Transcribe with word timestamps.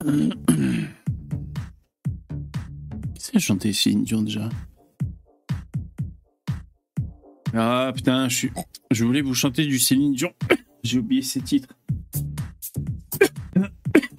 Qui 0.00 0.08
c'est 3.18 3.38
chanté 3.40 3.72
Céline 3.72 4.04
Dion 4.04 4.22
déjà 4.22 4.48
Ah 7.54 7.92
putain, 7.94 8.28
je 8.28 8.34
suis. 8.34 8.50
Je 8.90 9.04
voulais 9.04 9.22
vous 9.22 9.34
chanter 9.34 9.66
du 9.66 9.78
Céline 9.78 10.14
Dion. 10.14 10.32
J'ai 10.84 10.98
oublié 10.98 11.22
ses 11.22 11.40
titres. 11.40 11.74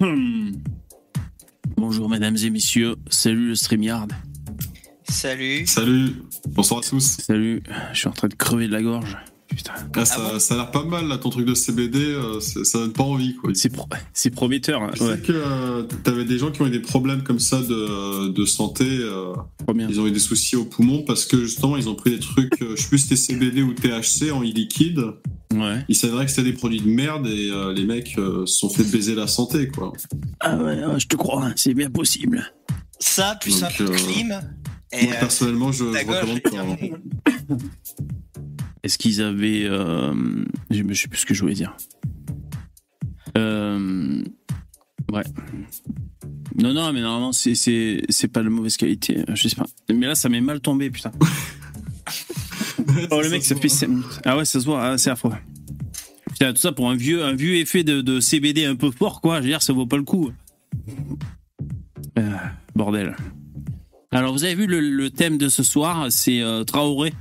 Bonjour 1.76 2.08
mesdames 2.08 2.36
et 2.36 2.50
messieurs, 2.50 2.96
salut 3.08 3.48
le 3.48 3.54
StreamYard. 3.54 4.12
Salut. 5.08 5.66
Salut, 5.66 6.22
bonsoir 6.50 6.80
à 6.80 6.82
tous. 6.82 7.00
Salut, 7.00 7.62
je 7.92 7.98
suis 7.98 8.08
en 8.08 8.12
train 8.12 8.28
de 8.28 8.34
crever 8.34 8.68
de 8.68 8.72
la 8.72 8.82
gorge. 8.82 9.16
Putain. 9.62 9.72
Ah, 9.94 10.04
ça, 10.06 10.16
bon 10.32 10.38
ça 10.38 10.54
a 10.54 10.56
l'air 10.56 10.70
pas 10.70 10.84
mal 10.84 11.06
là, 11.06 11.18
ton 11.18 11.28
truc 11.28 11.44
de 11.46 11.54
CBD, 11.54 11.98
euh, 11.98 12.40
ça 12.40 12.78
donne 12.78 12.92
pas 12.92 13.02
envie 13.02 13.34
quoi. 13.36 13.50
C'est 13.54 13.68
pro- 13.68 13.86
c'est 14.14 14.30
prometteur. 14.30 14.82
hein. 14.82 14.90
Je 14.94 15.04
Ouais, 15.04 15.16
sais 15.16 15.20
que 15.22 15.32
euh, 15.34 15.82
t'avais 16.02 16.24
des 16.24 16.38
gens 16.38 16.50
qui 16.50 16.62
ont 16.62 16.66
eu 16.66 16.70
des 16.70 16.80
problèmes 16.80 17.22
comme 17.22 17.38
ça 17.40 17.60
de, 17.60 18.28
de 18.28 18.44
santé, 18.46 18.84
euh, 18.88 19.34
ils 19.88 20.00
ont 20.00 20.06
eu 20.06 20.12
des 20.12 20.18
soucis 20.18 20.56
aux 20.56 20.64
poumons 20.64 21.02
parce 21.02 21.26
que 21.26 21.38
justement 21.44 21.76
ils 21.76 21.88
ont 21.88 21.94
pris 21.94 22.12
des 22.12 22.20
trucs, 22.20 22.62
euh, 22.62 22.74
je 22.76 22.82
sais 22.82 22.88
plus 22.88 22.98
si 22.98 23.08
c'était 23.08 23.16
CBD 23.20 23.62
ou 23.62 23.74
THC 23.74 24.30
en 24.32 24.40
e-liquide. 24.42 25.00
Ouais. 25.52 25.84
Il 25.88 25.96
s'avérait 25.96 26.24
que 26.26 26.30
c'était 26.30 26.44
des 26.50 26.52
produits 26.56 26.80
de 26.80 26.88
merde 26.88 27.26
et 27.26 27.50
euh, 27.50 27.72
les 27.74 27.84
mecs 27.84 28.14
euh, 28.18 28.46
se 28.46 28.56
sont 28.60 28.70
fait 28.70 28.84
baiser 28.84 29.14
la 29.14 29.26
santé 29.26 29.68
quoi. 29.68 29.92
Ah 30.40 30.56
ouais, 30.56 30.84
ouais, 30.84 30.98
je 31.00 31.06
te 31.08 31.16
crois, 31.16 31.44
hein, 31.44 31.52
c'est 31.56 31.74
bien 31.74 31.90
possible. 31.90 32.50
Ça, 32.98 33.36
plus 33.40 33.60
Donc, 33.60 33.70
un 33.70 33.74
peu 33.76 33.84
de 33.84 33.90
euh, 33.90 33.96
clim. 33.96 34.40
Et, 34.92 35.04
Moi 35.04 35.14
euh, 35.14 35.20
personnellement 35.20 35.70
je, 35.72 35.84
je 35.84 36.06
recommande 36.06 36.40
pas. 36.42 36.50
Est-ce 38.82 38.98
qu'ils 38.98 39.20
avaient. 39.22 39.64
Euh... 39.64 40.12
Je 40.70 40.82
je 40.88 40.94
sais 40.94 41.08
plus 41.08 41.18
ce 41.20 41.26
que 41.26 41.34
je 41.34 41.40
voulais 41.42 41.54
dire. 41.54 41.76
Euh... 43.36 44.22
Ouais. 45.12 45.22
Non, 46.56 46.72
non, 46.72 46.92
mais 46.92 47.00
normalement, 47.00 47.32
c'est- 47.32 47.54
c'est 47.54 48.02
c'est 48.08 48.28
pas 48.28 48.42
de 48.42 48.48
mauvaise 48.48 48.76
qualité. 48.76 49.24
Je 49.34 49.48
sais 49.48 49.56
pas. 49.56 49.66
Mais 49.92 50.06
là, 50.06 50.14
ça 50.14 50.28
m'est 50.28 50.40
mal 50.40 50.60
tombé, 50.60 50.90
putain. 50.90 51.12
Oh, 53.12 53.20
le 53.22 53.28
mec, 53.30 53.44
ça 53.44 53.54
fait. 53.54 53.68
Ah 54.24 54.36
ouais, 54.36 54.44
ça 54.44 54.58
se 54.58 54.64
voit, 54.64 54.82
ah, 54.82 54.98
c'est 54.98 55.10
affreux. 55.10 55.32
Putain, 56.30 56.52
tout 56.52 56.58
ça 56.60 56.72
pour 56.72 56.90
un 56.90 56.96
vieux, 56.96 57.22
un 57.24 57.34
vieux 57.34 57.54
effet 57.56 57.84
de, 57.84 58.00
de 58.00 58.18
CBD 58.18 58.64
un 58.64 58.74
peu 58.74 58.90
fort, 58.90 59.20
quoi. 59.20 59.36
Je 59.36 59.42
veux 59.42 59.48
dire, 59.48 59.62
ça 59.62 59.72
vaut 59.72 59.86
pas 59.86 59.96
le 59.96 60.02
coup. 60.02 60.30
Euh, 62.18 62.30
bordel. 62.74 63.14
Alors, 64.10 64.32
vous 64.32 64.42
avez 64.42 64.56
vu 64.56 64.66
le, 64.66 64.80
le 64.80 65.10
thème 65.10 65.38
de 65.38 65.48
ce 65.48 65.62
soir, 65.62 66.06
c'est 66.10 66.40
euh, 66.40 66.64
Traoré. 66.64 67.12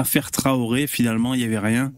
Affaire 0.00 0.30
Traoré, 0.30 0.86
finalement, 0.86 1.34
il 1.34 1.38
n'y 1.40 1.44
avait 1.44 1.58
rien. 1.58 1.92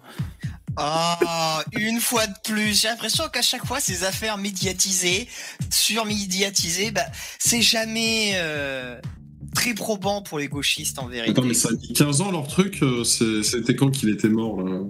Ah, 0.77 1.63
une 1.73 2.01
fois 2.01 2.27
de 2.27 2.35
plus. 2.45 2.81
J'ai 2.81 2.89
l'impression 2.89 3.29
qu'à 3.33 3.43
chaque 3.43 3.65
fois, 3.67 3.79
ces 3.79 4.05
affaires 4.05 4.39
médiatisées, 4.39 5.29
surmédiatisées, 5.71 6.91
bah, 6.91 7.05
c'est 7.39 7.63
jamais 7.63 8.33
euh, 8.37 8.99
très 9.55 9.75
probant 9.75 10.23
pour 10.23 10.39
les 10.39 10.49
gauchistes 10.49 10.99
en 10.99 11.07
vérité. 11.07 11.31
Attends 11.33 11.43
mais 11.47 11.55
ça 11.55 11.69
a 11.69 11.73
mis 11.73 11.93
15 11.93 12.21
ans 12.23 12.31
leur 12.33 12.49
truc, 12.49 12.83
euh, 12.83 13.05
c'était 13.05 13.77
quand 13.77 13.91
qu'il 13.91 14.09
était 14.09 14.29
mort 14.29 14.63
là? 14.63 14.81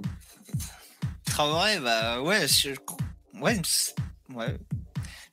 Traoré, 1.27 1.79
bah 1.81 2.21
ouais, 2.23 2.47
je- 2.47 2.71
ouais, 3.41 3.61
ouais. 4.35 4.57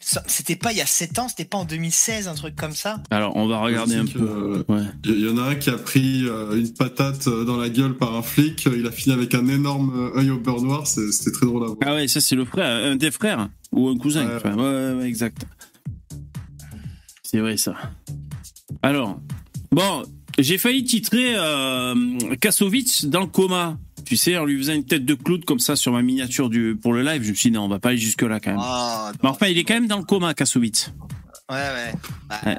C'était 0.02 0.56
pas 0.56 0.72
il 0.72 0.78
y 0.78 0.82
a 0.82 0.86
7 0.86 1.20
ans, 1.20 1.28
c'était 1.28 1.44
pas 1.46 1.58
en 1.58 1.66
2016, 1.66 2.30
un 2.30 2.34
truc 2.34 2.56
comme 2.56 2.72
ça. 2.72 3.02
Alors, 3.12 3.36
on 3.36 3.48
va 3.48 3.60
regarder 3.60 3.96
un 3.98 4.06
peu. 4.06 4.20
euh, 4.22 4.64
Ouais. 4.70 4.84
Il 5.04 5.20
y 5.20 5.30
en 5.30 5.38
a 5.38 5.42
un 5.50 5.56
qui 5.56 5.70
a 5.70 5.78
pris 5.78 6.24
euh, 6.26 6.56
une 6.58 6.72
patate 6.74 7.28
euh, 7.28 7.44
dans 7.44 7.58
la 7.58 7.68
gueule 7.70 7.96
par 7.98 8.16
un 8.16 8.22
flic. 8.22 8.66
Il 8.74 8.88
a 8.88 8.92
fini 8.92 9.14
avec 9.14 9.34
un 9.36 9.46
énorme 9.48 10.12
œil 10.16 10.30
au 10.32 10.40
beurre 10.40 10.62
noir. 10.62 10.88
C'était 10.88 11.32
très 11.32 11.46
drôle 11.46 11.64
à 11.64 11.68
voir. 11.68 11.78
Ah 11.86 11.96
ouais, 11.96 12.08
ça, 12.08 12.22
c'est 12.22 12.36
le 12.36 12.46
frère, 12.46 12.66
un 12.92 12.96
des 12.96 13.12
frères. 13.12 13.50
Ou 13.74 13.90
un 13.90 13.98
cousin. 13.98 14.26
Ouais. 14.26 14.36
Enfin, 14.38 14.56
ouais, 14.56 14.64
ouais, 14.64 14.94
ouais, 15.00 15.06
exact. 15.08 15.46
C'est 17.22 17.40
vrai, 17.40 17.58
ça. 17.58 17.76
Alors, 18.82 19.20
bon, 19.72 20.04
j'ai 20.40 20.58
failli 20.58 20.86
titrer 20.86 21.36
euh, 21.36 21.94
Kassovitz 22.40 23.06
dans 23.06 23.20
le 23.22 23.28
coma. 23.28 23.78
Tu 24.10 24.18
sais, 24.18 24.36
en 24.40 24.46
lui 24.46 24.58
faisant 24.58 24.74
une 24.74 24.86
tête 24.86 25.06
de 25.06 25.14
clown 25.14 25.44
comme 25.46 25.60
ça 25.60 25.76
sur 25.76 25.92
ma 25.92 26.02
miniature 26.02 26.50
du, 26.50 26.76
pour 26.76 26.94
le 26.94 27.04
live, 27.04 27.22
je 27.22 27.30
me 27.30 27.36
suis 27.36 27.52
dit, 27.52 27.56
non, 27.56 27.66
on 27.66 27.68
va 27.68 27.78
pas 27.78 27.90
aller 27.90 28.00
jusque-là 28.00 28.40
quand 28.40 28.50
même. 28.50 28.60
Ah, 28.60 29.12
Mais 29.22 29.30
enfin, 29.30 29.46
il 29.46 29.58
est 29.60 29.64
quand 29.64 29.76
même 29.76 29.86
dans 29.86 30.00
le 30.00 30.04
coma, 30.04 30.34
Kassovitz. 30.34 30.92
Ouais, 31.48 31.56
ouais. 31.58 31.94
Bah, 32.28 32.40
Ouais. 32.44 32.58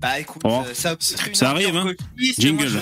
bah, 0.00 0.20
écoute, 0.20 0.42
Oh, 0.44 0.62
euh, 0.64 0.72
ça, 0.74 0.94
ça 1.00 1.50
arrive, 1.50 1.74
hein. 1.74 1.92
Jingle. 2.38 2.66
moi, 2.70 2.76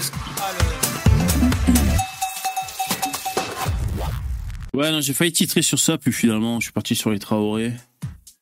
le- 4.74 4.78
Ouais, 4.78 4.92
non, 4.92 5.00
j'ai 5.00 5.14
failli 5.14 5.32
titrer 5.32 5.62
sur 5.62 5.78
ça, 5.78 5.96
puis 5.96 6.12
finalement, 6.12 6.60
je 6.60 6.64
suis 6.64 6.72
parti 6.72 6.94
sur 6.94 7.10
les 7.10 7.18
Traoré. 7.18 7.72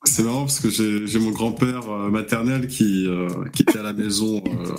C'est 0.04 0.24
marrant 0.24 0.40
parce 0.46 0.58
que 0.58 0.70
j'ai 1.06 1.18
mon 1.20 1.30
grand-père 1.30 1.88
euh, 1.88 2.10
maternel 2.10 2.66
qui, 2.66 3.06
euh, 3.06 3.28
qui 3.52 3.62
était 3.62 3.78
à 3.78 3.82
la 3.84 3.92
maison 3.92 4.42
euh, 4.44 4.74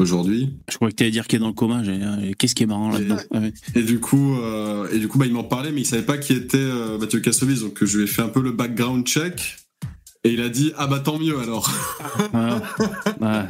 aujourd'hui. 0.00 0.56
Je 0.68 0.74
croyais 0.76 0.92
que 0.92 0.96
t'allais 0.96 1.10
dire 1.10 1.26
qu'il 1.26 1.36
est 1.36 1.40
dans 1.40 1.48
le 1.48 1.52
coma. 1.52 1.82
euh, 1.86 2.32
Qu'est-ce 2.38 2.54
qui 2.54 2.62
est 2.64 2.66
marrant 2.66 2.90
là-dedans 2.90 3.16
Ah 3.32 3.38
ouais. 3.40 3.52
Et 3.74 3.82
du 3.82 4.00
coup, 4.00 4.36
euh, 4.38 4.88
et 4.92 4.98
du 4.98 5.08
coup, 5.08 5.18
bah, 5.18 5.26
il 5.26 5.32
m'en 5.32 5.44
parlait, 5.44 5.70
mais 5.72 5.82
il 5.82 5.86
savait 5.86 6.02
pas 6.02 6.18
qui 6.18 6.32
était 6.32 6.56
euh, 6.58 6.98
Mathieu 6.98 7.20
Kassovitz. 7.20 7.60
Donc 7.60 7.84
je 7.84 7.98
lui 7.98 8.04
ai 8.04 8.06
fait 8.08 8.22
un 8.22 8.28
peu 8.28 8.42
le 8.42 8.52
background 8.52 9.06
check. 9.06 9.56
Et 10.22 10.32
il 10.34 10.42
a 10.42 10.50
dit 10.50 10.72
ah 10.76 10.86
bah 10.86 11.00
tant 11.00 11.18
mieux 11.18 11.38
alors. 11.40 11.70
Ah, 12.34 12.60
ah, 13.22 13.48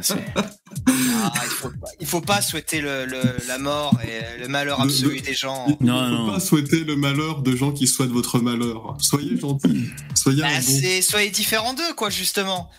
Ah, 1.23 1.33
il, 1.43 1.49
faut 1.51 1.69
il 1.99 2.07
faut 2.07 2.21
pas 2.21 2.41
souhaiter 2.41 2.79
le, 2.81 3.05
le- 3.05 3.47
la 3.47 3.57
mort 3.57 3.93
et 4.03 4.39
le 4.41 4.47
malheur 4.47 4.77
De- 4.79 4.83
absolu 4.85 5.19
de- 5.19 5.25
des 5.25 5.33
gens. 5.33 5.65
Il 5.81 5.85
Non, 5.85 6.01
ne 6.09 6.15
faut 6.17 6.23
non. 6.27 6.31
pas 6.31 6.39
souhaiter 6.39 6.83
le 6.85 6.95
malheur 6.95 7.41
de 7.43 7.55
gens 7.55 7.71
qui 7.73 7.87
souhaitent 7.87 8.09
votre 8.11 8.39
malheur. 8.39 8.95
Soyez 8.99 9.37
gentils. 9.37 9.87
Soyez 10.15 10.43
un 10.43 10.47
Bah, 10.47 10.59
bon. 10.65 11.01
soyez 11.01 11.29
différents 11.29 11.73
d'eux, 11.73 11.93
quoi, 11.97 12.09
justement. 12.09 12.69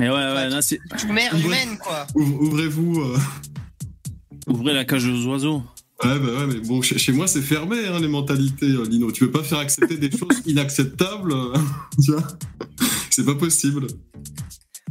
Mais 0.00 0.08
ouais, 0.08 0.14
ouais, 0.14 0.48
là, 0.48 0.62
c'est. 0.62 0.80
Mère 1.08 1.32
Ouais. 1.34 1.40
humaine, 1.40 1.78
quoi. 1.78 2.06
Ouv- 2.14 2.38
Ouvrez-vous. 2.40 3.00
euh. 3.02 3.18
Ouvrez 4.48 4.72
la 4.74 4.84
cage 4.84 5.06
aux 5.06 5.26
oiseaux. 5.26 5.62
Ouais, 6.02 6.18
bah 6.18 6.32
ouais, 6.38 6.46
mais 6.46 6.60
bon, 6.66 6.80
chez, 6.80 6.98
chez 6.98 7.12
moi, 7.12 7.26
c'est 7.26 7.42
fermé, 7.42 7.76
hein, 7.86 8.00
les 8.00 8.08
mentalités, 8.08 8.64
euh, 8.70 8.84
Lino. 8.88 9.12
Tu 9.12 9.26
peux 9.26 9.30
pas 9.30 9.44
faire 9.44 9.58
accepter 9.58 9.98
des 9.98 10.10
choses 10.16 10.40
inacceptables. 10.46 11.32
euh, 11.32 11.54
C'est 13.10 13.26
pas 13.26 13.34
possible. 13.34 13.86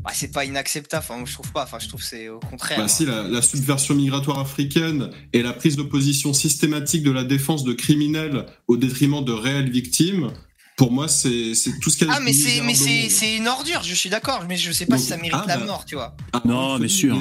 Bah, 0.03 0.11
c'est 0.13 0.31
pas 0.31 0.45
inacceptable, 0.45 1.03
enfin, 1.09 1.25
je 1.25 1.33
trouve 1.33 1.51
pas. 1.51 1.63
Enfin, 1.63 1.79
je 1.79 1.87
trouve 1.87 1.99
que 2.01 2.05
c'est 2.05 2.29
au 2.29 2.39
contraire. 2.39 2.77
Bah 2.77 2.87
si, 2.87 3.05
la, 3.05 3.23
la 3.23 3.41
subversion 3.41 3.95
migratoire 3.95 4.39
africaine 4.39 5.09
et 5.33 5.41
la 5.41 5.51
prise 5.53 5.75
de 5.75 5.81
position 5.83 6.31
systématique 6.33 7.03
de 7.03 7.11
la 7.11 7.23
défense 7.23 7.63
de 7.63 7.73
criminels 7.73 8.45
au 8.67 8.77
détriment 8.77 9.25
de 9.25 9.31
réelles 9.33 9.71
victimes, 9.71 10.31
pour 10.79 10.93
moi, 10.93 11.09
c'est 11.09 11.51
tout 11.81 11.89
ce 11.89 11.97
qu'il 11.97 12.07
y 12.07 12.09
a 12.09 12.13
Ah, 12.15 12.19
mais 12.21 12.31
c'est, 12.31 13.35
une 13.35 13.47
ordure, 13.49 13.83
je 13.83 13.93
suis 13.93 14.09
d'accord, 14.09 14.45
mais 14.47 14.55
je 14.55 14.71
sais 14.71 14.85
pas 14.85 14.95
Donc, 14.95 15.03
si 15.03 15.09
ça 15.09 15.17
mérite 15.17 15.33
ah, 15.33 15.43
la 15.45 15.57
bah. 15.57 15.65
mort, 15.65 15.83
tu 15.83 15.95
vois. 15.95 16.15
Ah, 16.31 16.41
Non, 16.45 16.79
mais 16.79 16.87
sûr. 16.87 17.17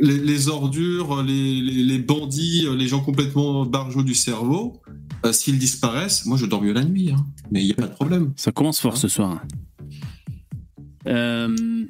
Les, 0.00 0.16
les- 0.16 0.18
les 0.18 0.48
ordures, 0.48 1.22
les, 1.22 1.60
les- 1.60 1.84
les 1.84 1.98
bandits, 1.98 2.66
les 2.76 2.88
gens 2.88 2.98
complètement 3.00 3.64
barjots 3.64 4.02
du 4.02 4.16
cerveau, 4.16 4.82
euh, 5.24 5.32
s'ils 5.32 5.60
disparaissent, 5.60 6.26
moi 6.26 6.36
je 6.36 6.44
dors 6.46 6.60
mieux 6.60 6.72
la 6.72 6.82
nuit, 6.82 7.12
hein. 7.12 7.24
mais 7.52 7.60
il 7.62 7.66
n'y 7.66 7.72
a 7.72 7.76
pas 7.76 7.86
de 7.86 7.94
problème. 7.94 8.32
Ça 8.36 8.50
commence 8.50 8.80
fort 8.80 8.96
ce 8.96 9.06
soir. 9.06 9.40
Euh, 11.06 11.84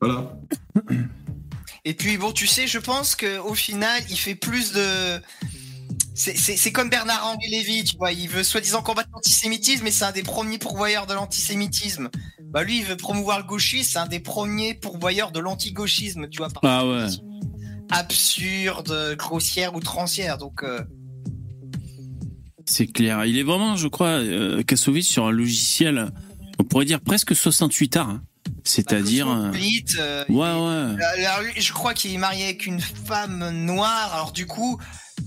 Voilà. 0.00 0.38
Et 1.84 1.94
puis, 1.94 2.16
bon, 2.16 2.30
tu 2.30 2.46
sais, 2.46 2.68
je 2.68 2.78
pense 2.78 3.16
que 3.16 3.38
au 3.40 3.54
final, 3.54 4.00
il 4.08 4.16
fait 4.16 4.36
plus 4.36 4.72
de. 4.72 5.18
C'est, 6.20 6.72
comme 6.72 6.90
Bernard-Henri 6.90 7.48
Lévy, 7.48 7.84
tu 7.84 7.96
vois, 7.96 8.10
il 8.10 8.28
veut 8.28 8.42
soi-disant 8.42 8.82
combattre 8.82 9.08
l'antisémitisme, 9.14 9.84
mais 9.84 9.92
c'est 9.92 10.04
un 10.04 10.10
des 10.10 10.24
premiers 10.24 10.58
pourvoyeurs 10.58 11.06
de 11.06 11.14
l'antisémitisme. 11.14 12.08
Bah 12.42 12.64
lui, 12.64 12.78
il 12.78 12.84
veut 12.84 12.96
promouvoir 12.96 13.38
le 13.38 13.44
gauchisme, 13.44 13.88
c'est 13.92 13.98
un 14.00 14.06
des 14.08 14.18
premiers 14.18 14.74
pourvoyeurs 14.74 15.30
de 15.30 15.38
l'antigauchisme, 15.38 16.28
tu 16.28 16.38
vois, 16.38 16.48
par 16.48 16.64
Ah 16.64 16.86
ouais. 16.86 17.06
absurde, 17.90 19.14
grossière, 19.16 19.74
outrancière. 19.76 20.38
Donc, 20.38 20.62
euh, 20.64 20.80
C'est 22.66 22.86
clair. 22.88 23.24
Il 23.24 23.38
est 23.38 23.42
vraiment, 23.44 23.76
je 23.76 23.88
crois, 23.88 24.08
euh, 24.18 24.62
Kassovitz 24.62 25.06
sur 25.06 25.26
un 25.26 25.30
logiciel, 25.30 26.10
on 26.58 26.64
pourrait 26.64 26.84
dire 26.84 27.00
presque 27.00 27.34
68 27.34 27.96
arts. 27.96 28.08
hein. 28.08 28.22
C'est-à-dire. 28.64 29.28
euh, 29.28 29.34
cosmopolite, 29.36 29.96
euh, 30.00 30.24
Ouais, 30.28 30.36
ouais. 30.36 31.04
Alors, 31.04 31.40
je 31.56 31.72
crois 31.72 31.94
qu'il 31.94 32.12
est 32.12 32.18
marié 32.18 32.44
avec 32.44 32.66
une 32.66 32.80
femme 32.80 33.50
noire. 33.64 34.10
Alors 34.14 34.32
du 34.32 34.46
coup, 34.46 34.78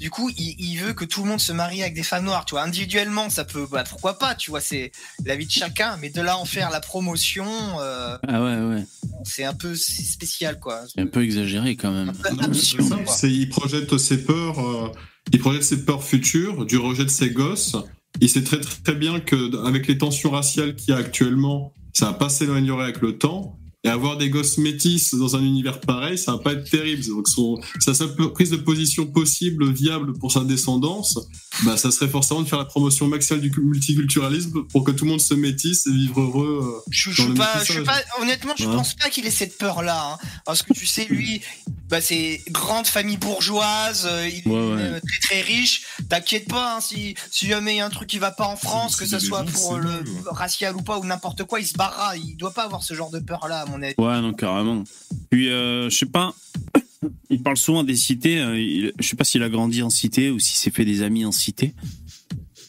du 0.01 0.09
coup, 0.09 0.31
il, 0.35 0.55
il 0.57 0.77
veut 0.77 0.93
que 0.93 1.05
tout 1.05 1.21
le 1.21 1.29
monde 1.29 1.39
se 1.39 1.53
marie 1.53 1.83
avec 1.83 1.93
des 1.93 2.01
femmes 2.01 2.25
noires. 2.25 2.43
Tu 2.45 2.55
vois, 2.55 2.63
individuellement, 2.63 3.29
ça 3.29 3.45
peut, 3.45 3.67
bah, 3.71 3.83
pourquoi 3.87 4.17
pas. 4.17 4.33
Tu 4.33 4.49
vois, 4.49 4.59
c'est 4.59 4.91
la 5.23 5.35
vie 5.35 5.45
de 5.45 5.51
chacun. 5.51 5.95
Mais 6.01 6.09
de 6.09 6.21
là 6.21 6.39
en 6.39 6.45
faire 6.45 6.71
la 6.71 6.79
promotion, 6.79 7.45
euh, 7.79 8.17
Ah 8.27 8.43
ouais, 8.43 8.57
ouais. 8.57 8.83
c'est 9.23 9.43
un 9.43 9.53
peu 9.53 9.75
spécial, 9.75 10.59
quoi. 10.59 10.81
C'est 10.91 11.01
un 11.01 11.05
peu 11.05 11.23
exagéré 11.23 11.75
quand 11.75 11.91
même. 11.91 12.11
Absurde. 12.41 12.97
il 13.23 13.49
projette 13.49 13.95
ses 13.99 14.23
peurs, 14.23 14.59
euh, 14.59 14.91
il 15.31 15.39
projette 15.39 15.63
ses 15.63 15.85
peurs 15.85 16.03
futures, 16.03 16.65
du 16.65 16.79
rejet 16.79 17.05
de 17.05 17.09
ses 17.09 17.29
gosses. 17.29 17.75
Il 18.21 18.27
sait 18.27 18.43
très 18.43 18.59
très 18.59 18.95
bien 18.95 19.19
que 19.19 19.63
avec 19.67 19.85
les 19.85 19.99
tensions 19.99 20.31
raciales 20.31 20.75
qu'il 20.75 20.95
y 20.95 20.97
a 20.97 20.99
actuellement, 20.99 21.73
ça 21.93 22.07
va 22.07 22.13
pas 22.13 22.29
s'améliorer 22.29 22.85
avec 22.85 23.01
le 23.01 23.19
temps. 23.19 23.59
Et 23.83 23.89
avoir 23.89 24.15
des 24.15 24.29
gosses 24.29 24.59
métis 24.59 25.15
dans 25.15 25.35
un 25.35 25.41
univers 25.43 25.79
pareil, 25.81 26.15
ça 26.15 26.33
va 26.33 26.37
pas 26.37 26.53
être 26.53 26.69
terrible. 26.69 27.03
Donc 27.07 27.27
son, 27.27 27.59
sa 27.79 27.95
seule 27.95 28.13
prise 28.31 28.51
de 28.51 28.57
position 28.57 29.07
possible, 29.07 29.71
viable 29.73 30.13
pour 30.19 30.31
sa 30.31 30.41
descendance, 30.43 31.17
bah, 31.65 31.77
ça 31.77 31.89
serait 31.89 32.07
forcément 32.07 32.43
de 32.43 32.47
faire 32.47 32.59
la 32.59 32.65
promotion 32.65 33.07
maximale 33.07 33.41
du 33.41 33.49
multiculturalisme 33.59 34.63
pour 34.71 34.83
que 34.83 34.91
tout 34.91 35.05
le 35.05 35.11
monde 35.11 35.19
se 35.21 35.33
métisse 35.33 35.87
et 35.87 35.91
vivre 35.91 36.21
heureux. 36.21 36.61
euh, 36.63 36.91
Je, 36.91 37.09
dans 37.23 37.29
le 37.29 37.33
pas, 37.33 37.63
je 37.63 37.81
honnêtement, 38.21 38.53
je 38.55 38.67
Ouais. 38.67 38.75
pense 38.75 38.93
pas 38.93 39.09
qu'il 39.09 39.25
ait 39.25 39.31
cette 39.31 39.57
peur-là. 39.57 40.13
hein. 40.13 40.27
parce 40.45 40.61
que 40.61 40.73
tu 40.73 40.85
sais, 40.85 41.05
lui, 41.05 41.41
bah, 41.91 42.01
c'est 42.01 42.41
grande 42.49 42.87
famille 42.87 43.17
bourgeoise, 43.17 44.07
euh, 44.09 44.27
il 44.27 44.39
est 44.39 44.47
Ouais, 44.47 44.53
ouais. 44.53 44.81
euh, 44.81 44.99
très 45.05 45.19
très 45.19 45.41
riche. 45.41 45.83
T'inquiète 46.09 46.47
pas, 46.47 46.77
hein, 46.77 46.81
si, 46.81 47.13
si 47.29 47.47
jamais 47.47 47.73
il 47.75 47.77
y 47.77 47.79
a 47.81 47.85
un 47.85 47.89
truc 47.89 48.07
qui 48.09 48.17
va 48.17 48.31
pas 48.31 48.47
en 48.47 48.55
France, 48.55 48.95
que 48.95 49.03
des 49.03 49.19
soit 49.19 49.45
gens, 49.45 49.51
pour 49.51 49.73
c'est 49.75 49.79
le 49.83 49.89
ouais. 49.99 50.21
racial 50.27 50.75
ou 50.75 50.81
pas, 50.81 50.97
ou 50.97 51.05
n'importe 51.05 51.43
quoi, 51.43 51.59
il 51.59 51.67
se 51.67 51.73
barrera. 51.75 52.15
Il 52.17 52.35
doit 52.37 52.53
pas 52.53 52.63
avoir 52.63 52.81
ce 52.83 52.93
genre 52.93 53.11
de 53.11 53.19
peur-là, 53.19 53.61
à 53.61 53.65
mon 53.67 53.81
avis. 53.83 53.93
Ouais, 53.97 54.21
non, 54.21 54.33
carrément. 54.33 54.83
Puis, 55.29 55.49
euh, 55.49 55.89
je 55.89 55.97
sais 55.97 56.05
pas, 56.05 56.33
il 57.29 57.43
parle 57.43 57.57
souvent 57.57 57.83
des 57.83 57.95
cités. 57.97 58.39
euh, 58.39 58.59
il- 58.59 58.93
je 58.99 59.07
sais 59.07 59.15
pas 59.15 59.23
s'il 59.25 59.43
a 59.43 59.49
grandi 59.49 59.83
en 59.83 59.89
cité 59.89 60.31
ou 60.31 60.39
s'il 60.39 60.55
s'est 60.55 60.71
fait 60.71 60.85
des 60.85 61.01
amis 61.03 61.25
en 61.25 61.31
cité. 61.31 61.75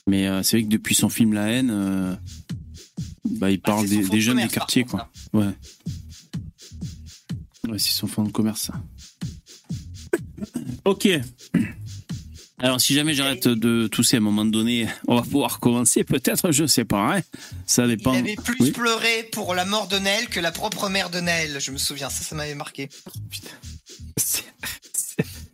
Mais 0.09 0.27
euh, 0.27 0.43
c'est 0.43 0.57
vrai 0.57 0.65
que 0.65 0.69
depuis 0.69 0.97
son 0.97 1.09
film 1.09 1.33
La 1.33 1.47
haine, 1.49 1.71
euh, 1.73 2.15
bah, 3.25 3.51
il 3.53 3.61
parle 3.61 3.85
Ah, 3.85 3.89
son 4.03 4.09
des, 4.11 4.21
jeunes 4.21 4.39
des 4.43 4.49
quartiers, 4.49 4.83
quoi. 4.85 5.09
Ouais. 5.33 5.47
Ouais, 7.69 7.79
c'est 7.79 7.93
son 7.93 8.09
fonds 8.09 8.25
de 8.25 8.33
commerce, 8.33 8.63
ça. 8.63 8.75
Ok. 10.85 11.09
Alors, 12.59 12.81
si 12.81 12.95
jamais 12.95 13.13
j'arrête 13.15 13.49
de 13.49 13.89
tousser 13.89 14.17
à 14.17 14.19
un 14.19 14.23
moment 14.23 14.45
donné, 14.45 14.87
on 15.09 15.17
va 15.17 15.23
pouvoir 15.23 15.59
commencer, 15.59 16.05
peut-être, 16.05 16.53
je 16.53 16.65
sais 16.67 16.85
pas. 16.85 17.17
hein. 17.17 17.23
Ça 17.67 17.89
dépend. 17.89 18.13
Il 18.15 18.19
avait 18.21 18.37
plus 18.37 18.57
Oui. 18.61 18.71
pleuré 18.71 19.25
pour 19.33 19.55
la 19.55 19.65
mort 19.65 19.89
de 19.89 19.99
Naël 19.99 20.29
que 20.29 20.39
la 20.39 20.53
propre 20.53 20.89
mère 20.89 21.11
de 21.11 21.19
Naël. 21.19 21.59
Je 21.61 21.73
me 21.73 21.79
souviens, 21.79 22.09
ça, 22.09 22.23
ça 22.23 22.37
m'avait 22.37 22.55
marqué. 22.55 22.89
C'est- 24.17 24.45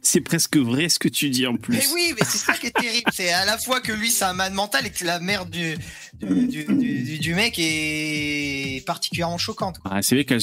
c'est- 0.09 0.21
presque 0.21 0.57
vrai 0.57 0.89
ce 0.89 0.99
que 0.99 1.09
tu 1.09 1.31
dis 1.31 1.47
en 1.47 1.57
plus. 1.57 1.77
Mais 1.77 1.85
oui, 1.95 2.13
mais 2.19 2.27
c'est 2.29 2.39
ça 2.39 2.55
qui 2.55 2.67
est 2.67 2.77
terrible. 2.79 3.11
C'est 3.13 3.33
à 3.33 3.45
la 3.45 3.57
fois 3.59 3.81
que 3.81 3.93
lui, 3.93 4.11
c'est 4.11 4.25
un 4.25 4.33
man 4.33 4.53
mental 4.55 4.87
et 4.87 4.91
que 4.91 5.05
la 5.05 5.21
mère 5.21 5.47
du, 5.47 5.77
du, 6.21 6.47
du, 6.47 6.65
du- 6.65 7.19
du 7.19 7.35
mec 7.35 7.55
est 7.59 8.85
particulièrement 8.87 9.39
choquante. 9.39 9.77
Ah, 9.85 10.01
c'est 10.03 10.15
vrai 10.15 10.25
qu'elle 10.25 10.39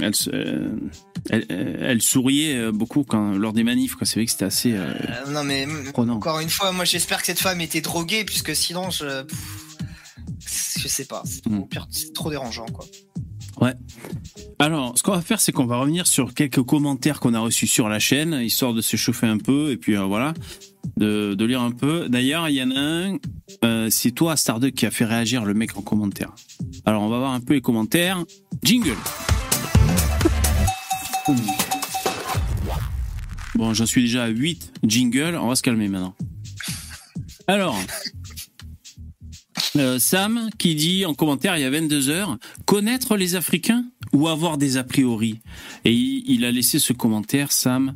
elle, 0.00 0.14
se- 0.14 0.70
elle, 1.30 1.46
elle 1.48 2.02
souriait 2.02 2.56
euh, 2.56 2.72
beaucoup 2.72 3.04
quand, 3.04 3.32
lors 3.32 3.52
des 3.52 3.64
manifs. 3.64 3.94
C'est 4.02 4.14
vrai 4.20 4.26
que 4.26 4.30
c'était 4.32 4.44
assez 4.44 4.72
euh, 4.72 4.92
Euh, 5.26 5.30
non, 5.30 5.44
mais 5.44 5.66
prenant. 5.92 6.16
encore 6.16 6.40
une 6.40 6.50
fois, 6.50 6.72
moi, 6.72 6.84
j'espère 6.84 7.20
que 7.20 7.26
cette 7.26 7.40
femme 7.40 7.60
était 7.60 7.80
droguée, 7.80 8.24
puisque 8.24 8.54
sinon, 8.54 8.90
je. 8.90 9.24
Je 10.78 10.88
sais 10.88 11.06
pas. 11.06 11.22
C'est 11.26 11.40
trop, 11.42 11.50
Mm. 11.54 11.66
c'est 11.90 12.12
trop 12.12 12.30
dérangeant, 12.30 12.66
quoi. 12.66 12.84
Alors, 14.58 14.96
ce 14.96 15.02
qu'on 15.02 15.12
va 15.12 15.20
faire, 15.20 15.40
c'est 15.40 15.52
qu'on 15.52 15.66
va 15.66 15.76
revenir 15.76 16.06
sur 16.06 16.32
quelques 16.32 16.62
commentaires 16.62 17.20
qu'on 17.20 17.34
a 17.34 17.38
reçus 17.38 17.66
sur 17.66 17.88
la 17.88 17.98
chaîne, 17.98 18.32
histoire 18.34 18.72
de 18.72 18.80
se 18.80 18.96
chauffer 18.96 19.26
un 19.26 19.38
peu, 19.38 19.70
et 19.70 19.76
puis 19.76 19.96
euh, 19.96 20.02
voilà, 20.04 20.32
de, 20.96 21.34
de 21.34 21.44
lire 21.44 21.60
un 21.60 21.70
peu. 21.70 22.08
D'ailleurs, 22.08 22.48
il 22.48 22.54
y 22.54 22.62
en 22.62 22.70
a 22.70 22.78
un, 22.78 23.18
euh, 23.64 23.88
c'est 23.90 24.12
toi, 24.12 24.36
Starduck, 24.36 24.74
qui 24.74 24.86
a 24.86 24.90
fait 24.90 25.04
réagir 25.04 25.44
le 25.44 25.54
mec 25.54 25.76
en 25.76 25.82
commentaire. 25.82 26.34
Alors, 26.84 27.02
on 27.02 27.08
va 27.08 27.18
voir 27.18 27.32
un 27.32 27.40
peu 27.40 27.54
les 27.54 27.60
commentaires. 27.60 28.24
Jingle 28.62 28.96
Bon, 33.54 33.72
j'en 33.74 33.86
suis 33.86 34.02
déjà 34.02 34.24
à 34.24 34.28
8 34.28 34.72
jingles, 34.84 35.36
on 35.40 35.48
va 35.48 35.56
se 35.56 35.62
calmer 35.62 35.88
maintenant. 35.88 36.14
Alors, 37.46 37.78
euh, 39.76 39.98
Sam 39.98 40.50
qui 40.58 40.74
dit 40.74 41.04
en 41.06 41.14
commentaire 41.14 41.56
il 41.56 41.62
y 41.62 41.64
a 41.64 41.70
22 41.70 42.08
heures 42.08 42.38
connaître 42.64 43.16
les 43.16 43.34
Africains 43.34 43.84
ou 44.12 44.28
avoir 44.28 44.58
des 44.58 44.76
a 44.76 44.84
priori? 44.84 45.40
Et 45.84 45.92
il, 45.92 46.24
il 46.28 46.44
a 46.44 46.50
laissé 46.52 46.78
ce 46.78 46.92
commentaire 46.92 47.52
Sam 47.52 47.94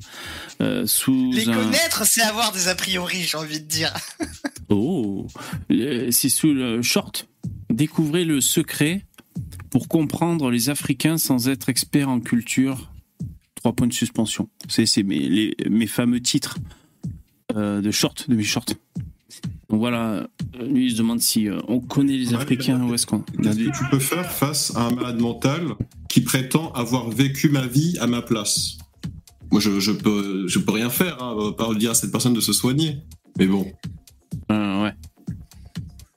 euh, 0.60 0.86
sous 0.86 1.30
Les 1.32 1.48
un 1.48 1.54
connaître, 1.54 2.06
c'est 2.06 2.22
avoir 2.22 2.52
des 2.52 2.68
a 2.68 2.74
priori, 2.74 3.22
j'ai 3.22 3.36
envie 3.36 3.60
de 3.60 3.66
dire. 3.66 3.92
oh. 4.68 5.26
Euh, 5.70 6.10
c'est 6.10 6.28
sous 6.28 6.52
le 6.52 6.82
short. 6.82 7.28
Découvrez 7.70 8.24
le 8.24 8.40
secret 8.40 9.04
pour 9.70 9.88
comprendre 9.88 10.50
les 10.50 10.68
Africains 10.70 11.18
sans 11.18 11.48
être 11.48 11.68
expert 11.68 12.08
en 12.08 12.20
culture. 12.20 12.90
Trois 13.54 13.72
points 13.74 13.86
de 13.86 13.92
suspension. 13.92 14.48
C'est 14.68 14.86
c'est 14.86 15.02
mes 15.02 15.18
les- 15.28 15.56
mes 15.68 15.86
fameux 15.86 16.20
titres 16.20 16.56
euh, 17.54 17.80
de 17.80 17.90
short 17.90 18.28
de 18.30 18.34
mes 18.36 18.42
shorts 18.44 18.64
donc 19.70 19.78
voilà 19.78 20.14
euh, 20.14 20.26
lui 20.68 20.86
il 20.86 20.90
se 20.92 20.98
demande 20.98 21.20
si 21.20 21.48
euh, 21.48 21.60
on 21.68 21.80
connaît 21.80 22.16
les 22.16 22.34
Africains 22.34 22.82
ou 22.82 22.92
est-ce 22.94 23.06
qu'on 23.06 23.20
Qu'est-ce 23.20 23.56
que 23.58 23.70
tu 23.78 23.84
peux 23.90 23.98
faire 24.00 24.30
face 24.30 24.74
à 24.76 24.86
un 24.86 24.90
malade 24.90 25.20
mental 25.20 25.62
qui 26.08 26.20
prétend 26.22 26.72
avoir 26.72 27.08
vécu 27.08 27.48
ma 27.48 27.66
vie 27.66 27.96
à 28.00 28.06
ma 28.06 28.20
place? 28.20 28.76
Moi, 29.52 29.60
je, 29.60 29.80
je 29.80 29.90
peux, 29.90 30.46
je 30.46 30.58
peux 30.60 30.70
rien 30.72 30.90
faire, 30.90 31.20
hein, 31.22 31.34
va 31.36 31.52
pas 31.52 31.74
dire 31.74 31.90
à 31.90 31.94
cette 31.94 32.12
personne 32.12 32.34
de 32.34 32.40
se 32.40 32.52
soigner. 32.52 32.98
Mais 33.38 33.46
bon, 33.46 33.66
Euh, 34.52 34.82
ouais. 34.84 34.92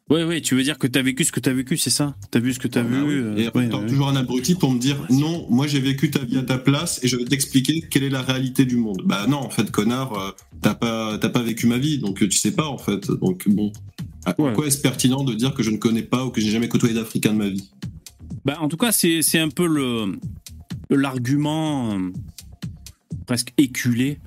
Ouais, 0.09 0.25
ouais, 0.25 0.41
tu 0.41 0.53
veux 0.55 0.63
dire 0.63 0.77
que 0.77 0.85
t'as 0.85 1.01
vécu 1.01 1.23
ce 1.23 1.31
que 1.31 1.39
t'as 1.39 1.53
vécu, 1.53 1.77
c'est 1.77 1.89
ça? 1.89 2.15
T'as 2.29 2.39
vu 2.39 2.53
ce 2.53 2.59
que 2.59 2.67
t'as 2.67 2.83
Bah 2.83 2.89
vu 2.89 3.01
oui. 3.03 3.13
euh, 3.13 3.37
et 3.37 3.47
ouais, 3.57 3.73
ouais. 3.73 3.85
toujours 3.87 4.09
un 4.09 4.15
abruti 4.17 4.53
pour 4.55 4.71
me 4.71 4.77
dire 4.79 4.97
non, 5.09 5.47
moi 5.49 5.65
j'ai 5.65 5.79
vécu 5.79 6.11
ta 6.11 6.19
vie 6.19 6.37
à 6.37 6.43
ta 6.43 6.57
place 6.57 6.99
et 7.03 7.07
je 7.07 7.15
vais 7.15 7.23
t'expliquer 7.23 7.81
quelle 7.89 8.03
est 8.03 8.09
la 8.09 8.21
réalité 8.21 8.65
du 8.65 8.75
monde. 8.75 9.01
Bah 9.05 9.25
non, 9.27 9.37
en 9.37 9.49
fait, 9.49 9.71
connard, 9.71 10.13
euh, 10.19 10.31
t'as 10.61 10.75
pas, 10.75 11.17
t'as 11.17 11.29
pas 11.29 11.41
vécu 11.41 11.67
ma 11.67 11.77
vie, 11.77 11.99
donc 11.99 12.21
euh, 12.21 12.27
tu 12.27 12.37
sais 12.37 12.51
pas 12.51 12.67
en 12.67 12.77
fait. 12.77 13.09
Donc 13.21 13.47
bon, 13.47 13.71
à 14.25 14.39
Ouais. 14.41 14.53
quoi 14.53 14.67
est-ce 14.67 14.81
pertinent 14.81 15.23
de 15.23 15.33
dire 15.33 15.53
que 15.53 15.63
je 15.63 15.71
ne 15.71 15.77
connais 15.77 16.03
pas 16.03 16.25
ou 16.25 16.31
que 16.31 16.41
j'ai 16.41 16.51
jamais 16.51 16.67
côtoyé 16.67 16.93
d'Africain 16.93 17.31
de 17.31 17.37
ma 17.37 17.49
vie? 17.49 17.69
Bah, 18.45 18.57
en 18.59 18.67
tout 18.67 18.77
cas, 18.77 18.91
c'est 18.91 19.39
un 19.39 19.49
peu 19.49 19.65
le 19.65 20.17
l'argument 20.89 21.97
presque 23.25 23.53
éculé. 23.57 24.19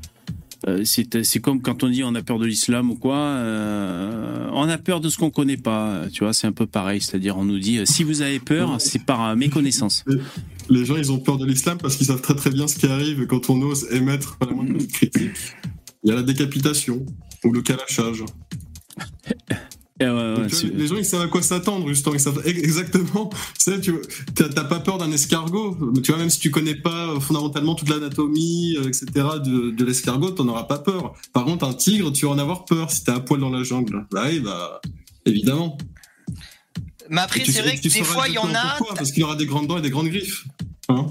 Euh, 0.66 0.82
c'est 0.84 1.22
c'est 1.22 1.40
comme 1.40 1.60
quand 1.60 1.84
on 1.84 1.88
dit 1.90 2.02
on 2.02 2.14
a 2.14 2.22
peur 2.22 2.38
de 2.38 2.46
l'islam 2.46 2.90
ou 2.90 2.96
quoi. 2.96 3.16
euh, 3.16 4.48
on 4.52 4.68
a 4.68 4.78
peur 4.78 5.00
de 5.00 5.08
ce 5.08 5.18
qu'on 5.18 5.30
connaît 5.30 5.56
pas. 5.56 6.02
Tu 6.12 6.24
vois, 6.24 6.32
c'est 6.32 6.46
un 6.46 6.52
peu 6.52 6.66
pareil. 6.66 7.00
C'est-à-dire, 7.00 7.36
on 7.36 7.44
nous 7.44 7.58
dit 7.58 7.78
euh, 7.78 7.84
si 7.84 8.04
vous 8.04 8.22
avez 8.22 8.40
peur, 8.40 8.80
c'est 8.80 9.04
par 9.04 9.22
euh, 9.24 9.36
méconnaissance. 9.36 10.04
Les 10.68 10.84
gens, 10.84 10.96
ils 10.96 11.12
ont 11.12 11.18
peur 11.18 11.36
de 11.38 11.44
l'islam 11.46 11.78
parce 11.78 11.96
qu'ils 11.96 12.06
savent 12.06 12.22
très 12.22 12.34
très 12.34 12.50
bien 12.50 12.66
ce 12.66 12.76
qui 12.76 12.86
arrive 12.86 13.26
quand 13.26 13.50
on 13.50 13.60
ose 13.62 13.86
émettre 13.92 14.38
la 14.40 14.52
moindre 14.52 14.78
critique. 14.92 15.36
Il 16.02 16.10
y 16.10 16.12
a 16.12 16.16
la 16.16 16.22
décapitation 16.22 17.04
ou 17.44 17.52
le 17.52 17.62
calachage. 17.62 18.24
Ouais, 19.98 20.46
tu 20.48 20.66
vois, 20.66 20.76
les 20.76 20.86
gens, 20.86 20.96
ils 20.96 21.04
savent 21.04 21.22
à 21.22 21.28
quoi 21.28 21.40
s'attendre, 21.40 21.88
justement. 21.88 22.14
Ils 22.14 22.20
savent 22.20 22.42
exactement. 22.44 23.30
Tu 23.58 23.72
sais, 23.72 23.80
tu 23.80 23.94
t'as 24.34 24.48
t'as 24.48 24.64
pas 24.64 24.80
peur 24.80 24.98
d'un 24.98 25.10
escargot. 25.10 25.76
Tu 26.02 26.12
vois, 26.12 26.20
même 26.20 26.30
si 26.30 26.38
tu 26.38 26.50
connais 26.50 26.74
pas 26.74 27.08
euh, 27.08 27.20
fondamentalement 27.20 27.74
toute 27.74 27.88
l'anatomie, 27.88 28.76
euh, 28.78 28.88
etc., 28.88 29.06
de, 29.44 29.70
de 29.70 29.84
l'escargot, 29.84 30.30
t'en 30.30 30.46
auras 30.48 30.64
pas 30.64 30.78
peur. 30.78 31.14
Par 31.32 31.44
contre, 31.44 31.64
un 31.64 31.74
tigre, 31.74 32.12
tu 32.12 32.26
vas 32.26 32.32
en 32.32 32.38
avoir 32.38 32.64
peur 32.64 32.90
si 32.90 33.04
t'es 33.04 33.12
à 33.12 33.20
poil 33.20 33.40
dans 33.40 33.50
la 33.50 33.62
jungle. 33.62 34.06
Bah 34.10 34.24
oui, 34.28 34.40
bah, 34.40 34.80
évidemment. 35.24 35.78
Mais 37.08 37.20
après, 37.20 37.44
c'est 37.44 37.62
vrai 37.62 37.76
que 37.76 37.82
des 37.82 38.04
fois, 38.04 38.28
il 38.28 38.34
y 38.34 38.38
en 38.38 38.54
a. 38.54 38.76
pourquoi, 38.76 38.96
parce 38.96 39.12
qu'il 39.12 39.22
aura 39.24 39.36
des 39.36 39.46
grandes 39.46 39.66
dents 39.66 39.78
et 39.78 39.82
des 39.82 39.90
grandes 39.90 40.08
griffes. 40.08 40.44
Hein 40.88 41.06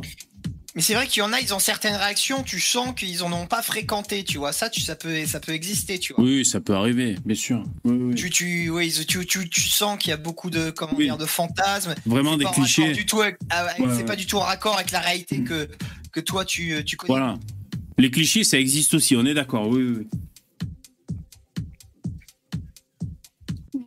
Mais 0.75 0.81
c'est 0.81 0.93
vrai 0.93 1.07
qu'il 1.07 1.21
y 1.21 1.23
en 1.23 1.31
a, 1.31 1.39
ils 1.39 1.53
ont 1.53 1.59
certaines 1.59 1.95
réactions, 1.95 2.43
tu 2.43 2.59
sens 2.59 2.93
qu'ils 2.95 3.23
en 3.23 3.31
ont 3.31 3.47
pas 3.47 3.61
fréquenté, 3.61 4.25
tu 4.25 4.37
vois. 4.39 4.51
Ça, 4.51 4.69
tu, 4.69 4.81
ça, 4.81 4.97
peut, 4.97 5.25
ça 5.25 5.39
peut 5.39 5.53
exister, 5.53 5.99
tu 5.99 6.11
vois. 6.13 6.25
Oui, 6.25 6.43
ça 6.43 6.59
peut 6.59 6.73
arriver, 6.75 7.15
bien 7.25 7.35
sûr. 7.35 7.63
Oui, 7.85 7.95
oui. 7.97 8.15
Tu, 8.15 8.29
tu, 8.29 8.69
oui, 8.69 8.91
tu, 9.07 9.25
tu, 9.25 9.49
tu 9.49 9.61
sens 9.61 9.97
qu'il 9.97 10.09
y 10.09 10.13
a 10.13 10.17
beaucoup 10.17 10.49
de, 10.49 10.71
comment 10.71 10.97
dire, 10.97 11.15
de 11.17 11.25
fantasmes. 11.25 11.95
Vraiment 12.05 12.35
des 12.35 12.43
clichés. 12.43 12.91
Du 12.91 13.05
tout 13.05 13.21
avec- 13.21 13.37
ah, 13.49 13.59
avec- 13.67 13.79
Ouais, 13.79 13.85
c'est 13.91 13.99
ouais. 13.99 14.05
pas 14.05 14.17
du 14.17 14.25
tout 14.25 14.35
en 14.35 14.41
raccord 14.41 14.75
avec 14.75 14.91
la 14.91 14.99
réalité 14.99 15.43
que, 15.43 15.69
que 16.11 16.19
toi, 16.19 16.43
tu, 16.43 16.83
tu 16.83 16.97
connais. 16.97 17.07
Voilà. 17.07 17.39
Les 17.97 18.11
clichés, 18.11 18.43
ça 18.43 18.59
existe 18.59 18.95
aussi, 18.95 19.15
on 19.15 19.25
est 19.25 19.33
d'accord, 19.33 19.69
oui, 19.69 19.81
oui. 19.81 20.07
oui. 23.73 23.79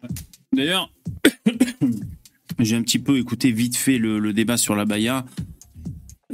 D'ailleurs, 0.55 0.91
j'ai 2.59 2.77
un 2.77 2.83
petit 2.83 2.99
peu 2.99 3.19
écouté 3.19 3.53
vite 3.53 3.77
fait 3.77 3.99
le, 3.99 4.19
le 4.19 4.33
débat 4.33 4.57
sur 4.57 4.75
la 4.75 4.87
Baïa. 4.87 5.27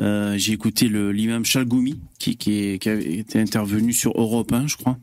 Euh, 0.01 0.37
j'ai 0.37 0.53
écouté 0.53 0.89
le- 0.89 1.13
l'imam 1.13 1.45
Chalgoumi, 1.45 2.01
qui, 2.19 2.37
qui, 2.37 2.79
qui 2.81 2.89
été 2.89 3.41
intervenu 3.41 3.93
sur 3.93 4.13
Europe 4.21 4.53
1, 4.53 4.67
je 4.67 4.77
crois. 4.77 4.99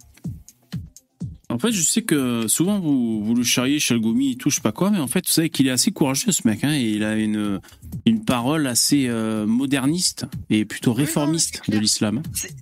En 1.49 1.59
fait, 1.59 1.71
je 1.73 1.81
sais 1.81 2.01
que 2.01 2.47
souvent 2.47 2.79
vous, 2.79 3.23
vous 3.25 3.35
le 3.35 3.43
charriez, 3.43 3.77
Chalgoumi, 3.79 4.31
il 4.31 4.37
touche 4.37 4.61
pas 4.61 4.71
quoi, 4.71 4.89
mais 4.89 4.99
en 4.99 5.07
fait, 5.07 5.25
vous 5.27 5.33
savez 5.33 5.49
qu'il 5.49 5.67
est 5.67 5.71
assez 5.71 5.91
courageux, 5.91 6.31
ce 6.31 6.47
mec, 6.47 6.63
hein, 6.63 6.73
et 6.73 6.81
il 6.91 7.03
a 7.03 7.15
une, 7.17 7.59
une 8.05 8.23
parole 8.23 8.67
assez 8.67 9.07
euh, 9.09 9.45
moderniste 9.45 10.25
et 10.49 10.63
plutôt 10.63 10.91
non, 10.91 10.97
réformiste 10.97 11.61
de 11.69 11.77
l'islam. 11.77 12.21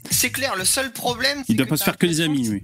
C'est- 0.10 0.30
clair, 0.32 0.56
le 0.58 0.66
seul 0.66 0.92
problème. 0.92 1.40
Il 1.42 1.46
c'est 1.48 1.54
doit 1.54 1.68
pas 1.68 1.78
se 1.78 1.84
faire 1.84 1.98
que 1.98 2.08
des 2.08 2.22
amis, 2.22 2.48
lui. 2.50 2.64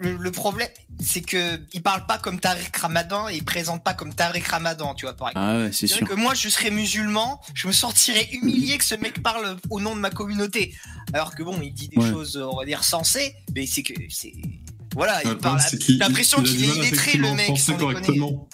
Le, 0.00 0.16
le 0.16 0.30
problème, 0.30 0.68
c'est 1.00 1.20
que 1.20 1.60
il 1.72 1.82
parle 1.82 2.06
pas 2.06 2.18
comme 2.18 2.40
Tariq 2.40 2.70
Ramadan 2.76 3.28
et 3.28 3.36
il 3.36 3.44
présente 3.44 3.82
pas 3.84 3.94
comme 3.94 4.14
Tariq 4.14 4.44
Ramadan, 4.48 4.94
tu 4.94 5.06
vois, 5.06 5.14
par 5.16 5.28
exemple. 5.30 5.46
Ah 5.48 5.58
ouais, 5.64 5.70
c'est 5.72 5.86
sûr. 5.86 5.98
vrai 6.04 6.06
que 6.14 6.20
moi, 6.20 6.34
je 6.34 6.48
serais 6.48 6.70
musulman, 6.70 7.40
je 7.54 7.66
me 7.68 7.72
sentirais 7.72 8.28
humilié 8.32 8.78
que 8.78 8.84
ce 8.84 8.94
mec 8.96 9.22
parle 9.22 9.56
au 9.70 9.80
nom 9.80 9.94
de 9.94 10.00
ma 10.00 10.10
communauté. 10.10 10.74
Alors 11.12 11.34
que 11.34 11.42
bon, 11.42 11.58
il 11.62 11.72
dit 11.72 11.88
des 11.88 11.98
Ouais. 11.98 12.10
choses, 12.10 12.36
on 12.36 12.56
va 12.56 12.64
dire, 12.64 12.84
sensées, 12.84 13.34
mais 13.54 13.66
c'est 13.66 13.82
que 13.82 13.94
c'est. 14.08 14.32
Voilà, 14.94 15.20
il 15.24 15.30
Le 15.30 15.38
parle. 15.38 15.60
l'impression 15.98 16.42
qu'il 16.42 16.64
est 16.64 16.68
illettré, 16.76 17.18
le 17.18 17.32
mec, 17.34 17.46
français 17.46 17.62
sans 17.62 17.72
déconner. 17.78 17.92
correctement. 18.00 18.48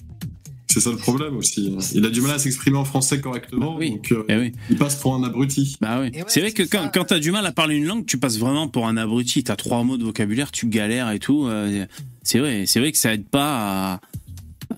C'est 0.67 0.81
ça 0.81 0.91
le 0.91 0.97
problème 0.97 1.37
aussi. 1.37 1.77
Il 1.95 2.05
a 2.05 2.11
du 2.11 2.21
mal 2.21 2.33
à 2.33 2.39
s'exprimer 2.39 2.79
en 2.79 2.85
français 2.85 3.21
correctement, 3.21 3.73
Bah 3.73 3.77
oui. 3.79 3.91
donc 3.93 4.11
euh, 4.13 4.25
Eh 4.29 4.37
oui. 4.37 4.53
il 4.71 4.77
passe 4.77 4.97
pour 4.97 5.15
un 5.15 5.23
abruti. 5.23 5.77
Bah 5.81 6.01
oui. 6.01 6.07
Ouais, 6.15 6.25
c'est 6.27 6.41
vrai 6.41 6.51
que 6.53 6.65
c'est 6.65 6.71
quand, 6.71 6.85
ça. 6.85 6.89
quand 6.93 7.05
t'as 7.05 7.19
du 7.21 7.31
mal 7.31 7.47
à 7.47 7.53
parler 7.53 7.77
une 7.77 7.85
langue, 7.85 8.07
tu 8.07 8.19
passes 8.19 8.39
vraiment 8.39 8.67
pour 8.69 8.89
un 8.89 8.97
abruti. 8.97 9.45
T'as 9.45 9.57
trois 9.57 9.85
mots 9.85 9.97
de 9.99 10.05
vocabulaire, 10.05 10.51
tu 10.51 10.67
galères 10.67 11.11
et 11.11 11.19
tout. 11.21 11.47
euh, 11.47 11.87
c'est 12.23 12.39
vrai. 12.41 12.65
C'est 12.67 12.81
vrai 12.81 12.91
que 12.93 12.99
ça 12.99 13.15
aide 13.15 13.29
pas 13.29 13.93
à, 13.93 14.01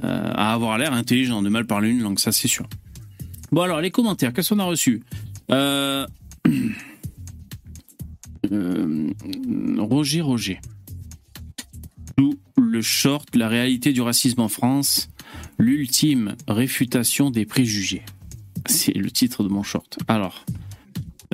euh, 0.04 0.32
à 0.34 0.52
avoir 0.52 0.76
l'air 0.76 0.92
intelligent 0.92 1.40
de 1.40 1.48
mal 1.48 1.66
parler 1.66 1.88
une 1.90 2.00
langue, 2.02 2.18
ça 2.18 2.32
c'est 2.32 2.48
sûr. 2.48 2.68
Bon 3.52 3.62
alors 3.62 3.80
les 3.80 3.90
commentaires, 3.92 4.32
qu'est-ce 4.34 4.50
qu'on 4.54 4.58
a 4.60 4.64
reçu? 4.64 5.02
Euh... 5.52 6.06
euh, 8.52 9.12
Roger 9.78 10.20
Roger. 10.20 10.60
Sous 12.18 12.38
le 12.56 12.82
short, 12.82 13.34
la 13.36 13.48
réalité 13.48 13.92
du 13.92 14.00
racisme 14.00 14.40
en 14.40 14.48
France, 14.48 15.08
l'ultime 15.58 16.36
réfutation 16.48 17.30
des 17.30 17.44
préjugés. 17.44 18.02
C'est 18.66 18.96
le 18.96 19.10
titre 19.10 19.42
de 19.44 19.48
mon 19.48 19.62
short. 19.62 19.98
Alors, 20.08 20.44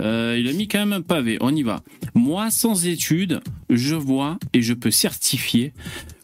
euh, 0.01 0.37
il 0.39 0.49
a 0.49 0.53
mis 0.53 0.69
quand 0.69 0.79
même 0.79 0.93
un 0.93 1.03
pavé. 1.03 1.39
On 1.41 1.55
y 1.55 1.63
va. 1.63 1.83
Moi, 2.15 2.51
sans 2.51 2.87
études, 2.87 3.41
je 3.71 3.95
vois 3.95 4.39
et 4.53 4.63
je 4.63 4.75
peux 4.75 4.91
certifier 4.91 5.73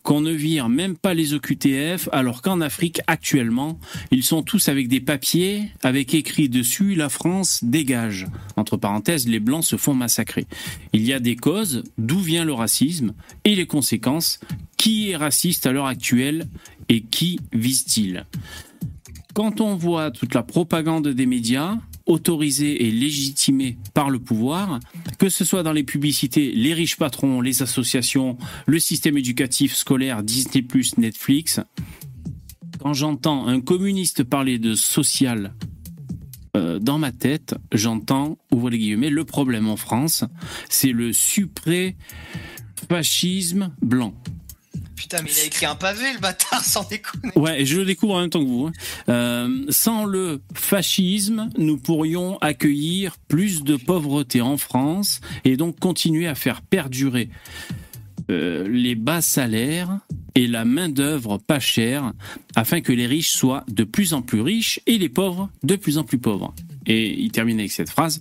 qu'on 0.09 0.21
ne 0.23 0.33
vire 0.33 0.71
même 0.71 0.97
pas 0.97 1.13
les 1.13 1.35
OQTF, 1.35 2.09
alors 2.13 2.41
qu'en 2.41 2.63
Afrique, 2.63 3.03
actuellement, 3.07 3.79
ils 4.11 4.23
sont 4.23 4.43
tous 4.43 4.71
avec 4.71 4.89
des 4.89 5.01
papiers 5.01 5.69
avec 5.83 6.15
écrit 6.15 6.49
dessus 6.49 6.95
La 6.95 7.11
France 7.11 7.63
dégage. 7.63 8.27
Entre 8.57 8.79
parenthèses, 8.79 9.29
les 9.29 9.39
Blancs 9.39 9.65
se 9.65 9.77
font 9.77 9.93
massacrer. 9.93 10.47
Il 10.95 11.03
y 11.03 11.13
a 11.13 11.21
des 11.21 11.37
causes, 11.37 11.85
d'où 11.99 12.21
vient 12.21 12.47
le 12.47 12.55
racisme 12.55 13.13
et 13.45 13.55
les 13.55 13.67
conséquences. 13.67 14.41
Qui 14.79 15.11
est 15.11 15.17
raciste 15.17 15.67
à 15.67 15.73
l'heure 15.73 15.87
actuelle 15.87 16.47
et 16.89 17.03
qui 17.03 17.39
vise-t-il? 17.53 18.27
Quand 19.35 19.61
on 19.61 19.77
voit 19.77 20.11
toute 20.11 20.35
la 20.35 20.43
propagande 20.43 21.09
des 21.09 21.27
médias, 21.27 21.79
autorisée 22.09 22.87
et 22.87 22.91
légitimée 22.91 23.79
par 23.95 24.11
le 24.11 24.19
pouvoir, 24.19 24.81
que 25.19 25.29
ce 25.29 25.45
soit 25.45 25.63
dans 25.63 25.73
les 25.73 25.85
publicités, 25.85 26.51
les 26.53 26.75
riches 26.75 26.97
patrons, 26.97 27.43
les 27.43 27.63
associations, 27.63 28.37
le 28.67 28.79
système 28.79 29.19
éducatif 29.19 29.75
scolaire, 29.77 30.23
Disney+, 30.23 30.65
Netflix, 30.97 31.61
quand 32.81 32.95
j'entends 32.95 33.47
un 33.47 33.61
communiste 33.61 34.25
parler 34.25 34.59
de 34.59 34.75
social 34.75 35.53
euh, 36.57 36.79
dans 36.79 36.97
ma 36.99 37.13
tête, 37.13 37.55
j'entends, 37.73 38.39
ouvrez 38.51 38.71
les 38.73 38.79
guillemets, 38.79 39.11
le 39.11 39.25
problème 39.25 39.69
en 39.69 39.77
France, 39.77 40.25
c'est 40.71 40.93
le 40.93 41.13
supré-fascisme 41.13 43.75
blanc. 43.83 44.15
Putain, 44.99 45.19
mais 45.23 45.31
il 45.35 45.41
a 45.41 45.45
écrit 45.45 45.67
un 45.67 45.75
pavé, 45.77 46.13
le 46.13 46.19
bâtard, 46.19 46.65
sans 46.65 46.87
déconner. 46.89 47.33
Ouais, 47.37 47.65
je 47.65 47.79
le 47.79 47.85
découvre 47.85 48.15
en 48.17 48.21
même 48.21 48.31
temps 48.31 48.43
que 48.45 48.49
vous. 48.49 48.67
hein. 48.67 48.73
Euh, 49.09 49.65
sans 49.69 50.05
le 50.05 50.41
fascisme, 50.55 51.49
nous 51.57 51.79
pourrions 51.79 52.37
accueillir 52.39 53.17
plus 53.29 53.63
de 53.63 53.77
pauvreté 53.77 54.41
en 54.41 54.57
France 54.57 55.21
et 55.45 55.57
donc 55.57 55.79
continuer 55.79 56.27
à 56.27 56.35
faire 56.35 56.63
perdurer 56.63 57.31
euh, 58.31 58.69
les 58.69 58.95
bas 58.95 59.23
salaires 59.23 59.99
et 60.35 60.47
la 60.47 60.65
main-d'œuvre 60.65 61.39
pas 61.39 61.61
chère 61.61 62.13
afin 62.57 62.81
que 62.81 62.93
les 62.93 63.07
riches 63.07 63.31
soient 63.31 63.65
de 63.69 63.85
plus 63.85 64.13
en 64.13 64.23
plus 64.23 64.41
riches 64.43 64.81
et 64.87 64.99
les 64.99 65.09
pauvres 65.09 65.49
de 65.63 65.77
plus 65.77 65.97
en 65.99 66.05
plus 66.05 66.19
pauvres. 66.19 66.55
Et 66.89 67.21
il 67.21 67.31
termine 67.31 67.61
avec 67.61 67.71
cette 67.71 67.91
phrase 67.91 68.21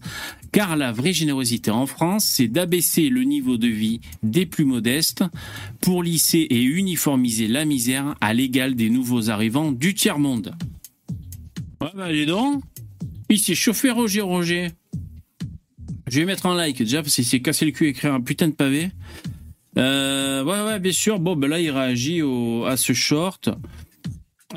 car 0.51 0.75
la 0.75 0.91
vraie 0.91 1.13
générosité 1.13 1.71
en 1.71 1.85
France, 1.85 2.25
c'est 2.25 2.47
d'abaisser 2.47 3.09
le 3.09 3.23
niveau 3.23 3.57
de 3.57 3.67
vie 3.67 4.01
des 4.23 4.45
plus 4.45 4.65
modestes 4.65 5.23
pour 5.81 6.03
lisser 6.03 6.39
et 6.49 6.61
uniformiser 6.61 7.47
la 7.47 7.65
misère 7.65 8.15
à 8.21 8.33
l'égal 8.33 8.75
des 8.75 8.89
nouveaux 8.89 9.29
arrivants 9.29 9.71
du 9.71 9.93
tiers-monde. 9.93 10.55
Ouais, 11.81 11.89
bah, 11.95 12.05
allez 12.05 12.25
donc. 12.25 12.63
Il 13.29 13.39
s'est 13.39 13.55
chauffé 13.55 13.91
Roger 13.91 14.21
Roger. 14.21 14.69
Je 16.07 16.19
vais 16.19 16.25
mettre 16.25 16.45
un 16.45 16.55
like 16.55 16.77
déjà 16.77 17.01
parce 17.01 17.15
qu'il 17.15 17.25
s'est 17.25 17.41
cassé 17.41 17.65
le 17.65 17.71
cul 17.71 17.85
à 17.85 17.89
écrire 17.89 18.13
un 18.13 18.21
putain 18.21 18.47
de 18.47 18.53
pavé. 18.53 18.89
Euh, 19.77 20.43
ouais, 20.43 20.65
ouais, 20.65 20.79
bien 20.79 20.93
sûr. 20.93 21.19
Bon, 21.19 21.35
ben 21.35 21.49
là, 21.49 21.59
il 21.59 21.69
réagit 21.69 22.21
à 22.65 22.77
ce 22.77 22.93
short. 22.93 23.49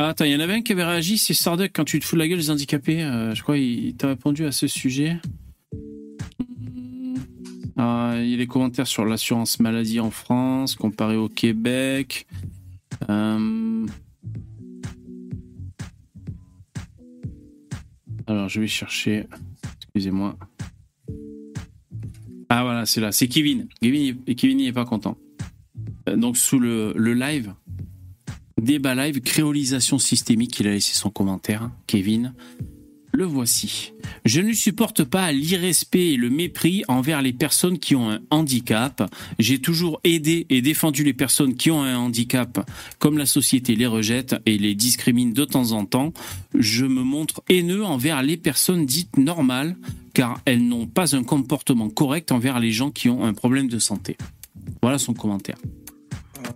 Ah, 0.02 0.08
attends, 0.08 0.24
il 0.24 0.32
y 0.32 0.34
en 0.34 0.40
avait 0.40 0.54
un 0.54 0.62
qui 0.62 0.72
avait 0.72 0.82
réagi, 0.84 1.18
c'est 1.18 1.34
Starduck, 1.34 1.72
quand 1.74 1.84
tu 1.84 1.98
te 2.00 2.06
fous 2.06 2.16
de 2.16 2.20
la 2.20 2.28
gueule 2.28 2.38
des 2.38 2.48
handicapés. 2.50 3.02
euh, 3.02 3.34
je 3.34 3.42
crois 3.42 3.56
qu'il 3.56 3.94
t'a 3.96 4.08
répondu 4.08 4.46
à 4.46 4.50
ce 4.50 4.66
sujet. 4.66 5.18
Ah, 7.76 8.14
il 8.16 8.30
y 8.30 8.32
a 8.34 8.38
les 8.38 8.46
commentaires 8.46 8.86
sur 8.86 9.04
l'assurance 9.04 9.60
maladie 9.60 10.00
en 10.00 10.10
France, 10.10 10.74
comparé 10.74 11.16
au 11.18 11.28
Québec. 11.28 12.26
Euh, 13.10 13.86
Alors, 18.26 18.48
je 18.48 18.58
vais 18.62 18.68
chercher. 18.68 19.26
Excusez-moi. 19.82 20.38
Ah, 22.48 22.62
voilà, 22.62 22.86
c'est 22.86 23.02
là. 23.02 23.12
C'est 23.12 23.28
Kevin. 23.28 23.68
Kevin, 23.82 24.16
il- 24.26 24.34
Kevin, 24.34 24.60
il 24.60 24.68
est 24.68 24.72
pas 24.72 24.86
content. 24.86 25.18
Euh, 26.08 26.16
Donc, 26.16 26.38
sous 26.38 26.58
le, 26.58 26.94
le 26.96 27.12
live, 27.12 27.52
débat 28.60 28.94
live, 28.94 29.20
créolisation 29.20 29.98
systémique, 29.98 30.60
il 30.60 30.68
a 30.68 30.72
laissé 30.72 30.94
son 30.94 31.10
commentaire. 31.10 31.70
Kevin. 31.86 32.34
Le 33.12 33.24
voici. 33.24 33.92
Je 34.24 34.40
ne 34.40 34.52
supporte 34.52 35.02
pas 35.02 35.32
l'irrespect 35.32 36.12
et 36.12 36.16
le 36.16 36.30
mépris 36.30 36.84
envers 36.86 37.22
les 37.22 37.32
personnes 37.32 37.78
qui 37.80 37.96
ont 37.96 38.08
un 38.08 38.20
handicap. 38.30 39.12
J'ai 39.40 39.58
toujours 39.58 40.00
aidé 40.04 40.46
et 40.48 40.62
défendu 40.62 41.02
les 41.02 41.12
personnes 41.12 41.56
qui 41.56 41.72
ont 41.72 41.82
un 41.82 41.96
handicap, 41.96 42.64
comme 43.00 43.18
la 43.18 43.26
société 43.26 43.74
les 43.74 43.86
rejette 43.86 44.36
et 44.46 44.58
les 44.58 44.76
discrimine 44.76 45.32
de 45.32 45.44
temps 45.44 45.72
en 45.72 45.84
temps. 45.84 46.12
Je 46.56 46.84
me 46.84 47.02
montre 47.02 47.42
haineux 47.48 47.84
envers 47.84 48.22
les 48.22 48.36
personnes 48.36 48.86
dites 48.86 49.16
normales, 49.16 49.76
car 50.14 50.40
elles 50.44 50.66
n'ont 50.66 50.86
pas 50.86 51.16
un 51.16 51.24
comportement 51.24 51.90
correct 51.90 52.30
envers 52.30 52.60
les 52.60 52.70
gens 52.70 52.92
qui 52.92 53.08
ont 53.08 53.24
un 53.24 53.34
problème 53.34 53.66
de 53.66 53.80
santé. 53.80 54.16
Voilà 54.82 54.98
son 54.98 55.14
commentaire. 55.14 55.56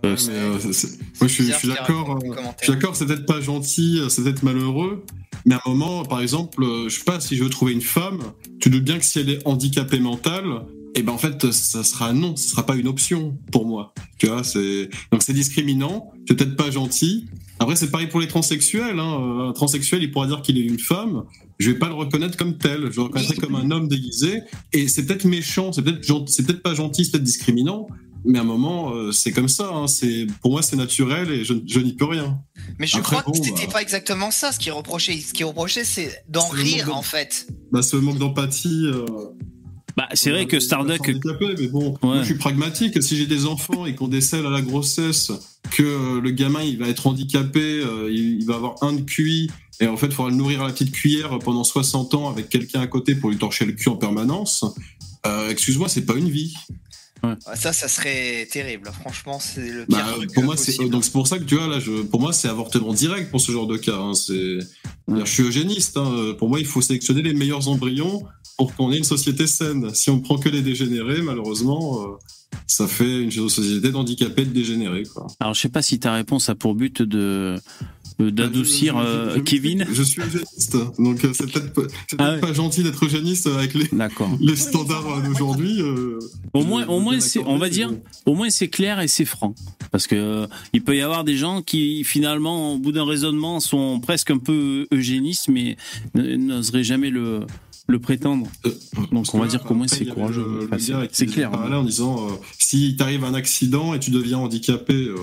Euh, 0.03 0.15
Ouais, 0.15 0.21
mais, 0.27 0.33
euh, 0.33 0.51
moi, 0.53 1.27
je 1.27 1.27
suis, 1.27 1.45
je 1.45 1.67
d'accord. 1.67 2.19
euh. 2.23 2.35
Je 2.59 2.65
suis 2.65 2.73
d'accord, 2.73 2.95
c'est 2.95 3.05
peut-être 3.05 3.25
pas 3.25 3.41
gentil, 3.41 4.01
c'est 4.09 4.23
peut-être 4.23 4.43
malheureux, 4.43 5.03
mais 5.45 5.55
à 5.55 5.61
un 5.65 5.69
moment, 5.69 6.03
par 6.03 6.21
exemple, 6.21 6.63
je 6.87 6.89
sais 6.89 7.03
pas, 7.03 7.19
si 7.19 7.35
je 7.35 7.43
veux 7.43 7.49
trouver 7.49 7.73
une 7.73 7.81
femme, 7.81 8.19
tu 8.59 8.69
doutes 8.69 8.83
bien 8.83 8.97
que 8.97 9.05
si 9.05 9.19
elle 9.19 9.29
est 9.29 9.45
handicapée 9.47 9.99
mentale, 9.99 10.63
et 10.97 11.03
ben 11.03 11.11
en 11.11 11.17
fait, 11.17 11.51
ça 11.51 11.83
sera 11.83 12.13
non, 12.13 12.35
ce 12.37 12.49
sera 12.49 12.65
pas 12.65 12.75
une 12.75 12.87
option 12.87 13.37
pour 13.51 13.65
moi. 13.65 13.93
Tu 14.17 14.27
vois, 14.27 14.45
c'est 14.45 14.89
donc 15.11 15.23
c'est 15.23 15.33
discriminant, 15.33 16.13
c'est 16.25 16.35
peut-être 16.35 16.55
pas 16.55 16.71
gentil. 16.71 17.25
Après, 17.59 17.75
c'est 17.75 17.91
pareil 17.91 18.07
pour 18.07 18.21
les 18.21 18.27
transsexuels. 18.27 18.97
Hein. 18.99 19.47
Un 19.49 19.53
transsexuel, 19.53 20.03
il 20.03 20.11
pourra 20.11 20.27
dire 20.27 20.41
qu'il 20.41 20.57
est 20.57 20.61
une 20.61 20.79
femme. 20.79 21.23
Je 21.59 21.71
vais 21.71 21.77
pas 21.77 21.87
le 21.87 21.93
reconnaître 21.95 22.37
comme 22.37 22.57
tel. 22.57 22.91
Je 22.91 22.95
le 22.97 23.03
reconnaîtrai 23.03 23.35
comme 23.35 23.55
un 23.55 23.71
homme 23.71 23.87
déguisé. 23.89 24.41
Et 24.71 24.87
c'est 24.87 25.05
peut-être 25.05 25.25
méchant, 25.25 25.71
c'est 25.73 25.81
peut-être 25.81 26.29
c'est 26.29 26.45
peut-être 26.45 26.61
pas 26.63 26.73
gentil, 26.73 27.03
c'est 27.05 27.11
peut-être 27.11 27.23
discriminant. 27.23 27.87
Mais 28.25 28.39
à 28.39 28.41
un 28.41 28.45
moment, 28.45 28.93
euh, 28.95 29.11
c'est 29.11 29.31
comme 29.31 29.47
ça. 29.49 29.69
Hein. 29.71 29.87
C'est 29.87 30.27
pour 30.41 30.51
moi, 30.51 30.61
c'est 30.61 30.75
naturel 30.75 31.29
et 31.31 31.43
je, 31.45 31.53
je 31.65 31.79
n'y 31.79 31.93
peux 31.93 32.05
rien. 32.05 32.39
Mais 32.79 32.87
je 32.87 32.97
Après, 32.97 33.17
crois 33.17 33.31
que 33.31 33.37
c'était 33.43 33.67
bah. 33.67 33.73
pas 33.73 33.81
exactement 33.81 34.31
ça 34.31 34.51
ce 34.51 34.59
qu'il 34.59 34.71
reprochait. 34.71 35.19
Ce 35.19 35.33
qu'il 35.33 35.45
reprochait, 35.45 35.83
c'est 35.83 36.23
d'en 36.27 36.47
rire, 36.47 36.95
en 36.95 37.01
fait. 37.03 37.47
Bah, 37.71 37.81
ce 37.81 37.95
manque 37.97 38.17
d'empathie. 38.17 38.85
euh, 38.85 39.05
Bah, 39.95 40.07
c'est 40.13 40.31
vrai 40.31 40.41
euh, 40.41 40.45
que 40.45 40.55
des 40.57 40.59
Starduck, 40.59 41.07
mais 41.57 41.67
bon, 41.67 41.95
moi, 42.01 42.19
je 42.19 42.25
suis 42.25 42.35
pragmatique. 42.37 43.01
Si 43.01 43.15
j'ai 43.15 43.27
des 43.27 43.45
enfants 43.45 43.85
et 43.85 43.95
qu'on 43.95 44.07
décèle 44.07 44.45
à 44.45 44.49
la 44.49 44.61
grossesse 44.61 45.31
que 45.71 45.83
euh, 45.83 46.21
le 46.21 46.31
gamin 46.31 46.61
il 46.61 46.77
va 46.77 46.87
être 46.87 47.07
handicapé, 47.07 47.59
euh, 47.81 48.09
il, 48.11 48.39
il 48.41 48.45
va 48.45 48.55
avoir 48.55 48.75
un 48.83 48.93
de 48.93 49.01
QI 49.01 49.49
et 49.79 49.87
en 49.87 49.97
fait 49.97 50.07
il 50.07 50.13
faudra 50.13 50.29
le 50.29 50.37
nourrir 50.37 50.61
à 50.61 50.67
la 50.67 50.73
petite 50.73 50.91
cuillère 50.91 51.37
pendant 51.39 51.63
60 51.63 52.13
ans 52.13 52.29
avec 52.29 52.49
quelqu'un 52.49 52.81
à 52.81 52.87
côté 52.87 53.15
pour 53.15 53.29
lui 53.31 53.37
torcher 53.37 53.65
le 53.65 53.71
cul 53.73 53.89
en 53.89 53.95
permanence. 53.95 54.63
Euh, 55.25 55.49
Excuse-moi, 55.49 55.89
c'est 55.89 56.05
pas 56.05 56.15
une 56.15 56.29
vie. 56.29 56.53
Ça, 57.55 57.73
ça 57.73 57.87
serait 57.87 58.47
terrible. 58.51 58.89
Franchement, 59.01 59.39
c'est 59.39 59.61
le 59.71 59.85
pire 59.85 59.97
Bah, 60.05 60.13
truc 60.15 60.33
pour 60.33 60.43
euh, 60.43 60.45
moi, 60.47 60.57
c'est 60.57 60.77
donc 60.89 61.03
c'est 61.03 61.11
pour 61.11 61.27
ça 61.27 61.37
que 61.39 61.43
tu 61.43 61.55
vois 61.55 61.67
là, 61.67 61.79
je, 61.79 62.01
pour 62.03 62.19
moi, 62.19 62.33
c'est 62.33 62.47
avortement 62.47 62.93
direct 62.93 63.31
pour 63.31 63.41
ce 63.41 63.51
genre 63.51 63.67
de 63.67 63.77
cas. 63.77 63.97
hein. 63.97 64.13
C'est, 64.13 64.59
je 65.07 65.25
suis 65.25 65.43
eugéniste. 65.43 65.97
hein. 65.97 66.35
Pour 66.37 66.49
moi, 66.49 66.59
il 66.59 66.65
faut 66.65 66.81
sélectionner 66.81 67.21
les 67.21 67.33
meilleurs 67.33 67.67
embryons 67.67 68.23
pour 68.57 68.73
qu'on 68.75 68.91
ait 68.91 68.97
une 68.97 69.03
société 69.03 69.47
saine. 69.47 69.93
Si 69.93 70.09
on 70.09 70.19
prend 70.21 70.37
que 70.37 70.49
les 70.49 70.61
dégénérés, 70.61 71.21
malheureusement, 71.21 72.01
euh, 72.03 72.07
ça 72.67 72.87
fait 72.87 73.21
une 73.23 73.31
société 73.31 73.91
d'handicapés 73.91 74.45
de 74.45 74.51
dégénérés. 74.51 75.03
Quoi. 75.13 75.27
alors 75.41 75.53
je 75.53 75.61
sais 75.61 75.69
pas 75.69 75.81
si 75.81 75.99
ta 75.99 76.13
réponse 76.13 76.47
a 76.49 76.55
pour 76.55 76.73
but 76.73 77.01
de 77.01 77.19
euh, 77.19 77.57
d'adoucir 78.19 78.97
euh, 78.97 79.39
Kevin. 79.41 79.85
Je 79.91 80.03
suis 80.03 80.21
eugéniste, 80.21 80.77
donc 80.99 81.23
euh, 81.25 81.31
c'est 81.33 81.51
peut-être 81.51 81.73
pas, 81.73 81.81
Ah 81.83 82.15
peut-être 82.17 82.33
ouais. 82.35 82.39
pas 82.39 82.53
gentil 82.53 82.83
d'être 82.83 83.03
eugéniste 83.05 83.47
avec 83.47 83.73
les, 84.39 84.55
standards 84.55 85.21
d'aujourd'hui. 85.23 85.81
euh, 85.81 86.19
Au 86.53 86.63
moins, 86.63 86.85
au 86.87 87.19
c'est, 87.19 87.39
on 87.45 87.57
va 87.57 87.69
dire, 87.69 87.91
au 88.25 88.35
moins 88.35 88.49
c'est 88.49 88.69
clair 88.69 88.99
et 89.01 89.07
c'est 89.07 89.25
franc, 89.25 89.53
parce 89.91 90.07
que 90.07 90.15
euh, 90.15 90.47
il 90.73 90.81
peut 90.83 90.95
y 90.95 91.01
avoir 91.01 91.23
des 91.23 91.35
gens 91.37 91.61
qui 91.61 92.03
finalement, 92.03 92.73
au 92.75 92.77
bout 92.79 92.91
d'un 92.91 93.05
raisonnement, 93.05 93.59
sont 93.59 93.99
presque 93.99 94.31
un 94.31 94.37
peu 94.37 94.87
eugénistes, 94.93 95.49
mais 95.49 95.75
n'oseraient 96.13 96.83
jamais 96.83 97.09
le 97.09 97.41
le 97.87 97.99
prétendre. 97.99 98.47
Euh, 98.65 98.71
Donc, 99.11 99.27
on 99.33 99.37
va 99.39 99.45
dire 99.45 99.61
qu'au 99.61 99.75
moins, 99.75 99.87
c'est 99.87 100.05
courageux. 100.05 100.67
Enfin, 100.71 101.07
c'est- 101.11 101.25
clair. 101.27 101.51
parallèle 101.51 101.77
en 101.77 101.83
disant 101.83 102.17
euh, 102.29 102.31
si 102.57 102.95
t'arrive 102.95 103.23
un 103.23 103.35
accident 103.35 103.93
et 103.93 103.99
tu 103.99 104.09
deviens 104.09 104.39
handicapé, 104.39 104.93
euh, 104.95 105.17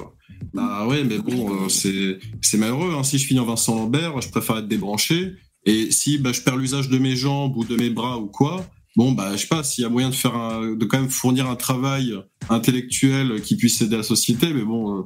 Bah 0.54 0.86
ouais, 0.86 1.04
mais 1.04 1.18
bon, 1.18 1.64
euh, 1.64 1.68
c'est 1.68 2.58
malheureux. 2.58 2.94
Hein. 2.96 3.02
Si 3.02 3.18
je 3.18 3.26
finis 3.26 3.40
en 3.40 3.46
Vincent 3.46 3.74
Lambert, 3.74 4.20
je 4.20 4.28
préfère 4.28 4.58
être 4.58 4.68
débranché. 4.68 5.34
Et 5.64 5.90
si 5.90 6.18
bah, 6.18 6.32
je 6.32 6.40
perds 6.40 6.56
l'usage 6.56 6.88
de 6.88 6.98
mes 6.98 7.16
jambes 7.16 7.56
ou 7.56 7.64
de 7.64 7.76
mes 7.76 7.90
bras 7.90 8.18
ou 8.18 8.26
quoi, 8.26 8.66
bon 8.96 9.12
bah 9.12 9.32
je 9.36 9.42
sais 9.42 9.46
pas 9.46 9.62
s'il 9.62 9.82
y 9.82 9.84
a 9.84 9.88
moyen 9.88 10.10
de 10.10 10.14
faire 10.14 10.60
de 10.60 10.84
quand 10.84 10.98
même 10.98 11.08
fournir 11.08 11.48
un 11.48 11.56
travail 11.56 12.14
intellectuel 12.48 13.40
qui 13.42 13.56
puisse 13.56 13.80
aider 13.80 13.96
la 13.96 14.02
société. 14.02 14.52
Mais 14.52 14.64
bon, 14.64 14.98
euh, 14.98 15.02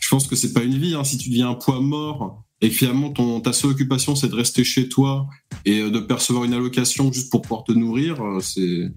je 0.00 0.08
pense 0.08 0.26
que 0.26 0.36
c'est 0.36 0.52
pas 0.52 0.62
une 0.62 0.78
vie. 0.78 0.94
Hein. 0.94 1.04
Si 1.04 1.18
tu 1.18 1.28
deviens 1.28 1.50
un 1.50 1.54
poids 1.54 1.80
mort 1.80 2.42
et 2.60 2.70
finalement 2.70 3.12
ta 3.40 3.52
seule 3.52 3.70
occupation 3.70 4.16
c'est 4.16 4.28
de 4.28 4.34
rester 4.34 4.64
chez 4.64 4.88
toi 4.88 5.28
et 5.64 5.80
euh, 5.80 5.90
de 5.90 6.00
percevoir 6.00 6.44
une 6.44 6.54
allocation 6.54 7.12
juste 7.12 7.30
pour 7.30 7.42
pouvoir 7.42 7.64
te 7.64 7.72
nourrir, 7.72 8.16
c'est 8.40 8.90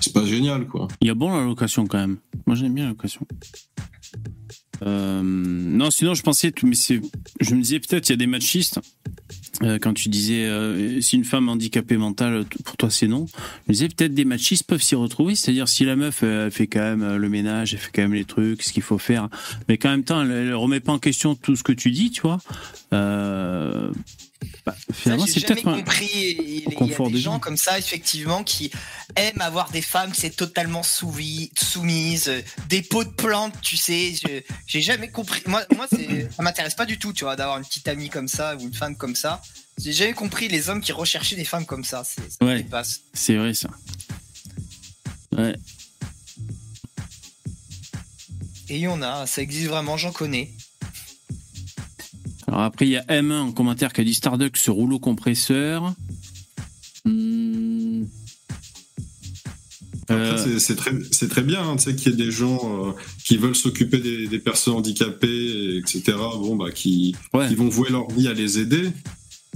c'est 0.00 0.12
pas 0.12 0.26
génial 0.26 0.66
quoi. 0.66 0.88
Il 1.00 1.06
y 1.06 1.10
a 1.10 1.14
bon 1.14 1.34
l'allocation 1.34 1.86
quand 1.86 1.98
même. 1.98 2.18
Moi 2.46 2.56
j'aime 2.56 2.74
bien 2.74 2.84
l'allocation. 2.84 3.24
Euh, 4.82 5.22
non, 5.22 5.90
sinon 5.90 6.14
je 6.14 6.22
pensais, 6.22 6.52
mais 6.62 6.74
c'est, 6.74 7.00
je 7.40 7.54
me 7.54 7.62
disais 7.62 7.80
peut-être 7.80 8.08
il 8.08 8.12
y 8.12 8.14
a 8.14 8.16
des 8.16 8.26
machistes. 8.26 8.80
euh, 9.62 9.78
quand 9.80 9.94
tu 9.94 10.08
disais 10.08 10.44
euh, 10.44 11.00
si 11.00 11.16
une 11.16 11.24
femme 11.24 11.48
handicapée 11.48 11.96
mentale 11.96 12.44
pour 12.64 12.76
toi 12.76 12.90
c'est 12.90 13.08
non, 13.08 13.26
je 13.26 13.68
me 13.68 13.72
disais 13.72 13.88
peut-être 13.88 14.12
des 14.12 14.26
machistes 14.26 14.64
peuvent 14.64 14.82
s'y 14.82 14.94
retrouver, 14.94 15.34
c'est-à-dire 15.34 15.66
si 15.68 15.84
la 15.84 15.96
meuf 15.96 16.22
fait 16.50 16.66
quand 16.66 16.80
même 16.80 17.16
le 17.16 17.28
ménage, 17.28 17.72
elle 17.72 17.80
fait 17.80 17.90
quand 17.94 18.02
même 18.02 18.14
les 18.14 18.24
trucs, 18.24 18.62
ce 18.62 18.72
qu'il 18.72 18.82
faut 18.82 18.98
faire, 18.98 19.28
mais 19.68 19.78
qu'en 19.78 19.90
même 19.90 20.04
temps 20.04 20.22
elle, 20.22 20.30
elle 20.30 20.54
remet 20.54 20.80
pas 20.80 20.92
en 20.92 20.98
question 20.98 21.34
tout 21.34 21.56
ce 21.56 21.62
que 21.62 21.72
tu 21.72 21.90
dis, 21.90 22.10
tu 22.10 22.22
vois. 22.22 22.38
Bah, 24.66 24.74
finalement 24.92 25.26
c'est 25.26 25.38
jamais 25.38 25.62
peut-être 25.62 25.76
compris. 25.76 26.10
Il 26.12 26.40
il 26.40 26.60
y 26.60 26.66
a 26.66 26.70
des 26.70 27.10
des 27.12 27.20
gens 27.20 27.34
gens. 27.34 27.38
comme 27.38 27.56
ça, 27.56 27.78
effectivement, 27.78 28.42
qui 28.42 28.72
aiment 29.14 29.40
avoir 29.40 29.70
des 29.70 29.80
femmes, 29.80 30.12
c'est 30.12 30.34
totalement 30.34 30.82
soumis, 30.82 31.52
soumises, 31.56 32.32
des 32.68 32.82
pots 32.82 33.04
de 33.04 33.10
plantes, 33.10 33.54
tu 33.62 33.76
sais. 33.76 34.12
J'ai 34.66 34.80
jamais 34.82 35.08
compris. 35.08 35.40
Moi, 35.46 35.64
moi, 35.76 35.86
ça 35.88 36.42
m'intéresse 36.42 36.74
pas 36.74 36.84
du 36.84 36.98
tout, 36.98 37.12
tu 37.12 37.22
vois, 37.22 37.36
d'avoir 37.36 37.58
une 37.58 37.64
petite 37.64 37.86
amie 37.86 38.08
comme 38.10 38.26
ça 38.26 38.56
ou 38.56 38.60
une 38.62 38.74
femme 38.74 38.96
comme 38.96 39.14
ça. 39.14 39.40
J'ai 39.78 39.92
jamais 39.92 40.14
compris 40.14 40.48
les 40.48 40.68
hommes 40.68 40.80
qui 40.80 40.90
recherchaient 40.90 41.36
des 41.36 41.44
femmes 41.44 41.64
comme 41.66 41.84
ça. 41.84 42.02
C'est, 42.04 42.22
ça 42.32 42.44
Ouais. 42.44 42.56
dépasse. 42.62 43.02
C'est 43.14 43.36
vrai 43.36 43.54
ça. 43.54 43.68
Ouais. 45.36 45.54
Et 48.68 48.76
il 48.76 48.80
y 48.80 48.88
en 48.88 49.00
a, 49.00 49.26
ça 49.28 49.42
existe 49.42 49.68
vraiment, 49.68 49.96
j'en 49.96 50.10
connais. 50.10 50.50
Alors 52.46 52.60
après, 52.60 52.86
il 52.86 52.90
y 52.90 52.96
a 52.96 53.02
M1 53.04 53.40
en 53.40 53.52
commentaire 53.52 53.92
qui 53.92 54.00
a 54.00 54.04
dit 54.04 54.14
Starduck 54.14 54.56
ce 54.56 54.70
rouleau 54.70 54.98
compresseur. 54.98 55.94
Hmm. 57.04 58.04
Euh, 60.10 60.58
c'est- 60.58 60.76
très, 60.76 60.92
très 61.28 61.42
bien, 61.42 61.68
hein, 61.68 61.76
tu 61.76 61.84
sais, 61.84 61.96
qu'il 61.96 62.12
y 62.12 62.14
ait 62.14 62.16
des 62.16 62.30
gens 62.30 62.86
euh, 62.86 62.92
qui 63.24 63.36
veulent 63.38 63.56
s'occuper 63.56 63.98
des, 63.98 64.28
des 64.28 64.38
personnes 64.38 64.74
handicapées, 64.74 65.78
etc. 65.78 66.02
Bon, 66.16 66.54
bah, 66.54 66.70
qui, 66.70 67.16
ouais. 67.34 67.48
qui 67.48 67.56
vont 67.56 67.68
vouer 67.68 67.90
leur 67.90 68.08
vie 68.12 68.28
à 68.28 68.32
les 68.32 68.60
aider. 68.60 68.90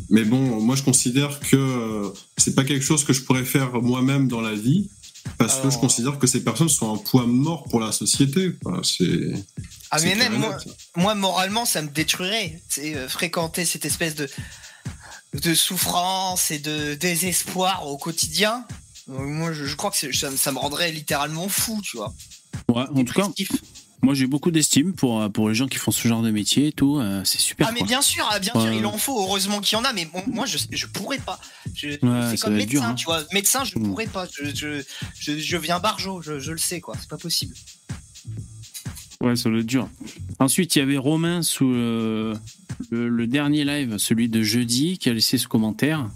Mais 0.08 0.24
bon, 0.24 0.60
moi, 0.60 0.74
je 0.74 0.82
considère 0.82 1.38
que 1.38 1.56
euh, 1.56 2.08
c'est 2.36 2.56
pas 2.56 2.64
quelque 2.64 2.84
chose 2.84 3.04
que 3.04 3.12
je 3.12 3.22
pourrais 3.22 3.44
faire 3.44 3.80
moi-même 3.80 4.26
dans 4.26 4.40
la 4.40 4.54
vie, 4.54 4.88
parce 5.38 5.60
que 5.60 5.70
je 5.70 5.78
considère 5.78 6.18
que 6.18 6.26
ces 6.26 6.42
personnes 6.42 6.68
sont 6.68 6.92
un 6.92 6.98
poids 6.98 7.26
mort 7.26 7.64
pour 7.64 7.78
la 7.78 7.92
société. 7.92 8.52
C'est. 8.82 9.32
Ah, 9.90 9.98
mais 10.02 10.14
même 10.14 10.34
moi, 10.38 10.56
net. 10.56 10.76
moi, 10.96 11.14
moralement, 11.14 11.64
ça 11.64 11.82
me 11.82 11.88
détruirait. 11.88 12.60
Euh, 12.78 13.08
fréquenter 13.08 13.64
cette 13.64 13.84
espèce 13.84 14.14
de, 14.14 14.28
de 15.34 15.54
souffrance 15.54 16.50
et 16.50 16.58
de 16.58 16.94
désespoir 16.94 17.86
au 17.86 17.96
quotidien. 17.98 18.64
Euh, 19.08 19.18
Moi, 19.18 19.52
je, 19.52 19.64
je 19.64 19.74
crois 19.76 19.90
que 19.90 19.96
ça, 20.12 20.36
ça 20.36 20.52
me 20.52 20.58
rendrait 20.58 20.92
littéralement 20.92 21.48
fou, 21.48 21.80
tu 21.82 21.96
vois. 21.96 22.12
Ouais, 22.68 22.84
en 22.94 23.04
tout 23.04 23.12
cas, 23.14 23.28
moi 24.02 24.14
j'ai 24.14 24.26
beaucoup 24.26 24.50
d'estime 24.50 24.94
pour, 24.94 25.20
euh, 25.20 25.28
pour 25.28 25.48
les 25.50 25.54
gens 25.54 25.66
qui 25.66 25.76
font 25.76 25.90
ce 25.90 26.06
genre 26.08 26.22
de 26.22 26.30
métier 26.30 26.68
et 26.68 26.72
tout. 26.72 26.98
euh, 27.00 27.22
c'est 27.24 27.40
super. 27.40 27.66
Ah, 27.68 27.72
mais 27.72 27.80
quoi. 27.80 27.88
bien 27.88 28.00
sûr, 28.02 28.26
ah, 28.30 28.38
bien 28.38 28.52
sûr, 28.52 28.72
il 28.72 28.86
en 28.86 28.96
faut. 28.96 29.20
Heureusement 29.20 29.60
qu'il 29.60 29.76
y 29.76 29.80
en 29.80 29.84
a, 29.84 29.92
mais 29.92 30.04
bon, 30.06 30.22
moi, 30.28 30.46
je, 30.46 30.58
je 30.70 30.86
pourrais 30.86 31.18
pas. 31.18 31.38
C'est 31.76 31.98
comme 31.98 32.54
médecin, 32.54 32.64
dur, 32.66 32.82
hein. 32.84 32.94
tu 32.94 33.04
vois. 33.06 33.24
Médecin, 33.32 33.64
je 33.64 33.76
Mm. 33.78 33.88
pourrais 33.88 34.06
pas. 34.06 34.26
Je, 34.32 34.54
je, 34.54 34.82
je, 35.18 35.38
je 35.38 35.56
viens 35.56 35.80
barjo, 35.80 36.22
je, 36.22 36.38
je 36.38 36.52
le 36.52 36.58
sais, 36.58 36.80
quoi. 36.80 36.94
C'est 37.00 37.08
pas 37.10 37.18
possible. 37.18 37.54
Ouais, 39.22 39.36
ça 39.36 39.50
doit. 39.50 39.88
Ensuite, 40.38 40.76
il 40.76 40.78
y 40.78 40.82
avait 40.82 40.96
Romain 40.96 41.42
sous 41.42 41.68
le 41.70 43.26
dernier 43.26 43.64
live, 43.64 43.98
celui 43.98 44.28
de 44.28 44.42
jeudi, 44.42 44.98
qui 44.98 45.10
a 45.10 45.14
laissé 45.14 45.36
ce 45.38 45.46
commentaire. 45.46 46.08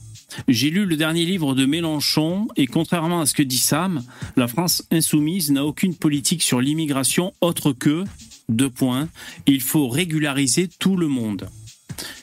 J'ai 0.48 0.70
lu 0.70 0.84
le 0.84 0.96
dernier 0.96 1.24
livre 1.24 1.54
de 1.54 1.66
Mélenchon 1.66 2.48
et 2.56 2.66
contrairement 2.66 3.20
à 3.20 3.26
ce 3.26 3.34
que 3.34 3.42
dit 3.42 3.58
Sam, 3.58 4.02
la 4.36 4.48
France 4.48 4.86
insoumise 4.90 5.52
n'a 5.52 5.64
aucune 5.64 5.94
politique 5.94 6.42
sur 6.42 6.60
l'immigration 6.60 7.32
autre 7.40 7.72
que, 7.72 8.04
deux 8.48 8.70
points, 8.70 9.08
il 9.46 9.60
faut 9.60 9.88
régulariser 9.88 10.68
tout 10.68 10.96
le 10.96 11.08
monde. 11.08 11.48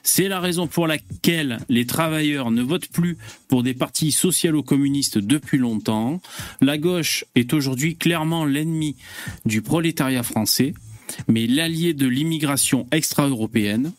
C'est 0.04 0.28
la 0.28 0.40
raison 0.40 0.68
pour 0.68 0.88
laquelle 0.88 1.60
les 1.70 1.86
travailleurs 1.86 2.52
ne 2.52 2.62
votent 2.62 2.90
plus 2.90 3.18
pour 3.48 3.64
des 3.64 3.74
partis 3.74 4.12
socialo-communistes 4.12 5.18
depuis 5.18 5.58
longtemps. 5.58 6.22
La 6.60 6.78
gauche 6.78 7.26
est 7.36 7.54
aujourd'hui 7.54 7.96
clairement 7.96 8.46
l'ennemi 8.46 8.96
du 9.46 9.62
prolétariat 9.62 10.24
français, 10.24 10.74
mais 11.28 11.48
l'allié 11.48 11.94
de 11.94 12.08
l'immigration 12.08 12.88
extra-européenne. 12.92 13.92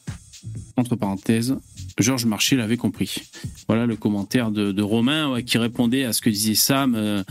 Entre 0.77 0.97
parenthèses, 0.97 1.57
Georges 1.99 2.27
Marchais 2.27 2.57
l'avait 2.57 2.77
compris. 2.77 3.23
Voilà 3.69 3.87
le 3.87 3.97
commentaire 3.97 4.51
de, 4.51 4.83
Romain 4.83 5.41
qui 5.43 5.59
répondait 5.59 6.05
à 6.05 6.13
ce 6.13 6.21
que 6.21 6.31
disait 6.31 6.55
Sam 6.55 6.95
euh, 6.95 7.23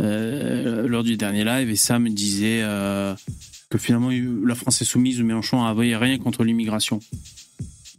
euh, 0.00 0.88
lors 0.88 1.04
du 1.04 1.16
dernier 1.16 1.44
live. 1.44 1.70
Et 1.70 1.76
Sam 1.76 2.08
disait 2.08 2.60
euh, 2.62 3.14
que 3.70 3.78
finalement 3.78 4.10
la 4.44 4.54
France 4.54 4.82
est 4.82 4.86
soumise, 4.86 5.20
Mélenchon 5.20 5.62
n'avait 5.62 5.96
rien 5.96 6.18
contre 6.18 6.44
l'immigration. 6.44 7.00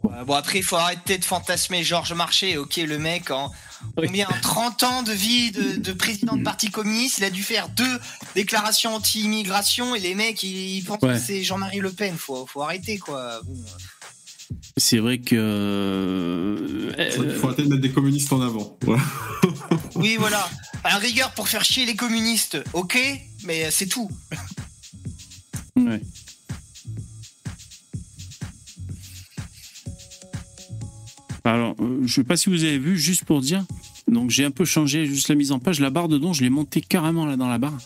Ouais, 0.02 0.24
bon, 0.24 0.34
après, 0.34 0.58
il 0.58 0.62
faut 0.64 0.76
arrêter 0.76 1.18
de 1.18 1.24
fantasmer 1.24 1.84
Georges 1.84 2.14
Marchais. 2.14 2.56
Ok, 2.56 2.76
le 2.76 2.98
mec, 2.98 3.30
en 3.30 3.52
Oui. 3.98 4.06
combien 4.06 4.26
30 4.42 4.82
ans 4.82 5.02
de 5.02 5.12
vie 5.12 5.50
de, 5.52 5.76
de 5.76 5.92
président 5.92 6.36
de 6.36 6.42
parti 6.42 6.70
communiste, 6.70 7.18
il 7.18 7.24
a 7.24 7.30
dû 7.30 7.42
faire 7.42 7.68
deux 7.68 8.00
déclarations 8.34 8.94
anti-immigration 8.94 9.94
et 9.94 10.00
les 10.00 10.14
mecs, 10.14 10.42
ils, 10.42 10.76
ils 10.78 10.84
pensent 10.84 10.98
Ouais. 11.02 11.14
que 11.14 11.18
c'est 11.20 11.42
Jean-Marie 11.42 11.80
Le 11.80 11.90
Pen. 11.92 12.16
Faut, 12.16 12.46
faut 12.46 12.62
arrêter, 12.62 12.98
quoi. 12.98 13.40
Bon. 13.44 13.54
C'est 14.76 14.98
vrai 14.98 15.18
que. 15.18 15.36
euh, 15.38 16.92
Il 17.18 17.30
faut 17.34 17.46
arrêter 17.48 17.62
de 17.62 17.68
mettre 17.68 17.82
des 17.82 17.92
communistes 17.92 18.32
en 18.32 18.40
avant. 18.40 18.76
Voilà. 18.82 19.02
Oui, 19.96 20.16
voilà. 20.18 20.48
À 20.84 20.90
la 20.90 20.96
rigueur, 20.96 21.32
pour 21.32 21.48
faire 21.48 21.64
chier 21.64 21.84
les 21.84 21.94
communistes, 21.96 22.58
ok, 22.72 22.98
mais 23.44 23.70
c'est 23.70 23.86
tout. 23.86 24.10
Ouais. 25.76 26.00
Alors, 31.44 31.74
euh, 31.80 32.00
je 32.04 32.14
sais 32.14 32.24
pas 32.24 32.36
si 32.36 32.50
vous 32.50 32.64
avez 32.64 32.78
vu, 32.78 32.98
juste 32.98 33.24
pour 33.24 33.40
dire, 33.40 33.64
donc 34.08 34.30
j'ai 34.30 34.44
un 34.44 34.50
peu 34.50 34.64
changé 34.64 35.06
juste 35.06 35.28
la 35.28 35.34
mise 35.34 35.52
en 35.52 35.58
page. 35.58 35.80
La 35.80 35.90
barre 35.90 36.08
de 36.08 36.18
dons, 36.18 36.32
je 36.32 36.42
l'ai 36.42 36.50
montée 36.50 36.80
carrément 36.80 37.26
là 37.26 37.36
dans 37.36 37.48
la 37.48 37.58
barre. 37.58 37.78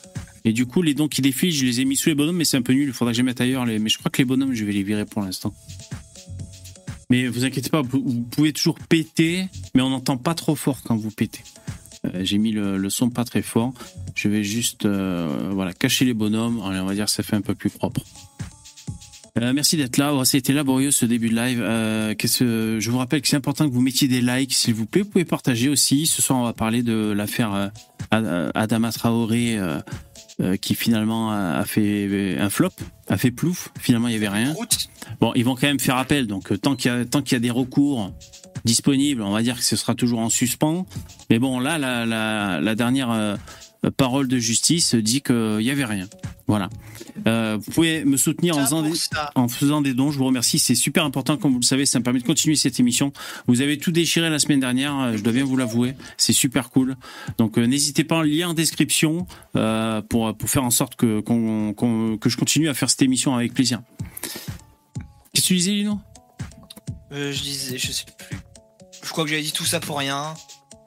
Et 0.44 0.52
du 0.52 0.66
coup, 0.66 0.82
les 0.82 0.94
dons 0.94 1.08
qui 1.08 1.22
défilent, 1.22 1.52
je 1.52 1.64
les 1.64 1.80
ai 1.80 1.84
mis 1.84 1.96
sous 1.96 2.10
les 2.10 2.14
bonhommes, 2.14 2.36
mais 2.36 2.44
c'est 2.44 2.56
un 2.56 2.62
peu 2.62 2.72
nul. 2.72 2.88
Il 2.88 2.92
faudra 2.92 3.12
que 3.12 3.16
je 3.16 3.22
les 3.22 3.26
mette 3.26 3.40
ailleurs. 3.40 3.64
Mais 3.64 3.88
je 3.88 3.98
crois 3.98 4.10
que 4.10 4.18
les 4.18 4.26
bonhommes, 4.26 4.54
je 4.54 4.64
vais 4.64 4.72
les 4.72 4.82
virer 4.82 5.06
pour 5.06 5.22
l'instant. 5.22 5.54
Mais 7.10 7.28
vous 7.28 7.44
inquiétez 7.44 7.70
pas, 7.70 7.82
vous 7.82 8.26
pouvez 8.30 8.52
toujours 8.52 8.78
péter, 8.78 9.46
mais 9.74 9.82
on 9.82 9.90
n'entend 9.90 10.16
pas 10.16 10.34
trop 10.34 10.54
fort 10.54 10.82
quand 10.82 10.96
vous 10.96 11.10
pétez. 11.10 11.42
Euh, 12.06 12.24
j'ai 12.24 12.38
mis 12.38 12.50
le, 12.50 12.76
le 12.76 12.90
son 12.90 13.10
pas 13.10 13.24
très 13.24 13.42
fort. 13.42 13.72
Je 14.14 14.28
vais 14.28 14.44
juste 14.44 14.84
euh, 14.84 15.50
voilà, 15.52 15.72
cacher 15.72 16.04
les 16.04 16.14
bonhommes. 16.14 16.60
Allez, 16.64 16.80
on 16.80 16.86
va 16.86 16.94
dire 16.94 17.06
que 17.06 17.10
ça 17.10 17.22
fait 17.22 17.36
un 17.36 17.40
peu 17.40 17.54
plus 17.54 17.70
propre. 17.70 18.02
Euh, 19.36 19.52
merci 19.52 19.76
d'être 19.76 19.96
là. 19.96 20.14
Oh, 20.14 20.24
C'était 20.24 20.52
laborieux 20.52 20.92
ce 20.92 21.04
début 21.06 21.28
de 21.28 21.34
live. 21.34 21.60
Euh, 21.60 22.14
que- 22.14 22.28
je 22.28 22.88
vous 22.90 22.98
rappelle 22.98 23.20
que 23.20 23.26
c'est 23.26 23.36
important 23.36 23.68
que 23.68 23.74
vous 23.74 23.80
mettiez 23.80 24.06
des 24.06 24.20
likes, 24.20 24.54
s'il 24.54 24.74
vous 24.74 24.86
plaît. 24.86 25.02
Vous 25.02 25.08
pouvez 25.08 25.24
partager 25.24 25.68
aussi. 25.68 26.06
Ce 26.06 26.22
soir, 26.22 26.38
on 26.38 26.44
va 26.44 26.52
parler 26.52 26.84
de 26.84 27.10
l'affaire 27.10 27.52
euh, 27.52 27.68
Ad- 28.12 28.52
Adama 28.54 28.92
Traoré, 28.92 29.58
euh, 29.58 29.80
euh, 30.40 30.56
qui 30.56 30.76
finalement 30.76 31.32
a 31.32 31.58
a 31.58 31.64
fait 31.64 32.36
un 32.38 32.48
flop, 32.48 32.70
a 33.08 33.16
fait 33.16 33.32
plouf. 33.32 33.70
Finalement, 33.80 34.06
il 34.06 34.14
y 34.14 34.16
avait 34.16 34.28
rien. 34.28 34.54
Bon, 35.20 35.32
ils 35.34 35.44
vont 35.44 35.56
quand 35.56 35.66
même 35.66 35.80
faire 35.80 35.96
appel. 35.96 36.28
Donc, 36.28 36.52
euh, 36.52 36.56
tant 36.56 36.76
qu'il 36.76 36.92
y 36.92 36.94
a, 36.94 36.98
y 37.00 37.34
a 37.34 37.38
des 37.40 37.50
recours 37.50 38.12
disponibles, 38.64 39.20
on 39.22 39.32
va 39.32 39.42
dire 39.42 39.56
que 39.56 39.64
ce 39.64 39.74
sera 39.74 39.96
toujours 39.96 40.20
en 40.20 40.30
suspens. 40.30 40.86
Mais 41.28 41.40
bon, 41.40 41.58
là, 41.58 41.76
la, 41.78 42.06
la, 42.06 42.60
la 42.60 42.74
dernière 42.76 43.10
euh, 43.10 43.36
parole 43.90 44.28
de 44.28 44.38
justice 44.38 44.94
dit 44.94 45.20
qu'il 45.22 45.60
y 45.60 45.70
avait 45.70 45.84
rien. 45.84 46.08
Voilà. 46.46 46.68
Euh, 47.26 47.56
vous 47.60 47.70
pouvez 47.72 48.04
me 48.04 48.16
soutenir 48.18 48.56
en 48.58 48.64
faisant 48.64 48.82
des, 48.82 48.94
ça. 48.94 49.30
en 49.34 49.48
faisant 49.48 49.80
des 49.80 49.94
dons. 49.94 50.10
Je 50.10 50.18
vous 50.18 50.26
remercie. 50.26 50.58
C'est 50.58 50.74
super 50.74 51.04
important, 51.04 51.36
comme 51.38 51.52
vous 51.52 51.60
le 51.60 51.64
savez. 51.64 51.86
Ça 51.86 51.98
me 51.98 52.04
permet 52.04 52.20
de 52.20 52.26
continuer 52.26 52.54
cette 52.56 52.78
émission. 52.80 53.12
Vous 53.46 53.62
avez 53.62 53.78
tout 53.78 53.92
déchiré 53.92 54.28
la 54.28 54.38
semaine 54.38 54.60
dernière. 54.60 54.94
euh, 54.98 55.16
Je 55.16 55.22
dois 55.22 55.32
bien 55.32 55.44
vous 55.44 55.56
l'avouer. 55.56 55.94
C'est 56.18 56.32
super 56.34 56.68
cool. 56.70 56.96
Donc, 57.38 57.56
euh, 57.58 57.64
n'hésitez 57.66 58.04
pas, 58.04 58.22
lien 58.24 58.50
en 58.50 58.54
description 58.54 59.26
euh, 59.56 60.02
pour, 60.02 60.36
pour 60.36 60.50
faire 60.50 60.64
en 60.64 60.70
sorte 60.70 60.96
que, 60.96 61.20
qu'on- 61.20 61.72
qu'on- 61.72 62.18
que 62.18 62.28
je 62.28 62.36
continue 62.36 62.68
à 62.68 62.74
faire 62.74 62.90
cette 62.90 63.02
émission 63.02 63.34
avec 63.34 63.54
plaisir. 63.54 63.80
Qu'est-ce 65.32 65.42
que 65.44 65.48
tu 65.48 65.54
disais, 65.54 65.72
Lino 65.72 65.98
Euh, 67.12 67.32
je 67.32 67.42
disais, 67.42 67.78
je 67.78 67.90
sais 67.92 68.04
plus. 68.18 68.36
Je 69.02 69.10
crois 69.10 69.24
que 69.24 69.30
j'avais 69.30 69.42
dit 69.42 69.52
tout 69.52 69.64
ça 69.64 69.80
pour 69.80 69.98
rien. 69.98 70.34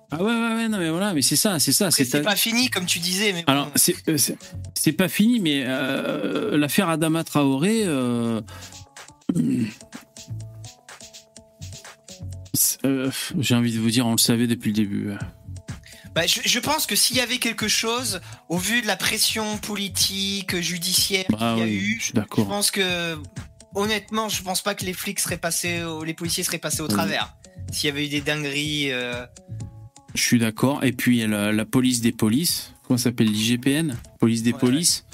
Ah 0.10 0.24
ouais, 0.24 0.32
ouais, 0.34 0.56
ouais, 0.56 0.68
non, 0.70 0.78
mais 0.78 0.90
voilà, 0.90 1.14
mais 1.14 1.22
c'est 1.22 1.36
ça, 1.36 1.60
c'est 1.60 1.74
ça. 1.74 1.92
C'est 1.92 2.08
ta- 2.08 2.22
pas 2.22 2.36
fini, 2.38 2.70
comme 2.70 2.86
tu 2.86 3.00
disais, 3.00 3.34
mais. 3.34 3.44
Alors, 3.48 3.70
c'est 3.76 3.94
euh, 4.08 4.18
c'est- 4.18 4.92
pas 4.94 5.10
fini, 5.10 5.40
mais 5.42 5.64
euh, 5.68 6.58
l'affaire 6.58 6.88
Adama 6.90 7.24
Traoré, 7.26 7.82
euh, 7.86 8.42
Euh, 12.86 13.12
J'ai 13.40 13.56
envie 13.56 13.74
de 13.74 13.80
vous 13.80 13.90
dire, 13.90 14.06
on 14.08 14.12
le 14.14 14.18
savait 14.18 14.48
depuis 14.48 14.70
le 14.70 14.76
début. 14.76 15.10
Bah, 16.16 16.26
je, 16.26 16.40
je 16.46 16.60
pense 16.60 16.86
que 16.86 16.96
s'il 16.96 17.18
y 17.18 17.20
avait 17.22 17.38
quelque 17.38 17.68
chose, 17.68 18.22
au 18.50 18.58
vu 18.58 18.82
de 18.82 18.88
la 18.88 18.96
pression 18.96 19.58
politique, 19.58 20.56
judiciaire 20.62 21.26
Bah 21.30 21.54
qu'il 21.56 21.60
y 21.60 21.62
a 21.62 21.66
oui, 21.66 21.72
eu, 21.76 22.00
je 22.02 22.14
je 22.16 22.42
pense 22.44 22.72
que 22.72 23.18
honnêtement, 23.76 24.30
je 24.30 24.42
pense 24.42 24.62
pas 24.62 24.74
que 24.74 24.86
les 24.86 24.94
flics 24.94 25.20
seraient 25.20 25.38
passés, 25.38 25.84
les 26.06 26.14
policiers 26.14 26.44
seraient 26.44 26.58
passés 26.58 26.82
au 26.82 26.88
travers. 26.88 27.36
S'il 27.72 27.88
y 27.88 27.92
avait 27.92 28.06
eu 28.06 28.10
des 28.10 28.22
dingueries. 28.22 28.92
euh, 28.92 29.26
Je 30.18 30.24
suis 30.24 30.40
d'accord. 30.40 30.84
Et 30.84 30.92
puis 30.92 31.26
la, 31.28 31.52
la 31.52 31.66
police 31.66 32.02
des 32.02 32.12
polices, 32.12 32.74
comment 32.88 32.98
s'appelle 32.98 33.28
l'IGPN 33.32 33.96
Police 34.20 34.44
des 34.44 34.52
Ouais, 34.54 34.60
polices. 34.60 35.06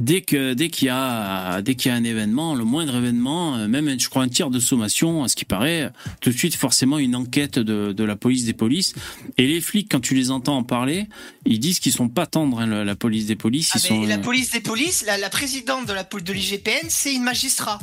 Dès 0.00 0.20
que 0.20 0.54
dès 0.54 0.68
qu'il 0.68 0.86
y 0.86 0.90
a 0.90 1.62
dès 1.62 1.76
qu'il 1.76 1.90
y 1.90 1.94
a 1.94 1.96
un 1.96 2.02
événement, 2.02 2.54
le 2.56 2.64
moindre 2.64 2.96
événement, 2.96 3.56
euh, 3.56 3.68
même 3.68 3.98
je 4.00 4.08
crois 4.08 4.22
un 4.24 4.28
tir 4.28 4.50
de 4.50 4.58
sommation, 4.58 5.22
à 5.22 5.28
ce 5.28 5.36
qui 5.36 5.44
paraît, 5.44 5.92
tout 6.20 6.30
de 6.30 6.36
suite 6.36 6.56
forcément 6.56 6.98
une 6.98 7.14
enquête 7.14 7.58
de, 7.60 7.92
de 7.92 8.04
la 8.04 8.16
police 8.16 8.44
des 8.44 8.52
polices. 8.52 8.94
Et 9.38 9.46
les 9.46 9.60
flics, 9.60 9.88
quand 9.92 10.00
tu 10.00 10.14
les 10.14 10.32
entends 10.32 10.56
en 10.56 10.64
parler, 10.64 11.06
ils 11.46 11.60
disent 11.60 11.78
qu'ils 11.78 11.92
sont 11.92 12.08
pas 12.08 12.26
tendres. 12.26 12.60
hein, 12.60 12.84
la, 12.84 12.96
police 12.96 13.26
des 13.26 13.36
polices, 13.36 13.70
Ah, 13.74 13.78
ils 13.78 13.92
mais 13.92 14.02
sont. 14.02 14.08
la 14.08 14.14
euh, 14.16 14.18
police 14.18 14.50
des 14.50 14.60
polices, 14.60 15.04
la, 15.06 15.18
la 15.18 15.30
présidente 15.30 15.86
de 15.86 15.92
la 15.92 16.02
de 16.02 16.32
l'IGPN, 16.32 16.86
c'est 16.88 17.14
une 17.14 17.22
magistrat. 17.22 17.78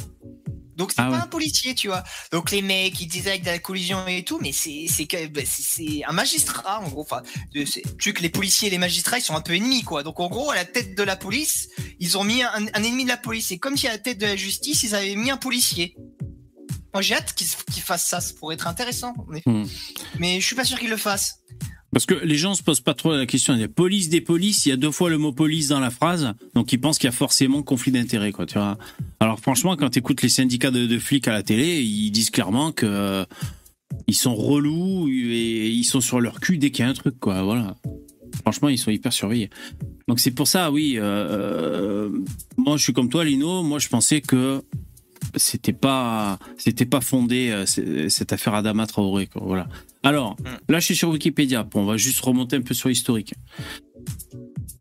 Donc 0.79 0.91
c'est 0.91 1.01
Ah 1.01 1.09
pas 1.09 1.17
ouais. 1.17 1.21
un 1.23 1.27
policier, 1.27 1.75
tu 1.75 1.87
vois. 1.89 2.03
Donc 2.31 2.49
les 2.49 2.61
mecs, 2.63 2.99
ils 2.99 3.07
disaient 3.07 3.29
avec 3.31 3.43
de 3.43 3.49
la 3.51 3.59
collision 3.59 4.07
et 4.07 4.23
tout, 4.23 4.39
mais 4.41 4.51
c'est 4.51 4.85
c'est 4.89 5.05
que- 5.05 6.07
un 6.09 6.11
magistrat 6.13 6.79
en 6.79 6.87
gros. 6.87 7.01
Enfin, 7.01 7.21
tu 7.53 7.67
sais 7.67 7.81
que 7.81 8.21
les 8.21 8.29
policiers 8.29 8.69
et 8.69 8.71
les 8.71 8.77
magistrats, 8.79 9.19
ils 9.19 9.21
sont 9.21 9.35
un 9.35 9.41
peu 9.41 9.53
ennemis, 9.55 9.83
quoi. 9.83 10.01
Donc 10.03 10.19
en 10.19 10.27
gros, 10.29 10.49
à 10.49 10.55
la 10.55 10.65
tête 10.65 10.95
de 10.97 11.03
la 11.03 11.15
police, 11.15 11.69
ils 11.99 12.17
ont 12.17 12.23
mis 12.23 12.41
un, 12.41 12.49
un 12.73 12.83
ennemi 12.83 13.03
de 13.03 13.09
la 13.09 13.17
police. 13.17 13.51
Et 13.51 13.59
comme 13.59 13.77
si 13.77 13.87
à 13.87 13.91
la 13.91 13.97
tête 13.99 14.17
de 14.17 14.25
la 14.25 14.35
justice, 14.35 14.81
ils 14.83 14.95
avaient 14.95 15.15
mis 15.15 15.29
un 15.29 15.37
policier. 15.37 15.95
Moi, 16.93 17.01
j'ai 17.03 17.13
hâte 17.15 17.33
qu'ils 17.35 17.47
qu'ils 17.71 17.83
fassent 17.83 18.07
ça. 18.07 18.19
Ça 18.21 18.33
pourrait 18.39 18.55
être 18.55 18.65
intéressant. 18.67 19.13
Mais, 19.27 19.43
Hmm. 19.45 19.65
mais 20.17 20.39
je 20.41 20.45
suis 20.45 20.55
pas 20.55 20.65
sûr 20.65 20.79
qu'ils 20.79 20.89
le 20.89 20.97
fassent. 20.97 21.35
Parce 21.91 22.05
que 22.05 22.13
les 22.13 22.35
gens 22.35 22.53
se 22.53 22.61
posent 22.61 22.81
pas 22.81 22.93
trop 22.93 23.15
la 23.15 23.25
question. 23.25 23.55
Il 23.55 23.61
y 23.61 23.63
a 23.63 23.67
police 23.67 24.09
des 24.09 24.21
polices, 24.21 24.65
il 24.65 24.69
y 24.69 24.71
a 24.71 24.77
deux 24.77 24.91
fois 24.91 25.09
le 25.09 25.17
mot 25.17 25.31
police 25.31 25.69
dans 25.69 25.79
la 25.79 25.89
phrase, 25.89 26.33
donc 26.53 26.71
ils 26.71 26.79
pensent 26.79 26.99
qu'il 26.99 27.07
y 27.07 27.13
a 27.13 27.15
forcément 27.15 27.63
conflit 27.63 27.91
d'intérêt, 27.91 28.31
quoi. 28.31 28.45
Tu 28.45 28.55
vois. 28.55 28.77
Alors 29.19 29.39
franchement, 29.39 29.75
quand 29.75 29.89
tu 29.89 29.99
écoutes 29.99 30.21
les 30.21 30.29
syndicats 30.29 30.71
de, 30.71 30.99
flics 30.99 31.27
à 31.27 31.31
la 31.31 31.43
télé, 31.43 31.81
ils 31.81 32.11
disent 32.11 32.29
clairement 32.29 32.71
que 32.71 33.25
ils 34.07 34.15
sont 34.15 34.35
relous 34.35 35.07
et 35.09 35.69
ils 35.69 35.83
sont 35.83 36.01
sur 36.01 36.19
leur 36.19 36.39
cul 36.39 36.57
dès 36.57 36.69
qu'il 36.71 36.85
y 36.85 36.87
a 36.87 36.91
un 36.91 36.93
truc, 36.93 37.19
quoi. 37.19 37.41
Voilà. 37.41 37.75
Franchement, 38.41 38.69
ils 38.69 38.77
sont 38.77 38.91
hyper 38.91 39.11
surveillés. 39.11 39.49
Donc 40.07 40.19
c'est 40.19 40.31
pour 40.31 40.47
ça, 40.47 40.71
oui. 40.71 40.95
euh, 40.97 41.01
euh, 41.01 42.09
moi, 42.57 42.77
je 42.77 42.83
suis 42.83 42.93
comme 42.93 43.09
toi, 43.09 43.25
Lino. 43.25 43.63
Moi, 43.63 43.79
je 43.79 43.89
pensais 43.89 44.21
que 44.21 44.63
c'était 45.35 45.73
pas, 45.73 46.39
c'était 46.57 46.85
pas 46.85 47.01
fondé 47.01 47.49
euh, 47.49 48.09
cette 48.09 48.33
affaire 48.33 48.53
Adama 48.53 48.87
Traoré, 48.87 49.27
quoi. 49.27 49.41
Voilà. 49.45 49.67
Alors, 50.03 50.37
là, 50.69 50.79
je 50.79 50.85
suis 50.85 50.95
sur 50.95 51.09
Wikipédia. 51.09 51.63
Bon, 51.63 51.81
on 51.81 51.85
va 51.85 51.97
juste 51.97 52.21
remonter 52.21 52.55
un 52.55 52.61
peu 52.61 52.73
sur 52.73 52.89
l'historique. 52.89 53.33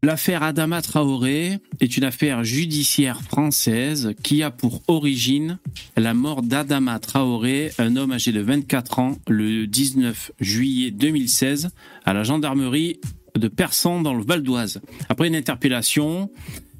L'affaire 0.02 0.44
Adama 0.44 0.80
Traoré 0.80 1.58
est 1.80 1.96
une 1.96 2.04
affaire 2.04 2.44
judiciaire 2.44 3.20
française 3.20 4.14
qui 4.22 4.44
a 4.44 4.52
pour 4.52 4.82
origine 4.86 5.58
la 5.96 6.14
mort 6.14 6.42
d'Adama 6.42 7.00
Traoré, 7.00 7.72
un 7.78 7.96
homme 7.96 8.12
âgé 8.12 8.30
de 8.30 8.40
24 8.40 8.98
ans, 9.00 9.18
le 9.26 9.66
19 9.66 10.30
juillet 10.38 10.92
2016, 10.92 11.70
à 12.04 12.12
la 12.12 12.22
gendarmerie 12.22 13.00
de 13.36 13.48
Persan 13.48 14.00
dans 14.02 14.14
le 14.14 14.22
Val 14.22 14.42
d'Oise. 14.42 14.80
Après 15.08 15.26
une 15.26 15.34
interpellation, 15.34 16.30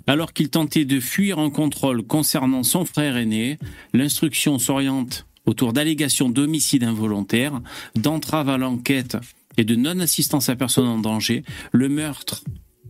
alors 0.09 0.33
qu'il 0.33 0.49
tentait 0.49 0.87
de 0.87 1.01
fuir 1.01 1.38
un 1.38 1.51
contrôle 1.51 2.03
concernant 2.03 2.62
son 2.62 2.87
frère 2.87 3.16
aîné, 3.16 3.59
l'instruction 3.92 4.59
s'oriente 4.59 5.27
autour 5.44 5.73
d'allégations 5.73 6.31
d'homicide 6.31 6.83
involontaire, 6.83 7.61
d'entrave 7.94 8.49
à 8.49 8.57
l'enquête 8.57 9.18
et 9.59 9.64
de 9.64 9.77
non-assistance 9.77 10.49
à 10.49 10.57
personne 10.57 10.87
en 10.87 10.99
danger. 10.99 11.44
Le 11.73 11.90
meurtre 11.90 12.42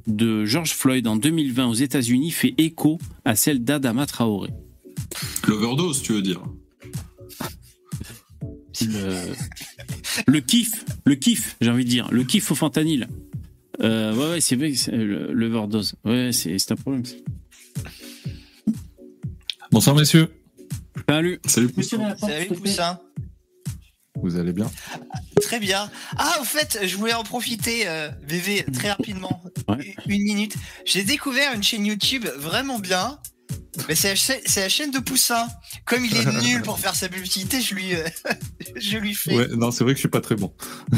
de 0.07 0.44
George 0.44 0.72
Floyd 0.72 1.07
en 1.09 1.16
2020 1.16 1.66
aux 1.66 1.74
États-Unis 1.74 2.31
fait 2.31 2.54
écho 2.57 2.98
à 3.24 3.35
celle 3.35 3.64
d'Adama 3.64 4.07
Traoré. 4.07 4.50
L'overdose, 5.46 6.02
tu 6.02 6.12
veux 6.12 6.22
dire? 6.22 6.42
Le, 8.81 9.35
le 10.26 10.40
kiff, 10.40 10.85
le 11.04 11.16
kiff, 11.16 11.57
j'ai 11.61 11.70
envie 11.70 11.85
de 11.85 11.90
dire, 11.90 12.09
le 12.12 12.22
kiff 12.22 12.52
au 12.52 12.54
fentanyl. 12.54 13.09
Euh, 13.81 14.14
ouais, 14.14 14.31
ouais, 14.33 14.41
c'est 14.41 14.57
vrai, 14.57 14.71
que 14.73 14.77
c'est 14.77 14.93
le- 14.93 15.33
l'overdose. 15.33 15.95
Ouais, 16.05 16.31
c'est 16.33 16.59
c'est 16.59 16.73
un 16.73 16.77
problème. 16.77 17.03
Bonsoir 19.71 19.95
messieurs, 19.97 20.33
Salut. 21.09 21.38
Salut, 21.47 21.69
Salut 22.19 22.49
Poussin. 22.49 23.01
vous 24.17 24.37
allez 24.37 24.53
bien? 24.53 24.71
Très 25.41 25.61
bien. 25.61 25.91
Ah, 26.17 26.38
au 26.41 26.45
fait, 26.45 26.81
je 26.85 26.97
voulais 26.97 27.14
en 27.14 27.23
profiter, 27.23 27.87
euh, 27.87 28.11
très 28.73 28.91
rapidement. 28.91 29.43
Ouais. 29.69 29.95
Une 30.07 30.23
minute. 30.23 30.55
J'ai 30.85 31.05
découvert 31.05 31.55
une 31.55 31.62
chaîne 31.62 31.87
YouTube 31.87 32.27
vraiment 32.37 32.79
bien. 32.79 33.19
Mais 33.88 33.95
c'est 33.95 34.09
la, 34.09 34.14
cha- 34.17 34.41
c'est 34.47 34.61
la 34.61 34.69
chaîne 34.69 34.91
de 34.91 34.99
Poussin. 34.99 35.47
Comme 35.85 36.05
il 36.05 36.17
est 36.17 36.43
nul 36.43 36.62
pour 36.62 36.79
faire 36.79 36.95
sa 36.95 37.09
publicité, 37.09 37.61
je 37.61 37.75
lui, 37.75 37.95
euh, 37.95 38.05
je 38.77 38.97
lui 38.99 39.14
fais. 39.14 39.35
Ouais, 39.37 39.49
non, 39.57 39.71
c'est 39.71 39.85
vrai 39.85 39.93
que 39.93 39.99
je 39.99 40.03
suis 40.03 40.09
pas 40.09 40.21
très 40.21 40.37
bon. 40.37 40.53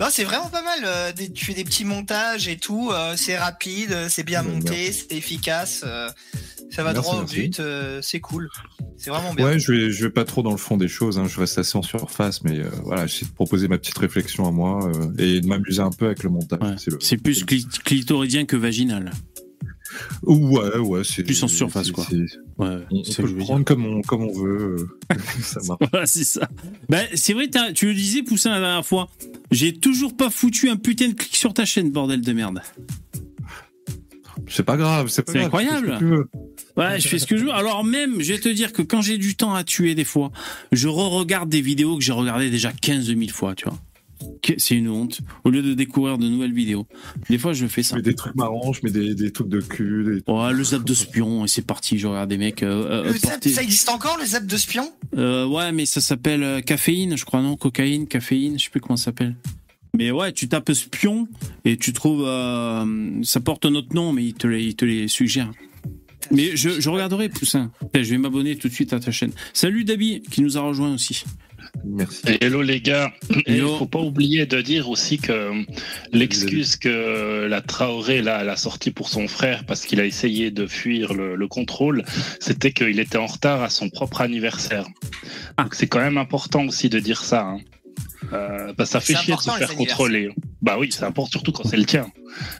Non, 0.00 0.06
c'est 0.10 0.24
vraiment 0.24 0.48
pas 0.48 0.62
mal. 0.62 0.80
euh, 0.84 1.12
des- 1.12 1.32
tu 1.32 1.44
fais 1.44 1.54
des 1.54 1.64
petits 1.64 1.84
montages 1.84 2.48
et 2.48 2.56
tout. 2.56 2.90
euh, 2.92 3.14
c'est 3.16 3.36
rapide, 3.38 4.08
c'est 4.08 4.22
bien 4.22 4.44
Ouais, 4.44 4.52
monté, 4.52 4.92
c'est 4.92 5.12
efficace. 5.12 5.82
euh, 5.84 6.08
ça 6.70 6.82
va 6.82 6.92
Merci, 6.92 7.08
droit 7.10 7.22
au 7.22 7.24
but. 7.26 7.60
euh, 7.60 8.00
c'est 8.02 8.20
cool. 8.20 8.48
C'est 8.96 9.10
vraiment 9.10 9.34
bien. 9.34 9.46
Ouais, 9.46 9.58
je 9.58 9.72
vais, 9.72 9.90
je 9.90 10.04
vais 10.04 10.10
pas 10.12 10.24
trop 10.24 10.42
dans 10.42 10.50
le 10.50 10.56
fond 10.56 10.76
des 10.76 10.88
choses, 10.88 11.18
hein, 11.18 11.26
je 11.28 11.38
reste 11.40 11.58
assez 11.58 11.76
en 11.78 11.82
surface, 11.82 12.42
mais 12.44 12.58
euh, 12.58 12.70
voilà, 12.84 13.06
j'essaie 13.06 13.26
de 13.26 13.30
proposer 13.32 13.68
ma 13.68 13.78
petite 13.78 13.98
réflexion 13.98 14.46
à 14.46 14.50
moi 14.50 14.86
euh, 14.88 15.10
et 15.18 15.40
de 15.40 15.46
m'amuser 15.46 15.80
un 15.80 15.90
peu 15.90 16.06
avec 16.06 16.22
le 16.22 16.30
montage. 16.30 16.60
Ouais, 16.60 16.76
le- 16.86 16.98
C'est 17.00 17.16
plus 17.16 17.44
cli- 17.44 17.66
clitoridien 17.84 18.44
que 18.44 18.56
vaginal. 18.56 19.12
Ouais, 20.22 20.76
ouais, 20.78 21.02
c'est 21.04 21.22
Plus 21.24 21.42
en 21.42 21.48
surface, 21.48 21.86
c'est- 21.86 21.92
quoi. 21.92 22.06
Ouais, 22.58 22.76
On, 22.90 23.02
peut 23.02 23.26
je 23.26 23.34
le 23.34 23.36
prendre 23.38 23.64
comme 23.64 23.86
on, 23.86 24.02
comme 24.02 24.22
on 24.22 24.32
veut. 24.32 24.88
euh, 25.10 25.16
ça 25.42 25.60
marche. 25.66 25.80
Voilà, 25.90 26.06
c'est 26.06 26.24
ça. 26.24 26.48
Ben, 26.88 27.06
c'est 27.14 27.32
vrai, 27.32 27.48
tu 27.74 27.86
le 27.86 27.94
disais, 27.94 28.22
Poussin, 28.22 28.50
la 28.50 28.60
dernière 28.60 28.86
fois. 28.86 29.08
J'ai 29.50 29.74
toujours 29.74 30.16
pas 30.16 30.30
foutu 30.30 30.68
un 30.68 30.76
putain 30.76 31.08
de 31.08 31.14
clic 31.14 31.34
sur 31.36 31.54
ta 31.54 31.64
chaîne, 31.64 31.90
bordel 31.90 32.20
de 32.20 32.32
merde. 32.32 32.60
C'est 34.48 34.62
pas 34.62 34.76
grave, 34.76 35.08
c'est 35.08 35.22
pas 35.24 35.38
incroyable. 35.38 35.96
tu 35.98 36.04
veux. 36.04 36.28
Ouais, 36.76 36.98
je 37.00 37.08
fais 37.08 37.18
ce 37.18 37.26
que 37.26 37.36
je 37.36 37.44
veux. 37.44 37.52
Alors 37.52 37.84
même, 37.84 38.20
je 38.22 38.32
vais 38.32 38.38
te 38.38 38.48
dire 38.48 38.72
que 38.72 38.82
quand 38.82 39.02
j'ai 39.02 39.18
du 39.18 39.34
temps 39.36 39.52
à 39.54 39.64
tuer 39.64 39.94
des 39.94 40.04
fois, 40.04 40.30
je 40.72 40.88
re-regarde 40.88 41.48
des 41.50 41.60
vidéos 41.60 41.96
que 41.98 42.02
j'ai 42.04 42.12
regardées 42.12 42.48
déjà 42.48 42.72
15 42.72 43.06
000 43.06 43.20
fois, 43.30 43.54
tu 43.54 43.64
vois. 43.68 43.78
C'est 44.56 44.74
une 44.76 44.88
honte. 44.88 45.20
Au 45.44 45.50
lieu 45.50 45.62
de 45.62 45.74
découvrir 45.74 46.18
de 46.18 46.26
nouvelles 46.28 46.52
vidéos. 46.54 46.86
Des 47.28 47.38
fois, 47.38 47.52
je 47.52 47.66
fais 47.66 47.82
Je 47.82 47.88
ça. 47.88 47.96
mets 47.96 48.02
des 48.02 48.14
trucs 48.14 48.34
marrants, 48.34 48.72
je 48.72 48.80
mets 48.82 48.90
des, 48.90 49.14
des 49.14 49.30
trucs 49.30 49.48
de 49.48 49.60
cul. 49.60 50.22
Des... 50.26 50.32
Ouais, 50.32 50.52
le 50.52 50.64
zap 50.64 50.84
de 50.84 50.94
spion, 50.94 51.44
et 51.44 51.48
c'est 51.48 51.66
parti. 51.66 51.98
Je 51.98 52.06
regarde 52.06 52.30
des 52.30 52.38
mecs 52.38 52.62
euh, 52.62 53.04
euh, 53.04 53.12
Le 53.12 53.18
zap, 53.18 53.32
porter- 53.32 53.50
ça 53.50 53.62
existe 53.62 53.88
encore, 53.90 54.16
le 54.18 54.24
zap 54.26 54.46
de 54.46 54.56
spion? 54.56 54.90
Euh, 55.16 55.46
ouais, 55.46 55.70
mais 55.72 55.86
ça 55.86 56.00
s'appelle 56.00 56.42
euh, 56.42 56.60
caféine, 56.60 57.16
je 57.16 57.24
crois, 57.24 57.42
non? 57.42 57.56
Cocaïne, 57.56 58.06
caféine, 58.06 58.58
je 58.58 58.64
sais 58.64 58.70
plus 58.70 58.80
comment 58.80 58.96
ça 58.96 59.06
s'appelle. 59.06 59.36
Mais 59.96 60.10
ouais, 60.10 60.32
tu 60.32 60.48
tapes 60.48 60.72
spion 60.72 61.28
et 61.64 61.76
tu 61.76 61.92
trouves. 61.92 62.24
euh, 62.26 63.22
ça 63.22 63.40
porte 63.40 63.64
un 63.66 63.74
autre 63.74 63.94
nom, 63.94 64.12
mais 64.12 64.24
il 64.24 64.34
te 64.34 64.46
les, 64.46 64.62
il 64.64 64.74
te 64.76 64.84
les 64.84 65.08
suggère. 65.08 65.50
Mais 66.30 66.56
je, 66.56 66.80
je 66.80 66.90
regarderai, 66.90 67.28
Poussin. 67.28 67.70
Je 67.94 68.00
vais 68.00 68.18
m'abonner 68.18 68.56
tout 68.56 68.68
de 68.68 68.72
suite 68.74 68.92
à 68.92 69.00
ta 69.00 69.10
chaîne. 69.10 69.32
Salut 69.54 69.84
Dabi, 69.84 70.20
qui 70.30 70.42
nous 70.42 70.58
a 70.58 70.60
rejoint 70.60 70.92
aussi. 70.92 71.24
Merci. 71.84 72.22
Et 72.28 72.44
Hello 72.44 72.62
les 72.62 72.80
gars, 72.80 73.12
il 73.46 73.60
faut 73.60 73.86
pas 73.86 74.00
oublier 74.00 74.46
de 74.46 74.60
dire 74.60 74.88
aussi 74.88 75.18
que 75.18 75.52
l'excuse 76.12 76.76
que 76.76 77.46
la 77.46 77.60
Traoré 77.60 78.22
là, 78.22 78.38
elle 78.42 78.48
a 78.48 78.56
sortie 78.56 78.90
pour 78.90 79.08
son 79.08 79.28
frère 79.28 79.64
parce 79.64 79.84
qu'il 79.84 80.00
a 80.00 80.04
essayé 80.04 80.50
de 80.50 80.66
fuir 80.66 81.14
le, 81.14 81.34
le 81.36 81.48
contrôle, 81.48 82.04
c'était 82.40 82.72
qu'il 82.72 82.98
était 83.00 83.18
en 83.18 83.26
retard 83.26 83.62
à 83.62 83.70
son 83.70 83.88
propre 83.88 84.20
anniversaire. 84.20 84.86
Ah. 85.56 85.64
Donc 85.64 85.74
c'est 85.74 85.86
quand 85.88 86.00
même 86.00 86.18
important 86.18 86.64
aussi 86.66 86.88
de 86.88 86.98
dire 86.98 87.22
ça. 87.24 87.42
Hein. 87.42 87.58
Euh, 88.32 88.72
parce 88.76 88.90
que 88.90 88.92
ça 88.94 89.00
fait 89.00 89.14
C'est 89.14 89.20
chier 89.20 89.34
de 89.36 89.40
se 89.40 89.50
faire 89.50 89.74
contrôler. 89.74 90.28
Bah 90.60 90.76
oui, 90.78 90.88
c'est 90.90 91.04
important 91.04 91.30
surtout 91.30 91.52
quand 91.52 91.66
c'est 91.66 91.76
le 91.76 91.84
tien. 91.84 92.10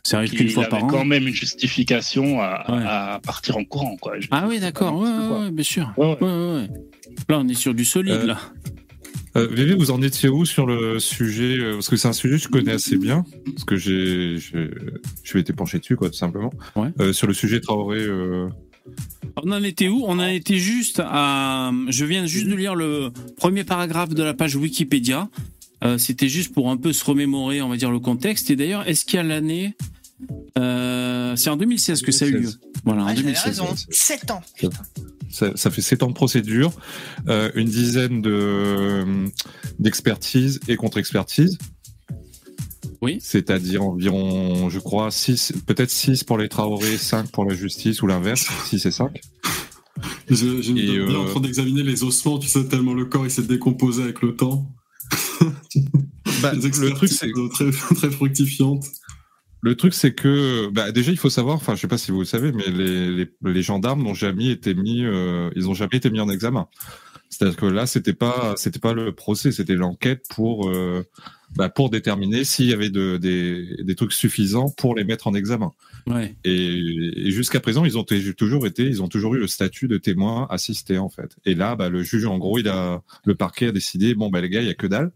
Ça 0.03 0.19
arrive 0.19 0.31
qu'une 0.33 0.49
fois 0.49 0.65
par 0.67 0.85
an. 0.85 0.87
quand 0.87 1.05
même 1.05 1.27
une 1.29 1.35
justification 1.35 2.41
à, 2.41 2.65
Ouais. 2.71 2.83
à 2.87 3.21
partir 3.25 3.57
en 3.57 3.65
courant 3.65 3.97
quoi. 3.97 4.19
Je- 4.21 4.29
Ah 4.31 4.47
oui, 4.49 4.61
d'accord. 4.61 4.97
Ouais, 4.99 5.09
ouais, 5.11 5.51
bien 5.51 5.65
sûr. 5.65 5.93
Ouais, 5.97 6.07
ouais. 6.07 6.17
Ouais, 6.21 6.29
ouais, 6.29 6.55
ouais. 6.63 6.69
Là, 7.29 7.39
on 7.41 7.49
est 7.49 7.55
sur 7.55 7.75
du 7.75 7.85
solide, 7.85 8.13
Euh, 8.15 8.27
là. 8.27 8.39
Euh, 9.39 9.49
Vivi, 9.51 9.75
vous 9.75 9.91
en 9.91 10.03
étiez 10.03 10.29
où 10.29 10.45
sur 10.45 10.67
le 10.67 10.99
sujet 10.99 11.57
euh, 11.59 11.73
Parce 11.75 11.89
que 11.89 11.97
c'est 11.97 12.09
un 12.09 12.13
sujet 12.13 12.37
que 12.37 12.43
je 12.43 12.49
connais 12.49 12.73
assez 12.73 12.97
bien, 12.97 13.25
parce 13.55 13.65
que 13.65 13.77
j'ai, 13.77 14.37
j'ai- 14.39 14.71
je 15.23 15.37
m'étais 15.39 15.53
penché 15.53 15.79
dessus, 15.79 15.97
quoi, 15.97 16.09
tout 16.11 16.17
simplement. 16.17 16.53
Ouais. 16.77 16.89
Euh, 17.01 17.13
sur 17.13 17.27
le 17.27 17.35
sujet 17.35 17.61
Traoré. 17.61 18.01
Euh... 18.01 18.49
On 19.45 19.53
en 19.53 19.63
était 19.63 19.89
où? 19.89 20.05
On 20.07 20.19
en 20.19 20.27
était 20.27 20.59
juste 20.59 21.01
à. 21.05 21.71
Je 21.89 22.05
viens 22.05 22.27
juste 22.27 22.47
de 22.49 22.55
lire 22.55 22.75
le 22.75 23.11
premier 23.37 23.63
paragraphe 23.65 24.11
de 24.11 24.23
la 24.23 24.35
page 24.35 24.57
Wikipédia. 24.57 25.29
Euh, 25.85 25.97
C'était 25.99 26.29
juste 26.29 26.53
pour 26.55 26.71
un 26.71 26.77
peu 26.77 26.93
se 26.93 27.05
remémorer, 27.05 27.63
on 27.63 27.69
va 27.69 27.77
dire, 27.77 27.91
le 27.91 28.01
contexte. 28.01 28.51
Et 28.51 28.57
d'ailleurs, 28.57 28.89
est-ce 28.89 29.05
qu'il 29.05 29.17
y 29.17 29.21
a 29.21 29.23
l'année 29.23 29.77
euh, 30.59 31.37
C'est 31.37 31.51
en 31.51 31.57
2016 31.57 32.03
que 32.03 32.11
ça 32.13 32.25
a 32.25 32.29
eu 32.29 32.33
lieu. 32.33 32.39
2016. 32.41 32.61
Voilà, 32.85 33.03
en 33.03 33.07
Ah, 33.07 33.11
J'avais 33.11 33.23
2016. 33.35 33.45
raison. 33.61 33.75
7 33.91 34.31
ans. 34.31 34.41
Putain. 34.57 34.77
Ça, 35.31 35.53
ça 35.57 35.71
fait 35.71 35.83
sept 35.83 36.03
ans 36.03 36.09
de 36.09 36.15
procédure, 36.15 36.73
euh, 37.29 37.51
une 37.55 37.69
dizaine 37.69 38.23
de 38.23 39.05
d'expertise 39.79 40.61
et 40.69 40.77
contre-expertise. 40.77 41.59
Oui. 43.01 43.19
C'est-à-dire 43.21 43.85
environ, 43.85 44.71
je 44.71 44.79
crois, 44.79 45.11
6, 45.11 45.53
peut-être 45.67 45.91
6 45.91 46.25
pour 46.25 46.39
les 46.39 46.49
Traoré, 46.49 46.97
5 46.97 47.31
pour 47.31 47.45
la 47.45 47.55
justice 47.55 48.03
ou 48.03 48.07
l'inverse, 48.07 48.49
6 48.67 48.87
et 48.87 48.91
5. 48.91 49.21
Je, 50.29 50.63
je 50.63 50.73
me 50.73 50.79
Et, 50.79 50.87
donne 50.87 51.07
bien 51.07 51.17
euh, 51.17 51.23
en 51.23 51.27
train 51.27 51.41
d'examiner 51.41 51.83
les 51.83 52.05
ossements, 52.05 52.39
tu 52.39 52.49
sais, 52.49 52.65
tellement 52.65 52.95
le 52.95 53.05
corps 53.05 53.25
il 53.25 53.31
s'est 53.31 53.43
décomposé 53.43 54.03
avec 54.03 54.23
le 54.23 54.37
temps. 54.37 54.71
Bah, 56.43 56.53
les 56.63 56.69
le 56.69 56.93
truc, 56.95 57.11
expertises 57.11 57.19
c'est 57.57 57.71
très, 57.71 57.71
très 57.95 58.11
fructifiantes. 58.11 58.87
Le 59.61 59.75
truc, 59.75 59.93
c'est 59.95 60.15
que 60.15 60.69
bah, 60.71 60.93
déjà, 60.93 61.11
il 61.11 61.19
faut 61.19 61.31
savoir, 61.31 61.57
enfin, 61.57 61.75
je 61.75 61.81
sais 61.81 61.89
pas 61.89 61.99
si 61.99 62.13
vous 62.13 62.21
le 62.21 62.25
savez, 62.25 62.53
mais 62.53 62.69
les, 62.69 63.11
les, 63.11 63.31
les 63.45 63.63
gendarmes 63.63 64.03
n'ont 64.03 64.15
jamais 64.15 64.49
été 64.49 64.75
mis, 64.75 65.05
euh, 65.05 65.51
ils 65.57 65.69
ont 65.69 65.75
jamais 65.75 65.97
été 65.97 66.11
mis 66.11 66.21
en 66.21 66.29
examen. 66.29 66.69
C'est-à-dire 67.31 67.57
que 67.57 67.67
là, 67.67 67.87
c'était 67.87 68.15
pas, 68.15 68.55
c'était 68.57 68.79
pas 68.79 68.95
le 68.95 69.13
procès, 69.13 69.53
c'était 69.53 69.75
l'enquête 69.75 70.25
pour, 70.31 70.71
euh, 70.71 71.05
bah, 71.57 71.69
pour 71.69 71.91
déterminer 71.91 72.43
s'il 72.45 72.67
y 72.67 72.73
avait 72.73 72.89
de, 72.89 73.19
des, 73.19 73.83
des 73.83 73.95
trucs 73.95 74.13
suffisants 74.13 74.71
pour 74.71 74.95
les 74.95 75.05
mettre 75.05 75.27
en 75.27 75.35
examen. 75.35 75.73
Ouais. 76.07 76.37
Et, 76.45 77.27
et 77.27 77.31
jusqu'à 77.31 77.61
présent, 77.61 77.85
ils 77.85 77.99
ont 77.99 78.05
toujours 78.05 78.67
été, 78.67 78.85
ils 78.85 79.03
ont 79.03 79.09
toujours 79.09 79.35
eu 79.35 79.41
le 79.41 79.47
statut 79.47 79.89
de 79.89 79.99
témoin 79.99 80.47
assisté 80.49 80.97
en 80.97 81.11
fait. 81.11 81.37
Et 81.45 81.55
là, 81.55 81.77
bah, 81.77 81.91
le 81.91 82.03
juge, 82.03 82.25
en 82.25 82.39
gros, 82.39 82.59
il 82.59 82.69
a, 82.69 83.03
le 83.27 83.35
parquet 83.35 83.69
a 83.69 83.73
décidé, 83.73 84.15
bon 84.15 84.31
bah 84.31 84.41
les 84.41 84.49
gars, 84.49 84.63
il 84.63 84.67
y 84.67 84.71
a 84.71 84.75
que 84.75 84.87
dalle, 84.87 85.13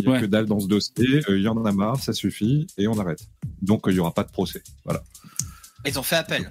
il 0.00 0.04
y 0.04 0.08
a 0.08 0.12
Ouais. 0.12 0.20
que 0.20 0.26
dalle 0.26 0.46
dans 0.46 0.60
ce 0.60 0.66
dossier, 0.66 1.20
euh, 1.28 1.38
il 1.38 1.42
y 1.42 1.48
en 1.48 1.64
a 1.64 1.72
marre, 1.72 2.02
ça 2.02 2.12
suffit, 2.12 2.66
et 2.76 2.86
on 2.88 2.98
arrête. 2.98 3.20
Donc 3.62 3.86
euh, 3.86 3.92
il 3.92 3.96
y 3.96 4.00
aura 4.00 4.12
pas 4.12 4.24
de 4.24 4.30
procès. 4.30 4.62
Voilà. 4.84 5.02
Ils 5.86 5.98
ont 5.98 6.02
fait 6.02 6.16
appel. 6.16 6.50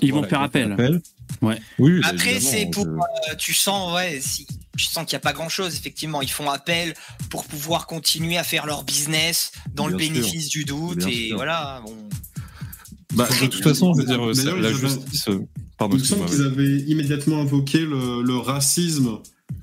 Ils 0.00 0.12
vont 0.12 0.22
faire 0.24 0.40
ils 0.52 0.62
appel. 0.72 1.00
Ouais. 1.42 1.58
Oui. 1.78 2.00
Après, 2.04 2.38
c'est 2.40 2.66
pour. 2.66 2.86
euh, 2.86 3.34
tu 3.38 3.54
sens, 3.54 3.94
ouais, 3.94 4.20
si, 4.20 4.46
tu 4.76 4.84
sens 4.86 5.04
qu'il 5.06 5.14
n'y 5.16 5.20
a 5.20 5.20
pas 5.20 5.32
grand 5.32 5.48
chose, 5.48 5.74
effectivement. 5.74 6.22
Ils 6.22 6.30
font 6.30 6.50
appel 6.50 6.94
pour 7.30 7.44
pouvoir 7.44 7.86
continuer 7.86 8.36
à 8.36 8.44
faire 8.44 8.66
leur 8.66 8.84
business 8.84 9.52
dans 9.74 9.86
le 9.86 9.98
sûr. 9.98 10.12
bénéfice 10.12 10.48
du 10.48 10.64
doute. 10.64 10.98
Bien 10.98 11.08
et 11.08 11.26
sûr. 11.28 11.36
voilà. 11.36 11.82
Bon. 11.84 11.94
Bah, 13.14 13.28
de 13.40 13.46
toute 13.46 13.62
façon, 13.62 13.94
je 13.94 14.00
veux 14.02 14.32
dire, 14.34 14.56
la 14.56 14.72
justice. 14.72 15.28
Pardon, 15.78 15.96
Il 15.96 16.00
me 16.00 16.04
semble 16.04 16.22
excuse-moi. 16.24 16.26
qu'ils 16.26 16.44
avaient 16.62 16.78
immédiatement 16.90 17.40
invoqué 17.40 17.78
le, 17.80 18.22
le 18.22 18.36
racisme 18.36 19.18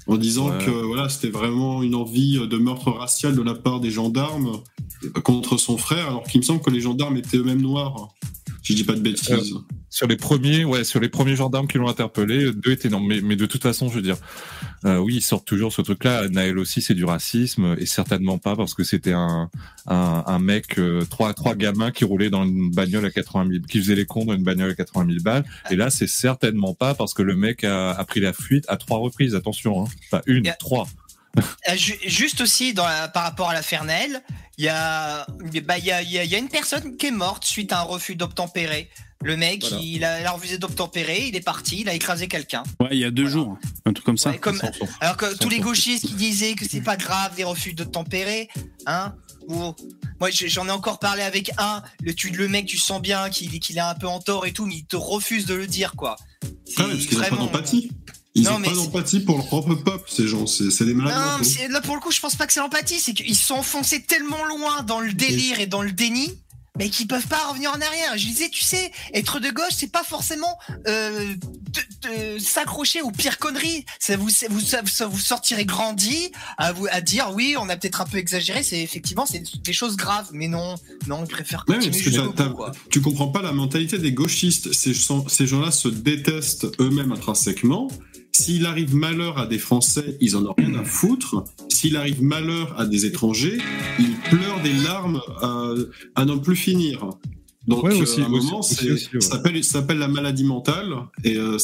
en 0.08 0.17
disant 0.17 0.50
Ouais. 0.50 0.65
que 0.65 0.72
voilà, 0.72 1.10
c'était 1.10 1.30
vraiment 1.30 1.84
une 1.84 1.96
envie 1.96 2.39
de 2.48 2.58
meurtre 2.58 2.91
racial 2.91 3.36
de 3.36 3.41
la 3.41 3.54
part 3.54 3.80
des 3.80 3.91
gendarmes 3.91 4.60
contre 5.24 5.58
son 5.58 5.78
frère, 5.78 6.08
alors 6.08 6.24
qu'il 6.24 6.39
me 6.39 6.46
semble 6.46 6.62
que 6.62 6.69
les 6.69 6.82
gendarmes 6.82 7.17
étaient 7.17 7.38
eux-mêmes 7.38 7.62
noirs. 7.62 8.10
Si 8.63 8.73
je 8.73 8.78
dis 8.78 8.84
pas 8.86 8.93
de 8.93 9.02
bêtises. 9.02 9.54
Sur 9.89 10.08
les 10.08 10.15
premiers, 10.15 10.63
ouais, 10.65 10.84
sur 10.84 10.99
les 10.99 11.10
premiers 11.10 11.36
gendarmes 11.36 11.67
qui 11.67 11.78
l'ont 11.78 11.88
interpellé, 11.89 12.52
deux 12.52 12.71
étaient 12.71 12.89
non. 12.89 12.99
Mais, 13.02 13.19
mais 13.21 13.36
de 13.36 13.45
toute 13.45 13.62
façon, 13.62 13.89
je 13.89 13.95
veux 13.95 14.02
dire, 14.02 14.15
euh, 14.86 14.97
oui, 14.97 15.15
ils 15.17 15.21
sortent 15.21 15.45
toujours 15.45 15.71
ce 15.73 15.82
truc-là. 15.84 16.30
Naël 16.30 16.58
aussi, 16.58 16.82
c'est 16.82 16.93
du 16.95 17.06
racisme 17.06 17.76
et 17.78 17.86
certainement 17.86 18.38
pas 18.39 18.56
parce 18.56 18.73
que 18.73 18.84
c'était 18.84 19.12
un, 19.13 19.49
un, 19.86 20.23
un 20.26 20.39
mec, 20.39 20.80
euh, 20.80 21.06
trois, 21.10 21.34
trois 21.34 21.54
gamins 21.56 21.91
qui 21.91 22.06
roulaient 22.06 22.30
dans 22.32 22.43
une 22.45 22.71
bagnole 22.71 23.06
à 23.06 23.12
80 23.12 23.47
000, 23.52 23.63
qui 23.69 23.80
faisaient 23.80 23.95
les 23.95 24.06
cons 24.06 24.26
dans 24.26 24.34
une 24.34 24.43
bagnole 24.43 24.71
à 24.71 24.76
80 24.76 25.06
000 25.08 25.19
balles. 25.21 25.43
Et 25.69 25.76
là, 25.76 25.89
c'est 25.91 26.08
certainement 26.08 26.73
pas 26.73 26.95
parce 26.95 27.13
que 27.13 27.21
le 27.21 27.36
mec 27.36 27.63
a, 27.63 27.91
a 27.91 28.04
pris 28.06 28.19
la 28.21 28.34
fuite 28.34 28.65
à 28.69 28.78
trois 28.78 28.97
reprises. 28.97 29.36
Attention, 29.36 29.84
hein. 29.84 29.88
Enfin, 30.12 30.23
une, 30.26 30.45
Yeah. 30.45 30.56
trois. 30.56 30.88
Euh, 31.38 31.41
ju- 31.76 31.97
juste 32.06 32.41
aussi 32.41 32.73
dans 32.73 32.86
la- 32.88 33.08
par 33.08 33.23
rapport 33.23 33.49
à 33.49 33.54
la 33.54 33.62
Fernel, 33.62 34.21
il 34.58 34.66
y 34.66 34.70
a, 34.70 35.26
bah, 35.66 35.78
il 35.78 35.86
y, 35.86 35.92
a, 35.92 36.02
il 36.02 36.12
y 36.12 36.18
a- 36.20 36.24
il 36.24 36.30
y 36.32 36.36
a 36.36 36.38
une 36.38 36.50
personne 36.50 36.96
qui 36.98 37.08
est 37.08 37.12
morte 37.12 37.44
suite 37.46 37.72
à 37.74 37.80
un 37.80 37.84
refus 37.84 38.16
d'obtempérer. 38.16 38.89
Le 39.24 39.38
mec, 39.38 39.62
Voilà. 39.63 39.78
il, 39.82 40.04
a, 40.04 40.20
il 40.20 40.26
a 40.26 40.32
refusé 40.32 40.58
d'obtempérer, 40.58 41.28
il 41.28 41.36
est 41.38 41.42
parti, 41.42 41.80
il 41.82 41.89
a 41.89 41.94
écrasé 41.94 42.28
quelqu'un. 42.28 42.63
Ouais, 42.82 42.89
il 42.92 43.00
y 43.00 43.06
a 43.06 43.10
deux 43.12 43.22
Voilà. 43.24 43.34
jours. 43.34 43.58
Un 43.86 43.94
truc 43.94 44.06
comme 44.06 44.18
ça. 44.18 44.32
Ouais, 44.32 44.38
comme, 44.38 44.58
Sans- 44.58 44.74
sans- 44.74 44.86
alors 45.00 45.16
que 45.18 45.30
sans 45.32 45.38
tous 45.38 45.50
les 45.50 45.60
gauchistes 45.60 46.06
qui 46.08 46.13
disaient 46.13 46.56
que 46.56 46.66
c'est 46.70 46.82
pas 46.82 46.98
grave 46.98 47.32
les 47.38 47.46
refus 47.46 47.74
de 47.74 47.84
tempérer, 47.86 48.50
hein 48.86 49.16
ou 49.48 49.74
moi 50.22 50.30
j'en 50.32 50.68
ai 50.68 50.72
encore 50.72 51.00
parlé 51.00 51.22
avec 51.22 51.52
un, 51.58 51.82
le, 52.02 52.13
tu, 52.13 52.30
le 52.30 52.48
mec 52.48 52.66
tu 52.66 52.78
sens 52.78 53.02
bien 53.02 53.30
qu'il 53.30 53.60
qu'il 53.60 53.78
est 53.78 53.82
un 53.82 53.94
peu 53.96 54.08
en 54.08 54.20
tort 54.20 54.46
et 54.46 54.52
tout, 54.54 54.66
mais 54.66 54.76
il 54.76 54.86
te 54.86 54.96
refuse 54.96 55.46
de 55.46 55.54
le 55.54 55.68
dire 55.68 55.94
quoi. 55.98 56.16
C'est 56.66 56.76
Ah 56.82 56.84
ouais, 56.88 56.92
parce 56.94 57.06
qu'ils 57.06 57.18
n'ont 57.18 57.24
pas 57.24 57.30
vraiment- 57.30 57.46
d'empathie. 57.46 57.92
Ils 58.36 58.43
Non, 58.43 58.58
n'ont 58.58 58.65
pas 58.67 58.74
d'empathie 58.74 59.19
pour 59.19 59.38
leur 59.38 59.46
propre 59.46 59.76
peuple, 59.76 60.10
ces 60.12 60.28
gens. 60.28 60.48
C'est 60.48 60.86
des 60.86 60.93
malades. 60.93 61.15
Non, 61.15 61.46
mais 61.60 61.67
là 61.67 61.82
pour 61.82 61.96
le 61.96 62.02
coup, 62.02 62.12
je 62.12 62.19
pense 62.19 62.36
pas 62.36 62.48
que 62.48 62.54
c'est 62.54 62.60
l'empathie, 62.62 63.00
c'est 63.00 63.13
qu'ils 63.13 63.36
sont 63.36 63.56
enfoncés 63.56 64.02
tellement 64.02 64.43
loin 64.46 64.82
dans 64.84 65.00
le 65.00 65.13
délire 65.13 65.60
et 65.60 65.67
dans 65.67 65.84
le 65.84 65.91
déni, 65.91 66.39
mais 66.76 66.89
qu'ils 66.89 67.06
peuvent 67.08 67.28
pas 67.28 67.50
revenir 67.50 67.69
en 67.69 67.80
arrière. 67.80 68.17
Je 68.17 68.26
disais, 68.26 68.50
tu 68.50 68.63
sais, 68.63 68.91
être 69.13 69.39
de 69.39 69.52
gauche, 69.52 69.74
c'est 69.78 69.91
pas 69.91 70.04
forcément 70.04 70.58
euh, 70.88 71.36
de, 72.02 72.36
de 72.36 72.39
s'accrocher 72.39 73.04
aux 73.04 73.12
pires 73.12 73.38
conneries. 73.38 73.86
Ça 74.00 74.17
vous, 74.17 74.30
vous, 74.50 74.60
ça, 74.60 74.82
vous 75.06 75.19
sortirez 75.19 75.65
grandi 75.65 76.32
à 76.58 76.74
vous 76.74 76.88
à 76.89 77.02
dire 77.02 77.30
oui, 77.36 77.54
on 77.60 77.69
a 77.69 77.78
peut-être 77.78 78.02
un 78.02 78.06
peu 78.06 78.17
exagéré. 78.17 78.63
C'est 78.63 78.82
effectivement 78.82 79.28
c'est 79.28 79.43
des 79.62 79.74
choses 79.74 79.96
graves, 79.96 80.30
mais 80.32 80.48
non, 80.48 80.74
non, 81.06 81.24
ils 81.24 81.30
préfèrent 81.30 81.65
Ouais, 81.67 81.78
mais 81.78 81.91
continuer 81.91 82.17
parce 82.17 82.36
que 82.36 82.43
bout, 82.50 82.56
quoi. 82.56 82.72
Tu 82.89 83.00
comprends 83.00 83.28
pas 83.28 83.43
la 83.43 83.52
mentalité 83.52 84.00
des 84.00 84.12
gauchistes. 84.12 84.74
Ces, 84.74 84.96
ces 85.28 85.46
gens-là 85.46 85.69
se 85.69 85.88
détestent 85.88 86.65
eux-mêmes 86.82 87.12
intrinsèquement. 87.12 87.88
S'il 88.36 88.65
arrive 88.65 88.96
malheur 88.96 89.38
à 89.38 89.46
des 89.46 89.60
Français, 89.60 90.17
ils 90.19 90.36
en 90.36 90.46
ont 90.46 90.56
rien 90.58 90.74
à 90.76 90.84
foutre. 90.84 91.43
S'il 91.69 91.96
arrive 91.96 92.24
malheur 92.24 92.80
à 92.80 92.86
des 92.88 93.06
étrangers, 93.06 93.60
ils 94.00 94.15
pleurent 94.30 94.62
des 94.63 94.74
larmes 94.74 95.22
à, 95.41 95.72
à 96.15 96.26
n'en 96.26 96.39
plus 96.39 96.56
finir. 96.56 97.10
Donc, 97.67 97.84
Ouais, 97.84 97.93
euh, 97.96 98.02
aussi, 98.02 98.22
à 98.22 98.26
un 98.26 98.32
aussi, 98.34 98.46
moment, 98.48 98.60
aussi, 98.60 98.76
c'est- 98.76 98.91
aussi, 98.91 99.10
ouais. 99.13 99.22
ça 99.22 99.39
s'appelle 99.63 99.98
la 100.00 100.08
maladie 100.08 100.43
mentale. 100.46 100.93
Et, 101.24 101.38
euh, 101.38 101.58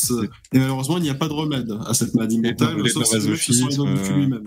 et 0.53 0.59
malheureusement, 0.59 0.97
il 0.97 1.03
n'y 1.03 1.09
a 1.09 1.15
pas 1.15 1.27
de 1.27 1.33
remède 1.33 1.75
à 1.87 1.93
cette 1.93 2.13
maladie 2.13 2.39
mentale, 2.39 2.87
sauf 2.89 3.05
si 3.41 3.61
le 3.63 3.85
euh, 3.87 4.15
lui-même. 4.15 4.43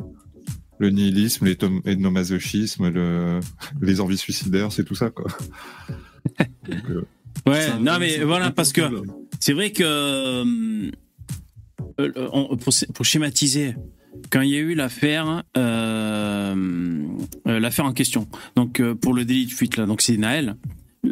Le 0.78 0.90
nihilisme, 0.90 1.44
l'ethnomasochisme, 1.46 2.88
le, 2.88 3.40
les 3.82 4.00
envies 4.00 4.16
suicidaires, 4.16 4.72
c'est 4.72 4.84
tout 4.84 4.94
ça, 4.94 5.10
quoi. 5.10 5.26
Donc, 6.68 6.78
euh, 6.90 7.02
Ouais, 7.46 7.66
Ça- 7.66 7.78
non 7.78 7.98
mais 7.98 8.22
voilà, 8.24 8.50
parce 8.52 8.72
que 8.72 8.82
c'est 9.40 9.52
vrai 9.54 9.72
que 9.72 9.82
euh, 9.82 10.44
euh, 10.44 10.44
on- 10.44 10.90
pour, 12.10 12.72
pour 12.94 13.04
schématiser, 13.04 13.74
quand 14.30 14.40
il 14.40 14.50
y 14.50 14.56
a 14.56 14.58
eu 14.58 14.74
l'affaire, 14.74 15.42
euh, 15.56 16.54
euh, 17.48 17.60
l'affaire 17.60 17.84
en 17.84 17.92
question, 17.92 18.28
donc 18.56 18.80
euh, 18.80 18.94
pour 18.94 19.14
le 19.14 19.24
délit 19.24 19.46
de 19.46 19.52
fuite 19.52 19.76
là, 19.76 19.86
donc 19.86 20.02
c'est 20.02 20.16
Naël, 20.16 20.56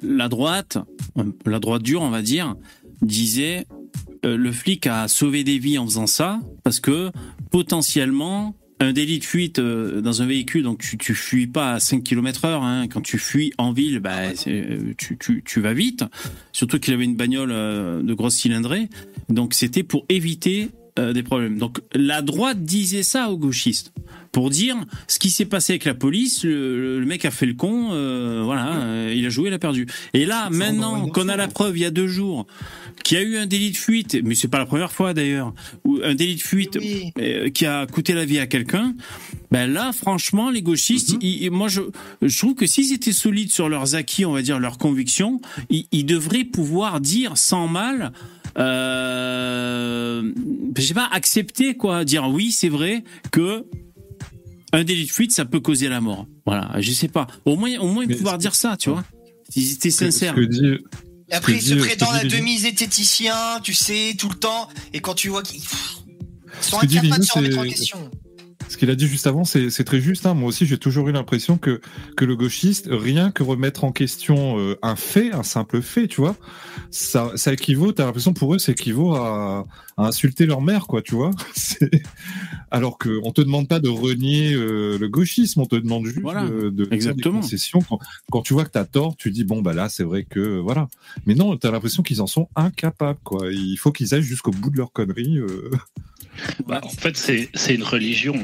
la 0.03 0.29
droite, 0.29 0.79
euh, 1.19 1.25
la 1.47 1.59
droite 1.59 1.83
dure, 1.83 2.03
on 2.03 2.11
va 2.11 2.23
dire, 2.23 2.57
disait 3.03 3.67
euh, 4.25 4.37
le 4.37 4.53
flic 4.53 4.87
a 4.87 5.09
sauvé 5.09 5.45
des 5.45 5.59
vies 5.59 5.79
en 5.79 5.87
faisant 5.87 6.07
ça 6.07 6.41
parce 6.63 6.81
que 6.81 7.11
potentiellement 7.51 8.55
un 8.81 8.93
délit 8.93 9.19
de 9.19 9.25
fuite 9.25 9.59
euh, 9.59 10.01
dans 10.01 10.23
un 10.23 10.27
véhicule, 10.27 10.63
donc 10.63 10.79
tu, 10.79 10.97
tu 10.97 11.15
fuis 11.15 11.47
pas 11.47 11.75
à 11.75 11.81
5 11.81 12.03
km 12.03 12.47
heure. 12.47 12.63
Hein. 12.63 12.89
Quand 12.89 13.03
tu 13.03 13.19
fuis 13.19 13.53
en 13.59 13.73
ville, 13.73 14.01
bah, 14.01 14.33
euh, 14.47 14.95
tu, 14.97 15.19
tu, 15.19 15.43
tu 15.45 15.61
vas 15.61 15.75
vite. 15.75 16.05
Surtout 16.53 16.79
qu'il 16.81 16.95
avait 16.95 17.05
une 17.05 17.17
bagnole 17.17 17.51
euh, 17.53 18.03
de 18.03 18.15
grosse 18.15 18.37
cylindrée. 18.37 18.89
Donc 19.29 19.53
c'était 19.53 19.83
pour 19.83 20.07
éviter 20.09 20.71
euh, 20.99 21.13
des 21.13 21.23
problèmes. 21.23 21.59
Donc 21.59 21.81
la 21.95 22.23
droite 22.23 22.63
disait 22.65 23.03
ça 23.03 23.31
aux 23.31 23.39
gauchistes 23.39 23.93
pour 24.33 24.51
dire 24.51 24.77
ce 25.09 25.19
qui 25.19 25.31
s'est 25.31 25.45
passé 25.45 25.73
avec 25.75 25.85
la 25.85 25.95
police. 25.95 26.45
Le, 26.45 27.01
le 27.01 27.07
mec 27.07 27.25
a 27.25 27.31
fait 27.31 27.47
le 27.47 27.55
con. 27.55 27.91
euh, 27.93 28.43
voilà, 28.45 28.77
euh, 28.77 29.15
il 29.17 29.25
a 29.27 29.29
joué, 29.29 29.49
il 29.49 29.55
a 29.55 29.59
perdu. 29.59 29.87
Et 30.15 30.25
là, 30.27 30.45
Ça, 30.45 30.51
maintenant 30.51 31.07
qu'on 31.09 31.29
a 31.29 31.37
la 31.37 31.49
preuve, 31.49 31.77
il 31.79 31.81
y 31.83 31.85
a 31.85 31.91
deux 31.91 32.07
jours, 32.07 32.47
qu'il 33.05 33.19
y 33.19 33.21
a 33.21 33.25
eu 33.25 33.37
un 33.37 33.47
délit 33.47 33.71
de 33.73 33.77
fuite, 33.77 34.19
mais 34.25 34.35
c'est 34.35 34.49
pas 34.49 34.59
la 34.59 34.67
première 34.67 34.93
fois 34.93 35.15
d'ailleurs, 35.15 35.53
un 36.05 36.15
délit 36.15 36.37
de 36.37 36.41
fuite 36.43 36.79
Oui. 36.81 37.13
euh, 37.19 37.51
qui 37.51 37.67
a 37.67 37.87
coûté 37.87 38.13
la 38.15 38.25
vie 38.25 38.39
à 38.39 38.47
quelqu'un, 38.47 38.95
ben 39.51 39.67
là, 39.73 39.93
franchement, 39.93 40.51
les 40.51 40.63
gauchistes, 40.63 41.15
Mhm. 41.15 41.19
ils- 41.23 41.51
moi, 41.51 41.69
je, 41.69 41.81
je 42.23 42.39
trouve 42.39 42.55
que 42.55 42.67
s'ils 42.67 42.93
étaient 42.93 43.13
solides 43.13 43.51
sur 43.51 43.69
leurs 43.69 43.95
acquis, 43.97 44.25
on 44.25 44.33
va 44.33 44.43
dire 44.43 44.61
leurs 44.61 44.79
convictions, 44.79 45.41
ils, 45.71 45.87
ils 45.93 46.05
devraient 46.07 46.45
pouvoir 46.45 47.01
dire 47.01 47.37
sans 47.37 47.67
mal, 47.67 48.13
euh, 48.61 50.33
je 50.77 50.83
sais 50.83 50.95
pas, 50.95 51.09
accepter 51.13 51.75
quoi, 51.75 52.05
dire 52.05 52.29
oui, 52.29 52.53
c'est 52.53 52.69
vrai 52.69 53.05
que 53.31 53.65
un 54.73 54.85
délit 54.85 55.07
de 55.07 55.11
fuite, 55.11 55.33
ça 55.33 55.45
peut 55.45 55.61
causer 55.61 55.89
la 55.89 56.01
mort. 56.01 56.27
Voilà, 56.47 56.71
je 56.79 56.93
sais 56.93 57.09
pas. 57.09 57.27
Au 57.45 57.57
moins, 57.57 57.77
au 57.79 57.89
moins 57.89 58.07
Mais 58.07 58.15
pouvoir 58.15 58.39
dire 58.39 58.55
ça, 58.55 58.77
tu 58.77 58.91
vois. 58.91 59.05
S'ils 59.49 59.73
étaient 59.73 59.91
sincères. 59.91 60.35
Ce 60.35 60.41
que 60.41 60.47
dit, 60.47 60.79
Et 61.29 61.35
après, 61.35 61.55
ils 61.55 61.59
que 61.59 61.65
se 61.65 61.75
prétendent 61.75 62.21
ce 62.21 62.27
à 62.27 62.29
demi-zététiciens, 62.29 63.61
tu 63.63 63.75
sais, 63.75 64.15
tout 64.17 64.29
le 64.29 64.37
temps. 64.37 64.69
Et 64.93 65.01
quand 65.01 65.15
tu 65.15 65.29
vois 65.29 65.43
qu'ils 65.43 65.61
ils 65.61 66.65
sont 66.65 66.79
incapables 66.79 67.21
de 67.21 67.25
se 67.25 67.33
remettre 67.33 67.59
en 67.59 67.65
question. 67.65 68.11
Ce 68.71 68.77
qu'il 68.77 68.89
a 68.89 68.95
dit 68.95 69.09
juste 69.09 69.27
avant, 69.27 69.43
c'est 69.45 69.83
très 69.85 70.01
juste. 70.01 70.27
hein. 70.27 70.35
Moi 70.35 70.49
aussi, 70.49 70.65
j'ai 70.65 70.79
toujours 70.79 71.09
eu 71.09 71.13
l'impression 71.13 71.59
que 71.59 71.81
que 72.17 72.25
le 72.25 72.37
gauchiste, 72.37 72.87
rien 72.89 73.33
que 73.33 73.43
remettre 73.43 73.83
en 73.83 73.91
question 73.91 74.61
euh, 74.61 74.77
un 74.81 74.95
fait, 74.95 75.33
un 75.33 75.43
simple 75.43 75.83
fait, 75.83 76.07
tu 76.07 76.21
vois, 76.21 76.37
ça, 76.93 77.33
ça 77.35 77.53
équivaut. 77.53 77.91
T'as 77.91 78.05
l'impression 78.07 78.33
pour 78.33 78.55
eux, 78.55 78.61
ça 78.61 78.71
équivaut 78.71 79.17
à, 79.17 79.67
à 79.97 80.07
insulter 80.07 80.47
leur 80.47 80.61
mère, 80.63 80.87
quoi, 80.87 81.03
tu 81.03 81.17
vois. 81.17 81.33
Alors 82.71 82.97
qu'on 82.99 83.33
te 83.33 83.41
demande 83.41 83.67
pas 83.67 83.81
de 83.81 83.89
renier 83.89 84.55
euh, 84.55 84.97
le 84.99 85.09
gauchisme, 85.09 85.61
on 85.63 85.67
te 85.67 85.75
demande 85.75 86.07
juste 86.07 86.21
Voilà, 86.21 86.45
de, 86.49 86.71
de 86.71 86.85
faire 86.85 86.93
exactement. 86.95 87.35
des 87.37 87.41
concessions. 87.43 87.81
Quand, 87.89 87.99
quand 88.31 88.43
tu 88.43 88.53
vois 88.55 88.65
que 88.65 88.71
t'as 88.71 88.85
tort, 88.85 89.17
tu 89.17 89.33
dis 89.33 89.43
bon 89.43 89.63
bah 89.63 89.73
là 89.75 89.89
c'est 89.89 90.05
vrai 90.05 90.23
que 90.23 90.61
voilà. 90.61 90.89
Mais 91.27 91.35
non, 91.35 91.57
t'as 91.57 91.73
l'impression 91.73 92.05
qu'ils 92.05 92.23
en 92.23 92.29
sont 92.29 92.49
incapables 92.55 93.19
quoi. 93.25 93.51
Il 93.51 93.77
faut 93.79 93.91
qu'ils 93.91 94.15
aillent 94.15 94.23
jusqu'au 94.23 94.53
bout 94.53 94.71
de 94.71 94.77
leur 94.77 94.93
connerie. 94.93 95.39
euh. 95.39 95.71
Bah, 96.67 96.81
en 96.83 96.89
fait, 96.91 97.17
c'est 97.17 97.75
une 97.75 97.83
religion. 97.83 98.35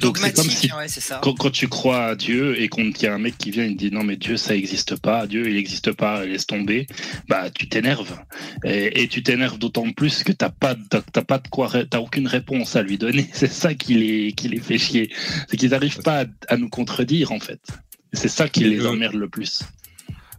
Donc, 0.00 0.18
c'est 0.18 0.32
comme 0.36 0.50
si- 0.50 0.72
ouais, 0.72 0.88
ça. 0.88 1.20
Quand, 1.22 1.34
quand 1.34 1.50
tu 1.50 1.68
crois 1.68 2.06
à 2.06 2.14
Dieu 2.14 2.60
et 2.60 2.68
qu'on 2.68 2.90
qu'il 2.92 3.04
y 3.04 3.06
a 3.06 3.14
un 3.14 3.18
mec 3.18 3.38
qui 3.38 3.50
vient 3.50 3.64
et 3.64 3.72
te 3.72 3.78
dit 3.78 3.90
non 3.90 4.04
mais 4.04 4.16
Dieu 4.16 4.36
ça 4.36 4.54
existe 4.56 4.96
pas, 4.96 5.26
Dieu 5.26 5.48
il 5.48 5.56
existe 5.56 5.92
pas, 5.92 6.24
laisse 6.24 6.46
tomber, 6.46 6.86
bah 7.28 7.50
tu 7.50 7.68
t'énerves 7.68 8.18
et, 8.64 9.02
et 9.02 9.08
tu 9.08 9.22
t'énerves 9.22 9.58
d'autant 9.58 9.90
plus 9.92 10.24
que 10.24 10.32
t'as 10.32 10.50
pas 10.50 10.76
t'as 10.90 11.22
pas 11.22 11.38
de 11.38 11.48
quoi 11.48 11.68
ré- 11.68 11.86
t'as 11.88 12.00
aucune 12.00 12.26
réponse 12.26 12.76
à 12.76 12.82
lui 12.82 12.98
donner. 12.98 13.28
C'est 13.32 13.50
ça 13.52 13.74
qui 13.74 13.94
les 13.94 14.32
qui 14.32 14.48
les 14.48 14.60
fait 14.60 14.78
chier, 14.78 15.10
c'est 15.48 15.56
qu'ils 15.56 15.70
n'arrivent 15.70 16.02
pas 16.02 16.22
à, 16.22 16.24
à 16.48 16.56
nous 16.56 16.68
contredire 16.68 17.32
en 17.32 17.40
fait. 17.40 17.60
C'est 18.12 18.28
ça 18.28 18.48
qui 18.48 18.64
les 18.64 18.86
emmerde 18.86 19.14
le 19.14 19.28
plus. 19.28 19.60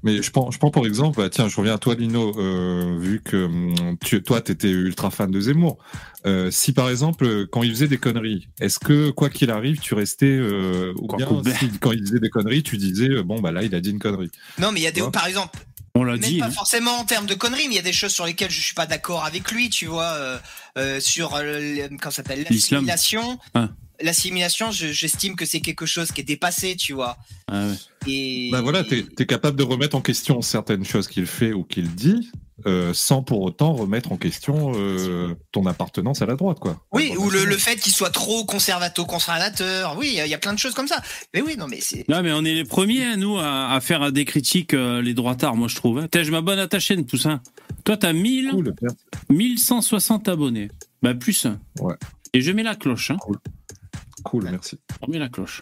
Mais 0.03 0.21
je 0.21 0.31
prends, 0.31 0.49
je 0.49 0.57
prends 0.57 0.71
pour 0.71 0.87
exemple, 0.87 1.17
bah, 1.21 1.29
tiens, 1.29 1.49
je 1.49 1.55
reviens 1.57 1.73
à 1.73 1.77
toi, 1.77 1.93
Lino, 1.95 2.33
euh, 2.39 2.97
vu 2.99 3.21
que 3.21 3.45
hum, 3.45 3.97
tu, 4.03 4.23
toi, 4.23 4.39
t'étais 4.41 4.69
ultra 4.69 5.11
fan 5.11 5.29
de 5.29 5.39
Zemmour. 5.41 5.77
Euh, 6.25 6.51
si 6.51 6.71
par 6.73 6.89
exemple, 6.89 7.47
quand 7.47 7.63
il 7.63 7.71
faisait 7.71 7.87
des 7.87 7.97
conneries, 7.97 8.47
est-ce 8.61 8.79
que 8.79 9.09
quoi 9.11 9.29
qu'il 9.29 9.51
arrive, 9.51 9.79
tu 9.79 9.93
restais, 9.95 10.25
euh, 10.27 10.93
ou 10.97 11.07
Quoi 11.07 11.17
bien 11.17 11.53
si, 11.59 11.69
quand 11.79 11.91
il 11.91 12.01
faisait 12.05 12.19
des 12.19 12.29
conneries, 12.29 12.63
tu 12.63 12.77
disais, 12.77 13.09
euh, 13.09 13.23
bon 13.23 13.39
bah 13.41 13.51
là, 13.51 13.63
il 13.63 13.73
a 13.75 13.81
dit 13.81 13.89
une 13.91 13.99
connerie. 13.99 14.31
Non, 14.57 14.71
mais 14.71 14.79
il 14.79 14.83
y 14.83 14.87
a 14.87 14.91
des, 14.91 15.01
Ouais. 15.01 15.11
par 15.11 15.27
exemple, 15.27 15.59
On 15.95 16.03
l'a 16.03 16.13
même 16.13 16.21
dit. 16.21 16.37
pas 16.39 16.45
hein. 16.45 16.51
forcément 16.51 16.91
en 16.99 17.03
termes 17.05 17.25
de 17.25 17.35
conneries, 17.35 17.67
mais 17.67 17.73
il 17.73 17.77
y 17.77 17.79
a 17.79 17.83
des 17.83 17.93
choses 17.93 18.11
sur 18.13 18.25
lesquelles 18.25 18.51
je 18.51 18.61
suis 18.61 18.75
pas 18.75 18.85
d'accord 18.85 19.25
avec 19.25 19.51
lui, 19.51 19.69
tu 19.69 19.85
vois, 19.85 20.03
euh, 20.13 20.37
euh, 20.77 20.99
sur 20.99 21.35
euh, 21.35 21.43
le- 21.43 21.87
comment 21.89 21.99
ça 22.03 22.11
s'appelle 22.11 22.45
l'assimilation. 22.49 23.37
Ah. 23.53 23.69
L'assimilation, 24.01 24.71
je- 24.71 24.87
j'estime 24.91 25.35
que 25.35 25.45
c'est 25.45 25.59
quelque 25.61 25.85
chose 25.85 26.11
qui 26.11 26.21
est 26.21 26.23
dépassé, 26.23 26.75
tu 26.75 26.93
vois. 26.93 27.17
Ah 27.47 27.67
ouais. 27.67 27.73
Et 28.07 28.49
Bah 28.51 28.61
voilà, 28.61 28.83
t'es 28.83 29.05
es 29.19 29.25
capable 29.25 29.57
de 29.57 29.63
remettre 29.63 29.95
en 29.97 30.01
question 30.01 30.41
certaines 30.41 30.85
choses 30.85 31.07
qu'il 31.07 31.25
fait 31.25 31.51
ou 31.51 31.63
qu'il 31.65 31.93
dit, 31.95 32.31
euh, 32.65 32.93
sans 32.93 33.23
pour 33.23 33.41
autant 33.41 33.73
remettre 33.73 34.11
en 34.13 34.17
question 34.17 34.71
euh, 34.75 35.35
ton 35.51 35.65
appartenance 35.65 36.21
à 36.21 36.25
la 36.25 36.35
droite, 36.35 36.59
quoi. 36.59 36.81
Oui, 36.93 37.13
ou 37.17 37.29
le, 37.29 37.39
fait 37.57 37.75
qu'il 37.75 37.91
soit 37.93 38.09
trop 38.09 38.45
conservato-conservateur. 38.45 39.97
Oui, 39.97 40.07
il 40.11 40.15
y 40.15 40.19
a- 40.21 40.25
il 40.25 40.29
y, 40.29 40.33
a 40.33 40.37
plein 40.37 40.53
de 40.53 40.59
choses 40.59 40.73
comme 40.73 40.87
ça. 40.87 41.01
Mais 41.33 41.41
oui, 41.41 41.55
non, 41.57 41.67
mais 41.67 41.79
c'est. 41.81 42.07
Non, 42.07 42.21
mais 42.23 42.31
on 42.31 42.45
est 42.45 42.53
les 42.53 42.63
premiers, 42.65 43.17
nous, 43.17 43.37
à, 43.37 43.71
à 43.73 43.81
faire 43.81 44.11
des 44.11 44.23
critiques, 44.25 44.73
euh, 44.73 45.01
les 45.01 45.13
droitards, 45.13 45.55
moi, 45.55 45.67
je 45.67 45.75
trouve. 45.75 45.99
hein. 45.99 46.07
Je 46.13 46.31
m'abonne 46.31 46.59
à 46.59 46.67
ta 46.67 46.79
chaîne, 46.79 47.05
Poussin. 47.05 47.41
Toi, 47.83 47.97
t'as 47.97 48.13
1000, 48.13 48.49
Cool, 48.51 48.73
merci. 48.81 48.97
1160 49.29 50.27
abonnés. 50.29 50.69
Bah, 51.01 51.13
plus. 51.13 51.45
un. 51.45 51.59
Ouais. 51.79 51.95
Et 52.33 52.41
je 52.41 52.51
mets 52.51 52.63
la 52.63 52.75
cloche, 52.75 53.11
hein. 53.11 53.17
cool, 53.21 53.37
merci. 54.43 54.77
On 55.01 55.11
met 55.11 55.19
la 55.19 55.29
cloche. 55.29 55.61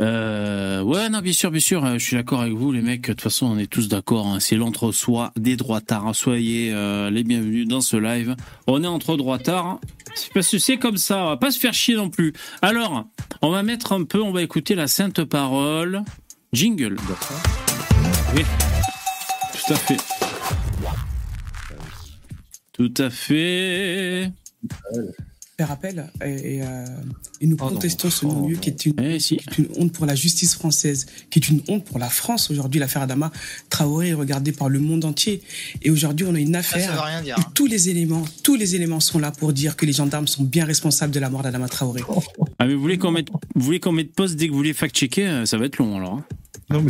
Euh, 0.00 0.80
ouais, 0.82 1.10
non, 1.10 1.20
bien 1.20 1.32
sûr, 1.34 1.50
bien 1.50 1.60
sûr, 1.60 1.84
euh, 1.84 1.94
je 1.94 2.04
suis 2.04 2.16
d'accord 2.16 2.40
avec 2.40 2.54
vous, 2.54 2.72
les 2.72 2.80
mecs. 2.80 3.02
De 3.02 3.12
toute 3.12 3.20
façon, 3.20 3.46
on 3.46 3.58
est 3.58 3.66
tous 3.70 3.88
d'accord. 3.88 4.26
hein, 4.26 4.40
c'est 4.40 4.56
l'entre-soi 4.56 5.32
des 5.36 5.56
droitards. 5.56 6.14
Soyez 6.16 6.72
euh, 6.72 7.10
les 7.10 7.24
bienvenus 7.24 7.68
dans 7.68 7.82
ce 7.82 7.96
live. 7.96 8.34
On 8.66 8.82
est 8.82 8.86
entre 8.86 9.16
droitards. 9.16 9.66
hein. 9.66 9.80
C'est 10.14 10.32
parce 10.32 10.48
que 10.50 10.58
c'est 10.58 10.78
comme 10.78 10.96
ça. 10.96 11.24
On 11.24 11.28
va 11.28 11.36
pas 11.36 11.50
se 11.50 11.58
faire 11.58 11.74
chier 11.74 11.94
non 11.94 12.08
plus. 12.10 12.32
Alors, 12.62 13.04
on 13.42 13.50
va 13.50 13.62
mettre 13.62 13.92
un 13.92 14.04
peu, 14.04 14.20
on 14.20 14.32
va 14.32 14.42
écouter 14.42 14.74
la 14.74 14.88
sainte 14.88 15.24
parole. 15.24 16.02
Jingle. 16.52 16.96
Oui. 18.34 18.42
Tout 19.66 19.72
à 19.72 19.76
fait. 19.76 19.96
Tout 22.72 22.94
à 22.98 23.10
fait. 23.10 24.32
Faire 25.62 25.70
appel 25.70 26.10
et, 26.24 26.56
et, 26.56 26.62
euh, 26.62 26.84
et 27.40 27.46
nous 27.46 27.56
Oh 27.60 27.64
non. 27.64 27.70
contestons 27.70 28.10
ce 28.10 28.26
non-lieu 28.26 28.54
non. 28.54 28.60
qui 28.60 28.70
est 28.70 28.86
une 28.86 28.94
Eh 29.00 29.20
si. 29.20 29.36
qui 29.36 29.44
est 29.50 29.58
une 29.58 29.68
honte 29.78 29.92
pour 29.92 30.06
la 30.06 30.14
justice 30.14 30.54
française, 30.54 31.06
qui 31.30 31.38
est 31.38 31.48
une 31.48 31.60
honte 31.68 31.84
pour 31.84 31.98
la 31.98 32.08
France. 32.08 32.50
Aujourd'hui, 32.50 32.80
l'affaire 32.80 33.02
Adama 33.02 33.30
Traoré 33.70 34.08
est 34.08 34.14
regardée 34.14 34.52
par 34.52 34.68
le 34.68 34.80
monde 34.80 35.04
entier. 35.04 35.40
Et 35.82 35.90
aujourd'hui, 35.90 36.26
on 36.28 36.34
a 36.34 36.40
une 36.40 36.54
Ça, 36.54 36.62
ça 36.62 36.78
veut 36.78 36.82
affaire 36.84 37.04
rien 37.04 37.22
dire. 37.22 37.36
où 37.38 37.42
tous 37.54 37.66
les 37.66 37.88
éléments, 37.90 38.24
tous 38.42 38.56
les 38.56 38.74
éléments 38.74 39.00
sont 39.00 39.18
là 39.18 39.30
pour 39.30 39.52
dire 39.52 39.76
que 39.76 39.86
les 39.86 39.92
gendarmes 39.92 40.26
sont 40.28 40.44
bien 40.44 40.64
responsables 40.64 41.12
de 41.12 41.20
la 41.20 41.30
mort 41.30 41.42
d'Adama 41.42 41.68
Traoré. 41.68 42.02
Ah, 42.58 42.66
mais 42.66 42.74
vous 42.74 42.80
voulez 42.80 42.98
qu'on 42.98 43.10
mette, 43.12 43.28
vous 43.54 43.62
voulez 43.62 43.80
qu'on 43.80 43.92
mette 43.92 44.12
pause 44.12 44.34
dès 44.36 44.46
que 44.46 44.50
vous 44.52 44.58
voulez 44.58 44.72
fact-checker 44.74 45.26
euh, 45.28 45.46
Ça 45.46 45.58
va 45.58 45.66
être 45.66 45.78
long 45.78 45.96
alors. 45.98 46.14
hein. 46.14 46.24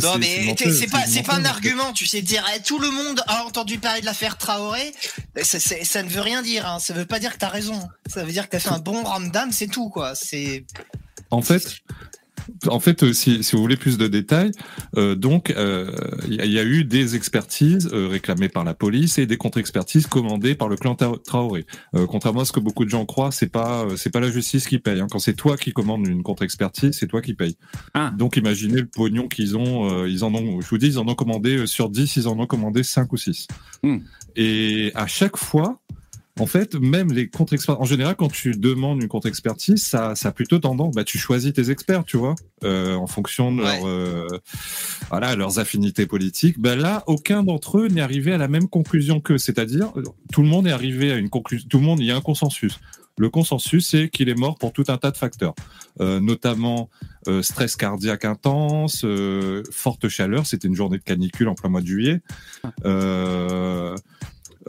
Non, 0.03 0.17
mais 0.19 0.55
c'est 0.71 0.87
pas, 0.87 1.05
c'est 1.07 1.23
pas 1.23 1.35
un 1.35 1.45
argument, 1.45 1.93
tu 1.93 2.05
sais, 2.05 2.21
dire 2.21 2.45
eh, 2.55 2.61
tout 2.61 2.79
le 2.79 2.89
monde 2.91 3.21
a 3.27 3.43
entendu 3.45 3.77
parler 3.79 4.01
de 4.01 4.05
l'affaire 4.05 4.37
Traoré, 4.37 4.93
ça, 5.41 5.59
c'est- 5.59 5.83
ça 5.83 6.03
ne 6.03 6.09
veut 6.09 6.21
rien 6.21 6.41
dire, 6.41 6.67
hein. 6.67 6.79
ça 6.79 6.93
veut 6.93 7.05
pas 7.05 7.19
dire 7.19 7.33
que 7.33 7.37
t'as 7.39 7.49
raison, 7.49 7.87
ça 8.07 8.23
veut 8.23 8.31
dire 8.31 8.45
que 8.45 8.51
t'as 8.51 8.59
fait 8.59 8.69
un 8.69 8.79
bon 8.79 9.03
ramdam, 9.03 9.51
c'est 9.51 9.67
tout, 9.67 9.89
quoi. 9.89 10.15
C'est. 10.15 10.65
En 11.31 11.41
fait, 11.41 11.77
en 12.67 12.79
fait, 12.79 13.03
euh, 13.03 13.13
si, 13.13 13.43
si 13.43 13.55
vous 13.55 13.61
voulez 13.61 13.77
plus 13.77 13.97
de 13.97 14.07
détails, 14.07 14.51
euh, 14.97 15.15
donc 15.15 15.51
euh, 15.51 15.91
il 16.27 16.35
y, 16.35 16.41
a- 16.41 16.45
il 16.45 16.51
y 16.51 16.59
a 16.59 16.63
eu 16.63 16.83
des 16.83 17.15
expertises 17.15 17.89
euh, 17.93 18.07
réclamées 18.07 18.49
par 18.49 18.63
la 18.63 18.73
police 18.73 19.17
et 19.17 19.25
des 19.25 19.37
contre-expertises 19.37 20.07
commandées 20.07 20.55
par 20.55 20.69
le 20.69 20.75
clan 20.75 20.93
Tra- 20.95 21.21
Traoré. 21.23 21.65
Euh, 21.95 22.05
contrairement 22.07 22.41
à 22.41 22.45
ce 22.45 22.51
que 22.51 22.59
beaucoup 22.59 22.85
de 22.85 22.89
gens 22.89 23.05
croient, 23.05 23.31
c'est 23.31 23.49
pas 23.51 23.85
euh, 23.85 23.95
c'est 23.97 24.09
pas 24.11 24.19
la 24.19 24.31
justice 24.31 24.67
qui 24.67 24.79
paye. 24.79 24.99
hein. 24.99 25.07
Quand 25.09 25.19
c'est 25.19 25.33
toi 25.35 25.57
qui 25.57 25.71
commandes 25.73 26.07
une 26.07 26.23
contre-expertise, 26.23 26.97
c'est 26.99 27.07
toi 27.07 27.21
qui 27.21 27.33
paye. 27.33 27.55
Ah. 27.93 28.11
Donc 28.17 28.37
imaginez 28.37 28.81
le 28.81 28.87
pognon 28.87 29.27
qu'ils 29.27 29.57
ont. 29.57 29.89
euh, 29.91 30.09
ils 30.09 30.23
en 30.23 30.33
ont. 30.33 30.61
Je 30.61 30.67
vous 30.69 30.77
dis, 30.77 30.87
ils 30.87 30.99
en 30.99 31.07
ont 31.07 31.15
commandé 31.15 31.57
euh, 31.57 31.65
sur 31.65 31.89
10, 31.89 32.15
ils 32.17 32.27
en 32.27 32.39
ont 32.39 32.47
commandé 32.47 32.83
5 32.83 33.11
ou 33.13 33.17
6. 33.17 33.47
Hmm. 33.83 33.97
Et 34.35 34.91
à 34.95 35.05
chaque 35.07 35.37
fois, 35.37 35.79
en 36.39 36.47
fait, 36.47 36.75
même 36.75 37.11
les 37.11 37.29
contre-experts, 37.29 37.79
en 37.79 37.85
général, 37.85 38.15
quand 38.15 38.31
tu 38.31 38.51
demandes 38.51 39.01
une 39.01 39.07
contre-expertise, 39.07 39.85
ça, 39.85 40.15
ça 40.15 40.29
a 40.29 40.31
plutôt 40.31 40.57
tendance, 40.57 40.95
bah, 40.95 41.03
tu 41.03 41.19
choisis 41.19 41.53
tes 41.53 41.69
experts, 41.69 42.03
tu 42.05 42.17
vois, 42.17 42.33
euh, 42.63 42.95
en 42.95 43.05
fonction 43.05 43.53
de 43.53 43.61
leur, 43.61 43.85
euh, 43.87 44.27
voilà, 45.09 45.35
leurs 45.35 45.59
affinités 45.59 46.07
politiques. 46.07 46.59
Ben 46.59 46.79
là, 46.79 47.03
aucun 47.05 47.43
d'entre 47.43 47.79
eux 47.79 47.87
n'est 47.87 48.01
arrivé 48.01 48.33
à 48.33 48.37
la 48.37 48.47
même 48.47 48.67
conclusion 48.67 49.19
qu'eux, 49.19 49.37
c'est-à-dire, 49.37 49.91
euh, 49.95 50.03
tout 50.31 50.41
le 50.41 50.47
monde 50.47 50.65
est 50.65 50.71
arrivé 50.71 51.11
à 51.11 51.17
une 51.17 51.29
conclusion, 51.29 51.67
tout 51.69 51.77
le 51.77 51.85
monde, 51.85 51.99
il 51.99 52.07
y 52.07 52.11
a 52.11 52.15
un 52.15 52.21
consensus. 52.21 52.79
Le 53.17 53.29
consensus, 53.29 53.89
c'est 53.89 54.09
qu'il 54.09 54.27
est 54.29 54.37
mort 54.37 54.57
pour 54.57 54.73
tout 54.73 54.85
un 54.87 54.97
tas 54.97 55.11
de 55.11 55.17
facteurs, 55.17 55.53
euh, 56.01 56.19
notamment 56.19 56.89
euh, 57.27 57.43
stress 57.43 57.75
cardiaque 57.75 58.25
intense, 58.25 59.03
euh, 59.05 59.61
forte 59.71 60.07
chaleur. 60.07 60.47
C'était 60.47 60.67
une 60.67 60.75
journée 60.75 60.97
de 60.97 61.03
canicule 61.03 61.47
en 61.47 61.53
plein 61.53 61.69
mois 61.69 61.81
de 61.81 61.87
juillet. 61.87 62.21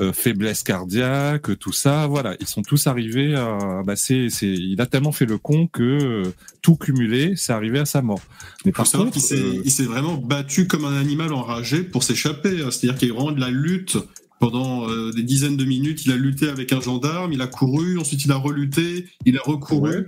Euh, 0.01 0.13
faiblesse 0.13 0.65
cardiaque, 0.65 1.57
tout 1.61 1.71
ça, 1.71 2.09
voilà, 2.09 2.35
ils 2.41 2.49
sont 2.49 2.63
tous 2.63 2.89
arrivés 2.89 3.37
à, 3.37 3.83
bah 3.87 3.95
c'est, 3.95 4.29
c'est, 4.29 4.49
il 4.53 4.81
a 4.81 4.87
tellement 4.87 5.13
fait 5.13 5.25
le 5.25 5.39
con 5.39 5.69
que 5.69 5.83
euh, 5.85 6.33
tout 6.63 6.75
cumulé, 6.75 7.35
c'est 7.37 7.53
arrivé 7.53 7.79
à 7.79 7.85
sa 7.85 8.03
mort. 8.03 8.19
Mais 8.65 8.73
par 8.73 8.89
savoir 8.89 9.11
contre, 9.13 9.19
qu'il 9.21 9.23
s'est, 9.23 9.41
euh, 9.41 9.63
il 9.65 9.71
s'est 9.71 9.85
vraiment 9.85 10.17
battu 10.17 10.67
comme 10.67 10.85
un 10.85 10.97
animal 10.97 11.33
enragé 11.33 11.85
pour 11.85 12.03
s'échapper. 12.03 12.61
hein. 12.61 12.73
C'est-à-dire 12.73 12.99
qu'il 12.99 13.07
y 13.07 13.11
a 13.13 13.15
eu 13.15 13.17
vraiment 13.17 13.31
de 13.31 13.41
la 13.41 13.51
lutte 13.51 13.97
pendant 14.41 14.89
euh, 14.91 15.13
des 15.13 15.23
dizaines 15.23 15.57
de 15.57 15.65
minutes. 15.65 16.05
Il 16.07 16.11
a 16.11 16.17
lutté 16.17 16.49
avec 16.49 16.73
un 16.73 16.81
gendarme, 16.81 17.33
il 17.33 17.41
a 17.41 17.47
couru, 17.47 17.97
ensuite 17.97 18.25
il 18.25 18.33
a 18.33 18.37
relutté, 18.37 19.07
il 19.27 19.39
a 19.39 19.43
recouru. 19.45 19.91
Ouais. 19.97 20.05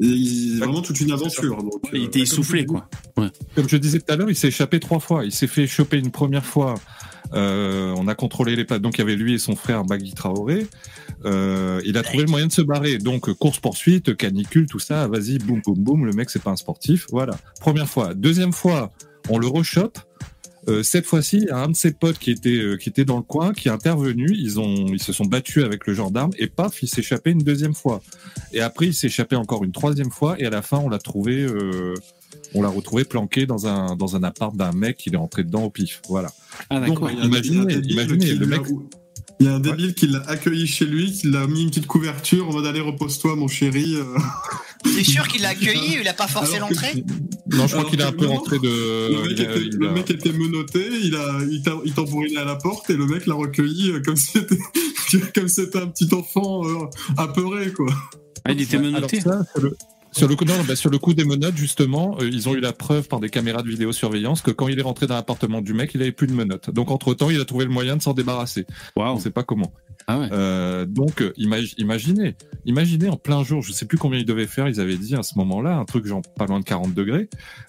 Et 0.00 0.06
il- 0.06 0.58
vraiment 0.58 0.80
toute 0.80 1.00
une 1.00 1.10
aventure. 1.10 1.56
Donc, 1.60 1.72
Il 1.92 2.04
était 2.04 2.20
essoufflé, 2.20 2.66
quoi. 2.66 2.88
comme 3.56 3.68
je 3.68 3.76
disais 3.78 3.98
tout 3.98 4.12
à 4.12 4.16
l'heure, 4.16 4.30
il 4.30 4.36
s'est 4.36 4.48
échappé 4.48 4.78
trois 4.78 5.00
fois. 5.00 5.24
Il 5.24 5.32
s'est 5.32 5.48
fait 5.48 5.66
choper 5.66 5.98
une 5.98 6.12
première 6.12 6.44
fois. 6.46 6.74
Euh, 7.32 7.94
on 7.96 8.06
a 8.08 8.14
contrôlé 8.14 8.56
les 8.56 8.64
plates. 8.64 8.82
Donc 8.82 8.96
il 8.96 8.98
y 8.98 9.02
avait 9.02 9.16
lui 9.16 9.34
et 9.34 9.38
son 9.38 9.56
frère 9.56 9.84
Bagui 9.84 10.12
Traoré. 10.12 10.66
Euh, 11.24 11.80
il 11.84 11.96
a 11.96 12.02
trouvé 12.02 12.24
le 12.24 12.30
moyen 12.30 12.46
de 12.46 12.52
se 12.52 12.62
barrer. 12.62 12.98
Donc 12.98 13.32
course 13.34 13.58
poursuite, 13.58 14.16
canicule, 14.16 14.66
tout 14.66 14.78
ça. 14.78 15.08
Vas-y, 15.08 15.38
boum 15.38 15.60
boum 15.64 15.78
boum. 15.78 16.06
Le 16.06 16.12
mec 16.12 16.30
c'est 16.30 16.42
pas 16.42 16.50
un 16.50 16.56
sportif. 16.56 17.06
Voilà. 17.10 17.36
Première 17.60 17.88
fois. 17.88 18.14
Deuxième 18.14 18.52
fois, 18.52 18.92
on 19.28 19.38
le 19.38 19.46
rechoppe. 19.46 19.98
Euh, 20.66 20.82
cette 20.82 21.04
fois-ci, 21.04 21.46
un 21.50 21.68
de 21.68 21.76
ses 21.76 21.92
potes 21.92 22.18
qui 22.18 22.30
était 22.30 22.56
euh, 22.56 22.76
qui 22.76 22.88
était 22.88 23.04
dans 23.04 23.18
le 23.18 23.22
coin, 23.22 23.52
qui 23.52 23.68
est 23.68 23.70
intervenu. 23.70 24.28
Ils 24.30 24.58
ont 24.58 24.86
ils 24.86 25.02
se 25.02 25.12
sont 25.12 25.26
battus 25.26 25.62
avec 25.64 25.86
le 25.86 25.92
gendarme 25.92 26.30
et 26.38 26.46
paf, 26.46 26.82
il 26.82 26.88
s'est 26.88 27.00
échappé 27.00 27.30
une 27.32 27.42
deuxième 27.42 27.74
fois. 27.74 28.02
Et 28.52 28.60
après, 28.60 28.86
il 28.86 28.94
s'est 28.94 29.08
échappé 29.08 29.36
encore 29.36 29.64
une 29.64 29.72
troisième 29.72 30.10
fois. 30.10 30.36
Et 30.38 30.46
à 30.46 30.50
la 30.50 30.62
fin, 30.62 30.78
on 30.78 30.88
l'a 30.88 30.98
trouvé. 30.98 31.46
Euh, 32.34 32.48
on 32.54 32.62
l'a 32.62 32.68
retrouvé 32.68 33.04
planqué 33.04 33.46
dans 33.46 33.66
un 33.66 33.96
dans 33.96 34.16
un 34.16 34.22
appart 34.22 34.54
d'un 34.56 34.72
mec. 34.72 35.02
Il 35.06 35.14
est 35.14 35.18
rentré 35.18 35.44
dedans 35.44 35.64
au 35.64 35.70
pif. 35.70 36.00
Voilà. 36.08 36.30
Ah, 36.70 36.80
d'accord. 36.80 37.10
il 37.10 37.18
y 37.18 37.20
a 37.20 37.24
un- 37.24 37.26
Imaginez, 37.26 37.56
il 37.56 37.56
y 37.56 37.58
a 37.58 37.62
un 37.62 37.80
débile 37.80 37.92
imaginez, 37.92 38.26
qui 38.26 38.34
le 38.34 38.46
l'a- 38.46 38.58
mec- 38.58 38.66
Il 39.40 39.46
y 39.46 39.48
a 39.48 39.54
un 39.54 39.60
débile 39.60 39.94
qui 39.94 40.06
l'a 40.06 40.20
accueilli 40.28 40.66
chez 40.68 40.84
lui, 40.86 41.10
qui 41.12 41.28
l'a 41.28 41.46
mis 41.48 41.62
une 41.62 41.68
petite 41.70 41.86
couverture 41.88 42.48
en 42.48 42.52
mode 42.52 42.66
allez 42.66 42.80
repose-toi 42.80 43.34
mon 43.34 43.48
chéri. 43.48 43.96
euh. 43.96 44.04
T'es 44.96 45.02
sûr 45.02 45.26
qu'il 45.26 45.42
l'a 45.42 45.48
accueilli, 45.48 45.96
il 46.00 46.06
a 46.08 46.12
pas 46.12 46.28
forcé 46.28 46.56
que- 46.56 46.60
l'entrée 46.60 47.04
Non, 47.50 47.66
je 47.66 47.74
crois 47.76 47.88
qu'il 47.90 48.00
a 48.02 48.08
un 48.08 48.12
peu 48.12 48.26
rentré 48.26 48.58
de. 48.58 48.68
Le 48.68 49.22
mec, 49.28 49.38
il 49.38 49.40
a- 49.40 49.50
était, 49.50 49.60
il 49.64 49.76
le 49.76 49.88
a- 49.88 49.92
mec 49.92 50.10
était 50.10 50.32
menotté, 50.32 50.86
il 51.02 51.16
a, 51.16 51.38
il 51.50 52.36
à 52.38 52.44
la 52.44 52.54
porte 52.56 52.90
et 52.90 52.96
le 52.96 53.06
mec 53.06 53.26
l'a 53.26 53.34
recueilli 53.34 53.90
euh, 53.90 54.00
comme 54.04 54.16
si 54.16 54.32
c'était, 54.32 54.58
comme 55.34 55.48
si 55.48 55.54
c'était 55.62 55.78
un 55.78 55.86
petit 55.88 56.08
enfant 56.14 56.64
euh, 56.68 56.86
apeuré 57.16 57.72
quoi. 57.72 57.86
Ah, 58.44 58.52
il 58.52 58.60
était 58.60 58.76
Alors 58.76 58.90
menotté. 58.92 59.20
ça, 59.20 59.40
sur 59.54 59.62
le, 59.64 59.76
sur 60.16 60.28
le 60.28 60.36
coup, 60.36 60.44
non, 60.44 60.54
bah, 60.66 60.76
sur 60.76 60.90
le 60.90 60.98
coup 60.98 61.14
des 61.14 61.24
menottes, 61.24 61.56
justement, 61.56 62.16
euh, 62.20 62.28
ils 62.32 62.48
ont 62.48 62.54
eu 62.54 62.60
la 62.60 62.72
preuve 62.72 63.08
par 63.08 63.20
des 63.20 63.30
caméras 63.30 63.62
de 63.62 63.68
vidéosurveillance 63.68 64.42
que 64.42 64.50
quand 64.50 64.68
il 64.68 64.78
est 64.78 64.82
rentré 64.82 65.06
dans 65.06 65.14
l'appartement 65.14 65.60
du 65.60 65.74
mec, 65.74 65.92
il 65.94 66.02
avait 66.02 66.12
plus 66.12 66.26
de 66.26 66.32
menottes. 66.32 66.70
Donc 66.70 66.90
entre 66.90 67.14
temps, 67.14 67.30
il 67.30 67.40
a 67.40 67.44
trouvé 67.44 67.64
le 67.64 67.70
moyen 67.70 67.96
de 67.96 68.02
s'en 68.02 68.14
débarrasser. 68.14 68.66
On 68.96 69.00
Waouh. 69.02 69.20
sait 69.20 69.30
pas 69.30 69.42
comment. 69.42 69.72
Ah 70.06 70.18
ouais. 70.18 70.28
Euh, 70.32 70.84
donc, 70.86 71.22
euh, 71.22 71.32
imag- 71.38 71.74
imaginez, 71.78 72.36
imaginez 72.66 73.08
en 73.08 73.16
plein 73.16 73.42
jour, 73.42 73.62
je 73.62 73.72
sais 73.72 73.86
plus 73.86 73.96
combien 73.98 74.18
ils 74.18 74.26
devaient 74.26 74.46
faire, 74.46 74.68
ils 74.68 74.80
avaient 74.80 74.96
dit 74.98 75.14
à 75.14 75.22
ce 75.22 75.38
moment-là, 75.38 75.76
un 75.76 75.84
truc 75.84 76.04
genre 76.06 76.20
pas 76.36 76.46
loin 76.46 76.60
de 76.60 76.64
40 76.64 76.92
degrés, 76.94 77.28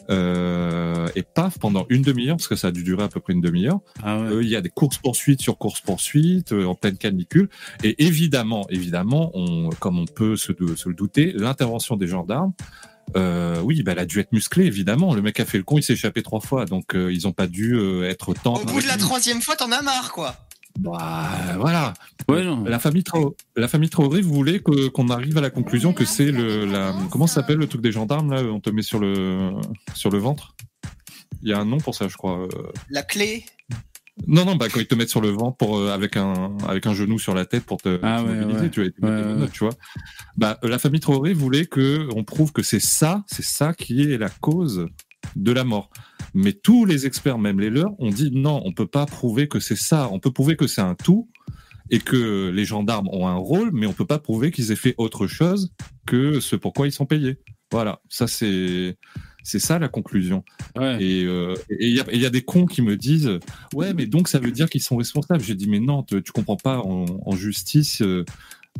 euh, 0.09 1.07
et 1.15 1.23
paf, 1.23 1.57
pendant 1.59 1.85
une 1.89 2.01
demi-heure, 2.01 2.37
parce 2.37 2.47
que 2.47 2.55
ça 2.55 2.67
a 2.67 2.71
dû 2.71 2.83
durer 2.83 3.03
à 3.03 3.07
peu 3.07 3.19
près 3.19 3.33
une 3.33 3.41
demi-heure, 3.41 3.79
Ah 4.03 4.19
ouais. 4.19 4.27
euh, 4.27 4.43
il 4.43 4.49
y 4.49 4.55
a 4.55 4.61
des 4.61 4.69
courses-poursuites 4.69 5.41
sur 5.41 5.57
courses-poursuites, 5.57 6.51
euh, 6.51 6.65
en 6.65 6.75
pleine 6.75 6.97
canicule, 6.97 7.49
et 7.83 8.03
évidemment, 8.05 8.65
évidemment, 8.69 9.31
on, 9.33 9.69
comme 9.79 9.99
on 9.99 10.05
peut 10.05 10.35
se, 10.35 10.51
se 10.75 10.89
le 10.89 10.95
douter, 10.95 11.31
l'intervention 11.35 11.95
des 11.97 12.07
gendarmes, 12.07 12.53
euh, 13.15 13.61
oui, 13.61 13.83
bah, 13.83 13.91
elle 13.91 13.99
a 13.99 14.05
dû 14.05 14.19
être 14.19 14.31
musclée, 14.33 14.65
évidemment. 14.65 15.13
Le 15.13 15.21
mec 15.21 15.39
a 15.39 15.45
fait 15.45 15.59
le 15.59 15.63
con, 15.63 15.77
il 15.77 15.83
s'est 15.83 15.93
échappé 15.93 16.23
trois 16.23 16.39
fois, 16.41 16.65
donc 16.65 16.95
euh, 16.95 17.13
ils 17.13 17.27
ont 17.27 17.33
pas 17.33 17.45
dû 17.45 17.75
euh, 17.75 18.09
être 18.09 18.33
tant. 18.33 18.55
Au 18.55 18.65
bout 18.65 18.81
de 18.81 18.87
la 18.87 18.97
troisième 18.97 19.41
fois, 19.41 19.55
t'en 19.55 19.71
as 19.71 19.83
marre, 19.83 20.11
quoi. 20.11 20.35
Bah, 20.79 21.29
voilà. 21.57 21.93
Ouais, 22.27 22.43
non. 22.43 22.63
La 22.65 22.79
famille 22.79 23.03
Traoré, 23.03 23.33
la 23.55 23.67
famille 23.67 23.89
Traoré 23.89 24.21
voulait 24.21 24.59
que 24.59 24.87
qu'on 24.89 25.09
arrive 25.09 25.37
à 25.37 25.41
la 25.41 25.49
conclusion 25.49 25.93
que 25.93 26.03
c'est 26.05 26.31
le 26.31 26.65
la 26.65 26.93
comment 27.11 27.27
ça 27.27 27.35
s'appelle 27.35 27.57
le 27.57 27.67
truc 27.67 27.81
des 27.81 27.91
gendarmes 27.91 28.31
là 28.33 28.41
on 28.43 28.59
te 28.59 28.69
met 28.69 28.81
sur 28.81 28.99
le 28.99 29.51
sur 29.93 30.09
le 30.09 30.17
ventre? 30.17 30.55
Il 31.43 31.49
y 31.49 31.53
a 31.53 31.59
un 31.59 31.65
nom 31.65 31.77
pour 31.77 31.95
ça 31.95 32.07
je 32.07 32.17
crois. 32.17 32.39
euh. 32.41 32.47
La 32.89 33.03
clé? 33.03 33.45
Non 34.27 34.45
non 34.45 34.55
bah 34.55 34.67
quand 34.69 34.79
ils 34.79 34.87
te 34.87 34.95
mettent 34.95 35.09
sur 35.09 35.21
le 35.21 35.29
ventre 35.29 35.57
pour 35.57 35.77
euh, 35.77 35.91
avec 35.93 36.17
un 36.17 36.57
avec 36.67 36.85
un 36.87 36.93
genou 36.93 37.19
sur 37.19 37.35
la 37.35 37.45
tête 37.45 37.63
pour 37.65 37.77
te 37.81 37.99
Ah 38.03 38.23
ouais, 38.23 38.33
mobiliser 38.35 38.61
ouais. 38.65 38.69
tu 38.69 38.91
vois, 38.99 39.09
menottes, 39.09 39.51
tu 39.51 39.63
vois. 39.63 39.73
Bah 40.37 40.57
euh, 40.63 40.69
la 40.69 40.79
famille 40.79 40.99
Traoré 41.01 41.33
voulait 41.33 41.65
que 41.67 42.07
on 42.15 42.23
prouve 42.23 42.51
que 42.51 42.63
c'est 42.63 42.79
ça 42.81 43.23
c'est 43.27 43.45
ça 43.45 43.73
qui 43.73 44.11
est 44.11 44.17
la 44.17 44.29
cause 44.29 44.87
de 45.35 45.51
la 45.51 45.63
mort. 45.63 45.89
Mais 46.35 46.51
tous 46.51 46.83
les 46.85 47.05
experts, 47.07 47.39
même 47.39 47.59
les 47.61 47.69
leurs, 47.69 47.99
ont 47.99 48.09
dit 48.09 48.29
non, 48.31 48.61
on 48.65 48.73
peut 48.73 48.85
pas 48.87 49.05
prouver 49.05 49.47
que 49.47 49.59
c'est 49.61 49.77
ça. 49.77 50.09
On 50.11 50.19
peut 50.19 50.31
prouver 50.31 50.57
que 50.57 50.67
c'est 50.67 50.81
un 50.81 50.93
tout 50.93 51.29
et 51.89 51.99
que 51.99 52.49
les 52.49 52.65
gendarmes 52.65 53.07
ont 53.11 53.27
un 53.27 53.35
rôle, 53.35 53.71
mais 53.71 53.87
on 53.87 53.93
peut 53.93 54.05
pas 54.05 54.19
prouver 54.19 54.51
qu'ils 54.51 54.71
aient 54.71 54.75
fait 54.75 54.95
autre 54.97 55.27
chose 55.27 55.71
que 56.05 56.39
ce 56.41 56.55
pourquoi 56.57 56.87
ils 56.87 56.91
sont 56.91 57.05
payés. 57.05 57.37
Voilà, 57.71 58.01
ça 58.09 58.27
c'est 58.27 58.97
c'est 59.43 59.59
ça 59.59 59.79
la 59.79 59.87
conclusion. 59.87 60.43
Ouais. 60.75 61.01
Et 61.01 61.23
euh, 61.23 61.53
il 61.79 61.89
y, 61.95 61.99
a, 62.01 62.03
et 62.11 62.15
il 62.15 62.21
y 62.21 62.25
a 62.25 62.29
des 62.31 62.41
cons 62.41 62.65
qui 62.65 62.81
me 62.81 62.97
disent 62.97 63.39
ouais, 63.73 63.93
mais 63.93 64.05
donc 64.05 64.27
ça 64.27 64.39
veut 64.39 64.51
dire 64.51 64.69
qu'ils 64.69 64.81
sont 64.83 64.97
responsables. 64.97 65.41
J'ai 65.41 65.55
dit 65.55 65.69
mais 65.69 65.79
non, 65.79 66.03
tu, 66.03 66.21
tu 66.21 66.31
comprends 66.33 66.57
pas 66.57 66.79
en, 66.79 67.05
en 67.25 67.35
justice. 67.35 68.01
euh, 68.01 68.25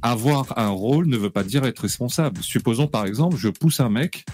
avoir 0.01 0.58
un 0.58 0.70
rôle 0.70 1.08
ne 1.08 1.18
veut 1.18 1.30
pas 1.30 1.43
dire 1.43 1.64
être 1.66 1.80
responsable. 1.80 2.41
Supposons 2.41 2.88
par 2.88 3.06
exemple, 3.06 3.38
je 3.38 3.49
pousse 3.49 3.80
un 3.80 3.89
mec, 3.89 4.26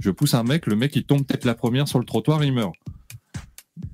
je 0.00 0.10
pousse 0.10 0.34
un 0.34 0.44
mec, 0.44 0.66
le 0.66 0.76
mec 0.76 0.94
il 0.96 1.04
tombe 1.04 1.24
peut-être 1.26 1.44
la 1.44 1.54
première 1.54 1.88
sur 1.88 1.98
le 1.98 2.04
trottoir, 2.04 2.44
il 2.44 2.52
meurt. 2.52 2.74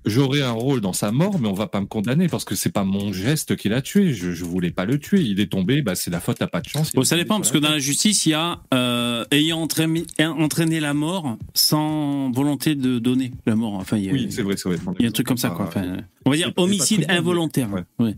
J'aurai 0.06 0.42
un 0.42 0.52
rôle 0.52 0.80
dans 0.80 0.92
sa 0.94 1.12
mort, 1.12 1.38
mais 1.38 1.48
on 1.48 1.52
va 1.54 1.66
pas 1.66 1.80
me 1.80 1.86
condamner 1.86 2.28
parce 2.28 2.44
que 2.44 2.54
c'est 2.54 2.72
pas 2.72 2.84
mon 2.84 3.12
geste 3.12 3.56
qui 3.56 3.68
l'a 3.68 3.82
tué. 3.82 4.12
Je, 4.14 4.32
je 4.32 4.44
voulais 4.44 4.70
pas 4.70 4.84
le 4.86 4.98
tuer. 4.98 5.20
Il 5.20 5.40
est 5.40 5.46
tombé, 5.50 5.82
bah 5.82 5.94
c'est 5.94 6.10
la 6.10 6.20
faute, 6.20 6.38
t'as 6.38 6.46
pas 6.46 6.60
de 6.62 6.68
chance. 6.68 6.92
Bon, 6.92 7.04
ça 7.04 7.16
dépend, 7.16 7.36
parce 7.36 7.50
que 7.50 7.58
dans 7.58 7.70
la 7.70 7.78
justice, 7.78 8.24
il 8.26 8.30
y 8.30 8.34
a 8.34 8.60
euh, 8.72 9.24
ayant 9.30 9.60
entraîné, 9.60 10.04
entraîné 10.18 10.80
la 10.80 10.94
mort 10.94 11.36
sans 11.54 12.30
volonté 12.32 12.74
de 12.74 12.98
donner 12.98 13.32
la 13.46 13.56
mort. 13.56 13.74
Enfin, 13.74 13.96
il 13.98 14.04
y 14.04 14.08
a, 14.10 14.12
Oui, 14.12 14.26
c'est 14.30 14.42
vrai, 14.42 14.56
c'est 14.56 14.68
vrai. 14.70 14.78
il 14.98 15.02
y 15.02 15.06
a 15.06 15.08
un 15.08 15.12
truc 15.12 15.26
comme 15.26 15.38
ça, 15.38 15.50
quoi. 15.50 15.66
Enfin, 15.66 15.96
on 16.24 16.30
va 16.30 16.36
dire 16.36 16.52
homicide 16.56 17.04
involontaire. 17.08 17.70
ouais. 17.72 17.84
Ouais. 17.98 18.14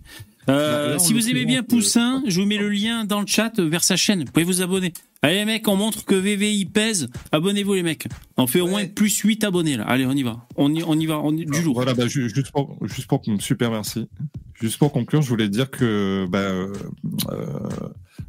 Euh, 0.49 0.93
Là, 0.93 0.99
si 0.99 1.13
vous 1.13 1.29
aimez 1.29 1.45
bien 1.45 1.63
Poussin, 1.63 2.19
euh, 2.19 2.31
je 2.31 2.41
vous 2.41 2.47
mets 2.47 2.57
le 2.59 2.69
lien 2.69 3.05
dans 3.05 3.21
le 3.21 3.27
chat 3.27 3.53
vers 3.61 3.83
sa 3.83 3.97
chaîne. 3.97 4.21
Vous 4.25 4.33
pouvez 4.33 4.45
vous 4.45 4.63
abonner. 4.63 4.93
Allez 5.23 5.37
les 5.37 5.45
mecs, 5.45 5.67
on 5.67 5.75
montre 5.77 6.05
que 6.05 6.15
VVI 6.15 6.67
pèse. 6.67 7.09
Abonnez-vous 7.33 7.75
les 7.75 7.83
mecs. 7.83 8.07
On 8.37 8.47
fait 8.47 8.61
au 8.61 8.67
Ouais. 8.67 8.71
moins 8.71 8.87
plus 8.87 9.17
8 9.19 9.43
abonnés 9.45 9.77
là. 9.77 9.85
Allez, 9.85 10.07
on 10.07 10.13
y 10.13 10.23
va. 10.23 10.47
On 10.57 10.73
y, 10.73 10.83
on 10.85 10.95
y 10.99 11.07
va. 11.07 11.19
On 11.21 11.33
y- 11.37 11.47
du 11.47 11.63
lourd. 11.63 11.75
Voilà, 11.75 11.95
bah, 11.95 12.07
ju- 12.07 12.29
juste 12.33 12.53
pour, 12.53 12.77
juste 12.87 13.09
pour, 13.09 13.23
super 13.41 13.71
merci. 13.71 14.07
Juste 14.61 14.79
pour 14.79 14.93
conclure, 14.93 15.23
je 15.23 15.29
voulais 15.29 15.49
dire 15.49 15.71
que 15.71 16.27
bah, 16.31 16.39
euh, 16.39 16.73
euh, 17.31 17.47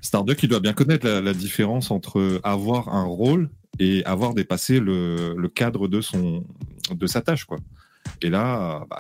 Starduck, 0.02 0.42
il 0.44 0.50
doit 0.50 0.60
bien 0.60 0.74
connaître 0.74 1.06
la, 1.06 1.22
la 1.22 1.34
différence 1.34 1.92
entre 1.92 2.40
avoir 2.44 2.90
un 2.96 3.04
rôle 3.06 3.50
et 3.80 4.04
avoir 4.06 4.34
dépassé 4.34 4.80
le, 4.80 5.36
le 5.38 5.48
cadre 5.50 5.88
de 5.88 6.02
son, 6.02 6.44
de 6.94 7.06
sa 7.08 7.22
tâche, 7.22 7.46
quoi. 7.46 7.58
Et 8.22 8.30
là, 8.30 8.86
bah, 8.90 9.00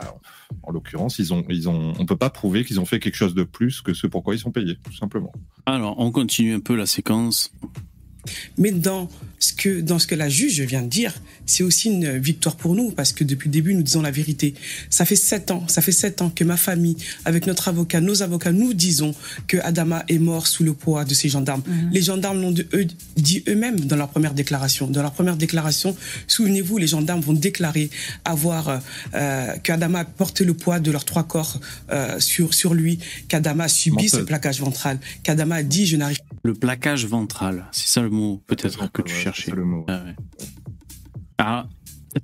en 0.63 0.71
l'occurrence, 0.71 1.19
ils 1.19 1.33
ont, 1.33 1.43
ils 1.49 1.69
ont, 1.69 1.93
on 1.99 2.05
peut 2.05 2.17
pas 2.17 2.29
prouver 2.29 2.63
qu'ils 2.63 2.79
ont 2.79 2.85
fait 2.85 2.99
quelque 2.99 3.15
chose 3.15 3.33
de 3.33 3.43
plus 3.43 3.81
que 3.81 3.93
ce 3.93 4.07
pourquoi 4.07 4.35
ils 4.35 4.39
sont 4.39 4.51
payés, 4.51 4.77
tout 4.83 4.95
simplement. 4.95 5.31
Alors, 5.65 5.99
on 5.99 6.11
continue 6.11 6.53
un 6.55 6.59
peu 6.59 6.75
la 6.75 6.85
séquence. 6.85 7.51
Mais 8.57 8.71
dans 8.71 9.09
ce 9.39 9.53
que, 9.53 9.81
dans 9.81 9.99
ce 9.99 10.07
que 10.07 10.15
la 10.15 10.29
juge 10.29 10.59
vient 10.61 10.81
de 10.81 10.87
dire, 10.89 11.13
c'est 11.45 11.63
aussi 11.63 11.89
une 11.89 12.17
victoire 12.17 12.55
pour 12.55 12.73
nous 12.75 12.91
parce 12.91 13.13
que 13.13 13.23
depuis 13.23 13.47
le 13.49 13.53
début, 13.53 13.73
nous 13.75 13.83
disons 13.83 14.01
la 14.01 14.11
vérité. 14.11 14.55
Ça 14.89 15.05
fait 15.05 15.15
sept 15.15 15.51
ans, 15.51 15.63
ça 15.67 15.81
fait 15.81 15.91
sept 15.91 16.21
ans 16.21 16.29
que 16.29 16.43
ma 16.43 16.57
famille, 16.57 16.97
avec 17.23 17.45
notre 17.47 17.67
avocat, 17.67 18.01
nos 18.01 18.23
avocats, 18.23 18.51
nous 18.51 18.73
disons 18.73 19.13
que 19.47 19.57
Adama 19.57 20.03
est 20.09 20.17
mort 20.17 20.47
sous 20.47 20.63
le 20.63 20.73
poids 20.73 21.05
de 21.05 21.13
ces 21.13 21.29
gendarmes. 21.29 21.61
Les 21.91 22.01
gendarmes 22.01 22.41
l'ont 22.41 22.53
eux- 22.73 22.87
dit 23.15 23.43
eux-mêmes 23.47 23.79
dans 23.81 23.95
leur 23.95 24.09
première 24.09 24.33
déclaration. 24.33 24.87
Dans 24.87 25.01
leur 25.03 25.13
première 25.13 25.37
déclaration, 25.37 25.95
souvenez-vous, 26.27 26.77
les 26.79 26.87
gendarmes 26.87 27.21
vont 27.21 27.33
déclarer 27.33 27.89
avoir 28.25 28.69
euh, 28.69 28.77
euh, 29.13 29.53
qu'Adama 29.63 29.99
a 29.99 30.05
porté 30.05 30.43
le 30.45 30.53
poids 30.55 30.79
de 30.79 30.89
leurs 30.91 31.05
trois 31.05 31.23
corps 31.23 31.59
euh, 31.91 32.19
sur 32.19 32.53
sur 32.53 32.73
lui, 32.73 32.97
qu'Adama 33.27 33.65
a 33.65 33.67
subi 33.67 34.09
ce 34.09 34.17
plaquage 34.25 34.59
ventral, 34.59 34.99
qu'Adama 35.23 35.55
a 35.57 35.63
dit 35.63 35.85
je 35.85 35.95
n'arrive 35.97 36.17
Le 36.43 36.53
plaquage 36.53 37.05
ventral. 37.05 37.65
C'est 37.71 37.87
ça 37.87 38.01
le 38.01 38.09
mot, 38.09 38.16
peut-être, 38.47 38.91
que 38.91 39.01
tu 39.01 39.13
Ouais, 39.13 39.19
cherchais. 39.21 39.51
le 39.51 39.63
mot. 39.65 39.85
Ah 39.87 40.01
ouais. 40.05 40.15
Alors, 41.37 41.69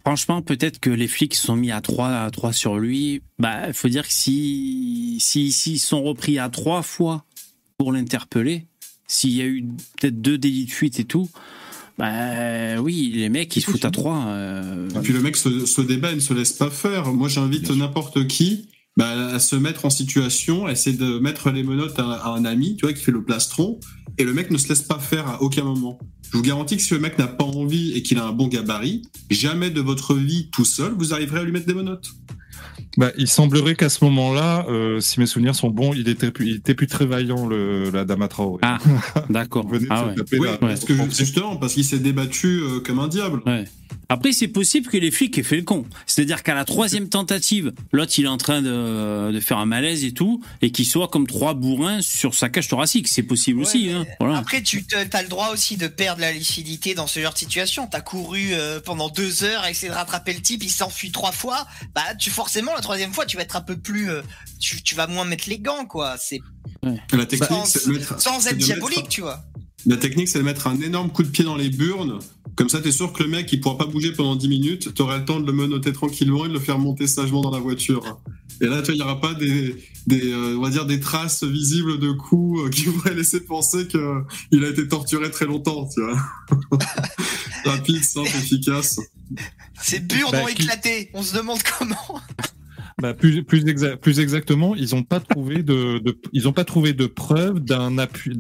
franchement, 0.05 0.41
peut-être 0.41 0.79
que 0.79 0.89
les 0.89 1.07
flics 1.07 1.35
sont 1.35 1.55
mis 1.55 1.71
à 1.71 1.81
3 1.81 2.07
à 2.09 2.31
3 2.31 2.53
sur 2.53 2.77
lui. 2.77 3.21
Bah, 3.39 3.67
il 3.67 3.73
faut 3.73 3.89
dire 3.89 4.07
que 4.07 4.13
si 4.13 5.17
si 5.19 5.51
s'ils 5.51 5.79
sont 5.79 6.01
repris 6.03 6.39
à 6.39 6.49
trois 6.49 6.81
fois 6.81 7.25
pour 7.77 7.91
l'interpeller, 7.91 8.65
s'il 9.07 9.31
y 9.31 9.41
a 9.41 9.45
eu 9.45 9.63
peut-être 9.99 10.21
deux 10.21 10.37
délits 10.37 10.65
de 10.65 10.71
fuite 10.71 10.99
et 10.99 11.03
tout, 11.05 11.29
bah 11.97 12.79
oui, 12.81 13.11
les 13.13 13.29
mecs 13.29 13.55
ils 13.55 13.61
se 13.61 13.69
foutent 13.69 13.85
à 13.85 13.91
3 13.91 14.25
Et 14.95 14.99
puis 15.03 15.13
le 15.13 15.21
mec 15.21 15.35
se, 15.35 15.65
se 15.65 15.81
débat 15.81 16.11
et 16.11 16.15
ne 16.15 16.19
se 16.19 16.33
laisse 16.33 16.53
pas 16.53 16.71
faire. 16.71 17.11
Moi, 17.13 17.29
j'invite 17.29 17.69
n'importe 17.69 18.25
qui 18.27 18.67
bah, 18.97 19.27
à 19.33 19.39
se 19.39 19.55
mettre 19.55 19.85
en 19.85 19.89
situation, 19.89 20.65
à 20.65 20.71
essayer 20.71 20.97
de 20.97 21.19
mettre 21.19 21.49
les 21.51 21.63
menottes 21.63 21.97
à, 21.99 22.11
à 22.11 22.29
un 22.29 22.45
ami, 22.45 22.75
tu 22.75 22.85
vois, 22.85 22.93
qui 22.93 23.01
fait 23.03 23.11
le 23.11 23.23
plastron, 23.23 23.79
et 24.17 24.23
le 24.23 24.33
mec 24.33 24.51
ne 24.51 24.57
se 24.57 24.69
laisse 24.69 24.83
pas 24.83 24.99
faire 24.99 25.27
à 25.27 25.41
aucun 25.41 25.63
moment. 25.63 25.97
Je 26.31 26.37
vous 26.37 26.43
garantis 26.43 26.77
que 26.77 26.83
si 26.83 26.93
le 26.93 26.99
mec 26.99 27.17
n'a 27.19 27.27
pas 27.27 27.43
envie 27.43 27.93
et 27.93 28.01
qu'il 28.03 28.17
a 28.17 28.25
un 28.25 28.31
bon 28.31 28.47
gabarit, 28.47 29.03
jamais 29.29 29.69
de 29.69 29.81
votre 29.81 30.15
vie 30.15 30.49
tout 30.51 30.65
seul, 30.65 30.93
vous 30.97 31.13
arriverez 31.13 31.39
à 31.39 31.43
lui 31.43 31.51
mettre 31.51 31.67
des 31.67 31.73
menottes. 31.75 32.09
Bah, 32.97 33.11
il 33.17 33.27
semblerait 33.27 33.73
qu'à 33.75 33.89
ce 33.89 34.03
moment-là, 34.05 34.65
euh, 34.69 34.99
si 34.99 35.19
mes 35.19 35.25
souvenirs 35.25 35.55
sont 35.55 35.69
bons, 35.71 35.93
il 35.93 36.07
était 36.07 36.29
plus, 36.31 36.47
il 36.49 36.55
était 36.57 36.75
plus 36.75 36.85
très 36.85 37.07
vaillant, 37.07 37.47
le, 37.47 37.89
la 37.89 38.05
Dama 38.05 38.27
Traoré. 38.27 38.59
Ah, 38.61 38.77
d'accord. 39.29 39.65
Ah 39.89 40.05
ouais. 40.07 40.15
taper 40.15 40.39
Oui, 40.39 40.47
la- 40.47 40.57
parce 40.57 40.85
que 40.85 40.93
justement, 41.11 41.55
parce 41.55 41.73
qu'il 41.73 41.85
s'est 41.85 41.97
débattu 41.99 42.61
euh, 42.61 42.79
comme 42.79 42.99
un 42.99 43.07
diable. 43.07 43.41
Ouais. 43.47 43.65
Après, 44.13 44.31
c'est 44.31 44.47
possible 44.47 44.89
que 44.89 44.97
les 44.97 45.09
flics 45.09 45.35
aient 45.39 45.43
fait 45.43 45.55
le 45.57 45.63
con. 45.63 45.85
C'est-à-dire 46.05 46.43
qu'à 46.43 46.53
la 46.53 46.65
troisième 46.65 47.09
tentative, 47.09 47.73
l'autre, 47.91 48.13
il 48.17 48.25
est 48.25 48.27
en 48.27 48.37
train 48.37 48.61
de, 48.61 49.31
de 49.31 49.39
faire 49.39 49.57
un 49.57 49.65
malaise 49.65 50.05
et 50.05 50.11
tout, 50.13 50.43
et 50.61 50.71
qu'il 50.71 50.85
soit 50.85 51.07
comme 51.07 51.25
trois 51.25 51.55
bourrins 51.55 52.01
sur 52.01 52.35
sa 52.35 52.49
cage 52.49 52.67
thoracique. 52.67 53.07
C'est 53.07 53.23
possible 53.23 53.61
Ouais, 53.61 53.65
aussi. 53.65 53.89
Hein. 53.89 54.05
Voilà. 54.19 54.37
Après, 54.37 54.61
tu 54.61 54.85
as 55.11 55.21
le 55.23 55.27
droit 55.29 55.49
aussi 55.51 55.77
de 55.77 55.87
perdre 55.87 56.21
la 56.21 56.31
lucidité 56.31 56.93
dans 56.93 57.07
ce 57.07 57.19
genre 57.19 57.33
de 57.33 57.37
situation. 57.39 57.87
T'as 57.87 58.01
couru 58.01 58.49
euh, 58.53 58.79
pendant 58.79 59.09
deux 59.09 59.43
heures 59.43 59.63
à 59.63 59.71
essayer 59.71 59.89
de 59.89 59.95
rattraper 59.95 60.33
le 60.33 60.41
type, 60.41 60.63
il 60.63 60.69
s'enfuit 60.69 61.11
trois 61.11 61.31
fois. 61.31 61.65
Bah, 61.95 62.03
tu 62.19 62.29
forcément 62.29 62.73
la 62.75 62.81
troisième 62.81 63.13
fois, 63.13 63.25
tu 63.25 63.37
vas 63.37 63.43
être 63.43 63.55
un 63.55 63.61
peu 63.61 63.77
plus, 63.77 64.11
euh, 64.11 64.21
tu, 64.59 64.81
tu 64.83 64.93
vas 64.95 65.07
moins 65.07 65.25
mettre 65.25 65.49
les 65.49 65.57
gants, 65.59 65.85
quoi. 65.85 66.15
C'est 66.19 66.39
La 66.83 67.25
technique, 67.25 67.49
sans, 67.49 67.87
mettre- 67.89 68.21
sans 68.21 68.45
être 68.47 68.57
diabolique, 68.57 68.97
mettre- 68.97 69.09
tu 69.09 69.21
vois. 69.21 69.43
La 69.85 69.97
technique, 69.97 70.27
c'est 70.29 70.39
de 70.39 70.43
mettre 70.43 70.67
un 70.67 70.79
énorme 70.79 71.09
coup 71.09 71.23
de 71.23 71.27
pied 71.27 71.43
dans 71.43 71.55
les 71.57 71.69
burnes. 71.69 72.19
Comme 72.55 72.69
ça, 72.69 72.79
t'es 72.79 72.91
sûr 72.91 73.11
que 73.11 73.23
le 73.23 73.29
mec, 73.29 73.51
il 73.51 73.59
pourra 73.59 73.77
pas 73.77 73.85
bouger 73.85 74.11
pendant 74.13 74.35
10 74.35 74.47
minutes. 74.47 74.93
T'auras 74.93 75.17
le 75.17 75.25
temps 75.25 75.39
de 75.39 75.45
le 75.45 75.51
menotter 75.53 75.91
tranquillement 75.91 76.45
et 76.45 76.47
de 76.47 76.53
le 76.53 76.59
faire 76.59 76.79
monter 76.79 77.07
sagement 77.07 77.41
dans 77.41 77.51
la 77.51 77.59
voiture. 77.59 78.19
Et 78.61 78.65
là, 78.67 78.81
tu 78.81 78.85
vois, 78.87 78.95
il 78.95 78.99
y 78.99 79.01
aura 79.01 79.19
pas 79.19 79.33
des, 79.33 79.75
des 80.07 80.31
euh, 80.31 80.55
on 80.57 80.61
va 80.61 80.69
dire, 80.69 80.85
des 80.85 80.99
traces 80.99 81.43
visibles 81.43 81.99
de 81.99 82.11
coups 82.11 82.61
euh, 82.61 82.69
qui 82.69 82.83
pourraient 82.91 83.15
laisser 83.15 83.41
penser 83.41 83.87
que 83.87 84.21
il 84.51 84.63
a 84.63 84.69
été 84.69 84.87
torturé 84.87 85.29
très 85.31 85.45
longtemps, 85.45 85.89
tu 85.93 86.01
vois. 86.01 86.17
Rapide, 87.65 88.03
simple, 88.03 88.27
efficace. 88.27 88.99
Ces 89.81 89.99
burnes 89.99 90.31
Bah, 90.31 90.43
ont 90.43 90.45
qui- 90.45 90.61
éclaté. 90.61 91.09
On 91.13 91.23
se 91.23 91.35
demande 91.35 91.59
comment. 91.77 92.21
Bah, 93.03 93.13
plus, 93.13 93.43
plus, 93.43 93.65
exa- 93.65 93.97
plus 93.97 94.21
exactement, 94.21 94.75
ils 94.75 94.95
n'ont 94.95 95.03
pas 95.03 95.19
trouvé 95.19 95.61
de, 95.61 95.99
de, 95.99 96.17
ils 96.31 96.47
ont 96.47 96.53
pas 96.53 96.63
trouvé 96.63 96.93
de 96.93 97.05
preuve 97.05 97.59
d'un 97.59 97.97
appui, 97.97 98.31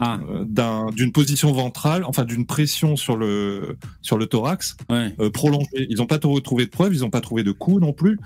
Ah. 0.00 0.18
euh, 0.30 0.44
d'un, 0.48 0.86
d'une 0.96 1.12
position 1.12 1.52
ventrale, 1.52 2.02
enfin 2.06 2.24
d'une 2.24 2.46
pression 2.46 2.96
sur 2.96 3.18
le, 3.18 3.76
sur 4.00 4.16
le 4.16 4.24
thorax 4.24 4.78
Ouais. 4.88 5.14
euh, 5.20 5.28
prolongée. 5.28 5.86
Ils 5.90 5.98
n'ont 5.98 6.06
pas 6.06 6.18
trouvé 6.18 6.64
de 6.64 6.70
preuve, 6.70 6.94
ils 6.94 7.00
n'ont 7.02 7.10
pas 7.10 7.20
trouvé 7.20 7.42
de 7.42 7.52
coup 7.52 7.80
non 7.80 7.92
plus. 7.92 8.18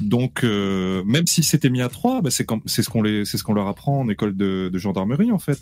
Donc, 0.00 0.42
euh, 0.42 1.04
même 1.06 1.28
si 1.28 1.44
c'était 1.44 1.70
mis 1.70 1.82
à 1.82 1.88
trois, 1.88 2.20
bah, 2.20 2.30
c'est 2.32 2.44
c'est 2.66 2.82
ce 2.82 2.90
qu'on 2.90 3.02
les, 3.02 3.24
c'est 3.24 3.38
ce 3.38 3.44
qu'on 3.44 3.54
leur 3.54 3.68
apprend 3.68 4.00
en 4.00 4.08
école 4.08 4.36
de, 4.36 4.70
de 4.72 4.78
gendarmerie 4.78 5.30
en 5.30 5.38
fait. 5.38 5.60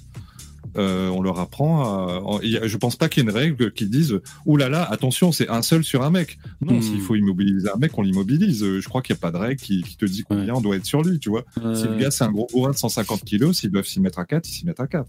Euh, 0.77 1.09
on 1.09 1.23
leur 1.23 1.39
apprend. 1.41 1.83
À, 1.83 2.21
en- 2.23 2.41
je 2.43 2.77
pense 2.77 2.97
pas 2.97 3.09
qu'il 3.09 3.23
y 3.23 3.27
ait 3.27 3.31
une 3.31 3.37
règle 3.37 3.73
qui 3.73 3.87
dise 3.87 4.21
Ouh 4.47 4.57
là 4.57 4.69
là, 4.69 4.85
attention, 4.91 5.33
c'est 5.33 5.49
un 5.49 5.63
seul 5.63 5.85
sur 5.85 6.03
un 6.03 6.11
mec. 6.11 6.39
Non, 6.61 6.79
Hmm. 6.79 6.83
s'il 6.83 7.01
faut 7.01 7.15
immobiliser 7.17 7.69
un 7.75 7.77
mec, 7.79 7.97
on 7.99 8.03
l'immobilise. 8.03 8.63
Euh, 8.63 8.81
Je 8.81 8.89
crois 8.89 9.03
qu'il 9.03 9.15
n'y 9.15 9.19
a 9.19 9.23
pas 9.23 9.31
de 9.33 9.37
règle 9.37 9.61
qui, 9.61 9.83
qui 9.83 9.97
te 9.97 10.05
dit 10.05 10.23
combien 10.23 10.55
on 10.55 10.61
doit 10.61 10.77
être 10.77 10.87
sur 10.87 11.03
lui, 11.03 11.19
tu 11.19 11.29
vois. 11.31 11.45
Si 11.75 11.85
le 11.85 11.97
gars 11.99 12.11
c'est 12.11 12.25
un 12.25 12.33
gros 12.33 12.47
bourrin 12.53 12.71
de 12.71 12.77
150 12.77 13.25
kilos, 13.25 13.59
s'ils 13.59 13.71
doivent 13.71 13.87
s'y 13.87 14.01
mettre 14.01 14.19
à 14.19 14.25
4, 14.25 14.49
ils 14.49 14.53
s'y 14.53 14.67
mettent 14.67 14.81
à 14.81 14.85
hein. 14.85 14.87
4. 14.87 15.09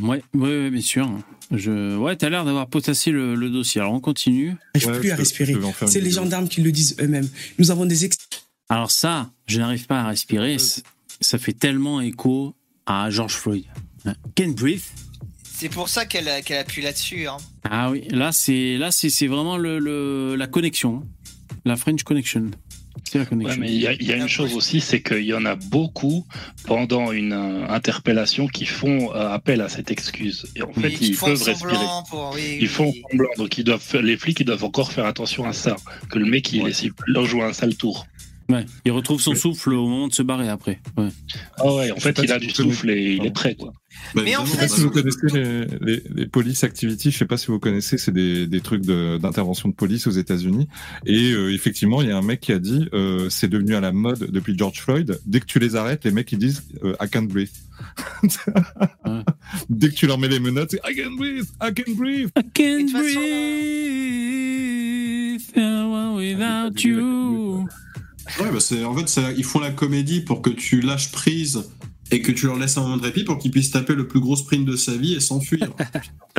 Ouais, 0.00 0.22
ouais, 0.34 0.40
ouais, 0.40 0.70
bien 0.70 0.80
sûr. 0.80 1.08
Je... 1.50 1.96
Ouais, 1.96 2.14
t'as 2.16 2.28
l'air 2.28 2.44
d'avoir 2.44 2.68
potassé 2.68 3.10
le, 3.10 3.34
le 3.34 3.50
dossier. 3.50 3.80
Alors 3.80 3.92
on 3.94 4.00
continue. 4.00 4.54
J'arrive 4.76 4.94
Ouais, 4.96 5.00
plus 5.00 5.10
à 5.10 5.16
respirer. 5.16 5.54
C'est 5.86 6.00
les 6.00 6.08
vidéo. 6.08 6.22
gendarmes 6.22 6.48
qui 6.48 6.62
le 6.62 6.70
disent 6.70 6.96
eux-mêmes. 7.00 7.28
Nous 7.58 7.70
avons 7.72 7.84
des 7.84 8.04
ex- 8.04 8.16
Alors 8.68 8.90
ça, 8.92 9.30
je 9.46 9.58
n'arrive 9.58 9.86
pas 9.86 10.00
à 10.02 10.06
respirer. 10.08 10.56
Ça 11.20 11.38
fait 11.38 11.52
tellement 11.52 12.00
écho 12.00 12.54
à 12.86 13.10
George 13.10 13.34
Floyd. 13.34 13.64
Hein. 14.06 14.14
Can't 14.34 14.54
breathe. 14.54 14.82
C'est 15.42 15.68
pour 15.68 15.88
ça 15.88 16.04
qu'elle 16.04 16.28
appuie 16.28 16.82
là-dessus. 16.82 17.26
Hein. 17.26 17.36
Ah 17.64 17.90
oui, 17.90 18.06
là 18.10 18.32
c'est 18.32 18.76
là 18.76 18.90
c'est 18.90 19.08
c'est 19.08 19.28
vraiment 19.28 19.56
le, 19.56 19.78
le 19.78 20.34
la 20.36 20.46
connexion, 20.46 21.02
la 21.64 21.76
French 21.76 22.02
connection. 22.02 22.50
C'est 23.04 23.18
la 23.18 23.24
Ouais, 23.24 23.28
connexion. 23.28 23.60
mais 23.60 23.68
il 23.72 23.80
y 23.80 23.86
a, 23.86 23.92
il 23.92 24.02
y 24.04 24.12
a 24.12 24.16
une 24.16 24.28
chose 24.28 24.54
aussi, 24.54 24.80
c'est 24.80 25.02
qu'il 25.02 25.24
y 25.24 25.34
en 25.34 25.44
a 25.44 25.54
beaucoup 25.56 26.26
pendant 26.66 27.12
une 27.12 27.32
euh, 27.32 27.68
interpellation 27.68 28.46
qui 28.48 28.64
font 28.66 29.14
euh, 29.14 29.28
appel 29.30 29.60
à 29.60 29.68
cette 29.68 29.90
excuse. 29.90 30.46
Et 30.56 30.62
en 30.62 30.72
fait, 30.72 30.88
Oui, 30.88 30.98
ils 31.00 31.16
peuvent 31.16 31.42
respirer. 31.42 31.76
Pour... 32.08 32.32
Oui, 32.34 32.58
Ils 32.60 32.68
font 32.68 32.90
oui. 32.90 33.02
semblant, 33.10 33.28
donc 33.36 33.58
ils 33.58 33.64
doivent, 33.64 33.80
faire- 33.82 34.02
les 34.02 34.16
flics 34.16 34.40
ils 34.40 34.46
doivent 34.46 34.64
encore 34.64 34.92
faire 34.92 35.06
attention 35.06 35.44
à 35.44 35.52
ça, 35.52 35.76
que 36.10 36.18
le 36.18 36.24
mec 36.26 36.52
il 36.52 36.62
Ouais. 36.62 36.70
essaie 36.70 36.88
de 36.88 36.94
leur 37.06 37.26
jouer 37.26 37.42
un 37.42 37.52
sale 37.52 37.76
tour. 37.76 38.06
Ouais, 38.50 38.66
il 38.84 38.92
retrouve 38.92 39.20
son 39.20 39.34
souffle 39.34 39.72
au 39.72 39.88
moment 39.88 40.08
de 40.08 40.12
se 40.12 40.22
barrer 40.22 40.48
après. 40.48 40.80
Ouais. 40.96 41.08
Ah 41.58 41.74
ouais, 41.74 41.90
en 41.90 41.96
fait 41.96 42.18
il 42.22 42.30
a 42.30 42.38
si 42.38 42.46
du 42.46 42.52
souffle 42.52 42.90
et 42.90 43.14
il 43.14 43.24
est 43.24 43.30
prêt 43.30 43.54
quoi. 43.54 43.72
Bah, 44.14 44.22
Mais 44.24 44.36
en 44.36 44.44
fait, 44.44 44.58
pas 44.58 44.68
si 44.68 44.80
vous 44.80 44.90
connaissez 44.90 45.26
les, 45.32 45.64
les, 45.80 46.02
les 46.14 46.26
police 46.26 46.64
activity, 46.64 47.10
je 47.10 47.18
sais 47.18 47.24
pas 47.26 47.36
si 47.36 47.46
vous 47.46 47.58
connaissez, 47.58 47.96
c'est 47.96 48.12
des, 48.12 48.46
des 48.46 48.60
trucs 48.60 48.82
d'intervention 48.82 49.68
de, 49.68 49.74
police 49.74 50.06
aux 50.06 50.12
États-Unis. 50.12 50.68
Et 51.06 51.32
euh, 51.32 51.54
effectivement, 51.54 52.02
il 52.02 52.08
y 52.08 52.10
a 52.10 52.18
un 52.18 52.22
mec 52.22 52.40
qui 52.40 52.52
a 52.52 52.58
dit, 52.58 52.88
euh, 52.92 53.28
c'est 53.30 53.48
devenu 53.48 53.74
à 53.74 53.80
la 53.80 53.92
mode 53.92 54.30
depuis 54.30 54.58
George 54.58 54.80
Floyd. 54.80 55.20
Dès 55.26 55.40
que 55.40 55.46
tu 55.46 55.58
les 55.58 55.76
arrêtes, 55.76 56.04
les 56.04 56.10
mecs 56.10 56.30
ils 56.32 56.38
disent, 56.38 56.64
euh, 56.82 56.94
I 57.00 57.08
can't 57.08 57.28
breathe. 57.28 57.50
Ouais. 59.04 59.22
Dès 59.68 59.90
que 59.90 59.94
tu 59.94 60.06
leur 60.06 60.18
mets 60.18 60.28
les 60.28 60.40
menottes, 60.40 60.70
c'est 60.70 60.80
I 60.88 60.94
can't 60.94 61.16
breathe, 61.16 61.46
I 61.60 61.72
can't 61.74 61.96
breathe. 61.96 62.30
I 62.36 62.42
can't 62.54 62.90
breathe 62.92 63.84
without 66.16 66.82
you. 66.84 67.68
Ouais, 68.40 68.50
bah 68.52 68.60
c'est, 68.60 68.84
en 68.84 68.94
fait, 68.96 69.08
c'est- 69.08 69.34
ils 69.36 69.44
font 69.44 69.60
la 69.60 69.70
comédie 69.70 70.20
pour 70.20 70.42
que 70.42 70.50
tu 70.50 70.80
lâches 70.80 71.10
prise 71.12 71.64
et 72.10 72.20
que 72.20 72.32
tu 72.32 72.46
leur 72.46 72.58
laisses 72.58 72.76
un 72.76 72.82
moment 72.82 72.96
de 72.98 73.02
répit 73.02 73.24
pour 73.24 73.38
qu'ils 73.38 73.50
puissent 73.50 73.70
taper 73.70 73.94
le 73.94 74.06
plus 74.06 74.20
gros 74.20 74.36
sprint 74.36 74.64
de 74.66 74.76
sa 74.76 74.94
vie 74.96 75.14
et 75.14 75.20
s'enfuir. 75.20 75.68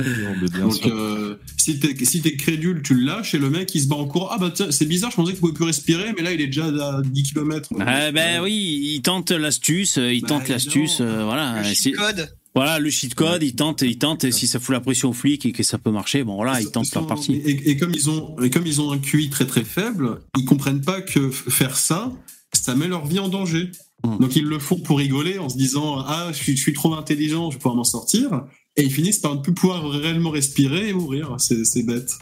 Donc, 0.59 0.85
euh, 0.85 1.35
si 1.57 1.79
t'es 1.79 2.05
si 2.05 2.21
t'es 2.21 2.35
crédule, 2.35 2.81
tu 2.83 2.93
le 2.95 3.05
lâches 3.05 3.33
et 3.33 3.37
le 3.39 3.49
mec 3.49 3.73
il 3.75 3.81
se 3.81 3.87
bat 3.87 3.95
en 3.95 4.05
cours. 4.05 4.29
Ah 4.31 4.37
bah 4.37 4.51
tiens, 4.53 4.67
c'est 4.71 4.85
bizarre, 4.85 5.11
je 5.11 5.15
pensais 5.15 5.31
qu'il 5.31 5.39
pouvait 5.39 5.53
plus 5.53 5.65
respirer, 5.65 6.13
mais 6.15 6.21
là 6.23 6.33
il 6.33 6.41
est 6.41 6.47
déjà 6.47 6.65
à 6.65 7.01
10 7.03 7.23
km. 7.23 7.69
Ah 7.79 8.11
ben 8.11 8.41
oui, 8.41 8.93
il 8.95 9.01
tente 9.01 9.31
l'astuce, 9.31 9.97
il 9.97 10.21
Bah, 10.21 10.27
tente 10.29 10.47
l'astuce, 10.49 10.97
euh, 11.01 11.23
voilà. 11.23 11.61
Le 11.61 11.73
cheat 11.73 11.95
code. 11.95 12.29
Voilà, 12.55 12.79
le 12.79 12.89
cheat 12.89 13.15
code, 13.15 13.43
il 13.43 13.53
tente, 13.53 13.81
il 13.81 13.97
tente, 13.97 14.23
et 14.23 14.31
si 14.31 14.47
ça 14.47 14.61
fout 14.61 14.73
la 14.73 14.79
pression 14.79 15.09
aux 15.09 15.13
flics 15.13 15.45
et 15.45 15.51
que 15.51 15.61
ça 15.61 15.77
peut 15.77 15.91
marcher, 15.91 16.23
bon 16.23 16.35
voilà, 16.35 16.61
il 16.61 16.71
tente 16.71 16.93
leur 16.95 17.05
partie. 17.05 17.33
Et, 17.33 17.71
et 17.71 17.77
comme 17.77 17.91
ils 17.93 18.09
ont, 18.09 18.39
et 18.41 18.49
comme 18.49 18.65
ils 18.65 18.79
ont 18.79 18.91
un 18.91 18.97
QI 18.97 19.29
très 19.29 19.45
très 19.45 19.65
faible, 19.65 20.21
ils 20.37 20.45
comprennent 20.45 20.81
pas 20.81 21.01
que 21.01 21.31
faire 21.31 21.75
ça, 21.75 22.13
ça 22.53 22.75
met 22.75 22.87
leur 22.87 23.05
vie 23.05 23.19
en 23.19 23.27
danger. 23.27 23.71
Mm. 24.05 24.17
Donc 24.19 24.35
ils 24.37 24.45
le 24.45 24.59
font 24.59 24.79
pour 24.79 24.99
rigoler 24.99 25.37
en 25.37 25.49
se 25.49 25.57
disant 25.57 25.99
ah 25.99 26.29
je 26.31 26.37
suis, 26.37 26.55
je 26.55 26.61
suis 26.61 26.73
trop 26.73 26.93
intelligent, 26.93 27.51
je 27.51 27.55
vais 27.55 27.59
pouvoir 27.59 27.75
m'en 27.75 27.83
sortir. 27.83 28.45
Et 28.77 28.83
ils 28.83 28.91
finissent 28.91 29.19
par 29.19 29.35
ne 29.35 29.41
plus 29.41 29.53
pouvoir 29.53 29.89
réellement 29.89 30.29
respirer 30.29 30.89
et 30.89 30.93
mourir. 30.93 31.35
C'est 31.39 31.83
bête. 31.83 32.17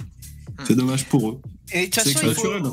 C'est 0.67 0.75
dommage 0.75 1.05
pour 1.05 1.29
eux. 1.29 1.41
Et 1.73 1.87
de 1.87 1.91
toute 1.91 2.03
C'est 2.03 2.13
façon, 2.13 2.27
il 2.27 2.33
faut, 2.33 2.53
naturel. 2.53 2.71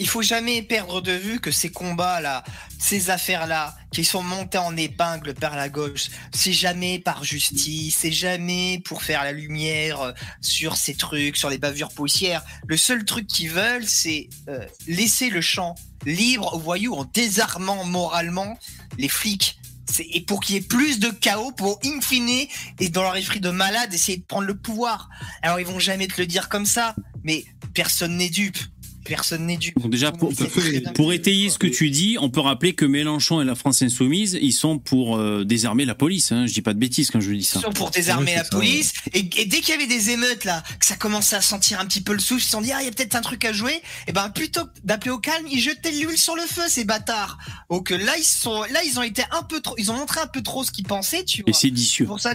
Il 0.00 0.08
faut 0.08 0.22
jamais 0.22 0.62
perdre 0.62 1.02
de 1.02 1.12
vue 1.12 1.40
que 1.40 1.50
ces 1.50 1.70
combats-là, 1.70 2.42
ces 2.78 3.10
affaires-là, 3.10 3.76
qui 3.92 4.02
sont 4.02 4.22
montées 4.22 4.58
en 4.58 4.74
épingle 4.74 5.34
par 5.34 5.56
la 5.56 5.68
gauche, 5.68 6.08
c'est 6.32 6.54
jamais 6.54 6.98
par 6.98 7.22
justice, 7.22 7.98
c'est 8.00 8.10
jamais 8.10 8.80
pour 8.82 9.02
faire 9.02 9.22
la 9.22 9.32
lumière 9.32 10.00
euh, 10.00 10.12
sur 10.40 10.76
ces 10.76 10.94
trucs, 10.94 11.36
sur 11.36 11.50
les 11.50 11.58
bavures 11.58 11.90
poussières. 11.90 12.42
Le 12.66 12.78
seul 12.78 13.04
truc 13.04 13.26
qu'ils 13.26 13.50
veulent, 13.50 13.86
c'est 13.86 14.30
euh, 14.48 14.64
laisser 14.86 15.28
le 15.28 15.42
champ 15.42 15.74
libre 16.06 16.54
aux 16.54 16.60
voyous 16.60 16.94
en 16.94 17.04
désarmant 17.04 17.84
moralement 17.84 18.58
les 18.96 19.08
flics. 19.08 19.58
Et 19.98 20.22
pour 20.22 20.40
qu'il 20.40 20.54
y 20.54 20.58
ait 20.58 20.62
plus 20.62 20.98
de 20.98 21.10
chaos, 21.10 21.52
pour 21.52 21.78
in 21.84 22.00
fine, 22.00 22.46
et 22.78 22.88
dans 22.88 23.02
leur 23.02 23.16
esprit 23.16 23.40
de 23.40 23.50
malade, 23.50 23.92
essayer 23.92 24.16
de 24.16 24.24
prendre 24.24 24.46
le 24.46 24.56
pouvoir. 24.56 25.10
Alors 25.42 25.60
ils 25.60 25.66
vont 25.66 25.80
jamais 25.80 26.06
te 26.06 26.18
le 26.18 26.26
dire 26.26 26.48
comme 26.48 26.64
ça, 26.64 26.94
mais 27.22 27.44
personne 27.74 28.16
n'est 28.16 28.30
dupe. 28.30 28.56
Personne 29.04 29.46
n'est 29.46 29.56
dupe. 29.56 29.78
Donc 29.80 29.90
déjà, 29.90 30.12
pour, 30.12 31.12
étayer 31.12 31.48
ce 31.48 31.58
que 31.58 31.66
tu 31.66 31.90
dis, 31.90 32.16
on 32.20 32.28
peut 32.28 32.40
rappeler 32.40 32.74
que 32.74 32.84
Mélenchon 32.84 33.40
et 33.40 33.44
la 33.44 33.54
France 33.54 33.80
Insoumise, 33.82 34.38
ils 34.40 34.52
sont 34.52 34.78
pour 34.78 35.16
euh, 35.16 35.44
désarmer 35.44 35.84
la 35.84 35.94
police. 35.94 36.32
Hein. 36.32 36.46
Je 36.46 36.52
dis 36.52 36.60
pas 36.62 36.74
de 36.74 36.78
bêtises 36.78 37.10
quand 37.10 37.20
je 37.20 37.32
dis 37.32 37.42
ça. 37.44 37.58
Ils 37.60 37.62
sont 37.62 37.72
pour 37.72 37.90
désarmer 37.90 38.32
Ouais, 38.32 38.36
la 38.36 38.44
ça, 38.44 38.50
police. 38.50 38.92
Et, 39.14 39.20
et 39.20 39.46
dès 39.46 39.60
qu'il 39.60 39.70
y 39.70 39.72
avait 39.72 39.86
des 39.86 40.10
émeutes 40.10 40.44
là, 40.44 40.62
que 40.78 40.84
ça 40.86 40.96
commençait 40.96 41.36
à 41.36 41.40
sentir 41.40 41.80
un 41.80 41.86
petit 41.86 42.02
peu 42.02 42.12
le 42.12 42.18
souffle, 42.18 42.42
ils 42.42 42.44
se 42.44 42.50
sont 42.50 42.60
dit 42.60 42.72
ah 42.72 42.82
il 42.82 42.84
y 42.84 42.88
a 42.88 42.92
peut-être 42.92 43.14
un 43.16 43.22
truc 43.22 43.44
à 43.44 43.52
jouer. 43.52 43.80
Et 44.06 44.12
ben 44.12 44.28
plutôt 44.30 44.64
que 44.66 44.70
d'appeler 44.84 45.10
au 45.12 45.18
calme, 45.18 45.46
ils 45.50 45.60
jetaient 45.60 45.90
de 45.92 45.96
l'huile 46.06 46.18
sur 46.18 46.36
le 46.36 46.42
feu 46.42 46.62
ces 46.68 46.84
bâtards. 46.84 47.38
Donc 47.70 47.90
euh, 47.92 47.96
là 47.96 48.12
ils 48.18 48.24
sont, 48.24 48.62
là 48.64 48.80
ils 48.86 48.98
ont 48.98 49.02
été 49.02 49.22
un 49.32 49.42
peu 49.42 49.60
trop, 49.60 49.74
ils 49.78 49.90
ont 49.90 49.96
montré 49.96 50.20
un 50.20 50.26
peu 50.26 50.42
trop 50.42 50.62
ce 50.62 50.70
qu'ils 50.70 50.84
pensaient, 50.86 51.24
tu 51.24 51.40
Et 51.40 51.44
vois. 51.50 51.58
c'est 51.58 51.70
dicieux. 51.70 52.04
C'est 52.04 52.08
pour 52.08 52.20
ça, 52.20 52.34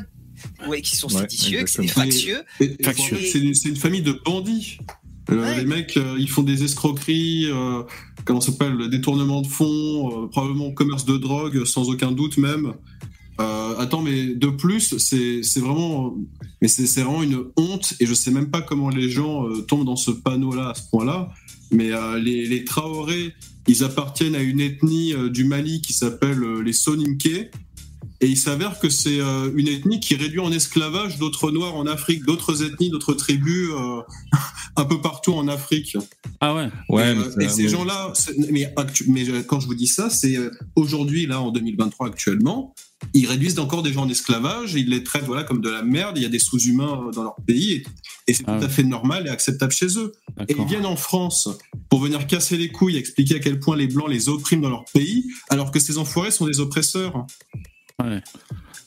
ouais, 0.68 0.82
qu'ils 0.82 0.97
sont 0.97 1.13
Ouais, 1.13 1.22
séditieux, 1.22 1.63
que 1.63 1.70
c'est 1.70 1.82
des 1.84 1.88
exactement. 1.89 2.11
factieux. 2.11 2.43
Et- 2.59 2.76
et 2.80 2.84
Factueux. 2.84 3.20
c'est 3.32 3.39
une, 3.39 3.53
c'est 3.53 3.70
une 3.70 3.76
famille 3.78 4.01
de 4.01 4.20
bandits. 4.26 4.80
Euh, 5.32 5.41
Ouais. 5.41 5.57
Les 5.57 5.65
mecs, 5.65 5.97
euh, 5.97 6.15
ils 6.19 6.30
font 6.30 6.43
des 6.43 6.63
escroqueries, 6.63 7.47
euh, 7.47 7.82
comment 8.26 8.41
s'appelle, 8.41 8.73
le 8.73 8.88
détournement 8.89 9.41
de 9.41 9.47
fonds, 9.47 10.28
probablement 10.32 10.71
commerce 10.71 11.05
de 11.05 11.17
drogue, 11.17 11.65
sans 11.65 11.89
aucun 11.89 12.11
doute 12.11 12.38
même. 12.38 12.73
Euh, 13.41 13.78
attends, 13.78 14.01
mais 14.01 14.28
de 14.28 14.47
plus, 14.47 14.97
c'est 14.97 15.41
vraiment, 15.59 16.15
mais 16.61 16.67
c'est 16.69 16.86
c'est 16.88 17.01
vraiment 17.01 17.23
une 17.23 17.43
honte 17.57 17.93
et 17.99 18.05
je 18.05 18.13
sais 18.13 18.32
même 18.32 18.49
pas 18.49 18.61
comment 18.61 18.89
les 18.89 19.09
gens 19.09 19.47
euh, 19.49 19.61
tombent 19.61 19.86
dans 19.86 19.97
ce 19.97 20.11
panneau-là 20.11 20.69
à 20.69 20.73
ce 20.73 20.89
point-là. 20.89 21.30
Mais 21.71 21.91
euh, 21.91 22.17
les, 22.17 22.45
les 22.45 22.63
Traoré, 22.63 23.34
ils 23.67 23.84
appartiennent 23.84 24.36
à 24.36 24.41
une 24.41 24.61
ethnie 24.61 25.13
du 25.32 25.43
Mali 25.43 25.82
qui 25.82 25.91
s'appelle 25.91 26.39
les 26.63 26.71
Soninké. 26.73 27.49
Et 28.26 28.30
il 28.30 28.38
s'avère 28.38 28.80
que 28.80 28.89
c'est 28.89 29.19
euh, 29.19 29.51
une 29.55 29.67
ethnie 29.67 29.99
qui 29.99 30.15
réduit 30.15 30.39
en 30.39 30.51
esclavage 30.51 31.19
d'autres 31.19 31.51
noirs 31.51 31.76
en 31.76 31.86
Afrique, 31.86 32.23
d'autres 32.26 32.63
ethnies, 32.63 32.89
d'autres 32.89 33.13
tribus 33.13 33.69
euh, 33.69 34.01
un 34.76 34.86
peu 34.86 34.99
partout 34.99 35.34
en 35.34 35.47
Afrique. 35.47 35.95
Ah 36.41 36.55
ouais. 36.55 36.69
Ouais, 36.89 37.11
et, 37.11 37.13
mais 37.13 37.21
euh, 37.21 37.32
c'est- 37.38 37.45
et 37.45 37.49
ces 37.49 37.63
mais- 37.63 37.69
gens-là, 37.69 38.13
mais, 38.49 38.73
mais 39.07 39.43
quand 39.43 39.59
je 39.59 39.67
vous 39.67 39.76
dis 39.76 39.86
ça, 39.86 40.09
c'est 40.09 40.39
aujourd'hui, 40.76 41.28
là, 41.28 41.39
en 41.39 41.51
2023 41.51 42.07
actuellement, 42.07 42.73
ils 43.13 43.28
réduisent 43.28 43.59
encore 43.59 43.84
des 43.84 43.93
gens 43.93 44.05
en 44.05 44.09
esclavage, 44.09 44.73
ils 44.73 44.89
les 44.89 45.03
traitent 45.03 45.26
voilà, 45.26 45.43
comme 45.43 45.61
de 45.61 45.69
la 45.69 45.84
merde, 45.84 46.17
il 46.17 46.23
y 46.23 46.26
a 46.26 46.30
des 46.30 46.39
sous-humains 46.39 47.11
dans 47.13 47.21
leur 47.21 47.36
pays, 47.45 47.73
et, 47.73 47.84
et 48.28 48.34
c'est 48.34 48.43
Ah 48.47 48.53
tout 48.53 48.59
ouais. 48.61 48.65
à 48.65 48.69
fait 48.69 48.82
normal 48.84 49.28
et 49.28 49.30
acceptable 49.30 49.71
chez 49.71 49.99
eux. 49.99 50.13
Et 50.49 50.55
ils 50.57 50.65
viennent 50.65 50.88
en 50.88 50.95
France 50.95 51.47
pour 51.89 51.99
venir 51.99 52.26
casser 52.26 52.57
les 52.57 52.71
couilles, 52.71 52.97
expliquer 52.97 53.36
à 53.36 53.39
quel 53.39 53.59
point 53.59 53.76
les 53.78 53.86
Blancs 53.86 54.09
les 54.09 54.30
oppriment 54.30 54.61
dans 54.61 54.69
leur 54.71 54.86
pays, 54.86 55.26
alors 55.49 55.69
que 55.69 55.80
ces 55.80 55.99
enfoirés 55.99 56.32
sont 56.32 56.47
des 56.47 56.59
oppresseurs. 56.59 57.28
Ouais. 58.04 58.22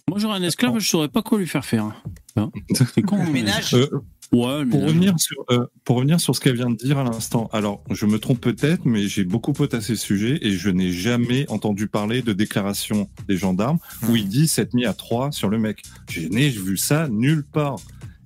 Moi 0.08 0.18
j'aurais 0.18 0.38
un 0.38 0.42
esclave, 0.42 0.78
je 0.78 0.88
saurais 0.88 1.08
pas 1.08 1.22
quoi 1.22 1.38
lui 1.38 1.46
faire 1.46 1.64
faire. 1.64 1.92
Hein. 2.36 2.50
C'est 2.94 3.02
con. 3.02 3.16
Le 3.18 3.24
mais- 3.24 3.32
ménage. 3.42 3.74
Euh, 3.74 3.88
Ouais, 4.30 4.62
le 4.62 4.68
Pour 4.68 4.80
ménage. 4.80 4.90
revenir 4.94 5.14
sur 5.18 5.42
euh, 5.50 5.66
pour 5.84 5.96
revenir 5.96 6.20
sur 6.20 6.36
ce 6.36 6.40
qu'elle 6.40 6.54
vient 6.56 6.68
de 6.68 6.76
dire 6.76 6.98
à 6.98 7.02
l'instant. 7.02 7.48
Alors, 7.50 7.82
je 7.90 8.04
me 8.04 8.18
trompe 8.18 8.42
peut-être, 8.42 8.84
mais 8.84 9.08
j'ai 9.08 9.24
beaucoup 9.24 9.54
potassé 9.54 9.96
ce 9.96 10.04
sujet 10.04 10.38
et 10.42 10.50
je 10.50 10.68
n'ai 10.68 10.92
jamais 10.92 11.48
entendu 11.50 11.88
parler 11.88 12.20
de 12.20 12.34
déclaration 12.34 13.08
des 13.26 13.38
gendarmes 13.38 13.78
où 14.06 14.16
il 14.16 14.28
dit 14.28 14.46
cette 14.46 14.74
mis 14.74 14.84
à 14.84 14.92
3 14.92 15.32
sur 15.32 15.48
le 15.48 15.58
mec. 15.58 15.82
Je 16.10 16.20
n'ai 16.28 16.50
vu 16.50 16.76
ça 16.76 17.08
nulle 17.08 17.42
part. 17.42 17.76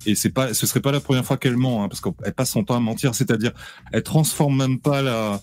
Et 0.05 0.15
c'est 0.15 0.29
pas, 0.31 0.53
ce 0.53 0.65
serait 0.67 0.81
pas 0.81 0.91
la 0.91 0.99
première 0.99 1.25
fois 1.25 1.37
qu'elle 1.37 1.57
ment, 1.57 1.83
hein, 1.83 1.87
parce 1.89 2.01
qu'elle 2.01 2.33
passe 2.33 2.51
son 2.51 2.63
temps 2.63 2.75
à 2.75 2.79
mentir. 2.79 3.15
C'est-à-dire, 3.15 3.51
elle 3.91 4.03
transforme 4.03 4.57
même 4.57 4.79
pas 4.79 5.01
la, 5.01 5.41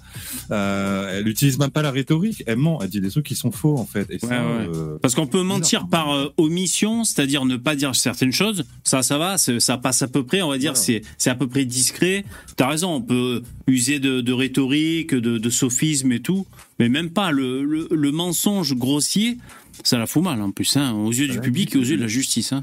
euh, 0.50 1.18
elle 1.18 1.28
utilise 1.28 1.58
même 1.58 1.70
pas 1.70 1.82
la 1.82 1.90
rhétorique. 1.90 2.42
Elle 2.46 2.58
ment. 2.58 2.78
Elle 2.82 2.88
dit 2.90 3.00
des 3.00 3.10
trucs 3.10 3.26
qui 3.26 3.34
sont 3.36 3.50
faux 3.52 3.76
en 3.78 3.86
fait. 3.86 4.06
Et 4.10 4.18
ça, 4.18 4.26
Ouais, 4.28 4.36
ouais. 4.36 4.68
euh, 4.74 4.98
Parce 5.02 5.14
qu'on 5.14 5.26
peut 5.26 5.42
mentir 5.42 5.86
par 5.88 6.12
euh, 6.14 6.28
omission, 6.36 7.04
c'est-à-dire 7.04 7.44
ne 7.44 7.56
pas 7.56 7.74
dire 7.76 7.94
certaines 7.94 8.32
choses. 8.32 8.64
Ça, 8.84 9.02
ça 9.02 9.18
va, 9.18 9.36
ça 9.38 9.78
passe 9.78 10.02
à 10.02 10.08
peu 10.08 10.24
près. 10.24 10.42
On 10.42 10.48
va 10.48 10.58
dire, 10.58 10.74
Voilà. 10.74 11.00
c'est 11.18 11.30
à 11.30 11.34
peu 11.34 11.46
près 11.48 11.64
discret. 11.64 12.24
T'as 12.56 12.68
raison, 12.68 12.94
on 12.94 13.02
peut 13.02 13.42
user 13.66 13.98
de, 14.00 14.20
de 14.20 14.32
rhétorique, 14.32 15.14
de, 15.14 15.38
de 15.38 15.50
sophisme 15.50 16.12
et 16.12 16.20
tout, 16.20 16.46
mais 16.78 16.88
même 16.88 17.10
pas 17.10 17.30
le, 17.30 17.64
le, 17.64 17.88
le 17.90 18.12
mensonge 18.12 18.74
grossier. 18.74 19.38
Ça 19.84 19.96
la 19.96 20.06
fout 20.06 20.22
mal 20.22 20.42
en 20.42 20.50
plus, 20.50 20.76
hein, 20.76 20.92
aux 20.92 21.10
yeux 21.10 21.28
du 21.28 21.40
public 21.40 21.74
et 21.74 21.78
aux 21.78 21.82
yeux 21.82 21.96
de 21.96 22.02
la 22.02 22.08
justice. 22.08 22.52
Hein. 22.52 22.62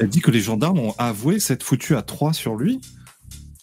Elle 0.00 0.08
dit 0.08 0.20
que 0.20 0.30
les 0.32 0.40
gendarmes 0.40 0.78
ont 0.80 0.94
avoué 0.98 1.38
s'être 1.38 1.62
foutu 1.62 1.94
à 1.96 2.02
3 2.02 2.32
sur 2.32 2.56
lui. 2.56 2.80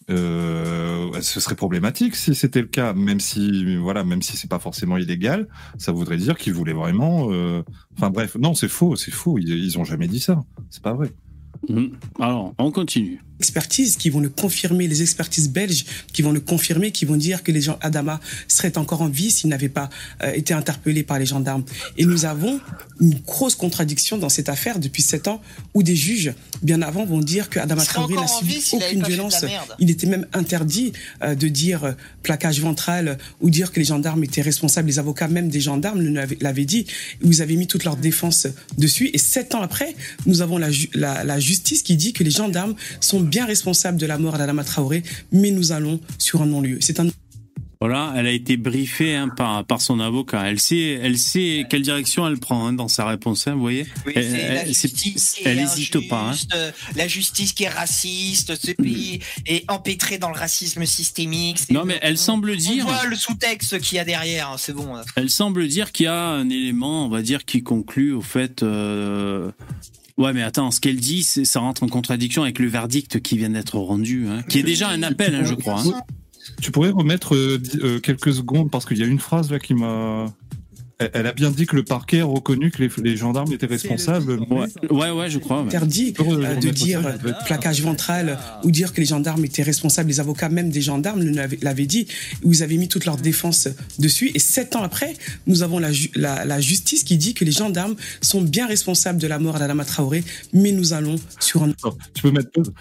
euh, 0.10 1.12
ce 1.22 1.40
serait 1.40 1.56
problématique 1.56 2.16
si 2.16 2.34
c'était 2.36 2.62
le 2.62 2.68
cas, 2.68 2.94
même 2.94 3.20
si 3.20 3.76
voilà, 3.76 4.04
même 4.06 4.22
si 4.22 4.38
c'est 4.38 4.50
pas 4.50 4.60
forcément 4.60 4.98
illégal, 4.98 5.48
ça 5.78 5.92
voudrait 5.92 6.18
dire 6.18 6.38
qu'ils 6.38 6.54
voulaient 6.54 6.74
vraiment. 6.74 7.28
euh, 7.32 7.62
Enfin 7.98 8.10
bref, 8.10 8.36
non, 8.40 8.54
c'est 8.54 8.70
faux, 8.70 8.96
c'est 8.96 9.12
faux. 9.12 9.38
Ils, 9.38 9.50
ils 9.50 9.78
ont 9.80 9.84
jamais 9.84 10.08
dit 10.08 10.20
ça. 10.22 10.40
C'est 10.70 10.82
pas 10.84 10.94
vrai. 10.94 11.12
Mhm. 11.68 11.92
Alors, 12.20 12.54
on 12.60 12.72
continue. 12.72 13.22
Expertises 13.40 13.98
qui 13.98 14.10
vont 14.10 14.20
le 14.20 14.30
confirmer, 14.30 14.88
les 14.88 15.02
expertises 15.02 15.50
belges 15.50 15.86
qui 16.14 16.22
vont 16.22 16.32
le 16.32 16.40
confirmer, 16.40 16.92
qui 16.92 17.06
vont 17.06 17.16
dire 17.18 17.44
que 17.44 17.52
les 17.52 17.62
gens 17.62 17.78
Adama 17.82 18.20
seraient 18.48 18.78
encore 18.78 19.02
en 19.02 19.10
vie 19.10 19.32
s'ils 19.32 19.50
n'avaient 19.50 19.70
pas 19.70 19.90
euh, 20.24 20.32
été 20.34 20.54
interpellés 20.54 21.04
par 21.04 21.20
les 21.20 21.26
gendarmes. 21.26 21.64
Et 21.98 22.06
nous 22.06 22.26
avons 22.26 22.60
une 23.00 23.16
grosse 23.26 23.56
contradiction 23.56 24.18
dans 24.18 24.30
cette 24.30 24.50
affaire 24.50 24.80
depuis 24.80 25.04
sept 25.04 25.28
ans 25.28 25.42
où 25.74 25.84
des 25.84 25.96
juges, 25.96 26.34
bien 26.64 26.82
avant, 26.82 27.06
vont 27.06 27.20
dire 27.20 27.50
que 27.50 27.60
Adama 27.60 27.86
Traoré 27.86 28.16
n'a 28.16 28.28
subi 28.28 28.64
aucune 28.74 29.04
violence. 29.04 29.46
Il 29.80 29.90
était 29.92 30.08
même 30.08 30.26
interdit 30.34 30.94
euh, 31.22 31.36
de 31.36 31.48
dire 31.48 31.84
euh, 31.84 31.92
plaquage 32.24 32.60
ventral 32.62 33.18
ou 33.42 33.50
dire 33.50 33.72
que 33.72 33.80
les 33.80 33.86
gendarmes 33.86 34.24
étaient 34.24 34.42
responsables. 34.42 34.88
Les 34.88 35.00
avocats 35.00 35.28
même 35.28 35.50
des 35.50 35.62
gendarmes 35.62 36.02
l'avaient 36.02 36.38
l'avaient 36.42 36.66
dit. 36.66 36.86
Vous 37.22 37.42
avez 37.42 37.56
mis 37.56 37.68
toute 37.68 37.84
leur 37.84 37.98
défense 37.98 38.48
dessus. 38.78 39.10
Et 39.14 39.18
sept 39.18 39.54
ans 39.54 39.62
après, 39.62 39.96
nous 40.26 40.42
avons 40.42 40.58
la, 40.58 40.72
ju- 40.72 40.90
la, 40.94 41.24
la 41.24 41.40
justice 41.40 41.84
qui 41.84 41.96
dit 41.96 42.14
que 42.14 42.24
les 42.24 42.32
gendarmes 42.32 42.74
sont 43.00 43.22
bien 43.28 43.46
responsables 43.46 43.98
de 44.00 44.06
la 44.06 44.18
mort 44.18 44.38
d'Adama 44.38 44.64
Traoré, 44.64 45.04
mais 45.32 45.52
nous 45.52 45.72
allons 45.72 46.00
sur 46.18 46.42
un 46.42 46.46
non-lieu. 46.48 46.78
C'est 46.82 47.00
un 47.00 47.08
Voilà, 47.80 48.12
elle 48.18 48.26
a 48.26 48.32
été 48.32 48.58
briefée 48.58 49.16
hein, 49.16 49.30
par, 49.30 49.64
par 49.64 49.82
son 49.82 50.00
avocat. 50.00 50.50
Elle 50.50 50.60
sait, 50.60 50.94
elle 51.02 51.20
sait 51.20 51.68
quelle 51.70 51.84
direction 51.84 52.28
elle 52.28 52.40
prend 52.40 52.66
hein, 52.66 52.74
dans 52.74 52.88
sa 52.88 53.06
réponse, 53.06 53.46
hein, 53.46 53.54
vous 53.54 53.60
voyez 53.62 53.86
Oui, 54.08 54.14
Elle- 54.16 54.24
c'est 54.32 54.38
la 54.38 54.64
elle- 54.64 54.74
c'est- 54.76 54.88
justice 54.90 55.34
qui 55.38 55.42
elle 55.46 55.60
est 55.60 55.62
hésite 55.62 56.10
pas, 56.10 56.34
La 56.96 57.08
justice 57.08 57.54
qui 57.54 57.66
est 57.66 57.70
raciste, 57.70 58.56
ce 58.56 58.72
pays 58.72 59.20
est 59.46 59.64
empêtré 59.70 60.18
dans 60.18 60.30
le 60.30 60.40
racisme 60.40 60.86
systémique. 60.88 61.70
Non, 61.70 61.86
mais 61.86 62.00
elle 62.02 62.18
semble 62.18 62.52
On 62.52 62.56
dire, 62.56 62.84
voit 62.88 63.06
le 63.06 63.16
sous-texte 63.16 63.80
qu'il 63.82 63.98
y 63.98 64.00
a 64.00 64.06
derrière, 64.06 64.50
hein, 64.50 64.56
c'est 64.58 64.74
bon. 64.74 64.96
hein. 64.96 65.04
elle 65.16 65.30
semble 65.30 65.68
dire 65.68 65.92
qu'il 65.92 66.06
y 66.06 66.08
a 66.10 66.20
un 66.30 66.50
élément, 66.50 67.06
on 67.06 67.10
va 67.10 67.22
dire, 67.22 67.46
qui 67.46 67.62
conclut 67.62 68.12
au 68.14 68.22
fait. 68.22 68.64
euh, 68.64 69.52
Ouais, 70.18 70.34
mais 70.34 70.42
attends, 70.42 70.72
ce 70.72 70.80
qu'elle 70.80 70.96
dit, 70.98 71.22
ça 71.24 71.60
rentre 71.60 71.84
en 71.84 71.88
contradiction 71.88 72.42
avec 72.44 72.58
le 72.60 72.68
verdict 72.68 73.20
qui 73.22 73.38
vient 73.38 73.52
d'être 73.52 73.78
rendu, 73.78 74.28
hein, 74.28 74.42
qui 74.50 74.58
est 74.60 74.64
déjà 74.64 74.90
un 74.90 75.04
appel, 75.04 75.36
hein, 75.36 75.44
je 75.46 75.54
crois. 75.54 75.82
hein. 75.82 76.02
Tu 76.62 76.72
pourrais 76.72 76.90
remettre 76.90 77.36
euh, 77.36 77.62
euh, 77.84 78.00
quelques 78.00 78.34
secondes 78.34 78.72
parce 78.72 78.86
qu'il 78.86 78.98
y 78.98 79.04
a 79.04 79.06
une 79.06 79.20
phrase 79.20 79.52
là 79.52 79.60
qui 79.60 79.74
m'a. 79.74 80.26
Elle, 81.00 81.12
elle 81.14 81.28
a 81.28 81.34
bien 81.34 81.52
dit 81.52 81.66
que 81.68 81.76
le 81.76 81.84
parquet 81.84 82.22
a 82.22 82.26
reconnu 82.26 82.72
que 82.72 82.82
les, 82.84 82.90
les 83.04 83.16
gendarmes 83.18 83.52
étaient 83.54 83.68
responsables. 83.68 84.40
Ouais, 84.50 84.66
ouais, 84.90 85.12
ouais, 85.12 85.30
je 85.30 85.38
crois. 85.38 85.60
ouais. 85.62 85.68
interdit 85.68 86.14
euh, 86.20 86.56
de 86.56 86.70
dire 86.70 87.06
euh, 87.06 87.32
plaquage 87.46 87.82
ventral 87.84 88.40
ou 88.64 88.72
dire 88.72 88.94
que 88.94 89.00
les 89.00 89.06
gendarmes 89.06 89.46
étaient 89.46 89.62
responsables. 89.64 90.10
Les 90.10 90.20
avocats 90.20 90.50
même 90.50 90.70
des 90.72 90.82
gendarmes 90.82 91.22
l'avaient 91.62 91.86
dit. 91.86 92.08
Vous 92.42 92.64
avez 92.64 92.78
mis 92.78 92.88
toute 92.88 93.06
leur 93.06 93.18
défense 93.18 93.68
dessus. 94.00 94.32
Et 94.34 94.40
sept 94.40 94.76
ans 94.76 94.82
après, 94.82 95.14
nous 95.46 95.62
avons 95.62 95.78
la, 95.78 95.92
ju- 95.92 96.10
la, 96.16 96.46
la 96.46 96.60
justice 96.60 97.04
qui 97.04 97.18
dit 97.18 97.34
que 97.36 97.46
les 97.46 97.52
gendarmes 97.52 97.96
sont 98.22 98.42
bien 98.42 98.66
responsables 98.68 99.20
de 99.20 99.28
la 99.28 99.38
mort 99.40 99.60
d'Adama 99.60 99.86
Traoré, 99.86 100.24
mais 100.54 100.72
nous 100.72 100.94
allons 100.94 101.18
sur 101.40 101.62
un 101.64 101.70
Attends, 101.72 101.96
Tu 102.16 102.24
peux 102.24 102.32
mettre 102.32 102.50
pause. 102.52 102.74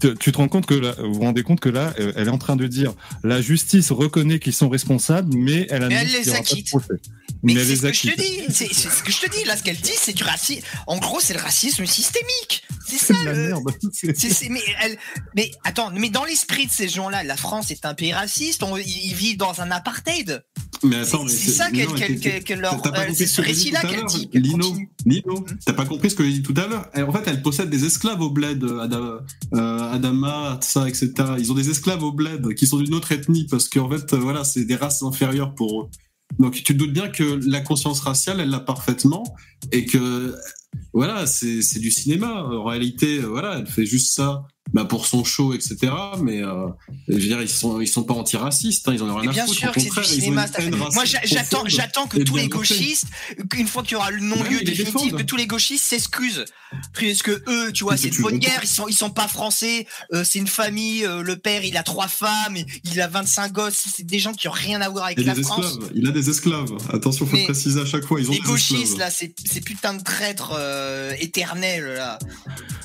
Tu, 0.00 0.14
tu 0.20 0.30
te 0.32 0.36
rends 0.36 0.48
compte 0.48 0.66
que 0.66 0.74
là, 0.74 0.94
vous 1.02 1.14
vous 1.14 1.20
rendez 1.20 1.42
compte 1.42 1.58
que 1.60 1.68
là, 1.70 1.92
elle 1.98 2.28
est 2.28 2.30
en 2.30 2.38
train 2.38 2.54
de 2.56 2.66
dire 2.68 2.94
la 3.24 3.40
justice 3.40 3.90
reconnaît 3.90 4.38
qu'ils 4.38 4.52
sont 4.52 4.68
responsables, 4.68 5.36
mais 5.36 5.66
elle 5.70 5.86
Mais 5.88 5.96
annonce 5.96 6.14
elle 6.14 6.24
les 6.24 6.30
pas 6.30 6.30
de 6.30 6.36
acquitte. 6.36 6.68
procès. 6.68 6.94
Mais, 7.44 7.54
c'est 7.64 7.76
ce 7.76 7.82
que 7.82 7.92
je 7.92 8.02
te 8.10 8.20
dis. 8.20 8.40
C'est 8.54 8.72
ce 8.72 9.02
que 9.02 9.12
je 9.12 9.20
te 9.20 9.30
dis. 9.30 9.44
Là, 9.44 9.56
ce 9.56 9.62
qu'elle 9.62 9.76
dit, 9.80 9.92
c'est 9.96 10.12
du 10.14 10.22
racisme. 10.24 10.62
En 10.86 10.98
gros, 10.98 11.20
c'est 11.20 11.34
le 11.34 11.40
racisme 11.40 11.84
systémique. 11.86 12.62
C'est 12.86 12.98
ça. 12.98 13.14
La 13.24 13.32
le- 13.32 13.48
merde. 13.48 13.62
Mais, 14.50 14.60
elle- 14.82 14.98
mais 15.34 15.50
attends, 15.64 15.90
mais 15.90 16.10
dans 16.10 16.24
l'esprit 16.24 16.66
de 16.66 16.70
ces 16.70 16.88
gens-là, 16.88 17.24
la 17.24 17.36
France 17.36 17.70
est 17.70 17.86
un 17.86 17.94
pays 17.94 18.12
raciste. 18.12 18.62
On- 18.62 18.76
ils 18.76 19.14
vivent 19.14 19.36
dans 19.38 19.60
un 19.60 19.70
apartheid. 19.70 20.44
Mais 20.82 20.96
attends, 20.96 21.24
mais 21.24 21.30
C'est 21.32 21.50
ça 21.50 21.70
qu'elle- 21.70 21.86
leur- 22.60 22.80
T'as 22.82 22.90
pas 22.90 23.00
euh, 23.02 23.06
compris 23.06 23.26
ce 23.26 23.40
récit-là 23.40 23.80
qu'elle 23.80 24.04
dit, 24.06 24.28
Lino. 24.34 24.76
Lino, 25.06 25.46
t'as 25.64 25.72
pas 25.72 25.86
compris 25.86 26.10
ce 26.10 26.14
que 26.14 26.24
j'ai 26.24 26.32
dit 26.32 26.42
tout 26.42 26.54
à 26.56 26.66
l'heure? 26.66 26.90
En 27.08 27.12
fait, 27.12 27.22
elle 27.26 27.42
possède 27.42 27.70
des 27.70 27.84
esclaves 27.84 28.20
au 28.20 28.30
bled, 28.30 28.62
euh, 28.64 28.80
Ada- 28.80 29.20
euh, 29.54 29.92
Adama, 29.92 30.58
ça, 30.62 30.86
etc. 30.88 31.10
Ils 31.38 31.50
ont 31.50 31.54
des 31.54 31.70
esclaves 31.70 32.02
au 32.02 32.12
bled 32.12 32.54
qui 32.54 32.66
sont 32.66 32.76
d'une 32.78 32.94
autre 32.94 33.12
ethnie 33.12 33.46
parce 33.50 33.68
qu'en 33.68 33.88
fait, 33.90 34.12
euh, 34.12 34.18
voilà, 34.18 34.44
c'est 34.44 34.64
des 34.64 34.76
races 34.76 35.02
inférieures 35.02 35.54
pour 35.54 35.82
eux. 35.82 35.86
Donc, 36.38 36.54
tu 36.54 36.64
te 36.64 36.72
doutes 36.72 36.92
bien 36.92 37.08
que 37.08 37.40
la 37.48 37.60
conscience 37.60 38.00
raciale, 38.00 38.40
elle 38.40 38.50
l'a 38.50 38.60
parfaitement 38.60 39.24
et 39.72 39.86
que, 39.86 40.34
voilà, 40.92 41.26
c'est 41.26 41.78
du 41.78 41.90
cinéma. 41.90 42.44
En 42.44 42.64
réalité, 42.64 43.20
voilà, 43.20 43.58
elle 43.58 43.66
fait 43.66 43.86
juste 43.86 44.14
ça 44.14 44.46
bah, 44.72 44.84
pour 44.84 45.06
son 45.06 45.22
show, 45.24 45.52
etc. 45.54 45.92
Mais 46.20 46.42
euh, 46.42 46.66
je 47.08 47.14
veux 47.14 47.20
dire, 47.20 47.40
ils 47.42 47.48
sont, 47.48 47.80
ils 47.80 47.86
sont 47.86 48.02
pas 48.02 48.14
antiracistes, 48.14 48.88
hein, 48.88 48.92
ils 48.94 49.02
en 49.02 49.08
ont 49.10 49.14
rien 49.16 49.22
Mais 49.24 49.28
à 49.28 49.32
bien 49.32 49.46
foutre. 49.46 49.58
sûr 49.58 49.68
Au 49.68 49.72
que 49.72 49.80
c'est 49.80 50.14
du 50.16 50.20
cinéma. 50.22 50.46
une. 50.58 50.74
Moi, 50.76 51.04
j'attends, 51.04 51.62
j'attends 51.66 52.06
que 52.06 52.18
et 52.18 52.24
tous 52.24 52.34
bien 52.34 52.42
les 52.44 52.48
gauchistes, 52.48 53.06
une 53.56 53.68
fois 53.68 53.82
qu'il 53.82 53.92
y 53.92 53.96
aura 53.96 54.10
le 54.10 54.20
non-lieu 54.20 54.58
Ouais, 54.58 54.64
définitif, 54.64 55.14
que 55.14 55.22
tous 55.22 55.36
les 55.36 55.46
gauchistes 55.46 55.84
s'excusent. 55.84 56.44
Parce 56.98 57.22
que 57.22 57.42
eux, 57.48 57.70
tu 57.72 57.84
vois, 57.84 57.96
c'est 57.96 58.10
tu 58.10 58.18
de 58.18 58.22
bonne 58.22 58.38
guerre, 58.38 58.58
ils 58.62 58.68
sont, 58.68 58.88
ils 58.88 58.94
sont 58.96 59.10
pas 59.10 59.28
français, 59.28 59.86
euh, 60.12 60.24
c'est 60.24 60.40
une 60.40 60.48
famille, 60.48 61.04
euh, 61.06 61.22
le 61.22 61.36
père, 61.36 61.62
il 61.62 61.76
a 61.76 61.84
trois 61.84 62.08
femmes, 62.08 62.56
il 62.82 63.00
a 63.00 63.06
25 63.06 63.52
gosses, 63.52 63.84
c'est 63.94 64.04
des 64.04 64.18
gens 64.18 64.32
qui 64.32 64.48
ont 64.48 64.52
rien 64.52 64.80
à 64.80 64.88
voir 64.88 65.04
avec 65.04 65.18
a 65.20 65.22
la 65.22 65.34
des 65.34 65.42
France. 65.44 65.64
esclaves. 65.66 65.90
Il 65.94 66.08
a 66.08 66.10
des 66.10 66.30
esclaves. 66.30 66.72
Attention, 66.92 67.26
faut 67.26 67.36
Mais 67.36 67.44
préciser 67.44 67.80
à 67.80 67.86
chaque 67.86 68.04
fois. 68.04 68.20
Ils 68.20 68.28
ont 68.28 68.32
Les 68.32 68.40
des 68.40 68.44
gauchistes, 68.44 68.82
esclaves. 68.82 68.98
là, 68.98 69.10
ces, 69.10 69.60
putains 69.60 69.94
de 69.94 70.02
traîtres 70.02 70.52
éternels, 71.20 71.84
là. 71.96 72.18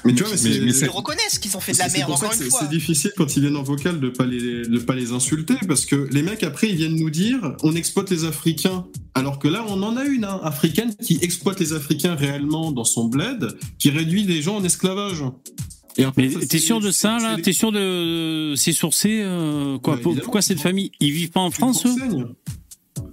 Mais 0.05 0.13
tu 0.13 0.23
vois, 0.23 0.31
mais, 0.31 0.37
c'est- 0.37 0.59
mais 0.61 0.71
Ils 0.71 0.89
reconnaissent 0.89 1.39
qu'ils 1.39 1.57
ont 1.57 1.59
fait 1.59 1.68
de 1.73 1.77
la 1.77 1.83
c'est- 1.85 1.89
c'est 1.91 1.97
merde, 1.99 2.09
pour 2.09 2.17
ça 2.19 2.25
encore 2.25 2.37
que 2.37 2.43
une 2.43 2.49
c'est- 2.49 2.57
fois. 2.57 2.59
C'est 2.69 2.69
difficile 2.75 3.11
quand 3.17 3.35
ils 3.35 3.41
viennent 3.41 3.55
en 3.57 3.63
vocal 3.63 3.99
de 3.99 4.09
pas 4.09 4.25
les 4.25 4.63
de 4.67 4.79
pas 4.79 4.95
les 4.95 5.11
insulter 5.11 5.55
parce 5.67 5.85
que 5.85 6.07
les 6.11 6.21
mecs 6.23 6.43
après 6.43 6.69
ils 6.69 6.75
viennent 6.75 6.95
nous 6.95 7.09
dire 7.09 7.55
on 7.63 7.75
exploite 7.75 8.09
les 8.09 8.25
Africains 8.25 8.85
alors 9.15 9.39
que 9.39 9.47
là 9.47 9.63
on 9.67 9.81
en 9.83 9.97
a 9.97 10.03
une 10.05 10.23
hein, 10.25 10.39
africaine 10.43 10.95
qui 10.95 11.19
exploite 11.21 11.59
les 11.59 11.73
Africains 11.73 12.15
réellement 12.15 12.71
dans 12.71 12.83
son 12.85 13.05
bled 13.05 13.55
qui 13.77 13.89
réduit 13.89 14.23
les 14.23 14.41
gens 14.41 14.57
en 14.57 14.63
esclavage. 14.63 15.23
Et 15.97 16.05
en 16.05 16.13
fait, 16.13 16.21
Mais 16.21 16.29
t'es 16.45 16.45
c'est- 16.51 16.59
sûr 16.59 16.79
de 16.79 16.91
ça, 16.91 17.17
c'est- 17.19 17.25
là 17.25 17.33
c'est- 17.35 17.41
T'es 17.41 17.53
sûr 17.53 17.71
de 17.73 18.53
c'est 18.55 18.71
sourcé 18.71 19.19
euh, 19.23 19.77
quoi 19.79 19.95
Bah. 19.97 20.01
Pourquoi 20.23 20.41
cette 20.41 20.59
famille 20.61 20.91
Ils 20.99 21.11
vivent 21.11 21.31
pas 21.31 21.41
en 21.41 21.51
France 21.51 21.85
eux 21.85 21.89
t'enseignes. 21.89 22.25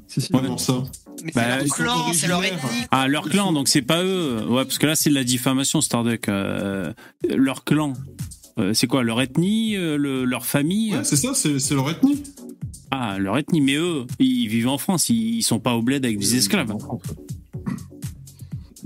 Si, 0.07 0.21
si. 0.21 0.29
Comment 0.31 0.57
ça 0.59 0.85
Mais 1.25 1.33
Bah, 1.35 1.43
c'est 1.61 1.65
leur 1.67 1.75
clan, 1.77 2.13
c'est 2.13 2.27
leur 2.29 2.45
ethnie. 2.45 2.59
Ah, 2.93 3.09
leur 3.09 3.29
clan, 3.29 3.53
donc 3.53 3.67
c'est 3.69 3.83
pas 3.83 4.05
eux. 4.05 4.45
Ouais, 4.49 4.65
parce 4.65 4.79
que 4.79 4.87
là, 4.87 4.95
c'est 4.95 5.11
de 5.11 5.15
la 5.15 5.25
diffamation, 5.25 5.81
Starduck. 5.81 6.29
Euh, 6.29 6.93
leur 7.35 7.65
clan. 7.65 7.95
Euh, 8.59 8.73
c'est 8.75 8.87
quoi 8.87 9.03
Leur 9.03 9.21
ethnie 9.21 9.77
euh, 9.77 9.97
le- 9.99 10.25
Leur 10.25 10.47
famille 10.47 10.95
Ouais, 10.95 11.05
c'est 11.05 11.17
ça, 11.17 11.35
c'est 11.35 11.75
leur 11.75 11.91
ethnie. 11.91 12.23
Ah, 12.91 13.19
leur 13.19 13.37
ethnie. 13.37 13.61
Mais 13.61 13.75
eux, 13.77 14.07
ils 14.19 14.49
vivent 14.49 14.69
en 14.69 14.79
France. 14.79 15.09
Ils, 15.11 15.37
ils 15.37 15.43
sont 15.43 15.59
pas 15.61 15.75
au 15.75 15.83
bled 15.83 16.05
avec 16.05 16.19
des 16.19 16.37
esclaves. 16.37 16.75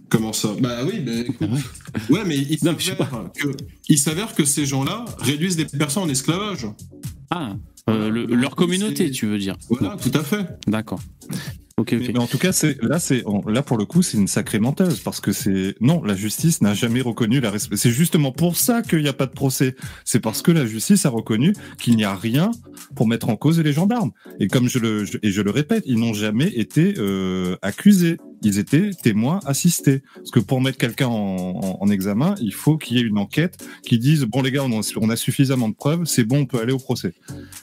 Comment 0.09 0.33
ça? 0.33 0.49
Bah 0.61 0.79
oui, 0.85 0.99
bah, 1.01 1.13
écoute. 1.29 1.49
Ouais. 2.11 2.23
Mais 2.27 2.37
il 3.89 3.99
s'avère 3.99 4.35
que, 4.35 4.45
ces 4.45 4.67
gens-là 4.67 5.05
réduisent 5.19 5.57
des 5.57 5.67
personnes 5.67 6.03
en 6.05 6.09
esclavage. 6.09 6.67
Ah, 7.31 7.55
euh, 7.89 8.09
le- 8.11 8.27
leur 8.27 8.57
communauté, 8.57 9.11
tu 9.13 9.27
veux 9.27 9.39
dire 9.39 9.57
Voilà, 9.69 9.97
tout 9.97 10.11
à 10.19 10.25
fait. 10.25 10.47
D'accord. 10.67 11.01
Mais, 11.93 12.19
en 12.19 12.27
tout 12.27 12.39
cas, 12.39 12.51
là, 12.83 12.99
là 13.47 13.63
pour 13.63 13.77
le 13.77 13.85
coup, 13.85 14.03
c'est 14.03 14.19
une 14.19 14.29
sacrée 14.29 14.59
menteuse 14.59 15.01
parce 15.01 15.21
que 15.21 15.33
c'est 15.33 15.75
non, 15.81 16.03
la 16.03 16.15
justice 16.15 16.61
n'a 16.61 16.75
jamais 16.75 17.01
reconnu 17.01 17.41
la. 17.41 17.53
C'est 17.59 17.91
justement 17.91 18.33
pour 18.33 18.57
ça 18.57 18.83
qu'il 18.83 19.01
n'y 19.01 19.09
a 19.09 19.13
pas 19.13 19.27
de 19.27 19.33
procès. 19.33 19.77
C'est 20.05 20.21
parce 20.21 20.43
que 20.43 20.53
la 20.53 20.67
justice 20.67 21.07
a 21.07 21.11
reconnu 21.11 21.55
qu'il 21.79 21.97
n'y 21.97 22.05
a 22.05 22.15
rien 22.15 22.51
pour 22.95 23.07
mettre 23.07 23.29
en 23.29 23.37
cause 23.37 23.61
les 23.61 23.73
gendarmes. 23.73 24.13
Et 24.39 24.49
comme 24.49 24.69
je 24.69 24.79
le 24.79 25.05
et 25.23 25.31
je 25.31 25.43
le 25.43 25.51
répète, 25.51 25.85
ils 25.87 25.99
n'ont 25.99 26.15
jamais 26.15 26.49
été 26.49 26.95
euh, 26.99 27.57
accusés. 27.63 28.17
Ils 28.43 28.59
étaient 28.59 28.91
témoins 28.91 29.41
assistés. 29.45 30.03
Parce 30.15 30.31
que 30.31 30.41
pour 30.41 30.61
mettre 30.61 30.79
quelqu'un 30.79 31.09
en, 31.09 31.13
en- 31.63 31.79
en 31.81 31.89
examen, 31.91 32.35
il 32.41 32.55
faut 32.55 32.79
qu'il 32.79 32.97
y 32.97 33.01
ait 33.01 33.05
une 33.05 33.19
enquête 33.19 33.63
qui 33.85 33.99
dise 33.99 34.25
bon 34.25 34.41
les 34.43 34.51
gars, 34.51 34.65
on 34.65 35.11
a, 35.11 35.17
suffisamment 35.17 35.69
de 35.69 35.75
preuves, 35.75 36.05
c'est 36.07 36.25
bon, 36.25 36.39
on 36.41 36.47
peut 36.47 36.59
aller 36.61 36.73
au 36.73 36.79
procès. 36.79 37.13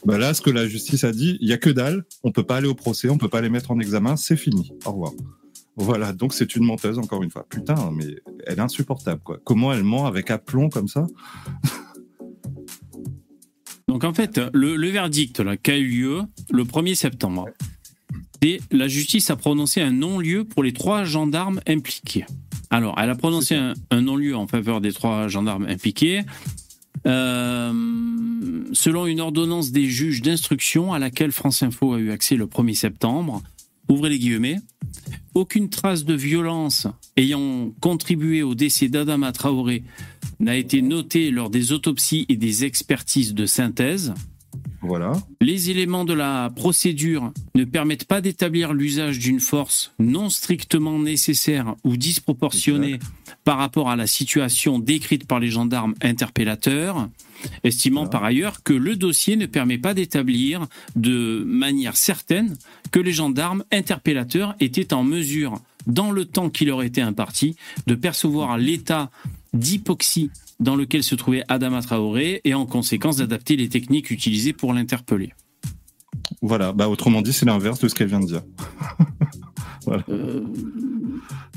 Bah 0.06 0.18
là, 0.18 0.34
ce 0.34 0.42
que 0.42 0.50
la 0.52 0.68
justice 0.68 1.04
a 1.04 1.12
dit, 1.12 1.38
il 1.42 1.48
y 1.48 1.54
a 1.54 1.58
que 1.58 1.70
dalle, 1.72 2.06
on 2.24 2.32
peut 2.32 2.44
pas 2.44 2.58
aller 2.58 2.68
au 2.68 2.76
procès, 2.76 3.10
on 3.10 3.18
peut 3.18 3.30
pas 3.30 3.42
les 3.42 3.50
mettre 3.50 3.72
en 3.72 3.80
examen, 3.80 4.16
c'est 4.18 4.38
fini. 4.38 4.72
Au 4.86 4.92
revoir. 4.92 5.14
Voilà, 5.80 6.12
donc 6.14 6.34
c'est 6.34 6.56
une 6.56 6.64
menteuse 6.66 6.98
encore 7.00 7.22
une 7.24 7.30
fois. 7.30 7.46
Putain, 7.50 7.92
mais 7.96 8.16
elle 8.46 8.58
est 8.58 8.62
insupportable 8.62 9.22
quoi. 9.24 9.40
Comment 9.44 9.74
elle 9.74 9.84
ment 9.84 10.06
avec 10.06 10.32
aplomb 10.32 10.70
comme 10.70 10.88
ça? 10.88 11.06
Donc 13.88 14.04
en 14.04 14.14
fait, 14.14 14.40
le, 14.54 14.76
le 14.76 14.90
verdict 14.90 15.40
a 15.40 15.78
eu 15.78 15.88
lieu 15.88 16.22
le 16.52 16.64
1er 16.64 16.96
septembre, 16.96 17.48
c'est 18.42 18.60
la 18.72 18.88
justice 18.88 19.30
a 19.30 19.36
prononcé 19.36 19.82
un 19.82 19.92
non-lieu 19.92 20.44
pour 20.44 20.64
les 20.64 20.74
trois 20.74 21.04
gendarmes 21.04 21.60
impliqués. 21.68 22.26
Alors, 22.70 22.96
elle 23.00 23.10
a 23.10 23.16
prononcé 23.16 23.56
un, 23.56 23.74
un 23.92 24.02
non-lieu 24.02 24.36
en 24.36 24.48
faveur 24.48 24.82
des 24.82 24.94
trois 24.94 25.28
gendarmes 25.28 25.66
impliqués. 25.68 26.24
euh, 27.06 27.74
selon 28.74 29.06
une 29.06 29.22
ordonnance 29.22 29.72
des 29.72 29.86
juges 29.86 30.22
d'instruction 30.22 30.94
à 30.94 31.00
laquelle 31.00 31.32
France 31.32 31.64
Info 31.64 31.94
a 31.94 32.00
eu 32.00 32.12
accès 32.12 32.36
le 32.36 32.46
1er 32.46 32.74
septembre, 32.74 33.42
ouvrez 33.88 34.10
les 34.10 34.20
guillemets, 34.20 34.60
aucune 35.34 35.70
trace 35.70 36.04
de 36.04 36.14
violence 36.14 36.88
ayant 37.16 37.72
contribué 37.80 38.44
au 38.44 38.56
décès 38.56 38.90
d'Adama 38.90 39.32
Traoré 39.32 39.84
n'a 40.40 40.56
été 40.56 40.82
notée 40.82 41.32
lors 41.32 41.50
des 41.50 41.72
autopsies 41.72 42.26
et 42.30 42.36
des 42.36 42.66
expertises 42.66 43.34
de 43.34 43.46
synthèse. 43.46 44.14
Voilà. 44.88 45.14
Les 45.42 45.70
éléments 45.70 46.06
de 46.06 46.14
la 46.14 46.52
procédure 46.56 47.32
ne 47.56 47.66
permettent 47.66 48.06
pas 48.06 48.22
d'établir 48.22 48.74
l'usage 48.74 49.20
d'une 49.20 49.40
force 49.40 49.92
non 50.00 50.30
strictement 50.30 50.98
nécessaire 51.00 51.76
ou 51.84 51.98
disproportionnée 51.98 53.00
par 53.44 53.58
rapport 53.58 53.90
à 53.90 53.96
la 53.96 54.08
situation 54.08 54.80
décrite 54.80 55.28
par 55.28 55.40
les 55.40 55.50
gendarmes 55.50 55.96
interpellateurs, 56.02 57.10
estimant 57.64 58.02
Voilà. 58.02 58.12
par 58.12 58.24
ailleurs 58.24 58.64
que 58.64 58.74
le 58.74 58.96
dossier 58.96 59.36
ne 59.36 59.46
permet 59.46 59.78
pas 59.78 59.94
d'établir 59.94 60.68
de 60.96 61.44
manière 61.46 61.96
certaine 61.98 62.56
que 62.92 63.00
les 63.00 63.14
gendarmes 63.14 63.64
interpellateurs 63.72 64.56
étaient 64.60 64.94
en 64.94 65.04
mesure, 65.04 65.60
dans 65.86 66.12
le 66.12 66.26
temps 66.26 66.50
qui 66.50 66.66
leur 66.66 66.84
était 66.84 67.02
imparti, 67.02 67.56
de 67.86 67.96
percevoir 67.96 68.58
l'état 68.58 69.10
d'hypoxie 69.54 70.30
dans 70.60 70.76
lequel 70.76 71.04
se 71.04 71.16
trouvait 71.16 71.44
Adama 71.48 71.82
Traoré 71.82 72.42
et 72.44 72.54
en 72.54 72.66
conséquence 72.66 73.18
d'adapter 73.18 73.56
les 73.56 73.70
techniques 73.70 74.12
utilisées 74.12 74.54
pour 74.54 74.74
l'interpeller. 74.74 75.34
Voilà. 76.42 76.74
Bah, 76.74 76.88
autrement 76.88 77.22
dit, 77.22 77.34
c'est 77.34 77.46
l'inverse 77.46 77.80
de 77.80 77.88
ce 77.88 77.96
qu'elle 77.96 78.08
vient 78.08 78.20
de 78.20 78.26
dire. 78.26 78.42
voilà. 79.88 80.04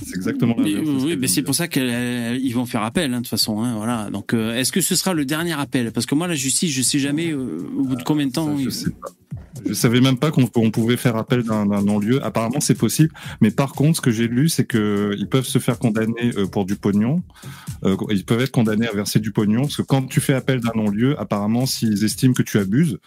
C'est 0.04 0.16
exactement 0.16 0.54
l'inverse. 0.56 0.80
de 0.88 0.98
ce 1.00 1.04
oui, 1.04 1.16
mais 1.20 1.26
c'est 1.28 1.42
de 1.42 1.46
pour 1.46 1.54
ça 1.54 1.68
qu'ils 1.68 2.54
vont 2.54 2.66
faire 2.66 2.82
appel, 2.82 3.12
hein, 3.12 3.18
de 3.18 3.22
toute 3.22 3.28
façon. 3.28 3.62
hein, 3.62 3.74
voilà. 3.76 4.08
Donc, 4.10 4.32
euh, 4.32 4.54
est-ce 4.54 4.72
que 4.72 4.80
ce 4.80 4.94
sera 4.96 5.12
le 5.12 5.24
dernier 5.24 5.52
appel? 5.52 5.92
Parce 5.92 6.06
que 6.06 6.14
moi, 6.14 6.26
la 6.26 6.34
justice, 6.34 6.72
je 6.72 6.82
sais 6.82 6.98
jamais 6.98 7.30
euh, 7.32 7.58
au 7.76 7.84
bout 7.84 7.96
de 7.96 8.02
combien 8.02 8.26
de 8.26 8.32
temps. 8.32 8.46
Ça, 8.56 8.62
je 8.62 8.68
ils- 8.68 8.72
sais 8.72 8.90
pas. 8.90 9.08
Je 9.66 9.74
savais 9.74 10.00
même 10.00 10.16
pas 10.16 10.30
qu'on 10.30 10.48
on 10.56 10.70
pouvait 10.70 10.96
faire 10.96 11.16
appel 11.16 11.42
d'un 11.42 11.66
non-lieu. 11.66 12.24
Apparemment, 12.24 12.60
c'est 12.60 12.76
possible. 12.78 13.10
Mais 13.42 13.50
par 13.50 13.72
contre, 13.72 13.96
ce 13.96 14.00
que 14.00 14.10
j'ai 14.10 14.26
lu, 14.26 14.48
c'est 14.48 14.64
que 14.64 15.14
ils 15.18 15.26
peuvent 15.28 15.44
se 15.44 15.58
faire 15.58 15.78
condamner 15.78 16.30
euh, 16.38 16.46
pour 16.46 16.64
du 16.64 16.76
pognon. 16.76 17.22
Euh, 17.84 17.94
ils 18.10 18.24
peuvent 18.24 18.40
être 18.40 18.52
condamnés 18.52 18.86
à 18.88 18.92
verser 18.92 19.18
du 19.18 19.32
pognon. 19.32 19.62
Parce 19.62 19.76
que 19.76 19.82
quand 19.82 20.06
tu 20.08 20.20
fais 20.20 20.32
appel 20.32 20.60
d'un 20.60 20.70
non-lieu, 20.74 21.20
apparemment, 21.20 21.66
s'ils 21.66 22.04
estiment 22.04 22.32
que 22.32 22.42
tu 22.42 22.58
abuses, 22.58 22.98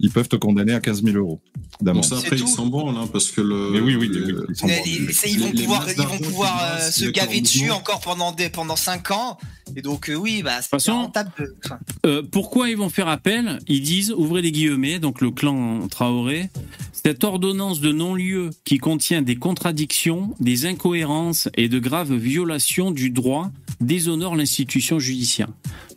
ils 0.00 0.10
peuvent 0.10 0.28
te 0.28 0.34
condamner 0.36 0.72
à 0.72 0.80
15 0.80 1.04
000 1.04 1.16
euros 1.16 1.40
Bon, 1.78 1.84
d'amende. 1.86 2.04
ça, 2.04 2.16
après, 2.18 2.36
ils 2.38 2.48
s'en 2.48 2.66
branlent, 2.66 2.96
hein, 2.96 3.08
parce 3.12 3.30
que 3.30 3.40
le. 3.42 3.70
Mais 3.72 3.80
oui, 3.80 3.94
oui, 3.94 4.08
le- 4.08 4.24
oui, 4.24 4.32
oui, 4.32 4.44
ils 4.48 4.54
branlent. 4.56 4.69
Ils, 4.86 5.40
vont 5.40 5.50
pouvoir, 5.52 5.86
ils 5.88 5.96
vont 5.96 6.44
euh, 6.44 6.90
se 6.90 7.06
gaver 7.06 7.40
dessus 7.40 7.70
encore 7.70 8.00
pendant 8.00 8.32
des, 8.32 8.48
pendant 8.48 8.76
5 8.76 9.10
ans. 9.10 9.38
Et 9.76 9.82
donc, 9.82 10.08
euh, 10.08 10.14
oui, 10.14 10.42
bah, 10.42 10.60
c'est 10.62 10.90
rentable. 10.90 11.30
de- 11.38 11.54
enfin, 11.64 11.78
Euh, 12.06 12.22
pourquoi 12.22 12.68
ils 12.70 12.76
vont 12.76 12.88
faire 12.88 13.08
appel? 13.08 13.58
Ils 13.68 13.82
disent, 13.82 14.12
ouvrez 14.12 14.42
les 14.42 14.52
guillemets, 14.52 14.98
donc 14.98 15.20
le 15.20 15.30
clan 15.30 15.86
Traoré, 15.88 16.50
cette 16.92 17.24
ordonnance 17.24 17.80
de 17.80 17.92
non-lieu 17.92 18.50
qui 18.64 18.78
contient 18.78 19.22
des 19.22 19.36
contradictions, 19.36 20.34
des 20.40 20.66
incohérences 20.66 21.48
et 21.56 21.68
de 21.68 21.78
graves 21.78 22.14
violations 22.14 22.90
du 22.90 23.10
droit 23.10 23.50
déshonore 23.80 24.36
l'institution 24.36 24.98
judiciaire. 24.98 25.48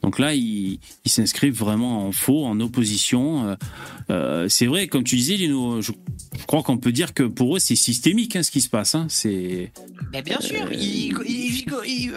Donc 0.01 0.19
là, 0.19 0.33
ils 0.35 0.79
s'inscrivent 1.05 1.57
vraiment 1.57 2.07
en 2.07 2.11
faux, 2.11 2.45
en 2.45 2.59
opposition. 2.59 3.57
Euh, 4.09 4.47
c'est 4.49 4.65
vrai, 4.65 4.87
comme 4.87 5.03
tu 5.03 5.15
disais, 5.15 5.35
Lino, 5.35 5.81
je, 5.81 5.91
crois 6.47 6.61
qu'on 6.63 6.77
peut 6.77 6.91
dire 6.91 7.13
que 7.13 7.23
pour 7.23 7.55
eux, 7.55 7.59
c'est 7.59 7.75
systémique 7.75 8.35
hein, 8.35 8.43
ce 8.43 8.51
qui 8.51 8.61
se 8.61 8.69
passe. 8.69 8.95
Hein. 8.95 9.07
C'est 9.09 9.71
Mais 10.11 10.21
bien 10.21 10.39
sûr, 10.41 10.71
ils- 10.71 11.13
ils- 11.25 11.65
ils- 11.87 12.11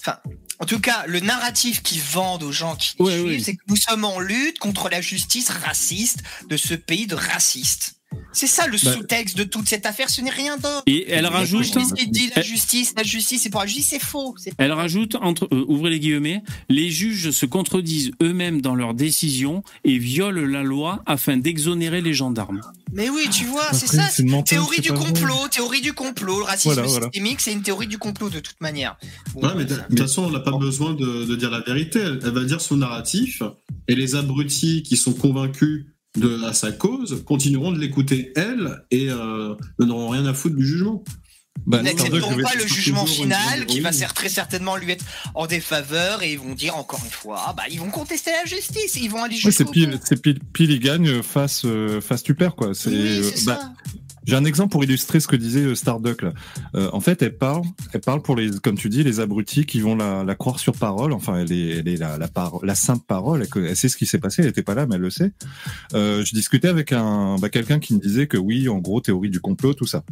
enfin, 0.00 0.16
en 0.58 0.66
tout 0.66 0.80
cas, 0.80 1.04
le 1.06 1.20
narratif 1.20 1.82
qu'ils 1.82 2.00
vendent 2.02 2.42
aux 2.42 2.52
gens 2.52 2.76
qui 2.76 2.94
Ouais, 2.98 3.18
suivent, 3.18 3.44
c'est 3.44 3.56
que 3.56 3.62
nous 3.68 3.76
sommes 3.76 4.04
en 4.04 4.20
lutte 4.20 4.58
contre 4.58 4.88
la 4.88 5.00
justice 5.00 5.48
raciste 5.50 6.22
de 6.48 6.56
ce 6.56 6.74
pays 6.74 7.06
de 7.06 7.14
racistes. 7.14 7.94
C'est 8.32 8.46
ça 8.46 8.66
le 8.66 8.72
Bah- 8.82 8.92
sous-texte 8.94 9.36
de 9.36 9.44
toute 9.44 9.68
cette 9.68 9.84
affaire, 9.84 10.08
ce 10.08 10.20
n'est 10.22 10.30
rien 10.30 10.56
d'autre. 10.56 10.82
et 10.86 11.10
elle 11.10 11.26
rajoute. 11.26 11.76
dit 12.10 12.28
la 12.28 12.38
Elle- 12.38 12.44
justice, 12.44 12.94
la 12.96 13.02
justice, 13.02 13.42
c'est 13.42 13.50
pour 13.50 13.60
la 13.60 13.66
justice, 13.66 13.88
c'est 13.90 14.02
faux. 14.02 14.34
Elle 14.58 14.72
rajoute, 14.72 15.16
entre, 15.16 15.48
euh, 15.52 15.64
ouvrez 15.68 15.90
les 15.90 16.00
guillemets, 16.00 16.42
les 16.68 16.90
juges 16.90 17.30
se 17.30 17.46
contredisent 17.46 18.10
eux-mêmes 18.22 18.60
dans 18.62 18.74
leurs 18.74 18.94
décisions 18.94 19.62
et 19.84 19.98
violent 19.98 20.46
la 20.46 20.62
loi 20.62 21.02
afin 21.06 21.36
d'exonérer 21.36 22.00
les 22.00 22.14
gendarmes. 22.14 22.60
Mais 22.94 23.08
oui, 23.08 23.28
tu 23.30 23.44
vois, 23.44 23.72
c'est 23.72 23.86
ça. 23.86 24.08
c'est 24.10 24.22
une 24.22 24.30
menteur, 24.30 24.58
Théorie 24.64 24.80
du 24.80 24.88
vrai. 24.90 24.98
complot, 25.06 25.48
théorie 25.50 25.80
du 25.80 25.92
complot. 25.92 26.38
Le 26.38 26.44
racisme 26.44 26.72
Voilà, 26.74 26.88
voilà. 26.88 27.06
systémique, 27.12 27.40
c'est 27.40 27.52
une 27.52 27.62
théorie 27.62 27.86
du 27.86 27.98
complot 27.98 28.28
de 28.30 28.40
toute 28.40 28.60
manière. 28.60 28.96
Bon, 29.34 29.46
Ouais, 29.46 29.54
mais 29.56 29.64
de 29.64 29.76
toute 29.76 29.98
façon, 29.98 30.24
on 30.24 30.30
n'a 30.30 30.40
pas 30.40 30.56
besoin 30.56 30.92
de, 30.94 31.24
de 31.24 31.36
dire 31.36 31.50
la 31.50 31.60
vérité. 31.60 32.00
Elle, 32.00 32.20
elle 32.24 32.30
va 32.32 32.44
dire 32.44 32.60
son 32.60 32.76
narratif, 32.76 33.42
et 33.88 33.94
les 33.94 34.14
abrutis 34.14 34.82
qui 34.82 34.96
sont 34.96 35.12
convaincus 35.14 35.86
de 36.16 36.44
à 36.44 36.52
sa 36.52 36.72
cause 36.72 37.22
continueront 37.24 37.72
de 37.72 37.78
l'écouter 37.78 38.32
elle 38.36 38.82
et 38.90 39.08
euh, 39.10 39.54
ne 39.78 39.84
n'auront 39.84 40.08
rien 40.08 40.26
à 40.26 40.34
foutre 40.34 40.56
du 40.56 40.66
jugement. 40.66 41.02
Bah, 41.66 41.78
Ils 41.80 41.84
n'accepteront 41.84 42.36
pas 42.42 42.54
le 42.54 42.66
jugement 42.66 43.06
final 43.06 43.66
qui 43.66 43.80
va 43.80 43.92
très 43.92 44.28
certainement 44.28 44.76
lui 44.76 44.90
être 44.90 45.04
en 45.34 45.46
défaveur 45.46 46.22
et 46.22 46.32
ils 46.32 46.38
vont 46.38 46.54
dire 46.54 46.76
encore 46.76 47.00
une 47.04 47.10
fois, 47.10 47.44
ah 47.46 47.52
bah 47.52 47.64
ils 47.70 47.78
vont 47.78 47.90
contester 47.90 48.30
la 48.30 48.44
justice, 48.48 48.96
ils 48.96 49.10
vont 49.10 49.22
aller 49.22 49.34
Ouais, 49.34 49.40
c'est 49.42 49.50
jusqu'au 49.50 49.70
pile, 49.70 49.98
pile, 50.22 50.40
pile, 50.52 50.70
il 50.72 50.80
gagne 50.80 51.22
face, 51.22 51.62
euh, 51.64 52.00
face 52.00 52.22
tu 52.22 52.34
perds, 52.34 52.56
quoi. 52.56 52.74
C'est, 52.74 52.90
Oui, 52.90 53.18
euh, 53.18 53.30
bah, 53.46 53.58
ça. 53.60 53.72
J'ai 54.24 54.36
un 54.36 54.44
exemple 54.44 54.70
pour 54.70 54.84
illustrer 54.84 55.20
ce 55.20 55.26
que 55.26 55.36
disait 55.36 55.64
euh, 55.64 55.74
Starduck 55.74 56.22
là. 56.22 56.32
Euh, 56.74 56.88
en 56.92 57.00
fait, 57.00 57.22
elle 57.22 57.36
parle, 57.36 57.62
elle 57.92 58.00
parle 58.00 58.22
pour 58.22 58.36
les, 58.36 58.50
comme 58.62 58.76
tu 58.76 58.88
dis, 58.88 59.02
les 59.02 59.20
abrutis 59.20 59.66
qui 59.66 59.80
vont 59.80 59.96
la, 59.96 60.24
la 60.24 60.34
croire 60.34 60.58
sur 60.60 60.74
parole. 60.74 61.12
Enfin, 61.12 61.40
elle 61.40 61.52
est, 61.52 61.78
elle 61.78 61.88
est 61.88 61.96
la, 61.96 62.18
la, 62.18 62.28
par- 62.28 62.64
la 62.64 62.74
sainte 62.74 63.06
parole. 63.06 63.42
Elle, 63.54 63.64
elle 63.66 63.76
sait 63.76 63.88
ce 63.88 63.96
qui 63.96 64.06
s'est 64.06 64.18
passé. 64.18 64.42
Elle 64.42 64.48
était 64.48 64.62
pas 64.62 64.74
là, 64.74 64.86
mais 64.86 64.94
elle 64.94 65.00
le 65.00 65.10
sait. 65.10 65.32
Euh, 65.94 66.24
je 66.24 66.34
discutais 66.34 66.68
avec 66.68 66.92
un, 66.92 67.36
bah, 67.40 67.48
quelqu'un 67.48 67.78
qui 67.78 67.94
me 67.94 68.00
disait 68.00 68.26
que 68.26 68.36
oui, 68.36 68.68
en 68.68 68.78
gros, 68.78 69.00
théorie 69.00 69.30
du 69.30 69.40
complot, 69.40 69.74
tout 69.74 69.86
ça. 69.86 70.04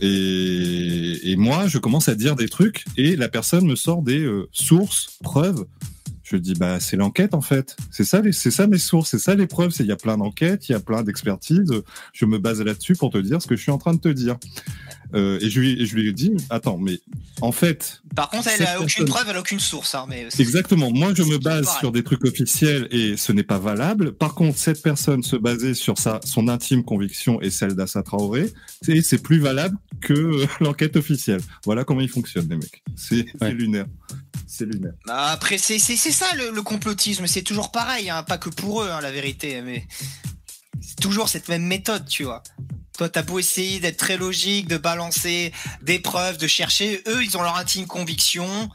Et, 0.00 1.30
et 1.30 1.36
moi, 1.36 1.66
je 1.66 1.78
commence 1.78 2.08
à 2.08 2.14
dire 2.14 2.36
des 2.36 2.48
trucs 2.48 2.84
et 2.96 3.16
la 3.16 3.28
personne 3.28 3.66
me 3.66 3.76
sort 3.76 4.02
des 4.02 4.20
euh, 4.20 4.48
sources, 4.52 5.18
preuves. 5.22 5.64
Je 6.28 6.36
dis 6.36 6.54
bah 6.54 6.80
c'est 6.80 6.96
l'enquête 6.96 7.34
en 7.34 7.40
fait. 7.40 7.76
C'est 7.92 8.02
ça 8.02 8.20
les, 8.20 8.32
c'est 8.32 8.50
ça 8.50 8.66
mes 8.66 8.78
sources, 8.78 9.10
c'est 9.10 9.18
ça 9.20 9.36
les 9.36 9.46
preuves. 9.46 9.70
C'est 9.70 9.84
il 9.84 9.88
y 9.88 9.92
a 9.92 9.96
plein 9.96 10.16
d'enquêtes, 10.18 10.68
il 10.68 10.72
y 10.72 10.74
a 10.74 10.80
plein 10.80 11.04
d'expertises. 11.04 11.72
Je 12.12 12.24
me 12.26 12.38
base 12.38 12.60
là-dessus 12.60 12.96
pour 12.96 13.10
te 13.10 13.18
dire 13.18 13.40
ce 13.40 13.46
que 13.46 13.54
je 13.54 13.62
suis 13.62 13.70
en 13.70 13.78
train 13.78 13.94
de 13.94 14.00
te 14.00 14.08
dire. 14.08 14.36
Euh, 15.14 15.38
et 15.40 15.48
je 15.48 15.60
lui, 15.60 15.80
et 15.80 15.86
je 15.86 15.94
lui 15.94 16.08
ai 16.08 16.12
dit 16.12 16.32
attends 16.50 16.78
mais 16.78 16.98
en 17.40 17.52
fait 17.52 18.02
Par 18.16 18.28
contre, 18.28 18.48
elle 18.48 18.66
a 18.66 18.74
aucune 18.80 18.86
personne- 18.86 19.06
preuve, 19.06 19.26
elle 19.30 19.36
a 19.36 19.40
aucune 19.40 19.60
source. 19.60 19.94
Hein, 19.94 20.06
mais 20.08 20.26
Exactement. 20.40 20.90
Moi, 20.90 21.14
je 21.14 21.22
me 21.22 21.38
base 21.38 21.68
sur 21.78 21.92
des 21.92 22.02
trucs 22.02 22.24
officiels 22.24 22.88
et 22.90 23.16
ce 23.16 23.30
n'est 23.30 23.44
pas 23.44 23.60
valable. 23.60 24.12
Par 24.12 24.34
contre, 24.34 24.58
cette 24.58 24.82
personne 24.82 25.22
se 25.22 25.36
basait 25.36 25.74
sur 25.74 25.96
sa, 25.96 26.18
son 26.24 26.48
intime 26.48 26.82
conviction 26.82 27.40
et 27.40 27.50
celle 27.50 27.74
d'Assa 27.74 28.02
Traoré, 28.02 28.52
c'est, 28.82 29.00
c'est 29.00 29.22
plus 29.22 29.38
valable 29.38 29.76
que 30.00 30.44
l'enquête 30.60 30.96
officielle. 30.96 31.40
Voilà 31.64 31.84
comment 31.84 32.00
ils 32.00 32.08
fonctionnent, 32.08 32.48
les 32.50 32.56
mecs. 32.56 32.82
C'est, 32.96 33.26
c'est 33.38 33.44
Ouais. 33.44 33.52
lunaire. 33.54 33.86
C'est 34.46 34.64
lunaire. 34.64 34.92
Bah, 35.06 35.26
Après, 35.30 35.58
c'est 35.58 35.78
c'est- 35.78 35.96
c'est 35.96 36.12
ça 36.12 36.26
le, 36.36 36.50
le 36.50 36.62
complotisme, 36.62 37.26
c'est 37.26 37.42
toujours 37.42 37.70
pareil, 37.72 38.10
hein, 38.10 38.22
pas 38.22 38.38
que 38.38 38.48
pour 38.48 38.82
eux, 38.82 38.90
hein, 38.90 39.00
la 39.00 39.10
vérité, 39.10 39.60
mais 39.62 39.86
c'est 40.80 41.00
toujours 41.00 41.28
cette 41.28 41.48
même 41.48 41.64
méthode, 41.66 42.06
tu 42.06 42.24
vois. 42.24 42.42
Toi, 42.96 43.08
t'as 43.08 43.22
beau 43.22 43.38
essayer 43.38 43.78
d'être 43.80 43.98
très 43.98 44.16
logique, 44.16 44.68
de 44.68 44.76
balancer 44.78 45.52
des 45.82 45.98
preuves, 45.98 46.38
de 46.38 46.46
chercher, 46.46 47.02
eux, 47.08 47.22
ils 47.24 47.36
ont 47.36 47.42
leur 47.42 47.56
intime 47.56 47.86
conviction 47.86 48.70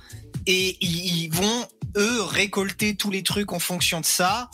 et 0.46 0.78
ils, 0.82 1.24
ils 1.24 1.34
vont, 1.34 1.66
eux, 1.98 2.22
récolter 2.24 2.96
tous 2.96 3.10
les 3.10 3.24
trucs 3.24 3.52
en 3.52 3.60
fonction 3.60 4.00
de 4.02 4.06
ça 4.06 4.52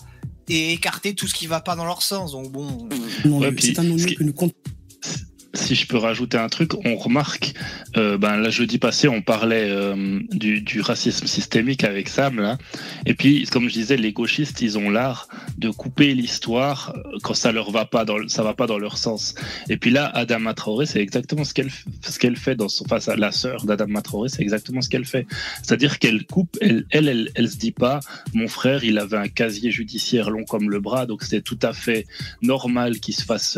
et 0.47 0.71
écarter 0.71 1.15
tout 1.15 1.27
ce 1.27 1.33
qui 1.33 1.47
va 1.47 1.59
pas 1.59 1.75
dans 1.75 1.83
leur 1.85 2.01
sens. 2.01 2.31
Donc 2.31 2.49
bon, 2.51 2.87
Non, 3.25 3.39
Ouais, 3.39 3.49
le- 3.49 3.55
puis 3.55 3.65
c'est 3.75 3.79
un 3.79 3.97
ce 3.97 4.05
qui- 4.05 4.15
que 4.15 4.23
nous 4.23 4.33
comptons. 4.33 4.55
Si 5.57 5.75
je 5.75 5.87
peux 5.87 5.97
rajouter 5.97 6.37
un 6.37 6.49
truc, 6.49 6.71
on 6.85 6.95
remarque, 6.95 7.53
euh, 7.97 8.17
ben 8.17 8.37
là 8.37 8.49
jeudi 8.49 8.77
passé, 8.77 9.07
on 9.07 9.21
parlait 9.21 9.67
euh, 9.69 10.19
du, 10.31 10.81
racisme 10.81 11.25
systémique 11.25 11.83
avec 11.83 12.07
Sam 12.07 12.39
là, 12.39 12.57
et 13.05 13.13
puis 13.13 13.45
comme 13.45 13.67
je 13.67 13.73
disais, 13.73 13.97
les 13.97 14.13
gauchistes, 14.13 14.61
ils 14.61 14.77
ont 14.77 14.89
l'art 14.89 15.27
de 15.57 15.69
couper 15.69 16.13
l'histoire 16.13 16.93
euh, 16.95 17.17
quand 17.23 17.33
ça 17.33 17.51
leur 17.51 17.71
va 17.71 17.85
pas 17.85 18.05
dans, 18.05 18.27
ça 18.27 18.43
va 18.43 18.53
pas 18.53 18.67
dans 18.67 18.77
leur 18.77 18.97
sens. 18.97 19.35
Et 19.69 19.77
puis 19.77 19.89
là, 19.89 20.05
Adama 20.05 20.53
Traoré, 20.53 20.85
c'est 20.85 21.01
exactement 21.01 21.43
ce 21.43 21.53
qu'elle, 21.53 21.71
ce 22.01 22.19
qu'elle 22.19 22.35
fait 22.35 22.55
dans 22.55 22.69
son 22.69 22.85
face 22.85 23.09
à 23.09 23.15
la 23.15 23.31
sœur 23.31 23.65
d'Adama 23.65 24.01
Traoré, 24.01 24.29
c'est 24.29 24.41
exactement 24.41 24.81
ce 24.81 24.89
qu'elle 24.89 25.05
fait. 25.05 25.25
C'est-à-dire 25.63 25.99
qu'elle 25.99 26.25
coupe, 26.25 26.57
elle, 26.61 26.85
elle, 26.91 27.09
elle, 27.09 27.31
elle 27.35 27.49
se 27.49 27.57
dit 27.57 27.71
pas, 27.71 27.99
mon 28.33 28.47
frère, 28.47 28.83
il 28.83 28.99
avait 28.99 29.17
un 29.17 29.27
casier 29.27 29.71
judiciaire 29.71 30.29
long 30.29 30.43
comme 30.43 30.69
le 30.69 30.79
bras, 30.79 31.05
donc 31.05 31.23
c'est 31.23 31.41
tout 31.41 31.59
à 31.63 31.73
fait 31.73 32.05
normal 32.41 32.99
qu'il 32.99 33.15
se 33.15 33.23
fasse 33.23 33.57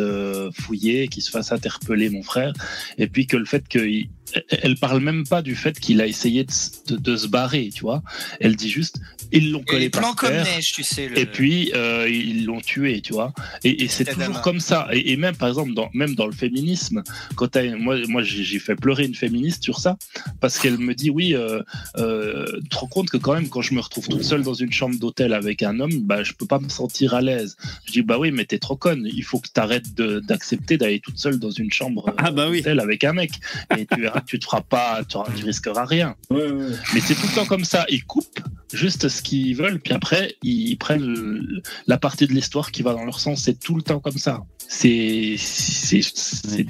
fouiller, 0.54 1.08
qu'il 1.10 1.22
se 1.22 1.30
fasse 1.30 1.52
interpeller 1.52 1.89
mon 2.10 2.24
frère, 2.24 2.54
et 2.98 3.08
puis 3.08 3.28
que 3.28 3.38
le 3.38 3.46
fait 3.46 3.68
qu'il 3.68 4.10
elle 4.50 4.76
parle 4.76 5.02
même 5.02 5.26
pas 5.28 5.42
du 5.42 5.56
fait 5.56 5.80
qu'il 5.80 6.02
a 6.02 6.08
essayé 6.08 6.44
de, 6.44 6.52
de, 6.88 6.98
de, 6.98 7.18
se 7.18 7.28
barrer, 7.28 7.70
tu 7.74 7.82
vois. 7.82 8.02
Elle 8.40 8.56
dit 8.56 8.70
juste, 8.70 8.98
ils 9.32 9.52
l'ont 9.52 9.64
collé 9.64 9.90
par 9.90 10.16
comme 10.16 10.30
terre, 10.30 10.44
neige, 10.44 10.72
tu 10.72 10.84
sais. 10.84 11.08
Le... 11.10 11.18
et 11.20 11.26
puis 11.26 11.72
euh, 11.76 12.10
ils 12.10 12.46
l'ont 12.46 12.62
tué, 12.62 13.02
tu 13.02 13.14
vois. 13.14 13.34
Et, 13.64 13.84
et 13.84 13.88
c'est 13.88 14.06
toujours 14.06 14.42
comme 14.42 14.60
ça. 14.60 14.88
Et, 14.92 15.12
et 15.12 15.18
même 15.18 15.36
par 15.36 15.50
exemple, 15.50 15.74
dans, 15.74 15.90
même 15.94 16.16
dans 16.16 16.26
le 16.26 16.34
féminisme, 16.34 17.04
quand 17.36 17.48
t'as- 17.48 17.76
moi, 17.76 17.98
moi 18.08 18.24
j'ai 18.24 18.60
fait 18.60 18.76
pleurer 18.76 19.06
une 19.06 19.16
féministe 19.16 19.64
sur 19.64 19.80
ça 19.80 19.98
parce 20.40 20.60
qu'elle 20.60 20.78
me 20.78 20.94
dit, 20.94 21.10
oui, 21.10 21.36
euh, 21.36 21.62
euh, 21.98 22.46
tu 22.64 22.70
te 22.70 22.78
rends 22.78 22.88
compte 22.88 23.10
que 23.10 23.18
quand 23.18 23.34
même, 23.34 23.50
quand 23.50 23.62
je 23.62 23.74
me 23.74 23.80
retrouve 23.80 24.08
toute 24.08 24.24
seule 24.24 24.44
dans 24.44 24.54
une 24.54 24.72
chambre 24.72 24.98
d'hôtel 25.00 25.34
avec 25.34 25.64
un 25.64 25.80
homme, 25.80 26.00
bah 26.02 26.24
je 26.24 26.34
peux 26.34 26.46
pas 26.46 26.60
me 26.60 26.70
sentir 26.70 27.14
à 27.14 27.22
l'aise. 27.22 27.58
Je 27.86 27.92
dis, 27.94 28.02
bah 28.02 28.18
oui, 28.20 28.32
mais 28.32 28.46
t'es 28.46 28.60
trop 28.60 28.76
conne. 28.76 29.08
Il 29.12 29.24
faut 29.24 29.40
que 29.40 29.50
t'arrêtes 29.50 29.94
d'accepter 29.96 30.78
d'aller 30.78 31.00
toute 31.00 31.18
seule 31.18 31.40
dans 31.40 31.52
une 31.52 31.72
chambre 31.72 32.14
Ah 32.18 32.32
bah 32.32 32.48
oui. 32.50 32.58
d'hôtel 32.60 32.80
avec 32.80 33.04
un 33.04 33.14
mec. 33.14 33.32
Et 33.78 33.86
tu 33.86 34.02
verras 34.02 34.19
que 34.19 34.19
tu 34.26 34.40
te 34.40 34.46
feras 34.46 34.62
pas, 34.62 35.02
tu, 35.08 35.18
risqueras 35.44 35.86
rien. 35.86 36.16
Mais 36.32 37.00
c'est 37.02 37.16
tout 37.16 37.28
le 37.28 37.36
temps 37.36 37.46
comme 37.46 37.66
ça. 37.66 37.86
Ils 37.90 38.04
coupent 38.06 38.40
juste 38.74 39.10
ce 39.10 39.22
qu'ils 39.22 39.56
veulent, 39.56 39.80
puis 39.80 39.94
après, 39.94 40.36
ils 40.44 40.78
prennent 40.78 41.62
la 41.88 41.98
partie 41.98 42.28
de 42.28 42.34
l'histoire 42.34 42.72
qui 42.72 42.84
va 42.84 42.94
dans 42.94 43.06
leur 43.06 43.20
sens. 43.20 43.44
C'est 43.44 43.60
tout 43.60 43.76
le 43.76 43.82
temps 43.82 44.00
comme 44.00 44.18
ça. 44.18 44.42
C'est 44.72 45.36
c'est 45.40 46.02
c'est 46.04 46.68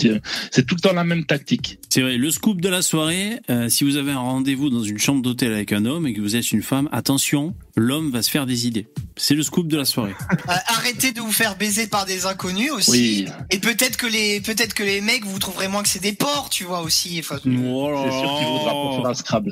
c'est 0.52 0.66
tout 0.66 0.76
le 0.76 0.80
temps 0.80 0.94
la 0.94 1.04
même 1.04 1.26
tactique. 1.26 1.80
C'est 1.90 2.02
vrai, 2.02 2.18
le 2.18 2.32
scoop 2.32 2.62
de 2.62 2.70
la 2.70 2.82
soirée, 2.82 3.42
euh, 3.50 3.68
si 3.68 3.84
vous 3.84 3.98
avez 3.98 4.14
un 4.14 4.20
rendez-vous 4.20 4.70
dans 4.70 4.84
une 4.84 4.98
chambre 4.98 5.22
d'hôtel 5.22 5.52
avec 5.52 5.74
un 5.74 5.84
homme 5.84 6.08
et 6.08 6.14
que 6.14 6.22
vous 6.22 6.38
êtes 6.38 6.54
une 6.54 6.64
femme, 6.64 6.88
attention, 6.94 7.54
l'homme 7.76 8.10
va 8.10 8.22
se 8.22 8.32
faire 8.32 8.46
des 8.46 8.68
idées. 8.68 8.88
C'est 9.18 9.36
le 9.36 9.44
scoop 9.44 9.68
de 9.68 9.76
la 9.76 9.86
soirée. 9.86 10.16
Euh, 10.50 10.54
Arrêtez 10.68 11.12
de 11.12 11.20
vous 11.20 11.32
faire 11.32 11.58
baiser 11.58 11.88
par 11.88 12.06
des 12.06 12.26
inconnus 12.26 12.72
aussi. 12.72 12.92
Oui. 12.92 13.26
Et 13.52 13.60
peut-être 13.60 13.98
que 13.98 14.08
les 14.08 14.40
peut-être 14.40 14.74
que 14.74 14.84
les 14.84 15.02
mecs 15.02 15.26
vous 15.26 15.38
trouverez 15.38 15.68
moins 15.68 15.84
que 15.84 15.90
c'est 15.90 16.02
des 16.02 16.14
porcs, 16.14 16.50
tu 16.50 16.64
vois 16.64 16.82
aussi. 16.82 17.20
Enfin, 17.20 17.36
C'est 17.44 17.50
sûr 17.52 18.38
qu'il 18.38 18.48
voudra 18.48 18.72
pas 18.74 18.96
faire 18.96 19.06
un 19.06 19.14
Scrabble. 19.14 19.52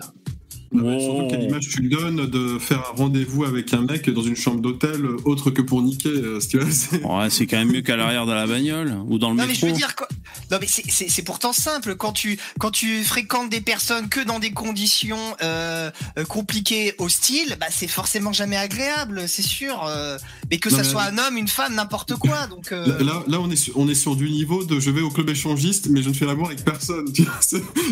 Mais 0.71 0.99
Surtout 0.99 1.27
quelle 1.29 1.43
image 1.43 1.67
tu 1.69 1.81
donnes 1.87 2.25
de 2.27 2.59
faire 2.59 2.79
un 2.93 2.97
rendez-vous 2.97 3.45
avec 3.45 3.73
un 3.73 3.81
mec 3.81 4.09
dans 4.09 4.21
une 4.21 4.35
chambre 4.35 4.59
d'hôtel 4.61 5.05
autre 5.25 5.49
que 5.49 5.61
pour 5.61 5.81
niquer, 5.81 6.09
euh, 6.09 6.39
c'est- 6.39 6.57
Ouais, 7.03 7.45
quand 7.47 7.57
même 7.57 7.71
mieux 7.71 7.81
qu'à 7.81 7.95
l'arrière 7.95 8.25
de 8.25 8.33
la 8.33 8.45
bagnole 8.47 8.97
ou 9.07 9.17
dans 9.17 9.29
le 9.31 9.37
Non 9.37 9.45
mais 9.47 9.53
je 9.55 9.65
veux 9.65 9.71
dire 9.71 9.95
quoi 9.95 10.07
Non 10.51 10.57
mais 10.59 10.67
c'est- 10.67 10.83
c'est 10.89 11.09
c'est 11.09 11.21
pourtant 11.23 11.53
simple 11.53 11.95
quand 11.95 12.11
tu 12.11 12.37
quand 12.59 12.71
tu 12.71 13.03
fréquentes 13.03 13.49
des 13.49 13.61
personnes 13.61 14.09
que 14.09 14.19
dans 14.19 14.39
des 14.39 14.51
conditions 14.51 15.17
euh, 15.41 15.89
compliquées, 16.27 16.93
hostiles, 16.97 17.57
bah 17.59 17.67
c'est 17.69 17.87
forcément 17.87 18.33
jamais 18.33 18.57
agréable, 18.57 19.23
c'est 19.27 19.41
sûr. 19.41 19.85
euh, 19.87 20.17
mais 20.51 20.57
que 20.57 20.69
Non, 20.69 20.75
ça 20.77 20.81
mais- 20.83 20.89
soit 20.89 21.03
un 21.03 21.17
homme, 21.17 21.37
une 21.37 21.47
femme, 21.47 21.75
n'importe 21.75 22.15
quoi. 22.19 22.47
Donc 22.47 22.71
euh, 22.71 22.85
Là, 22.87 23.03
là, 23.03 23.23
là, 23.27 23.39
on, 23.41 23.49
est 23.49 23.55
sur, 23.55 23.77
on 23.77 23.87
est 23.87 23.95
sur 23.95 24.15
du 24.15 24.29
niveau 24.29 24.63
de 24.63 24.79
je 24.79 24.89
vais 24.91 25.01
au 25.01 25.09
club 25.09 25.29
échangiste, 25.29 25.87
mais 25.89 26.01
je 26.03 26.09
ne 26.09 26.13
fais 26.13 26.25
l'amour 26.25 26.47
avec 26.47 26.63
personne. 26.63 27.05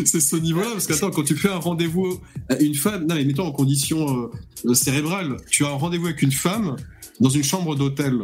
C'est 0.04 0.20
ce 0.20 0.36
niveau-là, 0.36 0.68
parce 0.72 0.86
qu'attends, 0.86 1.10
quand 1.10 1.22
tu 1.24 1.36
fais 1.36 1.48
un 1.48 1.56
rendez-vous 1.58 2.20
une 2.66 2.74
femme, 2.74 3.06
non, 3.06 3.14
mais 3.14 3.24
mettons 3.24 3.46
en 3.46 3.52
condition 3.52 4.30
euh, 4.66 4.74
cérébrale, 4.74 5.36
tu 5.50 5.64
as 5.64 5.68
un 5.68 5.72
rendez-vous 5.74 6.06
avec 6.06 6.22
une 6.22 6.32
femme 6.32 6.76
dans 7.20 7.30
une 7.30 7.44
chambre 7.44 7.74
d'hôtel. 7.76 8.20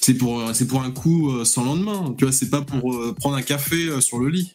C'est 0.00 0.14
pour, 0.14 0.40
euh, 0.40 0.52
c'est 0.52 0.66
pour 0.66 0.82
un 0.82 0.90
coup 0.90 1.30
euh, 1.30 1.44
sans 1.44 1.64
lendemain, 1.64 2.14
tu 2.18 2.24
vois, 2.24 2.32
c'est 2.32 2.50
pas 2.50 2.60
pour 2.62 2.94
euh, 2.94 3.14
prendre 3.18 3.36
un 3.36 3.42
café 3.42 3.86
euh, 3.88 4.00
sur 4.00 4.18
le 4.18 4.28
lit. 4.28 4.52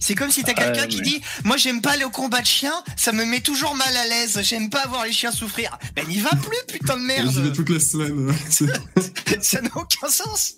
c'est 0.00 0.14
comme 0.16 0.30
si 0.30 0.42
t'as 0.42 0.54
quelqu'un 0.54 0.86
qui 0.88 0.96
mais- 0.98 1.02
dit 1.04 1.20
moi 1.44 1.56
j'aime 1.56 1.80
pas 1.80 1.92
aller 1.92 2.04
au 2.04 2.10
combat 2.10 2.40
de 2.40 2.46
chiens, 2.46 2.74
ça 2.96 3.12
me 3.12 3.24
met 3.24 3.40
toujours 3.40 3.74
mal 3.76 3.96
à 3.96 4.06
l'aise, 4.08 4.40
j'aime 4.42 4.68
pas 4.70 4.86
voir 4.88 5.04
les 5.06 5.12
chiens 5.12 5.30
souffrir. 5.30 5.78
Ben 5.94 6.04
n'y 6.08 6.18
va 6.18 6.30
plus 6.30 6.58
putain 6.66 6.96
de 6.96 7.02
J'y 7.30 7.36
vais 7.36 7.42
merde. 7.42 7.52
toutes 7.54 7.68
les 7.70 7.78
semaines. 7.80 8.32
C'est- 8.50 8.66
ça 9.40 9.60
n'a 9.62 9.70
aucun 9.76 10.08
sens. 10.08 10.54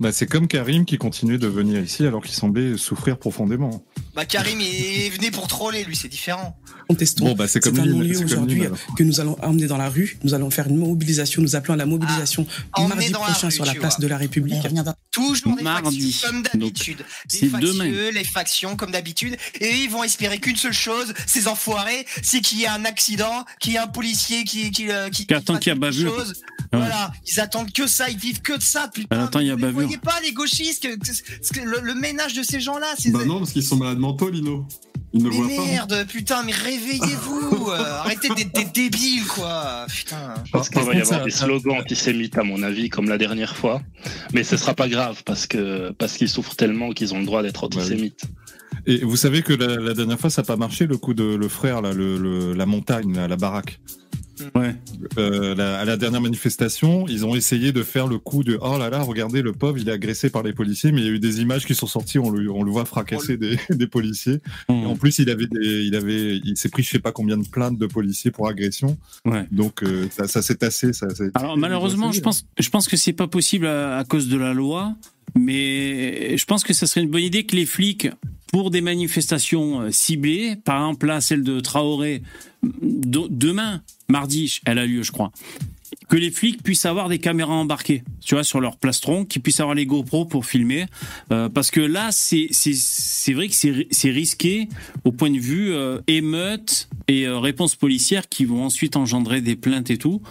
Bah, 0.00 0.10
c'est 0.10 0.26
comme 0.26 0.48
Karim 0.48 0.84
qui 0.84 0.98
continuait 0.98 1.38
de 1.38 1.46
venir 1.46 1.80
ici 1.80 2.04
alors 2.04 2.22
qu'il 2.24 2.34
semblait 2.34 2.76
souffrir 2.76 3.18
profondément. 3.18 3.84
Bah 4.16 4.24
Karim 4.24 4.58
il 4.60 5.04
est 5.06 5.10
venu 5.10 5.30
pour 5.30 5.46
troller 5.46 5.84
lui, 5.84 5.94
c'est 5.94 6.08
différent. 6.08 6.58
Contestons. 6.92 7.24
Bon, 7.24 7.34
bah, 7.34 7.48
c'est 7.48 7.60
comme 7.60 7.78
un 7.78 7.86
non-lieu 7.86 8.14
comme 8.14 8.24
aujourd'hui 8.24 8.62
que 8.96 9.02
nous 9.02 9.20
allons 9.20 9.36
emmener 9.42 9.66
dans 9.66 9.76
la 9.78 9.88
rue. 9.88 10.18
Nous 10.24 10.34
allons 10.34 10.50
faire 10.50 10.66
une 10.68 10.76
mobilisation. 10.76 11.42
Nous 11.42 11.56
appelons 11.56 11.74
à 11.74 11.76
la 11.76 11.86
mobilisation 11.86 12.46
Ah, 12.72 12.86
mardi 12.88 13.10
dans 13.10 13.20
la 13.20 13.26
prochain 13.26 13.46
rue, 13.48 13.52
sur 13.52 13.64
la 13.64 13.74
place 13.74 13.96
vois. 13.96 14.02
de 14.02 14.06
la 14.08 14.16
République. 14.18 14.62
Toujours 15.10 15.56
des 15.56 15.62
Mardi. 15.62 16.10
factions 16.12 16.28
comme 16.30 16.42
d'habitude. 16.42 16.98
Les 16.98 17.38
c'est 17.38 17.46
factieux, 17.48 17.72
demain. 17.72 18.10
les 18.12 18.24
factions 18.24 18.76
comme 18.76 18.90
d'habitude. 18.92 19.36
Et 19.60 19.76
ils 19.84 19.90
vont 19.90 20.02
espérer 20.04 20.38
qu'une 20.38 20.56
seule 20.56 20.72
chose, 20.72 21.12
ces 21.26 21.48
enfoirés, 21.48 22.06
c'est 22.22 22.40
qu'il 22.40 22.60
y 22.60 22.64
ait 22.64 22.68
un 22.68 22.84
accident, 22.84 23.44
qu'il 23.60 23.72
y 23.72 23.76
ait 23.76 23.78
un 23.78 23.86
policier 23.88 24.44
qui 24.44 24.70
qui 24.70 24.90
euh, 24.90 25.10
qui, 25.10 25.26
Qui 25.26 25.34
attend 25.34 25.58
qu'il 25.58 25.68
y 25.68 25.70
a 25.70 25.74
quelque 25.74 25.80
bavure. 25.80 26.14
chose. 26.16 26.34
Voilà, 26.72 27.12
ils 27.30 27.38
attendent 27.40 27.70
que 27.72 27.86
ça, 27.86 28.08
ils 28.08 28.16
vivent 28.16 28.40
que 28.40 28.54
de 28.56 28.62
ça, 28.62 28.88
putain. 28.92 29.24
Attends, 29.24 29.40
il 29.40 29.48
y 29.48 29.50
a 29.50 29.54
Vous 29.54 29.60
bavure. 29.60 29.82
voyez 29.82 29.98
pas 29.98 30.18
les 30.22 30.32
gauchistes, 30.32 30.82
que, 30.82 30.94
que- 30.96 31.52
que 31.54 31.60
le, 31.60 31.80
le 31.82 31.94
ménage 31.94 32.32
de 32.32 32.42
ces 32.42 32.60
gens-là, 32.60 32.86
c'est 32.98 33.10
bah 33.10 33.26
non, 33.26 33.40
parce 33.40 33.52
qu'ils 33.52 33.62
sont 33.62 33.76
malades 33.76 33.98
mentaux, 33.98 34.30
Lino. 34.30 34.66
Ne 35.14 35.28
mais 35.28 35.56
pas. 35.56 35.64
merde, 35.66 36.06
putain, 36.08 36.42
mais 36.44 36.52
réveillez-vous, 36.52 37.68
euh, 37.70 37.98
arrêtez 38.00 38.28
d'être 38.30 38.54
des 38.54 38.64
débiles, 38.64 39.26
quoi, 39.26 39.84
putain. 39.88 40.34
Je 40.46 40.50
pense 40.50 40.70
qu'il 40.70 40.80
va 40.80 40.94
y 40.94 41.00
avoir 41.00 41.20
ça- 41.20 41.24
des 41.24 41.30
slogans 41.30 41.76
antisémites 41.78 42.38
à 42.38 42.42
mon 42.42 42.62
avis, 42.62 42.88
comme 42.88 43.08
la 43.08 43.18
dernière 43.18 43.54
fois. 43.56 43.82
Mais 44.32 44.42
ce 44.42 44.56
sera 44.56 44.72
pas 44.74 44.88
grave 44.88 45.22
parce 45.24 45.46
que 45.46 45.90
parce 45.92 46.14
qu'ils 46.16 46.28
souffrent 46.30 46.56
tellement 46.56 46.92
qu'ils 46.92 47.12
ont 47.14 47.18
le 47.18 47.26
droit 47.26 47.42
d'être 47.42 47.64
antisémites. 47.64 48.22
Et 48.86 49.04
vous 49.04 49.16
savez 49.16 49.42
que 49.42 49.52
la, 49.52 49.76
la 49.76 49.92
dernière 49.94 50.18
fois, 50.18 50.30
ça 50.30 50.42
n'a 50.42 50.46
pas 50.46 50.56
marché, 50.56 50.86
le 50.86 50.96
coup 50.96 51.12
de 51.14 51.24
le 51.24 51.48
frère, 51.48 51.82
là, 51.82 51.92
le, 51.92 52.16
le- 52.16 52.54
la 52.54 52.64
montagne, 52.66 53.14
là, 53.14 53.28
la 53.28 53.36
baraque. 53.36 53.78
Ouais. 54.54 54.74
Euh, 55.18 55.54
la- 55.54 55.78
à 55.80 55.84
la 55.84 55.96
dernière 55.96 56.20
manifestation, 56.20 57.06
ils 57.08 57.24
ont 57.26 57.34
essayé 57.34 57.72
de 57.72 57.82
faire 57.82 58.06
le 58.06 58.18
coup 58.18 58.44
de 58.44 58.58
oh 58.60 58.78
là 58.78 58.90
là, 58.90 59.02
regardez 59.02 59.42
le 59.42 59.52
pauvre, 59.52 59.78
il 59.78 59.88
est 59.88 59.92
agressé 59.92 60.30
par 60.30 60.42
les 60.42 60.52
policiers, 60.52 60.92
mais 60.92 61.00
il 61.00 61.06
y 61.06 61.08
a 61.08 61.12
eu 61.12 61.18
des 61.18 61.40
images 61.40 61.66
qui 61.66 61.74
sont 61.74 61.86
sorties, 61.86 62.18
on 62.18 62.30
le, 62.30 62.50
on 62.50 62.62
le 62.62 62.70
voit 62.70 62.84
fracasser 62.84 63.36
des, 63.36 63.58
des 63.70 63.86
policiers. 63.86 64.40
Et 64.68 64.72
en 64.86 64.96
plus, 64.96 65.18
il 65.18 65.30
avait, 65.30 65.46
des, 65.46 65.82
il 65.84 65.94
avait, 65.96 66.36
il 66.44 66.56
s'est 66.56 66.68
pris 66.68 66.82
je 66.82 66.90
sais 66.90 66.98
pas 66.98 67.12
combien 67.12 67.36
de 67.38 67.46
plaintes 67.46 67.78
de 67.78 67.86
policiers 67.86 68.30
pour 68.30 68.48
agression. 68.48 68.96
Ouais. 69.24 69.46
Donc 69.50 69.82
euh, 69.82 70.06
ça, 70.10 70.26
ça 70.28 70.42
s'est 70.42 70.56
tassé. 70.56 70.92
Ça, 70.92 71.08
ça- 71.10 71.24
Alors 71.34 71.56
malheureusement, 71.56 72.12
je 72.12 72.20
pense, 72.20 72.44
je 72.58 72.68
pense 72.70 72.88
que 72.88 72.96
c'est 72.96 73.12
pas 73.12 73.28
possible 73.28 73.66
à, 73.66 73.98
à 73.98 74.04
cause 74.04 74.28
de 74.28 74.36
la 74.38 74.52
loi, 74.54 74.94
mais 75.46 76.36
je 76.36 76.44
pense 76.44 76.64
que 76.64 76.72
ça 76.72 76.86
serait 76.86 77.02
une 77.02 77.10
bonne 77.10 77.22
idée 77.22 77.44
que 77.44 77.56
les 77.56 77.66
flics, 77.66 78.08
pour 78.52 78.70
des 78.70 78.80
manifestations 78.82 79.80
euh, 79.82 79.90
ciblées, 79.90 80.56
par 80.64 80.76
exemple 80.86 81.06
là 81.06 81.20
celle 81.22 81.42
de 81.42 81.58
Traoré, 81.60 82.22
de- 82.62 83.26
demain, 83.30 83.82
mardi, 84.08 84.60
elle 84.64 84.78
a 84.78 84.86
lieu, 84.86 85.02
je 85.02 85.12
crois, 85.12 85.32
que 86.08 86.16
les 86.16 86.30
flics 86.30 86.62
puissent 86.62 86.86
avoir 86.86 87.08
des 87.08 87.18
caméras 87.18 87.54
embarquées, 87.54 88.02
tu 88.20 88.34
vois, 88.34 88.44
sur 88.44 88.60
leur 88.60 88.76
plastron, 88.76 89.24
qu'ils 89.24 89.42
puissent 89.42 89.60
avoir 89.60 89.74
les 89.74 89.86
GoPro 89.86 90.24
pour 90.24 90.46
filmer, 90.46 90.86
euh, 91.30 91.48
parce 91.48 91.70
que 91.70 91.80
là, 91.80 92.10
c'est 92.12 92.48
vrai 93.32 93.48
que 93.48 93.54
c'est 93.54 94.10
risqué 94.10 94.68
au 95.04 95.12
point 95.12 95.30
de 95.30 95.38
vue 95.38 95.72
euh, 95.72 96.00
émeute 96.06 96.88
et 97.08 97.26
euh, 97.26 97.38
réponse 97.38 97.76
policière 97.76 98.28
qui 98.28 98.44
vont 98.44 98.64
ensuite 98.64 98.96
engendrer 98.96 99.40
des 99.40 99.56
plaintes 99.56 99.90
et 99.90 99.98
tout. 99.98 100.22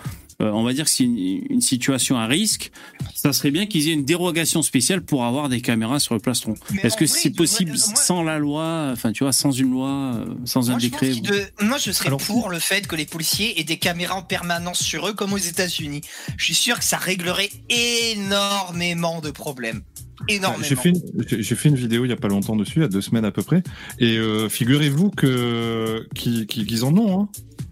Euh, 0.42 0.52
on 0.52 0.64
va 0.64 0.74
dire 0.74 0.86
que 0.86 0.90
c'est 0.90 1.04
une, 1.04 1.44
une 1.50 1.62
situation 1.62 2.18
à 2.18 2.26
risque. 2.26 2.72
Ça 3.14 3.32
serait 3.32 3.52
bien 3.52 3.68
qu'ils 3.68 3.88
aient 3.90 3.94
une 3.94 4.06
dérogation 4.06 4.62
spéciale 4.64 5.02
pour 5.04 5.24
avoir 5.24 5.48
des 5.50 5.62
caméras 5.62 6.00
sur 6.00 6.16
le 6.16 6.20
plastron. 6.20 6.56
Mais 6.72 6.82
Est-ce 6.84 6.98
que 6.98 7.06
vrai, 7.06 7.20
c'est 7.22 7.30
devrait- 7.30 7.44
possible 7.44 7.72
moi- 7.72 7.96
sans 7.96 8.24
la 8.24 8.40
loi, 8.40 8.90
enfin 8.92 9.12
tu 9.12 9.24
vois, 9.24 9.34
sans 9.34 9.52
une 9.52 9.72
loi, 9.72 9.90
euh, 10.16 10.26
sans 10.46 10.70
un 10.70 10.74
Moi 10.74 10.82
décret 10.82 11.10
de- 11.14 11.44
Moi, 11.64 11.78
je 11.78 11.92
serais 11.92 12.08
Alors- 12.08 12.20
pour 12.22 12.50
le 12.50 12.60
fait 12.60 12.88
que 12.88 12.96
les 12.96 13.06
policiers 13.06 13.60
aient 13.60 13.64
des 13.64 13.78
caméras 13.78 14.16
en 14.16 14.24
permanence 14.24 14.80
sur 14.82 15.08
eux, 15.08 15.14
comme 15.14 15.34
aux 15.34 15.38
États-Unis. 15.38 16.02
Je 16.38 16.44
suis 16.46 16.56
sûr 16.56 16.80
que 16.80 16.86
ça 16.86 16.98
réglerait 16.98 17.50
énormément 17.70 19.22
de 19.22 19.32
problèmes. 19.32 19.82
Énormément. 20.28 20.64
J'ai 20.64 20.76
fait, 20.76 20.90
une, 20.90 21.02
j'ai- 21.28 21.42
j'ai 21.42 21.56
fait 21.56 21.70
une 21.70 21.76
vidéo 21.76 22.06
il 22.06 22.10
y 22.10 22.14
a 22.14 22.16
pas 22.16 22.28
longtemps 22.28 22.56
dessus, 22.56 22.74
il 22.78 22.82
y 22.84 22.86
a 22.86 22.90
deux 22.90 23.02
semaines 23.02 23.26
à 23.26 23.32
peu 23.32 23.42
près, 23.42 23.64
et 24.00 24.18
euh, 24.18 24.50
figurez-vous 24.50 25.10
que 25.10 26.08
qu'ils 26.14 26.86
en 26.86 26.96
ont. 26.96 27.22
Hein. 27.22 27.30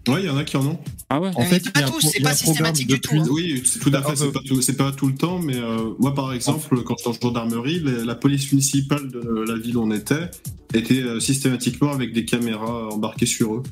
Ouais, 0.08 0.22
il 0.22 0.26
y 0.26 0.30
en 0.30 0.36
a 0.36 0.44
qui 0.44 0.56
en 0.56 0.66
ont. 0.66 0.78
Ah 1.08 1.20
ouais. 1.20 1.30
En 1.34 1.40
Mais 1.40 1.46
fait, 1.46 1.64
pas 1.72 1.80
il 1.80 1.80
y 1.80 1.84
a 1.84 1.86
un 1.86 1.90
tous, 1.90 2.00
c'est 2.00 2.20
pas 2.22 2.32
systématique 2.34 2.88
du 2.88 3.00
tout, 3.00 3.16
hein. 3.16 3.26
Oui, 3.30 3.62
c'est 3.66 3.78
tout 3.80 3.90
à 3.92 4.02
fait. 4.02 4.16
C'est 4.16 4.32
pas, 4.32 4.40
tout, 4.46 4.62
c'est 4.62 4.76
pas 4.76 4.92
tout 4.92 5.06
le 5.08 5.14
temps, 5.14 5.38
mais 5.40 5.56
euh, 5.56 5.90
moi, 5.98 6.14
par 6.14 6.32
exemple, 6.32 6.82
quand 6.84 6.96
j'étais 6.98 7.08
en 7.10 7.12
gendarmerie, 7.28 7.80
les- 7.80 8.04
la 8.04 8.14
police 8.14 8.50
municipale 8.52 9.08
de 9.10 9.44
la 9.46 9.58
ville 9.58 9.76
où 9.76 9.82
on 9.82 9.90
était 9.90 10.30
était 10.72 11.02
euh, 11.02 11.20
systématiquement 11.20 11.90
avec 11.92 12.12
des 12.14 12.24
caméras 12.24 12.88
embarquées 12.92 13.26
sur 13.26 13.54
eux. 13.56 13.62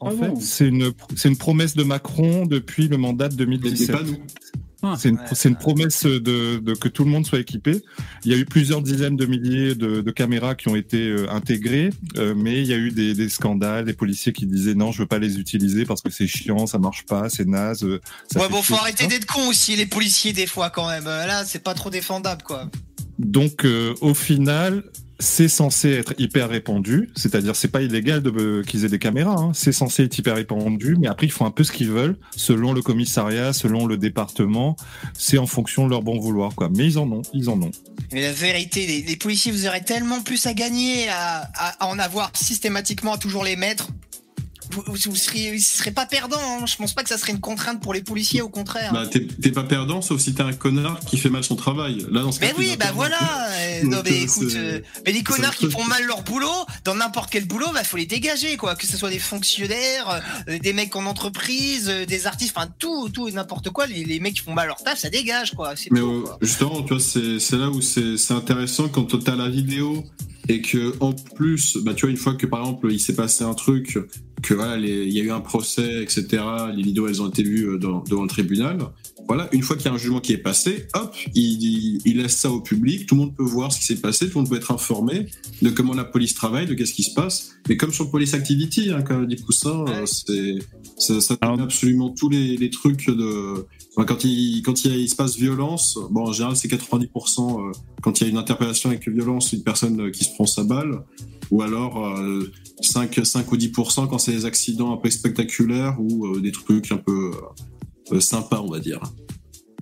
En 0.00 0.08
Ah 0.08 0.10
fait, 0.10 0.28
bon 0.28 0.40
c'est 0.40 0.68
une, 0.68 0.92
c'est 1.16 1.28
une 1.28 1.36
promesse 1.38 1.74
de 1.74 1.82
Macron 1.82 2.44
depuis 2.46 2.86
le 2.88 2.98
mandat 2.98 3.28
de 3.28 3.44
Mais, 3.44 3.52
mais 3.56 3.58
2017. 3.58 3.92
pas 3.96 4.02
nous. 4.02 4.16
C'est 4.96 5.08
une, 5.08 5.16
Ouais. 5.16 5.22
c'est 5.32 5.48
une 5.48 5.56
promesse 5.56 6.04
de, 6.06 6.58
de 6.58 6.74
que 6.74 6.88
tout 6.88 7.02
le 7.04 7.10
monde 7.10 7.26
soit 7.26 7.40
équipé. 7.40 7.82
Il 8.24 8.30
y 8.30 8.34
a 8.34 8.38
eu 8.38 8.44
plusieurs 8.44 8.80
dizaines 8.80 9.16
de 9.16 9.26
milliers 9.26 9.74
de, 9.74 10.00
de 10.02 10.10
caméras 10.12 10.54
qui 10.54 10.68
ont 10.68 10.76
été 10.76 11.08
euh, 11.08 11.28
intégrées, 11.30 11.90
euh, 12.16 12.32
mais 12.36 12.60
il 12.60 12.66
y 12.68 12.72
a 12.72 12.76
eu 12.76 12.90
des, 12.92 13.12
des 13.14 13.28
scandales, 13.28 13.84
des 13.86 13.92
policiers 13.92 14.32
qui 14.32 14.46
disaient 14.46 14.74
non, 14.74 14.92
je 14.92 14.98
veux 15.02 15.06
pas 15.08 15.18
les 15.18 15.40
utiliser 15.40 15.84
parce 15.84 16.00
que 16.00 16.10
c'est 16.10 16.28
chiant, 16.28 16.66
ça 16.68 16.78
marche 16.78 17.04
pas, 17.06 17.28
c'est 17.28 17.46
naze. 17.46 17.82
euh, 17.82 18.00
ça 18.32 18.40
Ouais, 18.40 18.48
bon, 18.48 18.62
faut 18.62 18.76
arrêter 18.76 19.08
d'être 19.08 19.26
con 19.26 19.48
aussi, 19.48 19.74
les 19.74 19.86
policiers, 19.86 20.32
des 20.32 20.46
fois, 20.46 20.70
quand 20.70 20.88
même. 20.88 21.04
Là, 21.06 21.44
c'est 21.44 21.62
pas 21.64 21.74
trop 21.74 21.90
défendable, 21.90 22.42
quoi. 22.42 22.70
Donc, 23.18 23.64
euh, 23.64 23.94
au 24.00 24.14
final, 24.14 24.84
c'est 25.20 25.48
censé 25.48 25.90
être 25.90 26.14
hyper 26.18 26.48
répandu, 26.48 27.10
c'est-à-dire 27.16 27.56
c'est 27.56 27.68
pas 27.68 27.82
illégal 27.82 28.22
de 28.22 28.62
qu'ils 28.66 28.84
aient 28.84 28.88
des 28.88 28.98
caméras, 28.98 29.36
hein. 29.36 29.50
c'est 29.52 29.72
censé 29.72 30.04
être 30.04 30.16
hyper 30.16 30.36
répandu, 30.36 30.96
mais 30.98 31.08
après 31.08 31.26
ils 31.26 31.32
font 31.32 31.44
un 31.44 31.50
peu 31.50 31.64
ce 31.64 31.72
qu'ils 31.72 31.90
veulent, 31.90 32.16
selon 32.36 32.72
le 32.72 32.82
commissariat, 32.82 33.52
selon 33.52 33.86
le 33.86 33.96
département, 33.96 34.76
c'est 35.14 35.38
en 35.38 35.46
fonction 35.46 35.86
de 35.86 35.90
leur 35.90 36.02
bon 36.02 36.18
vouloir, 36.20 36.54
quoi. 36.54 36.70
Mais 36.74 36.84
ils 36.86 36.98
en 36.98 37.10
ont, 37.10 37.22
ils 37.34 37.50
en 37.50 37.60
ont. 37.60 37.70
Mais 38.12 38.22
la 38.22 38.32
vérité, 38.32 39.04
les, 39.06 39.16
policiers, 39.16 39.52
vous 39.52 39.66
aurez 39.66 39.82
tellement 39.82 40.22
plus 40.22 40.46
à 40.46 40.54
gagner 40.54 41.08
à, 41.08 41.50
à- 41.54 41.84
à 41.84 41.88
en 41.88 41.98
avoir 41.98 42.30
systématiquement 42.34 43.14
à 43.14 43.18
toujours 43.18 43.44
les 43.44 43.56
mettre. 43.56 43.88
Vous, 44.70 44.82
vous, 44.86 45.16
seriez, 45.16 45.56
vous 45.56 45.90
pas 45.92 46.06
perdant. 46.06 46.38
Hein. 46.38 46.66
Je 46.66 46.76
pense 46.76 46.92
pas 46.92 47.02
que 47.02 47.08
ça 47.08 47.18
serait 47.18 47.32
une 47.32 47.40
contrainte 47.40 47.80
pour 47.80 47.94
les 47.94 48.02
policiers, 48.02 48.42
au 48.42 48.48
contraire. 48.48 48.92
Bah, 48.92 49.06
t'es 49.06 49.50
pas 49.50 49.64
perdant, 49.64 50.02
sauf 50.02 50.20
si 50.20 50.34
t'es 50.34 50.42
un 50.42 50.52
connard 50.52 51.00
qui 51.00 51.18
fait 51.18 51.30
mal 51.30 51.44
son 51.44 51.56
travail. 51.56 52.06
Là, 52.10 52.22
dans 52.22 52.32
ce 52.32 52.40
mais 52.40 52.48
cas, 52.48 52.54
oui, 52.58 52.68
bah 52.70 52.86
perdant. 52.86 52.94
voilà. 52.96 53.18
Donc, 53.82 53.92
non 53.92 54.02
mais 54.04 54.10
euh, 54.10 54.24
écoute, 54.24 54.52
euh, 54.54 54.80
mais 55.06 55.12
les 55.12 55.22
connards 55.22 55.56
qui 55.56 55.70
font 55.70 55.84
mal 55.84 56.04
leur 56.04 56.22
boulot, 56.22 56.66
dans 56.84 56.94
n'importe 56.94 57.30
quel 57.30 57.46
boulot, 57.46 57.66
bah 57.72 57.84
faut 57.84 57.96
les 57.96 58.06
dégager 58.06 58.56
quoi. 58.56 58.74
Que 58.74 58.86
ce 58.86 58.96
soit 58.96 59.10
des 59.10 59.18
fonctionnaires, 59.18 60.22
euh, 60.48 60.58
des 60.58 60.72
mecs 60.72 60.94
en 60.96 61.06
entreprise, 61.06 61.88
euh, 61.88 62.06
des 62.06 62.26
artistes, 62.26 62.54
enfin 62.56 62.68
tout, 62.78 63.08
tout 63.08 63.28
et 63.28 63.32
n'importe 63.32 63.70
quoi. 63.70 63.86
Les, 63.86 64.04
les 64.04 64.20
mecs 64.20 64.34
qui 64.34 64.42
font 64.42 64.54
mal 64.54 64.66
leur 64.68 64.82
taf, 64.82 64.98
ça 64.98 65.10
dégage 65.10 65.54
quoi. 65.54 65.74
Mais 65.90 66.00
tout, 66.00 66.22
quoi. 66.22 66.38
justement, 66.42 66.82
tu 66.82 66.94
vois, 66.94 67.02
c'est 67.02 67.56
là 67.56 67.70
où 67.70 67.80
c'est 67.80 68.16
c'est 68.16 68.34
intéressant 68.34 68.88
quand 68.88 69.06
t'as 69.22 69.36
la 69.36 69.48
vidéo 69.48 70.04
et 70.48 70.60
que 70.62 70.94
en 71.00 71.12
plus, 71.12 71.76
bah 71.82 71.94
tu 71.94 72.02
vois, 72.02 72.10
une 72.10 72.16
fois 72.16 72.34
que 72.34 72.46
par 72.46 72.60
exemple 72.60 72.90
il 72.90 73.00
s'est 73.00 73.14
passé 73.14 73.44
un 73.44 73.54
truc, 73.54 73.98
que 74.42 74.54
voilà, 74.54 74.76
les- 74.76 75.04
il 75.06 75.12
y 75.12 75.20
a 75.20 75.24
eu 75.24 75.30
un 75.30 75.40
procès, 75.40 76.02
etc. 76.02 76.26
Les 76.74 76.82
vidéos 76.82 77.08
elles 77.08 77.20
ont 77.22 77.28
été 77.28 77.42
vues 77.42 77.68
euh, 77.68 77.78
dans, 77.78 78.02
devant 78.04 78.22
le 78.22 78.28
tribunal. 78.28 78.78
Voilà, 79.26 79.46
une 79.52 79.60
fois 79.62 79.76
qu'il 79.76 79.84
y 79.84 79.88
a 79.88 79.92
un 79.92 79.98
jugement 79.98 80.20
qui 80.20 80.32
est 80.32 80.38
passé, 80.38 80.86
hop, 80.94 81.14
il, 81.34 81.62
il, 81.62 82.00
il 82.06 82.16
laisse 82.16 82.34
ça 82.36 82.50
au 82.50 82.62
public. 82.62 83.04
Tout 83.06 83.14
le 83.14 83.20
monde 83.20 83.36
peut 83.36 83.42
voir 83.42 83.70
ce 83.70 83.78
qui 83.78 83.84
s'est 83.84 84.00
passé, 84.00 84.26
tout 84.30 84.38
le 84.38 84.42
monde 84.44 84.48
peut 84.50 84.56
être 84.56 84.70
informé 84.72 85.26
de 85.60 85.68
comment 85.68 85.92
la 85.92 86.04
police 86.04 86.32
travaille, 86.34 86.64
de 86.66 86.72
qu'est-ce 86.72 86.94
qui 86.94 87.02
se 87.02 87.12
passe. 87.12 87.50
Mais 87.68 87.76
comme 87.76 87.92
sur 87.92 88.10
Police 88.10 88.32
Activity, 88.32 88.90
hein, 88.90 89.02
comme 89.02 89.26
dit 89.26 89.36
Poussin, 89.36 89.84
euh, 89.88 90.06
c'est 90.06 90.54
ça, 90.96 91.20
ça 91.20 91.36
Alors- 91.42 91.56
donne 91.56 91.66
absolument 91.66 92.08
tous 92.10 92.30
les, 92.30 92.56
les 92.56 92.70
trucs 92.70 93.06
de 93.10 93.66
Enfin, 93.98 94.06
quand 94.06 94.22
il 94.22 94.62
quand 94.62 94.84
il, 94.84 94.90
y 94.92 94.94
a- 94.94 94.96
il 94.96 95.08
se 95.08 95.16
passe 95.16 95.36
violence, 95.36 95.98
bon 96.12 96.28
en 96.28 96.32
général 96.32 96.54
c'est 96.54 96.68
90% 96.68 97.60
euh, 97.68 97.72
quand 98.00 98.20
il 98.20 98.24
y 98.24 98.26
a 98.28 98.30
une 98.30 98.36
interpellation 98.38 98.90
avec 98.90 99.08
violence, 99.08 99.52
une 99.52 99.64
personne 99.64 100.00
euh, 100.00 100.10
qui 100.12 100.22
se 100.22 100.32
prend 100.34 100.46
sa 100.46 100.62
balle, 100.62 101.02
ou 101.50 101.62
alors 101.62 102.06
euh, 102.06 102.52
5 102.80 103.18
5 103.24 103.50
ou 103.50 103.56
10% 103.56 104.06
quand 104.08 104.18
c'est 104.18 104.30
des 104.30 104.44
accidents 104.46 104.92
un 104.92 104.98
peu 104.98 105.10
spectaculaires 105.10 105.96
ou 105.98 106.26
euh, 106.26 106.40
des 106.40 106.52
trucs 106.52 106.92
un 106.92 106.98
peu 106.98 107.32
euh, 108.12 108.14
euh, 108.16 108.20
sympas 108.20 108.60
on 108.64 108.70
va 108.70 108.78
dire. 108.78 109.00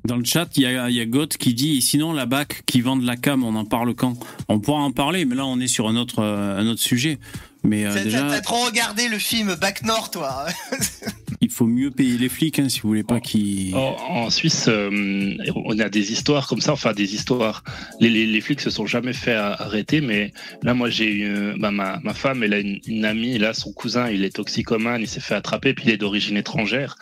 Dans 0.07 0.17
le 0.17 0.25
chat, 0.25 0.49
il 0.57 0.63
y 0.63 0.67
a, 0.67 0.89
y 0.89 1.01
a 1.01 1.05
Goth 1.05 1.37
qui 1.37 1.53
dit 1.53 1.83
sinon 1.83 2.13
la 2.15 2.25
BAC 2.25 2.63
qui 2.65 2.81
vend 2.81 2.97
de 2.97 3.05
la 3.05 3.17
cam, 3.17 3.45
on 3.45 3.55
en 3.55 3.65
parle 3.67 3.95
quand? 3.95 4.15
On 4.49 4.61
pourra 4.61 4.79
en 4.81 4.93
parler, 4.93 5.27
mais 5.27 5.35
là 5.35 5.45
on 5.45 5.61
est 5.61 5.67
sur 5.67 5.89
un 5.89 5.97
autre, 5.97 6.21
euh, 6.21 6.59
un 6.59 6.67
autre 6.69 6.81
sujet. 6.81 7.19
Mais 7.65 7.85
euh, 7.85 8.05
déjà, 8.05 8.23
t'as 8.23 8.41
trop 8.41 8.65
regardé 8.65 9.09
le 9.09 9.19
film 9.19 9.57
Back 9.61 9.83
North, 9.83 10.13
toi. 10.13 10.47
il 11.41 11.51
faut 11.51 11.67
mieux 11.67 11.91
payer 11.91 12.19
les 12.19 12.29
flics 12.29 12.59
hein, 12.59 12.69
si 12.69 12.81
vous 12.81 12.89
voulez 12.89 13.03
pas 13.03 13.21
qu'ils. 13.21 13.75
En, 13.75 13.97
en 14.09 14.31
Suisse, 14.31 14.67
euh, 14.69 15.37
on 15.55 15.79
a 15.79 15.89
des 15.89 16.13
histoires 16.13 16.47
comme 16.47 16.61
ça, 16.61 16.73
enfin 16.73 16.93
des 16.93 17.15
histoires. 17.15 17.63
Les, 18.01 18.11
les, 18.11 18.27
les 18.27 18.41
flics 18.41 18.61
se 18.61 18.71
sont 18.71 18.87
jamais 18.87 19.13
fait 19.13 19.35
arrêter, 19.35 20.01
mais 20.01 20.33
là, 20.63 20.75
moi, 20.75 20.91
j'ai 20.91 21.13
eu 21.13 21.25
euh, 21.27 21.55
bah, 21.59 21.71
ma, 21.71 22.01
ma 22.01 22.15
femme, 22.15 22.43
elle 22.43 22.55
a 22.55 22.59
une, 22.59 22.81
une 22.87 23.05
amie, 23.05 23.39
là, 23.39 23.55
son 23.55 23.73
cousin, 23.73 24.11
il 24.11 24.25
est 24.25 24.37
toxicomane, 24.37 25.03
il 25.03 25.09
s'est 25.09 25.21
fait 25.21 25.35
attraper, 25.35 25.75
puis 25.75 25.85
il 25.87 25.91
est 25.91 25.97
d'origine 25.97 26.37
étrangère, 26.37 26.97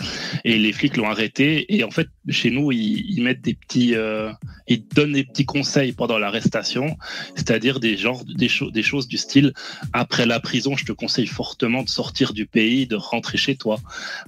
et 0.44 0.58
les 0.58 0.72
flics 0.72 0.96
l'ont 0.96 1.08
arrêté. 1.08 1.66
Et 1.74 1.84
en 1.84 1.90
fait, 1.90 2.08
chez 2.28 2.50
nous, 2.50 2.72
ils, 2.72 3.04
ils 3.10 3.22
mettent 3.22 3.42
des 3.42 3.54
petits, 3.54 3.94
euh, 3.94 4.30
ils 4.66 4.86
donnent 4.88 5.12
des 5.12 5.24
petits 5.24 5.44
conseils 5.44 5.92
pendant 5.92 6.18
l'arrestation, 6.18 6.96
c'est-à-dire 7.34 7.80
des 7.80 7.96
genres, 7.96 8.24
des, 8.24 8.48
cho- 8.48 8.70
des 8.70 8.82
choses 8.82 9.08
du 9.08 9.16
style 9.18 9.52
après 9.92 10.24
la 10.26 10.40
prison, 10.40 10.76
je 10.76 10.84
te 10.84 10.92
conseille 10.92 11.26
fortement 11.26 11.82
de 11.82 11.88
sortir 11.88 12.32
du 12.32 12.46
pays, 12.46 12.86
de 12.86 12.96
rentrer 12.96 13.36
chez 13.38 13.56
toi 13.56 13.78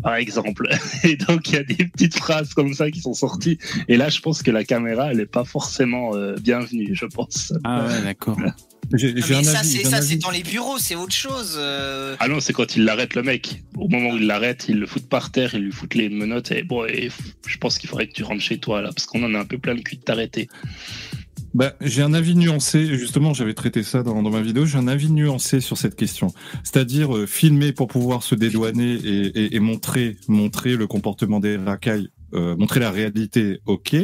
par 0.02 0.14
exemple. 0.16 0.68
Et 1.04 1.16
donc, 1.16 1.48
il 1.48 1.54
y 1.54 1.58
a 1.58 1.62
des 1.64 1.86
petites 1.86 2.16
phrases 2.16 2.52
comme 2.54 2.74
ça 2.74 2.90
qui 2.90 3.00
sont 3.00 3.14
sorties. 3.14 3.58
Et 3.88 3.96
là, 3.96 4.08
je 4.08 4.20
pense 4.20 4.42
que 4.42 4.50
la 4.50 4.64
caméra, 4.64 5.10
elle 5.10 5.18
n'est 5.18 5.26
pas 5.26 5.44
forcément 5.44 6.14
euh, 6.14 6.36
bienvenue, 6.40 6.90
je 6.92 7.06
pense. 7.06 7.52
Ah 7.64 7.86
ouais, 7.86 8.02
d'accord. 8.02 8.38
J'ai 8.94 9.12
Non, 9.14 9.20
j'ai 9.26 9.34
mais 9.34 9.40
un 9.40 9.42
ça, 9.44 9.58
avis. 9.60 9.68
c'est 9.68 9.78
j'ai 9.80 9.86
un 9.86 9.90
ça, 9.90 9.96
avis. 9.96 10.06
c'est 10.08 10.16
dans 10.16 10.30
les 10.30 10.42
bureaux, 10.42 10.78
c'est 10.78 10.94
autre 10.94 11.14
chose. 11.14 11.56
euh. 11.58 12.16
Ah 12.20 12.28
non, 12.28 12.40
c'est 12.40 12.52
quand 12.52 12.76
il 12.76 12.84
l'arrête, 12.84 13.14
le 13.14 13.22
mec. 13.22 13.62
Au 13.76 13.88
moment 13.88 14.10
où 14.10 14.16
il 14.16 14.26
l'arrête, 14.26 14.66
il 14.68 14.78
le 14.78 14.86
fout 14.86 15.08
par 15.08 15.32
terre, 15.32 15.54
il 15.54 15.62
lui 15.62 15.72
fout 15.72 15.94
les 15.94 16.08
menottes. 16.08 16.52
Et 16.52 16.62
bon, 16.62 16.84
et 16.86 17.10
je 17.46 17.56
pense 17.58 17.78
qu'il 17.78 17.88
faudrait 17.88 18.06
que 18.08 18.12
tu 18.12 18.22
rentres 18.22 18.42
chez 18.42 18.58
toi, 18.58 18.82
là, 18.82 18.90
parce 18.94 19.06
qu'on 19.06 19.22
en 19.24 19.34
a 19.34 19.38
un 19.40 19.44
peu 19.44 19.58
plein 19.58 19.74
le 19.74 19.82
cul 19.82 19.96
de 19.96 20.02
t'arrêter. 20.02 20.48
Bah, 21.54 21.74
j'ai 21.80 22.02
un 22.02 22.12
avis 22.12 22.34
nuancé. 22.34 22.84
Justement, 22.98 23.32
j'avais 23.32 23.54
traité 23.54 23.82
ça 23.82 24.02
dans, 24.02 24.22
dans 24.22 24.30
ma 24.30 24.42
vidéo. 24.42 24.66
J'ai 24.66 24.76
un 24.76 24.88
avis 24.88 25.10
nuancé 25.10 25.60
sur 25.60 25.78
cette 25.78 25.96
question. 25.96 26.34
C'est-à-dire 26.64 27.16
euh, 27.16 27.26
filmer 27.26 27.72
pour 27.72 27.86
pouvoir 27.88 28.22
se 28.22 28.34
dédouaner 28.34 28.92
et, 28.94 29.26
et- 29.26 29.56
et 29.56 29.60
montrer, 29.60 30.16
montrer 30.28 30.76
le 30.76 30.86
comportement 30.86 31.40
des 31.40 31.56
racailles, 31.56 32.08
euh, 32.34 32.56
montrer 32.56 32.80
la 32.80 32.90
réalité. 32.90 33.60
Ok. 33.66 33.96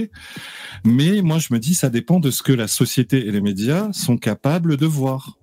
Mais 0.84 1.22
moi, 1.22 1.38
je 1.38 1.52
me 1.52 1.58
dis, 1.58 1.74
ça 1.74 1.90
dépend 1.90 2.20
de 2.20 2.30
ce 2.30 2.42
que 2.42 2.52
la 2.52 2.68
société 2.68 3.26
et 3.26 3.30
les 3.30 3.40
médias 3.40 3.92
sont 3.92 4.16
capables 4.16 4.76
de 4.76 4.86
voir. 4.86 5.38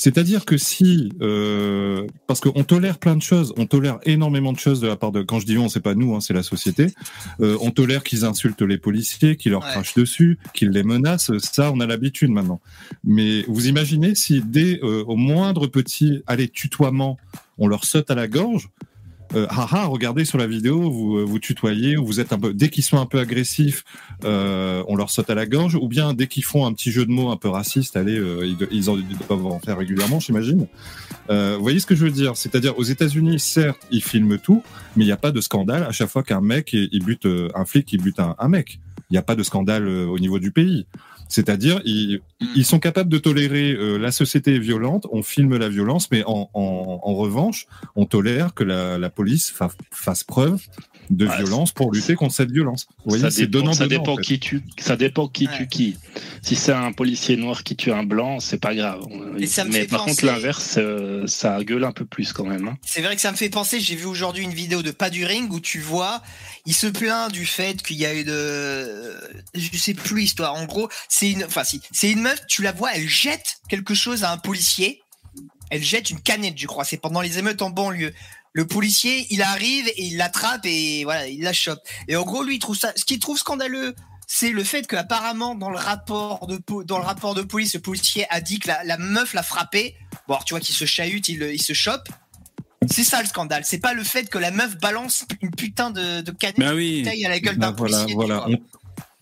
C'est-à-dire 0.00 0.44
que 0.44 0.56
si, 0.56 1.10
euh, 1.22 2.06
parce 2.28 2.38
qu'on 2.38 2.62
tolère 2.62 2.98
plein 2.98 3.16
de 3.16 3.20
choses, 3.22 3.52
on 3.56 3.66
tolère 3.66 3.98
énormément 4.04 4.52
de 4.52 4.58
choses 4.58 4.80
de 4.80 4.86
la 4.86 4.94
part 4.94 5.10
de, 5.10 5.22
quand 5.22 5.40
je 5.40 5.46
dis 5.46 5.58
on, 5.58 5.68
c'est 5.68 5.80
pas 5.80 5.96
nous, 5.96 6.14
hein, 6.14 6.20
c'est 6.20 6.32
la 6.34 6.44
société. 6.44 6.94
Euh, 7.40 7.58
on 7.60 7.72
tolère 7.72 8.04
qu'ils 8.04 8.24
insultent 8.24 8.62
les 8.62 8.78
policiers, 8.78 9.34
qu'ils 9.36 9.50
leur 9.50 9.64
Ouais. 9.64 9.72
crachent 9.72 9.94
dessus, 9.94 10.38
qu'ils 10.54 10.70
les 10.70 10.84
menacent. 10.84 11.36
Ça, 11.38 11.72
on 11.72 11.80
a 11.80 11.86
l'habitude 11.86 12.30
maintenant. 12.30 12.60
Mais 13.02 13.42
vous 13.48 13.66
imaginez 13.66 14.14
si 14.14 14.40
dès 14.40 14.78
euh, 14.84 15.02
au 15.08 15.16
moindre 15.16 15.66
petit, 15.66 16.22
allez, 16.28 16.48
tutoiement, 16.48 17.16
on 17.58 17.66
leur 17.66 17.84
saute 17.84 18.08
à 18.08 18.14
la 18.14 18.28
gorge. 18.28 18.68
Euh, 19.34 19.46
ah 19.50 19.66
ah, 19.72 19.84
regardez 19.86 20.24
sur 20.24 20.38
la 20.38 20.46
vidéo, 20.46 20.90
vous 20.90 21.18
euh, 21.18 21.22
vous 21.24 21.38
tutoyez, 21.38 21.98
ou 21.98 22.06
vous 22.06 22.18
êtes 22.18 22.32
un 22.32 22.38
peu 22.38 22.54
dès 22.54 22.70
qu'ils 22.70 22.82
sont 22.84 22.98
un 22.98 23.04
peu 23.04 23.18
agressifs, 23.18 23.84
euh, 24.24 24.82
on 24.88 24.96
leur 24.96 25.10
saute 25.10 25.28
à 25.28 25.34
la 25.34 25.44
gorge, 25.44 25.74
ou 25.74 25.86
bien 25.86 26.14
dès 26.14 26.26
qu'ils 26.28 26.44
font 26.44 26.64
un 26.64 26.72
petit 26.72 26.90
jeu 26.90 27.04
de 27.04 27.10
mots 27.10 27.30
un 27.30 27.36
peu 27.36 27.48
raciste, 27.48 27.96
allez, 27.96 28.18
euh, 28.18 28.46
ils, 28.46 28.56
ils 28.70 28.88
en- 28.88 28.96
ils 28.96 29.04
doivent 29.28 29.46
en 29.46 29.58
faire 29.60 29.76
régulièrement, 29.76 30.18
j'imagine. 30.18 30.66
Euh, 31.28 31.56
vous 31.56 31.62
voyez 31.62 31.78
ce 31.78 31.84
que 31.86 31.94
je 31.94 32.04
veux 32.06 32.10
dire? 32.10 32.36
C'est-à-dire 32.36 32.78
aux 32.78 32.84
États-Unis, 32.84 33.38
certes, 33.38 33.86
ils 33.90 34.02
filment 34.02 34.38
tout, 34.38 34.62
mais 34.96 35.04
il 35.04 35.06
n'y 35.08 35.12
a 35.12 35.18
pas 35.18 35.30
de 35.30 35.40
scandale 35.42 35.82
à 35.82 35.92
chaque 35.92 36.08
fois 36.08 36.22
qu'un 36.22 36.40
mec 36.40 36.70
il 36.72 37.04
bute 37.04 37.26
euh, 37.26 37.48
un 37.54 37.66
flic, 37.66 37.92
il 37.92 38.00
bute 38.00 38.20
un, 38.20 38.34
un 38.38 38.48
mec. 38.48 38.80
Il 39.10 39.14
n'y 39.14 39.18
a 39.18 39.22
pas 39.22 39.36
de 39.36 39.42
scandale 39.42 39.88
au 39.88 40.18
niveau 40.18 40.38
du 40.38 40.50
pays. 40.50 40.86
C'est-à-dire, 41.28 41.80
ils, 41.84 42.20
ils 42.56 42.64
sont 42.64 42.78
capables 42.78 43.10
de 43.10 43.18
tolérer 43.18 43.72
euh, 43.72 43.98
la 43.98 44.10
société 44.12 44.54
est 44.56 44.58
violente, 44.58 45.06
on 45.12 45.22
filme 45.22 45.56
la 45.56 45.68
violence, 45.68 46.10
mais 46.10 46.24
en, 46.24 46.48
en, 46.54 47.00
en 47.02 47.14
revanche, 47.14 47.66
on 47.96 48.06
tolère 48.06 48.54
que 48.54 48.64
la, 48.64 48.98
la 48.98 49.10
police 49.10 49.50
fa- 49.50 49.70
fasse 49.90 50.24
preuve 50.24 50.60
de 51.10 51.24
violence 51.26 51.72
pour 51.72 51.92
lutter 51.92 52.14
contre 52.14 52.34
cette 52.34 52.50
violence. 52.50 52.86
Vous 53.04 53.16
voyez, 53.16 53.30
c'est 53.30 53.46
dépend, 53.46 53.58
donnant 53.60 53.72
ça 53.72 53.86
dépend 53.86 54.12
en 54.12 54.16
fait. 54.16 54.22
qui 54.22 54.40
tue, 54.40 54.62
ça 54.78 54.96
dépend 54.96 55.28
qui 55.28 55.46
Ouais. 55.46 55.56
tue 55.56 55.68
qui. 55.68 55.96
Si 56.42 56.54
c'est 56.56 56.72
un 56.72 56.92
policier 56.92 57.36
noir 57.36 57.62
qui 57.64 57.76
tue 57.76 57.92
un 57.92 58.02
blanc, 58.04 58.40
c'est 58.40 58.58
pas 58.58 58.74
grave. 58.74 59.02
Et 59.38 59.46
ça 59.46 59.64
me 59.64 59.70
Mais 59.72 59.80
fait 59.80 59.86
par 59.86 60.00
penser- 60.04 60.10
contre, 60.22 60.26
l'inverse, 60.26 60.74
euh, 60.78 61.26
ça 61.26 61.62
gueule 61.64 61.84
un 61.84 61.92
peu 61.92 62.04
plus 62.04 62.32
quand 62.32 62.44
même. 62.44 62.68
hein. 62.68 62.76
C'est 62.84 63.00
vrai 63.02 63.14
que 63.14 63.20
ça 63.22 63.32
me 63.32 63.36
fait 63.36 63.48
penser, 63.48 63.80
j'ai 63.80 63.96
vu 63.96 64.04
aujourd'hui 64.06 64.44
une 64.44 64.52
vidéo 64.54 64.82
de 64.82 64.90
Pas 64.90 65.10
du 65.10 65.24
Ring 65.24 65.50
où 65.52 65.60
tu 65.60 65.80
vois, 65.80 66.22
il 66.66 66.74
se 66.74 66.86
plaint 66.86 67.32
du 67.32 67.46
fait 67.46 67.82
qu'il 67.82 67.96
y 67.96 68.06
a 68.06 68.14
eu 68.14 68.24
de... 68.24 69.14
Je 69.54 69.76
sais 69.78 69.94
plus 69.94 70.20
l'histoire. 70.20 70.54
En 70.54 70.64
gros, 70.66 70.88
c'est 71.08 71.30
une... 71.30 71.44
Enfin 71.44 71.64
si, 71.64 71.80
c'est 71.92 72.10
une 72.10 72.20
meuf, 72.20 72.40
tu 72.48 72.62
la 72.62 72.72
vois, 72.72 72.94
elle 72.94 73.08
jette 73.08 73.56
quelque 73.68 73.94
chose 73.94 74.24
à 74.24 74.32
un 74.32 74.38
policier. 74.38 75.02
Elle 75.70 75.82
jette 75.82 76.08
une 76.10 76.20
canette, 76.20 76.54
je 76.56 76.66
crois. 76.66 76.84
C'est 76.84 76.96
pendant 76.96 77.20
les 77.20 77.38
émeutes 77.38 77.60
en 77.60 77.68
banlieue. 77.68 78.14
Le 78.52 78.66
policier, 78.66 79.26
il 79.30 79.42
arrive 79.42 79.86
et 79.88 80.04
il 80.06 80.16
l'attrape 80.16 80.64
et 80.64 81.04
voilà, 81.04 81.26
il 81.28 81.42
la 81.42 81.52
chope. 81.52 81.80
Et 82.08 82.16
en 82.16 82.22
gros, 82.24 82.42
lui, 82.42 82.56
il 82.56 82.58
trouve 82.58 82.76
ça... 82.76 82.92
Ce 82.96 83.04
qu'il 83.04 83.18
trouve 83.18 83.38
scandaleux, 83.38 83.94
c'est 84.26 84.50
le 84.50 84.64
fait 84.64 84.86
qu'apparemment, 84.86 85.54
dans 85.54 85.70
le 85.70 85.78
rapport 85.78 86.46
de 86.46 86.56
po- 86.56 86.84
dans 86.84 86.98
le 86.98 87.04
rapport 87.04 87.34
de 87.34 87.42
police, 87.42 87.74
le 87.74 87.80
policier 87.80 88.26
a 88.30 88.40
dit 88.40 88.58
que 88.58 88.68
la, 88.68 88.82
la 88.84 88.98
meuf 88.98 89.32
l'a 89.34 89.42
frappé. 89.42 89.94
Bon, 90.26 90.34
alors, 90.34 90.44
tu 90.44 90.54
vois 90.54 90.60
qu'il 90.60 90.74
se 90.74 90.84
chahute, 90.84 91.28
il, 91.28 91.42
il 91.42 91.62
se 91.62 91.72
chope. 91.72 92.08
C'est 92.90 93.04
ça 93.04 93.20
le 93.22 93.28
scandale. 93.28 93.64
C'est 93.64 93.80
pas 93.80 93.92
le 93.92 94.02
fait 94.04 94.28
que 94.30 94.38
la 94.38 94.50
meuf 94.50 94.76
balance 94.78 95.24
une 95.42 95.50
putain 95.50 95.90
de, 95.90 96.20
de 96.22 96.30
canette 96.30 96.58
Bah 96.58 96.70
de 96.70 96.76
oui. 96.76 97.02
bouteille 97.02 97.26
à 97.26 97.28
la 97.28 97.40
gueule 97.40 97.56
Bah 97.56 97.70
d'un 97.70 97.76
voilà, 97.76 97.96
policier. 97.98 98.14
voilà. 98.14 98.46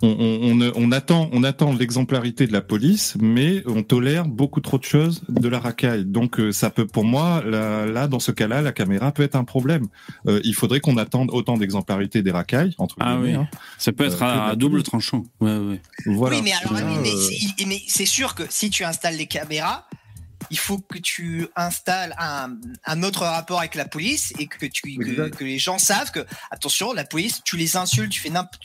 On, 0.02 0.08
on, 0.08 0.60
on, 0.60 0.72
on 0.76 0.92
attend, 0.92 1.30
on 1.32 1.42
attend 1.42 1.72
l'exemplarité 1.72 2.46
de 2.46 2.52
la 2.52 2.60
police, 2.60 3.16
mais 3.18 3.62
on 3.66 3.82
tolère 3.82 4.26
beaucoup 4.26 4.60
trop 4.60 4.76
de 4.76 4.84
choses 4.84 5.22
de 5.30 5.48
la 5.48 5.58
racaille. 5.58 6.04
Donc 6.04 6.38
euh, 6.38 6.52
ça 6.52 6.68
peut, 6.68 6.86
pour 6.86 7.04
moi, 7.04 7.42
là, 7.42 7.86
là 7.86 8.06
dans 8.06 8.18
ce 8.20 8.30
cas-là, 8.30 8.60
la 8.60 8.72
caméra 8.72 9.10
peut 9.12 9.22
être 9.22 9.36
un 9.36 9.44
problème. 9.44 9.86
Euh, 10.26 10.38
il 10.44 10.54
faudrait 10.54 10.80
qu'on 10.80 10.98
attende 10.98 11.30
autant 11.32 11.56
d'exemplarité 11.56 12.22
des 12.22 12.30
racailles 12.30 12.74
entre 12.76 12.96
Ah 13.00 13.14
guillemets. 13.16 13.38
oui. 13.38 13.42
hein. 13.42 13.48
Ça 13.78 13.92
peut 13.92 14.04
Euh, 14.04 14.08
être 14.08 14.22
à, 14.22 14.48
à 14.48 14.54
double 14.56 14.72
police. 14.76 14.84
tranchant. 14.88 15.24
Ouais, 15.40 15.56
ouais. 15.56 15.80
Voilà. 16.04 16.36
Oui, 16.36 16.42
mais 16.44 16.52
alors, 16.52 16.74
Là, 16.74 16.80
oui, 16.84 16.98
mais 17.02 17.10
euh, 17.14 17.30
c'est- 17.56 17.66
mais 17.66 17.80
c'est 17.88 18.04
sûr 18.06 18.34
que 18.34 18.42
si 18.50 18.68
tu 18.68 18.84
installes 18.84 19.16
des 19.16 19.26
caméras, 19.26 19.88
il 20.50 20.58
faut 20.58 20.76
que 20.78 20.98
tu 20.98 21.46
installes 21.56 22.14
un, 22.18 22.50
un 22.84 23.02
autre 23.02 23.22
rapport 23.22 23.60
avec 23.60 23.74
la 23.74 23.86
police 23.86 24.34
et 24.38 24.46
que, 24.46 24.66
tu, 24.66 24.94
que, 24.98 25.08
Exact. 25.10 25.36
que 25.36 25.44
les 25.44 25.58
gens 25.58 25.78
savent 25.78 26.10
que, 26.12 26.20
attention, 26.50 26.92
la 26.92 27.04
police, 27.04 27.40
tu 27.44 27.56
les 27.56 27.78
insultes, 27.78 28.10
tu 28.10 28.20
fais 28.20 28.28
n'importe. 28.28 28.60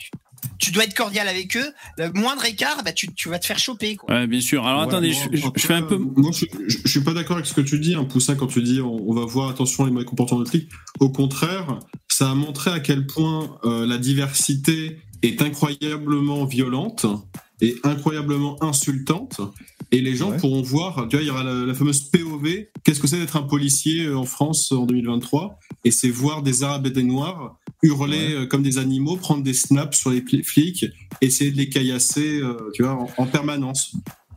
Tu, 0.58 0.70
dois 0.72 0.84
être 0.84 0.94
cordial 0.94 1.28
avec 1.28 1.56
eux. 1.56 1.72
Le 1.98 2.10
moindre 2.12 2.44
écart, 2.44 2.82
bah, 2.84 2.92
tu, 2.92 3.12
tu 3.14 3.28
vas 3.28 3.38
te 3.38 3.46
faire 3.46 3.58
choper. 3.58 3.96
Quoi. 3.96 4.12
Ouais, 4.14 4.26
bien 4.26 4.40
sûr. 4.40 4.66
Alors 4.66 4.80
Ouais, 4.82 4.86
attendez, 4.88 5.12
moi, 5.12 5.22
je, 5.32 5.36
je- 5.38 5.46
je 5.56 5.66
fais 5.66 5.74
un 5.74 5.82
peu. 5.82 5.96
Moi, 5.98 6.30
je, 6.32 6.46
je, 6.68 6.78
je 6.84 6.88
suis 6.88 7.00
pas 7.00 7.12
d'accord 7.14 7.36
avec 7.36 7.46
ce 7.46 7.54
que 7.54 7.60
tu 7.60 7.78
dis, 7.78 7.94
hein, 7.94 8.04
Poussin, 8.04 8.34
quand 8.36 8.46
tu 8.46 8.62
dis 8.62 8.80
on, 8.80 9.08
on 9.10 9.14
va 9.14 9.24
voir 9.24 9.50
attention 9.50 9.84
les 9.84 9.90
mauvais 9.92 10.04
comportements 10.04 10.40
de 10.42 10.48
flics. 10.48 10.68
Au 11.00 11.10
contraire, 11.10 11.78
ça 12.08 12.30
a 12.30 12.34
montré 12.34 12.70
à 12.70 12.80
quel 12.80 13.06
point 13.06 13.58
euh, 13.64 13.86
la 13.86 13.98
diversité 13.98 14.98
est 15.22 15.40
incroyablement 15.42 16.44
violente 16.44 17.06
et 17.60 17.76
incroyablement 17.84 18.62
insultante. 18.62 19.40
Et 19.94 20.00
les 20.00 20.16
gens 20.16 20.30
Ouais. 20.30 20.36
pourront 20.38 20.62
voir, 20.62 21.06
tu 21.08 21.16
vois, 21.16 21.22
il 21.22 21.28
y 21.28 21.30
aura 21.30 21.44
la, 21.44 21.52
la 21.66 21.74
fameuse 21.74 22.08
POV. 22.10 22.66
Qu'est-ce 22.82 22.98
que 22.98 23.06
c'est 23.06 23.18
d'être 23.18 23.36
un 23.36 23.42
policier 23.42 24.06
euh, 24.06 24.16
en 24.16 24.24
France 24.24 24.72
en 24.72 24.86
2023 24.86 25.58
Et 25.84 25.90
c'est 25.90 26.08
voir 26.08 26.42
des 26.42 26.62
Arabes 26.62 26.86
et 26.86 26.90
des 26.90 27.02
Noirs 27.02 27.56
hurler 27.82 28.32
euh, 28.34 28.46
comme 28.46 28.62
des 28.62 28.78
animaux, 28.78 29.16
prendre 29.16 29.42
des 29.42 29.54
snaps 29.54 29.98
sur 29.98 30.10
les 30.10 30.22
flics, 30.44 30.86
essayer 31.20 31.50
de 31.50 31.56
les 31.56 31.68
caillasser, 31.68 32.40
euh, 32.40 32.70
tu 32.74 32.82
vois, 32.82 32.92
en, 32.94 33.10
en 33.16 33.26
permanence. 33.26 33.92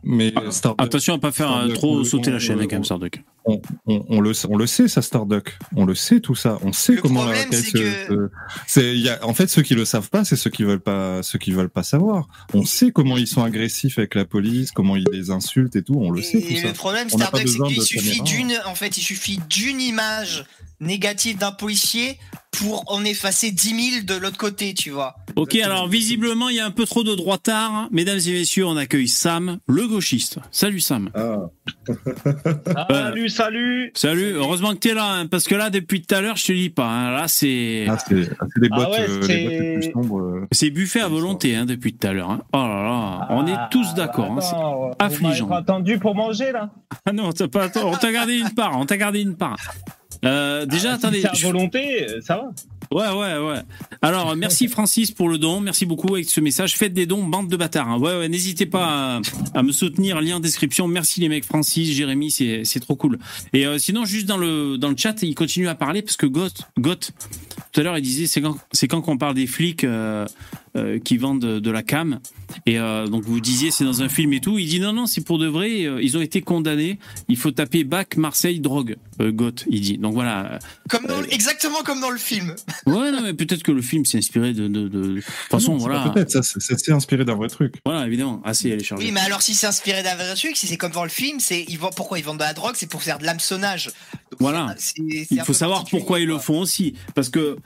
Mais 0.08 0.32
Ah, 0.36 0.52
Starduck, 0.52 0.80
Attention 0.86 1.14
à 1.14 1.18
pas 1.18 1.32
faire 1.32 1.50
euh, 1.50 1.54
Starduck, 1.56 1.74
trop 1.78 1.98
on- 1.98 2.04
sauter 2.04 2.30
la 2.30 2.38
chaîne, 2.38 2.58
hein, 2.60 2.62
on- 2.64 2.68
quand 2.68 2.76
même, 2.76 2.84
Starduck. 2.84 3.22
on, 3.44 3.60
on, 3.86 4.04
on 4.08 4.20
le, 4.20 4.32
on 4.48 4.56
le 4.56 4.66
sait, 4.68 4.86
ça, 4.86 5.02
Starduck. 5.02 5.58
On 5.74 5.84
le 5.84 5.96
sait, 5.96 6.20
tout 6.20 6.36
ça. 6.36 6.58
On 6.62 6.72
sait 6.72 6.94
Le 6.94 7.02
comment 7.02 7.24
la 7.24 7.32
problème, 7.32 7.44
raquette 7.50 7.60
c'est 7.64 7.70
se- 7.70 8.06
que- 8.06 8.14
se- 8.14 8.30
c'est, 8.68 8.94
il 8.94 9.00
y 9.00 9.08
a, 9.08 9.24
en 9.26 9.34
fait, 9.34 9.48
ceux 9.48 9.62
qui 9.62 9.74
le 9.74 9.84
savent 9.84 10.08
pas, 10.08 10.24
c'est 10.24 10.36
ceux 10.36 10.50
qui 10.50 10.62
veulent 10.62 10.78
pas, 10.78 11.24
ceux 11.24 11.40
qui 11.40 11.50
veulent 11.50 11.70
pas 11.70 11.82
savoir. 11.82 12.28
On 12.54 12.64
sait 12.64 12.92
comment 12.92 13.16
ils 13.16 13.26
sont 13.26 13.42
agressifs 13.42 13.98
avec 13.98 14.14
la 14.14 14.24
police, 14.24 14.70
comment 14.70 14.94
ils 14.94 15.06
les 15.12 15.30
insultent 15.30 15.74
et 15.74 15.82
tout. 15.82 15.96
On 15.96 16.10
le 16.12 16.22
sait, 16.22 16.40
tout 16.40 16.52
Et 16.52 16.56
ça. 16.60 16.68
le 16.68 16.72
problème, 16.72 17.08
Starduck, 17.10 17.48
c'est 17.48 17.58
qu'il 17.66 17.82
suffit 17.82 18.18
caméra. 18.18 18.24
d'une, 18.24 18.52
en 18.66 18.74
fait, 18.76 18.96
il 18.98 19.02
suffit 19.02 19.40
d'une 19.50 19.80
image 19.80 20.44
négative 20.78 21.38
d'un 21.38 21.52
policier 21.52 22.18
pour 22.58 22.84
en 22.92 23.04
effacer 23.04 23.50
10 23.50 23.90
000 24.02 24.04
de 24.04 24.14
l'autre 24.14 24.36
côté, 24.38 24.74
tu 24.74 24.90
vois. 24.90 25.16
Ok, 25.36 25.54
alors 25.56 25.88
visiblement, 25.88 26.48
il 26.48 26.56
y 26.56 26.60
a 26.60 26.66
un 26.66 26.70
peu 26.70 26.84
trop 26.86 27.02
de 27.04 27.14
droitards. 27.14 27.88
Mesdames 27.90 28.18
et 28.26 28.32
messieurs, 28.32 28.66
on 28.66 28.76
accueille 28.76 29.08
Sam, 29.08 29.58
le 29.68 29.86
gauchiste. 29.86 30.38
Salut 30.50 30.80
Sam. 30.80 31.10
Ah, 31.14 31.36
Salut, 32.90 33.28
salut 33.28 33.90
Salut, 33.94 34.32
heureusement 34.34 34.72
que 34.72 34.78
t'es 34.78 34.94
là, 34.94 35.12
hein, 35.12 35.26
parce 35.26 35.44
que 35.46 35.54
là, 35.54 35.70
depuis 35.70 36.02
tout 36.02 36.14
à 36.14 36.20
l'heure, 36.20 36.36
je 36.36 36.44
te 36.46 36.52
dis 36.52 36.70
pas. 36.70 36.86
hein, 36.88 37.10
là, 37.12 37.28
c'est 37.28 37.86
Ah, 37.88 37.96
c'est, 37.98 38.28
ah, 38.40 38.44
c'est 38.54 38.62
les 38.62 38.68
Ah 38.72 38.90
ouais, 38.90 39.06
euh, 39.08 39.26
les 39.26 39.74
plus 39.80 39.92
sombres. 39.92 40.20
euh. 40.20 40.46
c'est 40.52 40.70
buffet 40.70 41.00
à 41.00 41.08
volonté 41.08 41.54
hein, 41.56 41.66
depuis 41.66 41.94
tout 41.94 42.06
à 42.06 42.12
l'heure. 42.12 42.30
hein. 42.30 42.40
Oh 42.52 42.56
là 42.58 42.82
là, 42.82 43.26
on 43.30 43.46
est 43.46 43.56
tous 43.70 43.94
d'accord. 43.94 44.32
hein, 44.32 44.40
c'est- 44.40 44.54
Attends, 44.56 44.90
affligeant. 44.98 45.46
Pas 45.48 45.58
attendu 45.58 45.98
pour 45.98 46.14
manger, 46.14 46.52
là 46.52 46.70
Ah 47.06 47.12
non, 47.12 47.32
t'as 47.32 47.48
pas, 47.48 47.68
on 47.84 47.96
t'a 47.96 48.12
gardé 48.12 48.38
une 48.38 48.50
part, 48.50 48.78
on 48.78 48.86
t'a 48.86 48.96
gardé 48.96 49.20
une 49.20 49.36
part. 49.36 49.56
Euh, 50.24 50.66
déjà, 50.66 50.92
Ah, 50.92 50.98
si 50.98 51.06
attendez. 51.06 51.20
C'est 51.22 51.28
à 51.28 51.46
volonté, 51.50 52.08
euh, 52.08 52.20
ça 52.20 52.36
va. 52.36 52.50
Ouais, 52.92 53.08
ouais, 53.08 53.38
ouais. 53.48 53.60
Alors, 54.00 54.36
merci 54.36 54.68
Francis 54.68 55.10
pour 55.10 55.28
le 55.28 55.38
don. 55.38 55.60
Merci 55.60 55.86
beaucoup 55.86 56.14
avec 56.14 56.28
ce 56.30 56.40
message. 56.40 56.76
Faites 56.76 56.92
des 56.94 57.04
dons, 57.06 57.24
bande 57.24 57.48
de 57.48 57.56
bâtards. 57.56 57.88
hein. 57.88 57.98
Ouais, 57.98 58.16
ouais, 58.16 58.28
n'hésitez 58.28 58.66
pas 58.66 59.16
à, 59.16 59.20
à 59.54 59.62
me 59.64 59.72
soutenir. 59.72 60.20
Lien 60.20 60.36
en 60.36 60.40
description. 60.40 60.86
Merci 60.86 61.20
les 61.20 61.28
mecs. 61.28 61.44
Francis, 61.44 61.90
Jérémy, 61.90 62.30
c'est, 62.30 62.62
c'est 62.64 62.78
trop 62.80 62.94
cool. 62.94 63.18
Et 63.52 63.66
euh, 63.66 63.78
sinon, 63.78 64.04
juste 64.04 64.26
dans 64.26 64.36
le, 64.38 64.78
dans 64.78 64.88
le 64.88 64.96
chat, 64.96 65.20
il 65.22 65.34
continue 65.34 65.66
à 65.68 65.74
parler 65.74 66.00
parce 66.02 66.16
que 66.16 66.26
Goth, 66.26 66.62
Goth, 66.78 67.10
tout 67.72 67.80
à 67.80 67.82
l'heure, 67.82 67.98
il 67.98 68.02
disait 68.02 68.26
c'est 68.26 68.40
quand, 68.40 68.56
c'est 68.72 68.86
quand 68.86 69.00
qu'on 69.00 69.18
parle 69.18 69.34
des 69.34 69.48
flics 69.48 69.82
euh, 69.82 70.24
euh, 70.76 71.00
qui 71.00 71.16
vendent 71.16 71.42
de, 71.42 71.58
de 71.58 71.70
la 71.72 71.82
cam. 71.82 72.20
Et 72.66 72.78
euh, 72.78 73.06
donc, 73.06 73.24
vous 73.24 73.40
disiez 73.40 73.70
c'est 73.70 73.84
dans 73.84 74.02
un 74.02 74.08
film 74.08 74.32
et 74.32 74.40
tout. 74.40 74.58
Il 74.58 74.68
dit 74.68 74.80
non, 74.80 74.92
non, 74.92 75.06
c'est 75.06 75.20
pour 75.22 75.38
de 75.38 75.46
vrai. 75.46 75.84
euh, 75.86 76.00
ils 76.02 76.16
ont 76.16 76.20
été 76.20 76.40
condamnés. 76.42 76.98
Il 77.28 77.36
faut 77.36 77.50
taper 77.50 77.84
bac, 77.84 78.16
Marseille, 78.16 78.60
drogue. 78.60 78.96
Euh, 79.20 79.32
Goth, 79.32 79.64
il 79.68 79.80
dit. 79.80 79.98
Donc 79.98 80.14
voilà. 80.14 80.58
Comme 80.88 81.06
dans- 81.06 81.16
Euh, 81.20 81.26
exactement 81.30 81.82
comme 81.84 82.00
dans 82.00 82.10
le 82.10 82.18
film. 82.18 82.54
Ouais, 82.86 83.10
non, 83.10 83.20
mais 83.22 83.34
peut-être 83.34 83.62
que 83.62 83.72
le 83.72 83.82
film 83.82 84.04
s'est 84.04 84.18
inspiré 84.18 84.52
de. 84.52 84.68
de, 84.68 84.88
de... 84.88 84.88
de 84.88 85.14
toute 85.16 85.24
façon, 85.50 85.72
Non, 85.72 85.78
voilà. 85.78 86.10
Peut-être, 86.10 86.30
ça, 86.30 86.42
s'est 86.42 86.92
inspiré 86.92 87.24
d'un 87.24 87.34
vrai 87.34 87.48
truc. 87.48 87.74
Voilà, 87.84 88.06
évidemment. 88.06 88.40
Ah, 88.44 88.54
si, 88.54 88.68
elle 88.68 88.80
est 88.80 88.84
chargée. 88.84 89.04
Oui, 89.06 89.12
mais 89.12 89.20
alors 89.20 89.42
si 89.42 89.54
c'est 89.54 89.66
inspiré 89.66 90.02
d'un 90.02 90.14
vrai 90.14 90.34
truc, 90.34 90.56
si 90.56 90.66
c'est 90.66 90.76
comme 90.76 90.92
dans 90.92 91.02
le 91.04 91.10
film, 91.10 91.40
c'est 91.40 91.64
ils 91.68 91.78
vendent 91.78 91.94
pourquoi 91.96 92.18
ils 92.18 92.24
vendent 92.24 92.38
de 92.38 92.42
la 92.44 92.54
drogue, 92.54 92.74
c'est 92.76 92.88
pour 92.88 93.02
faire 93.02 93.18
de 93.18 93.24
l'hameçonnage. 93.24 93.90
Voilà. 94.38 94.74
Il 94.98 95.40
faut 95.44 95.52
savoir 95.52 95.84
pourquoi 95.84 96.20
ils 96.20 96.26
le 96.26 96.38
font 96.38 96.60
aussi. 96.60 96.94
Parce 97.14 97.28
que, 97.28 97.56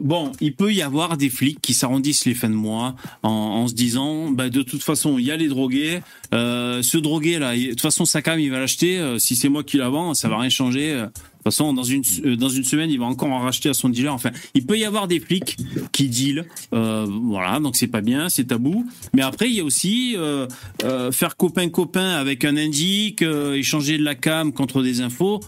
bon, 0.00 0.32
il 0.40 0.54
peut 0.54 0.72
y 0.72 0.82
avoir 0.82 1.16
des 1.16 1.30
flics 1.30 1.60
qui 1.60 1.74
s'arrondissent 1.74 2.24
les 2.24 2.34
fins 2.34 2.48
de 2.50 2.54
mois 2.54 2.94
en, 3.22 3.30
en 3.40 3.66
se 3.68 3.74
disant, 3.74 4.30
bah, 4.30 4.48
de 4.50 4.62
toute 4.62 4.82
façon, 4.82 5.18
il 5.18 5.24
y 5.24 5.30
a 5.30 5.36
les 5.36 5.48
drogués. 5.48 6.00
Euh, 6.34 6.82
ce 6.82 6.98
drogué, 6.98 7.38
là, 7.38 7.54
il- 7.56 7.64
de 7.64 7.70
toute 7.70 7.80
façon, 7.80 8.04
sa 8.04 8.22
cam, 8.22 8.38
il 8.38 8.50
va 8.50 8.58
l'acheter. 8.60 8.98
Euh, 8.98 9.18
si 9.18 9.36
c'est 9.36 9.48
moi 9.48 9.62
qui 9.64 9.76
la 9.78 9.88
vends, 9.88 10.14
ça 10.14 10.28
va 10.28 10.38
rien 10.38 10.50
changer. 10.50 10.92
Euh, 10.92 11.06
De 11.40 11.44
toute 11.44 11.54
façon, 11.54 11.72
dans 11.72 11.82
une, 11.84 12.02
euh, 12.26 12.36
dans 12.36 12.50
une 12.50 12.64
semaine, 12.64 12.90
il 12.90 12.98
va 12.98 13.06
encore 13.06 13.30
en 13.30 13.38
racheter 13.38 13.70
à 13.70 13.72
son 13.74 13.88
dealer. 13.88 14.12
Enfin, 14.12 14.30
il 14.52 14.66
peut 14.66 14.76
y 14.78 14.84
avoir 14.84 15.08
des 15.08 15.20
flics 15.20 15.56
qui 15.90 16.08
dealent. 16.10 16.44
Euh, 16.74 17.06
voilà, 17.08 17.60
donc 17.60 17.76
c'est 17.76 17.86
pas 17.86 18.02
bien, 18.02 18.28
c'est 18.28 18.44
tabou. 18.44 18.84
Mais 19.14 19.22
après, 19.22 19.48
il 19.48 19.56
y 19.56 19.60
a 19.60 19.64
aussi 19.64 20.16
euh, 20.18 20.46
euh, 20.84 21.10
faire 21.12 21.38
copain-copain 21.38 22.10
avec 22.10 22.44
un 22.44 22.58
indique, 22.58 23.22
euh, 23.22 23.54
échanger 23.54 23.96
de 23.96 24.04
la 24.04 24.14
cam 24.14 24.52
contre 24.52 24.82
des 24.82 25.00
infos. 25.00 25.40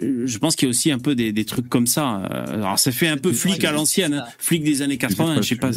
Je 0.00 0.38
pense 0.38 0.54
qu'il 0.54 0.66
y 0.66 0.68
a 0.68 0.70
aussi 0.70 0.92
un 0.92 1.00
peu 1.00 1.16
des, 1.16 1.32
des 1.32 1.44
trucs 1.44 1.68
comme 1.68 1.88
ça. 1.88 2.08
Alors, 2.18 2.78
ça 2.78 2.92
fait 2.92 3.08
un 3.08 3.16
peu 3.16 3.32
flic 3.32 3.64
à 3.64 3.72
l'ancienne, 3.72 4.14
hein. 4.14 4.24
flic 4.38 4.62
des 4.62 4.82
années 4.82 4.98
80, 4.98 5.42
je 5.42 5.48
sais 5.48 5.56
pas. 5.56 5.70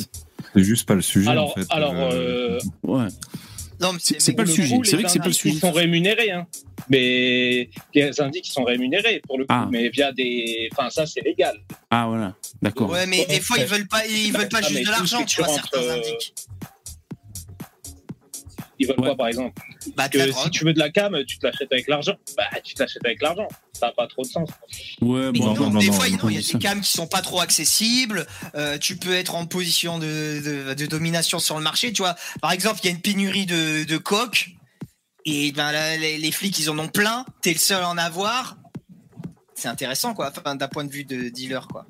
C'est 0.55 0.63
juste 0.63 0.87
pas 0.87 0.95
le 0.95 1.01
sujet. 1.01 1.29
Alors, 1.29 1.51
en 1.51 1.53
fait. 1.55 1.67
alors 1.69 1.93
Euh, 1.95 2.09
euh, 2.13 2.59
Ouais. 2.83 3.07
Non, 3.79 3.91
mais 3.93 3.99
C'est- 4.01 4.33
pas 4.33 4.43
le 4.43 4.49
sujet. 4.49 4.77
C'est 4.83 4.95
vrai 4.95 5.03
que 5.03 5.09
c'est 5.09 5.19
pas 5.19 5.25
le 5.25 5.29
indices, 5.29 5.37
sujet. 5.41 5.55
Ils 5.55 5.59
sont 5.59 5.71
rémunérés, 5.71 6.31
hein. 6.31 6.47
Mais 6.89 7.69
les 7.93 8.21
indices, 8.21 8.47
ils 8.47 8.51
sont 8.51 8.63
rémunérés, 8.63 9.21
pour 9.27 9.37
le 9.37 9.43
coup. 9.45 9.53
Ah. 9.53 9.67
Mais 9.69 9.89
via 9.89 10.11
des. 10.11 10.69
Enfin, 10.71 10.89
ça, 10.89 11.05
c'est 11.05 11.21
légal. 11.21 11.55
Ah, 11.89 12.05
voilà. 12.07 12.35
D'accord. 12.61 12.89
Ouais, 12.89 13.05
mais 13.07 13.25
des 13.25 13.39
fois 13.41 13.57
ils 13.57 13.65
veulent 13.65 13.87
pas, 13.87 14.05
ils 14.05 14.31
veulent 14.31 14.47
pas 14.49 14.59
Ah, 14.63 14.67
juste 14.67 14.85
de 14.85 14.91
l'argent, 14.91 15.23
tu 15.25 15.41
vois, 15.41 15.49
certains 15.53 15.79
euh, 15.81 15.95
indiques. 15.97 16.33
Ils 18.83 18.87
veulent 18.87 18.99
Ouais. 18.99 19.07
quoi, 19.07 19.15
par 19.17 19.27
exemple 19.27 19.61
Bah, 19.95 20.09
que 20.09 20.31
Si 20.31 20.49
tu 20.51 20.65
veux 20.65 20.73
de 20.73 20.79
la 20.79 20.89
cam, 20.89 21.17
tu 21.25 21.37
te 21.39 21.45
l'achètes 21.47 21.71
avec 21.71 21.87
l'argent. 21.87 22.13
Bah, 22.37 22.43
tu 22.63 22.73
te 22.73 22.81
l'achètes 22.83 23.05
avec 23.05 23.21
l'argent. 23.21 23.47
Ça 23.73 23.87
n'a 23.87 23.91
pas 23.93 24.07
trop 24.07 24.21
de 24.23 24.27
sens. 24.27 24.49
Ouais, 25.01 25.31
Mais 25.31 25.39
bon, 25.39 25.53
non, 25.53 25.69
non, 25.71 25.79
des 25.79 25.87
non, 25.87 25.93
fois, 25.93 26.09
non, 26.09 26.17
non, 26.23 26.29
il 26.29 26.35
y 26.35 26.37
a 26.37 26.41
non, 26.41 26.59
des 26.59 26.59
cams 26.59 26.81
qui 26.81 26.91
sont 26.91 27.07
pas 27.07 27.21
trop 27.21 27.39
accessibles. 27.41 28.25
euh, 28.55 28.77
tu 28.77 28.97
peux 28.97 29.13
être 29.13 29.35
en 29.35 29.45
position 29.45 29.99
de, 29.99 30.41
de, 30.67 30.73
de 30.73 30.85
domination 30.85 31.39
sur 31.39 31.57
le 31.57 31.63
marché. 31.63 31.91
Tu 31.93 32.01
vois, 32.01 32.15
par 32.41 32.51
exemple, 32.51 32.79
il 32.83 32.85
y 32.85 32.89
a 32.89 32.91
une 32.91 33.01
pénurie 33.01 33.45
de, 33.45 33.83
de 33.83 33.97
coques. 33.97 34.51
Et 35.25 35.51
ben 35.53 35.71
là, 35.71 35.95
les, 35.97 36.17
les 36.17 36.31
flics, 36.31 36.59
ils 36.59 36.69
en 36.69 36.77
ont 36.79 36.89
plein. 36.89 37.25
T'es 37.41 37.53
le 37.53 37.59
seul 37.59 37.81
à 37.81 37.89
en 37.89 37.97
avoir. 37.97 38.57
C'est 39.55 39.69
intéressant, 39.69 40.13
quoi. 40.13 40.31
Enfin, 40.37 40.55
d'un 40.55 40.67
point 40.67 40.83
de 40.83 40.91
vue 40.91 41.05
de 41.05 41.29
dealer, 41.29 41.67
quoi. 41.67 41.85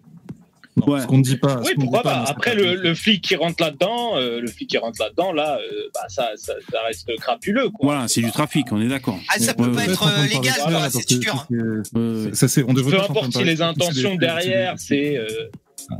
Non, 0.76 0.93
Ouais. 0.93 1.01
Ce 1.01 1.07
qu'on 1.07 1.17
ne 1.17 1.24
dit 1.24 1.38
pas. 1.38 1.59
Oui, 1.63 1.71
pourquoi 1.80 1.99
dit 1.99 2.03
pas, 2.03 2.24
c'est 2.26 2.32
Après, 2.32 2.55
le, 2.55 2.76
le 2.76 2.95
flic 2.95 3.24
qui 3.24 3.36
rentre 3.36 3.61
là-dedans, 3.61 4.17
euh, 4.17 4.41
le 4.41 4.47
flic 4.47 4.69
qui 4.69 4.78
rentre 4.78 5.01
là-dedans, 5.01 5.32
là, 5.32 5.57
euh, 5.59 5.89
bah, 5.93 6.01
ça, 6.07 6.32
ça, 6.36 6.53
ça 6.71 6.82
reste 6.86 7.09
crapuleux, 7.19 7.69
quoi. 7.69 7.93
Voilà, 7.93 8.07
c'est 8.07 8.21
du 8.21 8.32
trafic, 8.32 8.71
on 8.71 8.82
est 8.82 8.88
d'accord. 8.88 9.19
Ah, 9.30 9.39
ça 9.39 9.53
peut 9.53 9.67
ouais, 9.67 9.76
pas 9.76 9.86
être 9.86 10.07
euh, 10.07 10.28
légal, 10.28 10.53
Voilà, 10.67 10.89
C'est 10.89 11.07
sûr. 11.07 11.47
Ouais, 11.51 12.34
Ça, 12.34 12.47
c'est, 12.47 12.63
on 12.63 12.74
devrait 12.74 12.97
Peu 12.97 13.03
importe 13.03 13.34
si 13.34 13.43
les 13.43 13.61
intentions 13.61 14.15
derrière, 14.15 14.76
c'est 14.78 15.17
euh, 15.17 15.28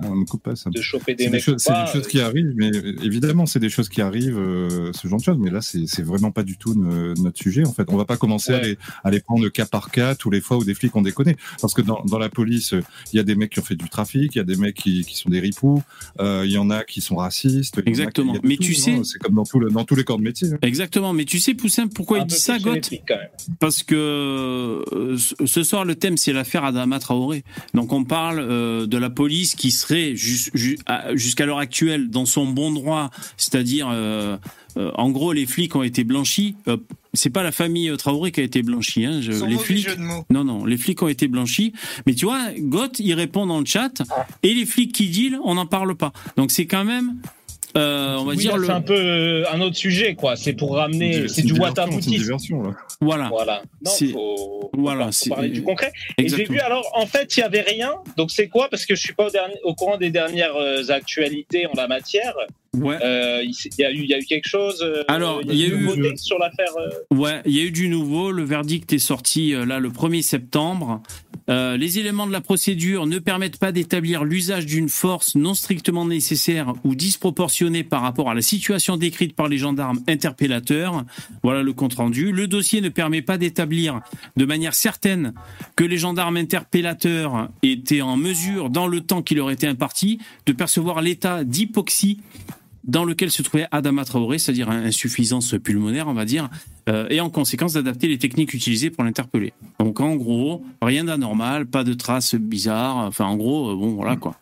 On 0.04 0.16
ne 0.16 0.26
coupe 0.26 0.44
pas 0.44 0.56
ça. 0.56 0.70
de 0.70 0.82
choper 0.82 1.16
des 1.16 1.26
C'est 1.26 1.30
des, 1.30 1.36
mecs 1.36 1.44
c'est 1.60 1.72
des 1.74 1.92
choses 1.92 2.06
euh, 2.06 2.10
qui 2.10 2.20
arrivent, 2.22 2.54
mais 2.56 2.72
euh, 2.76 2.96
évidemment, 3.04 3.46
c'est 3.46 3.60
des 3.60 3.70
choses 3.70 3.90
qui 3.90 4.02
arrivent, 4.02 4.38
euh, 4.38 4.92
ce 4.94 5.08
genre 5.08 5.20
de 5.20 5.24
choses. 5.24 5.38
Mais 5.40 5.50
là, 5.52 5.62
c'est, 5.62 6.02
vraiment 6.04 6.32
pas 6.32 6.44
du 6.44 6.58
tout 6.58 6.74
ne- 6.76 7.14
notre 7.22 7.38
sujet. 7.38 7.66
En 7.66 7.74
fait, 7.74 7.86
on 7.90 7.98
va 7.98 8.06
pas 8.06 8.18
commencer 8.18 8.54
à, 8.54 8.62
les, 8.62 8.78
à 9.04 9.12
les 9.12 9.20
prendre 9.20 9.48
cas 9.50 9.66
par 9.66 9.92
cas 9.92 10.16
tous 10.16 10.30
les 10.30 10.42
fois 10.42 10.58
où 10.58 10.64
des 10.64 10.74
flics 10.74 10.96
ont 10.96 11.02
déconné. 11.02 11.36
Parce 11.62 11.74
que 11.74 11.82
dans, 11.82 12.04
dans 12.06 12.18
la 12.20 12.30
police, 12.30 12.74
euh, 12.74 12.82
il 13.12 13.18
y 13.18 13.20
a 13.20 13.24
des 13.24 13.36
mecs 13.36 13.52
qui 13.52 13.60
ont 13.60 13.64
fait 13.64 13.76
du 13.76 13.90
trafic, 13.90 14.36
il 14.36 14.38
y 14.38 14.42
a 14.42 14.44
des 14.46 14.56
mecs 14.56 14.76
qui, 14.76 15.04
qui 15.06 15.16
sont 15.18 15.30
des 15.30 15.40
ripoux, 15.40 15.82
euh, 16.20 16.44
il 16.46 16.52
y 16.52 16.58
en 16.58 16.70
a 16.70 16.84
qui 16.84 17.02
sont 17.02 17.16
racistes. 17.16 17.82
qui- 17.82 17.90
Exactement. 17.90 18.36
Mais 18.44 18.56
tout, 18.58 18.64
tu 18.64 18.74
sais- 18.76 19.02
c'est 19.04 19.20
comme 19.20 19.36
dans, 19.36 19.44
tout 19.46 19.60
le, 19.60 19.70
dans 19.70 19.84
tous 19.86 19.96
les 19.96 20.04
corps 20.04 20.18
de 20.18 20.24
métier. 20.24 20.50
hein. 20.54 20.58
Exactement. 20.62 21.14
Mais 21.14 21.26
tu 21.26 21.40
sais, 21.40 21.54
Poussin, 21.54 21.88
pourquoi 21.88 22.20
un 22.20 22.22
il 22.22 22.28
dit 22.28 22.36
ça, 22.36 22.58
Goth. 22.60 22.92
Parce 23.60 23.84
que 23.84 23.96
euh, 23.96 25.18
ce- 25.18 25.46
ce 25.46 25.64
soir, 25.64 25.86
le 25.86 25.96
thème, 25.96 26.18
c'est 26.18 26.34
l'affaire 26.34 26.64
Adama 26.64 27.00
Traoré. 27.00 27.44
Donc, 27.74 27.94
on 27.94 28.04
parle 28.04 28.40
euh, 28.40 28.86
de 28.88 28.98
la 28.98 29.10
police 29.10 29.56
qui 29.56 29.72
serait 29.74 30.15
jus- 30.15 30.51
jusqu'à 31.13 31.45
l'heure 31.45 31.57
actuelle 31.59 32.09
dans 32.09 32.26
son 32.26 32.45
bon 32.45 32.71
droit, 32.71 33.09
c'est-à-dire, 33.38 33.89
euh, 33.91 34.38
euh, 34.78 34.91
en 34.95 35.09
gros, 35.11 35.34
les 35.34 35.45
flics 35.45 35.76
ont 35.76 35.84
été 35.84 36.03
blanchis. 36.03 36.55
Euh, 36.67 36.78
c'est 37.13 37.30
pas 37.30 37.43
la 37.43 37.51
famille 37.51 37.91
Traoré 37.97 38.32
qui 38.32 38.39
a 38.39 38.43
été 38.43 38.63
blanchie. 38.63 39.05
Hein. 39.05 39.21
Je- 39.21 39.45
les 39.45 39.57
flics. 39.57 39.88
jeu 39.88 39.95
de 39.95 40.01
mots. 40.01 40.26
Non, 40.32 40.43
non, 40.43 40.65
les 40.65 40.78
flics 40.78 41.01
ont 41.03 41.07
été 41.07 41.28
blanchis. 41.28 41.74
Mais 42.07 42.15
tu 42.15 42.26
vois, 42.26 42.41
Goth, 42.57 42.99
il 42.99 43.13
répond 43.13 43.45
dans 43.45 43.59
le 43.59 43.65
chat, 43.65 44.01
et 44.41 44.53
les 44.53 44.65
flics 44.65 44.91
qui 44.93 45.09
deal, 45.09 45.38
on 45.43 45.55
n'en 45.55 45.67
parle 45.67 45.95
pas. 45.95 46.11
Donc, 46.38 46.51
c'est 46.51 46.65
quand 46.65 46.86
même, 46.86 47.17
euh, 47.78 48.15
on 48.19 48.24
va 48.26 48.32
Oui, 48.32 48.38
dire 48.38 48.51
là, 48.53 48.57
le. 48.57 48.65
c'est 48.65 48.71
un 48.71 48.82
peu 48.82 48.93
euh, 48.95 49.43
un 49.51 49.59
autre 49.61 49.76
sujet, 49.76 50.15
quoi. 50.15 50.36
C'est 50.36 50.53
pour 50.53 50.76
ramener, 50.76 51.28
c'est 51.28 51.41
du 51.41 51.53
diversion, 51.53 51.53
c'est 51.53 51.57
une 51.57 51.59
wataboutisme. 51.59 52.11
diversion, 52.11 52.63
là. 52.63 52.71
Voilà. 53.01 53.28
Voilà. 53.30 53.61
Non, 53.84 53.91
C'est- 53.91 54.07
faut, 54.07 54.69
Voilà, 54.74 55.09
faut 55.11 55.30
parler 55.30 55.49
du 55.49 55.61
concret. 55.63 55.91
Et 56.17 56.28
j'ai 56.30 56.45
vu, 56.45 56.59
alors, 56.59 56.89
en 56.95 57.05
fait, 57.05 57.36
il 57.38 57.39
y 57.41 57.43
avait 57.43 57.61
rien. 57.61 57.93
Donc, 58.17 58.32
c'est 58.32 58.47
quoi? 58.47 58.69
Parce 58.69 58.86
que 58.86 58.95
je 58.95 59.01
suis 59.01 59.13
pas 59.13 59.28
au, 59.28 59.30
dernier, 59.30 59.55
au 59.63 59.74
courant 59.76 59.97
des 59.97 60.09
dernières 60.09 60.55
euh, 60.55 60.84
actualités 60.89 61.65
en 61.67 61.74
la 61.76 61.88
matière. 61.88 62.34
Ouais. 62.76 62.97
Euh, 63.03 63.43
il 63.43 63.53
y, 63.78 63.84
a 63.86 63.91
eu, 63.91 63.97
il 63.97 64.09
y 64.09 64.13
a 64.15 64.17
eu 64.17 64.26
quelque 64.26 64.47
chose. 64.47 64.82
euh, 64.82 65.03
Alors, 65.07 65.41
il 65.43 65.53
y 65.55 65.63
a 65.63 65.67
eu- 65.67 65.78
nouveauté 65.78 66.15
sur 66.17 66.39
l'affaire. 66.39 66.71
euh, 66.78 67.15
Ouais, 67.15 67.41
il 67.45 67.55
y 67.55 67.59
a 67.59 67.63
eu 67.63 67.71
du 67.71 67.88
nouveau. 67.88 68.32
Le 68.32 68.43
verdict 68.43 68.91
est 68.93 68.97
sorti 68.99 69.53
euh, 69.53 69.65
là 69.65 69.80
le 69.80 69.89
1er 69.89 70.21
septembre. 70.24 71.01
Euh, 71.50 71.78
les 71.78 72.00
éléments 72.00 72.28
de 72.28 72.32
la 72.32 72.41
procédure 72.41 73.06
ne 73.06 73.20
permettent 73.20 73.58
pas 73.58 73.72
d'établir 73.72 74.24
l'usage 74.24 74.66
d'une 74.66 74.89
force 74.89 75.36
non 75.36 75.54
strictement 75.54 76.06
nécessaire 76.06 76.74
ou 76.84 76.96
disproportionnée 76.96 77.84
par 77.84 78.02
rapport 78.02 78.30
à 78.30 78.34
la 78.34 78.41
situation 78.41 78.98
décrite 78.98 79.36
par 79.36 79.48
les 79.48 79.58
gendarmes 79.58 80.00
interpellateurs. 80.08 81.04
Voilà 81.44 81.64
le 81.64 81.74
compte 81.74 81.96
rendu. 81.96 82.32
Le 82.32 82.48
dossier 82.48 82.82
ne 82.82 82.89
permet 82.89 83.22
pas 83.22 83.38
d'établir 83.38 84.02
de 84.38 84.46
manière 84.46 84.74
certaine 84.74 85.34
que 85.76 85.84
les 85.84 85.98
gendarmes 85.98 86.38
interpellateurs 86.38 87.50
étaient 87.62 88.02
en 88.02 88.18
mesure, 88.18 88.70
dans 88.70 88.88
le 88.88 89.02
temps 89.02 89.22
qui 89.22 89.36
leur 89.36 89.52
était 89.52 89.68
imparti, 89.68 90.20
de 90.46 90.54
percevoir 90.54 91.02
l'état 91.02 91.43
d'hypoxie 91.43 92.20
dans 92.84 93.05
lequel 93.05 93.32
se 93.32 93.42
trouvait 93.42 93.66
Adama 93.72 94.04
Traoré, 94.05 94.38
c'est-à-dire 94.39 94.70
insuffisance 94.70 95.55
pulmonaire, 95.64 96.08
on 96.08 96.14
va 96.14 96.26
dire, 96.26 96.50
euh, 96.89 97.08
et 97.10 97.22
en 97.22 97.30
conséquence 97.30 97.74
d'adapter 97.74 98.08
les 98.10 98.18
techniques 98.18 98.54
utilisées 98.54 98.89
pour 98.89 99.04
l'interpeller. 99.05 99.54
Donc 99.80 100.00
en 100.01 100.16
gros, 100.16 100.64
rien 100.82 101.05
d'anormal, 101.05 101.66
pas 101.66 101.84
de 101.86 101.93
traces 101.93 102.36
bizarres, 102.36 102.97
enfin 102.97 103.26
en 103.26 103.38
gros, 103.38 103.70
euh, 103.72 103.76
bon 103.76 103.93
voilà 103.93 104.16
quoi. 104.18 104.36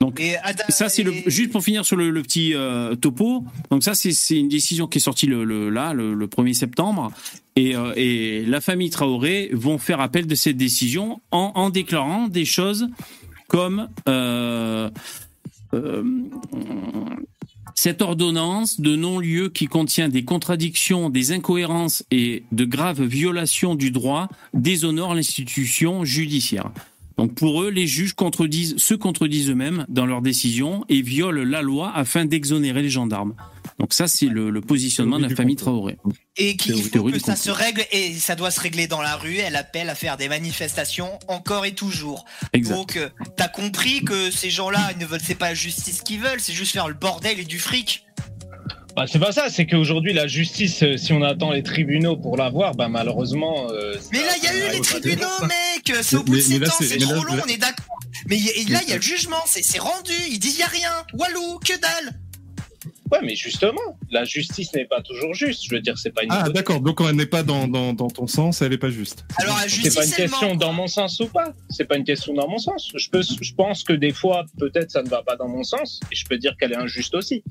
Donc 0.00 0.20
Et 0.20 0.36
ça 0.68 0.88
c'est 0.88 1.02
le 1.02 1.12
juste 1.26 1.50
pour 1.52 1.62
finir 1.62 1.84
sur 1.84 1.96
le, 1.96 2.10
le 2.10 2.22
petit 2.22 2.54
euh, 2.54 2.94
topo. 2.94 3.44
Donc 3.70 3.82
ça 3.82 3.94
c'est 3.94 4.38
une 4.38 4.48
décision 4.48 4.86
qui 4.86 4.98
est 4.98 5.00
sortie 5.00 5.26
le, 5.26 5.44
le- 5.44 5.70
là 5.70 5.92
le, 5.94 6.14
le 6.14 6.26
1er 6.26 6.52
septembre 6.54 7.10
et, 7.56 7.74
et 7.96 8.44
la 8.44 8.60
famille 8.60 8.90
Traoré 8.90 9.48
vont 9.54 9.78
faire 9.78 10.00
appel 10.00 10.26
de 10.26 10.34
cette 10.34 10.56
décision 10.58 11.20
en, 11.30 11.52
en 11.54 11.70
déclarant 11.70 12.28
des 12.28 12.44
choses 12.44 12.88
comme 13.48 13.88
euh, 14.08 14.90
cette 17.78 18.00
ordonnance 18.00 18.80
de 18.80 18.96
non-lieu 18.96 19.50
qui 19.50 19.66
contient 19.66 20.08
des 20.08 20.24
contradictions, 20.24 21.10
des 21.10 21.32
incohérences 21.32 22.04
et 22.10 22.44
de 22.50 22.64
graves 22.64 23.02
violations 23.02 23.74
du 23.74 23.90
droit 23.90 24.28
déshonore 24.54 25.14
l'institution 25.14 26.04
judiciaire. 26.04 26.72
Donc 27.18 27.34
pour 27.34 27.62
eux, 27.62 27.70
les 27.70 27.86
juges 27.86 28.12
contredisent, 28.12 28.76
se 28.76 28.92
contredisent 28.94 29.48
eux-mêmes 29.50 29.86
dans 29.88 30.04
leurs 30.04 30.20
décisions 30.20 30.84
et 30.88 31.00
violent 31.00 31.44
la 31.44 31.62
loi 31.62 31.90
afin 31.94 32.26
d'exonérer 32.26 32.82
les 32.82 32.90
gendarmes. 32.90 33.34
Donc 33.78 33.92
ça, 33.94 34.06
c'est 34.06 34.26
le, 34.26 34.50
le 34.50 34.60
positionnement 34.60 35.18
de 35.18 35.26
la 35.26 35.34
famille. 35.34 35.56
Traoré. 35.56 35.96
Et 36.36 36.56
qu'il 36.56 36.72
Théorie- 36.72 36.82
faut 36.84 36.88
théorie 36.90 37.12
que 37.12 37.18
ça 37.18 37.36
se 37.36 37.50
règle 37.50 37.84
et 37.90 38.12
ça 38.14 38.34
doit 38.34 38.50
se 38.50 38.60
régler 38.60 38.86
dans 38.86 39.00
la 39.02 39.16
rue. 39.16 39.36
Elle 39.36 39.56
appelle 39.56 39.88
à 39.88 39.94
faire 39.94 40.16
des 40.16 40.28
manifestations 40.28 41.18
encore 41.28 41.64
et 41.64 41.72
toujours. 41.74 42.24
Exact. 42.52 42.74
Donc, 42.74 42.96
euh, 42.96 43.08
t'as 43.36 43.48
compris 43.48 44.02
que 44.04 44.30
ces 44.30 44.50
gens-là, 44.50 44.90
ils 44.94 44.98
ne 44.98 45.06
veulent, 45.06 45.20
c'est 45.22 45.34
pas 45.34 45.48
la 45.48 45.54
justice 45.54 46.02
qu'ils 46.02 46.20
veulent, 46.20 46.40
c'est 46.40 46.52
juste 46.54 46.72
faire 46.72 46.88
le 46.88 46.94
bordel 46.94 47.38
et 47.40 47.44
du 47.44 47.58
fric. 47.58 48.04
Bah, 48.96 49.04
c'est 49.06 49.18
pas 49.18 49.30
ça, 49.32 49.50
c'est 49.50 49.66
qu'aujourd'hui 49.66 50.14
la 50.14 50.26
justice, 50.26 50.82
euh, 50.82 50.96
si 50.96 51.12
on 51.12 51.20
attend 51.22 51.50
les 51.50 51.62
tribunaux 51.62 52.16
pour 52.16 52.38
l'avoir, 52.38 52.74
bah 52.74 52.88
malheureusement. 52.88 53.70
euh, 53.70 53.94
Mais 54.10 54.20
ça- 54.20 54.24
là, 54.26 54.32
il 54.38 54.44
y 54.44 54.46
a 54.46 54.54
eu 54.54 54.72
les 54.72 54.78
pas 54.78 54.84
tribunaux, 54.84 55.16
toujours. 55.36 55.46
mec. 55.48 55.92
C'est 56.02 56.16
au 56.16 56.18
Mais- 56.20 56.24
bout 56.24 56.30
de 56.30 56.36
mais 56.36 56.40
7 56.42 56.60
là, 56.60 56.68
ans, 56.68 56.72
c'est- 56.78 56.84
c'est 56.86 56.94
mais 56.94 57.04
là, 57.04 57.14
trop 57.14 57.24
long, 57.24 57.34
là- 57.36 57.42
on 57.46 57.48
est 57.48 57.58
d'accord. 57.58 57.98
Mais 58.26 58.36
il 58.38 58.44
y 58.46 58.48
a- 58.48 58.72
là, 58.78 58.80
il 58.84 58.88
y 58.88 58.92
a 58.92 58.96
le 58.96 59.02
jugement, 59.02 59.36
c'est 59.46 59.62
c'est 59.62 59.78
rendu. 59.78 60.12
Ils 60.30 60.38
disent 60.38 60.56
il 60.56 60.60
y 60.60 60.62
a 60.62 60.66
rien. 60.66 60.90
Walou, 61.12 61.58
que 61.58 61.78
dalle. 61.78 62.18
Ouais, 63.12 63.18
mais 63.22 63.36
justement, 63.36 63.98
la 64.10 64.24
justice 64.24 64.72
n'est 64.72 64.86
pas 64.86 65.00
toujours 65.02 65.32
juste. 65.34 65.64
Je 65.68 65.74
veux 65.74 65.80
dire, 65.80 65.96
c'est 65.98 66.10
pas 66.10 66.22
une. 66.24 66.30
Ah 66.32 66.48
d'accord, 66.48 66.80
donc 66.80 66.98
elle 67.06 67.14
n'est 67.16 67.26
pas 67.26 67.42
dans, 67.42 67.68
dans, 67.68 67.92
dans 67.92 68.08
ton 68.08 68.26
sens, 68.26 68.62
elle 68.62 68.70
n'est 68.70 68.78
pas 68.78 68.90
juste. 68.90 69.24
Alors, 69.36 69.56
la 69.58 69.68
C'est 69.68 69.94
pas 69.94 70.04
une 70.06 70.10
elle 70.10 70.16
question 70.30 70.48
ment. 70.48 70.56
dans 70.56 70.72
mon 70.72 70.86
sens 70.88 71.20
ou 71.20 71.26
pas. 71.26 71.52
C'est 71.68 71.84
pas 71.84 71.96
une 71.98 72.04
question 72.04 72.32
dans 72.34 72.48
mon 72.48 72.58
sens. 72.58 72.90
Je 72.96 73.08
peux, 73.10 73.22
je 73.22 73.52
pense 73.54 73.84
que 73.84 73.92
des 73.92 74.12
fois, 74.12 74.44
peut-être, 74.58 74.90
ça 74.90 75.02
ne 75.02 75.08
va 75.08 75.22
pas 75.22 75.36
dans 75.36 75.48
mon 75.48 75.62
sens, 75.62 76.00
et 76.10 76.16
je 76.16 76.24
peux 76.24 76.38
dire 76.38 76.56
qu'elle 76.58 76.72
est 76.72 76.76
injuste 76.78 77.14
aussi. 77.14 77.44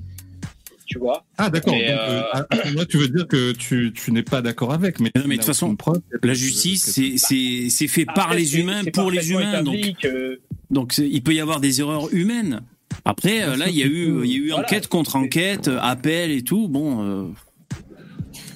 Tu 0.86 1.00
vois 1.00 1.26
Ah 1.38 1.50
d'accord, 1.50 1.74
euh, 1.76 2.22
euh, 2.36 2.72
moi 2.74 2.86
tu 2.86 2.98
veux 2.98 3.08
dire 3.10 3.28
que 3.28 3.54
tu, 3.54 3.92
tu 3.96 4.12
n'es 4.12 4.22
pas 4.22 4.42
d'accord 4.44 4.72
avec, 4.72 5.00
mais... 5.00 5.12
Non, 5.16 5.24
mais 5.26 5.36
de 5.36 5.40
toute 5.42 5.48
façon, 5.48 5.76
La 6.22 6.34
justice, 6.36 6.84
c'est- 6.84 7.18
c'est 7.18 7.68
c'est 7.70 7.88
fait 7.88 8.06
par 8.06 8.34
les 8.36 8.58
humains 8.60 8.84
pour 8.94 9.10
les 9.10 9.32
humains. 9.32 9.64
Donc, 9.64 9.76
que- 10.00 10.40
donc 10.70 10.96
il 11.00 11.24
peut 11.24 11.34
y 11.34 11.40
avoir 11.40 11.60
des 11.60 11.82
erreurs 11.82 12.14
humaines. 12.14 12.62
Après, 13.04 13.42
euh, 13.44 13.56
là, 13.58 13.68
il 13.68 13.76
y 13.76 13.82
a 13.84 13.88
eu, 13.88 14.24
il 14.24 14.32
y 14.32 14.36
a 14.36 14.38
eu 14.38 14.50
Voilà. 14.50 14.64
enquête 14.64 14.88
contre 14.88 15.16
enquête, 15.16 15.68
euh, 15.68 15.80
appel 15.82 16.30
et 16.32 16.44
tout. 16.44 16.68
Bon, 16.68 17.04
euh, 17.04 17.28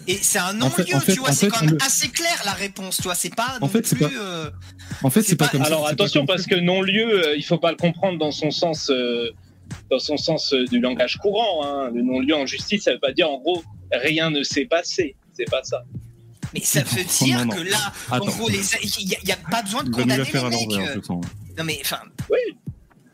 Et 0.08 0.18
c'est 0.22 0.40
un 0.40 0.60
En 0.62 0.70
fait- 0.72 0.84
non-lieu, 0.84 0.96
en 0.96 1.00
fait- 1.02 1.14
tu 1.14 1.20
vois, 1.20 1.30
en 1.30 1.34
c'est 1.34 1.46
fait, 1.48 1.52
quand 1.52 1.62
même 1.66 1.72
le- 1.76 1.84
assez 1.84 2.08
clair 2.10 2.42
la 2.46 2.54
réponse, 2.54 2.98
tu 2.98 3.04
vois, 3.04 3.14
c'est 3.16 3.36
pas 3.36 3.58
En 3.62 3.66
non 3.66 3.72
fait, 3.72 3.86
c'est 3.86 3.96
plus... 3.96 4.06
pas- 4.06 4.12
euh, 4.20 4.50
En 5.04 5.10
fait, 5.12 5.22
c'est 5.22 5.36
pas, 5.36 5.46
pas- 5.46 5.52
comme 5.52 5.62
ça. 5.62 5.68
Alors 5.68 5.82
c'est 5.82 5.96
pas 5.96 6.04
attention, 6.04 6.20
comme 6.22 6.28
parce 6.28 6.44
ça. 6.44 6.50
que 6.50 6.60
non-lieu, 6.60 7.28
euh, 7.28 7.36
il 7.38 7.44
faut 7.44 7.60
pas 7.60 7.70
le 7.72 7.78
comprendre 7.78 8.18
dans 8.18 8.32
son 8.32 8.50
sens, 8.50 8.90
euh, 8.90 9.30
dans 9.90 10.00
son 10.00 10.18
sens 10.18 10.54
euh, 10.54 10.66
du 10.66 10.80
langage 10.80 11.18
courant. 11.18 11.66
hein. 11.66 11.92
Le 11.94 12.02
non-lieu 12.02 12.36
en 12.36 12.46
justice, 12.46 12.84
ça 12.84 12.94
veut 12.94 13.00
pas 13.00 13.12
dire 13.12 13.30
en 13.30 13.40
gros 13.40 13.64
rien 13.92 14.30
ne 14.30 14.44
s'est 14.44 14.66
passé. 14.66 15.16
C'est 15.34 15.50
pas 15.50 15.64
ça. 15.64 15.84
Mais 16.54 16.62
ça 16.62 16.82
veut 16.84 17.04
dire 17.26 17.40
non, 17.40 17.46
non. 17.46 17.56
que 17.56 17.70
là, 17.70 17.94
en 18.12 18.20
gros, 18.20 18.50
les- 18.50 18.58
il 19.00 19.08
n'y 19.08 19.16
a, 19.16 19.18
il 19.24 19.30
y 19.30 19.32
a 19.32 19.38
pas 19.52 19.62
besoin 19.62 19.84
de 19.84 19.90
Il 19.90 19.96
va 19.96 20.02
nous 20.04 20.08
la 20.08 20.16
condamner 20.18 20.32
faire 20.32 20.46
à 20.46 20.50
les 20.50 20.56
mecs. 20.58 20.70
l'envers, 20.72 20.94
je 20.94 21.12
euh. 21.12 21.16
Non 21.58 21.64
mais, 21.64 21.78
enfin, 21.82 22.00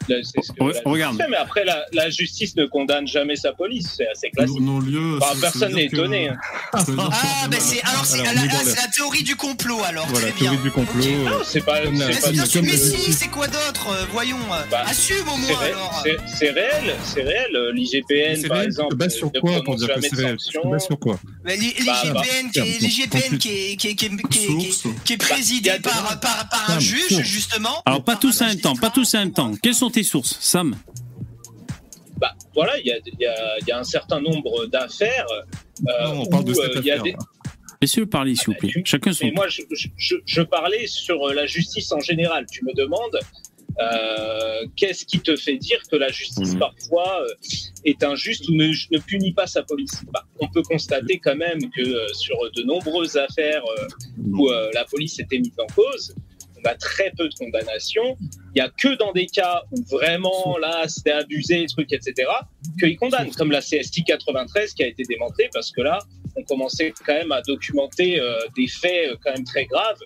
Là, 0.07 0.15
c'est 0.23 0.43
ce 0.43 0.51
que 0.51 0.57
Re- 0.59 0.67
la 0.67 0.71
justice 0.73 0.81
regarde. 0.85 1.17
fait, 1.17 1.27
mais 1.29 1.37
après, 1.37 1.65
la, 1.65 1.85
la 1.93 2.09
justice 2.09 2.55
ne 2.55 2.65
condamne 2.65 3.07
jamais 3.07 3.35
sa 3.35 3.53
police. 3.53 3.93
C'est 3.97 4.07
assez 4.07 4.29
classique. 4.29 4.59
Non-lieu. 4.59 5.17
Enfin, 5.21 5.39
personne 5.41 5.73
n'est 5.73 5.85
étonné. 5.85 6.29
hein. 6.29 6.37
ah, 6.73 6.83
ben 7.49 7.59
c'est, 7.59 7.81
alors 7.83 8.05
c'est, 8.05 8.19
Alors, 8.21 8.33
la, 8.33 8.41
ah, 8.51 8.61
c'est 8.63 8.75
la 8.81 8.87
théorie 8.87 9.23
du 9.23 9.35
complot 9.35 9.79
alors, 9.87 10.05
Voilà, 10.07 10.27
très 10.27 10.39
bien. 10.39 10.51
théorie 10.51 10.63
du 10.63 10.71
complot. 10.71 11.01
Ok. 11.01 11.07
euh, 11.07 11.23
Non, 11.29 11.39
c'est 11.43 11.61
pas. 11.65 11.77
C'est 12.45 12.61
Mais 12.61 12.71
pas 12.71 12.77
si, 12.77 13.13
c'est 13.13 13.27
quoi 13.29 13.47
d'autre 13.47 13.87
euh, 13.89 14.05
Voyons, 14.11 14.37
euh, 14.51 14.63
Bah, 14.69 14.83
assume 14.85 15.27
au 15.27 15.31
C'est 15.45 15.51
moins 15.53 15.59
ré- 15.59 15.71
alors. 15.71 16.03
c'est- 16.37 16.49
réel, 16.51 16.95
c'est 17.03 17.21
réel. 17.23 17.55
Euh, 17.55 17.71
L'IGPN, 17.73 18.35
C'est 18.41 18.47
par 18.47 18.61
exemple, 18.61 18.91
te 18.91 18.95
bases 18.95 19.15
sur 19.15 19.31
quoi 19.31 19.61
pour 19.63 19.75
dire 19.75 19.87
que 19.93 20.01
c'est 20.01 20.15
réel? 20.15 20.37
Sur 20.39 20.61
quoi? 20.99 21.17
Bah, 21.43 21.51
l'IGPN 21.55 22.49
qui 22.51 23.49
est, 25.09 25.17
présidé 25.17 25.71
par, 25.81 26.19
par, 26.19 26.49
par 26.49 26.71
un 26.71 26.79
juge, 26.79 27.21
justement. 27.23 27.81
alors 27.85 28.03
pas 28.03 28.15
tous 28.15 28.41
un 28.41 28.45
en 28.45 28.49
même 28.49 28.59
temps, 28.59 28.75
pas 28.75 28.89
tous 28.89 29.15
en 29.15 29.19
même 29.19 29.31
temps. 29.31 29.51
Quelles 29.61 29.73
sont 29.75 29.89
tes 29.95 30.03
sources, 30.03 30.37
Sam 30.41 30.75
Bah, 32.17 32.33
voilà, 32.53 32.77
il 32.79 32.85
y 32.85 32.91
a, 32.91 32.97
il 33.05 33.19
y, 33.19 33.25
a, 33.25 33.57
il 33.61 33.67
y 33.67 33.71
a 33.71 33.79
un 33.79 33.83
certain 33.83 34.19
nombre 34.21 34.65
d'affaires. 34.67 35.25
euh, 35.87 36.07
on 36.07 36.25
parle 36.25 36.45
de 36.45 36.53
cette 36.53 36.63
euh, 36.75 36.75
a 36.77 36.79
affaire. 36.79 37.03
des-. 37.03 37.15
Laissez-le 37.81 38.05
parler, 38.07 38.35
s'il 38.35 38.47
vous 38.47 38.53
plaît. 38.59 38.69
tu- 38.71 38.81
Chacun 38.85 39.11
son 39.13 39.25
Mais 39.25 39.31
moi, 39.31 39.47
je, 39.47 39.61
je- 39.71 39.89
je- 39.97 40.15
je 40.25 40.41
parlais 40.41 40.87
sur 40.87 41.17
euh, 41.27 41.33
la 41.33 41.45
justice 41.45 41.91
en 41.91 41.99
général. 41.99 42.45
Tu 42.51 42.63
me 42.65 42.73
demandes 42.73 43.19
euh, 43.81 44.65
qu'est-ce 44.77 45.03
qui 45.05 45.19
te 45.19 45.35
fait 45.35 45.57
dire 45.57 45.79
que 45.91 45.97
la 45.97 46.07
justice 46.09 46.53
Mhm. 46.53 46.59
parfois 46.59 47.21
euh, 47.23 47.27
est 47.83 48.01
injuste 48.03 48.47
ou 48.47 48.53
ne, 48.53 48.67
ne 48.91 48.99
punit 48.99 49.33
pas 49.33 49.47
sa 49.47 49.63
police? 49.63 50.01
Bah, 50.13 50.23
On 50.39 50.47
peut 50.47 50.63
constater 50.63 51.19
quand 51.19 51.35
même 51.35 51.59
que 51.75 51.81
euh, 51.81 52.07
sur 52.13 52.37
de 52.55 52.63
nombreuses 52.63 53.17
affaires 53.17 53.63
euh, 53.77 53.87
où 54.31 54.49
euh, 54.49 54.69
la 54.73 54.85
police 54.85 55.19
était 55.19 55.39
mise 55.39 55.57
en 55.59 55.67
cause, 55.73 56.15
très 56.73 57.11
peu 57.15 57.29
de 57.29 57.35
condamnations. 57.35 58.17
Il 58.55 58.57
y 58.57 58.61
a 58.61 58.69
que 58.69 58.97
dans 58.97 59.11
des 59.11 59.27
cas 59.27 59.61
où 59.71 59.83
vraiment 59.83 60.57
là 60.57 60.87
c'était 60.87 61.11
abusé, 61.11 61.65
trucs, 61.67 61.93
etc., 61.93 62.27
qu'ils 62.79 62.97
condamnent, 62.97 63.31
comme 63.31 63.51
la 63.51 63.61
CST 63.61 64.03
93 64.07 64.73
qui 64.73 64.83
a 64.83 64.87
été 64.87 65.03
démantelée 65.03 65.49
parce 65.53 65.71
que 65.71 65.81
là 65.81 65.99
on 66.35 66.43
commençait 66.43 66.93
quand 67.05 67.13
même 67.13 67.31
à 67.31 67.41
documenter 67.41 68.19
euh, 68.19 68.35
des 68.57 68.67
faits 68.67 69.11
euh, 69.11 69.15
quand 69.23 69.33
même 69.33 69.45
très 69.45 69.65
graves, 69.65 69.99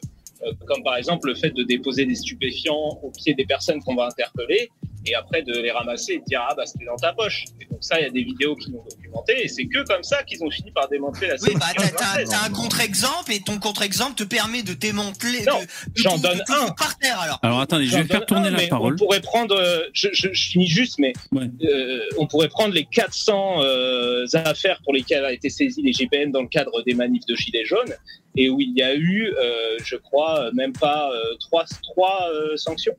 euh, 0.46 0.52
comme 0.68 0.84
par 0.84 0.98
exemple 0.98 1.28
le 1.28 1.36
fait 1.36 1.52
de 1.52 1.64
déposer 1.64 2.06
des 2.06 2.16
stupéfiants 2.16 3.00
au 3.02 3.12
pied 3.12 3.34
des 3.34 3.46
personnes 3.46 3.82
qu'on 3.82 3.96
va 3.96 4.08
interpeller 4.08 4.70
et 5.10 5.16
après 5.16 5.42
de 5.44 5.54
les 5.60 5.72
ramasser 5.72 6.14
et 6.14 6.20
de 6.20 6.24
dire 6.26 6.42
ah 6.48 6.54
bah 6.56 6.66
c'était 6.66 6.86
dans 6.86 6.96
ta 6.96 7.14
poche. 7.14 7.46
Et 7.62 7.66
donc 7.66 7.80
ça 7.84 8.00
il 8.00 8.04
y 8.04 8.08
a 8.08 8.10
des 8.12 8.24
vidéos 8.24 8.56
qui 8.56 8.72
l'ont 8.72 8.84
documenté 8.90 9.44
et 9.44 9.48
c'est 9.48 9.66
que 9.66 9.84
comme 9.86 10.04
ça 10.04 10.24
qu'ils 10.24 10.44
ont 10.44 10.50
fini 10.52 10.72
par 10.72 10.88
démanteler 10.90 11.28
la 11.28 11.36
Oui, 11.42 11.50
CST 11.50 11.60
bah 11.60 11.66
t'as, 11.76 11.84
t'as- 11.90 12.24
93. 12.24 12.30
t'as 12.30 12.46
un 12.46 12.50
contre-exemple 12.52 13.32
et 13.32 13.40
ton 13.42 13.60
contre-exemple 13.60 14.16
te 14.16 14.24
permet 14.24 14.64
de 14.64 14.74
démanteler. 14.74 15.44
Non, 15.46 15.60
j'en 15.96 16.18
donne 16.18 16.38
de 16.40 16.54
un. 16.68 16.72
par 16.72 16.98
terre 17.00 17.20
alors. 17.20 17.40
Alors 17.42 17.60
attendez, 17.62 17.86
je 17.86 17.98
vais 17.98 18.04
faire 18.06 18.26
tourner 18.26 18.48
un, 18.50 18.52
la 18.52 18.68
parole. 18.68 18.94
On 18.94 18.98
pourrait 18.98 19.22
prendre, 19.22 19.56
euh, 19.56 19.82
je, 19.94 20.10
je- 20.14 20.34
je 20.34 20.50
finis 20.50 20.68
juste, 20.68 21.00
mais 21.00 21.14
Ouais. 21.32 21.50
euh, 21.64 22.00
on 22.18 22.28
pourrait 22.28 22.50
prendre 22.50 22.74
les 22.74 22.86
400 22.86 23.64
euh, 23.64 24.26
affaires 24.34 24.80
pour 24.84 24.94
lesquelles 24.94 25.26
a 25.26 25.34
été 25.34 25.50
saisi 25.50 25.82
les 25.82 25.92
GPN 25.94 26.32
dans 26.32 26.42
le 26.42 26.48
cadre 26.48 26.82
des 26.84 26.94
manifs 26.94 27.26
de 27.26 27.36
Gilets 27.36 27.66
jaunes, 27.66 27.94
et 28.36 28.50
où 28.50 28.60
il 28.60 28.74
y 28.78 28.84
a 28.84 28.94
eu, 28.96 29.34
euh, 29.38 29.78
je 29.84 29.96
crois, 29.96 30.52
même 30.54 30.74
pas 30.74 31.12
euh, 31.12 31.36
trois, 31.40 31.66
trois 31.84 32.30
euh, 32.34 32.56
sanctions, 32.58 32.96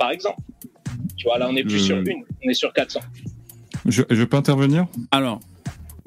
par 0.00 0.10
exemple. 0.10 0.40
Tu 1.16 1.26
vois, 1.26 1.38
là, 1.38 1.46
on 1.48 1.54
est 1.54 1.62
plus 1.62 1.78
sur 1.78 1.98
une, 1.98 2.24
on 2.44 2.48
est 2.48 2.54
sur 2.54 2.72
400. 2.72 3.00
Je, 3.86 4.02
je 4.08 4.24
peux 4.24 4.38
intervenir? 4.38 4.86
Alors, 5.10 5.40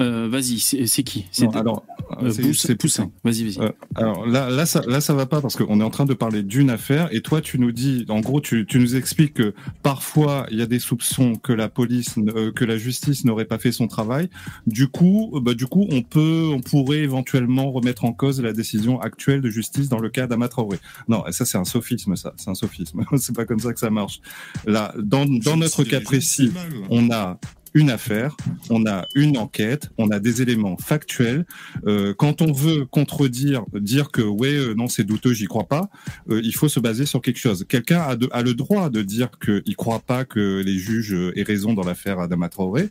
euh, 0.01 0.27
vas-y, 0.29 0.59
c'est 0.59 1.03
qui? 1.03 1.25
C'est 1.31 1.55
alors, 1.55 1.85
euh, 2.21 2.31
c'est- 2.31 2.75
Poussin. 2.75 3.11
Vas-y, 3.23 3.43
vas-y. 3.43 3.59
Euh, 3.59 3.71
alors 3.95 4.25
là, 4.25 4.49
là, 4.49 4.65
ça, 4.65 4.81
là, 4.87 5.01
ça 5.01 5.13
va 5.13 5.25
pas 5.25 5.41
parce 5.41 5.55
qu'on 5.55 5.79
est 5.79 5.83
en 5.83 5.89
train 5.89 6.05
de 6.05 6.13
parler 6.13 6.43
d'une 6.43 6.69
affaire 6.69 7.09
et 7.11 7.21
toi, 7.21 7.41
tu 7.41 7.59
nous 7.59 7.71
dis, 7.71 8.05
en 8.09 8.19
gros, 8.19 8.41
tu, 8.41 8.65
tu 8.65 8.79
nous 8.79 8.95
expliques 8.95 9.35
que 9.35 9.53
parfois 9.83 10.47
il 10.51 10.57
y 10.57 10.61
a 10.61 10.65
des 10.65 10.79
soupçons 10.79 11.35
que 11.35 11.53
la 11.53 11.69
police, 11.69 12.15
euh, 12.17 12.51
que 12.51 12.65
la 12.65 12.77
justice 12.77 13.25
n'aurait 13.25 13.45
pas 13.45 13.57
fait 13.59 13.71
son 13.71 13.87
travail. 13.87 14.29
Du 14.67 14.87
coup, 14.87 15.39
bah, 15.41 15.53
du 15.53 15.67
coup, 15.67 15.85
on 15.91 16.01
peut, 16.01 16.49
on 16.53 16.61
pourrait 16.61 16.99
éventuellement 16.99 17.71
remettre 17.71 18.05
en 18.05 18.13
cause 18.13 18.41
la 18.41 18.53
décision 18.53 18.99
actuelle 19.01 19.41
de 19.41 19.49
justice 19.49 19.89
dans 19.89 19.99
le 19.99 20.09
cas 20.09 20.27
d'Ama 20.27 20.47
Traoré. 20.47 20.79
Non, 21.07 21.23
ça 21.31 21.45
c'est 21.45 21.57
un 21.57 21.65
sophisme, 21.65 22.15
ça, 22.15 22.33
c'est 22.37 22.49
un 22.49 22.55
sophisme. 22.55 23.03
c'est 23.17 23.35
pas 23.35 23.45
comme 23.45 23.59
ça 23.59 23.73
que 23.73 23.79
ça 23.79 23.89
marche. 23.89 24.19
Là, 24.65 24.93
dans, 24.97 25.25
dans 25.25 25.57
notre 25.57 25.83
cas 25.83 26.01
précis, 26.01 26.51
on 26.89 27.11
a 27.11 27.39
une 27.73 27.89
affaire, 27.89 28.35
on 28.69 28.85
a 28.85 29.07
une 29.15 29.37
enquête, 29.37 29.89
on 29.97 30.09
a 30.09 30.19
des 30.19 30.41
éléments 30.41 30.77
factuels. 30.77 31.45
Euh, 31.87 32.13
quand 32.15 32.41
on 32.41 32.51
veut 32.51 32.85
contredire, 32.85 33.65
dire 33.73 34.11
que 34.11 34.21
ouais, 34.21 34.53
euh, 34.53 34.73
non, 34.75 34.87
c'est 34.87 35.03
douteux, 35.03 35.33
j'y 35.33 35.45
crois 35.45 35.67
pas, 35.67 35.89
euh, 36.29 36.41
il 36.43 36.55
faut 36.55 36.69
se 36.69 36.79
baser 36.79 37.05
sur 37.05 37.21
quelque 37.21 37.39
chose. 37.39 37.65
Quelqu'un 37.67 37.99
a, 37.99 38.15
a 38.31 38.41
le 38.41 38.53
droit 38.53 38.89
de 38.89 39.01
dire 39.01 39.29
qu'il 39.43 39.75
croit 39.75 39.99
pas 39.99 40.25
que 40.25 40.61
les 40.63 40.77
juges 40.77 41.15
aient 41.35 41.43
raison 41.43 41.73
dans 41.73 41.83
l'affaire 41.83 42.19
Adama 42.19 42.49
Traoré. 42.49 42.89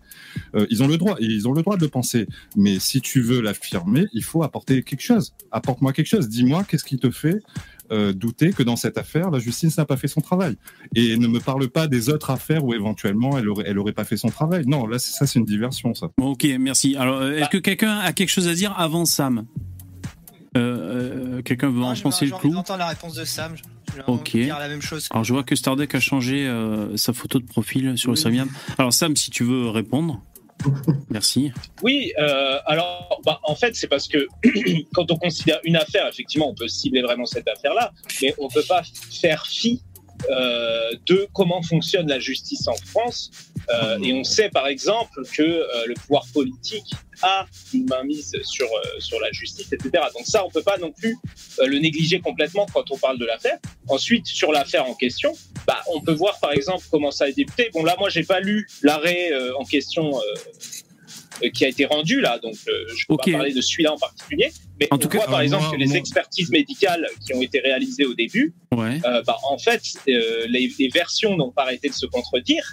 Euh, 0.54 0.66
ils 0.70 0.82
ont 0.82 0.88
le 0.88 0.98
droit, 0.98 1.16
ils 1.20 1.48
ont 1.48 1.52
le 1.52 1.62
droit 1.62 1.76
de 1.76 1.86
penser. 1.86 2.26
Mais 2.56 2.78
si 2.78 3.00
tu 3.00 3.20
veux 3.20 3.40
l'affirmer, 3.40 4.06
il 4.12 4.24
faut 4.24 4.42
apporter 4.42 4.82
quelque 4.82 5.02
chose. 5.02 5.34
Apporte-moi 5.50 5.92
quelque 5.92 6.06
chose. 6.06 6.28
Dis-moi 6.28 6.64
qu'est-ce 6.64 6.84
qui 6.84 6.98
te 6.98 7.10
fait 7.10 7.42
euh, 7.92 8.12
douter 8.12 8.52
que 8.52 8.62
dans 8.62 8.76
cette 8.76 8.98
affaire, 8.98 9.30
la 9.30 9.38
justice 9.38 9.76
n'a 9.78 9.84
pas 9.84 9.96
fait 9.96 10.08
son 10.08 10.20
travail. 10.20 10.56
Et 10.96 11.16
ne 11.16 11.26
me 11.28 11.38
parle 11.38 11.68
pas 11.68 11.86
des 11.86 12.08
autres 12.08 12.30
affaires 12.30 12.64
où 12.64 12.72
éventuellement 12.74 13.38
elle 13.38 13.48
aurait, 13.48 13.64
elle 13.66 13.78
aurait 13.78 13.92
pas 13.92 14.04
fait 14.04 14.16
son 14.16 14.28
travail. 14.28 14.64
Non, 14.66 14.86
là, 14.86 14.98
c'est- 14.98 15.12
ça, 15.12 15.26
c'est 15.26 15.38
une 15.38 15.44
diversion, 15.44 15.94
ça. 15.94 16.08
Bon, 16.18 16.30
ok, 16.32 16.46
merci. 16.58 16.96
Alors, 16.96 17.18
euh, 17.20 17.36
est-ce 17.36 17.48
que 17.50 17.58
quelqu'un 17.58 17.98
a 17.98 18.12
quelque 18.12 18.30
chose 18.30 18.48
à 18.48 18.54
dire 18.54 18.74
avant 18.78 19.04
Sam? 19.04 19.44
Euh, 20.56 21.36
euh, 21.38 21.42
Quelqu'un 21.42 21.70
veut 21.70 21.82
enfoncer 21.82 22.26
j'ai 22.26 22.32
le 22.32 22.38
clou? 22.38 22.50
d'entendre 22.52 22.80
la 22.80 22.88
réponse 22.88 23.14
de 23.14 23.24
Sam. 23.24 23.54
Je 23.90 23.96
vais 23.96 24.02
Ok. 24.06 24.32
dire 24.36 24.58
la 24.58 24.68
même 24.68 24.82
chose. 24.82 25.08
Alors, 25.10 25.24
je 25.24 25.32
vois 25.32 25.44
que 25.44 25.54
Stardeck 25.56 25.94
a 25.94 26.00
changé 26.00 26.46
euh, 26.46 26.96
sa 26.96 27.12
photo 27.12 27.38
de 27.38 27.44
profil 27.46 27.96
sur 27.96 28.10
le 28.10 28.16
Oui. 28.16 28.22
Samiam. 28.22 28.48
Alors, 28.78 28.92
Sam, 28.92 29.16
si 29.16 29.30
tu 29.30 29.44
veux 29.44 29.68
répondre. 29.68 30.22
Merci. 31.10 31.52
Oui, 31.82 32.12
euh, 32.18 32.58
alors 32.66 33.20
bah, 33.24 33.40
en 33.44 33.54
fait 33.54 33.74
c'est 33.76 33.88
parce 33.88 34.08
que 34.08 34.26
quand 34.94 35.10
on 35.10 35.16
considère 35.16 35.60
une 35.64 35.76
affaire, 35.76 36.06
effectivement 36.08 36.48
on 36.50 36.54
peut 36.54 36.68
cibler 36.68 37.02
vraiment 37.02 37.26
cette 37.26 37.48
affaire-là, 37.48 37.92
mais 38.20 38.34
on 38.38 38.48
peut 38.48 38.64
pas 38.68 38.82
faire 39.10 39.46
fi 39.46 39.82
euh, 40.30 40.90
de 41.06 41.28
comment 41.32 41.62
fonctionne 41.62 42.08
la 42.08 42.18
justice 42.18 42.66
en 42.68 42.76
France. 42.86 43.30
Euh, 43.70 43.98
et 44.02 44.12
on 44.12 44.24
sait 44.24 44.48
par 44.48 44.66
exemple 44.66 45.22
que 45.32 45.42
euh, 45.42 45.86
le 45.86 45.94
pouvoir 45.94 46.24
politique 46.32 46.92
a 47.22 47.46
une 47.72 47.86
mainmise 47.86 48.34
sur 48.42 48.66
euh, 48.66 49.00
sur 49.00 49.20
la 49.20 49.30
justice, 49.32 49.72
etc. 49.72 49.90
Donc 50.14 50.26
ça 50.26 50.44
on 50.44 50.50
peut 50.50 50.62
pas 50.62 50.78
non 50.78 50.90
plus 50.90 51.16
euh, 51.60 51.66
le 51.66 51.78
négliger 51.78 52.20
complètement 52.20 52.66
quand 52.72 52.90
on 52.90 52.98
parle 52.98 53.18
de 53.18 53.24
l'affaire. 53.24 53.58
Ensuite 53.88 54.26
sur 54.26 54.52
l'affaire 54.52 54.86
en 54.86 54.94
question, 54.94 55.32
bah, 55.66 55.80
on 55.94 56.00
peut 56.00 56.12
voir 56.12 56.38
par 56.40 56.52
exemple 56.52 56.84
comment 56.90 57.10
ça 57.10 57.24
a 57.24 57.28
été 57.28 57.44
débuté. 57.44 57.70
Bon 57.72 57.84
là 57.84 57.94
moi 57.98 58.08
j'ai 58.08 58.24
pas 58.24 58.40
lu 58.40 58.66
l'arrêt 58.82 59.32
euh, 59.32 59.56
en 59.56 59.64
question. 59.64 60.12
Euh, 61.42 61.46
euh, 61.46 61.50
qui 61.50 61.64
a 61.64 61.68
été 61.68 61.84
rendu 61.84 62.20
là, 62.20 62.38
donc 62.38 62.54
euh, 62.68 62.72
je 62.96 63.04
peux 63.06 63.14
Ok. 63.14 63.24
pas 63.26 63.32
parler 63.32 63.52
de 63.52 63.60
celui-là 63.60 63.92
en 63.92 63.98
particulier, 63.98 64.50
mais 64.80 64.88
En 64.90 64.96
on 64.96 64.98
tout 64.98 65.08
cas, 65.08 65.18
voit 65.18 65.26
par 65.26 65.34
alors, 65.36 65.42
exemple 65.44 65.62
moi- 65.64 65.72
que 65.72 65.76
les 65.78 65.96
expertises 65.96 66.50
médicales 66.50 67.06
qui 67.24 67.34
ont 67.34 67.42
été 67.42 67.60
réalisées 67.60 68.04
au 68.06 68.14
début, 68.14 68.54
Ouais. 68.72 69.00
euh, 69.04 69.22
bah, 69.22 69.36
en 69.44 69.58
fait, 69.58 69.82
euh, 70.08 70.46
les, 70.48 70.72
les 70.78 70.88
versions 70.88 71.36
n'ont 71.36 71.50
pas 71.50 71.62
arrêté 71.62 71.88
de 71.88 71.94
se 71.94 72.06
contredire. 72.06 72.64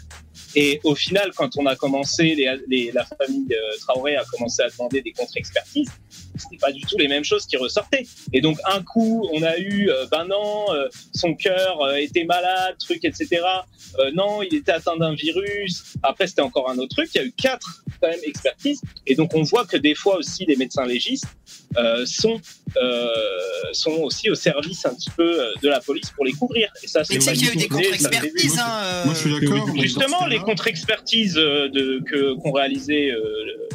Et 0.55 0.79
au 0.83 0.95
final, 0.95 1.31
quand 1.35 1.57
on 1.57 1.65
a 1.67 1.75
commencé, 1.75 2.33
les, 2.35 2.51
les- 2.67 2.91
la 2.91 3.05
famille 3.05 3.47
euh, 3.51 3.77
Traoré 3.81 4.15
a 4.15 4.23
commencé 4.25 4.61
à 4.63 4.69
demander 4.69 5.01
des 5.01 5.11
contre-expertises, 5.11 5.89
c'était 6.39 6.57
pas 6.57 6.71
du 6.71 6.81
tout 6.81 6.97
les 6.97 7.07
mêmes 7.07 7.23
choses 7.23 7.45
qui 7.45 7.57
ressortaient. 7.57 8.05
Et 8.33 8.41
donc, 8.41 8.57
un 8.65 8.81
coup, 8.81 9.27
on 9.33 9.41
a 9.43 9.57
eu, 9.57 9.89
euh, 9.89 10.05
ben 10.11 10.25
non, 10.25 10.65
euh, 10.73 10.87
son 11.13 11.33
cœur 11.35 11.81
euh, 11.81 11.95
était 11.95 12.23
malade, 12.23 12.75
truc, 12.79 13.03
etc. 13.03 13.41
Euh, 13.99 14.11
non, 14.13 14.41
il 14.41 14.55
était 14.55 14.71
atteint 14.71 14.97
d'un 14.97 15.13
virus. 15.13 15.95
Après, 16.03 16.27
c'était 16.27 16.41
encore 16.41 16.69
un 16.69 16.77
autre 16.77 16.95
truc. 16.95 17.09
Il 17.15 17.17
y 17.17 17.21
a 17.21 17.25
eu 17.25 17.33
quatre, 17.35 17.83
quand 18.01 18.09
même, 18.09 18.19
expertises. 18.23 18.81
Et 19.07 19.15
donc, 19.15 19.33
on 19.33 19.43
voit 19.43 19.65
que 19.65 19.77
des 19.77 19.95
fois 19.95 20.17
aussi, 20.17 20.45
les 20.45 20.55
médecins 20.55 20.85
légistes 20.85 21.27
euh, 21.77 22.05
sont, 22.05 22.39
euh, 22.77 23.09
sont 23.73 23.91
aussi 24.03 24.29
au 24.29 24.35
service 24.35 24.85
un 24.85 24.93
petit 24.93 25.09
peu 25.11 25.53
de 25.61 25.69
la 25.69 25.79
police 25.81 26.11
pour 26.11 26.25
les 26.25 26.31
couvrir. 26.31 26.71
Et 26.83 26.87
ça, 26.87 26.99
Mais 26.99 27.05
c'est 27.05 27.15
tu 27.15 27.21
sais 27.21 27.31
pas 27.31 27.37
qu'il 27.37 27.45
y 27.45 27.49
a 27.49 27.53
eu 27.53 27.57
des 27.57 27.67
contre-expertises. 27.67 28.55
Moi, 28.55 28.65
Hein, 28.69 28.83
euh, 28.83 29.05
Moi, 29.05 29.13
je 29.13 29.19
suis 29.19 29.47
d'accord. 29.47 29.67
mais 29.73 29.81
Justement, 29.81 30.25
les 30.25 30.39
contre-expertises 30.39 31.33
de, 31.33 32.01
que, 32.05 32.35
qu'ont 32.35 32.51
réalisé 32.51 33.11
euh, 33.11 33.69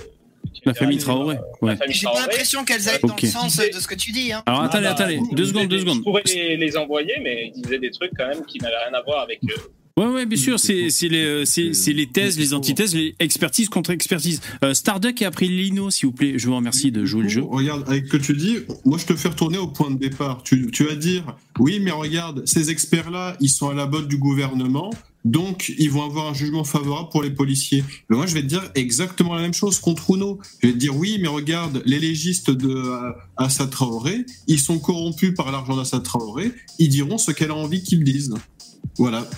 La 0.64 0.74
famille 0.74 0.98
Traoré. 0.98 1.36
Ouais. 1.62 1.76
J'ai 1.88 2.06
pas 2.06 2.20
l'impression 2.20 2.64
qu'elles 2.64 2.88
aillent 2.88 3.00
dans 3.02 3.16
le 3.20 3.28
sens 3.28 3.56
de 3.56 3.78
ce 3.80 3.86
que 3.86 3.94
tu 3.94 4.12
dis. 4.12 4.32
Hein. 4.32 4.42
Alors, 4.46 4.60
Ah 4.62 4.64
attendez, 4.66 4.84
bah, 4.84 4.90
attendez. 4.92 5.20
Deux 5.32 5.46
secondes, 5.46 5.68
deux 5.68 5.76
des- 5.76 5.82
secondes. 5.82 5.98
Je 5.98 6.02
pourrais 6.02 6.22
les, 6.26 6.56
les 6.56 6.76
envoyer, 6.76 7.14
mais 7.22 7.52
ils 7.54 7.62
disaient 7.62 7.78
des 7.78 7.90
trucs 7.90 8.12
quand 8.16 8.28
même 8.28 8.44
qui 8.46 8.58
n'avaient 8.58 8.74
rien 8.88 8.94
à 8.98 9.02
voir 9.02 9.22
avec. 9.22 9.40
euh, 9.44 9.54
Ouais, 9.96 10.06
ouais, 10.06 10.26
bien 10.26 10.36
sûr, 10.36 10.58
c'est 10.58 10.74
les, 11.08 12.06
thèses, 12.12 12.36
les 12.36 12.52
antithèses, 12.52 12.96
les 12.96 13.14
expertises 13.20 13.68
contre 13.68 13.90
expertises. 13.90 14.40
Euh, 14.64 14.74
Starduck 14.74 15.22
a 15.22 15.30
pris 15.30 15.46
Lino, 15.46 15.88
s'il 15.88 16.06
vous 16.06 16.12
plaît. 16.12 16.36
Je 16.36 16.48
vous 16.48 16.56
remercie 16.56 16.90
de 16.90 17.04
jouer 17.04 17.22
le 17.22 17.28
jeu. 17.28 17.44
Regarde, 17.44 17.84
avec 17.86 18.06
ce 18.06 18.10
que 18.10 18.16
tu 18.16 18.32
dis, 18.34 18.56
moi 18.84 18.98
je 18.98 19.06
te 19.06 19.14
fais 19.14 19.28
retourner 19.28 19.56
au 19.56 19.68
point 19.68 19.92
de 19.92 19.98
départ. 19.98 20.42
Tu, 20.42 20.68
tu 20.72 20.82
vas 20.82 20.96
dire, 20.96 21.36
oui, 21.60 21.78
mais 21.80 21.92
regarde, 21.92 22.42
ces 22.44 22.70
experts-là, 22.70 23.36
ils 23.38 23.48
sont 23.48 23.68
à 23.68 23.74
la 23.74 23.86
botte 23.86 24.08
du 24.08 24.18
gouvernement, 24.18 24.90
donc 25.24 25.72
ils 25.78 25.92
vont 25.92 26.02
avoir 26.02 26.28
un 26.28 26.34
jugement 26.34 26.64
favorable 26.64 27.10
pour 27.10 27.22
les 27.22 27.30
policiers. 27.30 27.84
Mais 28.10 28.16
moi 28.16 28.26
je 28.26 28.34
vais 28.34 28.42
te 28.42 28.46
dire 28.46 28.68
exactement 28.74 29.34
la 29.34 29.42
même 29.42 29.54
chose 29.54 29.78
contre 29.78 30.10
Uno. 30.10 30.40
Je 30.60 30.66
vais 30.66 30.72
te 30.72 30.78
dire, 30.78 30.96
oui, 30.96 31.18
mais 31.20 31.28
regarde, 31.28 31.82
les 31.86 32.00
légistes 32.00 32.50
de 32.50 32.68
euh, 32.68 33.12
Assad 33.36 33.70
Traoré, 33.70 34.26
ils 34.48 34.58
sont 34.58 34.80
corrompus 34.80 35.34
par 35.36 35.52
l'argent 35.52 35.76
d'Assad 35.76 36.02
Traoré, 36.02 36.50
ils 36.80 36.88
diront 36.88 37.16
ce 37.16 37.30
qu'elle 37.30 37.52
a 37.52 37.54
envie 37.54 37.84
qu'ils 37.84 38.02
disent. 38.02 38.34
Voilà. 38.98 39.28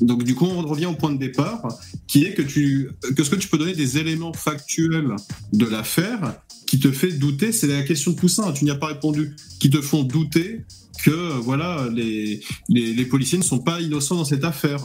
Donc 0.00 0.24
du 0.24 0.34
coup, 0.34 0.46
on 0.46 0.62
revient 0.62 0.86
au 0.86 0.94
point 0.94 1.12
de 1.12 1.18
départ, 1.18 1.66
qui 2.06 2.24
est 2.24 2.34
que 2.34 2.42
tu, 2.42 2.90
que 3.16 3.24
ce 3.24 3.30
que 3.30 3.36
tu 3.36 3.48
peux 3.48 3.58
donner 3.58 3.74
des 3.74 3.98
éléments 3.98 4.32
factuels 4.32 5.16
de 5.52 5.66
l'affaire 5.66 6.40
qui 6.66 6.80
te 6.80 6.90
fait 6.90 7.12
douter, 7.12 7.52
c'est 7.52 7.68
la 7.68 7.82
question 7.82 8.10
de 8.10 8.16
Poussin, 8.16 8.52
tu 8.52 8.64
n'y 8.64 8.70
as 8.70 8.76
pas 8.76 8.88
répondu, 8.88 9.36
qui 9.60 9.70
te 9.70 9.80
font 9.80 10.02
douter 10.02 10.62
que 11.04 11.38
voilà 11.38 11.88
les, 11.92 12.40
les, 12.68 12.92
les 12.92 13.04
policiers 13.04 13.38
ne 13.38 13.44
sont 13.44 13.60
pas 13.60 13.80
innocents 13.80 14.16
dans 14.16 14.24
cette 14.24 14.44
affaire. 14.44 14.80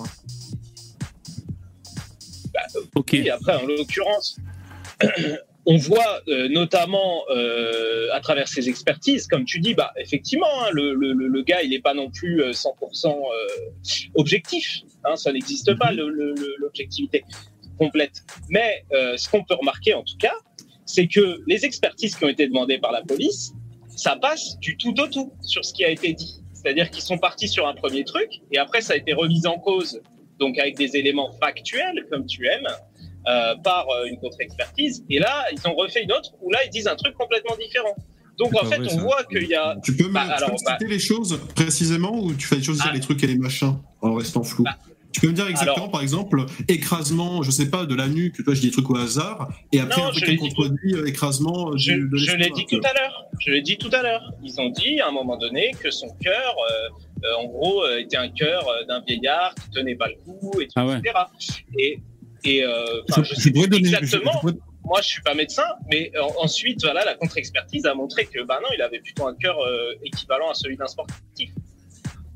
Ok. 2.96 3.14
Et 3.14 3.30
après, 3.30 3.56
en 3.56 3.66
l'occurrence, 3.66 4.38
on 5.66 5.78
voit 5.78 6.22
euh, 6.28 6.48
notamment 6.50 7.24
euh, 7.30 8.08
à 8.14 8.20
travers 8.20 8.48
ces 8.48 8.68
expertises, 8.68 9.28
comme 9.28 9.46
tu 9.46 9.60
dis, 9.60 9.74
bah 9.76 9.92
effectivement, 9.98 10.48
hein, 10.64 10.70
le, 10.74 10.94
le, 10.96 11.14
le- 11.14 11.42
gars, 11.44 11.62
il 11.62 11.70
n'est 11.70 11.80
pas 11.82 11.94
non 11.94 12.10
plus 12.10 12.42
euh, 12.42 12.52
100% 12.52 13.08
euh, 13.08 13.48
objectif. 14.16 14.82
Hein, 15.06 15.16
ça 15.16 15.32
n'existe 15.32 15.78
pas 15.78 15.92
le- 15.92 16.10
l'objectivité 16.58 17.24
complète. 17.78 18.24
Mais 18.50 18.84
euh, 18.94 19.18
ce 19.18 19.30
qu'on 19.30 19.44
peut 19.44 19.56
remarquer 19.56 19.94
en 19.94 20.04
tout 20.04 20.18
cas, 20.20 20.34
c'est 20.86 21.08
que 21.08 21.40
les 21.48 21.64
expertises 21.66 22.16
qui 22.16 22.26
ont 22.26 22.30
été 22.30 22.48
demandées 22.48 22.80
par 22.80 22.92
la 22.92 23.02
police, 23.02 23.54
ça 23.96 24.16
passe 24.16 24.58
du 24.60 24.78
tout 24.78 25.00
au 25.00 25.08
tout 25.08 25.32
sur 25.42 25.64
ce 25.64 25.74
qui 25.74 25.86
a 25.86 25.90
été 25.90 26.14
dit. 26.14 26.42
C'est-à-dire 26.54 26.90
qu'ils 26.92 27.04
sont 27.04 27.18
partis 27.18 27.48
sur 27.48 27.68
un 27.68 27.74
premier 27.74 28.04
truc 28.04 28.30
et 28.52 28.58
après 28.58 28.82
ça 28.82 28.94
a 28.94 28.96
été 28.98 29.14
remis 29.14 29.46
en 29.48 29.58
cause, 29.60 30.02
donc 30.40 30.58
avec 30.60 30.76
des 30.78 30.96
éléments 30.98 31.32
factuels 31.42 32.06
comme 32.12 32.26
tu 32.26 32.48
aimes, 32.48 32.68
euh, 33.28 33.56
par 33.64 33.88
euh, 33.90 34.06
une 34.06 34.18
contre-expertise. 34.20 35.04
Et 35.10 35.20
là, 35.20 35.46
ils 35.52 35.68
ont 35.68 35.74
refait 35.76 36.04
une 36.04 36.12
autre 36.12 36.32
où 36.42 36.52
là, 36.52 36.60
ils 36.66 36.70
disent 36.70 36.88
un 36.88 36.96
truc 36.96 37.14
complètement 37.16 37.56
différent. 37.58 37.96
Donc 38.38 38.56
en 38.56 38.62
pas 38.62 38.68
fait, 38.68 38.78
vrai, 38.78 38.88
on 38.94 38.98
ça. 38.98 39.02
voit 39.04 39.24
qu'il 39.26 39.44
y 39.48 39.56
a. 39.56 39.76
Tu 39.84 39.96
peux 39.96 40.08
me, 40.08 40.14
Bah, 40.14 40.22
alors, 40.22 40.58
citer 40.58 40.88
les 40.88 41.00
choses 41.00 41.40
précisément 41.56 42.18
ou 42.18 42.34
tu 42.34 42.48
fais 42.48 42.62
choisir 42.62 42.86
Ah. 42.90 42.94
les 42.94 43.00
trucs 43.00 43.22
et 43.24 43.28
les 43.28 43.38
machins 43.38 43.76
en 44.02 44.14
restant 44.16 44.44
flou 44.44 44.64
Bah, 44.64 44.78
Tu 45.14 45.20
peux 45.20 45.28
me 45.28 45.34
dire 45.34 45.46
exactement, 45.48 45.76
alors- 45.76 45.92
par 45.92 46.02
exemple, 46.02 46.46
écrasement, 46.70 47.44
je 47.44 47.52
sais 47.52 47.70
pas, 47.70 47.86
de 47.86 47.94
la 47.96 48.08
nuque, 48.08 48.42
toi 48.44 48.54
je 48.54 48.62
dis 48.62 48.68
des 48.68 48.72
trucs 48.72 48.90
au 48.90 48.96
hasard, 48.96 49.50
et 49.74 49.80
après 49.82 50.02
Non, 50.02 50.08
un 50.08 50.12
truc 50.12 50.22
je 50.22 50.26
qui 50.26 50.32
l'ai 50.32 50.38
dit 50.38 50.56
contredit 50.56 50.94
euh, 50.96 51.06
écrasement 51.06 51.76
Je, 51.78 51.92
du, 51.94 52.10
de 52.10 52.16
je 52.18 52.36
l'ai 52.38 52.50
dit 52.50 52.66
tout 52.66 52.80
à 52.84 52.94
l'heure. 52.94 53.26
Je 53.46 53.52
l'ai 53.52 53.62
dit 53.62 53.78
tout 53.78 53.90
à 53.92 54.02
l'heure. 54.02 54.32
Ils 54.42 54.60
ont 54.62 54.70
dit 54.70 55.02
à 55.02 55.10
un 55.10 55.12
moment 55.12 55.36
donné 55.38 55.72
que 55.84 55.92
son 55.92 56.08
cœur, 56.24 56.56
euh, 56.72 57.26
euh, 57.26 57.36
en 57.44 57.46
gros, 57.46 57.84
euh, 57.84 58.00
était 58.00 58.16
un 58.18 58.30
cœur 58.30 58.66
euh, 58.70 58.86
d'un 58.86 59.02
vieillard 59.02 59.54
qui 59.56 59.70
tenait 59.72 59.96
pas 59.96 60.08
le 60.08 60.16
coup, 60.16 60.62
et 60.62 60.68
tout, 60.68 60.74
Ah 60.78 60.86
ouais. 60.86 60.98
etc. 61.00 61.14
Et, 61.78 62.00
et 62.44 62.64
euh, 62.64 63.02
je, 63.18 63.24
Je, 63.24 63.36
sais 63.36 63.50
donner. 63.52 63.78
exactement. 63.78 64.32
je 64.44 64.50
Moi, 64.84 65.02
je 65.02 65.08
suis 65.08 65.22
pas 65.22 65.34
médecin, 65.34 65.66
mais 65.92 66.12
euh, 66.16 66.22
ensuite, 66.40 66.82
voilà, 66.84 67.06
la 67.06 67.14
contre-expertise 67.16 67.86
a 67.86 67.94
montré 67.94 68.26
que, 68.26 68.44
bah 68.44 68.60
non, 68.62 68.70
il 68.76 68.82
avait 68.82 69.00
plutôt 69.00 69.28
un 69.28 69.36
cœur 69.36 69.60
euh, 69.60 69.94
équivalent 70.04 70.50
à 70.50 70.54
celui 70.54 70.78
d'un 70.78 70.88
sportif. 70.88 71.52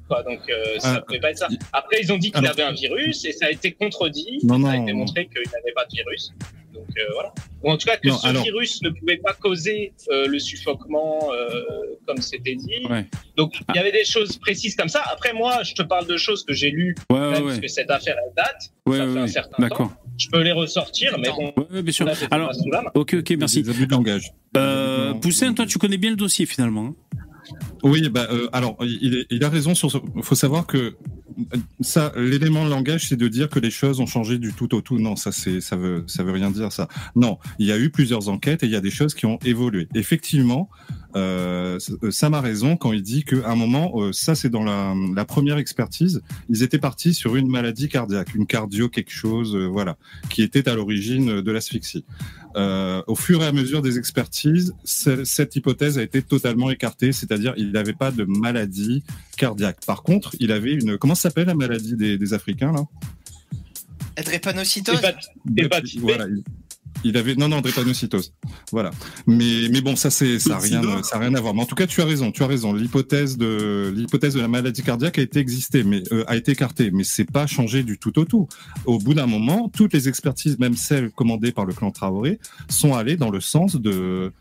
Quoi, 0.08 0.22
donc, 0.22 0.40
euh, 0.50 0.78
ça 0.78 0.96
Ah, 0.98 1.02
pouvait 1.02 1.20
pas 1.20 1.32
être 1.32 1.40
ça. 1.40 1.48
Après, 1.74 2.00
ils 2.02 2.14
ont 2.14 2.18
dit 2.20 2.32
qu'il 2.32 2.46
avait 2.46 2.62
un 2.62 2.74
virus 2.74 3.26
et 3.26 3.32
ça 3.32 3.48
a 3.48 3.50
été 3.50 3.72
contredit. 3.74 4.40
Non, 4.44 4.62
ça 4.62 4.70
a 4.70 4.78
non. 4.78 4.84
été 4.84 4.94
montré 4.94 5.26
qu'il 5.28 5.52
n'avait 5.52 5.74
pas 5.74 5.86
de 5.86 5.96
virus. 5.96 6.32
Donc, 6.76 6.86
euh, 6.98 7.02
voilà. 7.14 7.34
Ou 7.64 7.72
en 7.72 7.78
tout 7.78 7.88
cas, 7.88 7.98
que 7.98 8.08
Non, 8.08 8.18
ce 8.18 8.28
alors- 8.28 8.44
virus 8.44 8.82
ne 8.84 8.90
pouvait 8.90 9.18
pas 9.18 9.34
causer 9.34 9.94
euh, 10.12 10.28
le 10.28 10.38
suffoquement, 10.40 11.30
euh, 11.34 11.48
comme 12.06 12.18
c'était 12.18 12.56
dit. 12.56 12.86
Ouais. 12.90 13.06
Donc, 13.38 13.54
il 13.70 13.76
y 13.76 13.80
avait 13.80 13.92
des 13.92 14.06
choses 14.06 14.38
précises 14.38 14.76
comme 14.76 14.90
ça. 14.90 15.02
Après, 15.12 15.34
moi, 15.34 15.64
je 15.64 15.74
te 15.74 15.82
parle 15.82 16.06
de 16.06 16.18
choses 16.18 16.44
que 16.44 16.54
j'ai 16.54 16.70
lues, 16.70 16.94
Ouais, 17.10 17.16
quand 17.16 17.16
ouais, 17.16 17.32
même, 17.32 17.42
ouais. 17.44 17.48
parce 17.50 17.60
que 17.62 17.68
cette 17.68 17.90
affaire, 17.90 18.16
elle 18.24 18.34
date. 18.36 18.72
Ouais, 18.86 18.98
ça 18.98 19.06
ouais, 19.08 19.14
fait 19.14 19.20
un 19.20 19.22
ouais. 19.24 19.28
certain 19.30 19.56
D'accord. 19.62 19.92
Je 20.18 20.28
peux 20.30 20.42
les 20.42 20.52
ressortir, 20.52 21.18
mais 21.20 21.30
bon, 21.30 21.54
ouais, 21.72 21.82
bien 21.82 21.92
sûr. 21.92 22.06
là, 22.06 22.14
Alors, 22.32 22.52
ok, 22.94 23.16
ok, 23.20 23.34
merci. 23.40 23.64
Des 23.64 23.70
abus 23.72 23.88
de 23.88 23.92
langage. 23.92 24.32
Euh, 24.56 25.10
Non, 25.10 25.20
Poussin, 25.20 25.48
non. 25.48 25.54
toi, 25.56 25.66
tu 25.66 25.78
connais 25.80 25.98
bien 25.98 26.12
le 26.12 26.16
dossier 26.16 26.46
finalement. 26.46 26.86
hein? 26.86 26.96
Oui, 27.84 28.10
bah, 28.10 28.28
euh, 28.32 28.48
alors 28.54 28.76
il, 28.82 29.18
est- 29.20 29.28
il 29.30 29.44
a 29.44 29.50
raison 29.50 29.76
sur. 29.76 29.92
ce- 29.92 29.98
faut 30.24 30.34
savoir 30.36 30.66
que 30.66 30.96
ça, 31.82 32.12
l'élément 32.16 32.66
de 32.66 32.70
langage, 32.70 33.10
c'est 33.10 33.16
de 33.16 33.28
dire 33.28 33.50
que 33.50 33.60
les 33.60 33.72
choses 33.72 34.00
ont 34.00 34.06
changé 34.06 34.38
du 34.38 34.54
tout 34.54 34.74
au 34.76 34.82
tout. 34.82 35.00
Non, 35.00 35.16
ça 35.16 35.32
c'est, 35.32 35.62
ça 35.62 35.76
veut, 35.76 36.04
ça 36.08 36.24
veut 36.24 36.32
rien 36.32 36.52
dire 36.52 36.72
ça. 36.72 36.88
Non, 37.16 37.38
il 37.60 37.68
y 37.68 37.72
a 37.72 37.78
eu 37.78 37.90
plusieurs 37.90 38.30
enquêtes 38.30 38.64
et 38.64 38.68
il 38.68 38.72
y 38.72 38.76
a 38.76 38.82
des 38.82 38.92
choses 38.92 39.14
qui 39.14 39.26
ont 39.26 39.40
évolué. 39.46 39.88
Effectivement, 39.96 40.70
euh, 41.16 41.80
Sam 42.10 42.34
a 42.34 42.42
raison 42.42 42.76
quand 42.76 42.92
il 42.92 43.02
dit 43.02 43.24
qu'à 43.24 43.50
un 43.50 43.56
moment, 43.56 43.94
euh, 43.96 44.12
ça 44.12 44.36
c'est 44.36 44.50
dans 44.50 44.64
la, 44.64 44.94
la, 45.16 45.26
première 45.26 45.58
expertise, 45.58 46.22
ils 46.50 46.62
étaient 46.62 46.80
partis 46.80 47.14
sur 47.14 47.36
une 47.36 47.48
maladie 47.48 47.88
cardiaque, 47.88 48.36
une 48.36 48.46
cardio 48.46 48.90
quelque 48.90 49.12
chose, 49.12 49.56
euh, 49.56 49.66
voilà, 49.66 49.98
qui 50.30 50.42
était 50.42 50.68
à 50.68 50.76
l'origine 50.76 51.42
de 51.42 51.52
l'asphyxie. 51.52 52.04
Euh, 52.58 53.02
au 53.08 53.16
fur 53.16 53.42
et 53.44 53.46
à 53.46 53.52
mesure 53.52 53.82
des 53.82 53.98
expertises, 53.98 54.74
cette 54.84 55.56
hypothèse 55.56 55.98
a 55.98 56.04
été 56.04 56.22
totalement 56.22 56.70
écartée, 56.70 57.12
c'est-à-dire 57.12 57.54
il 57.58 57.72
n'avait 57.72 57.94
pas 57.94 58.12
de 58.12 58.26
maladie 58.26 59.04
cardiaque. 59.38 59.86
Par 59.86 60.04
contre, 60.04 60.36
il 60.40 60.52
avait 60.52 60.74
une 60.74 60.98
comment 60.98 61.16
s'appelle 61.16 61.48
la 61.48 61.56
maladie 61.56 61.96
des, 61.96 62.18
des 62.18 62.34
Africains 62.34 62.72
là? 62.72 62.86
Drépanocytose? 64.18 65.02
Voilà, 66.02 66.28
il 66.28 66.44
avait 67.16 67.36
non 67.36 67.48
non 67.48 67.62
drépanocytose. 67.62 68.34
Voilà. 68.72 68.92
Mais 69.28 69.70
mais 69.72 69.82
bon 69.82 69.96
ça 69.96 70.10
c'est 70.10 70.40
ça 70.40 70.56
a 70.56 70.60
rien 70.60 71.04
ça 71.04 71.18
a 71.18 71.20
rien 71.20 71.34
à 71.36 71.42
voir. 71.42 71.54
Mais 71.54 71.62
en 71.62 71.66
tout 71.66 71.76
cas 71.76 71.88
tu 71.88 72.02
as 72.02 72.06
raison, 72.06 72.32
tu 72.32 72.44
as 72.44 72.48
raison. 72.48 72.74
L'hypothèse 72.74 73.38
de 73.38 73.94
l'hypothèse 73.96 74.34
de 74.34 74.42
la 74.42 74.48
maladie 74.48 74.84
cardiaque 74.84 75.20
a 75.20 75.22
été 75.22 75.40
existée 75.40 75.84
mais 75.84 76.04
euh, 76.12 76.24
a 76.28 76.36
été 76.36 76.52
écartée 76.52 76.92
mais 76.92 77.04
c'est 77.04 77.30
pas 77.30 77.48
changé 77.48 77.84
du 77.84 77.98
tout 77.98 78.18
au 78.20 78.26
tout. 78.26 78.48
Au 78.86 79.00
bout 79.00 79.14
d'un 79.14 79.28
moment, 79.28 79.70
toutes 79.70 79.94
les 79.94 80.08
expertises 80.10 80.60
même 80.60 80.76
celles 80.76 81.12
commandées 81.12 81.52
par 81.52 81.66
le 81.66 81.74
clan 81.74 81.92
Traoré 81.92 82.40
sont 82.70 82.94
allées 82.94 83.18
dans 83.18 83.30
le 83.30 83.42
sens 83.42 83.76
de 83.76 84.32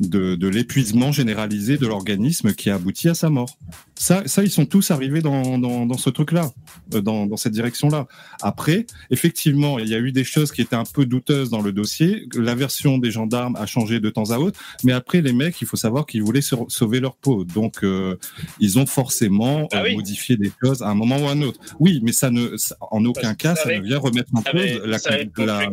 de, 0.00 0.34
de 0.36 0.48
l'épuisement 0.48 1.12
généralisé 1.12 1.76
de 1.76 1.86
l'organisme 1.86 2.52
qui 2.54 2.70
a 2.70 2.76
abouti 2.76 3.08
à 3.08 3.14
sa 3.14 3.30
mort. 3.30 3.58
Ça, 3.94 4.22
ça 4.26 4.42
ils 4.44 4.50
sont 4.50 4.66
tous 4.66 4.90
arrivés 4.90 5.20
dans, 5.20 5.58
dans, 5.58 5.86
dans 5.86 5.98
ce 5.98 6.10
truc-là, 6.10 6.50
euh, 6.94 7.00
dans, 7.00 7.26
dans 7.26 7.36
cette 7.36 7.52
direction-là. 7.52 8.06
Après, 8.42 8.86
effectivement, 9.10 9.78
il 9.78 9.88
y 9.88 9.94
a 9.94 9.98
eu 9.98 10.12
des 10.12 10.24
choses 10.24 10.52
qui 10.52 10.62
étaient 10.62 10.76
un 10.76 10.84
peu 10.84 11.04
douteuses 11.04 11.50
dans 11.50 11.62
le 11.62 11.72
dossier. 11.72 12.28
La 12.34 12.54
version 12.54 12.98
des 12.98 13.10
gendarmes 13.10 13.56
a 13.56 13.66
changé 13.66 13.98
de 13.98 14.10
temps 14.10 14.30
à 14.30 14.38
autre, 14.38 14.60
mais 14.84 14.92
après, 14.92 15.20
les 15.20 15.32
mecs, 15.32 15.60
il 15.60 15.66
faut 15.66 15.76
savoir 15.76 16.06
qu'ils 16.06 16.22
voulaient 16.22 16.42
sauver 16.42 17.00
leur 17.00 17.16
peau. 17.16 17.44
Donc, 17.44 17.82
euh, 17.82 18.16
ils 18.60 18.78
ont 18.78 18.86
forcément 18.86 19.66
ah 19.72 19.82
oui. 19.82 19.96
modifié 19.96 20.36
des 20.36 20.52
choses 20.62 20.82
à 20.82 20.88
un 20.88 20.94
moment 20.94 21.18
ou 21.18 21.26
à 21.26 21.32
un 21.32 21.42
autre. 21.42 21.60
Oui, 21.80 22.00
mais 22.02 22.12
ça 22.12 22.30
ne, 22.30 22.56
ça, 22.56 22.76
en 22.80 23.04
aucun 23.04 23.34
cas, 23.34 23.56
ça 23.56 23.76
ne 23.76 23.82
vient 23.82 23.98
remettre 23.98 24.30
en 24.34 24.42
cause 24.42 24.80
la, 24.84 24.98
la, 25.44 25.70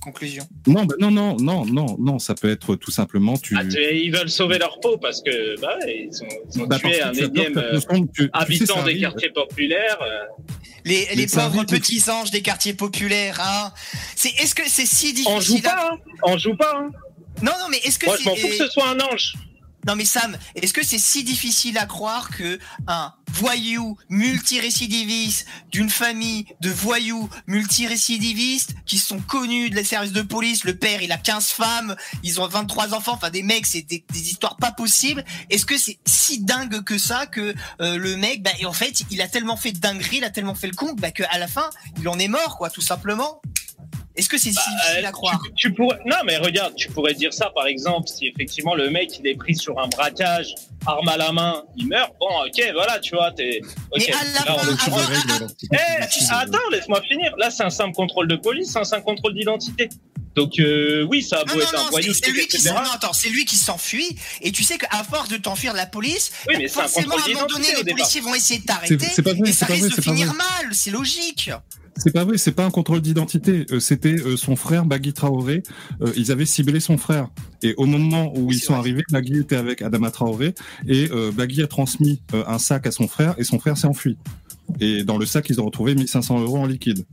conclusion. 0.00 0.48
Non, 0.66 0.84
bah 0.84 0.94
non, 0.98 1.10
non, 1.10 1.36
non, 1.36 1.64
non, 1.64 1.96
non, 1.98 2.18
ça 2.18 2.34
peut 2.34 2.50
être 2.50 2.76
tout 2.76 2.90
simplement 2.90 3.36
tu. 3.36 3.56
Ah, 3.56 3.64
tu 3.64 3.78
ils 3.78 4.10
veulent 4.10 4.30
sauver 4.30 4.58
leur 4.58 4.80
peau 4.80 4.98
parce 4.98 5.22
que 5.22 5.60
bah, 5.60 5.76
ils 5.86 6.10
ont, 6.22 6.26
ils 6.54 6.62
ont 6.62 6.66
bah, 6.66 6.78
tué 6.78 7.00
un 7.02 7.12
énième 7.12 7.56
euh, 7.58 7.78
habitant 8.32 8.84
sais, 8.84 8.92
des 8.92 9.00
quartiers 9.00 9.30
populaires. 9.30 9.98
Euh... 10.02 10.44
Les, 10.84 11.06
les 11.14 11.26
pauvres 11.26 11.64
petits 11.64 12.02
anges 12.10 12.30
des 12.30 12.42
quartiers 12.42 12.74
populaires, 12.74 13.40
hein. 13.40 13.72
C'est, 14.16 14.30
est-ce 14.40 14.54
que 14.54 14.62
c'est 14.66 14.86
si 14.86 15.12
difficile 15.12 15.32
On 15.36 15.40
joue 15.40 15.60
pas, 15.60 15.90
hein. 15.92 15.98
On 16.24 16.38
joue 16.38 16.56
pas, 16.56 16.74
hein. 16.76 16.90
Non, 17.42 17.52
non, 17.60 17.68
mais 17.70 17.78
est-ce 17.84 17.98
que 17.98 18.06
Moi, 18.06 18.16
c'est. 18.16 18.24
je 18.24 18.28
m'en 18.28 18.36
fous 18.36 18.48
que 18.48 18.54
ce 18.54 18.68
soit 18.68 18.88
un 18.88 19.00
ange. 19.00 19.34
Non 19.86 19.96
mais 19.96 20.04
Sam, 20.04 20.36
est-ce 20.54 20.72
que 20.72 20.84
c'est 20.84 20.98
si 20.98 21.24
difficile 21.24 21.78
à 21.78 21.86
croire 21.86 22.30
que 22.30 22.58
un 22.86 23.14
voyou 23.32 23.96
multirécidiviste 24.08 25.46
d'une 25.70 25.88
famille 25.88 26.46
de 26.60 26.68
voyous 26.68 27.28
multirécidivistes 27.46 28.74
qui 28.84 28.98
sont 28.98 29.20
connus 29.20 29.70
des 29.70 29.84
services 29.84 30.12
de 30.12 30.22
police, 30.22 30.64
le 30.64 30.76
père 30.76 31.00
il 31.02 31.12
a 31.12 31.16
15 31.16 31.46
femmes, 31.46 31.96
ils 32.22 32.40
ont 32.40 32.46
23 32.46 32.94
enfants, 32.94 33.14
enfin 33.14 33.30
des 33.30 33.42
mecs 33.42 33.66
c'est 33.66 33.82
des, 33.82 34.04
des, 34.12 34.30
histoires 34.30 34.56
pas 34.56 34.72
possibles. 34.72 35.24
Est-ce 35.48 35.64
que 35.64 35.78
c'est 35.78 35.98
si 36.04 36.40
dingue 36.40 36.82
que 36.84 36.98
ça 36.98 37.26
que 37.26 37.54
euh, 37.80 37.96
le 37.96 38.16
mec, 38.16 38.42
bah, 38.42 38.50
en 38.66 38.72
fait 38.72 39.04
il 39.10 39.22
a 39.22 39.28
tellement 39.28 39.56
fait 39.56 39.72
de 39.72 39.78
dinguerie, 39.78 40.18
il 40.18 40.24
a 40.24 40.30
tellement 40.30 40.54
fait 40.54 40.68
le 40.68 40.74
con, 40.74 40.94
bah, 40.98 41.10
qu'à 41.10 41.38
la 41.38 41.48
fin 41.48 41.70
il 41.98 42.08
en 42.08 42.18
est 42.18 42.28
mort 42.28 42.58
quoi, 42.58 42.68
tout 42.68 42.82
simplement. 42.82 43.40
Est-ce 44.20 44.28
que 44.28 44.36
c'est 44.36 44.50
si 44.50 44.56
bah, 44.56 44.62
difficile 44.82 45.06
à 45.06 45.12
croire 45.12 45.40
tu, 45.42 45.52
tu, 45.54 45.72
pourrais... 45.72 45.98
Non, 46.04 46.16
mais 46.26 46.36
regarde, 46.36 46.74
tu 46.74 46.90
pourrais 46.90 47.14
dire 47.14 47.32
ça 47.32 47.50
par 47.54 47.66
exemple 47.66 48.06
si 48.06 48.28
effectivement 48.28 48.74
le 48.74 48.90
mec 48.90 49.18
il 49.18 49.26
est 49.26 49.34
pris 49.34 49.56
sur 49.56 49.78
un 49.78 49.88
braquage, 49.88 50.54
arme 50.86 51.08
à 51.08 51.16
la 51.16 51.32
main, 51.32 51.64
il 51.76 51.88
meurt. 51.88 52.12
Bon, 52.20 52.26
ok, 52.46 52.72
voilà, 52.74 52.98
tu 52.98 53.14
vois, 53.14 53.32
t'es. 53.32 53.62
Okay. 53.92 54.06
Mais 54.08 54.12
à 54.12 54.24
la 54.24 54.32
Là, 54.32 54.58
fin, 54.58 54.68
on... 54.68 54.92
avant, 54.92 55.12
hey, 55.12 55.46
Eh, 55.72 56.32
attends, 56.32 56.58
laisse-moi 56.70 57.00
finir. 57.02 57.34
Là, 57.38 57.50
c'est 57.50 57.62
un 57.62 57.70
simple 57.70 57.94
contrôle 57.94 58.28
de 58.28 58.36
police, 58.36 58.72
c'est 58.72 58.78
un 58.78 58.84
simple 58.84 59.04
contrôle 59.04 59.34
d'identité. 59.34 59.88
Donc 60.40 60.58
euh, 60.58 61.06
oui, 61.10 61.22
ça 61.22 61.40
a 61.40 61.44
beau 61.44 61.54
non, 61.54 61.60
être 61.60 61.72
non, 61.74 61.86
un 61.86 61.90
voyou, 61.90 62.14
c'est 62.14 62.30
lui 62.30 62.46
qui 62.46 62.64
non, 62.66 62.76
attends, 62.94 63.12
c'est 63.12 63.28
lui 63.28 63.44
qui 63.44 63.56
s'enfuit 63.56 64.16
et 64.40 64.52
tu 64.52 64.62
sais 64.62 64.78
qu'à 64.78 65.04
force 65.04 65.28
de 65.28 65.36
t'enfuir 65.36 65.72
de 65.72 65.76
la 65.76 65.84
police, 65.84 66.32
oui, 66.48 66.54
mais 66.58 66.68
forcément 66.68 67.14
à 67.14 67.28
un 67.28 67.34
moment 67.34 67.46
donné 67.46 67.66
les 67.76 67.92
policiers 67.92 68.22
vont 68.22 68.34
essayer 68.34 68.60
de 68.60 68.64
t'arrêter 68.64 68.94
et 68.94 69.52
ça 69.52 69.66
risque 69.66 69.96
de 69.96 70.00
finir 70.00 70.32
mal, 70.32 70.72
c'est 70.72 70.90
logique. 70.90 71.50
C'est 71.96 72.12
pas 72.12 72.24
vrai, 72.24 72.38
c'est 72.38 72.52
pas 72.52 72.64
un 72.64 72.70
contrôle 72.70 73.02
d'identité. 73.02 73.66
Euh, 73.72 73.80
C'était 73.80 74.14
euh, 74.14 74.38
son 74.38 74.56
frère 74.56 74.86
Bagui 74.86 75.12
Traoré. 75.12 75.62
Euh, 76.00 76.12
ils 76.16 76.32
avaient 76.32 76.46
ciblé 76.46 76.80
son 76.80 76.96
frère. 76.96 77.28
Et 77.62 77.74
au 77.76 77.84
moment 77.84 78.32
où 78.34 78.46
Oui, 78.46 78.56
ils 78.56 78.60
sont 78.60 78.72
vrai. 78.72 78.80
arrivés, 78.80 79.02
Bagui 79.10 79.40
était 79.40 79.56
avec 79.56 79.82
Adama 79.82 80.10
Traoré 80.10 80.54
et 80.88 81.10
Bagui 81.34 81.62
a 81.62 81.66
transmis 81.66 82.22
un 82.32 82.58
sac 82.58 82.86
à 82.86 82.90
son 82.90 83.06
frère 83.06 83.34
et 83.36 83.44
son 83.44 83.58
frère 83.58 83.76
s'est 83.76 83.86
enfui. 83.86 84.16
Et 84.80 85.04
dans 85.04 85.18
le 85.18 85.26
sac, 85.26 85.50
ils 85.50 85.60
ont 85.60 85.66
retrouvé 85.66 85.94
1500 85.94 86.40
euros 86.40 86.58
en 86.58 86.66
liquide. 86.66 87.04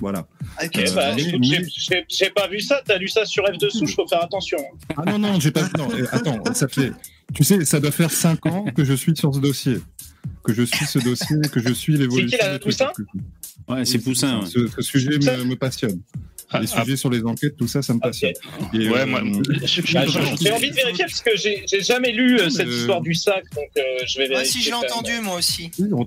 Voilà. 0.00 0.26
Ok, 0.62 0.76
Euh, 0.78 0.94
bah, 0.94 1.12
mais- 1.14 1.22
écoute, 1.22 1.40
mais- 1.40 2.04
j'ai- 2.08 2.30
pas 2.30 2.48
vu 2.48 2.60
ça. 2.60 2.80
T'as 2.84 2.98
lu 2.98 3.08
ça 3.08 3.24
sur 3.24 3.44
F 3.46 3.58
de 3.58 3.68
souche, 3.68 3.94
faut 3.94 4.06
faire 4.08 4.22
attention. 4.24 4.58
Ah 4.96 5.02
non, 5.06 5.18
non, 5.18 5.38
j'ai 5.40 5.50
pas. 5.50 5.62
Non, 5.78 5.88
eh, 5.96 6.02
attends, 6.10 6.42
ça 6.54 6.68
fait. 6.68 6.92
Tu 7.34 7.44
sais, 7.44 7.64
ça 7.64 7.80
doit 7.80 7.92
faire 7.92 8.10
5 8.10 8.44
ans 8.46 8.64
que 8.74 8.84
je 8.84 8.92
suis 8.94 9.16
sur 9.16 9.34
ce 9.34 9.38
dossier. 9.40 9.78
Que 10.44 10.52
je 10.54 10.62
suis 10.62 10.86
ce 10.86 10.98
dossier, 10.98 11.36
que 11.52 11.60
je 11.60 11.72
suis 11.72 11.96
l'évolution. 11.96 12.38
C'est 12.40 12.44
qui, 12.44 12.52
la. 12.52 12.58
Poussin 12.58 12.90
Ouais, 13.68 13.84
c'est 13.84 13.98
Poussin. 13.98 14.40
ouais. 14.40 14.46
Ce, 14.46 14.66
ce 14.68 14.82
sujet 14.82 15.10
me, 15.18 15.44
me 15.44 15.56
passionne. 15.56 16.00
Ah, 16.54 16.60
Les 16.60 16.66
sujets 16.66 16.96
sur 16.96 17.08
les 17.08 17.24
enquêtes, 17.24 17.56
tout 17.56 17.66
ça, 17.66 17.80
ça 17.80 17.94
me 17.94 17.98
passionne. 18.00 18.34
Et, 18.74 18.90
Ouais, 18.90 19.00
euh, 19.00 19.06
moi, 19.06 19.22
je- 19.24 19.80
je- 19.80 19.94
Bah, 19.94 20.04
je- 20.04 20.12
j'ai- 20.44 20.52
envie 20.52 20.68
de 20.68 20.74
vérifier 20.74 21.04
parce 21.06 21.22
que 21.22 21.30
j'ai 21.34 21.64
jamais 21.80 22.12
lu 22.12 22.38
euh, 22.38 22.50
cette 22.50 22.68
histoire 22.68 23.00
du 23.00 23.14
sac, 23.14 23.42
donc 23.54 23.70
euh, 23.78 23.80
je 24.06 24.18
vais 24.18 24.28
Moi 24.28 24.36
vérifier. 24.40 24.60
si 24.60 24.64
j'ai 24.66 24.70
quand 24.70 24.82
même. 24.82 24.90
entendu 24.92 25.12
moi 25.22 25.36
aussi. 25.38 25.70
oui, 25.78 25.88
on- 25.92 26.06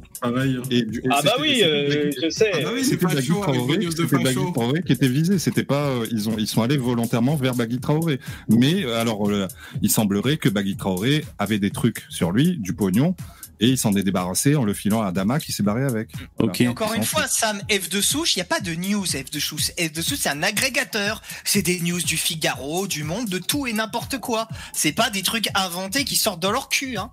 et 0.69 0.84
du- 0.84 0.99
et 0.99 1.03
Ah 1.10 1.22
bah 1.23 1.34
oui, 1.41 1.61
euh, 1.64 2.11
je 2.22 2.30
sais. 2.30 2.52
Ah 2.53 2.60
bah 2.61 2.69
oui, 2.76 2.84
c'est 2.84 2.91
C'était 2.91 3.07
pas 3.07 3.14
Bagui 3.15 3.26
chaud 3.27 3.44
avec 3.44 3.56
Traoré, 3.56 3.80
c'était 3.90 4.18
Bagui 4.23 4.84
qui 4.86 4.91
était 4.94 5.07
visé. 5.07 5.40
C'était 5.40 5.64
pas, 5.64 5.88
euh, 5.88 6.06
ils 6.11 6.30
ont, 6.30 6.36
ils 6.38 6.45
sont 6.48 6.61
allés 6.61 6.77
volontairement 6.77 7.36
vers 7.38 7.56
Bagui 7.56 7.80
Traoré. 7.80 8.19
Mais 8.48 8.84
euh, 8.86 9.02
alors, 9.02 9.27
euh, 9.27 9.48
il 9.82 9.90
semblerait 9.90 10.38
que 10.38 10.49
Bagui 10.49 10.76
Traoré 10.77 11.26
avait 11.40 11.57
des 11.60 11.72
trucs 11.72 12.03
sur 12.10 12.32
lui, 12.32 12.57
du 12.60 12.73
pognon, 12.73 13.15
et 13.60 13.68
il 13.68 13.77
s'en 13.77 13.94
est 13.94 14.03
débarrassé 14.03 14.56
en 14.56 14.64
le 14.64 14.73
filant 14.73 15.02
à 15.02 15.07
Adama 15.07 15.40
qui 15.40 15.52
s'est 15.52 15.64
barré 15.64 15.84
avec. 15.84 16.10
Voilà. 16.38 16.53
Et 16.60 16.68
encore 16.68 16.94
une 16.94 17.03
fois, 17.03 17.27
Sam, 17.27 17.60
F 17.69 17.90
de 17.90 18.02
souche, 18.02 18.36
il 18.36 18.40
n'y 18.40 18.44
a 18.44 18.45
pas 18.45 18.60
de 18.60 18.73
news 18.76 19.06
F 19.06 19.32
de 19.32 19.40
souche. 19.40 19.72
F 19.80 19.91
de 19.91 20.02
souche, 20.02 20.19
c'est 20.22 20.30
un 20.30 20.44
agrégateur. 20.44 21.22
C'est 21.44 21.61
des 21.61 21.80
news 21.82 22.02
du 22.02 22.18
Figaro, 22.18 22.88
du 22.88 23.03
Monde, 23.03 23.30
de 23.30 23.38
tout 23.40 23.68
et 23.68 23.73
n'importe 23.73 24.19
quoi. 24.19 24.48
C'est 24.73 24.91
pas 24.94 25.10
des 25.10 25.22
trucs 25.23 25.48
inventés 25.56 26.03
qui 26.06 26.15
sortent 26.15 26.41
de 26.41 26.48
leur 26.49 26.69
cul. 26.69 26.98
Hein. 26.98 27.11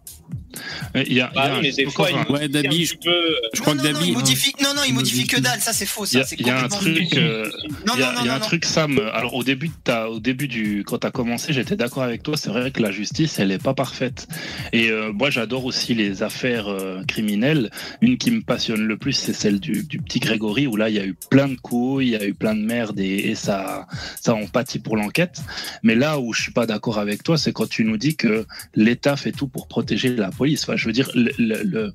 Il 0.94 1.00
y 1.00 1.20
a, 1.20 1.30
il 1.32 1.32
y 1.32 1.34
Bah 1.34 1.42
a 1.44 1.60
mais 1.62 1.72
des 1.72 1.86
fois, 1.90 2.08
il 2.10 2.32
Ouais, 2.32 2.46
Dabi, 2.48 2.84
je- 2.84 2.94
peu. 2.96 3.08
euh, 3.08 3.34
Je 3.54 3.60
crois 3.62 3.74
non, 3.74 3.82
que 3.82 3.86
non, 3.88 3.92
non, 3.94 3.98
Dabi. 4.00 4.10
il 4.10 4.14
modifie, 4.14 4.52
non, 4.62 4.74
non, 4.74 4.82
il 4.86 4.92
modifie 4.94 5.26
que 5.26 5.40
dalle. 5.40 5.60
Ça, 5.60 5.72
c'est 5.72 5.86
faux. 5.86 6.04
Il 6.06 6.18
y 6.18 6.20
a, 6.20 6.24
y 6.38 6.50
un 6.50 6.68
truc, 6.68 7.16
euh, 7.16 7.50
Non, 7.86 7.94
y 7.96 8.02
a, 8.02 8.12
non, 8.12 8.18
non, 8.20 8.24
y 8.24 8.28
a 8.28 8.28
non, 8.28 8.30
un 8.32 8.38
non. 8.38 8.44
truc, 8.44 8.64
Sam. 8.66 8.98
Alors 9.14 9.34
au 9.34 9.44
début, 9.44 9.70
au 10.10 10.20
début 10.20 10.48
du, 10.48 10.84
quand 10.86 10.98
t'as 10.98 11.10
commencé, 11.10 11.52
j'étais 11.54 11.76
d'accord 11.76 12.02
avec 12.02 12.22
toi. 12.22 12.36
C'est 12.36 12.50
vrai 12.50 12.70
que 12.70 12.82
la 12.82 12.90
justice, 12.90 13.38
elle 13.38 13.50
est 13.50 13.62
pas 13.62 13.72
parfaite. 13.74 14.28
Et 14.74 14.90
euh, 14.90 15.10
moi, 15.12 15.30
j'adore 15.30 15.64
aussi 15.64 15.94
les 15.94 16.22
affaires 16.22 16.31
euh, 16.44 17.02
criminelles. 17.04 17.70
Une 18.00 18.18
qui 18.18 18.30
me 18.30 18.40
passionne 18.40 18.86
le 18.86 18.96
plus, 18.96 19.12
c'est 19.12 19.32
celle 19.32 19.60
du, 19.60 19.82
du 19.84 19.98
petit 19.98 20.20
Grégory, 20.20 20.66
où 20.66 20.76
là, 20.76 20.88
il 20.88 20.96
y 20.96 20.98
a 20.98 21.06
eu 21.06 21.14
plein 21.30 21.48
de 21.48 21.56
coups, 21.56 22.04
il 22.04 22.10
y 22.10 22.16
a 22.16 22.24
eu 22.24 22.34
plein 22.34 22.54
de 22.54 22.62
merde, 22.62 22.98
et, 23.00 23.30
et 23.30 23.34
ça, 23.34 23.86
ça 24.20 24.34
en 24.34 24.46
pâtit 24.46 24.78
pour 24.78 24.96
l'enquête. 24.96 25.40
Mais 25.82 25.94
là 25.94 26.18
où 26.18 26.32
je 26.32 26.42
suis 26.42 26.52
pas 26.52 26.66
d'accord 26.66 26.98
avec 26.98 27.22
toi, 27.22 27.38
c'est 27.38 27.52
quand 27.52 27.68
tu 27.68 27.84
nous 27.84 27.96
dis 27.96 28.16
que 28.16 28.46
l'État 28.74 29.16
fait 29.16 29.32
tout 29.32 29.48
pour 29.48 29.68
protéger 29.68 30.14
la 30.14 30.30
police. 30.30 30.62
Enfin, 30.64 30.76
je 30.76 30.86
veux 30.86 30.92
dire, 30.92 31.10
le, 31.14 31.30
le- 31.38 31.62
le- 31.62 31.94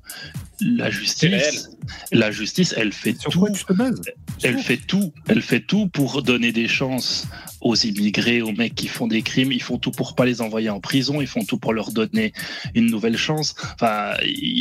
la 0.60 0.90
justice, 0.90 1.70
la 2.10 2.32
justice, 2.32 2.74
elle 2.76 2.92
fait 2.92 3.16
Sur 3.16 3.30
tout 3.30 3.38
quoi 3.38 3.50
tu 3.50 3.64
te 3.64 3.72
bases? 3.72 4.00
Elle 4.42 4.58
fait 4.58 4.76
tout, 4.76 5.12
elle 5.28 5.40
fait 5.40 5.60
tout 5.60 5.86
pour 5.86 6.22
donner 6.22 6.50
des 6.50 6.66
chances 6.66 7.28
aux 7.60 7.76
immigrés, 7.76 8.42
aux 8.42 8.50
mecs 8.50 8.74
qui 8.74 8.88
font 8.88 9.06
des 9.06 9.22
crimes. 9.22 9.52
Ils 9.52 9.62
font 9.62 9.78
tout 9.78 9.92
pour 9.92 10.16
pas 10.16 10.24
les 10.24 10.40
envoyer 10.40 10.68
en 10.68 10.80
prison. 10.80 11.20
Ils 11.20 11.28
font 11.28 11.44
tout 11.44 11.58
pour 11.58 11.72
leur 11.72 11.92
donner 11.92 12.32
une 12.74 12.86
nouvelle 12.86 13.16
chance. 13.16 13.54
Enfin, 13.74 14.14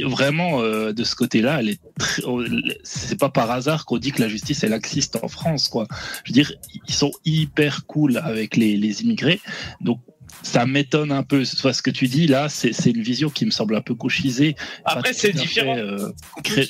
vraiment 0.05 0.61
euh, 0.61 0.93
de 0.93 1.03
ce 1.03 1.15
côté-là, 1.15 1.57
elle 1.59 1.69
est. 1.69 1.79
très- 1.99 2.23
oh, 2.25 2.43
C'est 2.83 3.19
pas 3.19 3.29
par 3.29 3.49
hasard 3.51 3.85
qu'on 3.85 3.97
dit 3.97 4.11
que 4.11 4.21
la 4.21 4.27
justice 4.29 4.63
est 4.63 4.69
laxiste 4.69 5.17
en 5.21 5.27
France, 5.27 5.67
quoi. 5.67 5.87
Je 6.23 6.31
veux 6.31 6.33
dire, 6.33 6.51
ils 6.87 6.93
sont 6.93 7.11
hyper 7.25 7.85
cool 7.85 8.17
avec 8.17 8.55
les, 8.57 8.77
les 8.77 9.01
immigrés. 9.01 9.39
Donc 9.81 9.99
ça 10.43 10.65
m'étonne 10.65 11.11
un 11.11 11.23
peu. 11.23 11.45
Soit 11.45 11.73
ce 11.73 11.81
que 11.81 11.89
tu 11.91 12.07
dis 12.07 12.27
là, 12.27 12.49
c'est 12.49 12.71
une 12.85 13.01
vision 13.01 13.29
qui 13.29 13.45
me 13.45 13.51
semble 13.51 13.75
un 13.75 13.81
peu 13.81 13.95
couchisée. 13.95 14.55
Après, 14.85 15.13
c'est 15.13 15.31
différent. 15.31 15.77
euh, 15.77 16.09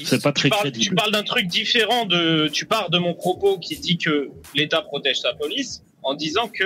c'est 0.06 0.22
pas 0.22 0.32
très 0.32 0.49
Tu 0.49 0.52
parles, 0.52 0.64
tu 0.65 0.72
crédible. 0.72 0.95
parles 0.95 1.11
d'un 1.11 1.24
truc 1.24 1.48
différent 1.48 2.06
de. 2.06 2.49
Tu 2.53 2.65
pars 2.65 2.90
de 2.90 2.98
mon 2.98 3.14
propos 3.14 3.57
qui 3.60 3.78
dit 3.78 3.98
que 3.98 4.30
l'État 4.56 4.82
protège 4.82 5.19
sa 5.19 5.34
police 5.34 5.84
en 6.03 6.14
disant 6.14 6.48
que 6.48 6.64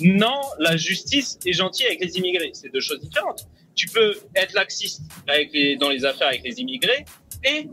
non, 0.00 0.40
la 0.60 0.76
justice 0.76 1.38
est 1.46 1.54
gentille 1.54 1.86
avec 1.86 2.00
les 2.04 2.18
immigrés. 2.18 2.50
C'est 2.52 2.70
deux 2.72 2.80
choses 2.80 3.00
différentes. 3.00 3.48
Tu 3.76 3.86
peux 3.88 4.14
être 4.34 4.54
laxiste 4.54 5.02
avec 5.28 5.50
les, 5.52 5.76
dans 5.76 5.90
les 5.90 6.04
affaires 6.04 6.28
avec 6.28 6.42
les 6.44 6.58
immigrés 6.60 7.04
et 7.44 7.68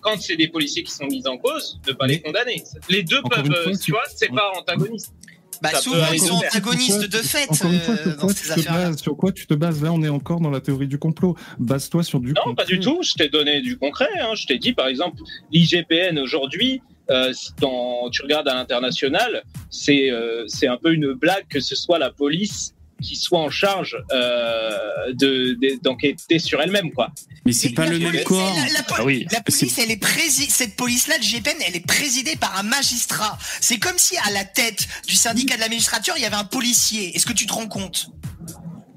quand 0.00 0.18
c'est 0.20 0.36
des 0.36 0.48
policiers 0.48 0.84
qui 0.84 0.92
sont 0.92 1.06
mis 1.06 1.26
en 1.26 1.36
cause, 1.36 1.80
ne 1.86 1.92
pas 1.92 2.06
les 2.06 2.20
condamner. 2.22 2.62
Les 2.88 3.02
deux 3.02 3.18
Encore 3.18 3.42
peuvent, 3.42 3.62
fois, 3.64 3.72
tu- 3.76 3.90
vois, 3.90 4.02
c'est 4.14 4.28
pas 4.32 4.50
antagoniste. 4.56 5.12
Bah, 5.60 5.70
Ça 5.72 5.80
souvent, 5.80 6.06
ils 6.12 6.20
sont 6.20 6.34
antagonistes 6.36 7.08
de 7.10 7.16
fait 7.16 7.50
Encore 7.50 7.72
une 7.72 7.80
fois, 7.80 7.94
euh, 7.94 8.02
sur 8.04 8.12
dans 8.12 8.16
quoi, 8.20 8.32
ces 8.32 8.54
tu 8.54 8.62
te 8.62 8.68
bases, 8.72 8.98
sur 9.02 9.16
quoi? 9.16 9.32
Tu 9.32 9.46
te 9.48 9.54
bases 9.54 9.82
Là, 9.82 9.92
on 9.92 10.00
est 10.04 10.08
encore 10.08 10.38
dans 10.40 10.50
la 10.50 10.60
théorie 10.60 10.86
du 10.86 11.00
complot. 11.00 11.34
Base-toi 11.58 12.04
sur 12.04 12.20
du 12.20 12.28
Non, 12.28 12.34
complot. 12.44 12.54
pas 12.54 12.64
du 12.64 12.78
tout. 12.78 13.00
Je 13.02 13.14
t'ai 13.14 13.28
donné 13.28 13.60
du 13.60 13.76
concret. 13.76 14.06
hein. 14.20 14.36
Je 14.36 14.46
t'ai 14.46 14.58
dit, 14.58 14.72
par 14.72 14.86
exemple, 14.86 15.20
l'IGPN 15.50 16.16
aujourd'hui, 16.20 16.80
euh, 17.10 17.32
dans- 17.60 18.08
tu 18.10 18.22
regardes 18.22 18.46
à 18.46 18.54
l'international, 18.54 19.42
c'est 19.68 20.10
euh, 20.12 20.44
c'est 20.46 20.68
un 20.68 20.76
peu 20.76 20.92
une 20.94 21.14
blague 21.14 21.48
que 21.48 21.58
ce 21.58 21.74
soit 21.74 21.98
la 21.98 22.12
police 22.12 22.74
qui 23.02 23.16
soit 23.16 23.38
en 23.38 23.50
charge 23.50 23.96
euh, 24.12 25.12
de 25.12 25.54
de- 25.60 25.78
d'enquêter 25.82 26.38
sur 26.38 26.60
elle-même, 26.60 26.90
quoi. 26.92 27.10
Mais 27.46 27.52
c'est 27.52 27.70
pas 27.70 27.86
le 27.86 27.98
même 27.98 28.22
corps. 28.24 28.54
La, 28.74 28.80
Ah 28.96 29.04
oui. 29.04 29.26
la 29.30 29.40
police, 29.40 29.78
elle 29.78 29.90
est 29.90 30.02
prési- 30.02 30.50
cette 30.50 30.76
police-là, 30.76 31.16
le 31.18 31.22
GPN, 31.24 31.56
elle 31.66 31.76
est 31.76 31.86
présidée 31.86 32.36
par 32.36 32.58
un 32.58 32.62
magistrat. 32.62 33.38
C'est 33.60 33.78
comme 33.78 33.96
si 33.98 34.16
à 34.18 34.30
la 34.32 34.44
tête 34.44 34.86
du 35.06 35.14
syndicat 35.14 35.54
de 35.56 35.60
la 35.60 35.68
magistrature, 35.68 36.14
il 36.16 36.22
y 36.22 36.26
avait 36.26 36.36
un 36.36 36.44
policier. 36.44 37.14
Est-ce 37.16 37.24
que 37.26 37.32
tu 37.32 37.46
te 37.46 37.52
rends 37.52 37.68
compte? 37.68 38.10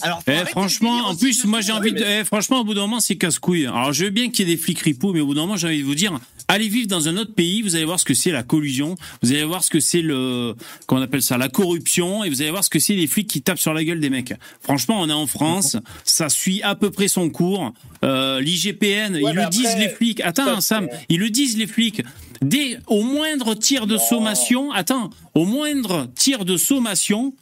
Alors, 0.04 0.22
Eh, 0.28 0.46
franchement, 0.50 1.08
en 1.08 1.16
plus, 1.16 1.46
moi 1.46 1.62
j'ai 1.62 1.72
envie 1.72 1.92
de. 1.94 2.04
eh, 2.04 2.24
franchement, 2.24 2.62
au 2.62 2.64
bout 2.64 2.74
d'un 2.74 2.82
moment, 2.82 3.00
c'est 3.00 3.16
casse-couille. 3.16 3.66
Alors, 3.68 3.94
je 3.94 4.06
veux 4.06 4.10
bien 4.10 4.30
qu'il 4.30 4.48
y 4.48 4.52
ait 4.52 4.56
des 4.56 4.62
flics 4.62 4.80
ripoux, 4.80 5.14
mais 5.14 5.20
au 5.22 5.26
bout 5.28 5.34
d'un 5.36 5.42
moment, 5.42 5.58
j'ai 5.58 5.68
envie 5.68 5.80
de 5.80 5.86
vous 5.86 5.96
dire, 5.96 6.18
allez 6.48 6.68
vivre 6.68 6.88
dans 6.88 7.08
un 7.08 7.18
autre 7.18 7.34
pays, 7.34 7.62
vous 7.62 7.76
allez 7.76 7.86
voir 7.86 8.00
ce 8.00 8.06
que 8.06 8.14
c'est 8.14 8.32
la 8.32 8.44
collusion, 8.44 8.96
vous 9.22 9.32
allez 9.32 9.44
voir 9.44 9.64
ce 9.64 9.70
que 9.70 9.80
c'est 9.80 10.02
le. 10.02 10.56
Comment 10.88 11.02
on 11.02 11.04
appelle 11.04 11.22
ça 11.22 11.38
La 11.38 11.50
corruption, 11.50 12.24
et 12.24 12.30
vous 12.30 12.42
allez 12.42 12.52
voir 12.52 12.64
ce 12.64 12.70
que 12.70 12.80
c'est 12.80 12.96
les 12.96 13.08
flics 13.08 13.28
qui 13.28 13.42
tapent 13.42 13.60
sur 13.60 13.74
la 13.74 13.84
gueule 13.84 14.00
des 14.00 14.10
mecs. 14.10 14.34
Franchement, 14.62 15.00
on 15.02 15.10
est 15.10 15.14
en 15.14 15.28
France, 15.28 15.78
ça 16.04 16.30
suit 16.30 16.62
à 16.64 16.76
peu 16.76 16.90
près 16.92 17.08
son 17.08 17.30
cours. 17.30 17.74
Euh, 18.04 18.42
L'IGPN, 18.42 19.16
ils 19.16 19.22
le 19.22 19.28
après, 19.28 19.50
disent 19.50 19.76
les 19.78 19.90
flics. 19.90 20.22
Attends, 20.22 20.60
Sam, 20.62 20.88
ils 21.10 21.20
le 21.20 21.30
disent 21.30 21.58
les 21.58 21.68
flics. 21.68 22.02
Dès 22.42 22.80
au 22.88 23.04
moindre 23.04 23.54
tir 23.54 23.86
de 23.86 23.98
sommation, 23.98 24.72
attends, 24.72 25.12
au 25.36 25.46
moindre 25.46 26.10
tir 26.16 26.44
de 26.44 26.58
sommation, 26.58 27.36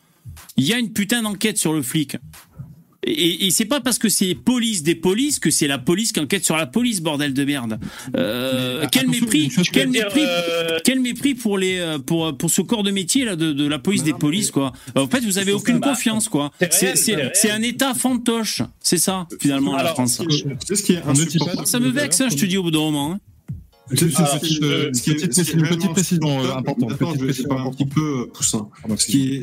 il 0.58 0.66
y 0.66 0.74
a 0.74 0.78
une 0.78 0.92
putain 0.92 1.22
d'enquête 1.22 1.58
sur 1.58 1.72
le 1.72 1.82
flic. 1.82 2.18
Et, 3.06 3.48
et 3.48 3.52
c'est 3.52 3.64
pas 3.66 3.80
parce 3.80 3.98
que 3.98 4.10
c'est 4.10 4.36
police 4.36 4.84
des 4.84 4.94
polices 4.94 5.40
que 5.40 5.50
c'est 5.52 5.68
la 5.68 5.78
police 5.78 6.12
qui 6.12 6.20
enquête 6.20 6.44
sur 6.44 6.58
la 6.58 6.66
police, 6.66 7.00
bordel 7.02 7.34
de 7.34 7.46
merde. 7.46 7.80
Euh, 8.18 8.82
Mais, 8.82 8.88
quel 8.92 9.08
mépris, 9.08 9.46
une 9.46 9.64
quel 9.72 9.90
mépris, 9.90 10.20
euh, 10.26 10.80
quel 10.84 11.00
mépris 11.00 11.34
pour 11.34 11.58
les 11.58 11.78
euh, 11.80 11.98
pour 11.98 12.38
pour 12.38 12.50
ce 12.50 12.62
corps 12.62 12.84
de 12.84 12.92
métier 12.92 13.24
là 13.24 13.38
de, 13.38 13.54
de 13.54 13.66
la 13.68 13.80
police 13.80 14.02
Bah 14.02 14.08
des 14.08 14.14
polices 14.14 14.52
quoi. 14.52 14.74
En 14.96 15.08
fait, 15.08 15.22
vous 15.22 15.38
avez 15.38 15.54
aucune 15.54 15.80
faire- 15.82 15.94
confiance 15.94 16.28
quoi. 16.28 16.52
c'est 17.34 17.52
un 17.52 17.62
état 17.62 17.94
fantoche. 17.94 18.64
C'est 18.82 18.98
ça 18.98 19.28
finalement 19.40 19.74
la 19.74 19.80
Alors, 19.80 19.94
France. 19.94 20.22
Tu 20.30 20.44
sais 20.68 20.76
ce 20.76 20.84
qui 20.84 20.94
est 20.94 21.02
On 21.06 21.14
ne 21.14 21.14
dit 21.14 21.22
pas- 21.22 21.28
insupportable 21.28 21.68
Ça 21.68 21.80
me 21.80 21.90
vexe, 21.90 22.20
hein, 22.20 22.28
je 22.30 22.36
te 22.36 22.46
dis 22.46 22.58
au 22.58 22.64
bout 22.64 22.72
d'un 22.72 22.80
moment. 22.80 23.14
hein. 23.14 23.20
C'est- 23.96 24.10
c'est- 24.10 24.14
est- 24.64 24.92
petite 24.92 25.92
précision- 25.94 26.52
importante, 26.58 26.92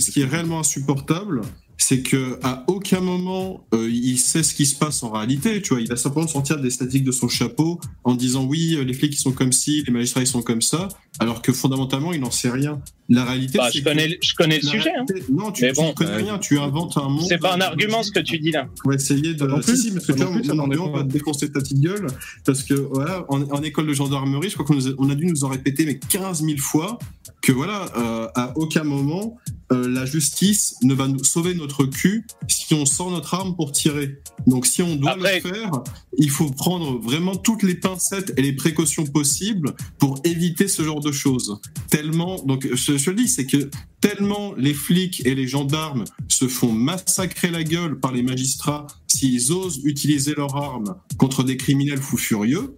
ce 0.01 0.11
qui 0.11 0.20
est 0.20 0.24
réellement 0.27 0.61
insupportable, 0.61 1.41
c'est 1.78 2.03
que 2.03 2.39
à 2.43 2.65
aucun 2.69 3.01
moment 3.01 3.66
euh, 3.74 3.89
il 3.90 4.19
sait 4.19 4.43
ce 4.43 4.55
qui 4.55 4.66
se 4.66 4.77
passe 4.77 5.03
en 5.03 5.11
réalité. 5.11 5.61
Tu 5.62 5.74
vois, 5.74 5.81
il 5.81 5.89
va 5.89 5.97
simplement 5.97 6.27
sortir 6.27 6.61
des 6.61 6.70
statistiques 6.70 7.05
de 7.05 7.12
son 7.12 7.28
chapeau 7.28 7.81
en 8.05 8.15
disant 8.15 8.44
oui, 8.44 8.77
euh, 8.77 8.85
les 8.85 8.94
flics 8.94 9.15
ils 9.15 9.20
sont 9.20 9.32
comme 9.32 9.53
ci, 9.53 9.82
les 9.86 9.93
magistrats 9.93 10.23
ils 10.23 10.27
sont 10.27 10.43
comme 10.43 10.62
ça, 10.62 10.89
alors 11.19 11.43
que 11.43 11.53
fondamentalement 11.53 12.12
il 12.12 12.20
n'en 12.20 12.31
sait 12.31 12.51
rien. 12.51 12.81
La 13.09 13.24
réalité, 13.24 13.59
Bah, 13.59 13.69
c'est 13.70 13.78
je 13.78 13.85
que- 13.85 13.89
connais, 13.89 14.09
le- 14.09 14.16
je 14.20 14.35
connais 14.35 14.59
le 14.59 14.65
la 14.66 14.70
sujet. 14.73 14.91
hein. 14.99 15.05
Non, 15.31 15.53
tu, 15.53 15.62
Mais 15.65 15.73
bon, 15.73 15.89
ne 15.89 15.93
connais 15.95 16.11
euh, 16.11 16.16
rien. 16.16 16.39
Tu 16.39 16.59
inventes 16.59 16.97
un 16.97 17.09
monde. 17.09 17.24
C'est 17.28 17.39
pas 17.39 17.55
un 17.55 17.61
argument 17.61 18.03
ce 18.03 18.11
que 18.11 18.19
tu 18.19 18.39
dis 18.41 18.51
là. 18.51 18.66
Pour 18.83 18.93
essayer 18.93 19.35
de. 19.35 19.47
Non 19.47 19.61
plus, 19.61 19.77
si, 19.77 19.83
si, 19.83 19.91
parce 19.93 20.07
que 20.07 20.12
non 20.12 20.41
tu 20.41 20.51
on, 20.51 20.59
on 20.85 20.91
va 20.91 21.05
te 21.05 21.09
défoncer 21.12 21.51
ta 21.53 21.61
petite 21.61 21.81
gueule. 21.81 22.07
Parce 22.45 22.65
que, 22.65 22.74
voilà, 22.74 23.24
en, 23.28 23.43
en 23.43 23.62
école 23.62 23.87
de 23.87 23.93
gendarmerie, 23.95 24.49
je 24.51 24.55
crois 24.55 24.66
qu'on 24.66 24.78
a, 24.85 24.91
on 24.99 25.09
a 25.11 25.15
dû 25.15 25.27
nous 25.27 25.45
en 25.45 25.49
répéter, 25.49 25.87
mais 25.87 25.99
15 25.99 26.43
000 26.45 26.59
fois, 26.59 26.99
que 27.43 27.53
voilà, 27.53 27.87
euh, 27.97 28.28
à 28.35 28.53
aucun 28.59 28.83
moment, 28.83 29.37
euh, 29.73 29.89
la 29.89 30.05
justice 30.05 30.74
ne 30.83 30.95
va 30.95 31.07
nous 31.07 31.23
sauver 31.23 31.55
notre 31.55 31.85
cul 31.85 32.27
si 32.49 32.74
on 32.74 32.87
sort 32.87 33.11
notre 33.12 33.35
arme 33.35 33.55
pour 33.55 33.70
tirer. 33.73 34.16
Donc, 34.49 34.66
si 34.66 34.83
on 34.83 34.97
doit 34.97 35.12
Après- 35.12 35.41
le 35.45 35.49
faire, 35.53 35.70
il 36.19 36.31
faut 36.31 36.51
prendre 36.51 36.99
vraiment 36.99 37.37
toutes 37.37 37.62
les 37.62 37.74
pincettes 37.77 38.33
et 38.37 38.43
les 38.43 38.53
précautions 38.53 39.05
possibles 39.07 39.74
pour 39.99 40.19
éviter 40.24 40.66
ce 40.69 40.83
genre 40.83 41.01
de 41.01 41.12
choses. 41.12 41.61
Tellement, 41.91 42.43
donc, 42.45 42.69
je, 42.73 42.95
je 42.98 43.10
le 43.10 43.16
dis, 43.16 43.28
c'est 43.28 43.47
que 43.47 43.70
tellement 44.01 44.55
les 44.56 44.74
flics 44.74 45.24
et 45.27 45.35
les 45.35 45.47
gendarmes 45.48 46.05
se 46.28 46.48
font 46.48 46.73
massacrer 46.73 47.51
la 47.51 47.64
gueule 47.64 47.98
par 47.98 48.12
les 48.12 48.23
magistrats 48.23 48.86
s'ils 49.06 49.52
osent 49.52 49.81
utiliser 49.85 50.35
leurs 50.35 50.56
armes 50.56 50.97
contre 51.18 51.43
des 51.43 51.56
criminels 51.56 52.01
fous 52.02 52.18
furieux, 52.18 52.77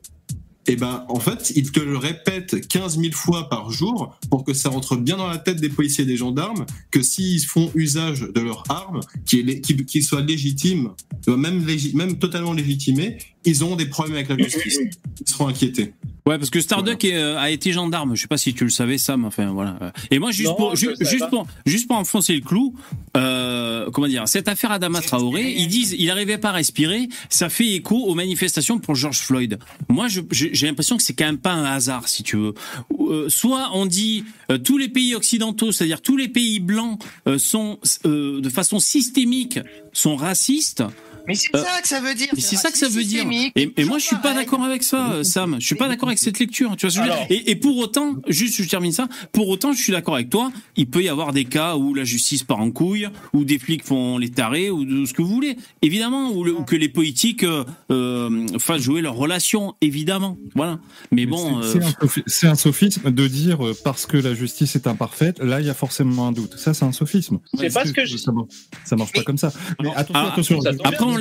et 0.70 0.76
ben 0.76 1.06
en 1.08 1.18
fait, 1.18 1.50
ils 1.56 1.72
te 1.72 1.80
le 1.80 1.96
répètent 1.96 2.68
15 2.68 2.98
000 3.00 3.12
fois 3.14 3.48
par 3.48 3.70
jour 3.70 4.18
pour 4.28 4.44
que 4.44 4.52
ça 4.52 4.68
rentre 4.68 4.96
bien 4.96 5.16
dans 5.16 5.26
la 5.26 5.38
tête 5.38 5.58
des 5.60 5.70
policiers 5.70 6.04
et 6.04 6.06
des 6.06 6.18
gendarmes 6.18 6.66
que 6.90 7.00
s'ils 7.02 7.40
font 7.46 7.70
usage 7.74 8.20
de 8.20 8.40
leurs 8.40 8.64
armes, 8.68 9.00
qu'ils 9.24 9.62
qui, 9.62 9.76
qui 9.86 10.02
soient 10.02 10.20
légitimes, 10.20 10.90
légi- 11.26 11.94
même 11.96 12.18
totalement 12.18 12.52
légitimés, 12.52 13.16
ils 13.44 13.62
auront 13.62 13.76
des 13.76 13.86
problèmes 13.86 14.16
avec 14.16 14.28
la 14.28 14.36
justice. 14.38 14.78
Ils 15.20 15.28
seront 15.28 15.48
inquiétés. 15.48 15.92
Ouais, 16.26 16.36
parce 16.36 16.50
que 16.50 16.60
Starduck 16.60 17.02
est, 17.06 17.14
euh, 17.16 17.38
a 17.38 17.48
été 17.50 17.72
gendarme. 17.72 18.14
Je 18.14 18.20
sais 18.20 18.28
pas 18.28 18.36
si 18.36 18.52
tu 18.52 18.62
le 18.64 18.68
savais, 18.70 18.98
Sam. 18.98 19.24
Enfin, 19.24 19.46
voilà. 19.50 19.78
Et 20.10 20.18
moi, 20.18 20.30
juste 20.30 20.50
Non, 20.50 20.56
pour, 20.56 20.76
ju- 20.76 20.90
juste 21.00 21.20
pas. 21.20 21.28
pour, 21.28 21.46
juste 21.64 21.88
pour 21.88 21.96
enfoncer 21.96 22.34
le 22.34 22.42
clou, 22.42 22.74
euh, 23.16 23.90
comment 23.90 24.08
dire, 24.08 24.28
cette 24.28 24.46
affaire 24.46 24.70
Adama 24.72 25.00
Traoré, 25.00 25.54
ils 25.56 25.68
disent, 25.68 25.96
il 25.98 26.10
arrivait 26.10 26.36
pas 26.36 26.50
à 26.50 26.52
respirer. 26.52 27.08
Ça 27.30 27.48
fait 27.48 27.68
écho 27.68 27.96
aux 27.96 28.14
manifestations 28.14 28.78
pour 28.78 28.94
George 28.94 29.18
Floyd. 29.20 29.58
Moi, 29.88 30.08
j'ai 30.30 30.66
l'impression 30.66 30.98
que 30.98 31.02
c'est 31.02 31.14
quand 31.14 31.24
même 31.26 31.38
pas 31.38 31.52
un 31.52 31.64
hasard, 31.64 32.08
si 32.08 32.22
tu 32.22 32.36
veux. 32.36 32.54
Euh, 33.00 33.30
soit 33.30 33.70
on 33.72 33.86
dit 33.86 34.24
euh, 34.50 34.58
tous 34.58 34.76
les 34.76 34.88
pays 34.90 35.14
occidentaux, 35.14 35.72
c'est-à-dire 35.72 36.02
tous 36.02 36.18
les 36.18 36.28
pays 36.28 36.60
blancs, 36.60 37.02
euh, 37.26 37.38
sont 37.38 37.78
euh, 38.04 38.42
de 38.42 38.48
façon 38.50 38.80
systémique 38.80 39.58
sont 39.94 40.14
racistes. 40.16 40.82
Mais 41.28 41.34
c'est 41.34 41.54
Euh, 41.54 41.62
ça 41.62 41.80
que 41.82 41.86
ça 41.88 42.00
veut 42.00 42.14
dire. 42.14 42.28
Et 42.36 42.40
c'est 42.40 42.56
ça 42.56 42.70
que 42.72 42.78
ça 42.78 42.88
veut 42.88 43.04
dire. 43.04 43.24
Et, 43.54 43.70
et 43.76 43.84
moi, 43.84 43.98
je 43.98 44.04
suis 44.04 44.16
pas 44.16 44.34
d'accord 44.34 44.62
avec 44.64 44.82
ça, 44.82 45.12
euh, 45.12 45.22
Sam. 45.22 45.56
Je 45.60 45.66
suis 45.66 45.74
pas 45.76 45.86
d'accord 45.88 46.08
avec 46.08 46.18
cette 46.18 46.38
lecture. 46.38 46.74
Tu 46.76 46.86
vois 46.86 46.90
ce 46.90 46.98
que 46.98 47.04
je 47.04 47.08
veux 47.08 47.14
dire 47.14 47.14
Alors- 47.22 47.26
et, 47.30 47.50
et 47.50 47.56
pour 47.56 47.76
autant, 47.78 48.16
juste, 48.28 48.60
je 48.62 48.68
termine 48.68 48.92
ça. 48.92 49.08
Pour 49.32 49.48
autant, 49.48 49.72
je 49.72 49.80
suis 49.82 49.92
d'accord 49.92 50.14
avec 50.14 50.30
toi. 50.30 50.50
Il 50.76 50.88
peut 50.88 51.02
y 51.02 51.08
avoir 51.08 51.32
des 51.32 51.44
cas 51.44 51.76
où 51.76 51.94
la 51.94 52.04
justice 52.04 52.42
part 52.42 52.60
en 52.60 52.70
couille, 52.70 53.08
où 53.32 53.44
des 53.44 53.58
flics 53.58 53.84
font 53.84 54.18
les 54.18 54.30
tarés, 54.30 54.70
ou 54.70 54.84
de 54.84 55.04
ce 55.04 55.12
que 55.12 55.22
vous 55.22 55.28
voulez. 55.28 55.56
Évidemment, 55.82 56.30
ou, 56.32 56.44
le- 56.44 56.54
ou 56.54 56.62
que 56.64 56.76
les 56.76 56.88
politiques 56.88 57.44
euh, 57.44 58.46
fassent 58.58 58.82
jouer 58.82 59.00
leurs 59.02 59.14
relations. 59.16 59.74
Évidemment. 59.80 60.38
Voilà. 60.54 60.78
Mais 61.12 61.26
bon. 61.26 61.60
C'est- 61.62 62.46
euh, 62.46 62.50
un 62.50 62.54
sophisme 62.54 63.10
de 63.10 63.28
dire 63.28 63.64
euh, 63.66 63.76
parce 63.84 64.06
que 64.06 64.16
la 64.16 64.32
justice 64.34 64.74
est 64.76 64.86
imparfaite, 64.86 65.38
là 65.40 65.60
il 65.60 65.66
y 65.66 65.70
a 65.70 65.74
forcément 65.74 66.28
un 66.28 66.32
doute. 66.32 66.56
Ça 66.56 66.72
c'est 66.72 66.84
un 66.86 66.92
sophisme. 66.92 67.38
C'est 67.58 67.72
pas 67.72 67.84
ce 67.84 67.92
que 67.92 68.06
je- 68.06 68.16
ça, 68.16 68.32
marche- 68.32 68.48
ça 68.84 68.96
marche 68.96 69.12
pas 69.12 69.22
comme 69.22 69.36
ça? 69.36 69.52
Mais 69.82 69.90
attention, 69.94 70.60
Ah, 70.64 70.88
Après, 70.88 71.04
on 71.04 71.16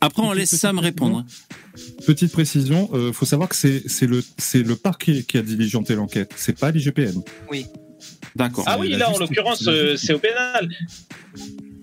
après, 0.00 0.22
on 0.22 0.32
laisse 0.32 0.54
Sam 0.56 0.78
répondre. 0.78 1.18
hein. 1.18 1.26
Petite 2.06 2.32
précision, 2.32 2.88
euh, 2.94 3.12
faut 3.12 3.26
savoir 3.26 3.48
que 3.48 3.54
c'est 3.56 3.82
c'est 3.86 4.06
le 4.06 4.24
c'est 4.38 4.62
le 4.62 4.76
parquet 4.76 5.22
qui 5.24 5.36
a 5.38 5.42
diligenté 5.42 5.94
l'enquête, 5.94 6.32
c'est 6.36 6.58
pas 6.58 6.70
l'IGPN. 6.70 7.20
D'accord. 8.34 8.64
Ah 8.66 8.78
oui, 8.78 8.90
là 8.90 9.10
en 9.10 9.18
l'occurrence, 9.18 9.66
euh, 9.66 9.96
c'est 9.96 10.12
au 10.14 10.18
pénal. 10.18 10.68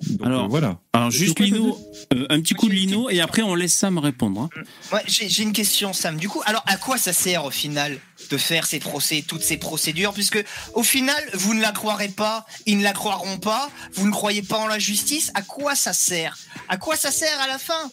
Donc, 0.09 0.27
Alors, 0.27 0.45
euh, 0.45 0.47
voilà. 0.47 0.79
Alors, 0.93 1.11
juste 1.11 1.39
Lino, 1.39 1.77
euh, 2.13 2.25
un 2.29 2.41
petit 2.41 2.53
coup 2.55 2.67
de 2.67 2.73
Lino, 2.73 3.09
et 3.09 3.21
après, 3.21 3.41
on 3.41 3.55
laisse 3.55 3.73
Sam 3.73 3.97
répondre. 3.97 4.41
hein. 4.41 4.49
Ouais, 4.91 5.01
j'ai 5.07 5.29
j'ai 5.29 5.43
une 5.43 5.53
question, 5.53 5.93
Sam. 5.93 6.17
Du 6.17 6.27
coup, 6.27 6.41
alors 6.45 6.63
à 6.67 6.77
quoi 6.77 6.97
ça 6.97 7.13
sert 7.13 7.45
au 7.45 7.51
final? 7.51 7.97
De 8.33 8.37
faire 8.39 8.65
ces 8.65 8.79
procès, 8.79 9.23
toutes 9.27 9.43
ces 9.43 9.57
procédures, 9.57 10.13
puisque 10.13 10.43
au 10.73 10.81
final, 10.81 11.23
vous 11.35 11.53
ne 11.53 11.61
la 11.61 11.71
croirez 11.71 12.09
pas, 12.09 12.47
ils 12.65 12.79
ne 12.79 12.83
la 12.83 12.93
croiront 12.93 13.37
pas, 13.37 13.69
vous 13.93 14.07
ne 14.07 14.11
croyez 14.11 14.41
pas 14.41 14.57
en 14.57 14.67
la 14.67 14.79
justice. 14.79 15.31
À 15.35 15.43
quoi 15.43 15.75
ça 15.75 15.93
sert? 15.93 16.35
À 16.67 16.77
quoi 16.77 16.95
ça 16.95 17.11
sert 17.11 17.39
à 17.41 17.47
la 17.47 17.59
fin? 17.59 17.91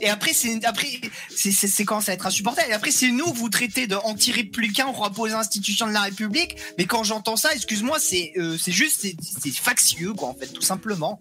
Et 0.00 0.08
après, 0.08 0.32
c'est 0.32 0.64
après, 0.64 0.88
c'est 1.36 1.84
quand 1.84 2.00
ça 2.00 2.12
va 2.12 2.14
être 2.14 2.26
insupportable. 2.26 2.70
Et 2.70 2.72
après, 2.72 2.90
c'est 2.90 3.10
nous 3.10 3.30
vous 3.34 3.50
traitez 3.50 3.86
de 3.86 3.96
anti-républicains, 3.96 4.86
on 4.86 4.92
rapport 4.92 5.24
aux 5.24 5.32
institutions 5.32 5.86
de 5.86 5.92
la 5.92 6.02
République. 6.02 6.56
Mais 6.78 6.86
quand 6.86 7.04
j'entends 7.04 7.36
ça, 7.36 7.52
excuse-moi, 7.54 7.98
c'est 8.00 8.32
euh, 8.38 8.56
c'est 8.56 8.72
juste, 8.72 9.06
c'est 9.42 9.50
factieux, 9.50 10.14
quoi, 10.14 10.28
en 10.28 10.34
fait, 10.34 10.46
tout 10.46 10.62
simplement. 10.62 11.20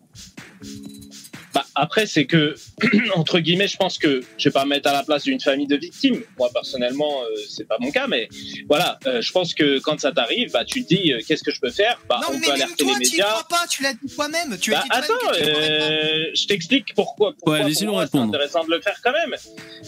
Bah, 1.53 1.65
après, 1.76 2.06
c'est 2.06 2.26
que, 2.26 2.56
entre 3.15 3.40
guillemets, 3.40 3.68
je 3.68 3.78
pense 3.78 3.98
que 3.98 4.22
je 4.38 4.49
vais 4.49 4.53
pas 4.53 4.64
me 4.65 4.69
mettre 4.69 4.90
à 4.90 4.94
la 4.94 5.03
place 5.03 5.23
d'une 5.23 5.40
famille 5.40 5.68
de 5.68 5.76
victimes. 5.78 6.22
Moi, 6.38 6.49
personnellement, 6.53 7.23
euh, 7.23 7.28
c'est 7.49 7.68
pas 7.68 7.78
mon 7.80 7.91
cas, 7.91 8.07
mais 8.07 8.30
voilà, 8.68 8.99
euh, 9.07 9.22
je 9.22 9.32
pense 9.32 9.53
que 9.53 9.80
quand 9.80 9.99
ça 9.99 10.11
t'arrive, 10.11 10.52
bah, 10.52 10.64
tu 10.65 10.84
te 10.84 10.94
dis, 10.94 11.11
euh, 11.14 11.19
qu'est-ce 11.28 11.44
que 11.44 11.52
je 11.52 11.60
peux 11.60 11.72
faire? 11.72 11.99
Bah, 12.10 12.19
non, 12.22 12.30
on 12.32 12.40
mais 12.40 12.45
peut 12.45 12.52
alerter 12.53 12.84
toi, 12.84 12.95
les 12.99 13.06
tu 13.06 13.11
médias. 13.11 13.26
crois 13.30 13.48
pas, 13.49 13.68
tu 13.69 13.84
l'as 13.84 13.94
dit 13.94 14.14
toi-même. 14.14 14.57
Tu 14.60 14.73
as 14.73 14.78
Bah, 14.78 14.84
dit 14.84 14.90
toi-même 14.90 15.11
attends, 15.11 15.32
que 15.32 15.44
tu 15.44 15.49
euh, 15.49 16.32
je 16.34 16.45
t'explique 16.48 16.94
pourquoi. 16.95 17.34
pourquoi 17.34 17.53
Ouais, 17.60 17.60
moi, 17.86 18.02
répondre. 18.02 18.10
C'est 18.11 18.18
intéressant 18.38 18.64
de 18.65 18.69
le 18.72 18.82
faire 18.82 18.99
quand 19.03 19.11
même. 19.14 19.36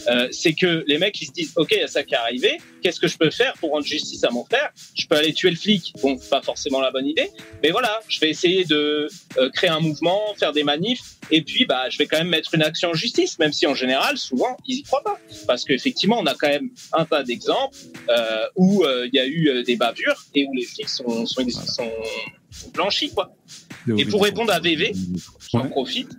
Euh, 0.08 0.28
c'est 0.32 0.52
que 0.54 0.84
les 0.86 0.98
mecs 0.98 1.20
ils 1.20 1.26
se 1.26 1.32
disent, 1.32 1.52
ok, 1.56 1.68
il 1.72 1.78
y 1.78 1.82
a 1.82 1.86
ça 1.88 2.02
qui 2.02 2.14
est 2.14 2.18
arrivé. 2.18 2.58
Qu'est-ce 2.82 3.00
que 3.00 3.08
je 3.08 3.16
peux 3.16 3.30
faire 3.30 3.54
pour 3.54 3.70
rendre 3.70 3.86
justice 3.86 4.22
à 4.24 4.30
mon 4.30 4.44
frère? 4.44 4.70
Je 4.96 5.06
peux 5.06 5.16
aller 5.16 5.32
tuer 5.32 5.50
le 5.50 5.56
flic. 5.56 5.92
Bon, 6.02 6.18
pas 6.18 6.42
forcément 6.42 6.80
la 6.80 6.90
bonne 6.90 7.06
idée, 7.06 7.30
mais 7.62 7.70
voilà, 7.70 8.00
je 8.08 8.18
vais 8.20 8.28
essayer 8.30 8.64
de 8.64 9.08
euh, 9.38 9.50
créer 9.50 9.70
un 9.70 9.80
mouvement, 9.80 10.20
faire 10.38 10.52
des 10.52 10.64
manifs, 10.64 11.00
et 11.30 11.40
puis 11.42 11.53
bah, 11.64 11.88
je 11.88 11.98
vais 11.98 12.06
quand 12.06 12.18
même 12.18 12.28
mettre 12.28 12.54
une 12.54 12.62
action 12.62 12.90
en 12.90 12.94
justice, 12.94 13.38
même 13.38 13.52
si 13.52 13.66
en 13.66 13.74
général, 13.74 14.18
souvent, 14.18 14.56
ils 14.66 14.78
y 14.78 14.82
croient 14.82 15.04
pas, 15.04 15.18
parce 15.46 15.64
qu'effectivement, 15.64 16.18
on 16.18 16.26
a 16.26 16.34
quand 16.34 16.48
même 16.48 16.70
un 16.92 17.04
tas 17.04 17.22
d'exemples 17.22 17.76
euh, 18.08 18.46
où 18.56 18.84
euh, 18.84 19.08
il 19.12 19.16
y 19.16 19.20
a 19.20 19.26
eu 19.26 19.48
euh, 19.48 19.62
des 19.62 19.76
bavures 19.76 20.24
et 20.34 20.46
où 20.46 20.54
les 20.54 20.64
flics 20.64 20.88
sont, 20.88 21.24
blanchi, 22.72 23.10
quoi. 23.10 23.34
Et 23.98 24.04
pour 24.06 24.22
répondre 24.22 24.52
à 24.52 24.60
VV, 24.60 24.92
j'en 25.52 25.68
profite. 25.68 26.10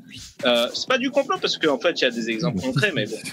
Euh, 0.46 0.68
c'est 0.74 0.88
pas 0.88 0.98
du 0.98 1.10
complot 1.10 1.38
parce 1.42 1.58
qu'en 1.58 1.80
fait, 1.80 2.00
il 2.00 2.04
y 2.04 2.08
a 2.08 2.12
des 2.12 2.30
exemples 2.30 2.62
concrets, 2.62 2.92
mais 2.94 3.06
bon. 3.06 3.18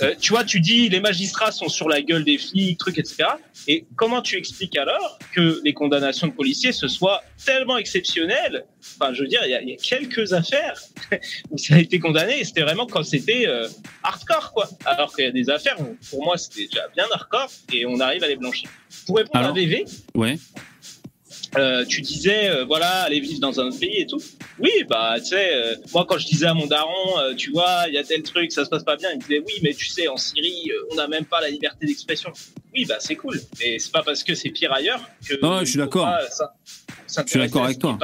Euh, 0.00 0.14
tu 0.20 0.32
vois, 0.32 0.44
tu 0.44 0.60
dis 0.60 0.88
les 0.88 1.00
magistrats 1.00 1.50
sont 1.50 1.68
sur 1.68 1.88
la 1.88 2.02
gueule 2.02 2.24
des 2.24 2.38
flics, 2.38 2.78
trucs, 2.78 2.98
etc. 2.98 3.24
Et 3.66 3.84
comment 3.96 4.22
tu 4.22 4.36
expliques 4.36 4.76
alors 4.76 5.18
que 5.34 5.60
les 5.64 5.72
condamnations 5.72 6.28
de 6.28 6.32
policiers 6.32 6.70
se 6.70 6.86
soient 6.86 7.20
tellement 7.44 7.78
exceptionnelles 7.78 8.64
Enfin, 8.94 9.12
je 9.12 9.22
veux 9.22 9.28
dire, 9.28 9.40
il 9.44 9.50
y, 9.50 9.54
a, 9.54 9.62
il 9.62 9.70
y 9.70 9.72
a 9.72 9.76
quelques 9.76 10.32
affaires 10.34 10.80
où 11.50 11.58
ça 11.58 11.74
a 11.74 11.78
été 11.80 11.98
condamné 11.98 12.38
et 12.38 12.44
c'était 12.44 12.62
vraiment 12.62 12.86
quand 12.86 13.02
c'était 13.02 13.48
euh, 13.48 13.66
hardcore, 14.04 14.52
quoi. 14.52 14.68
Alors 14.84 15.12
qu'il 15.16 15.24
y 15.24 15.28
a 15.28 15.32
des 15.32 15.50
affaires 15.50 15.80
où, 15.80 15.96
pour 16.10 16.22
moi, 16.22 16.38
c'était 16.38 16.66
déjà 16.66 16.86
bien 16.94 17.06
hardcore 17.12 17.50
et 17.72 17.84
on 17.84 17.98
arrive 17.98 18.22
à 18.22 18.28
les 18.28 18.36
blanchir. 18.36 18.70
Pour 19.06 19.16
répondre 19.16 19.38
Alors 19.38 19.50
à 19.50 19.54
VV, 19.54 19.84
Ouais. 20.14 20.38
Euh, 21.56 21.84
tu 21.84 22.00
disais 22.00 22.48
euh, 22.48 22.64
voilà 22.64 23.02
aller 23.02 23.20
vivre 23.20 23.40
dans 23.40 23.60
un 23.60 23.66
autre 23.66 23.78
pays 23.78 24.00
et 24.00 24.06
tout. 24.06 24.20
Oui 24.58 24.70
bah 24.88 25.14
tu 25.18 25.26
sais 25.26 25.54
euh, 25.54 25.74
moi 25.92 26.06
quand 26.08 26.18
je 26.18 26.26
disais 26.26 26.46
à 26.46 26.54
mon 26.54 26.66
daron 26.66 27.18
euh, 27.18 27.34
tu 27.34 27.50
vois 27.50 27.84
il 27.88 27.94
y 27.94 27.98
a 27.98 28.04
tel 28.04 28.22
truc 28.22 28.52
ça 28.52 28.64
se 28.64 28.70
passe 28.70 28.84
pas 28.84 28.96
bien 28.96 29.10
il 29.12 29.16
me 29.16 29.20
disait 29.22 29.42
oui 29.46 29.54
mais 29.62 29.74
tu 29.74 29.86
sais 29.86 30.08
en 30.08 30.16
Syrie 30.16 30.70
euh, 30.70 30.88
on 30.90 30.94
n'a 30.94 31.08
même 31.08 31.24
pas 31.26 31.40
la 31.40 31.50
liberté 31.50 31.86
d'expression. 31.86 32.32
Oui 32.74 32.86
bah 32.86 32.96
c'est 33.00 33.16
cool. 33.16 33.38
Et 33.60 33.78
c'est 33.78 33.92
pas 33.92 34.02
parce 34.02 34.24
que 34.24 34.34
c'est 34.34 34.48
pire 34.50 34.72
ailleurs 34.72 35.02
que 35.28 35.34
Non, 35.42 35.60
je 35.60 35.64
suis 35.66 35.78
d'accord. 35.78 36.08
Je 37.24 37.30
suis 37.30 37.38
d'accord 37.38 37.64
avec 37.64 37.78
toi. 37.78 37.96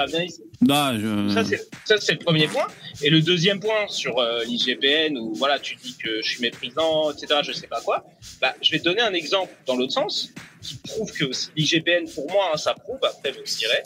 je... 0.99 1.33
Ça, 1.33 1.45
c'est- 1.45 2.13
le 2.13 2.19
premier 2.19 2.47
point. 2.49 2.67
Et 3.03 3.11
le 3.11 3.21
deuxième 3.21 3.61
point 3.61 3.87
sur 3.89 4.19
euh, 4.19 4.43
l'IGPN, 4.45 5.17
où 5.19 5.35
voilà, 5.35 5.59
tu 5.59 5.77
dis 5.77 5.97
que 5.97 6.21
je 6.21 6.29
suis 6.29 6.41
méprisant, 6.43 7.11
etc., 7.13 7.41
je 7.43 7.53
sais 7.53 7.67
pas 7.69 7.81
quoi, 7.81 8.05
bah, 8.41 8.55
je 8.61 8.71
vais 8.73 8.79
te 8.81 8.85
donner 8.85 9.01
un 9.03 9.15
exemple 9.15 9.53
dans 9.67 9.77
l'autre 9.77 9.93
sens, 9.93 10.31
qui 10.61 10.75
prouve 10.77 11.13
que 11.13 11.25
l'IGPN, 11.57 12.09
pour 12.13 12.31
moi, 12.31 12.51
hein, 12.53 12.57
ça 12.57 12.75
prouve, 12.75 12.99
après 13.03 13.31
vous 13.31 13.39
le 13.39 13.45
direz, 13.45 13.83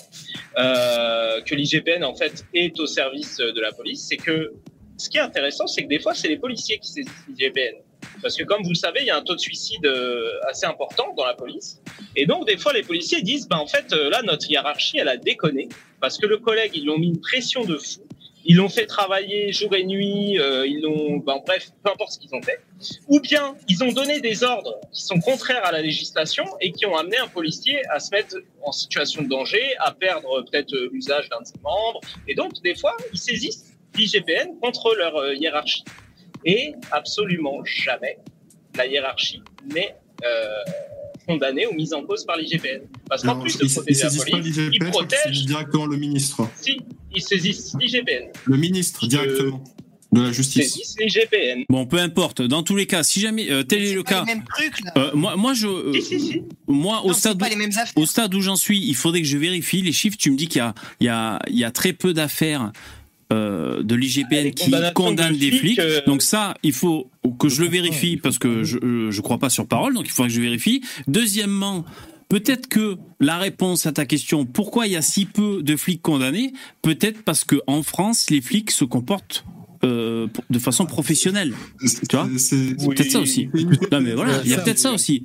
euh, 0.59 1.41
que 1.43 1.55
l'IGPN, 1.55 2.05
en 2.05 2.15
fait, 2.15 2.45
est 2.55 2.79
au 2.81 2.87
service 2.87 3.37
de 3.37 3.61
la 3.61 3.73
police. 3.73 4.07
C'est 4.09 4.17
que 4.17 4.53
ce 4.97 5.09
qui 5.11 5.19
est 5.19 5.21
intéressant, 5.21 5.67
c'est 5.67 5.83
que 5.83 5.89
des 5.89 5.99
fois, 6.01 6.15
c'est 6.15 6.29
les 6.29 6.39
policiers 6.39 6.79
qui 6.79 6.89
saisissent 6.91 7.11
l'IGPN. 7.29 7.77
Parce 8.21 8.37
que 8.37 8.45
comme 8.45 8.63
vous 8.63 8.71
le 8.71 8.75
savez, 8.75 9.01
il 9.01 9.07
y 9.07 9.11
a 9.11 9.17
un 9.17 9.23
taux 9.23 9.35
de 9.35 9.41
suicide 9.41 9.85
euh, 9.85 10.31
assez 10.49 10.67
important 10.67 11.15
dans 11.17 11.25
la 11.25 11.35
police. 11.35 11.81
Et 12.17 12.27
donc, 12.27 12.47
des 12.47 12.57
fois, 12.57 12.73
les 12.73 12.83
policiers 12.83 13.23
disent, 13.23 13.49
bah, 13.49 13.59
en 13.59 13.67
fait, 13.67 13.93
euh, 13.93 14.11
là, 14.11 14.23
notre 14.23 14.51
hiérarchie, 14.51 14.99
elle 14.99 15.09
a 15.09 15.17
déconné. 15.17 15.69
Parce 16.01 16.19
que 16.19 16.27
le 16.27 16.39
collègue, 16.39 16.73
ils 16.75 16.85
l'ont 16.85 16.99
mis 16.99 17.09
une 17.09 17.21
pression 17.21 17.65
de 17.65 17.77
fou. 17.77 18.01
Ils 18.45 18.57
l'ont 18.57 18.69
fait 18.69 18.87
travailler 18.87 19.53
jour 19.53 19.75
et 19.75 19.85
nuit. 19.85 20.39
euh, 20.39 20.67
ils 20.67 20.81
l'ont, 20.81 21.19
ben, 21.19 21.41
bref, 21.47 21.71
peu 21.85 21.91
importe 21.91 22.13
ce 22.13 22.19
qu'ils 22.19 22.35
ont 22.35 22.43
fait. 22.43 22.61
Ou 23.09 23.21
bien, 23.21 23.55
ils 23.69 23.85
ont 23.85 23.93
donné 23.93 24.21
des 24.21 24.43
ordres 24.43 24.81
qui 24.93 25.03
sont 25.03 25.21
contraires 25.21 25.65
à 25.65 25.71
la 25.71 25.81
législation 25.81 26.45
et 26.61 26.73
qui 26.73 26.85
ont 26.87 26.97
amené 26.97 27.19
un 27.19 27.29
policier 27.29 27.81
à 27.89 28.01
se 28.01 28.11
mettre 28.11 28.37
en 28.63 28.73
situation 28.73 29.23
de 29.23 29.29
danger, 29.29 29.63
à 29.79 29.93
perdre 29.93 30.39
euh, 30.39 30.43
peut-être 30.43 30.75
l'usage 30.91 31.29
d'un 31.29 31.41
de 31.41 31.47
ses 31.47 31.61
membres. 31.63 32.01
Et 32.27 32.35
donc, 32.35 32.53
des 32.63 32.75
fois, 32.75 32.97
ils 33.13 33.19
saisissent 33.19 33.75
l'IGPN 33.95 34.59
contre 34.61 34.95
leur 34.97 35.35
hiérarchie. 35.35 35.85
Et 36.45 36.75
absolument 36.91 37.63
jamais 37.65 38.19
la 38.77 38.87
hiérarchie 38.87 39.43
n'est 39.73 39.95
euh, 40.25 40.47
condamnée 41.27 41.67
ou 41.67 41.75
mise 41.75 41.93
en 41.93 42.03
cause 42.05 42.25
par 42.25 42.37
l'IGPN. 42.37 42.83
Parce 43.09 43.23
qu'en 43.23 43.39
plus 43.41 43.55
ils, 43.55 43.59
de 43.61 43.65
ils 43.67 43.73
protéger 43.73 44.03
la 44.03 44.11
saisissent 44.11 44.25
pas 44.31 44.39
ils 44.39 44.79
protègent, 44.91 45.21
saisissent 45.25 45.47
directement 45.47 45.87
le 45.87 45.97
ministre. 45.97 46.49
si, 46.61 46.79
ils 47.15 47.23
saisissent 47.23 47.75
l'IGPN, 47.79 48.31
Le 48.47 48.57
ministre, 48.57 49.07
directement, 49.07 49.63
de 50.13 50.21
la 50.23 50.29
ils 50.29 50.35
justice. 50.35 50.73
saisissent 50.73 50.97
l'IGPN. 50.99 51.65
Bon, 51.69 51.87
peu 51.87 51.99
importe. 51.99 52.43
Dans 52.43 52.63
tous 52.63 52.77
les 52.77 52.87
cas, 52.87 53.03
si 53.03 53.21
jamais 53.21 53.51
euh, 53.51 53.63
tel 53.63 53.83
est 53.83 53.89
C'est 53.89 53.95
le 53.95 54.03
pas 54.03 54.11
cas, 54.11 54.25
les 54.27 54.35
mêmes 54.35 54.45
trucs, 54.45 54.81
là. 54.85 54.93
euh, 54.97 55.11
moi, 55.15 55.37
moi, 55.37 55.53
je, 55.55 55.67
euh, 55.67 55.93
Si, 55.95 56.03
si, 56.03 56.21
si. 56.21 56.43
moi, 56.67 57.03
au 57.05 57.09
Non, 57.09 57.13
stade, 57.15 57.43
au 57.97 58.37
où 58.37 58.41
j'en 58.41 58.57
suis, 58.57 58.79
il 58.85 58.95
faudrait 58.95 59.21
que 59.23 59.29
je 59.29 59.37
vérifie 59.39 59.83
les 59.83 59.93
chiffres. 59.93 60.17
Tu 60.19 60.31
me 60.31 60.37
dis 60.37 60.49
qu'il 60.49 60.59
y 60.61 60.63
a, 60.63 60.75
il 61.01 61.07
y 61.07 61.11
a, 61.11 61.39
il 61.49 61.59
y 61.59 61.65
a 61.65 61.71
très 61.71 61.93
peu 61.93 62.13
d'affaires 62.15 62.73
euh, 63.33 63.83
de 63.83 63.95
l'IGPN 63.95 64.45
Les 64.45 64.51
qui 64.53 64.71
de 64.71 65.39
des 65.39 65.51
flics, 65.53 65.79
euh, 65.79 66.01
Donc 66.07 66.23
ça, 66.23 66.55
il 66.63 66.73
faut 66.73 67.11
que 67.39 67.49
je 67.49 67.63
le 67.63 67.69
vérifie 67.69 68.17
parce 68.17 68.39
que 68.39 68.63
je, 68.63 68.79
euh, 68.79 69.11
je 69.11 69.21
crois 69.21 69.39
pas 69.39 69.51
sur 69.51 69.67
parole. 69.67 69.95
Donc 69.95 70.07
il 70.07 70.11
faudrait 70.11 70.29
que 70.29 70.35
je 70.35 70.41
vérifie. 70.41 70.83
Deuxièmement. 71.07 71.85
Peut-être 72.29 72.67
que 72.67 72.97
la 73.21 73.37
réponse 73.37 73.85
à 73.85 73.93
ta 73.93 74.07
question, 74.07 74.47
pourquoi 74.47 74.87
il 74.87 74.95
y 74.95 74.97
a 74.97 75.03
si 75.03 75.27
peu 75.27 75.63
de 75.63 75.77
flics 75.77 76.01
condamnés, 76.01 76.55
peut-être 76.81 77.25
parce 77.25 77.45
que 77.45 77.57
en 77.67 77.83
France, 77.83 78.31
les 78.31 78.41
flics 78.41 78.71
se 78.71 78.87
comportent 78.87 79.45
euh, 79.85 80.29
de 80.51 80.59
façon 80.59 80.87
professionnelle. 80.87 81.55
Tu 82.09 82.17
vois 82.17 82.29
C'est 82.39 82.57
Oui. 82.79 82.95
Peut-être 82.95 83.11
ça 83.11 83.21
aussi. 83.21 83.49
Non 83.91 84.01
mais 84.01 84.13
voilà, 84.15 84.41
il 84.45 84.51
y 84.51 84.55
a 84.55 84.59
peut-être 84.59 84.79
ça 84.79 84.93
aussi. 84.93 85.25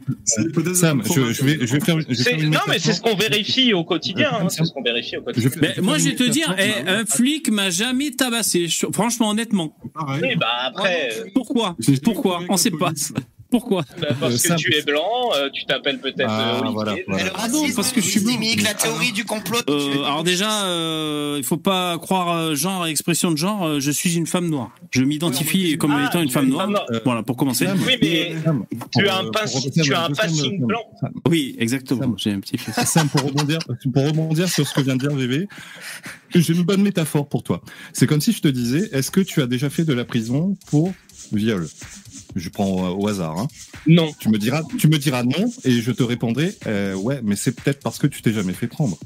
Sam, 0.74 1.04
je, 1.06 1.34
je 1.34 1.44
vais, 1.44 1.58
je 1.68 1.74
vais 1.74 1.80
faire, 1.80 2.00
je 2.02 2.06
vais 2.08 2.16
faire 2.16 2.40
une 2.40 2.52
non, 2.52 2.60
mais 2.68 2.80
c'est 2.80 2.94
ce 2.94 3.02
qu'on 3.02 3.16
vérifie 3.16 3.74
au 3.74 3.84
quotidien. 3.84 4.30
Hein, 4.34 4.50
c'est 4.50 4.66
ce 4.66 4.72
qu'on 4.72 4.82
vérifie 4.84 5.18
au 5.18 5.22
quotidien. 5.22 5.50
Je- 5.54 5.60
Mais 5.60 5.76
moi, 5.82 5.98
je 5.98 6.06
vais 6.06 6.16
te 6.16 6.24
dire, 6.24 6.56
eh, 6.58 6.88
un 6.90 7.06
flic 7.06 7.50
m'a 7.52 7.70
jamais 7.70 8.12
tabassé. 8.12 8.68
Franchement, 8.94 9.30
honnêtement. 9.30 9.76
Pareil. 9.94 10.22
Oui, 10.24 10.36
bah 10.36 10.48
après, 10.66 11.10
euh, 11.20 11.26
Pourquoi? 11.34 11.76
Pourquoi? 12.04 12.42
On 12.50 12.58
sait 12.58 12.72
pas. 12.72 12.92
Pourquoi 13.50 13.84
bah, 14.02 14.08
parce 14.20 14.46
Euh, 14.46 14.50
que 14.56 14.60
tu 14.60 14.76
es 14.76 14.82
blanc, 14.82 15.32
euh, 15.36 15.50
tu 15.54 15.66
t'appelles 15.66 16.00
peut-être 16.00 16.26
Ah, 16.28 16.56
euh, 16.56 16.60
Olivier. 16.60 16.74
voilà, 16.74 16.94
Mais 16.96 17.04
voilà. 17.08 17.24
le 17.26 17.32
Ah 17.36 17.48
non, 17.48 17.64
parce 17.76 17.92
que 17.92 18.02
je 18.02 18.08
suis 18.10 18.20
blanc. 18.22 18.34
la 18.64 18.74
théorie 18.74 19.12
du 19.12 19.24
complot. 19.26 19.60
Euh, 19.70 20.04
alors 20.04 20.24
déjà, 20.24 20.66
euh, 20.66 21.36
il 21.38 21.44
faut 21.44 21.58
pas 21.58 21.98
croire 21.98 22.36
euh, 22.38 22.56
genre 22.56 22.86
expression 22.88 23.32
de 23.32 23.38
genre. 23.38 23.66
euh, 23.66 23.80
je 23.80 23.92
suis 23.92 24.16
une 24.16 24.28
femme 24.28 24.50
noire. 24.50 24.72
Je 24.92 25.02
m'identifie 25.04 25.78
comme 25.78 25.92
Ah, 25.92 26.08
étant 26.08 26.22
une 26.22 26.30
es 26.30 26.32
femme 26.32 26.50
noire. 26.50 26.70
Euh, 26.92 27.00
Voilà 27.06 27.24
pour 27.24 27.38
commencer. 27.38 27.68
Oui, 27.86 27.96
mais 28.02 28.36
tu 28.98 29.08
as 29.08 29.18
un, 29.18 29.26
euh, 29.28 29.32
pass- 29.32 29.52
pour 29.54 29.72
tu 29.72 29.94
as 29.94 30.02
un 30.02 30.06
Sam, 30.08 30.16
passing 30.16 30.66
blanc. 30.66 30.82
Oui, 31.28 31.56
exactement. 31.60 32.16
J'ai 32.18 32.32
un 32.32 32.40
petit 32.40 32.58
fait. 32.58 32.72
Sam, 32.86 33.08
pour 33.10 33.22
rebondir, 33.22 33.60
pour 33.94 34.06
rebondir 34.06 34.50
sur 34.50 34.68
ce 34.68 34.74
que 34.74 34.82
vient 34.82 34.96
de 34.96 35.08
dire 35.08 35.16
VV, 35.16 35.48
j'ai 36.36 36.54
une 36.54 36.64
bonne 36.64 36.82
métaphore 36.82 37.28
pour 37.28 37.44
toi. 37.44 37.62
C'est 37.94 38.08
comme 38.08 38.22
si 38.22 38.32
je 38.34 38.42
te 38.42 38.48
disais, 38.48 38.90
est-ce 38.92 39.12
que 39.12 39.22
tu 39.22 39.42
as 39.42 39.48
déjà 39.48 39.70
fait 39.70 39.84
de 39.86 39.94
la 39.94 40.06
prison 40.06 40.58
pour 40.70 40.94
viol? 41.32 41.68
Je 42.38 42.50
prends 42.50 42.68
au, 42.68 43.04
au 43.04 43.08
hasard. 43.08 43.38
Hein. 43.40 43.48
Non. 43.88 44.12
Tu 44.20 44.30
me 44.30 44.38
diras, 44.38 44.62
tu 44.78 44.88
me 44.88 44.98
diras 44.98 45.24
non, 45.24 45.52
et 45.64 45.82
je 45.82 45.92
te 45.92 46.04
répondrai, 46.04 46.56
euh, 46.68 46.94
ouais, 46.96 47.20
mais 47.24 47.36
c'est 47.36 47.52
peut-être 47.52 47.82
parce 47.82 47.98
que 47.98 48.08
tu 48.08 48.22
t'es 48.22 48.34
jamais 48.34 48.54
fait 48.54 48.68
prendre. 48.68 48.98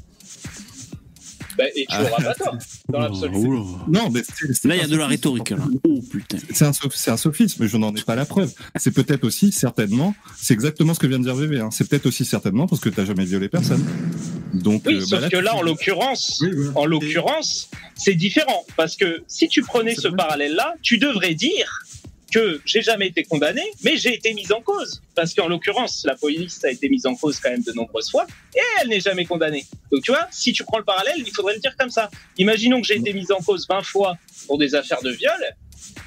Bah, 1.58 1.64
et 1.76 1.84
tu 1.86 1.96
n'auras 1.98 2.22
pas 2.22 2.34
tort, 2.34 2.56
dans 2.88 2.98
l'absolu. 3.00 3.34
Oh 3.36 3.52
là. 3.52 4.00
Non, 4.00 4.10
mais 4.10 4.20
Là, 4.64 4.74
il 4.74 4.78
y 4.78 4.80
a 4.80 4.84
un 4.84 4.88
de 4.88 4.96
la 4.96 5.02
sophisme. 5.02 5.02
rhétorique. 5.10 5.50
Là. 5.50 5.58
Oh 5.86 6.00
putain. 6.10 6.38
C'est 6.50 6.64
un, 6.64 6.70
un 6.70 7.16
sophisme, 7.18 7.62
mais 7.62 7.68
je 7.68 7.76
n'en 7.76 7.94
ai 7.94 8.00
pas 8.00 8.14
la 8.14 8.24
preuve. 8.24 8.50
C'est 8.76 8.90
peut-être 8.92 9.24
aussi, 9.24 9.52
certainement, 9.52 10.14
c'est 10.38 10.54
exactement 10.54 10.94
ce 10.94 10.98
que 10.98 11.06
vient 11.06 11.18
de 11.18 11.24
dire 11.24 11.34
VV. 11.34 11.60
Hein. 11.60 11.68
C'est 11.70 11.86
peut-être 11.86 12.06
aussi 12.06 12.24
certainement 12.24 12.66
parce 12.66 12.80
que 12.80 12.88
tu 12.88 12.98
n'as 12.98 13.04
jamais 13.06 13.26
violé 13.26 13.50
personne. 13.50 13.84
Donc, 14.54 14.84
Oui, 14.86 14.94
euh, 14.94 15.00
sauf 15.00 15.10
bah 15.10 15.20
là, 15.20 15.28
que 15.28 15.36
là, 15.36 15.54
en 15.54 15.60
l'occurrence, 15.60 16.42
Oui, 16.42 16.68
en 16.74 16.86
l'occurrence, 16.86 17.68
c'est 17.96 18.14
différent 18.14 18.64
parce 18.78 18.96
que 18.96 19.22
si 19.28 19.46
tu 19.48 19.60
prenais 19.60 19.94
ce 19.94 20.08
parallèle-là, 20.08 20.74
tu 20.80 20.96
devrais 20.96 21.34
dire 21.34 21.82
que 22.32 22.60
j'ai 22.64 22.82
jamais 22.82 23.08
été 23.08 23.24
condamné, 23.24 23.62
mais 23.82 23.96
j'ai 23.96 24.14
été 24.14 24.32
mise 24.34 24.50
en 24.52 24.60
cause. 24.60 25.02
Parce 25.14 25.34
qu'en 25.34 25.48
l'occurrence, 25.48 26.02
la 26.04 26.16
police 26.16 26.64
a 26.64 26.70
été 26.70 26.88
mise 26.88 27.06
en 27.06 27.14
cause 27.14 27.38
quand 27.38 27.50
même 27.50 27.62
de 27.62 27.72
nombreuses 27.72 28.10
fois, 28.10 28.26
et 28.56 28.60
elle 28.80 28.88
n'est 28.88 29.00
jamais 29.00 29.24
condamnée. 29.26 29.66
Donc 29.90 30.02
tu 30.02 30.10
vois, 30.10 30.26
si 30.30 30.52
tu 30.52 30.64
prends 30.64 30.78
le 30.78 30.84
parallèle, 30.84 31.16
il 31.18 31.32
faudrait 31.34 31.54
le 31.54 31.60
dire 31.60 31.76
comme 31.76 31.90
ça. 31.90 32.10
Imaginons 32.38 32.80
que 32.80 32.86
j'ai 32.86 32.96
été 32.96 33.12
mise 33.12 33.30
en 33.30 33.40
cause 33.40 33.66
20 33.68 33.82
fois 33.82 34.16
pour 34.46 34.58
des 34.58 34.74
affaires 34.74 35.02
de 35.02 35.10
viol, 35.10 35.32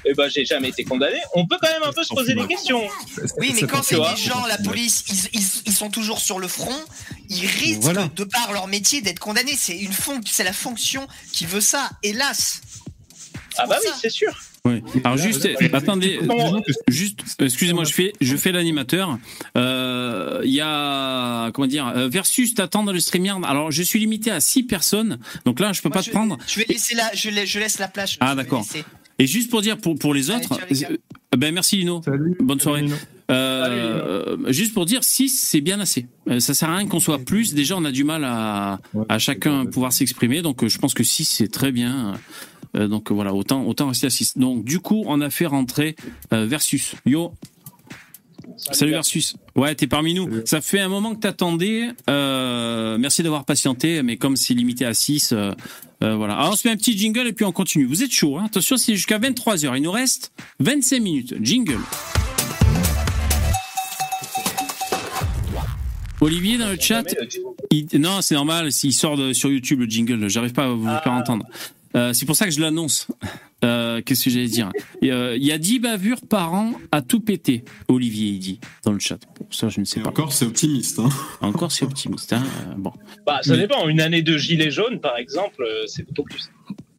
et 0.04 0.14
ben 0.14 0.28
j'ai 0.28 0.44
jamais 0.44 0.68
été 0.70 0.84
condamné. 0.84 1.18
On 1.34 1.46
peut 1.46 1.56
quand 1.62 1.70
même 1.70 1.82
un 1.84 1.92
peu 1.92 2.02
se 2.02 2.12
poser 2.14 2.34
des 2.34 2.46
questions. 2.46 2.82
Oui, 3.38 3.52
mais 3.54 3.62
quand 3.62 3.82
c'est 3.82 3.96
des 3.96 4.16
gens, 4.16 4.44
la 4.46 4.58
police, 4.58 5.04
ils, 5.08 5.38
ils- 5.40 5.62
ils 5.66 5.72
sont 5.72 5.90
toujours 5.90 6.18
sur 6.20 6.38
le 6.38 6.48
front, 6.48 6.80
ils 7.28 7.46
risquent, 7.46 7.82
Voilà. 7.82 8.08
de 8.14 8.24
par 8.24 8.52
leur 8.52 8.66
métier, 8.66 9.00
d'être 9.00 9.18
condamnés. 9.20 9.54
C'est 9.56 9.76
une 9.78 9.92
c'est 10.28 10.44
la 10.44 10.52
fonction 10.52 11.06
qui 11.32 11.46
veut 11.46 11.60
ça, 11.60 11.90
hélas. 12.02 12.60
Ah 13.58 13.66
bah 13.66 13.78
oui, 13.82 13.90
c'est 14.00 14.10
sûr. 14.10 14.32
Oui. 14.66 14.82
Alors 15.04 15.16
juste, 15.16 15.48
attendez, 15.72 16.18
juste, 16.88 17.20
excusez-moi, 17.40 17.84
je 17.84 17.92
fais, 17.92 18.12
je 18.20 18.36
fais 18.36 18.52
l'animateur. 18.52 19.18
Euh, 19.56 20.40
Il 20.44 20.50
y 20.52 20.60
a, 20.60 21.50
comment 21.52 21.68
dire, 21.68 21.86
euh, 21.88 22.08
versus 22.08 22.54
t'attends 22.54 22.82
dans 22.82 22.92
le 22.92 23.00
StreamYard. 23.00 23.44
Alors 23.44 23.70
je 23.70 23.82
suis 23.82 23.98
limité 23.98 24.30
à 24.30 24.40
6 24.40 24.64
personnes, 24.64 25.18
donc 25.44 25.60
là 25.60 25.72
je 25.72 25.82
peux 25.82 25.88
Moi, 25.88 25.94
pas 25.94 26.00
je, 26.02 26.06
te 26.10 26.14
prendre. 26.14 26.36
Je 26.46 26.58
vais 26.60 26.66
laisser 26.68 26.94
la, 26.94 27.10
je, 27.14 27.30
la- 27.30 27.44
je 27.44 27.58
laisse 27.58 27.78
la 27.78 27.88
place. 27.88 28.16
Ah, 28.20 28.34
d'accord. 28.34 28.66
Et 29.18 29.26
juste 29.26 29.50
pour 29.50 29.62
dire 29.62 29.78
pour 29.78 29.94
pour 29.98 30.12
les 30.12 30.28
autres, 30.30 30.58
euh, 30.60 30.96
ben 31.36 31.54
merci 31.54 31.76
Lino. 31.76 32.02
Salut. 32.04 32.36
Bonne 32.40 32.60
Salut, 32.60 32.88
soirée. 32.88 33.00
Euh, 33.30 34.36
juste 34.52 34.74
pour 34.74 34.84
dire 34.86 35.02
6 35.02 35.28
c'est 35.30 35.60
bien 35.60 35.80
assez. 35.80 36.06
Euh, 36.28 36.38
ça 36.40 36.54
sert 36.54 36.68
à 36.70 36.76
rien 36.76 36.86
qu'on 36.86 37.00
soit 37.00 37.18
plus. 37.18 37.54
Déjà 37.54 37.76
on 37.76 37.84
a 37.84 37.92
du 37.92 38.04
mal 38.04 38.24
à 38.24 38.78
Ouais, 38.94 39.04
à 39.08 39.18
chacun 39.18 39.64
pouvoir 39.66 39.92
s'exprimer. 39.92 40.42
Donc 40.42 40.62
euh, 40.64 40.68
je 40.68 40.78
pense 40.78 40.92
que 40.94 41.02
6 41.04 41.24
c'est 41.24 41.48
très 41.48 41.72
bien. 41.72 42.14
Euh, 42.76 42.88
donc 42.88 43.10
voilà, 43.10 43.32
autant 43.34 43.64
autant 43.66 43.88
rester 43.88 44.06
à 44.06 44.10
6. 44.10 44.38
Donc 44.38 44.64
du 44.64 44.80
coup, 44.80 45.02
on 45.06 45.20
a 45.20 45.30
fait 45.30 45.46
rentrer 45.46 45.96
euh, 46.32 46.46
Versus. 46.46 46.94
Yo, 47.06 47.32
salut 48.72 48.92
Versus. 48.92 49.36
Ouais, 49.54 49.74
t'es 49.74 49.86
parmi 49.86 50.14
nous. 50.14 50.24
Salut. 50.24 50.42
Ça 50.46 50.60
fait 50.60 50.80
un 50.80 50.88
moment 50.88 51.14
que 51.14 51.20
t'attendais. 51.20 51.88
Euh, 52.10 52.98
merci 52.98 53.22
d'avoir 53.22 53.44
patienté, 53.44 54.02
mais 54.02 54.16
comme 54.16 54.36
c'est 54.36 54.54
limité 54.54 54.84
à 54.84 54.94
6, 54.94 55.32
euh, 55.32 55.52
euh, 56.04 56.14
voilà. 56.16 56.36
Alors 56.36 56.52
on 56.52 56.56
se 56.56 56.68
met 56.68 56.74
un 56.74 56.76
petit 56.76 56.96
jingle 56.96 57.26
et 57.26 57.32
puis 57.32 57.44
on 57.44 57.52
continue. 57.52 57.86
Vous 57.86 58.02
êtes 58.02 58.12
chaud, 58.12 58.36
hein 58.36 58.44
Attention, 58.46 58.76
c'est 58.76 58.94
jusqu'à 58.94 59.18
23h. 59.18 59.76
Il 59.76 59.82
nous 59.82 59.90
reste 59.90 60.32
25 60.60 61.00
minutes. 61.02 61.34
Jingle. 61.40 61.78
Olivier 66.20 66.56
dans 66.56 66.70
le 66.70 66.78
chat, 66.80 67.04
il- 67.70 67.86
non, 68.00 68.22
c'est 68.22 68.34
normal, 68.34 68.72
s'il 68.72 68.94
sort 68.94 69.18
de- 69.18 69.34
sur 69.34 69.50
YouTube 69.50 69.80
le 69.80 69.86
jingle, 69.86 70.28
j'arrive 70.30 70.54
pas 70.54 70.64
à 70.64 70.68
vous 70.68 70.86
Ah. 70.88 71.00
faire 71.04 71.12
entendre. 71.12 71.44
Euh, 71.96 72.12
c'est 72.12 72.26
pour 72.26 72.36
ça 72.36 72.44
que 72.44 72.50
je 72.50 72.60
l'annonce. 72.60 73.08
Euh, 73.64 74.02
Qu'est-ce 74.04 74.24
que 74.24 74.30
j'allais 74.30 74.48
dire? 74.48 74.70
Euh, 75.02 75.34
Il 75.38 75.44
y 75.44 75.50
a 75.52 75.58
10 75.58 75.78
bavures 75.80 76.20
par 76.28 76.52
an 76.52 76.72
à 76.92 77.00
tout 77.00 77.20
péter, 77.20 77.64
Olivier, 77.88 78.28
il 78.28 78.38
dit 78.38 78.60
dans 78.84 78.92
le 78.92 78.98
chat. 78.98 79.18
Pour 79.34 79.52
ça, 79.54 79.68
je 79.70 79.80
ne 79.80 79.84
sais 79.86 80.00
Et 80.00 80.02
pas. 80.02 80.10
encore, 80.10 80.32
c'est 80.32 80.44
optimiste. 80.44 80.98
Hein. 80.98 81.08
Encore, 81.40 81.72
c'est 81.72 81.84
optimiste. 81.84 82.32
Hein 82.34 82.42
bon. 82.76 82.92
Bah, 83.26 83.40
ça 83.42 83.56
dépend. 83.56 83.88
Une 83.88 84.00
année 84.00 84.22
de 84.22 84.36
gilet 84.36 84.70
jaune, 84.70 85.00
par 85.00 85.16
exemple, 85.16 85.66
c'est 85.86 86.06
beaucoup 86.06 86.24
plus. 86.28 86.50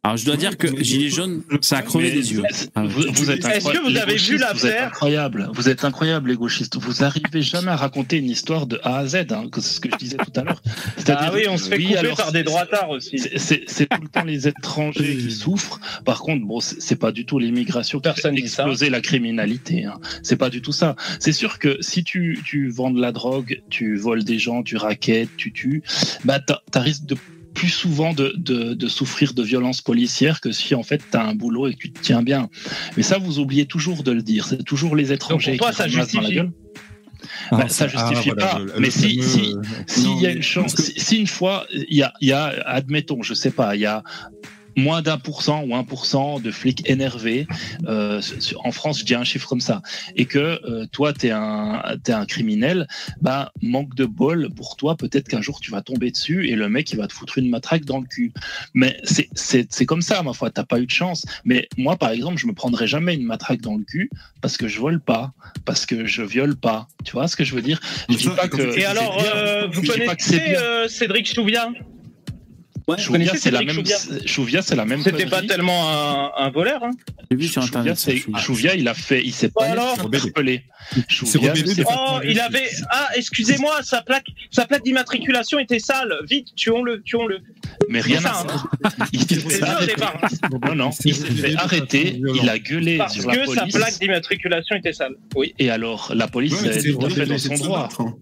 Alors, 0.03 0.15
je 0.15 0.26
dois 0.26 0.38
dire 0.38 0.57
que 0.57 0.68
Gilet 0.82 1.10
jaune, 1.10 1.41
ça 1.61 1.78
a 1.78 1.82
crevé 1.82 2.06
Mais 2.10 2.11
des 2.15 2.32
yeux. 2.34 2.44
Ah, 2.76 2.84
Vous, 2.86 3.03
vous 3.11 3.30
êtes 3.32 3.44
Est-ce 3.45 3.65
que 3.69 3.78
vous 3.78 3.88
incroyable. 3.90 3.98
avez 3.98 4.15
vu 4.15 4.38
gauchistes, 4.38 4.53
Vous 4.53 4.65
êtes 4.68 4.72
l'affaire 4.72 4.88
incroyable. 4.88 5.49
Vous 5.53 5.69
êtes 5.69 5.84
incroyable, 5.84 6.30
les 6.30 6.36
gauchistes. 6.38 6.78
Vous 6.78 7.03
arrivez 7.03 7.41
jamais 7.41 7.72
à 7.72 7.76
raconter 7.76 8.18
une 8.18 8.30
histoire 8.30 8.68
de 8.68 8.80
A 8.84 8.99
à 8.99 9.07
Z, 9.07 9.15
hein, 9.32 9.49
que 9.52 9.60
c'est 9.60 9.74
ce 9.76 9.80
que 9.82 9.90
je 9.91 9.98
disais 9.98 10.18
tout 10.18 10.40
à 10.40 10.44
l'heure. 10.44 10.61
Ah 11.10 11.32
oui, 11.34 11.41
on 11.49 11.57
se 11.57 11.69
fait 11.69 11.78
oui, 11.78 11.88
couper 11.88 11.98
alors, 11.98 12.18
par 12.18 12.32
des 12.32 12.44
droitards 12.44 12.90
aussi. 12.90 13.18
C'est- 13.38 13.65
tout 13.90 14.02
le 14.02 14.07
temps 14.07 14.24
les 14.24 14.48
étrangers 14.48 15.18
qui 15.18 15.32
souffrent. 15.32 15.80
Par 16.06 16.19
contre, 16.19 16.45
bon, 16.45 16.60
c'est 16.61 16.95
pas 16.98 17.11
du 17.11 17.26
tout 17.26 17.40
l'immigration 17.40 17.99
qui 17.99 18.03
Personne 18.03 18.36
fait 18.36 18.41
exploser 18.44 18.90
la 18.90 19.02
criminalité. 19.02 19.86
Hein. 19.86 19.99
C'est 20.24 20.36
pas 20.38 20.49
du 20.49 20.61
tout 20.61 20.72
ça. 20.72 20.95
C'est 21.19 21.32
sûr 21.34 21.60
que 21.60 21.78
si 21.82 22.03
tu, 22.03 22.40
tu 22.45 22.69
vends 22.69 22.91
de 22.91 23.02
la 23.02 23.11
drogue, 23.11 23.61
tu 23.69 23.95
voles 23.98 24.24
des 24.24 24.40
gens, 24.40 24.64
tu 24.64 24.78
raquettes, 24.78 25.30
tu 25.38 25.52
tues, 25.52 25.84
bah 26.24 26.40
t'as 26.40 26.80
risque 26.80 27.06
de 27.06 27.15
plus 27.57 27.69
souvent 27.69 28.13
de, 28.13 28.34
de, 28.38 28.75
de 28.75 28.88
souffrir 28.88 29.34
de 29.34 29.41
violences 29.41 29.81
policières 29.81 30.41
que 30.41 30.51
si 30.51 30.75
en 30.75 30.84
fait 30.84 31.01
tu 31.11 31.17
as 31.17 31.25
un 31.25 31.34
boulot 31.34 31.67
et 31.67 31.73
que 31.73 31.79
tu 31.79 31.91
te 31.91 31.99
tiens 31.99 32.21
bien. 32.21 32.49
Mais 32.95 33.01
ça, 33.03 33.17
vous 33.17 33.39
oubliez 33.39 33.65
toujours 33.65 34.03
de 34.03 34.11
le 34.11 34.21
dire. 34.21 34.45
C'est 34.45 34.63
toujours 34.63 34.95
les 34.95 35.11
étrangers 35.11 35.57
toi, 35.57 35.71
qui 35.71 35.77
ça 35.77 35.88
dans 35.88 35.95
la 35.97 36.03
justifie. 36.03 36.34
gueule. 36.35 36.51
Ah, 37.49 37.57
Bah, 37.57 37.67
ça 37.67 37.85
ah, 37.85 37.88
justifie 37.88 38.29
voilà, 38.29 38.45
pas. 38.47 38.59
le- 38.59 38.65
le 38.65 38.79
mais 38.79 38.91
si, 38.91 39.23
si, 39.23 39.55
s'il 39.88 40.21
y 40.21 40.27
a 40.27 40.31
une 40.31 40.43
chance, 40.43 40.75
que- 40.75 40.84
si, 40.84 40.93
si 40.99 41.17
une 41.17 41.25
fois, 41.25 41.65
il 41.73 41.97
y 41.97 42.03
a, 42.03 42.13
il 42.21 42.27
y 42.27 42.31
a, 42.31 42.45
admettons, 42.67 43.23
je 43.23 43.34
sais 43.34 43.49
pas, 43.49 43.75
il 43.75 43.81
y 43.81 43.85
a 43.88 44.03
moins 44.78 45.02
d'un 45.02 45.18
pour 45.18 45.41
cent 45.41 45.64
ou 45.64 45.76
un 45.76 45.84
pour 45.84 46.06
cent 46.06 46.40
de 46.40 46.52
flics 46.52 46.90
énervés, 46.90 47.48
euh, 47.88 48.22
en 48.64 48.72
France, 48.72 48.99
je 48.99 49.06
dis 49.06 49.16
un 49.16 49.24
chiffre 49.24 49.48
comme 49.49 49.60
ça, 49.60 49.82
et 50.16 50.26
que 50.26 50.38
euh, 50.38 50.86
toi, 50.91 51.12
t'es 51.12 51.32
un, 51.32 51.84
t'es 52.04 52.14
un 52.14 52.26
criminel, 52.26 52.88
bah, 53.20 53.52
manque 53.62 53.95
de 53.95 54.06
bol 54.06 54.49
pour 54.56 54.78
toi, 54.78 54.95
peut-être 54.95 55.28
qu'un 55.28 55.41
jour 55.41 55.60
tu 55.60 55.72
vas 55.72 55.82
tomber 55.82 56.12
dessus 56.12 56.48
et 56.48 56.56
le 56.56 56.70
mec, 56.70 56.91
il 56.91 56.98
va 56.98 57.08
te 57.08 57.14
foutre 57.14 57.38
une 57.40 57.49
matraque 57.49 57.86
dans 57.86 57.98
le 57.99 58.06
cul. 58.06 58.32
Mais 58.74 58.95
c'est, 59.04 59.28
c'est, 59.34 59.68
c'est 59.74 59.86
comme 59.86 60.02
ça, 60.04 60.22
ma 60.22 60.34
foi, 60.34 60.52
t'as 60.52 60.64
pas 60.64 60.80
eu 60.80 60.86
de 60.86 60.91
chance. 60.91 61.26
Mais 61.44 61.68
moi, 61.78 61.98
par 61.98 62.12
exemple, 62.12 62.38
je 62.38 62.45
me 62.45 62.54
prendrai 62.54 62.86
jamais 62.88 63.16
une 63.16 63.24
matraque 63.24 63.62
dans 63.62 63.76
le 63.76 63.84
cul 63.84 64.10
parce 64.41 64.58
que 64.58 64.68
je 64.68 64.80
vole 64.80 64.99
pas, 64.99 65.34
parce 65.66 65.86
que 65.88 66.06
je 66.06 66.22
viole 66.22 66.56
pas. 66.56 66.88
Tu 67.04 67.14
vois 67.14 67.28
ce 67.28 67.36
que 67.36 67.44
je 67.44 67.56
veux 67.56 67.62
dire? 67.64 67.80
Je 68.10 68.14
Mais 68.14 68.16
dis 68.16 68.30
pas 68.30 68.48
que. 68.48 68.74
tu- 68.74 68.80
Et 68.80 68.86
alors, 68.86 69.18
euh, 69.34 69.68
vous 69.72 69.82
connaissez 69.82 70.56
euh, 70.56 70.88
Cédric 70.88 71.34
Chouvia? 71.34 71.72
Ouais, 72.88 72.97
Chouvia, 72.97 73.34
c'est 73.35 73.51
la 73.51 73.61
même. 73.64 73.76
Chouvia 73.76 73.97
Chouvia, 74.26 74.61
c'est 74.61 74.76
la 74.77 74.85
même. 74.85 75.01
C'était 75.01 75.26
pas 75.26 75.41
tellement 75.41 75.89
un, 75.89 76.31
un 76.38 76.49
voleur. 76.49 76.84
Hein. 76.85 76.91
j'ai 77.30 77.35
vu 77.35 77.47
sur 77.47 77.61
Chouvia, 77.61 77.91
internet. 77.91 78.76
il 78.77 78.88
a 78.88 78.93
fait, 78.93 79.22
il 79.26 79.34
s'est 79.34 79.51
Oh 79.53 79.59
pas 79.59 79.65
alors 79.72 79.99
interpeller. 79.99 80.64
C'est 80.93 81.09
Chouvia, 81.09 81.53
Oh, 81.89 82.19
il 82.23 82.39
avait. 82.39 82.69
Ah, 82.89 83.09
excusez-moi, 83.18 83.84
sa 83.84 84.01
plaque, 84.03 84.27
sa 84.51 84.65
plaque 84.65 84.84
d'immatriculation 84.85 85.59
était 85.59 85.80
sale. 85.80 86.14
Vite, 86.30 86.55
tuons-le, 86.55 87.01
tuons-le. 87.03 87.39
mais 87.89 87.99
rien 87.99 88.23
à 88.23 88.39
hein. 88.39 88.43
voir. 88.45 88.68
Il 89.11 89.22
s'est 89.27 89.35
fait 89.35 89.61
arrêter. 89.64 89.88
départ. 89.93 90.22
Non, 90.65 90.76
non, 90.76 90.89
il 91.03 91.14
s'est 91.14 91.26
fait 91.31 91.55
arrêter, 91.57 92.22
il 92.41 92.49
a 92.49 92.57
gueulé 92.57 92.97
Parce 92.99 93.15
sur 93.15 93.27
la 93.27 93.35
que 93.35 93.45
sa 93.53 93.61
police. 93.61 93.76
plaque 93.76 93.99
d'immatriculation 93.99 94.76
était 94.77 94.93
sale. 94.93 95.15
Oui. 95.35 95.53
Et 95.59 95.69
alors, 95.69 96.14
la 96.15 96.30
police 96.30 96.64
est 96.64 96.93
tout 96.93 97.05
à 97.05 97.09
fait 97.09 97.26
dans 97.26 97.38
son 97.38 97.55
droit. 97.55 97.89
hein. 97.99 98.14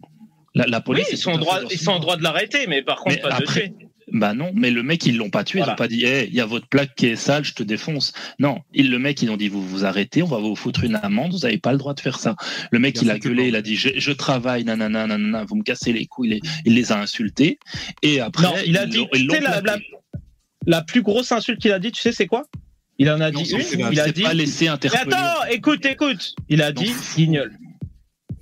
La, 0.55 0.79
police 0.81 1.07
ils 1.11 1.17
sont, 1.17 1.31
en 1.33 1.37
droit, 1.37 1.57
fait 1.57 1.63
dans 1.65 1.69
ils 1.69 1.77
son 1.77 1.83
sont 1.83 1.91
en 1.91 1.93
droit. 1.99 2.15
droit 2.15 2.17
de 2.17 2.23
l'arrêter, 2.23 2.65
mais 2.67 2.81
par 2.81 2.97
contre, 2.97 3.17
Mais 3.17 3.21
pas 3.21 3.39
de 3.39 3.45
tuer. 3.45 3.73
Bah 4.11 4.33
non, 4.35 4.51
mais 4.53 4.69
le 4.69 4.83
mec, 4.83 5.05
ils 5.07 5.17
l'ont 5.17 5.31
pas 5.31 5.43
tué. 5.43 5.59
Ils 5.59 5.61
Voilà. 5.61 5.73
ont 5.73 5.75
pas 5.77 5.87
dit, 5.87 6.05
hey, 6.05 6.27
il 6.27 6.35
y 6.35 6.39
a 6.41 6.45
votre 6.45 6.67
plaque 6.67 6.93
qui 6.95 7.07
est 7.07 7.15
sale, 7.15 7.43
je 7.43 7.53
te 7.53 7.63
défonce. 7.63 8.13
Non, 8.37 8.59
ils, 8.73 8.91
le 8.91 8.99
mec, 8.99 9.21
ils 9.23 9.31
ont 9.31 9.37
dit, 9.37 9.47
vous 9.49 9.67
vous 9.67 9.83
arrêtez, 9.83 10.21
on 10.21 10.27
va 10.27 10.37
vous 10.37 10.55
foutre 10.55 10.83
une 10.83 10.95
amende, 10.95 11.31
vous 11.31 11.45
avez 11.45 11.57
pas 11.57 11.71
le 11.71 11.79
droit 11.79 11.93
de 11.95 11.99
faire 11.99 12.19
ça. 12.19 12.35
Le 12.71 12.77
mec, 12.79 13.01
il 13.01 13.09
a 13.09 13.17
gueulé, 13.17 13.47
il 13.47 13.55
a 13.55 13.61
dit, 13.63 13.75
je, 13.75 13.89
je 13.95 14.11
travaille, 14.11 14.63
nanana, 14.63 15.07
nanana, 15.07 15.43
vous 15.45 15.55
me 15.55 15.63
cassez 15.63 15.91
les 15.91 16.05
couilles, 16.05 16.27
il 16.27 16.33
les, 16.33 16.41
il 16.65 16.73
les 16.75 16.91
a 16.91 16.99
insultés. 16.99 17.57
Et 18.03 18.19
après, 18.19 18.43
Non, 18.43 18.53
il 18.65 18.77
a 18.77 18.83
ils 18.83 18.89
dit. 18.89 19.07
ils 19.13 19.25
la, 19.27 19.39
la, 19.39 19.61
plaqué. 19.61 19.85
la 20.67 20.81
plus 20.83 21.01
grosse 21.01 21.31
insulte 21.31 21.59
qu'il 21.59 21.71
a 21.71 21.79
dit, 21.79 21.91
tu 21.91 22.01
sais, 22.01 22.11
c'est 22.11 22.27
quoi? 22.27 22.43
Il 22.99 23.09
en 23.09 23.19
a 23.21 23.31
Non, 23.31 23.41
dit 23.41 23.51
une. 23.51 23.87
Il 23.91 23.99
a 23.99 24.09
dit. 24.11 24.21
pas 24.21 24.33
laissé 24.33 24.65
Mais 24.65 24.69
interpeller. 24.71 25.13
attends, 25.15 25.45
écoute, 25.51 25.85
écoute. 25.85 26.35
Il 26.47 26.61
a 26.61 26.71
Non. 26.71 26.81
dit 26.81 26.93
guignol. 27.17 27.51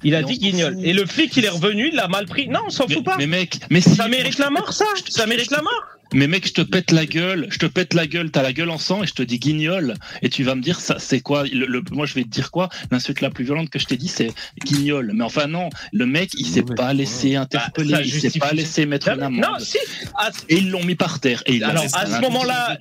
Il 0.04 0.16
a 0.16 0.22
Mais 0.22 0.28
dit 0.28 0.38
guignol. 0.40 0.78
Et 0.84 0.94
le 0.94 1.06
flic, 1.06 1.36
il 1.38 1.46
est 1.46 1.50
revenu, 1.50 1.90
il 1.90 1.96
l'a 1.96 2.08
mal 2.08 2.26
pris. 2.26 2.48
Non, 2.48 2.62
on 2.68 2.70
s'en 2.70 2.88
fout 2.88 3.04
pas. 3.04 3.18
mais 3.18 3.28
mec, 3.28 3.58
mais 3.70 3.82
si, 3.82 3.96
Ça 3.96 4.08
mérite 4.08 4.38
la 4.38 4.50
mort, 4.50 4.74
ça. 4.74 4.86
Ça 5.10 5.26
mérite 5.26 5.52
la 5.52 5.62
mort. 5.62 5.84
Mais 6.16 6.28
mec, 6.28 6.46
je 6.48 6.54
te 6.54 6.62
pète 6.62 6.92
la 6.92 7.08
gueule, 7.08 7.48
je 7.50 7.58
te 7.58 7.66
pète 7.66 7.96
la 7.96 8.06
gueule, 8.06 8.30
t'as 8.30 8.44
la 8.44 8.54
gueule 8.54 8.70
en 8.70 8.78
sang 8.78 9.02
et 9.02 9.08
je 9.08 9.14
te 9.14 9.24
dis 9.24 9.40
guignol. 9.40 9.96
Et 10.22 10.30
tu 10.30 10.44
vas 10.44 10.54
me 10.54 10.62
dire, 10.62 10.80
ça, 10.80 10.98
c'est 11.00 11.22
quoi? 11.22 11.44
Le, 11.46 11.66
le- 11.66 11.82
Moi, 11.92 12.06
je 12.06 12.14
vais 12.14 12.22
te 12.24 12.28
dire 12.30 12.52
quoi? 12.52 12.70
L'insulte 12.92 13.22
la 13.22 13.32
plus 13.32 13.44
violente 13.46 13.72
que 13.72 13.80
je 13.80 13.86
t'ai 13.86 13.98
dit, 13.98 14.08
c'est 14.10 14.30
guignol. 14.64 15.12
Mais 15.16 15.24
enfin, 15.24 15.48
non, 15.48 15.70
le 15.92 16.06
mec, 16.06 16.30
il 16.38 16.46
s'est 16.46 16.62
pas 16.62 16.94
laissé 16.94 17.36
interpeller, 17.36 17.96
ça 17.96 18.02
il 18.04 18.12
s'est 18.32 18.38
pas 18.40 18.52
laissé 18.52 18.86
mettre 18.86 19.08
une 19.08 19.24
amende. 19.24 19.42
Non, 19.42 19.58
si. 19.60 19.80
À, 20.16 20.30
Et 20.50 20.58
ils 20.58 20.70
l'ont 20.70 20.84
mis 20.84 20.94
par 20.96 21.20
terre. 21.20 21.42
Et 21.48 21.56
il 21.56 21.64
Alors, 21.64 21.84
à 21.94 22.06
ce 22.06 22.22
moment-là. 22.22 22.78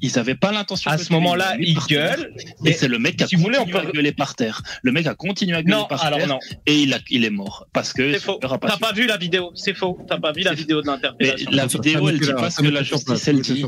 Ils 0.00 0.18
avaient 0.18 0.34
pas 0.34 0.52
l'intention 0.52 0.90
à 0.90 0.96
de 0.96 1.02
ce 1.02 1.12
moment-là, 1.12 1.52
l'ont 1.52 1.58
mis 1.60 1.68
il 1.68 1.74
par 1.74 1.86
terre. 1.86 2.16
gueule. 2.16 2.34
Et 2.64 2.72
c'est 2.72 2.88
le 2.88 2.98
mec 2.98 3.16
qui 3.16 3.24
a 3.24 3.26
si 3.26 3.36
vous 3.36 3.42
voulez, 3.42 3.58
on 3.58 3.62
continué 3.64 3.82
peut- 3.82 3.88
à 3.88 3.92
gueuler 3.92 4.12
par 4.12 4.34
terre. 4.34 4.62
Le 4.82 4.92
mec 4.92 5.06
a 5.06 5.14
continué 5.14 5.56
à 5.56 5.62
gueuler 5.62 5.76
Non, 5.78 5.86
par 5.86 6.04
alors 6.04 6.18
terre 6.18 6.28
non. 6.28 6.38
et 6.66 6.80
il, 6.82 6.92
a, 6.94 6.98
il 7.10 7.24
est 7.24 7.30
mort. 7.30 7.66
Parce 7.72 7.92
que 7.92 8.12
C'est 8.12 8.20
faux. 8.20 8.38
il 8.42 8.46
aura 8.46 8.58
pas 8.58 8.68
T'as 8.68 8.76
pas 8.78 8.92
vu 8.92 9.06
la 9.06 9.16
vidéo. 9.16 9.50
C'est 9.54 9.74
faux. 9.74 9.98
T'as 10.08 10.18
pas 10.18 10.32
vu 10.32 10.42
la 10.42 10.54
vidéo 10.54 10.82
de 10.82 10.86
l'interpellation. 10.86 11.50
la 11.52 11.66
vidéo, 11.66 12.08
elle 12.08 12.18
dit 12.20 12.32
pas 12.32 12.50
ce 12.50 12.62
que 12.62 12.68
la 12.68 12.84
sur 12.84 13.02
place, 13.04 13.18
justice, 13.24 13.28
elle 13.28 13.40
dit. 13.40 13.64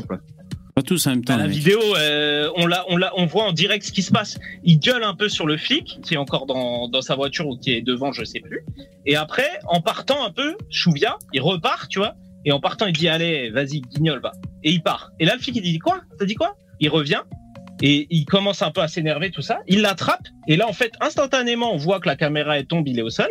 Pas 0.75 0.81
tous 0.81 1.07
en 1.07 1.11
même 1.11 1.23
temps. 1.23 1.37
Bah, 1.37 1.43
la 1.43 1.47
vidéo, 1.47 1.79
euh, 1.95 2.49
on, 2.57 2.65
la, 2.67 2.83
on, 2.89 2.97
la, 2.97 3.13
on 3.17 3.25
voit 3.25 3.45
en 3.45 3.53
direct 3.53 3.85
ce 3.85 3.93
qui 3.93 4.01
se 4.01 4.11
passe. 4.11 4.37
Il 4.65 4.77
gueule 4.79 5.03
un 5.05 5.15
peu 5.15 5.29
sur 5.29 5.45
le 5.47 5.55
flic 5.55 5.99
qui 6.03 6.15
est 6.15 6.17
encore 6.17 6.45
dans, 6.47 6.89
dans 6.89 7.01
sa 7.01 7.15
voiture 7.15 7.47
ou 7.47 7.55
qui 7.57 7.71
est 7.71 7.81
devant, 7.81 8.11
je 8.11 8.25
sais 8.25 8.41
plus. 8.41 8.59
Et 9.05 9.15
après, 9.15 9.49
en 9.69 9.79
partant 9.79 10.25
un 10.25 10.31
peu, 10.31 10.57
Chouvia, 10.69 11.17
il 11.31 11.39
repart, 11.41 11.87
tu 11.89 11.99
vois. 11.99 12.15
Et 12.45 12.51
en 12.51 12.59
partant, 12.59 12.85
il 12.85 12.93
dit 12.93 13.07
allez, 13.09 13.49
vas-y, 13.49 13.81
guignol, 13.81 14.19
va. 14.21 14.31
Et 14.63 14.71
il 14.71 14.81
part. 14.81 15.11
Et 15.19 15.25
là, 15.25 15.33
le 15.35 15.41
flic, 15.41 15.55
il 15.55 15.61
dit 15.63 15.79
quoi? 15.79 16.01
T'as 16.17 16.25
dit 16.25 16.35
quoi? 16.35 16.55
Il 16.79 16.89
revient. 16.89 17.21
Et 17.81 18.07
il 18.09 18.25
commence 18.25 18.61
un 18.61 18.71
peu 18.71 18.81
à 18.81 18.87
s'énerver, 18.87 19.31
tout 19.31 19.41
ça. 19.41 19.59
Il 19.67 19.81
l'attrape. 19.81 20.27
Et 20.47 20.55
là, 20.55 20.67
en 20.67 20.73
fait, 20.73 20.93
instantanément, 21.01 21.73
on 21.73 21.77
voit 21.77 21.99
que 21.99 22.07
la 22.07 22.15
caméra 22.15 22.57
elle 22.57 22.67
tombe, 22.67 22.87
il 22.87 22.97
est 22.99 23.01
au 23.01 23.09
sol. 23.09 23.27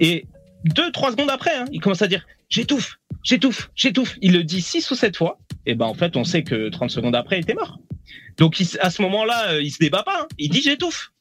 Et 0.00 0.26
deux, 0.64 0.90
trois 0.90 1.10
secondes 1.12 1.30
après, 1.30 1.54
hein, 1.54 1.66
il 1.72 1.80
commence 1.80 2.02
à 2.02 2.08
dire 2.08 2.26
j'étouffe, 2.48 2.98
j'étouffe, 3.22 3.70
j'étouffe. 3.76 4.16
Il 4.22 4.32
le 4.32 4.42
dit 4.42 4.62
six 4.62 4.90
ou 4.90 4.94
sept 4.94 5.16
fois. 5.16 5.38
Et 5.66 5.74
ben, 5.74 5.86
en 5.86 5.94
fait, 5.94 6.16
on 6.16 6.24
sait 6.24 6.42
que 6.42 6.68
30 6.70 6.90
secondes 6.90 7.14
après, 7.14 7.36
il 7.38 7.42
était 7.42 7.54
mort. 7.54 7.78
Donc, 8.36 8.60
à 8.80 8.90
ce 8.90 9.02
moment-là, 9.02 9.52
euh, 9.52 9.62
il 9.62 9.70
se 9.70 9.78
débat 9.78 10.02
pas. 10.02 10.22
hein. 10.22 10.26
Il 10.38 10.50
dit 10.50 10.62
j'étouffe. 10.62 11.12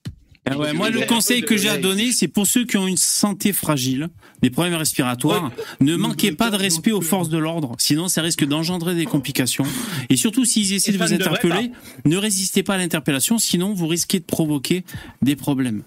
Ah 0.45 0.57
ouais, 0.57 0.73
moi, 0.73 0.89
le 0.89 1.05
conseil 1.05 1.41
que 1.41 1.55
j'ai 1.55 1.69
à 1.69 1.77
donner, 1.77 2.11
c'est 2.11 2.27
pour 2.27 2.45
ceux 2.45 2.65
qui 2.65 2.75
ont 2.75 2.85
une 2.85 2.97
santé 2.97 3.53
fragile, 3.53 4.09
des 4.41 4.49
problèmes 4.49 4.75
respiratoires, 4.75 5.51
ne 5.79 5.95
manquez 5.95 6.33
pas 6.33 6.49
de 6.51 6.57
respect 6.57 6.91
aux 6.91 7.01
forces 7.01 7.29
de 7.29 7.37
l'ordre, 7.37 7.75
sinon 7.79 8.09
ça 8.09 8.21
risque 8.21 8.43
d'engendrer 8.45 8.93
des 8.93 9.05
complications. 9.05 9.65
Et 10.09 10.17
surtout, 10.17 10.43
s'ils 10.43 10.73
essaient 10.73 10.91
de 10.91 10.97
vous 10.97 11.13
interpeller, 11.13 11.71
ne 12.05 12.17
résistez 12.17 12.61
pas 12.61 12.75
à 12.75 12.77
l'interpellation, 12.77 13.37
sinon 13.37 13.73
vous 13.73 13.87
risquez 13.87 14.19
de 14.19 14.25
provoquer 14.25 14.83
des 15.21 15.37
problèmes. 15.37 15.83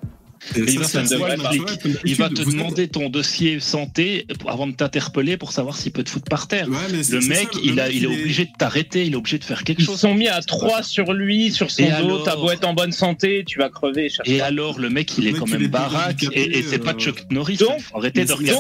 Il 0.57 2.15
va 2.17 2.29
te 2.29 2.43
demander- 2.43 2.89
ton 2.89 3.09
dossier 3.09 3.61
santé 3.61 4.27
avant 4.47 4.67
de 4.67 4.73
t'interpeller 4.73 5.37
pour 5.37 5.53
savoir 5.53 5.77
s'il 5.77 5.93
peut 5.93 6.05
te 6.05 6.11
foutre 6.11 6.29
par 6.29 6.47
terre. 6.49 6.69
Le 6.69 7.29
mec, 7.29 7.49
il, 7.63 7.79
est 7.79 8.07
obligé 8.07 8.45
de 8.45 8.51
t'arrêter, 8.59 9.07
il 9.07 9.13
est 9.13 9.17
obligé 9.17 9.39
de 9.39 9.45
faire 9.45 9.65
quelque 9.65 9.81
Ils 9.81 9.87
chose. 9.87 9.99
sont 10.01 10.15
mis 10.15 10.29
à 10.29 10.41
trois 10.43 10.83
sur 10.83 11.13
lui, 11.13 11.51
sur 11.51 11.71
son 11.71 11.85
dos. 11.85 11.91
alors 11.91 12.23
T'as 12.25 12.37
beau 12.37 12.51
être 12.51 12.67
en 12.67 12.75
bonne 12.75 12.93
santé, 12.93 13.45
tu 13.47 13.59
vas 13.59 13.69
crever. 13.69 14.11
Et 14.25 14.41
alors, 14.41 14.79
le 14.79 14.91
mec, 14.91 15.17
il 15.19 15.27
est 15.29 15.33
quand 15.33 15.49
même 15.49 15.67
baraque 15.69 16.25
et, 16.33 16.63
c'est 16.63 16.79
pas 16.79 16.93
euh, 16.93 16.99
Chuck 16.99 17.25
Norris. 17.31 17.57
donc- 17.57 17.81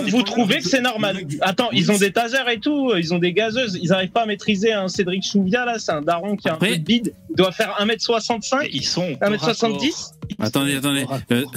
vous 0.08 0.22
trouvez 0.22 0.58
que 0.58 0.68
c'est 0.68 0.80
normal 0.80 1.24
Attends, 1.40 1.70
ils 1.72 1.90
ont 1.90 1.98
des 1.98 2.12
tasers 2.12 2.48
et 2.48 2.60
tout, 2.60 2.92
ils 2.96 3.12
ont 3.14 3.18
des 3.18 3.32
gazeuses, 3.32 3.78
ils 3.82 3.92
arrivent 3.92 4.10
pas 4.10 4.22
à 4.22 4.26
maîtriser 4.26 4.72
un 4.72 4.88
Cédric 4.88 5.24
Chouvia 5.24 5.64
là, 5.64 5.78
c'est 5.78 5.92
un 5.92 6.02
daron 6.02 6.36
qui 6.36 6.48
a 6.48 6.54
un 6.54 6.56
peu 6.56 6.68
de 6.68 6.82
bide, 6.82 7.14
il 7.30 7.36
doit 7.36 7.52
faire 7.52 7.74
1m65, 7.80 8.68
Ils 8.72 8.84
sont. 8.84 9.16
1m70 9.20 10.12
Attendez, 10.38 10.76
attendez. 10.76 11.06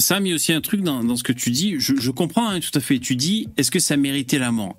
Euh, 0.10 0.16
Sam, 0.16 0.26
il 0.26 0.30
y 0.30 0.32
a 0.32 0.36
aussi 0.36 0.54
un 0.54 0.62
truc 0.62 0.82
dans, 0.82 1.04
dans 1.04 1.16
ce 1.16 1.24
que 1.24 1.34
tu 1.34 1.52
dis. 1.52 1.76
Je, 1.80 1.96
je 1.96 2.12
comprends 2.12 2.50
hein, 2.50 2.60
tout 2.60 2.78
à 2.78 2.80
fait. 2.80 3.00
Tu 3.00 3.16
dis, 3.16 3.48
est-ce 3.58 3.72
que 3.72 3.80
ça 3.80 3.98
méritait 3.98 4.40
la 4.40 4.52
mort? 4.52 4.76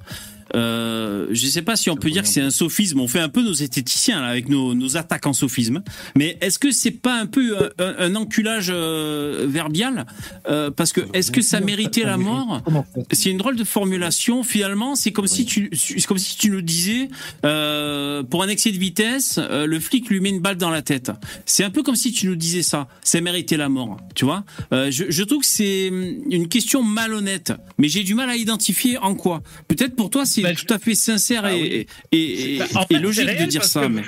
Euh, 0.54 1.26
je 1.30 1.46
sais 1.46 1.62
pas 1.62 1.76
si 1.76 1.90
on 1.90 1.96
peut 1.96 2.10
dire 2.10 2.22
que 2.22 2.28
c'est 2.28 2.40
un 2.40 2.50
sophisme. 2.50 3.00
On 3.00 3.08
fait 3.08 3.20
un 3.20 3.28
peu 3.28 3.42
nos 3.42 3.52
esthéticiens 3.52 4.20
là, 4.20 4.28
avec 4.28 4.48
nos, 4.48 4.74
nos 4.74 4.96
attaques 4.96 5.26
en 5.26 5.32
sophisme. 5.32 5.82
Mais 6.16 6.36
est-ce 6.40 6.58
que 6.58 6.70
c'est 6.70 6.90
pas 6.90 7.18
un 7.20 7.26
peu 7.26 7.56
un, 7.78 7.94
un- 7.98 8.14
enculage 8.16 8.70
euh, 8.70 9.46
verbial? 9.48 10.06
Euh, 10.48 10.70
Parce 10.70 10.92
que 10.92 11.00
est-ce 11.12 11.30
que 11.30 11.40
ça 11.42 11.60
méritait 11.60 12.04
la 12.04 12.16
mort? 12.16 12.62
C'est 13.12 13.30
une 13.30 13.38
drôle 13.38 13.56
de 13.56 13.64
formulation. 13.64 14.42
Finalement, 14.42 14.94
c'est 14.96 15.12
comme 15.12 15.26
si 15.26 15.44
tu, 15.44 15.70
c'est 15.74 16.04
comme 16.06 16.18
si 16.18 16.36
tu 16.36 16.50
nous 16.50 16.62
disais, 16.62 17.08
euh, 17.44 18.22
pour 18.22 18.42
un 18.42 18.48
excès 18.48 18.72
de 18.72 18.78
vitesse, 18.78 19.38
euh, 19.38 19.66
le 19.66 19.80
flic 19.80 20.08
lui 20.08 20.20
met 20.20 20.30
une 20.30 20.40
balle 20.40 20.56
dans 20.56 20.70
la 20.70 20.82
tête. 20.82 21.10
C'est 21.46 21.64
un 21.64 21.70
peu 21.70 21.82
comme 21.82 21.96
si 21.96 22.12
tu 22.12 22.26
nous 22.26 22.36
disais 22.36 22.62
ça. 22.62 22.88
Ça 23.02 23.20
méritait 23.20 23.56
la 23.56 23.68
mort. 23.68 23.96
Tu 24.14 24.24
vois? 24.24 24.44
Euh, 24.72 24.90
je, 24.90 25.04
je 25.08 25.22
trouve 25.24 25.40
que 25.40 25.46
c'est 25.46 25.88
hum, 25.90 26.04
une 26.30 26.48
question 26.48 26.82
malhonnête, 26.82 27.52
mais 27.78 27.88
j'ai 27.88 28.02
du 28.02 28.14
mal 28.14 28.28
à 28.30 28.36
identifier 28.36 28.98
en 28.98 29.14
quoi. 29.14 29.42
Peut-être 29.68 29.96
pour 29.96 30.10
toi, 30.10 30.24
c'est 30.24 30.39
Bah, 30.42 30.54
tout 30.54 30.72
à 30.72 30.78
fait 30.78 30.94
sincère 30.94 31.42
Ah 31.44 31.52
et, 31.54 31.60
oui. 31.60 31.86
et, 32.12 32.54
et- 32.54 32.58
Bah, 32.58 32.66
en 32.74 32.82
et 32.82 32.94
fait, 32.94 33.00
logique 33.00 33.28
c'est 33.28 33.40
de 33.44 33.46
dire 33.46 33.64
ça. 33.64 33.88
Mais... 33.88 34.02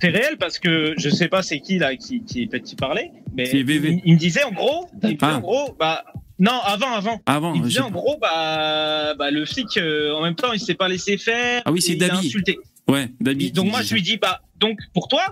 C'est 0.00 0.08
réel 0.08 0.36
parce 0.38 0.58
que 0.58 0.94
je 0.98 1.08
sais 1.08 1.28
pas 1.28 1.42
c'est 1.42 1.60
qui 1.60 1.78
là 1.78 1.96
qui, 1.96 2.22
qui, 2.24 2.48
qui 2.48 2.76
parlait, 2.76 3.10
mais 3.36 3.46
C'est 3.46 3.60
il, 3.60 4.00
il 4.04 4.14
me 4.14 4.18
disait 4.18 4.42
en 4.44 4.50
gros, 4.52 4.88
il 5.02 5.08
me 5.08 5.12
disait 5.14 5.18
Ah. 5.22 5.36
en 5.36 5.40
gros, 5.40 5.74
bah 5.78 6.04
non 6.38 6.58
avant 6.64 6.92
avant. 6.92 7.22
Avant, 7.26 7.54
Il 7.54 7.62
me 7.62 7.68
disait 7.68 7.80
en 7.80 7.90
gros, 7.90 8.18
bah, 8.20 9.14
bah 9.16 9.30
le 9.30 9.44
flic 9.46 9.76
euh, 9.76 10.12
en 10.12 10.22
même 10.22 10.34
temps 10.34 10.52
il 10.52 10.60
s'est 10.60 10.74
pas 10.74 10.88
laissé 10.88 11.16
faire. 11.16 11.62
Ah 11.64 11.72
oui, 11.72 11.80
c'est 11.80 11.94
Dabi. 11.94 12.26
insulté. 12.26 12.58
ouais, 12.88 13.08
Dabi. 13.20 13.52
Donc 13.52 13.70
moi 13.70 13.82
je 13.82 13.94
lui 13.94 14.02
dis 14.02 14.16
bah 14.16 14.42
donc 14.58 14.78
pour 14.92 15.08
toi 15.08 15.22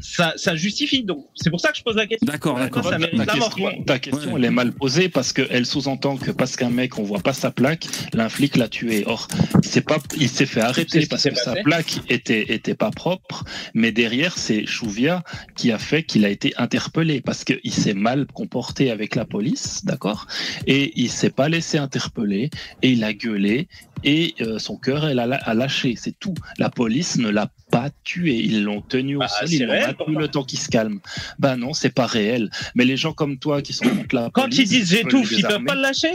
ça, 0.00 0.34
ça 0.36 0.56
justifie 0.56 1.02
donc 1.04 1.26
c'est 1.34 1.50
pour 1.50 1.60
ça 1.60 1.70
que 1.72 1.78
je 1.78 1.82
pose 1.82 1.96
la 1.96 2.06
question. 2.06 2.26
D'accord, 2.26 2.58
d'accord. 2.58 2.88
Ta 2.90 2.98
question, 2.98 3.82
ta 3.84 3.98
question, 3.98 4.32
Ouais. 4.32 4.38
elle 4.40 4.44
est 4.44 4.50
mal 4.50 4.72
posée 4.72 5.08
parce 5.08 5.32
qu'elle 5.32 5.64
sous-entend 5.66 6.16
que 6.16 6.30
parce 6.30 6.56
qu'un 6.56 6.70
mec, 6.70 6.98
on 6.98 7.02
voit 7.02 7.20
pas 7.20 7.32
sa 7.32 7.50
plaque, 7.50 7.86
l'un 8.12 8.28
flic 8.28 8.56
l'a 8.56 8.68
tué. 8.68 9.04
Or, 9.06 9.28
il 9.62 9.68
s'est 9.68 9.80
pas, 9.80 9.98
il 10.18 10.28
s'est 10.28 10.46
fait 10.46 10.60
C'est 10.60 10.66
arrêter 10.66 11.06
parce 11.06 11.24
que 11.24 11.34
sa 11.34 11.54
plaque 11.54 12.00
était, 12.08 12.52
était 12.52 12.74
pas 12.74 12.90
propre. 12.90 13.44
Mais 13.74 13.92
derrière, 13.92 14.36
c'est 14.38 14.66
Chouvia 14.66 15.22
qui 15.56 15.72
a 15.72 15.78
fait 15.78 16.02
qu'il 16.02 16.24
a 16.24 16.28
été 16.28 16.52
interpellé 16.58 17.20
parce 17.20 17.44
qu'il 17.44 17.72
s'est 17.72 17.94
mal 17.94 18.26
comporté 18.26 18.90
avec 18.90 19.14
la 19.14 19.24
police, 19.24 19.84
d'accord? 19.84 20.26
Et 20.66 20.92
il 21.00 21.10
s'est 21.10 21.30
pas 21.30 21.48
laissé 21.48 21.78
interpeller 21.78 22.50
et 22.82 22.90
il 22.90 23.04
a 23.04 23.12
gueulé 23.12 23.68
et 24.04 24.34
euh, 24.40 24.58
son 24.58 24.76
cœur 24.76 25.06
elle 25.08 25.18
a, 25.18 25.24
a 25.34 25.54
lâché. 25.54 25.94
C'est 25.96 26.18
tout. 26.18 26.34
La 26.58 26.68
police 26.70 27.16
ne 27.16 27.28
l'a 27.28 27.50
pas 27.70 27.90
tué. 28.04 28.34
Ils 28.36 28.62
l'ont 28.62 28.80
tenu 28.80 29.16
au 29.16 29.20
Bah, 29.20 29.28
sol. 29.28 29.50
Ils 29.50 29.64
l'ont 29.66 29.94
pourtant. 29.96 30.18
le 30.20 30.28
temps 30.28 30.44
qu'il 30.44 30.58
se 30.58 30.68
calme. 30.68 31.00
Bah 31.38 31.56
non, 31.56 31.72
c'est 31.72 31.90
pas 31.90 32.06
réel. 32.06 32.50
Mais 32.74 32.84
les 32.84 32.96
gens 32.96 33.12
comme 33.12 33.38
toi 33.38 33.62
qui 33.62 33.72
sont 33.72 33.84
contre 33.88 34.14
la 34.14 34.30
Quand 34.32 34.42
police, 34.42 34.58
ils 34.58 34.68
disent 34.68 34.88
j'étouffe, 34.90 35.32
ils 35.32 35.42
peuvent 35.42 35.64
pas 35.64 35.74
le 35.74 35.82
lâcher? 35.82 36.12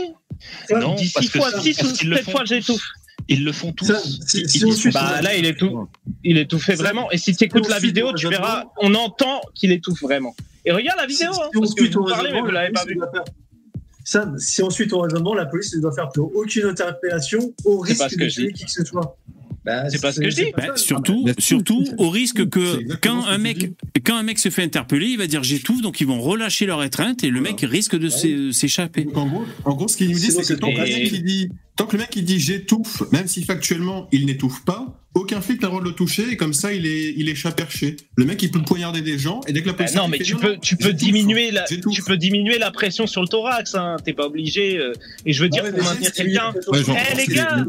Non, 0.70 0.96
Ils 0.98 1.10
parce 1.12 1.26
six 1.26 1.30
que 1.32 1.38
fois, 1.38 1.50
ça- 1.50 1.60
six 1.60 1.80
ou 1.82 1.86
sept 1.94 2.22
font 2.24 2.30
fois 2.32 2.40
tous. 2.40 2.46
j'étouffe. 2.48 2.88
Ils 3.28 3.44
le 3.44 3.52
font 3.52 3.72
tous. 3.72 3.86
Ça, 3.86 4.00
si- 4.00 4.40
Ils- 4.40 4.48
si 4.48 4.88
ils 4.88 4.92
Bah 4.92 5.20
là 5.22 5.36
il 5.36 5.46
est 5.46 5.54
tout, 5.56 5.88
il 6.24 6.38
étouffait 6.38 6.74
Ça- 6.76 6.82
vraiment. 6.82 7.10
Et 7.12 7.18
si 7.18 7.36
tu 7.36 7.44
écoutes 7.44 7.68
la 7.68 7.78
vidéo, 7.78 8.12
tu 8.14 8.28
verras, 8.28 8.64
on 8.80 8.94
entend 8.94 9.40
qu'il 9.54 9.70
étouffe 9.70 10.00
vraiment. 10.02 10.34
Et 10.64 10.72
regarde 10.72 10.98
la 10.98 11.06
vidéo, 11.06 11.32
Si- 11.32 11.40
hein, 11.40 11.48
parce 11.54 11.74
que 11.74 11.84
vous 11.84 12.04
parlez 12.04 12.32
mais 12.32 12.40
vous 12.40 12.46
la 12.46 12.52
l'avez 12.62 12.72
pas 12.72 12.80
police 12.82 12.94
vu. 12.94 12.98
doit 12.98 13.10
faire- 13.12 13.24
Sam, 14.04 14.36
si 14.38 14.62
on 14.64 14.70
suit 14.70 14.88
ton 14.88 15.00
raisonnement, 15.00 15.34
la 15.34 15.46
police 15.46 15.72
ne 15.76 15.80
doit 15.80 15.92
faire 15.94 16.08
plus 16.08 16.22
aucune 16.22 16.64
interpellation 16.66 17.54
au 17.64 17.78
risque 17.78 18.16
de 18.18 18.26
tuer 18.28 18.52
qui 18.52 18.64
que 18.64 18.70
ce 18.70 18.84
soit. 18.84 19.16
Bah, 19.64 19.88
C'est 19.90 20.00
pas 20.02 20.12
ce 20.12 20.20
que 20.20 20.28
je 20.28 20.34
dis. 20.36 20.50
pas 20.50 20.62
Bah, 20.62 20.66
ça. 20.68 20.76
surtout, 20.76 21.24
Bah, 21.24 21.32
surtout 21.38 21.84
au 21.98 22.08
risque 22.10 22.48
que 22.48 22.96
quand 23.00 23.24
un 23.26 23.38
mec, 23.38 23.70
quand 24.04 24.16
un 24.16 24.22
mec 24.24 24.38
se 24.40 24.48
fait 24.50 24.62
interpeller, 24.64 25.06
il 25.06 25.18
va 25.18 25.26
dire 25.28 25.44
j'étouffe, 25.44 25.80
donc 25.82 26.00
ils 26.00 26.06
vont 26.06 26.20
relâcher 26.20 26.66
leur 26.66 26.82
étreinte 26.82 27.22
et 27.22 27.28
le 27.30 27.38
Voilà. 27.38 27.54
mec 27.54 27.60
risque 27.70 27.96
de 27.96 28.08
s'é- 28.08 28.52
s'échapper. 28.52 29.04
Donc, 29.04 29.16
en 29.16 29.26
gros, 29.26 29.44
en 29.64 29.74
gros, 29.74 29.86
ce 29.88 29.96
qu'il 29.96 30.08
nous 30.08 30.14
dit, 30.18 30.20
c'est 30.30 30.34
bah, 30.34 30.40
que 30.40 30.46
Sinon, 30.46 30.58
tant 30.58 30.72
que, 30.74 30.80
le 30.80 30.86
c'est- 30.86 30.98
mec, 31.04 31.12
il 31.12 31.22
dit, 31.24 31.48
tant 31.76 31.86
que 31.86 31.96
le 31.96 32.02
mec 32.02 32.14
il 32.16 32.24
dit 32.24 32.38
j'étouffe, 32.40 33.02
même 33.12 33.26
si 33.28 33.44
factuellement 33.44 34.08
il 34.12 34.26
n'étouffe 34.26 34.64
pas, 34.64 34.98
aucun 35.14 35.40
flic 35.42 35.60
n'a 35.60 35.68
le 35.68 35.72
droit 35.72 35.82
de 35.82 35.88
le 35.88 35.94
toucher 35.94 36.30
et 36.30 36.36
comme 36.38 36.54
ça 36.54 36.72
il 36.72 36.86
est, 36.86 37.12
il 37.16 37.28
est 37.28 37.34
chat 37.34 37.50
perché. 37.52 37.96
Le 38.16 38.24
mec 38.24 38.42
il 38.42 38.50
peut 38.50 38.62
poignarder 38.62 39.02
des 39.02 39.18
gens 39.18 39.40
et 39.46 39.52
dès 39.52 39.60
que 39.60 39.66
la 39.66 39.72
Bah 39.72 39.78
police. 39.78 39.94
non, 39.94 40.02
arrive, 40.04 40.12
mais 40.12 40.18
tu 40.24 40.36
peux, 40.36 40.56
tu 40.56 40.76
peux 40.76 40.92
diminuer 40.94 41.50
la, 41.50 41.64
tu 41.64 42.02
peux 42.06 42.16
diminuer 42.16 42.58
la 42.58 42.70
pression 42.70 43.06
sur 43.06 43.20
le 43.20 43.28
thorax. 43.28 43.74
Hein. 43.74 43.96
T'es 44.04 44.14
pas 44.14 44.24
obligé. 44.26 44.78
euh, 44.78 44.92
et 45.26 45.32
je 45.34 45.42
veux 45.42 45.48
dire, 45.50 45.64
Ah 45.66 45.70
ouais, 45.70 45.72
pour 45.76 45.84
maintenir 45.84 46.12
quelqu'un. 46.12 46.52
Eh, 47.12 47.16
les 47.16 47.26
gars 47.26 47.64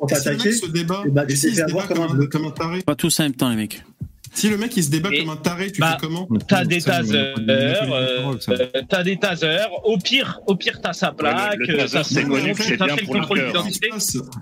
On 0.00 0.06
t'attaquer, 0.06 0.52
se 0.52 0.66
débat, 0.66 1.04
eh 1.06 1.10
ben, 1.10 1.22
et 1.22 1.26
tu 1.34 1.40
t'es 1.40 1.50
se 1.50 1.54
fait 1.54 1.66
débat 1.66 1.86
comme 1.86 2.00
un, 2.00 2.20
un- 2.20 2.26
comme 2.26 2.44
un 2.46 2.50
taré, 2.50 2.82
Pas 2.82 2.96
tous 2.96 3.20
en 3.20 3.24
même 3.24 3.34
temps, 3.34 3.48
les 3.50 3.56
mecs. 3.56 3.82
Si 4.34 4.48
le 4.48 4.56
mec 4.56 4.76
il 4.76 4.84
se 4.84 4.90
débat 4.90 5.10
Et- 5.12 5.20
comme 5.20 5.30
un 5.30 5.36
taré, 5.36 5.70
tu 5.72 5.80
bah, 5.80 5.96
fais 6.00 6.06
comment 6.06 6.28
T'as 6.48 6.64
des 6.64 6.80
tasers, 6.80 7.34
t'as 8.88 9.02
des 9.02 9.16
tasers. 9.18 9.68
Au 9.84 9.98
pire, 9.98 10.40
au 10.46 10.54
pire, 10.56 10.80
t'as 10.82 10.92
sa 10.92 11.12
plaque. 11.12 11.56
le- 11.58 11.66
le 11.66 11.74
euh, 11.74 11.76
taser, 11.82 11.92
t'as 11.94 12.04
c'est 12.04 12.24
connu 12.24 12.52
c'est 12.56 12.76
bien 12.76 12.96
pour 13.04 13.14
le 13.14 13.20
contrôle 13.20 13.46
d'identité. 13.46 13.88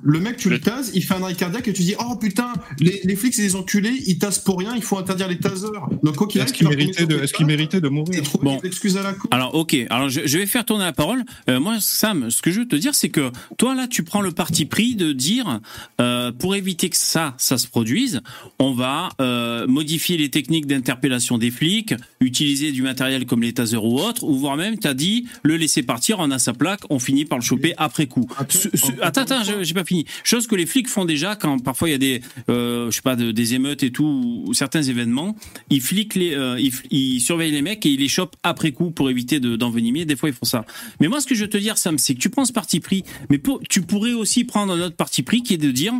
Le 0.02 0.20
mec, 0.20 0.36
tu 0.36 0.50
le 0.50 0.60
tases, 0.60 0.90
il 0.94 1.02
fait 1.02 1.14
un 1.14 1.22
arrêt 1.22 1.34
cardiaque 1.34 1.68
et 1.68 1.72
tu 1.72 1.82
dis 1.82 1.94
Oh 1.98 2.16
putain, 2.16 2.52
les, 2.80 3.00
les 3.04 3.16
flics 3.16 3.34
c'est 3.34 3.42
des 3.42 3.56
enculés, 3.56 3.94
ils 4.06 4.18
tasent 4.18 4.40
pour 4.44 4.58
rien, 4.58 4.74
il 4.76 4.82
faut 4.82 4.98
interdire 4.98 5.28
les 5.28 5.38
tasers. 5.38 5.70
Donc, 6.02 6.16
quoi 6.16 6.26
qu'il 6.26 6.40
Est-ce 6.40 6.52
qu'il 6.52 6.68
méritait 6.68 7.06
de, 7.06 7.18
est-ce 7.18 7.32
qu'il 7.32 7.46
méritait 7.46 7.80
de 7.80 7.88
mourir 7.88 8.22
Bon. 8.42 8.58
des 8.60 8.68
excuses 8.68 8.96
à 8.96 9.02
la 9.02 9.12
cour. 9.12 9.28
Alors 9.32 9.54
ok, 9.54 9.76
alors 9.90 10.08
je, 10.08 10.20
je 10.24 10.38
vais 10.38 10.46
faire 10.46 10.64
tourner 10.64 10.84
la 10.84 10.92
parole. 10.92 11.24
Euh, 11.48 11.60
moi, 11.60 11.76
Sam, 11.80 12.30
ce 12.30 12.42
que 12.42 12.50
je 12.50 12.60
veux 12.60 12.68
te 12.68 12.76
dire, 12.76 12.94
c'est 12.94 13.08
que 13.08 13.30
toi 13.58 13.74
là, 13.74 13.86
tu 13.88 14.02
prends 14.02 14.20
le 14.20 14.32
parti 14.32 14.64
pris 14.66 14.94
de 14.94 15.12
dire, 15.12 15.60
euh, 16.00 16.32
pour 16.32 16.54
éviter 16.54 16.88
que 16.90 16.96
ça, 16.96 17.34
ça 17.38 17.58
se 17.58 17.66
produise, 17.66 18.20
on 18.58 18.72
va 18.72 19.08
euh, 19.20 19.66
modifier 19.76 20.16
les 20.16 20.30
techniques 20.30 20.66
d'interpellation 20.66 21.36
des 21.36 21.50
flics, 21.50 21.94
utiliser 22.20 22.72
du 22.72 22.80
matériel 22.82 23.26
comme 23.26 23.42
les 23.42 23.52
tasers 23.52 23.84
ou 23.84 24.00
autres, 24.00 24.24
ou 24.24 24.34
voire 24.38 24.56
même, 24.56 24.78
t'as 24.78 24.94
dit, 24.94 25.26
le 25.42 25.56
laisser 25.58 25.82
partir, 25.82 26.16
on 26.18 26.30
a 26.30 26.38
sa 26.38 26.54
plaque, 26.54 26.80
on 26.88 26.98
finit 26.98 27.26
par 27.26 27.36
le 27.38 27.44
choper 27.44 27.74
après 27.76 28.06
coup. 28.06 28.26
Ce- 28.48 28.70
ce- 28.74 28.92
attends, 29.02 29.20
attends, 29.22 29.42
j'ai 29.62 29.74
pas 29.74 29.84
fini. 29.84 30.06
Chose 30.24 30.46
que 30.46 30.56
les 30.56 30.64
flics 30.66 30.88
font 30.88 31.04
déjà 31.04 31.36
quand 31.36 31.58
parfois 31.62 31.88
il 31.88 31.92
y 31.92 31.94
a 31.94 31.98
des, 31.98 32.20
euh, 32.48 32.90
je 32.90 32.96
sais 32.96 33.02
pas, 33.02 33.16
de- 33.16 33.32
des 33.32 33.52
émeutes 33.54 33.82
et 33.82 33.90
tout, 33.92 34.42
ou 34.46 34.54
certains 34.54 34.82
événements, 34.82 35.36
ils 35.68 35.82
fliquent 35.82 36.14
les, 36.14 36.34
euh, 36.34 36.58
ils, 36.58 36.72
ils 36.90 37.20
surveillent 37.20 37.52
les 37.52 37.62
mecs 37.62 37.84
et 37.84 37.90
ils 37.90 38.00
les 38.00 38.08
chopent 38.08 38.36
après 38.42 38.72
coup 38.72 38.90
pour 38.90 39.10
éviter 39.10 39.40
de- 39.40 39.56
d'envenimer. 39.56 40.04
Des 40.06 40.16
fois 40.16 40.30
ils 40.30 40.34
font 40.34 40.46
ça. 40.46 40.64
Mais 41.00 41.08
moi, 41.08 41.20
ce 41.20 41.26
que 41.26 41.34
je 41.34 41.42
veux 41.44 41.50
te 41.50 41.58
dire, 41.58 41.76
Sam, 41.76 41.98
c'est 41.98 42.14
que 42.14 42.20
tu 42.20 42.30
prends 42.30 42.44
ce 42.46 42.52
parti 42.52 42.80
pris, 42.80 43.04
mais 43.30 43.38
pour- 43.38 43.60
tu 43.68 43.82
pourrais 43.82 44.14
aussi 44.14 44.44
prendre 44.44 44.72
un 44.72 44.80
autre 44.80 44.96
parti 44.96 45.22
pris 45.22 45.42
qui 45.42 45.52
est 45.54 45.58
de 45.58 45.70
dire. 45.70 45.92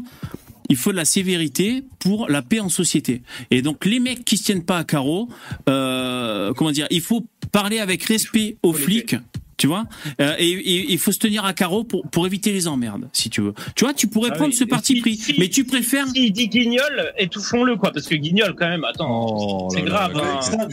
Il 0.69 0.77
faut 0.77 0.93
de 0.93 0.97
la 0.97 1.05
sévérité 1.05 1.85
pour 1.99 2.29
la 2.29 2.43
paix 2.43 2.61
en 2.61 2.69
société. 2.69 3.23
Et 3.51 3.63
donc 3.63 3.85
les 3.85 4.01
mecs 4.01 4.25
qui 4.25 4.37
se 4.37 4.45
tiennent 4.45 4.65
pas 4.65 4.79
à 4.79 4.85
carreau, 4.85 5.29
euh, 5.69 6.53
comment 6.55 6.71
dire, 6.71 6.87
il 6.91 7.01
faut 7.01 7.27
parler 7.53 7.79
avec 7.79 8.03
respect 8.05 8.57
aux 8.63 8.73
flics. 8.73 9.17
Tu 9.59 9.67
vois, 9.67 9.85
Euh, 10.21 10.35
et 10.39 10.93
il 10.93 10.99
faut 10.99 11.13
se 11.13 11.19
tenir 11.19 11.45
à 11.47 11.55
carreau 11.55 11.83
pour 11.83 12.07
pour 12.11 12.27
éviter 12.27 12.53
les 12.53 12.69
emmerdes, 12.69 13.09
si 13.15 13.31
tu 13.31 13.41
veux. 13.41 13.55
Tu 13.75 13.85
vois, 13.85 13.95
tu 13.95 14.07
pourrais 14.07 14.29
Ah 14.33 14.37
prendre 14.37 14.51
oui. 14.51 14.57
ce 14.57 14.65
parti 14.65 14.95
si- 14.97 15.01
pris, 15.01 15.17
si- 15.17 15.35
mais 15.39 15.49
tu 15.49 15.65
préfères. 15.65 16.07
S'il 16.09 16.31
dit 16.33 16.49
guignol, 16.49 17.13
étouffons-le, 17.17 17.77
quoi. 17.77 17.91
Parce 17.91 18.07
que 18.07 18.15
guignol, 18.17 18.55
quand 18.59 18.69
même, 18.69 18.85
attends. 18.85 19.27
Oh 19.31 19.69
c'est 19.73 19.81
grave. 19.83 20.13
là, 20.15 20.23
hein. 20.37 20.41
Ça. 20.43 20.69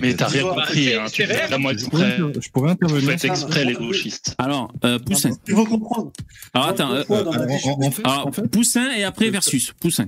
Mais 0.00 0.14
t'as 0.14 0.28
rien 0.28 0.44
Bah, 0.44 0.54
compris, 0.54 0.84
c'est- 0.84 0.94
hein. 0.96 1.04
Tu 1.12 1.22
fais 1.26 1.34
réel. 1.34 1.48
vraiment 1.50 1.70
Je 1.76 1.84
pourrais, 1.86 2.16
je 2.16 2.48
Tu 2.48 2.68
intervenir. 2.68 3.18
fais 3.20 3.28
exprès 3.28 3.64
les 3.66 3.74
gauchistes. 3.74 4.34
Alors, 4.38 4.72
euh, 4.84 4.98
Poussin. 4.98 5.30
Il 5.46 5.54
faut 5.54 5.66
comprendre. 5.66 6.10
Alors 6.54 6.68
attends, 6.68 6.92
euh, 6.92 7.04
la 7.08 7.20
En- 7.86 7.90
fait- 7.90 8.02
alors 8.06 8.26
en 8.28 8.32
fait, 8.32 8.48
Poussin 8.50 8.88
et 8.96 9.04
après 9.04 9.28
versus 9.30 9.72
Poussin. 9.78 10.06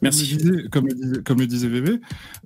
Merci. 0.00 0.38
Comme 0.38 0.38
le 0.40 0.54
disait, 0.54 0.68
comme 0.70 0.86
le 0.86 0.94
disait, 0.94 1.22
comme 1.24 1.40
le 1.40 1.46
disait 1.46 1.68
VV, 1.68 1.98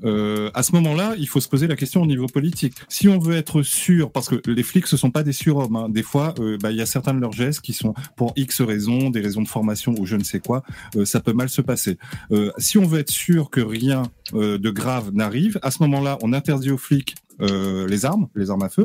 euh, 0.05 0.51
à 0.55 0.63
ce 0.63 0.73
moment-là, 0.73 1.15
il 1.19 1.29
faut 1.29 1.41
se 1.41 1.49
poser 1.49 1.67
la 1.67 1.77
question 1.77 2.01
au 2.03 2.07
niveau 2.07 2.27
politique. 2.27 2.73
Si 2.89 3.09
on 3.09 3.19
veut 3.19 3.37
être 3.37 3.63
sûr, 3.63 4.11
parce 4.11 4.29
que 4.29 4.37
les 4.47 4.63
flics, 4.63 4.80
ce 4.89 4.97
sont 4.97 5.11
pas 5.11 5.23
des 5.23 5.33
surhommes. 5.33 5.77
Hein. 5.77 5.89
Des 5.89 6.03
fois, 6.03 6.35
euh, 6.41 6.59
bah, 6.61 6.71
il 6.71 6.77
y 6.77 6.83
a 6.83 6.87
certains 6.87 7.15
de 7.15 7.21
leurs 7.21 7.33
gestes 7.33 7.61
qui 7.61 7.73
sont 7.73 7.95
pour 8.17 8.33
X 8.37 8.61
raisons, 8.61 9.11
des 9.11 9.21
raisons 9.21 9.43
de 9.43 9.49
formation 9.49 9.95
ou 9.99 10.07
je 10.07 10.17
ne 10.17 10.25
sais 10.25 10.41
quoi, 10.41 10.63
euh, 10.97 11.05
ça 11.05 11.21
peut 11.21 11.33
mal 11.33 11.49
se 11.49 11.61
passer. 11.61 11.99
Euh, 12.33 12.51
si 12.59 12.79
on 12.79 12.87
veut 12.87 13.01
être 13.01 13.11
sûr 13.11 13.51
que 13.51 13.61
rien 13.61 14.03
de 14.33 14.71
grave 14.71 15.11
n'arrive, 15.13 15.59
à 15.63 15.73
ce 15.73 15.83
moment-là, 15.83 16.17
on 16.23 16.33
interdit 16.33 16.71
aux 16.71 16.79
flics 16.79 17.17
euh, 17.41 17.87
les 17.89 18.05
armes, 18.05 18.29
les 18.35 18.51
armes 18.51 18.63
à 18.63 18.69
feu, 18.69 18.85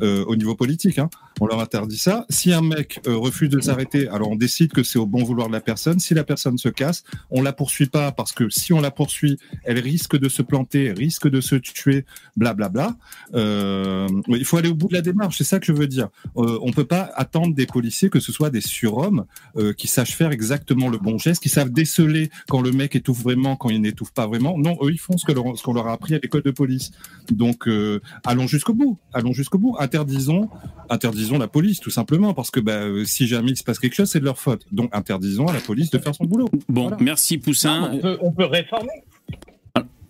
euh, 0.00 0.24
au 0.26 0.36
niveau 0.36 0.54
politique. 0.54 0.98
Hein. 0.98 1.10
On 1.40 1.46
leur 1.46 1.60
interdit 1.60 1.98
ça. 1.98 2.26
Si 2.30 2.52
un 2.52 2.62
mec 2.62 3.00
euh, 3.06 3.16
refuse 3.16 3.48
de 3.48 3.60
s'arrêter, 3.60 4.08
alors 4.08 4.30
on 4.30 4.36
décide 4.36 4.72
que 4.72 4.82
c'est 4.82 4.98
au 4.98 5.06
bon 5.06 5.24
vouloir 5.24 5.48
de 5.48 5.52
la 5.52 5.60
personne. 5.60 5.98
Si 6.00 6.14
la 6.14 6.24
personne 6.24 6.58
se 6.58 6.68
casse, 6.68 7.04
on 7.30 7.42
la 7.42 7.52
poursuit 7.52 7.86
pas 7.86 8.12
parce 8.12 8.32
que 8.32 8.48
si 8.50 8.72
on 8.72 8.80
la 8.80 8.90
poursuit, 8.90 9.38
elle 9.64 9.78
risque 9.78 10.16
de 10.18 10.28
se 10.28 10.42
planter, 10.42 10.92
risque 10.92 11.28
de 11.28 11.40
se 11.40 11.56
tuer, 11.56 12.04
blablabla. 12.36 12.96
Il 13.34 14.44
faut 14.44 14.56
aller 14.56 14.68
au 14.68 14.74
bout 14.74 14.88
de 14.88 14.94
la 14.94 15.02
démarche, 15.02 15.38
c'est 15.38 15.44
ça 15.44 15.58
que 15.58 15.66
je 15.66 15.72
veux 15.72 15.86
dire. 15.86 16.08
On 16.34 16.70
peut 16.72 16.84
pas 16.84 17.10
attendre 17.14 17.54
des 17.54 17.66
policiers 17.66 18.10
que 18.10 18.20
ce 18.20 18.32
soit 18.32 18.50
des 18.50 18.60
surhommes 18.60 19.24
qui 19.76 19.86
sachent 19.86 20.16
faire 20.16 20.30
exactement 20.30 20.88
le 20.88 20.98
bon 20.98 21.18
geste, 21.18 21.42
qui 21.42 21.48
savent 21.48 21.70
déceler 21.70 22.30
quand 22.48 22.60
le 22.60 22.72
mec 22.72 22.96
étouffe 22.96 23.22
vraiment, 23.22 23.56
quand 23.56 23.70
il 23.70 23.80
n'étouffe 23.80 24.12
pas 24.12 24.26
vraiment. 24.26 24.56
Non, 24.58 24.76
eux 24.82 24.90
ils 24.90 24.98
font 24.98 25.16
ce 25.16 25.24
que 25.24 25.32
leur- 25.32 25.54
qu'on 25.62 25.72
leur 25.72 25.86
a 25.88 25.92
appris 25.92 26.14
à 26.14 26.18
l'école 26.22 26.42
de 26.42 26.50
police. 26.50 26.90
Donc 27.30 27.66
allons 28.24 28.46
jusqu'au 28.46 28.74
bout, 28.74 28.98
allons 29.12 29.32
jusqu'au 29.32 29.58
bout. 29.58 29.76
Interdisons, 29.78 30.48
interdisons 30.88 31.38
la 31.38 31.48
police 31.48 31.80
tout 31.80 31.90
simplement 31.90 32.34
parce 32.34 32.50
que 32.50 32.60
bah, 32.60 32.72
euh, 32.72 33.04
si 33.04 33.26
jamais 33.26 33.50
il 33.52 33.56
se 33.56 33.64
passe 33.64 33.78
quelque 33.78 33.94
chose, 33.94 34.08
c'est 34.08 34.20
de 34.20 34.24
leur 34.24 34.38
faute. 34.38 34.66
Donc 34.72 34.90
interdisons 34.94 35.46
à 35.46 35.52
la 35.52 35.60
police 35.60 35.90
de 35.90 35.98
faire 35.98 36.14
son 36.14 36.24
boulot. 36.24 36.48
Bon, 36.68 36.88
Voilà. 36.88 36.96
merci 37.00 37.38
Poussin. 37.38 37.90
on, 37.92 37.98
peut, 37.98 38.18
on 38.20 38.32
peut 38.32 38.44
réformer. 38.46 38.90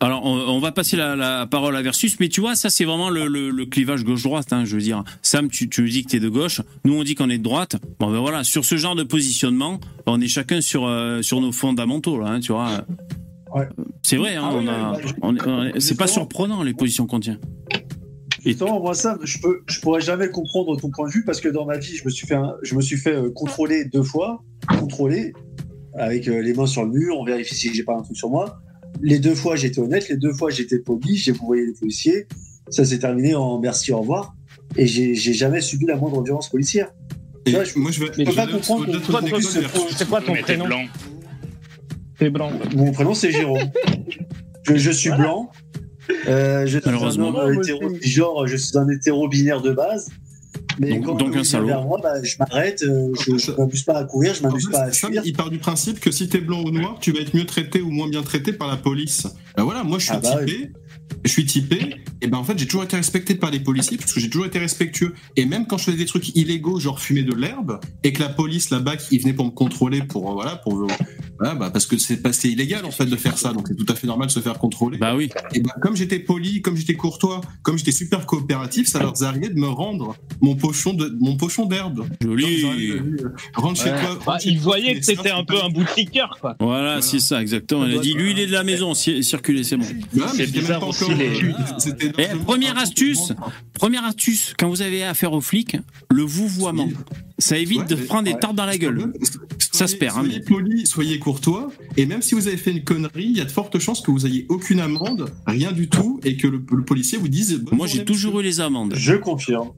Alors, 0.02 0.24
on, 0.24 0.58
va 0.60 0.72
passer 0.72 0.96
la, 0.96 1.14
la 1.14 1.46
parole 1.46 1.76
à 1.76 1.82
Versus, 1.82 2.18
mais 2.20 2.30
tu 2.30 2.40
vois, 2.40 2.54
ça, 2.54 2.70
c'est 2.70 2.86
vraiment 2.86 3.10
le, 3.10 3.26
le, 3.26 3.50
le 3.50 3.66
clivage 3.66 4.02
gauche-droite. 4.02 4.50
Hein, 4.50 4.64
je 4.64 4.74
veux 4.74 4.80
dire, 4.80 5.04
Sam, 5.20 5.50
tu, 5.50 5.68
tu 5.68 5.82
nous 5.82 5.88
dis 5.88 6.02
que 6.04 6.08
t'es 6.08 6.20
de 6.20 6.30
gauche, 6.30 6.62
nous, 6.86 6.94
on 6.98 7.02
dit 7.04 7.14
qu'on 7.14 7.28
est 7.28 7.36
de 7.36 7.42
droite. 7.42 7.76
Bon, 7.98 8.10
ben 8.10 8.18
voilà, 8.18 8.42
sur 8.42 8.64
ce 8.64 8.78
genre 8.78 8.94
de 8.94 9.02
positionnement, 9.02 9.78
on 10.06 10.18
est 10.22 10.26
chacun 10.28 10.62
sur, 10.62 10.86
euh, 10.86 11.20
sur 11.20 11.42
nos 11.42 11.52
fondamentaux, 11.52 12.18
là, 12.18 12.28
hein, 12.28 12.40
tu 12.40 12.52
vois. 12.52 12.86
Ouais. 13.54 13.66
C'est 14.02 14.16
vrai, 14.16 14.36
hein, 14.36 14.42
Ah 14.44 14.56
a, 14.58 14.92
bah, 14.92 14.98
je- 15.04 15.12
on 15.22 15.36
on 15.46 15.80
c'est 15.80 15.96
pas 15.96 16.06
surprenant 16.06 16.62
les 16.62 16.74
positions 16.74 17.06
qu'on 17.06 17.20
tient. 17.20 17.38
Justement, 18.44 18.80
moi, 18.80 18.94
ça, 18.94 19.18
je, 19.22 19.38
peux, 19.38 19.60
je 19.66 19.80
pourrais 19.80 20.00
jamais 20.00 20.30
comprendre 20.30 20.74
ton 20.80 20.88
point 20.90 21.06
de 21.08 21.12
vue 21.12 21.24
parce 21.24 21.40
que 21.40 21.48
dans 21.48 21.66
ma 21.66 21.76
vie, 21.76 21.96
je 21.96 22.04
me 22.04 22.10
suis 22.10 22.26
fait, 22.26 22.34
un- 22.36 22.54
je 22.62 22.74
me 22.74 22.80
suis 22.80 22.96
fait 22.96 23.12
euh, 23.14 23.30
contrôler 23.30 23.84
deux 23.84 24.02
fois, 24.02 24.42
contrôler 24.78 25.34
avec 25.94 26.26
euh, 26.28 26.40
les 26.40 26.54
mains 26.54 26.66
sur 26.66 26.84
le 26.84 26.90
mur, 26.90 27.18
on 27.18 27.24
vérifie 27.24 27.54
si 27.54 27.74
j'ai 27.74 27.82
pas 27.82 27.94
un 27.96 28.02
truc 28.02 28.16
sur 28.16 28.30
moi. 28.30 28.60
Les 29.02 29.18
deux 29.18 29.34
fois, 29.34 29.56
j'étais 29.56 29.80
honnête, 29.80 30.08
les 30.08 30.16
deux 30.16 30.32
fois, 30.32 30.50
j'étais 30.50 30.78
poli, 30.78 31.16
j'ai 31.16 31.32
envoyé 31.32 31.66
les 31.66 31.74
policiers. 31.74 32.26
Ça 32.70 32.84
s'est 32.84 32.98
terminé 33.00 33.34
en 33.34 33.58
merci, 33.58 33.92
au 33.92 34.00
revoir. 34.00 34.34
Et 34.76 34.86
j'ai 34.86 35.14
jamais 35.14 35.60
subi 35.60 35.84
la 35.86 35.96
moindre 35.96 36.22
violence 36.22 36.48
policière. 36.48 36.92
Et 37.46 37.50
Tu 37.50 37.56
vois, 37.56 37.64
je- 37.64 37.78
moi, 37.78 37.90
je 37.90 38.00
vais. 38.00 38.06
je 38.16 38.24
peux 38.24 38.32
pas 38.34 38.46
comprendre 38.46 38.86
se 39.40 39.60
C'est 39.96 40.08
quoi 40.08 40.20
ton 40.22 40.34
prénom 40.34 40.66
blanc. 40.66 40.82
T'es 42.20 42.30
blanc. 42.30 42.52
Mon 42.76 42.92
prénom, 42.92 43.14
c'est 43.14 43.32
Jérôme. 43.32 43.58
Je, 44.68 44.76
je 44.76 44.90
suis 44.90 45.10
blanc. 45.10 45.50
Euh, 46.28 46.66
je 46.66 46.78
suis 46.78 46.88
un 46.88 46.92
Malheureusement. 46.92 47.28
homme 47.28 47.36
euh, 47.50 47.54
hétéro, 47.62 47.80
genre, 48.02 48.46
je 48.46 48.56
suis 48.56 48.76
un 48.76 48.88
hétéro 48.88 49.26
binaire 49.28 49.60
de 49.62 49.70
base. 49.72 50.08
Mais 50.78 50.90
Donc- 50.94 51.06
quand 51.06 51.14
donc 51.14 51.36
un 51.36 51.44
salaud. 51.44 51.66
vers 51.66 51.82
moi, 51.82 51.98
bah, 52.02 52.22
je 52.22 52.36
m'arrête, 52.38 52.82
euh, 52.82 53.12
je, 53.26 53.36
je 53.38 53.52
m'amuse 53.52 53.82
pas 53.84 53.94
à 53.98 54.04
courir, 54.04 54.34
je 54.34 54.42
m'amuse 54.42 54.66
fait, 54.66 54.72
pas 54.72 54.82
à 54.82 54.90
fuir. 54.92 55.22
il 55.24 55.32
part 55.32 55.48
du 55.50 55.58
principe 55.58 55.98
que 56.00 56.10
si 56.10 56.28
t'es 56.28 56.40
blanc 56.40 56.62
ou 56.62 56.70
noir, 56.70 56.98
tu 57.00 57.12
vas 57.12 57.20
être 57.20 57.34
mieux 57.34 57.44
traité 57.46 57.80
ou 57.80 57.90
moins 57.90 58.08
bien 58.08 58.22
traité 58.22 58.52
par 58.52 58.68
la 58.68 58.76
police. 58.76 59.26
Ben 59.56 59.64
voilà, 59.64 59.82
moi 59.82 59.98
je 59.98 60.04
suis 60.06 60.14
Ah 60.14 60.20
bah 60.20 60.44
typé, 60.44 60.72
je 61.24 61.30
suis 61.30 61.44
typé, 61.46 61.96
et 62.22 62.26
ben 62.26 62.38
en 62.38 62.44
fait 62.44 62.58
j'ai 62.58 62.66
toujours 62.66 62.84
été 62.84 62.96
respecté 62.96 63.34
par 63.34 63.50
les 63.50 63.60
policiers 63.60 63.96
parce 63.96 64.12
que 64.12 64.20
j'ai 64.20 64.30
toujours 64.30 64.46
été 64.46 64.58
respectueux. 64.58 65.14
Et 65.36 65.44
même 65.44 65.66
quand 65.66 65.78
je 65.78 65.84
faisais 65.84 65.96
des 65.96 66.06
trucs 66.06 66.34
illégaux, 66.36 66.78
genre 66.80 67.00
fumer 67.00 67.22
de 67.22 67.34
l'herbe, 67.34 67.80
et 68.04 68.12
que 68.12 68.20
la 68.22 68.28
police 68.28 68.70
là-bas, 68.70 68.94
ils 69.10 69.20
venaient 69.20 69.32
pour 69.32 69.46
me 69.46 69.50
contrôler, 69.50 70.02
pour 70.02 70.30
euh, 70.30 70.34
voilà, 70.34 70.56
pour 70.56 70.86
voilà, 71.38 71.54
bah, 71.54 71.70
parce 71.70 71.86
que 71.86 71.96
c'est 71.98 72.18
pas 72.22 72.32
c'est 72.32 72.48
illégal 72.48 72.84
en 72.84 72.90
fait 72.90 73.06
de 73.06 73.16
faire 73.16 73.38
ça, 73.38 73.52
donc 73.52 73.66
c'est 73.68 73.76
tout 73.76 73.86
à 73.88 73.94
fait 73.94 74.06
normal 74.06 74.28
de 74.28 74.32
se 74.32 74.40
faire 74.40 74.58
contrôler. 74.58 74.98
Bah 74.98 75.14
oui. 75.16 75.30
Et 75.54 75.60
ben 75.60 75.70
comme 75.80 75.96
j'étais 75.96 76.18
poli, 76.18 76.60
comme 76.62 76.76
j'étais 76.76 76.94
courtois, 76.94 77.40
comme 77.62 77.78
j'étais 77.78 77.92
super 77.92 78.26
coopératif, 78.26 78.86
ça 78.88 78.98
leur 79.00 79.22
arrivait 79.22 79.48
de 79.48 79.58
me 79.58 79.68
rendre 79.68 80.16
mon 80.40 80.54
pochon 80.56 80.92
de 80.94 81.16
mon 81.20 81.36
pochon 81.36 81.66
d'herbe. 81.66 82.06
Joli. 82.22 82.60
Ils 82.60 82.92
euh, 82.92 83.34
Rentre 83.54 83.82
chez 83.82 83.90
Ouais. 83.90 84.00
toi. 84.00 84.18
Ah, 84.20 84.30
rentre 84.32 84.42
chez 84.42 84.48
il 84.50 84.54
toi, 84.56 84.64
voyait 84.64 84.94
mais 84.94 85.00
que 85.00 85.06
c'était 85.06 85.30
un 85.30 85.44
peu 85.44 85.62
un 85.62 85.68
boutiqueur, 85.70 86.36
quoi. 86.40 86.56
Voilà, 86.60 87.00
c'est 87.02 87.18
ça, 87.20 87.40
exactement. 87.40 87.86
Il 87.86 87.96
a 87.96 88.00
dit, 88.00 88.12
lui, 88.14 88.32
il 88.32 88.38
est 88.38 88.46
de 88.46 88.52
la 88.52 88.62
maison, 88.64 88.94
ci- 88.94 89.22
circulez, 89.24 89.64
c'est 89.64 89.76
bon. 89.76 89.84
Ouais, 89.84 89.92
mais 90.14 90.26
C'est 90.36 90.52
bizarre 90.52 90.80
les- 91.08 91.54
c'était 91.78 92.12
Eh, 92.18 92.36
première 92.44 92.76
un 92.76 92.82
astuce. 92.82 93.32
Première 93.74 94.04
astuce, 94.04 94.54
quand 94.58 94.68
vous 94.68 94.82
avez 94.82 95.02
affaire 95.04 95.32
aux 95.32 95.40
flics, 95.40 95.76
le 96.10 96.22
vouvoiement. 96.22 96.88
Ça 97.40 97.58
évite 97.58 97.80
Ouais, 97.80 97.86
de 97.86 97.94
prendre 97.96 98.24
des 98.24 98.38
tartes 98.38 98.54
dans 98.54 98.66
la 98.66 98.78
gueule. 98.78 99.12
Ça 99.72 99.86
se 99.86 99.96
perd, 99.96 100.16
hein, 100.18 100.20
Soyez 100.24 100.38
mais- 100.40 100.44
poli, 100.44 100.86
soyez 100.86 101.18
courtois, 101.18 101.70
et 101.96 102.04
même 102.04 102.20
si 102.22 102.34
vous 102.34 102.48
avez 102.48 102.56
fait 102.58 102.70
une 102.70 102.84
connerie, 102.84 103.24
il 103.24 103.36
y 103.38 103.40
a 103.40 103.44
de 103.44 103.50
fortes 103.50 103.78
chances 103.78 104.02
que 104.02 104.10
vous 104.10 104.26
ayez 104.26 104.44
aucune 104.50 104.78
amende, 104.80 105.32
rien 105.46 105.72
du 105.72 105.88
tout, 105.88 106.20
et 106.22 106.36
que 106.36 106.46
le, 106.48 106.62
le 106.70 106.84
policier 106.84 107.16
vous 107.18 107.28
dise. 107.28 107.62
Moi, 107.72 107.86
j'ai 107.86 108.04
toujours 108.04 108.34
monsieur. 108.34 108.46
eu 108.48 108.50
les 108.52 108.60
amendes. 108.60 108.94
Je 108.96 109.14
confirme. 109.14 109.70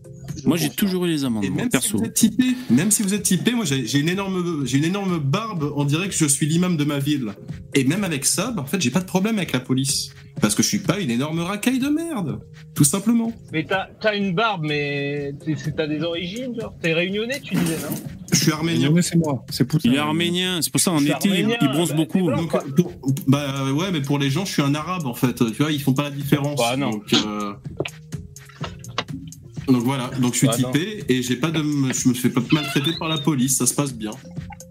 Je 0.43 0.49
Moi, 0.49 0.57
j'ai 0.57 0.71
toujours 0.71 1.05
eu 1.05 1.09
les 1.09 1.25
amendes, 1.25 1.45
Et 1.45 1.51
moi, 1.51 1.63
même 1.63 1.81
si 1.81 1.93
vous 1.93 2.03
êtes 2.03 2.15
typé, 2.15 2.45
même 2.71 2.91
si 2.91 3.03
vous 3.03 3.13
êtes 3.15 3.23
typé, 3.23 3.53
moi 3.53 3.65
j'ai 3.67 3.99
une 3.99 4.09
énorme, 4.09 4.65
j'ai 4.67 4.79
une 4.79 4.85
énorme 4.85 5.19
barbe. 5.19 5.71
On 5.77 5.85
dirait 5.85 6.09
que 6.09 6.15
je 6.15 6.25
suis 6.25 6.47
l'imam 6.47 6.77
de 6.77 6.85
ma 6.85 6.99
ville. 6.99 7.33
Et 7.75 7.85
même 7.85 8.03
avec 8.03 8.25
ça, 8.25 8.51
bah, 8.51 8.63
en 8.63 8.67
fait, 8.67 8.81
j'ai 8.81 8.91
pas 8.91 9.01
de 9.01 9.05
problème 9.07 9.37
avec 9.37 9.53
la 9.53 9.61
police 9.61 10.11
parce 10.41 10.55
que 10.55 10.63
je 10.63 10.69
suis 10.69 10.79
pas 10.79 10.99
une 11.01 11.11
énorme 11.11 11.41
racaille 11.41 11.79
de 11.79 11.89
merde, 11.89 12.41
tout 12.75 12.85
simplement. 12.85 13.33
Mais 13.53 13.65
t'as 13.65 13.89
t'as 14.01 14.17
une 14.17 14.35
barbe, 14.35 14.65
mais 14.65 15.35
t'as 15.77 15.87
des 15.87 16.03
origines, 16.03 16.55
genre 16.59 16.75
T'es 16.81 16.95
réunionnais, 16.95 17.41
tu 17.41 17.52
disais, 17.59 17.77
non 17.83 17.95
Je 18.33 18.39
suis 18.39 18.53
arménien. 18.53 18.91
Mais 18.91 19.03
c'est 19.03 19.17
moi, 19.17 19.45
c'est 19.51 19.65
Poutine. 19.65 19.93
Il 19.93 19.97
est 19.97 20.01
arménien, 20.01 20.61
c'est 20.63 20.71
pour 20.71 20.81
ça 20.81 20.91
en 20.93 20.99
été, 21.01 21.09
il- 21.25 21.31
arménien, 21.31 21.57
il 21.61 21.69
bronze 21.69 21.91
bah, 21.91 21.97
beaucoup. 21.97 22.25
blanc. 22.27 22.37
Donc, 22.43 22.53
bah 23.27 23.73
ouais, 23.73 23.91
mais 23.93 24.01
pour 24.01 24.19
les 24.19 24.31
gens, 24.31 24.45
je 24.45 24.53
suis 24.53 24.63
un 24.63 24.75
arabe 24.75 25.07
en 25.07 25.15
fait. 25.15 25.35
Tu 25.35 25.63
vois, 25.63 25.73
ils 25.73 25.81
font 25.81 25.93
pas 25.95 26.05
la 26.05 26.11
différence. 26.11 26.59
Bah, 26.59 26.77
non. 26.77 26.91
Donc, 26.91 27.13
euh, 27.13 27.53
donc 29.69 29.83
voilà, 29.85 30.11
donc 30.21 30.33
je 30.33 30.39
suis 30.39 30.47
Bah, 30.49 30.57
non. 30.61 30.71
typé 30.73 31.05
et 31.09 31.23
j'ai 31.23 31.37
pas 31.37 31.51
de, 31.51 31.63
je 31.63 32.09
me 32.09 32.15
fais 32.15 32.31
pas 32.31 32.41
maltraiter 32.53 32.93
par 32.99 33.09
la 33.09 33.19
police, 33.19 33.57
ça 33.57 33.67
se 33.67 33.75
passe 33.75 33.95
bien. 33.95 34.11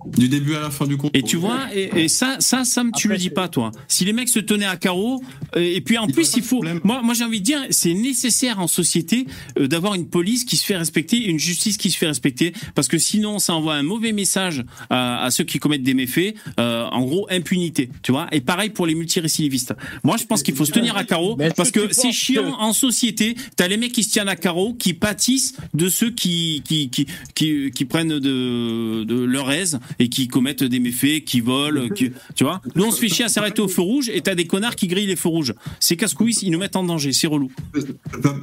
Du 0.05 0.29
début 0.29 0.55
à 0.55 0.61
la 0.61 0.69
fin 0.71 0.85
du 0.87 0.97
contrôle. 0.97 1.11
Et 1.19 1.23
tu 1.23 1.37
vois, 1.37 1.67
et, 1.75 2.03
et 2.03 2.07
ça, 2.07 2.37
ça, 2.39 2.63
Sam, 2.65 2.91
tu 2.95 3.07
Après, 3.07 3.15
le 3.15 3.19
dis 3.21 3.29
pas, 3.29 3.47
toi. 3.47 3.71
Si 3.87 4.03
les 4.05 4.13
mecs 4.13 4.29
se 4.29 4.39
tenaient 4.39 4.65
à 4.65 4.75
carreau, 4.77 5.21
euh, 5.55 5.59
et 5.61 5.81
puis 5.81 5.97
en 5.97 6.07
Il 6.07 6.13
plus, 6.13 6.33
il 6.35 6.43
faut. 6.43 6.63
Moi, 6.83 7.01
moi 7.03 7.13
j'ai 7.13 7.23
envie 7.23 7.39
de 7.39 7.45
dire, 7.45 7.59
c'est 7.69 7.93
nécessaire 7.93 8.59
en 8.59 8.67
société 8.67 9.27
euh, 9.59 9.67
d'avoir 9.67 9.93
une 9.95 10.07
police 10.07 10.43
qui 10.45 10.57
se 10.57 10.65
fait 10.65 10.77
respecter, 10.77 11.17
une 11.17 11.39
justice 11.39 11.77
qui 11.77 11.91
se 11.91 11.97
fait 11.97 12.07
respecter, 12.07 12.53
parce 12.75 12.87
que 12.87 12.97
sinon, 12.97 13.39
ça 13.39 13.53
envoie 13.53 13.75
un 13.75 13.83
mauvais 13.83 14.11
message 14.11 14.63
à, 14.89 15.23
à 15.23 15.31
ceux 15.31 15.43
qui 15.43 15.59
commettent 15.59 15.83
des 15.83 15.93
méfaits. 15.93 16.35
euh, 16.59 16.85
en 16.91 17.01
gros, 17.03 17.27
impunité, 17.29 17.89
tu 18.03 18.11
vois. 18.11 18.27
Et 18.31 18.41
pareil 18.41 18.69
pour 18.69 18.85
les 18.87 18.95
multirécidivistes. 18.95 19.73
Moi, 20.03 20.17
je 20.17 20.25
pense 20.25 20.41
qu'il 20.43 20.55
faut 20.55 20.65
se 20.65 20.71
tenir 20.71 20.97
à 20.97 21.03
carreau, 21.03 21.37
parce 21.55 21.71
que 21.71 21.91
c'est 21.93 22.11
chiant 22.11 22.43
que- 22.43 22.61
en 22.61 22.73
société. 22.73 23.35
T'as 23.55 23.67
les 23.67 23.77
mecs 23.77 23.91
qui 23.91 24.03
se 24.03 24.09
tiennent 24.11 24.29
à 24.29 24.35
carreau, 24.35 24.73
qui 24.73 24.93
pâtissent 24.93 25.55
de 25.73 25.89
ceux 25.89 26.09
qui 26.11 26.61
qui 26.65 26.89
qui 26.89 27.05
qui, 27.35 27.71
qui 27.71 27.85
prennent 27.85 28.19
de, 28.19 29.03
de 29.03 29.15
leur 29.23 29.51
aise 29.51 29.79
et 29.99 30.09
qui 30.09 30.27
commettent 30.27 30.63
des 30.63 30.79
méfaits, 30.79 31.23
qui 31.25 31.41
volent, 31.41 31.89
qui, 31.89 32.11
tu 32.35 32.43
vois. 32.43 32.61
Nous, 32.75 32.83
on 32.83 32.91
se 32.91 32.99
fait 32.99 33.09
chier 33.09 33.25
à 33.25 33.29
s'arrêter 33.29 33.61
au 33.61 33.67
feu 33.67 33.81
rouge 33.81 34.09
et 34.13 34.21
t'as 34.21 34.35
des 34.35 34.45
connards 34.45 34.75
qui 34.75 34.87
grillent 34.87 35.07
les 35.07 35.15
feux 35.15 35.29
rouges. 35.29 35.53
Ces 35.79 35.95
casse-couilles, 35.97 36.35
ils 36.43 36.51
nous 36.51 36.59
mettent 36.59 36.75
en 36.75 36.83
danger, 36.83 37.11
c'est 37.13 37.27
relou. 37.27 37.51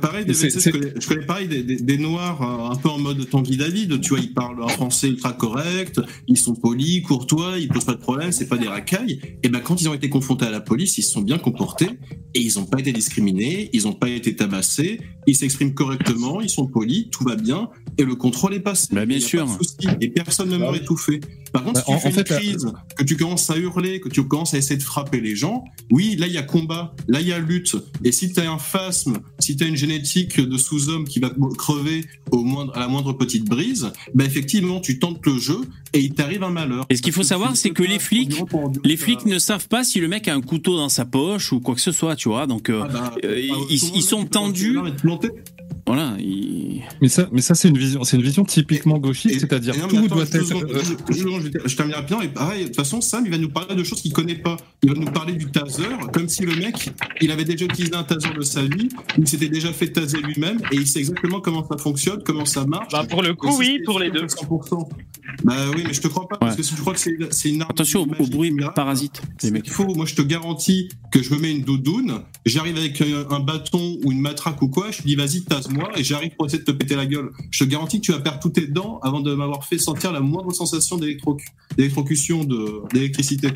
Pareil, 0.00 0.24
des, 0.24 0.34
je, 0.34 0.70
connais, 0.70 0.92
je 1.00 1.06
connais 1.08 1.26
pareil 1.26 1.48
des, 1.48 1.62
des- 1.62 1.76
des 1.80 1.98
noirs 1.98 2.42
euh, 2.42 2.72
un 2.72 2.76
peu 2.76 2.88
en 2.88 2.98
mode 2.98 3.28
Tanguy 3.28 3.56
David. 3.56 4.00
Tu 4.00 4.10
vois, 4.10 4.18
ils 4.20 4.32
parlent 4.32 4.62
un 4.62 4.68
français 4.68 5.08
ultra 5.08 5.32
correct, 5.32 6.00
ils 6.26 6.36
sont 6.36 6.54
polis, 6.54 7.02
courtois, 7.02 7.58
ils 7.58 7.68
posent 7.68 7.84
pas 7.84 7.94
de 7.94 8.00
problème, 8.00 8.32
c'est 8.32 8.48
pas 8.48 8.58
des 8.58 8.68
racailles. 8.68 9.20
Et 9.42 9.48
ben 9.48 9.60
quand 9.60 9.80
ils 9.80 9.88
ont 9.88 9.94
été 9.94 10.08
confrontés 10.08 10.46
à 10.46 10.50
la 10.50 10.60
police, 10.60 10.98
ils 10.98 11.02
se 11.02 11.12
sont 11.12 11.20
bien 11.22 11.38
comportés 11.38 11.88
et 12.34 12.40
ils 12.40 12.58
ont 12.58 12.66
pas 12.66 12.78
été 12.80 12.92
discriminés, 12.92 13.70
ils 13.72 13.86
ont 13.88 13.92
pas 13.92 14.08
été 14.08 14.34
tabassés, 14.36 15.00
ils 15.26 15.34
s'expriment 15.36 15.74
correctement, 15.74 16.40
ils 16.40 16.50
sont 16.50 16.66
polis, 16.66 17.08
tout 17.10 17.24
va 17.24 17.36
bien 17.36 17.68
et 17.96 18.04
le 18.04 18.14
contrôle 18.14 18.54
est 18.54 18.60
passé. 18.60 18.88
Bah, 18.92 19.06
bien 19.06 19.20
sûr. 19.20 19.46
pas 19.46 19.92
et 20.00 20.08
personne 20.08 20.48
ne 20.50 20.56
Bah 20.58 20.64
meurt 20.70 20.76
étouffé. 20.76 21.20
Par 21.52 21.62
contre, 21.64 21.74
Bah, 21.74 21.80
si 21.80 21.86
tu 21.86 21.92
en- 21.92 21.98
fais 22.00 22.08
en 22.08 22.12
fait, 22.12 22.20
une 22.28 22.34
la- 22.34 22.40
crise, 22.40 22.72
que 22.96 23.04
tu 23.04 23.16
commences 23.16 23.48
à 23.50 23.56
hurler, 23.56 24.00
que 24.00 24.08
tu 24.08 24.22
commences 24.24 24.54
à 24.54 24.58
essayer 24.58 24.76
de 24.76 24.82
frapper 24.82 25.20
les 25.20 25.34
gens, 25.36 25.64
oui, 25.90 26.16
là 26.16 26.26
il 26.26 26.32
y 26.32 26.38
a 26.38 26.42
combat, 26.42 26.94
là 27.08 27.20
il 27.20 27.28
y 27.28 27.32
a 27.32 27.38
lutte. 27.38 27.76
Et 28.04 28.12
si 28.12 28.32
tu 28.32 28.40
as 28.40 28.50
un 28.50 28.58
phasme, 28.58 29.18
si 29.38 29.56
tu 29.56 29.64
as 29.64 29.66
une 29.66 29.76
génétique 29.76 30.40
de 30.40 30.56
sous-homme 30.58 31.04
qui 31.06 31.20
va 31.20 31.30
crever 31.56 32.04
au 32.30 32.42
moindre, 32.44 32.76
à 32.76 32.80
la 32.80 32.88
moindre 32.88 33.12
petite 33.12 33.44
brise, 33.48 33.90
bah 34.14 34.24
effectivement 34.24 34.80
tu 34.80 34.98
tentes 34.98 35.24
le 35.26 35.38
jeu 35.38 35.60
et 35.94 36.00
il 36.00 36.12
t'arrive 36.14 36.42
un 36.42 36.50
malheur. 36.50 36.84
Et 36.90 36.96
ce 36.96 37.02
qu'il 37.02 37.12
faut 37.12 37.22
savoir, 37.22 37.56
c'est 37.56 37.70
que 37.70 37.82
les 37.82 37.98
flics- 37.98 38.30
Les 38.84 38.96
flics 38.96 39.24
ne 39.26 39.38
savent 39.38 39.68
pas 39.68 39.84
si 39.84 40.00
le 40.00 40.08
mec 40.08 40.28
a 40.28 40.34
un 40.34 40.40
couteau 40.40 40.76
dans 40.76 40.88
sa 40.88 41.04
poche 41.04 41.52
ou 41.52 41.60
quoi 41.60 41.74
que 41.74 41.80
ce 41.80 41.92
soit, 41.92 42.14
tu 42.16 42.28
vois. 42.28 42.46
Donc, 42.46 42.68
euh, 42.70 42.82
ah 42.84 42.88
bah, 42.88 43.14
euh, 43.24 43.40
ils- 43.70 44.02
sont 44.02 44.24
tendus. 44.24 44.76
Voilà. 45.86 46.16
Mais 47.00 47.08
ça, 47.08 47.28
mais 47.32 47.40
ça 47.40 47.54
c'est 47.54 47.68
une 47.68 47.78
vision, 47.78 48.04
c'est 48.04 48.16
une 48.16 48.22
vision 48.22 48.44
typiquement 48.44 48.98
gauchiste, 48.98 49.40
c'est-à-dire 49.40 49.74
tout 49.74 49.96
attends, 49.96 50.06
doit 50.06 50.22
être. 50.24 50.44
secondes, 50.44 50.70
euh, 50.70 50.82
je, 51.10 51.68
je 51.68 51.76
termine 51.76 51.94
rapidement. 51.94 52.20
Et 52.22 52.28
pareil, 52.28 52.62
de 52.62 52.66
toute 52.66 52.76
façon, 52.76 53.00
Sam, 53.00 53.24
il 53.24 53.30
va 53.30 53.38
nous 53.38 53.48
parler 53.50 53.74
de 53.74 53.82
choses 53.84 54.02
qu'il 54.02 54.12
connaît 54.12 54.34
pas. 54.34 54.56
Il 54.82 54.90
va 54.92 54.98
nous 54.98 55.10
parler 55.10 55.32
du 55.34 55.46
taser, 55.50 55.84
comme 56.12 56.28
si 56.28 56.42
le 56.44 56.54
mec, 56.56 56.90
il 57.20 57.30
avait 57.30 57.44
déjà 57.44 57.64
utilisé 57.64 57.94
un 57.94 58.02
taser 58.04 58.28
de 58.36 58.42
sa 58.42 58.62
vie, 58.62 58.88
il 59.16 59.26
s'était 59.26 59.48
déjà 59.48 59.72
fait 59.72 59.88
taser 59.88 60.18
lui-même, 60.20 60.58
et 60.72 60.76
il 60.76 60.86
sait 60.86 60.98
exactement 61.00 61.40
comment 61.40 61.66
ça 61.66 61.78
fonctionne, 61.78 62.22
comment 62.24 62.44
ça 62.44 62.66
marche. 62.66 62.92
Bah, 62.92 63.04
pour 63.08 63.22
le 63.22 63.34
coup, 63.34 63.56
oui, 63.58 63.80
pour 63.84 63.98
les 63.98 64.10
deux. 64.10 64.26
que 64.26 64.32
100%. 64.32 64.88
Bah 65.44 65.54
oui, 65.74 65.84
mais 65.86 65.92
je 65.92 66.00
te 66.00 66.08
crois 66.08 66.26
pas, 66.26 66.36
parce 66.38 66.52
Ouais. 66.52 66.56
que 66.58 66.62
si 66.62 66.74
tu 66.74 66.80
crois 66.80 66.94
que 66.94 67.00
c'est 67.00 67.48
une 67.50 67.62
arme. 67.62 67.70
Attention 67.70 68.02
au, 68.02 68.26
bruit 68.26 68.50
miracle, 68.50 68.74
parasite, 68.74 69.20
les 69.42 69.50
mecs. 69.50 69.68
faut. 69.70 69.94
Moi, 69.94 70.06
je 70.06 70.14
te 70.14 70.22
garantis 70.22 70.88
que 71.12 71.22
je 71.22 71.32
me 71.34 71.38
mets 71.38 71.52
une 71.52 71.62
doudoune, 71.62 72.22
j'arrive 72.46 72.76
avec 72.78 73.00
un, 73.02 73.26
un 73.30 73.40
bâton 73.40 73.98
ou 74.04 74.12
une 74.12 74.20
matraque 74.20 74.60
ou 74.62 74.68
quoi, 74.68 74.90
je 74.90 74.98
te 74.98 75.02
dis 75.02 75.16
vas-y, 75.16 75.42
tasse-moi, 75.60 75.90
et 75.96 76.04
j'arrive 76.04 76.34
pour 76.36 76.46
essayer 76.46 76.60
de 76.60 76.64
te 76.64 76.70
péter 76.70 76.96
la 76.96 77.06
gueule. 77.06 77.30
Je 77.50 77.64
te 77.64 77.68
garantis 77.68 78.00
que 78.00 78.06
tu 78.06 78.12
vas 78.12 78.20
perdre 78.20 78.40
tous 78.40 78.50
tes 78.50 78.66
dents 78.66 79.00
avant 79.02 79.20
de 79.20 79.34
m'avoir 79.34 79.64
fait 79.64 79.78
sentir 79.78 80.12
la 80.12 80.20
moindre 80.20 80.52
sensation 80.52 80.96
d'électrocu- 80.98 81.48
d'électrocution, 81.76 82.44
d'électricité. 82.92 83.48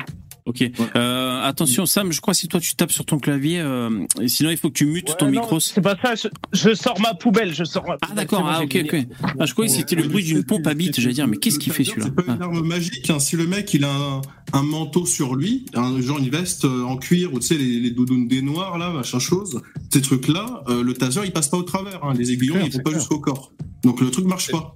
Ok. 0.45 0.61
Euh, 0.95 1.41
attention, 1.43 1.85
Sam, 1.85 2.11
je 2.11 2.19
crois 2.19 2.33
que 2.33 2.39
si 2.41 2.47
toi 2.49 2.59
tu 2.59 2.75
tapes 2.75 2.91
sur 2.91 3.05
ton 3.05 3.17
clavier, 3.17 3.61
euh, 3.61 4.05
sinon 4.27 4.49
il 4.49 4.57
faut 4.57 4.69
que 4.69 4.73
tu 4.77 4.85
mutes 4.85 5.09
Ouais, 5.11 5.15
ton 5.17 5.25
non, 5.27 5.31
micro. 5.31 5.59
C'est 5.61 5.79
pas 5.81 5.95
ça, 6.01 6.15
je, 6.15 6.27
je 6.51 6.73
sors 6.73 6.99
ma 6.99 7.13
poubelle, 7.13 7.53
je 7.53 7.63
sors 7.63 7.85
ma 7.87 7.97
Ah 8.01 8.13
d'accord, 8.13 8.45
ah 8.45 8.61
ok, 8.63 8.77
ok. 8.83 9.05
Ah, 9.39 9.45
je 9.45 9.53
croyais 9.53 9.69
que 9.71 9.77
c'était 9.77 9.95
le 9.95 10.07
bruit 10.07 10.23
d'une 10.23 10.43
pompe 10.43 10.67
à 10.67 10.73
bite. 10.73 10.99
J'allais 10.99 11.13
dire, 11.13 11.27
mais 11.27 11.37
qu'est-ce 11.37 11.59
qu'il 11.59 11.71
fait 11.71 11.85
celui-là 11.85 12.07
C'est 12.07 12.15
pas 12.15 12.23
Ah. 12.27 12.35
une 12.35 12.41
arme 12.41 12.67
magique. 12.67 13.09
hein. 13.09 13.19
Si 13.19 13.37
le 13.37 13.47
mec 13.47 13.73
il 13.73 13.85
a 13.85 13.91
un, 13.93 14.21
un 14.51 14.63
manteau 14.63 15.05
sur 15.05 15.35
lui, 15.35 15.65
un, 15.75 16.01
genre 16.01 16.19
une 16.19 16.29
veste 16.29 16.65
euh, 16.65 16.83
en 16.83 16.97
cuir 16.97 17.33
ou 17.33 17.39
tu 17.39 17.47
sais 17.47 17.55
les, 17.57 17.79
les 17.79 17.91
doudounes 17.91 18.27
des 18.27 18.41
noirs 18.41 18.77
là, 18.77 18.89
machin 18.91 19.19
chose, 19.19 19.61
ces 19.91 20.01
trucs-là, 20.01 20.63
euh, 20.67 20.83
le 20.83 20.93
taser 20.93 21.21
il 21.23 21.31
passe 21.31 21.47
pas 21.47 21.57
au 21.57 21.63
travers. 21.63 22.03
hein. 22.03 22.13
Les 22.17 22.31
aiguillons 22.33 22.55
ils 22.65 22.71
vont 22.71 22.83
pas 22.83 22.91
jusqu'au 22.91 23.19
corps. 23.19 23.53
Donc 23.83 24.01
le 24.01 24.11
truc 24.11 24.25
marche 24.25 24.51
pas. 24.51 24.75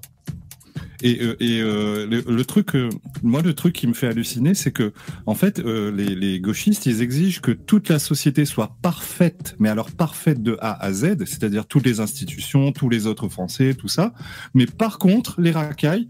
Et, 1.03 1.21
euh, 1.21 1.35
et 1.39 1.61
euh, 1.61 2.07
le, 2.07 2.23
le 2.27 2.45
truc, 2.45 2.75
euh, 2.75 2.89
moi, 3.21 3.41
le 3.41 3.53
truc 3.53 3.73
qui 3.73 3.85
me 3.87 3.93
fait 3.93 4.07
halluciner, 4.07 4.53
c'est 4.55 4.71
que, 4.71 4.93
en 5.25 5.35
fait, 5.35 5.59
euh, 5.59 5.91
les, 5.91 6.15
les 6.15 6.39
gauchistes, 6.39 6.85
ils 6.87 7.01
exigent 7.01 7.39
que 7.39 7.51
toute 7.51 7.89
la 7.89 7.99
société 7.99 8.45
soit 8.45 8.75
parfaite, 8.81 9.55
mais 9.59 9.69
alors 9.69 9.91
parfaite 9.91 10.41
de 10.41 10.57
A 10.59 10.83
à 10.83 10.91
Z, 10.91 11.25
c'est-à-dire 11.25 11.67
toutes 11.67 11.85
les 11.85 11.99
institutions, 11.99 12.71
tous 12.71 12.89
les 12.89 13.05
autres 13.05 13.29
Français, 13.29 13.75
tout 13.75 13.87
ça. 13.87 14.13
Mais 14.53 14.65
par 14.65 14.97
contre, 14.97 15.39
les 15.39 15.51
racailles, 15.51 16.09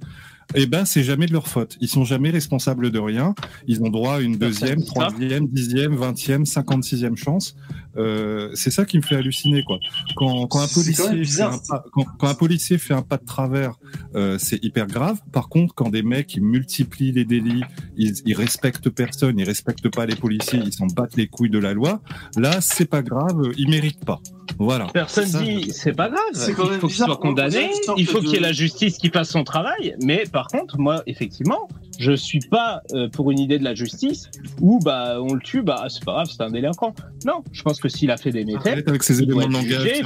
eh 0.55 0.65
ben, 0.65 0.85
c'est 0.85 1.03
jamais 1.03 1.25
de 1.25 1.33
leur 1.33 1.49
faute. 1.49 1.77
Ils 1.81 1.89
sont 1.89 2.05
jamais 2.05 2.29
responsables 2.29 2.89
de 2.89 2.99
rien. 2.99 3.35
Ils 3.67 3.81
ont 3.83 3.89
droit 3.89 4.15
à 4.15 4.19
une 4.21 4.37
deuxième, 4.37 4.81
troisième, 4.81 5.45
dixième, 5.47 5.93
vingtième, 5.95 6.45
cinquante-sixième 6.45 7.17
chance. 7.17 7.57
Euh, 7.97 8.49
c'est 8.53 8.71
ça 8.71 8.85
qui 8.85 8.97
me 8.97 9.01
fait 9.01 9.15
halluciner, 9.15 9.63
quoi. 9.63 9.79
Quand, 10.15 10.47
quand 10.47 10.59
un 10.59 10.67
policier 10.67 11.25
fait 11.25 11.41
un 11.41 11.57
pas, 11.57 11.83
quand, 11.91 12.05
quand 12.17 12.27
un 12.27 12.35
policier 12.35 12.77
fait 12.77 12.93
un 12.93 13.01
pas 13.01 13.17
de 13.17 13.25
travers, 13.25 13.73
euh, 14.15 14.37
c'est 14.37 14.63
hyper 14.63 14.87
grave. 14.87 15.19
Par 15.31 15.49
contre, 15.49 15.73
quand 15.73 15.89
des 15.89 16.03
mecs 16.03 16.35
ils 16.35 16.43
multiplient 16.43 17.11
les 17.11 17.25
délits, 17.25 17.63
ils, 17.97 18.13
ils 18.25 18.35
respectent 18.35 18.89
personne, 18.89 19.39
ils 19.39 19.45
respectent 19.45 19.89
pas 19.89 20.05
les 20.05 20.15
policiers, 20.15 20.59
ils 20.63 20.73
s'en 20.73 20.87
battent 20.87 21.17
les 21.17 21.27
couilles 21.27 21.49
de 21.49 21.59
la 21.59 21.73
loi. 21.73 22.01
Là, 22.37 22.61
c'est 22.61 22.89
pas 22.89 23.01
grave, 23.01 23.51
ils 23.57 23.69
méritent 23.69 24.05
pas. 24.05 24.19
Voilà. 24.59 24.87
Personne 24.87 25.27
ça. 25.27 25.41
dit 25.41 25.71
c'est 25.71 25.93
pas 25.93 26.09
grave. 26.09 26.19
C'est 26.33 26.51
Il 26.51 26.55
faut 26.55 26.87
qu'il 26.87 26.95
soit 26.95 27.17
condamné. 27.17 27.69
Il 27.97 28.07
faut 28.07 28.19
qu'il 28.19 28.31
y 28.31 28.35
ait 28.35 28.39
la 28.39 28.53
justice 28.53 28.97
qui 28.97 29.09
fasse 29.09 29.29
son 29.29 29.43
travail. 29.43 29.95
Mais 30.01 30.23
par 30.31 30.47
contre, 30.47 30.79
moi, 30.79 31.03
effectivement, 31.05 31.67
je 31.99 32.11
suis 32.13 32.39
pas 32.39 32.81
euh, 32.93 33.09
pour 33.09 33.31
une 33.31 33.39
idée 33.39 33.59
de 33.59 33.63
la 33.63 33.75
justice 33.75 34.29
où 34.61 34.79
bah 34.79 35.17
on 35.21 35.33
le 35.33 35.41
tue, 35.41 35.61
bah 35.61 35.85
c'est 35.89 36.03
pas 36.03 36.13
grave, 36.13 36.27
c'est 36.29 36.41
un 36.43 36.51
délinquant. 36.51 36.93
Non, 37.25 37.43
je 37.51 37.61
pense 37.63 37.79
que 37.79 37.89
s'il 37.89 38.11
a 38.11 38.17
fait 38.17 38.31
des 38.31 38.45
méfaits, 38.45 38.67
Arrête 38.67 38.87
avec 38.87 39.03
ces 39.03 39.21
éléments 39.21 39.47
de 39.47 39.53
langage. 39.53 40.03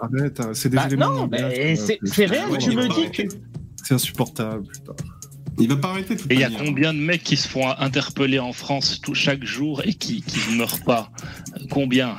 Arrête, 0.00 0.40
hein, 0.40 0.50
c'est 0.52 0.68
des 0.68 0.76
bah, 0.76 0.86
éléments 0.86 1.10
de 1.10 1.14
non, 1.14 1.20
langage. 1.22 1.52
mais 1.56 1.78
euh, 1.78 1.96
c'est 2.04 2.26
réel. 2.26 2.44
Tu 2.58 2.70
me 2.70 2.88
dis 2.88 3.10
que 3.10 3.34
C'est 3.82 3.94
insupportable. 3.94 4.66
Putain. 4.66 4.92
Il 5.60 5.68
va 5.68 5.76
pas 5.76 5.90
arrêter 5.90 6.14
de 6.16 6.20
toute 6.20 6.30
Et 6.30 6.34
il 6.34 6.40
y 6.40 6.44
a 6.44 6.50
combien 6.50 6.92
de 6.92 6.98
mecs 6.98 7.22
qui 7.22 7.36
se 7.36 7.46
font 7.46 7.68
interpeller 7.78 8.38
en 8.38 8.52
France 8.52 9.00
tout, 9.00 9.14
chaque 9.14 9.44
jour 9.44 9.82
et 9.84 9.94
qui, 9.94 10.22
qui 10.22 10.38
ne 10.50 10.56
meurent 10.56 10.82
pas? 10.84 11.10
Combien? 11.70 12.16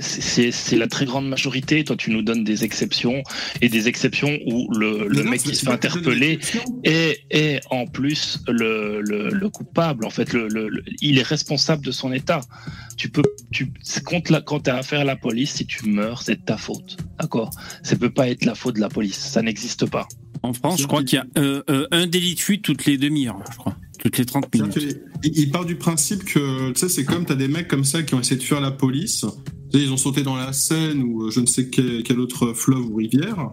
C'est- 0.00 0.76
la 0.76 0.86
très 0.88 1.04
grande 1.06 1.28
majorité. 1.28 1.84
Toi, 1.84 1.96
tu 1.96 2.10
nous 2.10 2.22
donnes 2.22 2.44
des 2.44 2.64
exceptions 2.64 3.22
et 3.60 3.68
des 3.68 3.88
exceptions 3.88 4.38
où 4.46 4.70
le, 4.72 5.06
le 5.08 5.22
non, 5.22 5.30
mec 5.30 5.42
qui 5.42 5.54
se 5.54 5.64
fait 5.64 5.70
interpeller 5.72 6.38
est, 6.84 7.20
est 7.30 7.60
en 7.70 7.86
plus 7.86 8.40
le, 8.48 9.00
le, 9.02 9.30
le 9.30 9.48
coupable. 9.50 10.04
En 10.04 10.10
fait, 10.10 10.32
le, 10.32 10.48
le- 10.48 10.68
le- 10.68 10.84
il 11.00 11.18
est 11.18 11.22
responsable 11.26 11.84
de 11.84 11.90
son 11.92 12.12
état. 12.12 12.40
Tu 12.96 13.08
peux, 13.08 13.22
tu, 13.52 13.72
contre 14.04 14.32
la, 14.32 14.40
quand 14.40 14.60
tu 14.64 14.70
as 14.70 14.76
affaire 14.76 15.00
à 15.00 15.04
la 15.04 15.16
police, 15.16 15.52
si 15.54 15.66
tu 15.66 15.88
meurs, 15.88 16.22
c'est 16.22 16.36
de 16.36 16.44
ta 16.44 16.56
faute. 16.56 16.96
D'accord? 17.20 17.50
Ça 17.82 17.96
peut 17.96 18.10
pas 18.10 18.28
être 18.28 18.44
la 18.44 18.54
faute 18.54 18.76
de 18.76 18.80
la 18.80 18.88
police. 18.88 19.16
Ça 19.18 19.42
n'existe 19.42 19.86
pas. 19.88 20.06
En 20.42 20.52
France, 20.52 20.80
je 20.80 20.86
crois 20.86 21.02
qu'il 21.02 21.18
y 21.18 21.20
a 21.20 21.26
euh, 21.38 21.62
euh, 21.70 21.86
un 21.90 22.06
délit 22.06 22.34
de 22.34 22.40
fuite 22.40 22.62
toutes 22.62 22.84
les 22.86 22.98
demi-heures, 22.98 23.42
je 23.52 23.56
crois. 23.56 23.76
Toutes 23.98 24.18
les 24.18 24.24
30 24.24 24.54
minutes. 24.54 24.98
Il 25.24 25.50
part 25.50 25.64
du 25.64 25.74
principe 25.74 26.24
que, 26.24 26.70
tu 26.70 26.78
sais, 26.78 26.88
c'est 26.88 27.04
comme 27.04 27.24
t'as 27.24 27.34
des 27.34 27.48
mecs 27.48 27.66
comme 27.66 27.84
ça 27.84 28.02
qui 28.02 28.14
ont 28.14 28.20
essayé 28.20 28.36
de 28.36 28.42
fuir 28.42 28.60
la 28.60 28.70
police. 28.70 29.24
Ils 29.72 29.92
ont 29.92 29.96
sauté 29.96 30.22
dans 30.22 30.36
la 30.36 30.52
Seine 30.52 31.02
ou 31.02 31.24
euh, 31.24 31.30
je 31.30 31.40
ne 31.40 31.46
sais 31.46 31.68
quel 31.68 32.20
autre 32.20 32.52
fleuve 32.52 32.86
ou 32.86 32.96
rivière. 32.96 33.50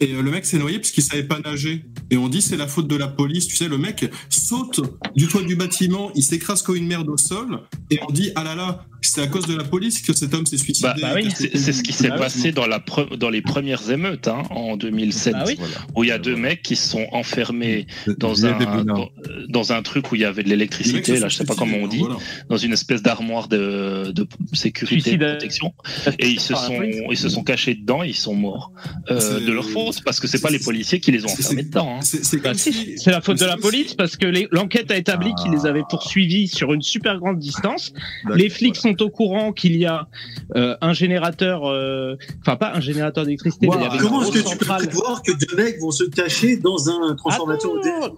Et 0.00 0.12
euh, 0.12 0.20
le 0.22 0.30
mec 0.30 0.44
s'est 0.44 0.58
noyé 0.58 0.78
parce 0.78 0.90
qu'il 0.90 1.02
savait 1.02 1.22
pas 1.24 1.38
nager. 1.40 1.84
Et 2.10 2.16
on 2.16 2.28
dit 2.28 2.42
c'est 2.42 2.56
la 2.56 2.66
faute 2.68 2.86
de 2.88 2.96
la 2.96 3.08
police. 3.08 3.46
Tu 3.46 3.56
sais, 3.56 3.68
le 3.68 3.78
mec 3.78 4.10
saute 4.28 4.80
du 5.14 5.26
toit 5.26 5.42
du 5.42 5.56
bâtiment, 5.56 6.10
il 6.14 6.22
s'écrase 6.22 6.62
comme 6.62 6.76
une 6.76 6.86
merde 6.86 7.08
au 7.08 7.16
sol. 7.16 7.60
Et 7.90 7.98
on 8.06 8.12
dit 8.12 8.30
ah 8.34 8.44
là 8.44 8.54
là, 8.54 8.84
c'est 9.00 9.22
à 9.22 9.26
cause 9.28 9.46
de 9.46 9.54
la 9.56 9.64
police 9.64 10.02
que 10.02 10.12
cet 10.12 10.34
homme 10.34 10.44
s'est 10.46 10.58
suicidé. 10.58 10.88
Bah, 10.88 10.94
bah 11.00 11.12
oui, 11.14 11.28
C'est 11.34 11.72
ce 11.72 11.82
qui 11.82 11.92
s'est 11.92 12.10
oui. 12.10 12.18
passé 12.18 12.52
dans, 12.52 12.66
la 12.66 12.78
pre- 12.80 13.16
dans 13.16 13.30
les 13.30 13.40
premières 13.40 13.90
émeutes 13.90 14.28
hein, 14.28 14.42
en 14.50 14.76
2007, 14.76 15.32
Bah 15.32 15.44
oui. 15.46 15.54
Voilà. 15.58 15.74
où 15.94 16.04
il 16.04 16.08
y 16.08 16.12
a 16.12 16.18
deux 16.18 16.36
mecs 16.36 16.62
qui 16.62 16.76
se 16.76 16.88
sont 16.88 17.06
enfermés 17.12 17.86
dans 18.18 18.44
un, 18.46 18.84
dans, 18.84 19.08
dans 19.48 19.72
un 19.72 19.82
truc 19.82 20.10
où 20.12 20.16
il 20.16 20.22
y 20.22 20.24
avait 20.24 20.42
de 20.42 20.48
l'électricité, 20.48 21.18
là 21.18 21.28
je 21.28 21.36
sais 21.36 21.44
pas 21.44 21.54
comment 21.54 21.76
on 21.78 21.86
dit, 21.86 21.98
voilà. 21.98 22.16
dans 22.48 22.56
une 22.56 22.72
espèce 22.72 23.00
d'armoire 23.02 23.48
de, 23.48 24.10
de 24.12 24.26
sécurité, 24.52 25.00
Suicide, 25.00 25.20
de 25.20 25.24
euh, 25.24 25.30
protection, 25.36 25.72
et 26.18 26.28
ils 26.28 26.40
se 26.40 26.54
sont 26.54 26.82
ils 26.82 27.16
se 27.16 27.28
sont 27.28 27.44
cachés 27.44 27.74
dedans, 27.74 28.02
et 28.02 28.08
ils 28.08 28.14
sont 28.14 28.34
morts 28.34 28.72
euh, 29.10 29.40
de 29.40 29.52
leur 29.52 29.64
faute 29.68 29.85
parce 30.04 30.20
que 30.20 30.26
c'est 30.26 30.40
pas 30.40 30.50
les 30.50 30.58
policiers 30.58 31.00
qui 31.00 31.12
les 31.12 31.24
ont 31.24 31.28
enfermés 31.28 31.62
dedans. 31.62 31.96
hein. 31.96 32.00
C'est 32.02 32.42
Bah 32.42 32.52
c'est 32.54 33.10
la 33.10 33.20
faute 33.20 33.38
de 33.40 33.44
la 33.44 33.56
police 33.56 33.94
parce 33.94 34.16
que 34.16 34.26
l'enquête 34.54 34.90
a 34.90 34.96
établi 34.96 35.34
qu'ils 35.34 35.52
les 35.52 35.66
avaient 35.66 35.84
poursuivis 35.88 36.48
sur 36.48 36.72
une 36.72 36.82
super 36.82 37.18
grande 37.18 37.38
distance. 37.38 37.92
Les 38.34 38.48
flics 38.48 38.76
sont 38.76 39.00
au 39.02 39.10
courant 39.10 39.52
qu'il 39.52 39.76
y 39.76 39.86
a 39.86 40.08
euh, 40.54 40.76
un 40.80 40.92
générateur, 40.92 41.66
euh, 41.66 42.16
enfin 42.40 42.56
pas 42.56 42.72
un 42.74 42.80
générateur 42.80 43.24
d'électricité, 43.24 43.66
une 43.66 43.72
Comment 44.00 44.22
est-ce 44.22 44.32
que 44.32 44.48
tu 44.48 44.56
peux 44.56 44.64
prévoir 44.66 45.22
que 45.22 45.32
deux 45.32 45.56
mecs 45.56 45.80
vont 45.80 45.90
se 45.90 46.04
cacher 46.04 46.56
dans 46.56 46.88
un 46.88 47.14
transformateur 47.16 47.72
Attends, 47.76 48.14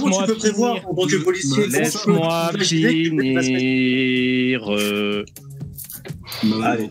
Comment 0.00 0.20
tu 0.22 0.32
peux 0.32 0.38
prévoir 0.38 0.76
en 0.88 0.94
tant 0.94 1.06
que 1.06 1.16
policier 1.16 1.64
Bah, 1.70 1.78
Laisse-moi 1.78 2.50
finir. 2.60 4.70
euh, 4.72 5.24
Allez. 6.62 6.90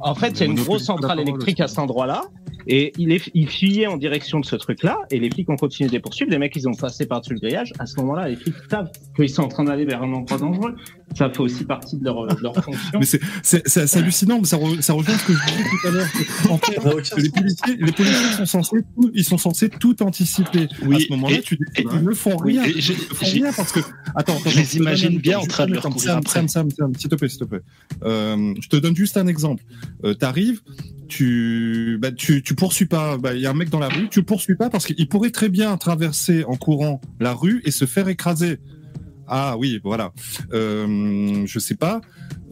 En 0.00 0.14
fait, 0.14 0.30
il 0.30 0.40
y 0.40 0.42
a 0.42 0.46
une 0.46 0.54
grosse 0.54 0.84
centrale 0.84 1.20
électrique 1.20 1.60
à 1.60 1.68
cet 1.68 1.78
endroit-là. 1.78 2.22
Et 2.66 2.94
il, 2.96 3.12
est, 3.12 3.20
il 3.34 3.46
fuyait 3.46 3.86
en 3.86 3.98
direction 3.98 4.40
de 4.40 4.46
ce 4.46 4.56
truc-là, 4.56 4.96
et 5.10 5.18
les 5.20 5.28
flics 5.30 5.50
ont 5.50 5.56
continué 5.56 5.88
de 5.88 5.92
les 5.92 6.00
poursuivre. 6.00 6.30
Les 6.30 6.38
mecs, 6.38 6.56
ils 6.56 6.66
ont 6.66 6.72
passé 6.72 7.04
par-dessus 7.04 7.34
le 7.34 7.40
grillage. 7.40 7.74
À 7.78 7.84
ce 7.84 7.94
moment-là, 7.96 8.26
les 8.30 8.36
flics 8.36 8.54
savent 8.70 8.90
qu'ils 9.14 9.28
sont 9.28 9.42
en 9.42 9.48
train 9.48 9.64
d'aller 9.64 9.84
vers 9.84 10.02
un 10.02 10.10
endroit 10.10 10.38
dangereux. 10.38 10.74
Ça 11.14 11.28
fait 11.28 11.40
aussi 11.40 11.64
partie 11.66 11.98
de 11.98 12.04
leur, 12.04 12.26
de 12.26 12.42
leur 12.42 12.54
fonction. 12.54 12.98
Mais 12.98 13.04
c'est 13.04 13.96
hallucinant, 13.98 14.38
mais 14.40 14.46
ça, 14.46 14.56
re- 14.56 14.80
ça 14.80 14.94
rejoint 14.94 15.14
ce 15.14 15.26
que 15.26 15.34
je 15.34 15.38
disais 15.46 15.62
tout 15.68 15.86
à 15.88 15.90
l'heure. 15.90 16.06
En 16.50 16.56
fait, 16.56 17.16
les 17.20 17.28
policiers, 17.30 17.76
les 17.78 17.92
policiers 17.92 18.32
sont 18.38 18.46
censés, 18.46 18.82
tout, 18.96 19.10
ils 19.12 19.24
sont 19.24 19.38
censés 19.38 19.68
tout 19.68 20.02
anticiper. 20.02 20.66
Oui, 20.86 20.96
à 20.96 21.00
ce 21.00 21.08
moment-là, 21.10 21.36
tu 21.42 21.56
dis, 21.56 21.62
ils 21.80 22.02
ne 22.02 22.14
font 22.14 22.36
oui, 22.44 22.58
rien. 22.58 22.64
et 22.64 22.70
ils 22.76 22.80
je- 22.80 22.92
ne 22.94 22.98
font 22.98 23.26
rien 23.26 23.52
parce 23.54 23.72
que, 23.72 23.80
attends, 24.14 24.36
attends, 24.38 24.48
je 24.50 24.58
les 24.58 24.76
imagine 24.78 25.18
bien 25.18 25.38
en 25.38 25.44
train 25.46 25.66
de 25.66 25.74
leur 25.74 25.82
Sam, 25.82 25.92
courir 25.92 26.08
Sam, 26.08 26.18
après. 26.18 26.32
Sam, 26.32 26.48
Sam, 26.48 26.70
Sam, 26.70 26.94
s'il 26.96 27.10
te 27.10 27.14
plaît, 27.14 27.28
s'il 27.28 27.40
te 27.40 27.44
plaît. 27.44 27.60
Euh, 28.04 28.54
je 28.58 28.68
te 28.70 28.76
donne 28.76 28.96
juste 28.96 29.18
un 29.18 29.26
exemple. 29.26 29.62
Euh, 30.04 30.14
T'arrives, 30.14 30.60
tu, 31.08 31.98
bah, 32.00 32.12
tu, 32.12 32.42
tu 32.42 32.54
poursuis 32.54 32.86
pas. 32.86 33.18
Bah, 33.18 33.34
il 33.34 33.40
y 33.40 33.46
a 33.46 33.50
un 33.50 33.54
mec 33.54 33.70
dans 33.70 33.78
la 33.78 33.88
rue, 33.88 34.08
tu 34.08 34.22
poursuis 34.22 34.56
pas 34.56 34.70
parce 34.70 34.86
qu'il 34.86 35.08
pourrait 35.08 35.30
très 35.30 35.48
bien 35.48 35.76
traverser 35.76 36.44
en 36.44 36.56
courant 36.56 37.00
la 37.20 37.32
rue 37.32 37.62
et 37.64 37.70
se 37.70 37.84
faire 37.84 38.08
écraser. 38.08 38.58
Ah 39.28 39.56
oui, 39.58 39.80
voilà. 39.82 40.12
Euh, 40.52 41.44
je 41.46 41.58
sais 41.58 41.74
pas. 41.76 42.00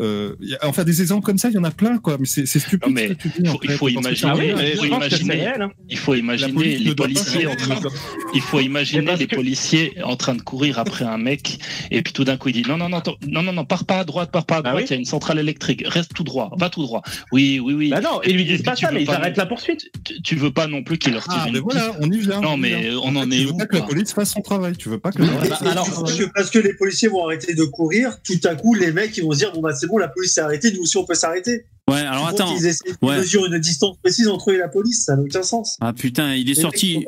Euh, 0.00 0.34
y 0.40 0.54
a- 0.54 0.58
enfin, 0.64 0.84
des 0.84 1.02
exemples 1.02 1.24
comme 1.24 1.38
ça, 1.38 1.48
il 1.50 1.54
y 1.54 1.58
en 1.58 1.64
a 1.64 1.70
plein, 1.70 1.98
quoi. 1.98 2.16
Mais 2.18 2.24
c'est 2.26 2.46
stupide 2.46 2.88
Non, 2.88 2.92
mais 2.92 3.08
ce 3.08 3.12
que 3.12 3.18
tu 3.22 3.28
dis. 3.42 3.48
en 3.48 3.52
faut- 3.52 3.58
il 3.62 3.70
faut 3.72 3.88
imaginer- 3.88 4.30
Ah 4.32 4.36
oui, 4.36 4.52
il 4.72 4.76
faut 4.78 4.84
imaginer- 4.86 5.32
réel. 5.34 5.62
hein. 5.62 5.70
Il 5.88 5.98
faut 5.98 6.14
imaginer 6.14 6.78
les 6.78 6.94
policiers 6.94 7.46
en 7.46 7.54
train 7.56 7.80
de 7.80 7.88
Il 8.34 8.40
faut 8.40 8.60
imaginer 8.60 9.16
les 9.16 9.26
que- 9.26 9.34
policiers 9.36 9.94
en 10.02 10.16
train 10.16 10.34
de 10.34 10.40
courir 10.42 10.78
après 10.78 11.04
un 11.04 11.18
mec 11.18 11.58
et 11.90 12.02
puis 12.02 12.12
tout 12.12 12.24
d'un 12.24 12.36
coup 12.38 12.48
il 12.48 12.54
dit 12.54 12.62
non 12.66 12.76
non 12.78 12.88
non 12.88 13.02
non 13.28 13.42
non 13.42 13.52
non 13.52 13.64
pars 13.64 13.84
pas 13.84 13.98
à 14.00 14.04
droite 14.04 14.30
pars 14.32 14.46
pas 14.46 14.56
à 14.56 14.62
Bah 14.62 14.70
droite 14.70 14.84
oui. 14.84 14.88
il 14.88 14.92
y 14.94 14.96
a 14.96 14.98
une 14.98 15.04
centrale 15.04 15.38
électrique 15.38 15.84
reste 15.86 16.14
tout 16.14 16.24
droit 16.24 16.50
va 16.58 16.70
tout 16.70 16.82
droit 16.82 17.02
oui 17.30 17.60
oui 17.62 17.74
oui 17.74 17.90
Bah 17.90 18.00
non, 18.00 18.20
ils 18.24 18.34
lui 18.36 18.44
disent 18.44 18.62
pas 18.62 18.74
tu 18.74 18.84
ça, 18.84 18.88
veux 18.90 18.94
mais 18.96 19.02
ils 19.02 19.06
pas 19.06 19.16
arrêtent 19.16 19.36
la 19.36 19.46
poursuite. 19.46 19.90
tu, 20.04 20.22
tu 20.22 20.36
veux 20.36 20.50
pas 20.52 20.66
non 20.66 20.82
plus 20.82 20.96
qu'il 20.98 21.12
leur 21.12 21.24
tire 21.24 21.34
Ah, 21.42 21.48
une 21.48 21.54
mais 21.54 21.60
voilà, 21.60 21.92
on 22.00 22.10
y 22.10 22.18
vient. 22.18 22.40
non 22.40 22.56
mais 22.56 22.90
on 23.02 23.14
en 23.16 23.28
Tu 23.28 23.34
est 23.36 23.44
veux 23.44 23.52
où 23.52 23.56
pas 23.58 23.66
que 23.66 23.76
la 23.76 23.82
police 23.82 24.12
fasse 24.14 24.32
son 24.32 24.40
travail. 24.40 24.74
Tu 24.76 24.88
veux 24.88 24.98
pas 24.98 25.12
que 25.12 25.18
la 25.20 25.26
Ouais, 25.28 25.34
police 25.36 25.50
bah, 25.50 25.56
fasse 25.56 25.64
son 25.66 25.70
alors, 26.04 26.30
parce 26.34 26.50
que 26.50 26.58
les 26.62 26.74
policiers 26.74 27.08
vont 27.08 27.24
arrêter 27.24 27.54
de 27.54 27.64
courir, 27.64 28.20
tout 28.22 28.38
à 28.44 28.54
coup, 28.54 28.74
les 28.74 28.92
mecs 28.92 29.16
ils 29.16 29.24
vont 29.24 29.32
se 29.32 29.38
dire 29.38 29.52
bon 29.52 29.60
bah 29.60 29.74
c'est 29.74 29.86
bon, 29.86 29.98
la 29.98 30.08
police 30.08 30.32
s'est 30.34 30.40
arrêtée, 30.40 30.72
nous 30.72 30.82
aussi 30.82 30.96
on 30.96 31.04
peut 31.04 31.14
s'arrêter. 31.14 31.64
Ouais, 31.90 32.00
alors 32.00 32.28
attends. 32.28 32.54
qu'ils 32.54 32.66
essaient 32.66 32.90
Ouais. 33.02 33.16
de 33.16 33.20
mesurer 33.20 33.48
une 33.48 33.58
distance 33.58 33.96
précise 34.02 34.28
entre 34.28 34.50
eux 34.50 34.54
et 34.54 34.58
la 34.58 34.68
police, 34.68 35.04
ça 35.04 35.16
n'a 35.16 35.22
aucun 35.22 35.42
sens. 35.42 35.76
Ah 35.80 35.92
putain, 35.92 36.34
il 36.34 36.42
est 36.42 36.44
Les 36.44 36.50
ils 36.52 36.62
sorti. 36.62 37.04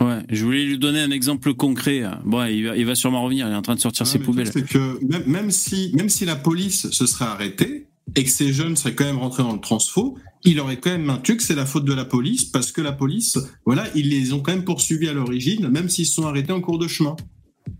Ouais, 0.00 0.18
je 0.28 0.44
voulais 0.44 0.64
lui 0.64 0.78
donner 0.78 1.00
un 1.00 1.10
exemple 1.12 1.54
concret. 1.54 2.02
Bon, 2.24 2.44
il 2.46 2.66
va, 2.66 2.76
il 2.76 2.84
va 2.84 2.94
sûrement 2.96 3.22
revenir. 3.22 3.46
Il 3.46 3.52
est 3.52 3.56
en 3.56 3.62
train 3.62 3.76
de 3.76 3.80
sortir 3.80 4.04
Ouais, 4.06 4.12
ses 4.12 4.18
poubelles. 4.18 4.50
C'est 4.52 4.66
que 4.66 4.98
même, 5.04 5.22
même 5.26 5.50
si, 5.52 5.92
même 5.94 6.08
si 6.08 6.24
la 6.24 6.34
police 6.34 6.90
se 6.90 7.06
serait 7.06 7.26
arrêtée 7.26 7.86
et 8.16 8.24
que 8.24 8.30
ces 8.30 8.52
jeunes 8.52 8.74
seraient 8.76 8.94
quand 8.96 9.04
même 9.04 9.18
rentrés 9.18 9.44
dans 9.44 9.52
le 9.52 9.60
transfo, 9.60 10.18
il 10.42 10.58
aurait 10.58 10.78
quand 10.78 10.90
même 10.90 11.04
maintenu 11.04 11.36
que 11.36 11.42
c'est 11.44 11.54
la 11.54 11.64
faute 11.64 11.84
de 11.84 11.94
la 11.94 12.04
police 12.04 12.44
parce 12.44 12.72
que 12.72 12.80
la 12.80 12.90
police, 12.92 13.38
voilà, 13.66 13.84
ils 13.94 14.08
les 14.10 14.32
ont 14.32 14.40
quand 14.40 14.50
même 14.52 14.64
poursuivis 14.64 15.08
à 15.08 15.12
l'origine, 15.12 15.68
même 15.68 15.88
s'ils 15.88 16.06
se 16.06 16.14
sont 16.14 16.26
arrêtés 16.26 16.52
en 16.52 16.60
cours 16.60 16.78
de 16.80 16.88
chemin. 16.88 17.14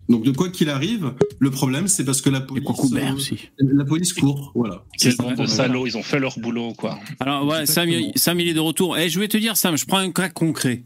Donc 0.08 0.24
de 0.24 0.30
quoi 0.30 0.50
qu'il 0.50 0.68
arrive, 0.68 1.14
le 1.38 1.50
problème 1.50 1.88
c'est 1.88 2.04
parce 2.04 2.20
que 2.20 2.30
la 2.30 2.38
Et 2.38 2.42
police, 2.42 2.92
euh, 2.92 3.12
aussi. 3.14 3.38
la 3.58 3.84
police 3.84 4.12
court, 4.12 4.52
voilà. 4.54 4.84
Quel 4.98 5.16
bande 5.16 5.30
de 5.30 5.34
voilà. 5.36 5.50
salauds 5.50 5.86
ils 5.86 5.96
ont 5.96 6.02
fait 6.02 6.18
leur 6.18 6.38
boulot 6.38 6.72
quoi 6.74 6.98
Alors 7.20 7.46
ouais, 7.46 7.66
Sam, 7.66 7.88
Sam, 8.14 8.40
il 8.40 8.48
est 8.48 8.54
de 8.54 8.60
retour. 8.60 8.98
Et 8.98 9.08
je 9.08 9.18
vais 9.18 9.28
te 9.28 9.36
dire, 9.36 9.56
Sam, 9.56 9.76
je 9.76 9.86
prends 9.86 9.98
un 9.98 10.12
cas 10.12 10.28
concret. 10.28 10.84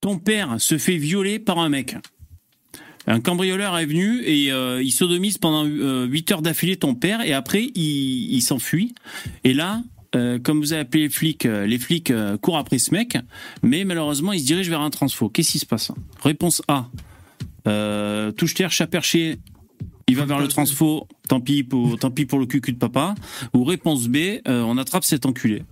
Ton 0.00 0.18
père 0.18 0.60
se 0.60 0.78
fait 0.78 0.96
violer 0.96 1.38
par 1.38 1.58
un 1.58 1.68
mec. 1.68 1.96
Un 3.06 3.20
cambrioleur 3.20 3.76
est 3.78 3.86
venu 3.86 4.22
et 4.24 4.52
euh, 4.52 4.82
il 4.82 4.92
sodomise 4.92 5.38
pendant 5.38 5.66
euh, 5.66 6.04
8 6.06 6.32
heures 6.32 6.42
d'affilée 6.42 6.76
ton 6.76 6.94
père 6.94 7.22
et 7.22 7.32
après 7.32 7.64
il, 7.74 8.32
il 8.34 8.42
s'enfuit. 8.42 8.94
Et 9.42 9.54
là, 9.54 9.82
euh, 10.16 10.38
comme 10.38 10.58
vous 10.60 10.72
avez 10.72 10.82
appelé 10.82 11.04
les 11.04 11.08
flics, 11.08 11.46
euh, 11.46 11.66
les 11.66 11.78
flics 11.78 12.10
euh, 12.10 12.36
courent 12.36 12.58
après 12.58 12.78
ce 12.78 12.92
mec, 12.92 13.16
mais 13.62 13.84
malheureusement 13.84 14.32
il 14.32 14.40
se 14.40 14.44
dirige 14.46 14.68
vers 14.68 14.80
un 14.80 14.90
transfo. 14.90 15.28
Qu'est-ce 15.28 15.52
qui 15.52 15.58
se 15.58 15.66
passe? 15.66 15.92
Réponse 16.22 16.62
A. 16.68 16.88
Euh, 17.66 18.32
touche-terre, 18.32 18.70
chat 18.70 18.86
perché, 18.86 19.38
il 20.08 20.16
va 20.16 20.24
vers 20.24 20.38
le 20.38 20.48
transfo, 20.48 21.06
tant 21.28 21.40
pis 21.40 21.62
pour, 21.62 21.98
tant 21.98 22.10
pis 22.10 22.26
pour 22.26 22.38
le 22.38 22.46
cucu 22.46 22.72
de 22.72 22.78
papa. 22.78 23.14
Ou 23.54 23.64
réponse 23.64 24.08
B, 24.08 24.16
euh, 24.16 24.62
on 24.62 24.76
attrape 24.78 25.04
cet 25.04 25.26
enculé. 25.26 25.62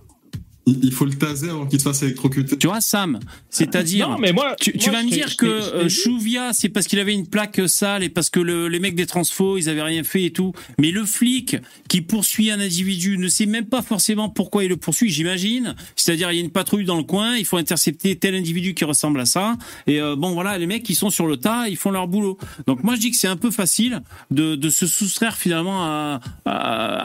Il, 0.83 0.91
faut 0.91 1.05
le 1.05 1.13
taser 1.13 1.49
avant 1.49 1.65
qu'il 1.65 1.79
se 1.79 1.83
fasse 1.83 2.03
électrocuter. 2.03 2.57
Tu 2.57 2.67
vois, 2.67 2.81
Sam, 2.81 3.19
c'est-à-dire. 3.49 4.09
Non, 4.09 4.17
mais 4.17 4.31
moi, 4.33 4.55
Tu, 4.59 4.71
tu 4.73 4.89
moi, 4.89 4.99
vas 4.99 5.03
me 5.05 5.09
dire 5.09 5.35
que 5.37 5.45
euh, 5.45 5.89
Chouvia, 5.89 6.53
c'est 6.53 6.69
parce 6.69 6.87
qu'il 6.87 6.99
avait 6.99 7.13
une 7.13 7.27
plaque 7.27 7.61
sale 7.67 8.03
et 8.03 8.09
parce 8.09 8.29
que 8.29 8.39
le- 8.39 8.67
les 8.67 8.79
mecs 8.79 8.95
des 8.95 9.05
transfos, 9.05 9.57
ils 9.57 9.69
avaient 9.69 9.81
rien 9.81 10.03
fait 10.03 10.23
et 10.25 10.31
tout. 10.31 10.53
Mais 10.79 10.91
le 10.91 11.05
flic 11.05 11.57
qui 11.87 12.01
poursuit 12.01 12.51
un 12.51 12.59
individu 12.59 13.17
ne 13.17 13.27
sait 13.27 13.45
même 13.45 13.65
pas 13.65 13.81
forcément 13.81 14.29
pourquoi 14.29 14.63
il 14.63 14.69
le 14.69 14.77
poursuit, 14.77 15.09
j'imagine. 15.09 15.75
C'est-à-dire, 15.95 16.31
il 16.31 16.35
y 16.35 16.39
a 16.39 16.43
une 16.43 16.51
patrouille 16.51 16.85
dans 16.85 16.97
le 16.97 17.03
coin, 17.03 17.35
il 17.37 17.45
faut 17.45 17.57
intercepter 17.57 18.15
tel 18.17 18.35
individu 18.35 18.73
qui 18.73 18.85
ressemble 18.85 19.19
à 19.19 19.25
ça. 19.25 19.57
Et 19.87 19.99
euh, 20.01 20.15
bon, 20.15 20.31
voilà, 20.33 20.57
les 20.57 20.67
mecs, 20.67 20.87
ils 20.89 20.95
sont 20.95 21.09
sur 21.09 21.27
le 21.27 21.37
tas, 21.37 21.67
ils 21.69 21.77
font 21.77 21.91
leur 21.91 22.07
boulot. 22.07 22.37
Donc 22.67 22.83
moi, 22.83 22.95
je 22.95 22.99
dis 22.99 23.11
que 23.11 23.17
c'est 23.17 23.27
un 23.27 23.37
peu 23.37 23.51
facile 23.51 24.01
de, 24.31 24.55
de 24.55 24.69
se 24.69 24.87
soustraire 24.87 25.37
finalement 25.37 25.83
à, 25.83 26.19
à, 26.45 26.51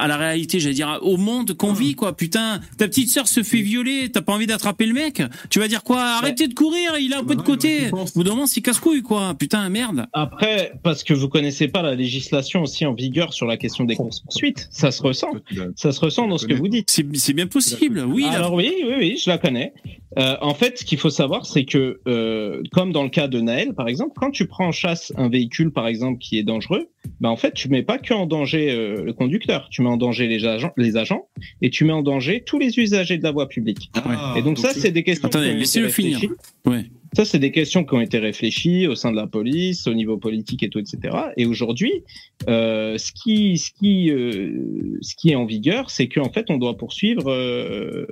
à 0.03 0.07
la 0.09 0.17
réalité, 0.17 0.61
j'allais 0.61 0.75
dire, 0.75 0.99
au 1.03 1.17
monde 1.17 1.55
qu'on 1.55 1.73
vit, 1.73 1.95
quoi. 1.95 2.17
Putain, 2.17 2.61
ta 2.79 2.89
petite 2.89 3.11
sœur 3.11 3.29
se 3.29 3.43
fait 3.43 3.54
violer, 3.63 4.11
t'as 4.13 4.23
pas 4.23 4.33
envie 4.33 4.47
d'attraper 4.47 4.87
le 4.87 4.93
mec 4.95 5.23
Tu 5.51 5.59
vas 5.59 5.69
dire 5.69 5.83
quoi? 5.83 6.01
Arrêtez 6.03 6.49
de 6.49 6.55
courir, 6.55 6.93
il 7.01 7.13
est 7.13 7.17
un 7.17 7.25
peu 7.25 7.35
de 7.37 7.43
côté. 7.43 7.91
Au 7.93 8.05
bout 8.15 8.25
d'un 8.25 8.31
moment, 8.33 8.47
c'est 8.47 8.61
casse-couille, 8.61 9.03
quoi. 9.03 9.35
Putain, 9.39 9.69
merde. 9.69 10.07
Après, 10.13 10.73
parce 10.83 11.05
que 11.05 11.15
vous 11.15 11.29
connaissez 11.29 11.69
pas 11.69 11.83
la 11.83 11.95
législation 11.95 12.63
aussi 12.63 12.87
en 12.87 12.95
vigueur 12.95 13.33
sur 13.33 13.47
la 13.47 13.57
question 13.57 13.85
des 13.85 13.97
courses 13.97 14.21
poursuites, 14.21 14.69
ça 14.71 14.91
se 14.91 15.03
ressent. 15.03 15.31
Ça 15.77 15.93
se 15.93 16.01
ressent 16.01 16.27
dans 16.29 16.39
ce 16.39 16.47
que 16.47 16.55
vous 16.55 16.69
dites. 16.69 16.91
C'est 16.91 17.33
bien 17.33 17.47
possible, 17.47 18.05
oui. 18.07 18.23
la- 18.23 18.33
Alors 18.33 18.55
oui, 18.55 18.73
oui, 18.87 18.95
oui, 18.99 19.21
je 19.23 19.31
la 19.31 19.39
connais. 19.39 19.73
Euh, 20.19 20.37
en 20.43 20.55
fait, 20.55 20.79
ce 20.79 20.85
qu'il 20.85 20.99
faut 20.99 21.11
savoir, 21.11 21.45
c'est 21.45 21.65
que, 21.65 22.01
euh, 22.07 22.63
comme 22.73 22.93
dans 22.93 23.03
le 23.03 23.09
cas 23.09 23.27
de 23.27 23.41
Naël, 23.41 23.75
par 23.75 23.89
exemple, 23.89 24.13
quand 24.15 24.31
tu 24.31 24.47
prends 24.47 24.69
en 24.69 24.73
chasse 24.73 25.13
un 25.17 25.29
véhicule, 25.29 25.73
par 25.73 25.89
exemple, 25.89 26.19
qui 26.21 26.39
est 26.39 26.45
dangereux, 26.45 26.89
ben 27.21 27.31
en 27.31 27.37
fait, 27.37 27.53
tu 27.53 27.69
mets 27.69 27.83
pas 27.83 27.99
que 27.99 28.15
en 28.15 28.27
danger 28.27 28.71
euh, 28.71 29.03
le 29.05 29.13
conducteur, 29.13 29.69
tu 29.71 29.83
mets 29.83 29.89
en 29.89 29.97
danger 29.97 30.29
les 30.29 30.45
agents, 30.47 30.71
les 30.77 30.97
agents, 30.97 31.27
et 31.63 31.71
tu 31.71 31.85
mets 31.85 31.93
en 31.93 32.03
danger 32.03 32.45
tous 32.47 32.59
les 32.61 32.79
usagers 32.79 33.19
de 33.19 33.25
la 33.25 33.33
voie 33.33 33.44
publique. 33.47 33.91
Ah, 33.95 34.35
et 34.37 34.43
donc, 34.43 34.59
ça, 34.59 34.73
tu- 34.73 34.81
c'est 34.81 34.91
des 34.91 35.03
questions. 35.03 35.29
Attendez, 35.29 35.47
qui 35.47 35.51
ont 35.51 35.55
été 35.55 35.61
laissez-le 35.61 35.89
finir. 35.89 36.19
réfléchies. 36.19 36.35
Ouais. 36.67 36.85
Ça, 37.17 37.25
c'est 37.25 37.39
des 37.39 37.53
questions 37.53 37.85
qui 37.85 37.95
ont 37.95 38.01
été 38.01 38.19
réfléchies 38.19 38.89
au 38.89 38.97
sein 38.97 39.13
de 39.13 39.17
la 39.17 39.29
police, 39.29 39.87
au 39.87 39.95
niveau 39.95 40.17
politique 40.19 40.63
et 40.65 40.69
tout, 40.69 40.81
etc. 40.81 41.17
Et 41.37 41.47
aujourd'hui, 41.47 42.03
euh, 42.49 42.99
ce 42.99 43.13
qui, 43.13 43.57
ce 43.57 43.71
qui, 43.71 44.11
euh, 44.11 44.99
ce 45.01 45.15
qui 45.15 45.31
est 45.31 45.37
en 45.37 45.45
vigueur, 45.47 45.91
c'est 45.91 46.09
qu'en 46.09 46.31
fait, 46.33 46.47
on 46.51 46.57
doit 46.57 46.77
poursuivre 46.77 47.31
euh, 47.31 48.07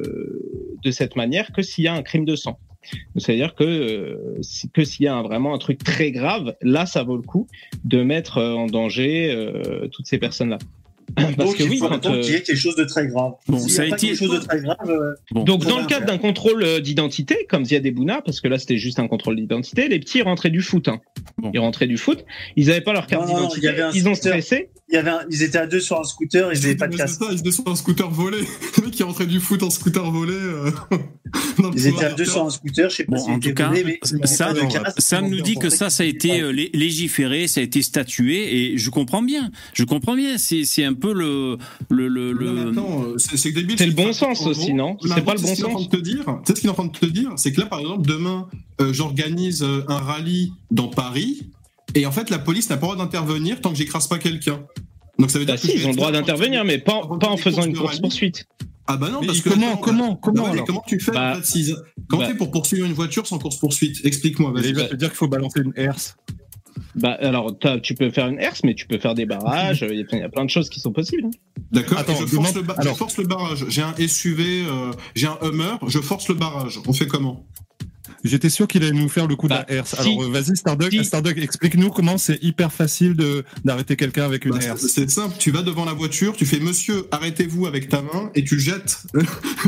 de 0.84 0.90
cette 0.90 1.16
manière 1.16 1.52
que 1.52 1.62
s'il 1.62 1.84
y 1.84 1.88
a 1.88 1.94
un 1.94 2.02
crime 2.02 2.24
de 2.24 2.36
sang. 2.36 2.58
C'est-à-dire 3.16 3.54
que, 3.54 4.18
que 4.72 4.84
s'il 4.84 5.04
y 5.04 5.08
a 5.08 5.14
un- 5.14 5.22
vraiment 5.22 5.54
un 5.54 5.58
truc 5.58 5.78
très 5.82 6.10
grave, 6.10 6.54
là, 6.62 6.84
ça 6.86 7.02
vaut 7.04 7.16
le 7.16 7.22
coup 7.22 7.46
de 7.84 8.02
mettre 8.02 8.40
en 8.42 8.66
danger 8.66 9.32
euh, 9.32 9.86
toutes 9.90 10.06
ces 10.06 10.18
personnes-là. 10.18 10.58
Parce 11.36 11.36
Donc, 11.36 11.56
que 11.56 11.62
oui, 11.64 11.78
faut 11.78 11.88
quand, 11.88 11.94
attendre 11.96 12.16
euh, 12.16 12.20
qu'il 12.22 12.32
y 12.32 12.36
ait 12.36 12.42
quelque 12.42 12.56
chose 12.58 12.76
de 12.76 12.84
très 12.84 13.06
grave. 13.06 13.32
Bon, 13.48 13.58
ça 13.58 13.82
a 13.82 13.84
été- 13.86 14.08
quelque 14.08 14.18
chose 14.18 14.40
de 14.40 14.44
très 14.46 14.60
grave, 14.60 14.78
euh, 14.88 15.12
Bon. 15.32 15.44
Donc, 15.44 15.64
dans 15.66 15.78
le 15.80 15.86
cadre 15.86 16.06
d'un 16.06 16.18
contrôle 16.18 16.62
euh, 16.62 16.80
d'identité, 16.80 17.46
comme 17.48 17.64
Ziad 17.64 17.86
Bouna, 17.94 18.22
parce 18.24 18.40
que 18.40 18.48
là, 18.48 18.58
c'était 18.58 18.78
juste 18.78 18.98
un 18.98 19.08
contrôle 19.08 19.36
d'identité, 19.36 19.88
les 19.88 19.98
petits 19.98 20.22
rentraient 20.22 20.50
du 20.50 20.62
foot. 20.62 20.88
Hein. 20.88 21.00
Bon. 21.38 21.50
Ils 21.54 21.58
rentraient 21.60 21.86
du 21.86 21.96
foot. 21.98 22.24
Ils 22.56 22.66
n'avaient 22.68 22.80
pas 22.80 22.92
leur 22.92 23.06
carte 23.06 23.26
d'identité. 23.26 23.68
avait 23.68 23.82
un 23.82 23.90
Ils 23.92 24.08
ont 24.08 24.14
scooter. 24.14 24.32
stressé. 24.42 24.70
il 24.88 24.94
y 24.96 24.98
avait 24.98 25.10
un- 25.10 25.24
ils 25.30 25.42
étaient 25.42 25.58
à 25.58 25.66
deux 25.66 25.80
sur 25.80 25.98
un 26.00 26.04
scooter, 26.04 26.52
ils 26.52 26.60
n'avaient 26.60 26.76
pas 26.76 26.86
de 26.88 26.96
ça, 26.96 27.08
ils 27.30 27.38
étaient 27.40 27.50
sur 27.52 27.66
un 27.66 27.76
scooter 27.76 28.10
volé. 28.10 28.38
Le 28.78 28.84
mec 28.84 28.90
qui 28.92 29.02
rentrait 29.02 29.26
du 29.26 29.40
foot 29.40 29.62
en 29.62 29.70
scooter 29.70 30.10
volé. 30.10 30.34
euh, 30.34 30.70
Ils 31.74 31.86
étaient 31.86 32.04
à 32.04 32.12
deux 32.12 32.24
sur 32.26 32.44
un 32.44 32.50
scooter, 32.50 32.90
je 32.90 32.96
sais 32.96 33.04
pas 33.04 33.18
en 33.22 33.38
tout 33.38 33.54
cas, 33.54 33.70
Sam, 34.98 35.28
nous 35.28 35.40
dit 35.40 35.54
que 35.56 35.70
ça, 35.70 35.88
ça 35.90 36.02
a 36.02 36.06
été 36.06 36.52
lé- 36.52 36.70
légiféré, 36.74 37.46
ça 37.46 37.60
a 37.60 37.62
été 37.62 37.82
statué, 37.82 38.72
et 38.72 38.78
je 38.78 38.90
comprends 38.90 39.22
bien. 39.22 39.50
Je 39.74 39.84
comprends 39.84 40.14
bien. 40.14 40.36
C'est 40.38 40.64
c'est 40.64 40.84
un 40.84 40.94
peu 41.02 41.12
le 41.12 41.58
le 41.90 42.08
le. 42.08 42.32
Mais 42.34 42.44
le... 42.72 42.78
euh, 42.78 43.18
c'est 43.18 43.36
c'est 43.36 43.52
débile. 43.52 43.76
C'est 43.78 43.86
le 43.86 43.92
bon 43.92 44.12
sens 44.12 44.40
En 44.42 44.46
aussi, 44.50 44.72
non 44.72 44.96
C'est 45.02 45.24
pas 45.24 45.34
le 45.34 45.40
bon 45.42 45.54
sens 45.54 45.88
de 45.88 45.96
te 45.96 46.00
dire. 46.02 46.24
Tu 46.24 46.30
sais 46.46 46.54
ce 46.54 46.60
qu'il 46.60 46.68
est 46.68 46.72
en 46.72 46.74
train 46.74 46.86
de 46.86 46.92
te 46.98 47.06
dire, 47.06 47.30
c'est 47.36 47.52
que 47.52 47.60
là, 47.60 47.66
par 47.66 47.80
exemple, 47.80 48.06
demain, 48.06 48.48
euh, 48.80 48.92
j'organise 48.92 49.62
euh, 49.62 49.84
un 49.88 49.98
rallye 49.98 50.52
dans 50.70 50.88
Paris, 50.88 51.50
et 51.94 52.06
en 52.06 52.12
fait, 52.12 52.30
la 52.30 52.38
police 52.38 52.70
n'a 52.70 52.76
pas 52.76 52.86
le 52.86 52.92
droit 52.94 53.04
d'intervenir 53.04 53.60
tant 53.60 53.70
que 53.70 53.76
j'écrase 53.76 54.06
pas 54.06 54.18
quelqu'un. 54.18 54.60
Donc 55.18 55.30
ça 55.30 55.38
veut 55.38 55.44
dire 55.44 55.54
Bah 55.56 55.60
que 55.60 55.66
si, 55.66 55.72
je 55.72 55.76
ils 55.76 55.80
vais 55.82 55.86
ont 55.88 55.90
le 55.90 55.96
droit 55.96 56.12
d'intervenir, 56.12 56.64
mais 56.64 56.78
pas, 56.78 57.00
en 57.02 57.36
faisant 57.36 57.64
une 57.64 57.76
course 57.76 58.00
poursuite. 58.00 58.46
Ah 58.86 58.96
bah 58.96 59.10
non, 59.12 59.20
Mais 59.20 59.26
parce 59.28 59.40
que 59.42 59.50
comment- 59.50 59.68
attends, 59.72 59.80
comment- 59.80 60.12
bah 60.12 60.18
comment, 60.22 60.50
ouais, 60.50 60.64
comment 60.66 60.82
tu 60.86 60.98
fais 60.98 61.12
Bah, 61.12 61.32
en 61.32 61.34
fait, 61.36 61.44
s'ils- 61.46 61.76
Comment 62.08 62.22
bah- 62.22 62.26
tu 62.28 62.32
fais 62.32 62.38
pour 62.38 62.50
poursuivre 62.50 62.84
une 62.86 62.92
voiture 62.94 63.26
sans 63.26 63.38
course 63.38 63.56
poursuite? 63.58 63.98
Explique-moi. 64.04 64.50
Vas-y. 64.52 64.68
il 64.70 64.74
va 64.74 64.84
te 64.86 64.96
dire 64.96 65.08
qu'il 65.08 65.16
faut 65.16 65.28
balancer 65.28 65.60
une 65.64 65.72
herse. 65.76 66.16
Bah 66.94 67.16
alors, 67.20 67.56
tu 67.82 67.94
peux 67.94 68.10
faire 68.10 68.28
une 68.28 68.38
herse, 68.38 68.62
mais 68.64 68.74
tu 68.74 68.86
peux 68.86 68.98
faire 68.98 69.14
des 69.14 69.26
barrages. 69.26 69.84
Il 69.88 69.96
y, 69.96 70.02
a- 70.02 70.04
il 70.12 70.18
y 70.18 70.22
a 70.22 70.28
plein 70.28 70.44
de 70.44 70.50
choses 70.50 70.68
qui 70.68 70.80
sont 70.80 70.92
possibles. 70.92 71.24
hein. 71.26 71.30
D'accord. 71.70 71.98
Je, 72.06 72.12
force 72.12 72.30
demande- 72.54 72.54
le 72.66 72.80
alors- 72.80 72.94
je 72.94 72.98
force 72.98 73.16
le 73.18 73.24
barrage. 73.24 73.64
J'ai 73.68 73.82
un 73.82 73.94
SUV, 73.96 74.64
euh, 74.66 74.90
j'ai 75.14 75.26
un 75.26 75.38
Hummer. 75.42 75.76
Je 75.88 75.98
force 76.00 76.28
le 76.28 76.34
barrage. 76.34 76.80
On 76.86 76.92
fait 76.92 77.06
comment? 77.06 77.46
J'étais 78.24 78.50
sûr 78.50 78.68
qu'il 78.68 78.84
allait 78.84 78.92
nous 78.92 79.08
faire 79.08 79.26
le 79.26 79.34
coup 79.34 79.48
Bah, 79.48 79.64
de 79.68 79.72
la 79.72 79.78
herse. 79.78 79.96
si- 79.96 80.00
Alors 80.08 80.22
euh, 80.22 80.28
vas-y 80.28 80.56
Starduck, 80.56 80.92
si- 80.92 81.04
Starduck, 81.04 81.36
explique-nous 81.38 81.90
comment 81.90 82.18
c'est 82.18 82.38
hyper 82.42 82.72
facile 82.72 83.14
de 83.16 83.44
d'arrêter 83.64 83.96
quelqu'un 83.96 84.24
avec 84.24 84.44
une 84.44 84.52
Bah, 84.52 84.58
herse. 84.62 84.86
C'est 84.86 85.10
simple. 85.10 85.34
Tu 85.40 85.50
vas 85.50 85.62
devant 85.62 85.84
la 85.84 85.92
voiture, 85.92 86.36
tu 86.36 86.46
fais 86.46 86.60
Monsieur, 86.60 87.06
arrêtez-vous 87.10 87.66
avec 87.66 87.88
ta 87.88 88.00
main 88.00 88.30
et 88.36 88.44
tu 88.44 88.60
jettes 88.60 88.98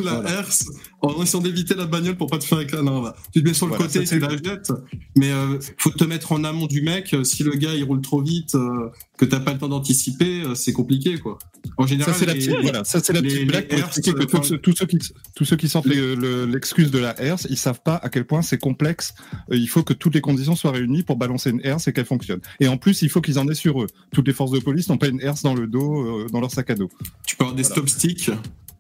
la 0.05 0.21
Voilà. 0.21 0.31
herse 0.39 0.67
en 1.09 1.23
essayant 1.23 1.43
d'éviter 1.43 1.75
la 1.75 1.87
bagnole 1.87 2.17
pour 2.17 2.29
pas 2.29 2.39
te 2.39 2.45
faire 2.45 2.61
éclater. 2.61 2.85
Non, 2.85 3.03
là. 3.03 3.15
Tu 3.33 3.43
te 3.43 3.49
mets 3.49 3.55
sur 3.55 3.67
le 3.67 3.71
Voilà, 3.71 3.87
côté, 3.87 4.01
tu 4.01 4.07
c'est- 4.07 4.19
la 4.19 4.31
jettes. 4.31 4.73
Mais 5.17 5.31
euh, 5.31 5.59
faut 5.79 5.91
te 5.91 6.05
mettre 6.05 6.33
en 6.33 6.45
amont 6.45 6.67
du 6.67 6.83
mec. 6.83 7.13
euh, 7.15 7.25
Si 7.25 7.43
le 7.43 7.53
gars 7.53 7.75
il 7.75 7.85
roule 7.85 8.01
trop 8.01 8.21
vite, 8.23 8.55
euh, 8.55 8.89
que 9.19 9.25
t'as 9.25 9.41
pas 9.41 9.53
le 9.53 9.59
temps 9.59 9.69
d'anticiper, 9.69 10.43
euh, 10.43 10.55
c'est 10.55 10.73
compliqué 10.73 11.19
quoi. 11.19 11.39
En 11.79 11.87
général, 11.87 12.13
Ça 12.13 12.21
c'est 12.21 12.27
la 12.27 12.35
les- 12.35 12.41
petite, 12.41 12.61
voilà, 12.63 12.85
ça 12.85 13.01
c'est 13.01 13.13
la 13.13 13.21
les- 13.21 13.29
petite 13.29 13.41
les 13.41 13.45
blague 13.47 13.69
pour 13.69 13.79
expliquer 13.79 14.13
que 14.13 14.25
tous 14.25 14.43
ceux, 14.43 14.59
tous 14.59 14.75
ceux 14.77 14.87
qui 14.87 14.99
tous 15.35 15.45
ceux 15.45 15.57
qui 15.57 15.67
le- 15.85 16.45
l'excuse 16.47 16.91
de 16.91 16.99
la 16.99 17.21
herse, 17.21 17.47
ils 17.51 17.57
savent 17.57 17.81
pas 17.83 17.97
à 17.97 18.09
quel 18.09 18.25
point 18.27 18.43
c'est 18.43 18.59
complexe. 18.59 19.15
Euh, 19.51 19.57
il 19.57 19.69
faut 19.69 19.83
que 19.83 19.93
toutes 19.95 20.15
les 20.15 20.21
conditions 20.21 20.57
soient 20.57 20.73
réunies 20.73 21.03
pour 21.03 21.17
balancer 21.17 21.51
une 21.51 21.61
herse 21.65 21.89
et 21.89 21.93
qu'elle 21.93 22.05
fonctionne. 22.05 22.41
Et 22.61 22.69
en 22.69 22.77
plus, 22.77 23.03
il 23.03 23.09
faut 23.09 23.21
qu'ils 23.21 23.39
en 23.39 23.49
aient 23.49 23.55
sur 23.55 23.83
eux. 23.83 23.87
Toutes 24.13 24.27
les 24.27 24.33
forces 24.35 24.51
de 24.51 24.59
police 24.61 24.89
n'ont 24.89 24.99
pas 24.99 25.09
une 25.09 25.21
herse 25.21 25.43
dans 25.43 25.55
le 25.55 25.67
dos, 25.67 26.01
euh, 26.23 26.27
dans 26.33 26.41
leur 26.41 26.51
sac 26.51 26.71
à 26.71 26.75
dos. 26.75 26.89
Tu 27.27 27.37
peux 27.37 27.45
avoir 27.45 27.57
des 27.57 27.63
Voilà. 27.63 27.75
stop 27.75 27.89
sticks, 27.89 28.31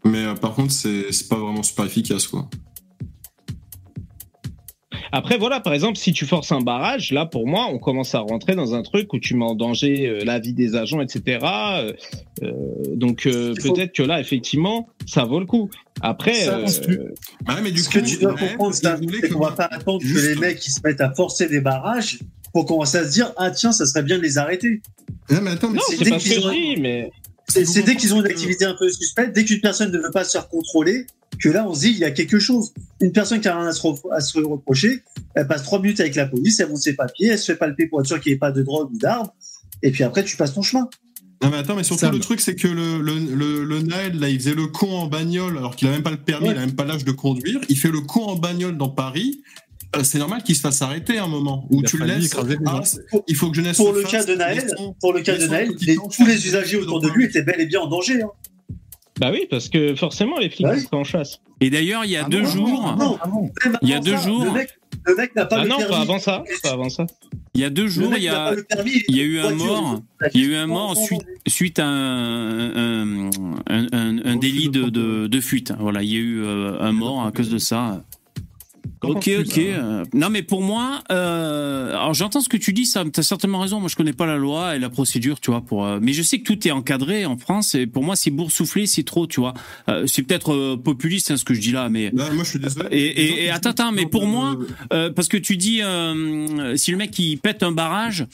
mais 0.05 0.24
euh, 0.24 0.35
par 0.35 0.55
contre, 0.55 0.72
c'est 0.72 1.12
c'est 1.12 1.28
pas 1.28 1.36
vraiment 1.36 1.62
super 1.62 1.85
efficace, 1.86 2.26
quoi. 2.26 2.48
Après, 5.12 5.39
voilà, 5.39 5.60
par 5.60 5.72
exemple, 5.74 5.97
si 5.97 6.12
tu 6.12 6.26
forces 6.26 6.51
un 6.51 6.60
barrage, 6.60 7.12
là, 7.12 7.24
pour 7.24 7.47
moi, 7.47 7.68
on 7.70 7.78
commence 7.78 8.16
à 8.16 8.18
rentrer 8.18 8.56
dans 8.56 8.74
un 8.74 8.82
truc 8.82 9.12
où 9.12 9.20
tu 9.20 9.36
mets 9.36 9.44
en 9.44 9.55
danger 9.55 10.09
euh, 10.09 10.24
la 10.24 10.40
vie 10.40 10.55
des 10.55 10.74
agents, 10.74 11.01
etc. 11.01 11.39
Euh, 11.44 11.93
euh, 12.43 12.51
donc, 12.97 13.26
euh, 13.26 13.55
peut-être 13.55 13.93
que 13.94 14.02
là, 14.02 14.18
effectivement, 14.18 14.89
ça 15.06 15.24
vaut 15.24 15.39
le 15.39 15.47
coup. 15.47 15.70
Après, 16.01 16.35
Ça, 16.35 16.56
euh, 16.59 16.66
mais 17.62 17.70
du 17.70 17.78
Ce 17.78 17.89
coup, 17.90 18.01
que 18.01 18.05
tu 18.05 18.16
dois 18.18 18.35
comprendre, 18.35 18.74
c'est 18.74 19.28
qu'on 19.31 19.39
va 19.39 19.52
pas 19.52 19.68
attendre 19.70 20.01
que 20.02 20.18
les 20.28 20.35
mecs 20.35 20.66
ils 20.66 20.70
se 20.72 20.81
mettent 20.82 21.01
à 21.01 21.14
forcer 21.14 21.48
des 21.48 21.60
barrages 21.60 22.18
pour 22.52 22.66
commencer 22.66 22.98
à 22.98 23.05
se 23.05 23.12
dire 23.12 23.32
ah 23.36 23.51
tiens 23.52 23.70
ça 23.70 23.86
serait 23.86 24.02
bien 24.02 24.16
de 24.18 24.22
les 24.22 24.36
arrêter. 24.36 24.82
Ouais, 25.31 25.40
mais 25.40 25.51
attends, 25.52 25.70
mais 25.70 25.76
non, 25.76 25.82
c'est- 25.89 26.10
pas 26.10 26.18
ce 26.18 26.28
que 26.28 26.35
je 26.40 26.51
dis, 26.51 26.81
mais 26.81 27.10
C'est 27.48 27.82
dès 27.82 27.96
qu'ils 27.96 28.14
ont 28.14 28.20
une 28.20 28.26
activité 28.26 28.64
un 28.64 28.74
peu 28.74 28.90
suspecte, 28.90 29.34
dès 29.34 29.44
qu'une 29.44 29.60
personne 29.60 29.90
ne 29.92 29.98
veut 29.98 30.10
pas 30.10 30.24
se 30.24 30.32
faire 30.32 30.48
contrôler, 30.48 31.06
que 31.40 31.48
là 31.48 31.66
on 31.68 31.74
se 31.74 31.80
dit 31.80 31.90
il 31.90 31.98
y 31.98 32.04
a 32.04 32.10
quelque 32.10 32.38
chose. 32.38 32.72
Une 33.00 33.12
personne 33.12 33.40
qui 33.40 33.48
a 33.48 33.58
rien 33.58 33.68
à 33.68 33.72
se, 33.72 33.82
re- 33.82 34.12
à 34.12 34.20
se 34.20 34.38
reprocher, 34.38 35.02
elle 35.34 35.46
passe 35.46 35.62
trois 35.62 35.80
minutes 35.80 36.00
avec 36.00 36.14
la 36.14 36.26
police, 36.26 36.58
elle 36.60 36.68
monte 36.68 36.78
ses 36.78 36.94
papiers, 36.94 37.28
elle 37.28 37.38
se 37.38 37.52
fait 37.52 37.58
palper 37.58 37.86
pour 37.86 38.00
être 38.00 38.06
sûr 38.06 38.20
qu'il 38.20 38.30
n'y 38.32 38.36
ait 38.36 38.38
pas 38.38 38.50
de 38.52 38.62
drogue 38.62 38.90
ou 38.92 38.98
d'armes, 38.98 39.28
et 39.82 39.90
puis 39.90 40.04
après 40.04 40.24
tu 40.24 40.36
passes 40.36 40.54
ton 40.54 40.62
chemin. 40.62 40.88
Non, 41.42 41.50
mais 41.50 41.58
attends, 41.58 41.76
mais 41.76 41.82
surtout, 41.84 42.08
le 42.10 42.20
truc, 42.20 42.40
c'est 42.40 42.54
que 42.54 42.68
le, 42.68 43.02
le, 43.02 43.18
le, 43.18 43.64
le 43.64 43.82
Naël, 43.82 44.18
là, 44.18 44.30
il 44.30 44.38
faisait 44.40 44.54
le 44.54 44.66
con 44.68 44.90
en 44.90 45.06
bagnole, 45.08 45.58
alors 45.58 45.76
qu'il 45.76 45.86
a 45.88 45.90
même 45.90 46.02
pas 46.02 46.12
le 46.12 46.16
permis, 46.16 46.48
Ouais. 46.48 46.54
il 46.54 46.58
a 46.58 46.60
même 46.64 46.74
pas 46.74 46.86
l'âge 46.86 47.04
de 47.04 47.12
conduire. 47.12 47.60
Il 47.68 47.76
fait 47.76 47.90
le 47.90 48.00
con 48.00 48.22
en 48.22 48.36
bagnole 48.36 48.78
dans 48.78 48.88
Paris. 48.88 49.42
Euh, 49.98 50.02
c'est 50.04 50.18
normal 50.18 50.42
qu'il 50.42 50.54
se 50.56 50.60
fasse 50.60 50.80
arrêter 50.82 51.18
à 51.18 51.24
un 51.24 51.28
moment 51.28 51.66
où 51.70 51.82
tu 51.82 51.96
le 51.98 52.06
laisses. 52.06 52.34
Ah, 52.66 52.80
il 53.28 53.36
faut 53.36 53.50
que 53.50 53.56
jeunesse 53.56 53.76
Pour 53.76 53.92
le 53.92 54.02
fasse, 54.02 54.10
cas 54.10 54.24
de 54.24 54.34
Naël, 54.34 54.58
laissons- 54.68 54.94
pour 55.00 55.12
le 55.12 55.20
cas 55.22 55.36
de 55.36 55.46
Naël, 55.46 55.70
les- 55.82 55.96
tous 55.96 56.26
les 56.26 56.46
usagers 56.46 56.76
autour 56.76 57.00
de 57.00 57.08
lui 57.08 57.24
étaient 57.24 57.42
bel 57.42 57.60
et 57.60 57.66
bien 57.66 57.80
en 57.80 57.86
danger. 57.88 58.22
hein. 58.22 58.28
bah 59.20 59.30
oui, 59.32 59.46
parce 59.48 59.68
que 59.68 59.94
forcément, 59.94 60.38
les 60.38 60.50
flics 60.50 60.66
Bah 60.66 60.78
sont 60.78 60.96
en 60.96 61.04
chasse. 61.04 61.40
Et 61.60 61.70
d'ailleurs, 61.70 62.04
il 62.04 62.10
y 62.10 62.16
a 62.16 62.24
Ah 62.26 62.28
deux 62.28 62.40
non, 62.42 62.48
jours, 62.48 62.96
Non, 62.98 63.18
même 63.64 63.78
Il 63.82 63.88
y 63.88 63.94
a 63.94 64.00
deux 64.00 64.16
ça, 64.16 64.26
jours- 64.26 64.44
Le 65.06 65.14
mec, 65.16 65.34
n'a 65.36 65.44
pas 65.46 65.56
Ah 65.58 65.62
le 65.64 65.68
non, 65.68 65.76
permis. 65.76 65.92
pas 65.92 66.00
avant 66.00 66.18
ça. 66.18 66.42
Pas 66.62 66.70
avant 66.72 66.88
ça. 66.88 67.06
il 67.54 67.60
y 67.60 67.64
a 67.64 67.70
deux 67.70 67.86
jours, 67.88 68.12
il 68.16 68.22
y 68.22 68.28
a 68.28 68.54
il 69.08 69.16
y 69.16 69.20
eu 69.20 69.38
un 69.38 69.50
mort. 69.54 70.00
Il 70.34 70.40
y 70.40 70.44
a 70.44 70.48
eu 70.48 70.54
un 70.56 70.66
mort 70.66 70.96
suite, 70.96 71.20
suite 71.46 71.78
à 71.78 71.86
un, 71.86 72.70
un, 72.74 73.30
un, 73.68 73.86
un- 73.92 74.24
un 74.24 74.36
délit 74.36 74.68
de, 74.70 74.84
de, 74.88 75.26
de 75.28 75.40
fuite. 75.40 75.72
Voilà, 75.78 76.02
il 76.02 76.10
y 76.12 76.16
a 76.16 76.20
eu 76.20 76.42
euh, 76.42 76.80
un 76.80 76.92
mort 76.92 77.24
à 77.26 77.30
cause 77.32 77.50
de 77.50 77.58
ça. 77.58 78.02
Ok, 79.10 79.31
ok. 79.40 79.59
euh, 79.59 80.05
Non, 80.14 80.31
mais 80.31 80.43
pour 80.43 80.62
moi, 80.62 81.02
euh, 81.10 81.90
alors 81.90 82.14
j'entends 82.14 82.40
ce 82.40 82.48
que 82.48 82.56
tu 82.56 82.72
dis, 82.72 82.86
Sam. 82.86 83.10
T'as 83.10 83.22
certainement 83.22 83.60
raison. 83.60 83.81
Moi, 83.81 83.89
je 83.89 83.97
connais 83.97 84.12
pas 84.12 84.26
la 84.26 84.36
loi 84.36 84.76
et 84.76 84.78
la 84.78 84.90
procédure, 84.90 85.40
tu 85.40 85.51
vois. 85.51 85.60
Pour, 85.60 85.85
euh, 85.85 85.98
mais 86.02 86.12
je 86.12 86.22
sais 86.22 86.39
que 86.39 86.44
tout 86.52 86.66
est 86.66 86.70
encadré 86.70 87.24
en 87.26 87.36
France. 87.36 87.74
Et 87.74 87.86
pour 87.86 88.02
moi, 88.05 88.16
c'est 88.16 88.31
boursouflé, 88.31 88.86
c'est 88.86 89.02
trop, 89.05 89.26
tu 89.26 89.40
vois. 89.40 89.55
Euh, 89.89 90.06
c'est 90.06 90.22
peut-être 90.22 90.52
euh, 90.52 90.76
populiste, 90.76 91.31
hein, 91.31 91.36
ce 91.36 91.44
que 91.44 91.55
je 91.55 91.60
dis 91.60 91.72
là, 91.72 91.89
mais 91.89 92.10
Là, 92.14 92.31
moi, 92.32 92.44
je 92.44 92.51
suis 92.51 92.59
désolé. 92.59 92.89
Et- 92.90 93.22
et- 93.24 93.44
et 93.44 93.51
attends, 93.51 93.70
attends, 93.70 93.93
mais 93.93 94.06
pour 94.06 94.26
moi, 94.26 94.56
euh, 94.93 95.10
parce 95.10 95.28
que 95.28 95.36
tu 95.36 95.56
dis, 95.56 95.82
euh, 95.82 96.76
si 96.76 96.90
le 96.90 96.97
mec 96.97 97.18
il 97.18 97.36
pète 97.39 97.62
un 97.62 97.72
barrage, 97.72 98.26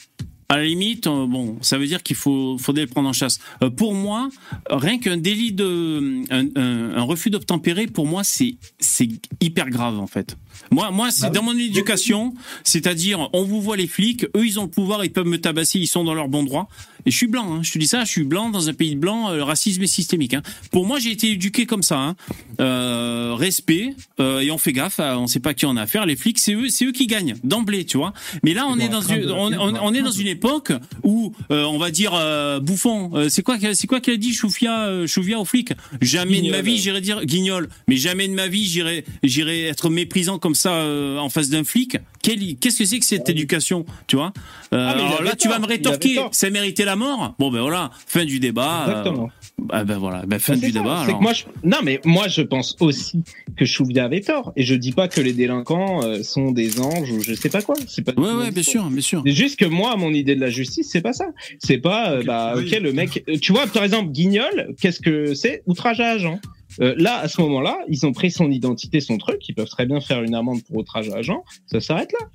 à 0.49 0.57
la 0.57 0.65
limite, 0.65 1.05
bon, 1.05 1.57
ça 1.61 1.77
veut 1.77 1.87
dire 1.87 2.03
qu'il 2.03 2.17
faut, 2.17 2.57
faudrait 2.57 2.81
le 2.83 2.89
prendre 2.89 3.07
en 3.07 3.13
chasse. 3.13 3.39
Euh, 3.63 3.69
pour 3.69 3.93
moi, 3.93 4.27
rien 4.69 4.99
qu'un 4.99 5.15
délit 5.15 5.53
de, 5.53 6.23
un, 6.29 6.45
un- 6.57 6.97
un 6.97 7.01
refus 7.03 7.29
d'obtempérer, 7.29 7.87
pour 7.87 8.05
moi, 8.05 8.25
c'est, 8.25 8.55
c'est 8.77 9.07
hyper 9.39 9.69
grave 9.69 9.97
en 9.97 10.07
fait. 10.07 10.35
Moi, 10.69 10.91
moi, 10.91 11.11
c'est 11.11 11.23
Bah 11.23 11.29
dans 11.29 11.43
mon 11.43 11.57
éducation, 11.57 12.33
c'est-à-dire, 12.63 13.29
on 13.33 13.43
vous 13.43 13.61
voit 13.61 13.77
les 13.77 13.87
flics, 13.87 14.25
eux, 14.35 14.45
ils 14.45 14.59
ont 14.59 14.63
le 14.63 14.69
pouvoir, 14.69 15.03
ils 15.03 15.11
peuvent 15.11 15.25
me 15.27 15.39
tabasser, 15.39 15.79
ils 15.79 15.87
sont 15.87 16.03
dans 16.03 16.13
leur 16.13 16.27
bon 16.27 16.43
droit. 16.43 16.69
Et 17.07 17.11
je 17.11 17.17
suis 17.17 17.27
blanc, 17.27 17.55
hein, 17.55 17.59
je 17.63 17.71
te 17.71 17.79
dis 17.79 17.87
ça, 17.87 18.03
je 18.03 18.11
suis 18.11 18.23
blanc 18.23 18.49
dans 18.51 18.69
un 18.69 18.73
pays 18.73 18.93
de 18.93 18.99
blanc, 18.99 19.31
euh, 19.31 19.37
le 19.37 19.43
racisme 19.43 19.81
est 19.81 19.87
systémique. 19.87 20.35
Hein. 20.35 20.43
Pour 20.71 20.85
moi, 20.85 20.99
j'ai 20.99 21.09
été 21.09 21.31
éduqué 21.31 21.65
comme 21.65 21.81
ça. 21.81 21.97
Hein. 21.97 22.15
Euh, 22.59 23.33
respect, 23.35 23.95
euh, 24.19 24.41
et 24.41 24.51
on 24.51 24.59
fait 24.59 24.71
gaffe, 24.71 24.99
on 24.99 25.25
sait 25.25 25.39
pas 25.39 25.55
qui 25.55 25.65
on 25.65 25.75
a 25.77 25.81
affaire. 25.81 26.05
Les 26.05 26.15
flics, 26.15 26.37
c'est 26.37 26.53
eux, 26.53 26.69
c'est 26.69 26.85
eux 26.85 26.91
qui 26.91 27.07
gagnent 27.07 27.35
d'emblée, 27.43 27.85
tu 27.85 27.97
vois. 27.97 28.13
Mais 28.43 28.53
là, 28.53 28.67
on 28.69 28.77
est 28.77 28.87
dans 28.87 29.01
une, 29.01 29.31
on, 29.31 29.93
est 29.93 30.01
dans 30.01 30.11
une 30.11 30.27
époque 30.27 30.71
où 31.03 31.33
euh, 31.49 31.63
on 31.63 31.79
va 31.79 31.89
dire 31.89 32.13
euh, 32.13 32.59
bouffon. 32.59 33.11
euh, 33.15 33.29
c'est 33.29 33.41
quoi, 33.41 33.57
c'est 33.73 33.87
quoi 33.87 33.99
qu'il 33.99 34.13
a 34.13 34.17
dit 34.17 34.33
Choufia, 34.33 34.85
euh, 34.85 35.07
Choufia 35.07 35.39
aux 35.39 35.45
flics? 35.45 35.73
Jamais 36.01 36.41
de 36.41 36.51
ma 36.51 36.61
vie, 36.61 36.77
j'irai 36.77 37.01
dire 37.01 37.25
guignol. 37.25 37.69
Mais 37.87 37.97
jamais 37.97 38.27
de 38.27 38.33
ma 38.33 38.47
vie, 38.47 38.65
j'irai, 38.65 39.05
j'irai 39.23 39.63
être 39.63 39.89
méprisant 39.89 40.37
comme 40.37 40.50
ça 40.53 40.73
euh, 40.73 41.17
en 41.17 41.29
face 41.29 41.49
d'un 41.49 41.63
flic. 41.63 41.97
Qu'est-ce 42.23 42.77
que 42.79 42.85
c'est 42.85 42.99
que 42.99 43.05
cette 43.05 43.27
éducation, 43.29 43.85
tu 44.07 44.15
vois 44.15 44.31
Euh, 44.73 44.87
Ah, 44.89 44.95
il 44.97 45.05
Alors 45.05 45.23
là, 45.23 45.35
tu 45.35 45.47
vas 45.47 45.59
me 45.59 45.65
rétorquer, 45.65 46.19
ça 46.31 46.49
méritait 46.49 46.85
la 46.85 46.95
mort. 46.95 47.33
Bon 47.39 47.51
ben 47.51 47.61
voilà, 47.61 47.89
fin 48.07 48.25
du 48.25 48.39
débat. 48.39 48.85
euh, 48.87 48.91
Exactement. 48.91 49.29
ah 49.71 49.83
ben 49.83 49.97
voilà, 49.97 50.23
ben 50.27 50.37
fin 50.39 50.53
C'est 50.55 50.67
du 50.67 50.71
ça, 50.71 50.79
débat. 50.79 50.97
c'est 50.99 51.05
que 51.05 51.09
alors. 51.11 51.21
moi, 51.21 51.33
je... 51.33 51.43
Non, 51.63 51.77
mais 51.83 51.99
moi, 52.05 52.27
je 52.27 52.41
pense 52.43 52.75
aussi 52.79 53.23
que 53.57 53.65
Chouvia 53.65 54.05
avait 54.05 54.21
tort. 54.21 54.53
Et 54.55 54.63
je 54.63 54.75
dis 54.75 54.91
pas 54.91 55.07
que 55.07 55.19
les 55.19 55.33
délinquants 55.33 56.03
euh, 56.03 56.21
sont 56.23 56.51
des 56.51 56.79
anges 56.79 57.09
ou 57.11 57.21
je 57.23 57.33
sais 57.33 57.49
pas 57.49 57.61
quoi. 57.61 57.75
C'est 57.87 58.03
pas. 58.03 58.13
Ouais 58.21 58.33
ouais, 58.33 58.51
bien 58.51 58.63
sûr, 58.63 58.85
bien 58.89 59.01
sûr. 59.01 59.23
C'est 59.25 59.33
juste 59.33 59.57
que 59.59 59.65
moi, 59.65 59.95
mon 59.97 60.13
idée 60.13 60.35
de 60.35 60.41
la 60.41 60.49
justice, 60.49 60.89
c'est 60.91 61.01
pas 61.01 61.13
ça. 61.13 61.25
C'est 61.59 61.79
pas, 61.79 62.11
euh, 62.11 62.19
Ok, 62.19 62.25
bah, 62.27 62.53
oui. 62.55 62.71
ok, 62.71 62.79
le 62.81 62.93
mec, 62.93 63.23
euh, 63.27 63.37
tu 63.41 63.51
vois, 63.51 63.65
par 63.67 63.83
exemple, 63.83 64.11
Guignol, 64.11 64.75
qu'est-ce 64.79 64.99
que 65.01 65.33
c'est? 65.33 65.63
Outrage 65.65 65.99
à 65.99 66.09
agent. 66.11 66.39
Euh, 66.79 66.95
là, 66.97 67.17
à 67.17 67.27
ce 67.27 67.41
moment-là, 67.41 67.79
ils 67.87 68.05
ont 68.05 68.13
pris 68.13 68.31
son 68.31 68.49
identité, 68.49 68.99
son 68.99 69.17
truc. 69.17 69.47
Ils 69.49 69.53
peuvent 69.53 69.69
très 69.69 69.85
bien 69.85 69.99
faire 69.99 70.23
une 70.23 70.35
amende 70.35 70.63
pour 70.63 70.77
outrage 70.77 71.09
à 71.09 71.17
agent. 71.17 71.43
Ça 71.65 71.81
s'arrête 71.81 72.11
là. 72.13 72.27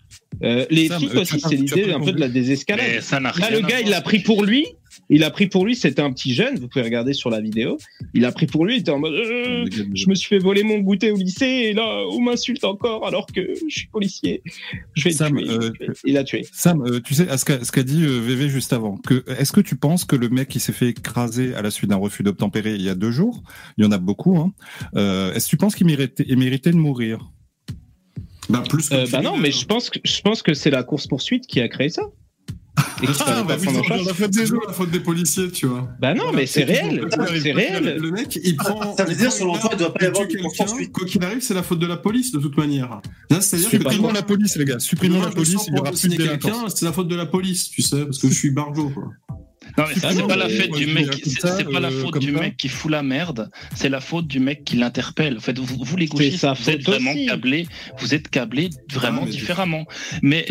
Euh, 0.42 0.66
les 0.70 0.88
Sam, 0.88 0.98
flics 0.98 1.14
aussi, 1.14 1.40
c'est 1.40 1.56
l'idée 1.56 1.92
un 1.92 2.00
peu 2.00 2.12
de 2.12 2.20
la 2.20 2.28
désescalade. 2.28 3.00
Ça 3.00 3.20
Là, 3.20 3.32
le 3.50 3.60
gars, 3.60 3.80
il 3.80 3.88
l'a 3.88 4.02
pris 4.02 4.18
pour 4.18 4.44
lui. 4.44 4.66
Il 5.08 5.22
a 5.24 5.30
pris 5.30 5.46
pour 5.46 5.64
lui, 5.64 5.76
c'était 5.76 6.02
un 6.02 6.12
petit 6.12 6.34
jeune, 6.34 6.58
vous 6.58 6.68
pouvez 6.68 6.84
regarder 6.84 7.12
sur 7.12 7.30
la 7.30 7.40
vidéo. 7.40 7.78
Il 8.14 8.24
a 8.24 8.32
pris 8.32 8.46
pour 8.46 8.64
lui, 8.64 8.76
il 8.76 8.80
était 8.80 8.90
en 8.90 8.98
mode 8.98 9.12
euh, 9.14 9.64
Je 9.94 10.08
me 10.08 10.14
suis 10.14 10.28
fait 10.28 10.38
voler 10.38 10.62
mon 10.64 10.78
goûter 10.78 11.10
au 11.12 11.16
lycée 11.16 11.46
et 11.46 11.72
là, 11.74 12.04
on 12.10 12.20
m'insulte 12.20 12.64
encore 12.64 13.06
alors 13.06 13.26
que 13.26 13.40
je 13.68 13.74
suis 13.74 13.88
policier. 13.88 14.42
Je 14.94 15.04
vais 15.04 15.10
le 15.10 15.16
Sam, 15.16 15.36
tuer. 15.36 15.48
euh, 15.50 15.70
Il 16.04 16.16
a 16.16 16.24
tué. 16.24 16.44
Sam, 16.52 16.82
euh, 16.82 17.00
tu 17.00 17.14
sais 17.14 17.28
à 17.28 17.36
ce 17.38 17.44
qu'a 17.44 17.82
dit 17.82 18.04
euh, 18.04 18.18
VV 18.20 18.48
juste 18.48 18.72
avant. 18.72 18.96
Que 18.96 19.24
est-ce 19.38 19.52
que 19.52 19.60
tu 19.60 19.76
penses 19.76 20.04
que 20.04 20.16
le 20.16 20.28
mec 20.28 20.48
qui 20.48 20.60
s'est 20.60 20.72
fait 20.72 20.88
écraser 20.88 21.54
à 21.54 21.62
la 21.62 21.70
suite 21.70 21.90
d'un 21.90 21.96
refus 21.96 22.22
d'obtempérer 22.22 22.74
il 22.74 22.82
y 22.82 22.88
a 22.88 22.94
deux 22.94 23.10
jours, 23.10 23.42
il 23.78 23.84
y 23.84 23.86
en 23.86 23.92
a 23.92 23.98
beaucoup, 23.98 24.38
hein, 24.38 24.52
euh, 24.96 25.32
est-ce 25.34 25.46
que 25.46 25.50
tu 25.50 25.56
penses 25.56 25.74
qu'il 25.76 25.86
méritait, 25.86 26.24
de 26.70 26.76
mourir? 26.76 27.30
Bah, 28.48 28.62
plus 28.68 28.88
que 28.88 28.94
Euh, 28.94 29.06
bah 29.10 29.22
non, 29.22 29.36
mais 29.36 29.50
je 29.50 29.66
pense 29.66 29.90
que 29.90 29.98
je 30.04 30.20
pense 30.20 30.42
que 30.42 30.54
c'est 30.54 30.70
la 30.70 30.82
course 30.84 31.06
poursuite 31.06 31.46
qui 31.46 31.60
a 31.60 31.68
créé 31.68 31.88
ça. 31.88 32.02
Et 33.02 33.06
fallait 33.06 33.18
Ah, 33.20 33.44
pas 33.44 33.56
bah 33.56 33.56
oui, 33.60 34.04
la 34.06 34.14
faute 34.14 34.30
des 34.30 34.46
gens, 34.46 34.56
la 34.66 34.72
faute 34.72 34.90
des 34.90 35.00
policiers, 35.00 35.50
tu 35.50 35.66
vois. 35.66 35.88
Bah 36.00 36.14
non, 36.14 36.32
mais 36.32 36.46
c'est 36.46 36.64
réel, 36.64 37.00
quoi 37.00 37.08
qu'il 37.08 37.20
arrive, 37.20 37.42
c'est 37.42 37.52
réel. 37.52 37.98
Le 38.00 38.10
mec, 38.10 38.38
il 38.42 38.56
prend. 38.56 38.96
Ça 38.96 39.04
veut 39.04 39.14
dire, 39.14 39.32
selon 39.32 39.58
toi, 39.58 39.70
il 39.72 39.78
doit 39.78 39.92
pas 39.92 40.04
y 40.04 40.08
avoir 40.08 40.26
de 40.26 40.36
poursuite. 40.56 40.92
Quoi 40.92 41.06
qu'il 41.06 41.24
arrive, 41.24 41.40
c'est 41.40 41.54
la 41.54 41.62
faute 41.62 41.78
de 41.78 41.86
la 41.86 41.96
police, 41.96 42.32
de 42.32 42.38
toute 42.38 42.56
manière. 42.56 43.00
Là, 43.30 43.40
c'est-à-dire 43.40 43.70
que 43.70 43.78
Supprimons 43.78 44.12
la 44.12 44.22
police, 44.22 44.56
les 44.56 44.64
gars. 44.64 44.78
Supprimons 44.78 45.22
la 45.22 45.30
police, 45.30 45.52
sens 45.52 45.66
il 45.68 45.72
y 45.72 45.76
pour 45.76 45.82
aura 45.82 45.92
plus 45.92 46.08
de 46.08 46.16
quelqu'un, 46.16 46.68
c'est 46.74 46.84
la 46.84 46.92
faute 46.92 47.08
de 47.08 47.16
la 47.16 47.26
police, 47.26 47.68
tu 47.70 47.82
sais, 47.82 48.04
parce 48.04 48.18
que 48.18 48.28
je 48.28 48.34
suis 48.34 48.50
barjo, 48.50 48.90
quoi. 48.90 49.10
Non, 49.78 49.84
mais 49.88 49.94
c'est 49.94 50.26
pas 50.26 50.36
la 50.36 50.48
faute 50.48 50.72
du 50.72 50.86
mec, 50.86 51.22
c'est 51.24 51.64
pas 51.70 51.80
la 51.80 51.88
euh, 51.88 52.02
faute 52.02 52.18
du 52.18 52.32
mec 52.32 52.56
qui 52.56 52.68
fout 52.68 52.90
la 52.90 53.02
merde, 53.02 53.50
c'est 53.74 53.88
la 53.88 54.00
faute 54.00 54.26
du 54.26 54.40
mec 54.40 54.64
qui 54.64 54.76
l'interpelle. 54.76 55.36
En 55.36 55.40
fait, 55.40 55.58
vous, 55.58 55.84
vous 55.84 55.96
les 55.96 56.06
gauchistes, 56.06 56.46
vous 56.46 56.70
êtes 56.70 56.82
vraiment 56.82 57.14
câblés, 57.26 57.66
vous 57.98 58.14
êtes 58.14 58.28
câblés 58.28 58.70
vraiment 58.92 59.22
Ah, 59.24 59.30
différemment. 59.30 59.84
Mais. 60.22 60.46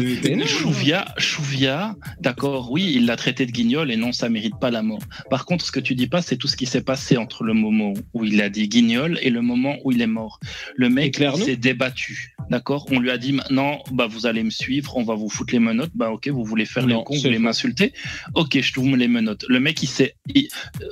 Chouvia, 0.46 1.06
Chouvia, 1.18 1.96
d'accord, 2.20 2.72
oui, 2.72 2.94
il 2.96 3.06
l'a 3.06 3.16
traité 3.16 3.46
de 3.46 3.52
guignol 3.52 3.92
et 3.92 3.98
non, 3.98 4.12
ça 4.12 4.30
mérite 4.30 4.60
pas 4.60 4.72
la 4.72 4.84
mort. 4.84 5.02
Par 5.30 5.46
contre, 5.46 5.66
ce 5.66 5.72
que 5.72 5.80
tu 5.80 5.96
dis 5.96 6.08
pas, 6.08 6.22
c'est 6.22 6.38
tout 6.38 6.48
ce 6.48 6.56
qui 6.56 6.66
s'est 6.66 6.84
passé 6.84 7.18
entre 7.18 7.44
le 7.44 7.54
moment 7.54 7.94
où 8.14 8.24
il 8.24 8.42
a 8.42 8.50
dit 8.50 8.68
guignol 8.68 9.18
et 9.22 9.30
le 9.30 9.42
moment 9.42 9.78
où 9.84 9.92
il 9.92 10.02
est 10.02 10.08
mort. 10.08 10.40
Le 10.76 10.90
mec 10.90 11.22
s'est 11.38 11.56
débattu, 11.56 12.36
d'accord? 12.50 12.86
On 12.92 13.00
lui 13.00 13.10
a 13.10 13.18
dit 13.18 13.34
maintenant, 13.34 13.82
bah 13.92 14.08
vous 14.08 14.26
allez 14.26 14.44
me 14.44 14.50
suivre, 14.50 14.96
on 14.98 15.04
va 15.04 15.16
vous 15.16 15.30
foutre 15.30 15.54
les 15.54 15.60
menottes. 15.60 15.92
Bah 15.96 16.12
ok, 16.12 16.28
vous 16.28 16.44
voulez 16.44 16.66
faire 16.66 16.86
les 16.86 16.96
cons, 16.96 17.16
vous 17.16 17.22
voulez 17.22 17.40
m'insulter? 17.40 17.94
Ok, 18.34 18.60
je 18.60 18.74
vous 18.76 18.86
mets 18.86 18.98
les 18.98 19.08
menottes. 19.16 19.46
Le 19.50 19.60
mec, 19.60 19.82
il 19.84 19.88
s'est, 19.88 20.16
il- 20.34 20.48
euh, 20.82 20.88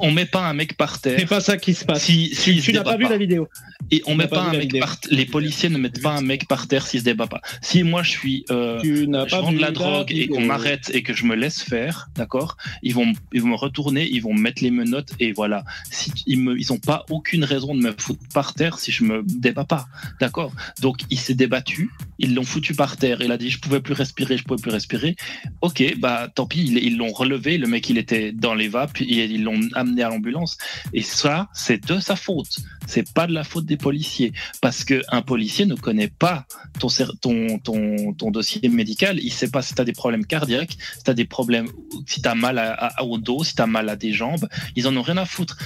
on 0.00 0.10
met 0.12 0.26
pas 0.26 0.44
un 0.46 0.52
mec 0.54 0.76
par 0.76 1.00
terre. 1.00 1.18
C'est 1.18 1.26
pas 1.26 1.40
ça 1.40 1.56
qui 1.56 1.74
se 1.74 1.84
passe. 1.84 2.02
Si, 2.04 2.34
si 2.34 2.60
tu 2.60 2.72
n'as 2.72 2.82
pas 2.82 2.96
vu 2.96 3.04
la 3.08 3.16
vidéo. 3.18 3.48
et 3.90 4.02
on 4.06 4.12
Tu 4.12 4.16
met 4.18 4.28
pas 4.28 4.42
un 4.42 4.52
mec 4.52 4.78
par 4.78 4.96
les 5.10 5.24
policiers 5.26 5.68
ne 5.70 5.78
mettent 5.78 6.02
pas 6.02 6.12
un 6.16 6.20
mec 6.20 6.46
par 6.46 6.68
terre 6.68 6.86
s'il 6.86 7.00
se 7.00 7.04
débat 7.04 7.26
pas. 7.26 7.40
Si 7.62 7.82
moi 7.82 8.02
je 8.02 8.10
suis 8.10 8.44
euh, 8.50 8.80
Tu 8.80 9.06
je 9.06 9.36
vends 9.36 9.52
de 9.52 9.58
la 9.60 9.70
drogue 9.70 10.10
et 10.12 10.28
qu'on 10.28 10.42
m'arrête 10.42 10.90
et 10.92 11.02
que 11.02 11.14
je 11.14 11.24
me 11.24 11.34
laisse 11.34 11.62
faire, 11.62 12.08
d'accord 12.16 12.56
Ils 12.82 12.94
vont 12.94 13.12
ils 13.32 13.40
vont 13.42 13.48
me 13.48 13.56
retourner, 13.56 14.06
ils 14.10 14.20
vont 14.22 14.34
me 14.34 14.40
mettre 14.40 14.62
les 14.62 14.70
menottes 14.70 15.12
et 15.20 15.32
voilà. 15.32 15.64
Si 15.90 16.12
ils 16.26 16.40
me 16.40 16.58
ils 16.58 16.72
ont 16.72 16.78
pas 16.78 17.04
aucune 17.10 17.44
raison 17.44 17.74
de 17.74 17.80
me 17.80 17.92
foutre 17.96 18.20
par 18.34 18.52
terre 18.54 18.78
si 18.78 18.90
je 18.92 19.04
me 19.04 19.22
débat 19.24 19.64
pas, 19.64 19.86
d'accord 20.20 20.52
Donc 20.82 20.98
il 21.10 21.18
s'est 21.18 21.34
débattu, 21.34 21.90
ils 22.18 22.34
l'ont 22.34 22.44
foutu 22.44 22.74
par 22.74 22.96
terre, 22.96 23.22
il 23.22 23.32
a 23.32 23.38
dit 23.38 23.48
je 23.50 23.58
pouvais 23.60 23.80
plus 23.80 23.94
respirer, 23.94 24.36
je 24.36 24.44
pouvais 24.44 24.60
plus 24.60 24.70
respirer. 24.72 25.16
OK, 25.62 25.82
bah 25.98 26.28
tant 26.34 26.46
pis, 26.46 26.64
ils 26.66 26.78
ils 26.88 26.96
l'ont 26.96 27.12
relevé, 27.12 27.58
le 27.58 27.66
mec 27.68 27.88
il 27.88 27.98
était 27.98 28.32
dans 28.32 28.54
les 28.54 28.68
vapes 28.68 29.00
et 29.00 29.24
ils 29.26 29.42
l'ont 29.44 29.60
amené 29.74 30.02
à 30.02 30.08
l'ambulance 30.08 30.58
et 30.92 31.02
ça 31.02 31.48
c'est 31.54 31.84
de 31.86 32.00
sa 32.00 32.16
faute. 32.16 32.56
C'est 32.86 33.12
pas 33.12 33.26
de 33.26 33.32
la 33.32 33.44
faute 33.44 33.66
des 33.66 33.76
policiers 33.76 34.32
parce 34.60 34.82
que 34.84 35.02
un 35.10 35.22
policier 35.22 35.66
ne 35.66 35.74
connaît 35.74 36.08
pas 36.08 36.46
ton, 36.80 36.88
cer- 36.88 37.18
ton, 37.20 37.58
ton, 37.58 38.12
ton 38.14 38.30
dossier 38.30 38.68
médical, 38.68 39.18
il 39.22 39.32
sait 39.32 39.50
pas 39.50 39.62
si 39.62 39.74
tu 39.74 39.80
as 39.80 39.84
des 39.84 39.92
problèmes 39.92 40.24
cardiaques, 40.26 40.76
si 40.96 41.04
tu 41.04 41.10
as 41.10 41.14
des 41.14 41.24
problèmes, 41.26 41.68
si 42.06 42.20
tu 42.22 42.28
as 42.28 42.34
mal 42.34 42.58
à, 42.58 42.72
à- 42.72 43.02
au 43.04 43.18
dos, 43.18 43.44
si 43.44 43.54
tu 43.54 43.62
as 43.62 43.66
mal 43.66 43.88
à 43.88 43.96
des 43.96 44.12
jambes, 44.12 44.48
ils 44.74 44.88
en 44.88 44.96
ont 44.96 45.02
rien 45.02 45.18
à 45.18 45.24
foutre. 45.26 45.56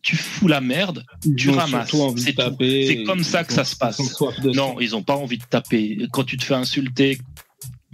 Tu 0.00 0.16
fous 0.16 0.46
la 0.48 0.60
merde, 0.60 1.04
tu 1.36 1.48
ramasses, 1.56 1.90
c'est 2.86 3.02
comme 3.04 3.24
ça 3.24 3.42
que 3.44 3.52
ça 3.52 3.64
se 3.64 3.74
passe. 3.76 3.96
Non, 4.54 4.78
ils 4.80 4.94
ont 4.94 5.02
pas 5.02 5.16
envie 5.16 5.38
de 5.38 5.44
taper. 5.44 5.98
Quand 6.12 6.22
tu 6.24 6.36
te 6.36 6.44
fais 6.44 6.54
insulter 6.54 7.18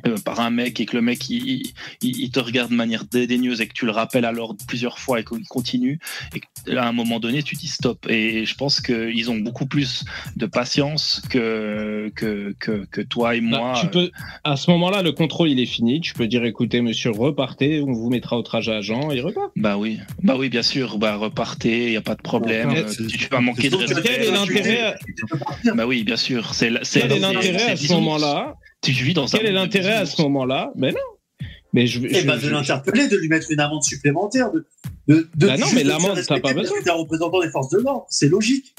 euh, 0.06 0.16
par 0.24 0.40
un 0.40 0.50
mec 0.50 0.80
et 0.80 0.86
que 0.86 0.96
le 0.96 1.02
mec 1.02 1.28
il, 1.30 1.46
il- 1.46 1.72
il- 2.02 2.20
il 2.24 2.30
te 2.30 2.40
regarde 2.40 2.70
de 2.70 2.76
manière 2.76 3.04
dédaigneuse 3.04 3.60
et 3.60 3.66
que 3.66 3.72
tu 3.72 3.86
le 3.86 3.92
rappelles 3.92 4.24
alors 4.24 4.54
plusieurs 4.68 4.98
fois 4.98 5.20
et 5.20 5.24
qu'il 5.24 5.46
continue 5.48 5.98
et 6.34 6.40
que, 6.40 6.76
à 6.76 6.86
un 6.86 6.92
moment 6.92 7.20
donné 7.20 7.42
tu 7.42 7.56
dis 7.56 7.68
stop 7.68 8.06
et 8.08 8.44
je 8.46 8.54
pense 8.54 8.80
qu'ils 8.80 9.30
ont 9.30 9.36
beaucoup 9.38 9.66
plus 9.66 10.04
de 10.36 10.46
patience 10.46 11.22
que 11.30 12.10
que, 12.14 12.54
que, 12.58 12.86
que 12.90 13.00
toi 13.00 13.34
et 13.36 13.40
Bah, 13.40 13.46
moi 13.58 13.72
tu 13.80 13.86
peux, 13.88 14.10
à 14.44 14.56
ce 14.56 14.70
moment-là, 14.70 15.02
le 15.02 15.12
contrôle 15.12 15.48
il 15.50 15.60
est 15.60 15.66
fini. 15.66 16.00
Tu 16.00 16.14
peux 16.14 16.26
dire, 16.26 16.44
écoutez, 16.44 16.80
monsieur, 16.80 17.10
repartez, 17.10 17.80
on 17.80 17.92
vous 17.92 18.10
mettra 18.10 18.36
au 18.38 18.42
trajet 18.42 18.72
à 18.72 18.76
agent 18.76 19.10
et 19.10 19.20
repart. 19.20 19.50
bah 19.56 19.76
oui 19.78 19.98
bah 20.22 20.36
oui 20.38 20.48
bien 20.48 20.62
sûr 20.62 20.98
bah 20.98 21.16
repartez 21.16 21.92
y 21.92 21.96
a 21.96 22.00
pas 22.02 22.14
de 22.14 22.22
problème 22.22 22.70
Ouais, 22.70 22.84
Euh, 22.84 23.06
tu, 23.08 23.28
vas 23.30 23.40
manquer 23.40 23.68
de 23.70 23.76
Donc, 23.76 23.82
Quel 24.02 24.22
est 24.22 24.30
respect 24.30 24.94
bah 25.74 25.86
oui 25.86 26.04
bien 26.04 26.16
sûr 26.16 26.54
c'est 26.54 26.70
l'intérêt 26.70 27.62
à 27.72 27.76
ce 27.76 27.92
ours. 27.92 28.24
Tu 28.92 29.04
vis 29.04 29.14
dans 29.14 29.24
un 29.34 29.38
Quel 29.38 29.46
est 29.46 29.52
l'intérêt 29.52 29.94
à 29.94 30.06
ce 30.06 30.20
moment-là? 30.22 30.72
Ben 30.76 30.92
non. 30.94 31.46
Mais 31.72 31.86
je, 31.88 32.00
Et 32.04 32.20
je- 32.20 32.26
bah 32.26 32.36
de 32.36 32.42
je- 32.42 32.50
l'interpeller, 32.50 33.08
de 33.08 33.16
lui 33.16 33.28
mettre 33.28 33.50
une 33.50 33.58
amende 33.60 33.82
supplémentaire. 33.82 34.52
De, 34.52 34.64
de, 35.08 35.28
de 35.36 35.46
Bah 35.46 35.56
non, 35.56 35.66
mais 35.74 35.82
de 35.82 35.88
l'amende, 35.88 36.20
t'as 36.26 36.38
pas 36.40 36.54
besoin. 36.54 36.76
t'es 36.84 36.90
un 36.90 36.94
représentant 36.94 37.40
des 37.40 37.50
forces 37.50 37.70
de 37.70 37.78
l'ordre, 37.78 38.06
c'est 38.10 38.28
logique. 38.28 38.74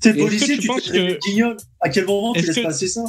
T'es 0.00 0.12
que 0.12 0.18
policier, 0.18 0.54
tu 0.56 0.62
tu, 0.62 0.66
penses 0.66 0.90
que-. 0.90 1.56
À 1.80 1.88
quel 1.90 2.06
moment 2.06 2.32
tu 2.32 2.44
laisses 2.44 2.56
que- 2.56 2.62
passer 2.62 2.88
ça? 2.88 3.04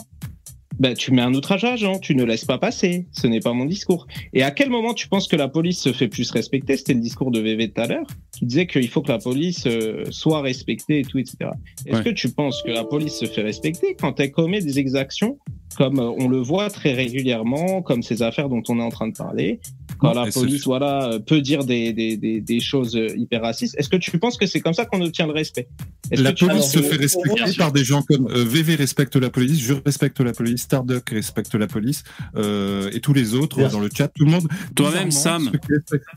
Ben, 0.78 0.94
tu 0.94 1.12
mets 1.12 1.22
un 1.22 1.34
outrage 1.34 1.64
à 1.64 1.72
agent, 1.72 2.00
tu 2.00 2.16
ne 2.16 2.26
laisses 2.26 2.44
pas 2.44 2.58
passer. 2.58 3.08
Ce 3.14 3.28
n'est 3.28 3.40
pas 3.40 3.54
mon 3.54 3.64
discours. 3.64 4.08
Et 4.34 4.44
à 4.44 4.52
quel 4.52 4.70
moment 4.70 4.94
tu 4.94 5.08
penses 5.08 5.30
que 5.30 5.38
la 5.38 5.48
police 5.48 5.80
se 5.80 5.94
fait 5.94 6.10
plus 6.10 6.30
respecter? 6.32 6.76
C'était 6.76 6.94
le 6.94 7.00
discours 7.00 7.32
de 7.32 7.40
VV 7.40 7.72
tout 7.72 7.82
à 7.82 7.88
l'heure, 7.88 8.06
qui 8.38 8.46
disait 8.46 8.68
qu'il 8.68 8.90
faut 8.90 9.02
que 9.02 9.08
la 9.12 9.18
police 9.20 9.64
euh, 9.68 10.04
soit 10.12 10.42
respectée 10.42 11.00
et 11.00 11.04
tout, 11.04 11.18
etc. 11.18 11.38
Est-ce 11.86 11.96
Ouais. 12.00 12.04
que 12.04 12.10
tu 12.10 12.30
penses 12.30 12.62
que 12.62 12.72
la 12.72 12.84
police 12.84 13.14
se 13.14 13.26
fait 13.26 13.42
respecter 13.42 13.96
quand 13.98 14.20
elle 14.20 14.32
commet 14.34 14.60
des 14.62 14.78
exactions, 14.78 15.40
comme 15.78 16.00
euh, 16.00 16.12
on 16.18 16.28
le 16.28 16.38
voit 16.40 16.70
très 16.70 16.94
régulièrement, 16.94 17.82
comme 17.82 18.02
ces 18.04 18.22
affaires 18.22 18.50
dont 18.50 18.64
on 18.70 18.80
est 18.80 18.84
en 18.84 18.90
train 18.90 19.08
de 19.08 19.16
parler, 19.16 19.60
quand 20.00 20.14
Non, 20.14 20.24
la 20.24 20.32
police, 20.32 20.66
voilà, 20.66 21.10
euh, 21.14 21.20
peut 21.20 21.42
dire 21.42 21.64
des, 21.64 21.94
des, 21.94 22.18
des, 22.18 22.42
des 22.42 22.60
choses 22.60 22.96
euh, 22.98 23.08
hyper 23.16 23.42
racistes 23.42 23.76
Est-ce 23.78 23.88
que 23.90 23.96
tu 23.96 24.18
penses 24.18 24.38
que 24.38 24.46
c'est 24.46 24.60
comme 24.60 24.74
ça 24.74 24.86
qu'on 24.86 25.02
obtient 25.02 25.26
le 25.28 25.32
respect? 25.34 25.68
La 26.12 26.32
que 26.32 26.36
tu- 26.38 26.46
police 26.48 26.72
se 26.72 26.82
fait 26.82 26.98
respecter 26.98 27.54
par 27.58 27.72
des 27.72 27.84
gens 27.84 28.02
comme 28.02 28.28
euh, 28.30 28.44
VV 28.44 28.76
respecte 28.76 29.16
la 29.16 29.30
police, 29.30 29.60
je 29.60 29.74
respecte 29.86 30.20
la 30.20 30.34
police, 30.34 30.62
Starduck 30.64 31.10
respecte 31.10 31.56
la 31.56 31.68
police, 31.68 32.04
euh, 32.36 32.90
et 32.94 33.00
tous 33.00 33.14
les 33.14 33.34
autres 33.36 33.58
Bien 33.58 33.70
dans 33.70 33.80
le 33.80 33.90
chat, 33.96 34.08
tout 34.10 34.26
le 34.26 34.32
monde. 34.32 34.48
Toi-même, 34.76 35.12
Sam. 35.12 35.52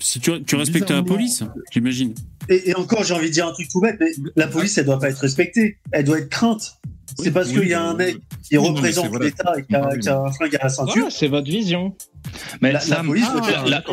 Si 0.00 0.20
tu, 0.20 0.42
tu 0.44 0.56
respectes 0.56 0.90
la 0.90 1.02
police, 1.02 1.44
j'imagine. 1.72 2.14
et, 2.48 2.70
et 2.70 2.74
encore, 2.74 3.04
j'ai 3.04 3.14
envie 3.14 3.28
de 3.28 3.32
dire 3.32 3.46
un 3.46 3.52
truc 3.52 3.68
tout 3.70 3.80
bête, 3.80 3.96
mais 4.00 4.10
la 4.36 4.48
police, 4.48 4.76
elle 4.78 4.86
doit 4.86 4.98
pas 4.98 5.10
être 5.10 5.18
respectée. 5.20 5.78
Elle 5.92 6.04
doit 6.04 6.18
être 6.18 6.28
crainte. 6.28 6.78
C'est 7.16 7.26
Oui, 7.26 7.30
parce 7.30 7.48
oui, 7.48 7.60
qu'il 7.60 7.68
y 7.68 7.74
a 7.74 7.82
un 7.82 7.94
mec 7.94 8.16
qui 8.48 8.58
oui, 8.58 8.68
représente 8.68 9.18
l'État 9.20 9.52
et 9.58 9.64
qui 9.64 9.74
a, 9.74 9.88
oui, 9.88 9.98
qui 10.00 10.08
a 10.08 10.18
un 10.18 10.32
flingue 10.32 10.56
à 10.56 10.64
la 10.64 10.68
ceinture. 10.68 10.94
Voilà, 10.94 11.10
c'est 11.10 11.28
votre 11.28 11.48
vision. 11.50 11.94
Mais 12.60 12.68
La- 12.72 12.80
la 12.80 12.80
Sam, 12.84 13.06
police 13.06 13.24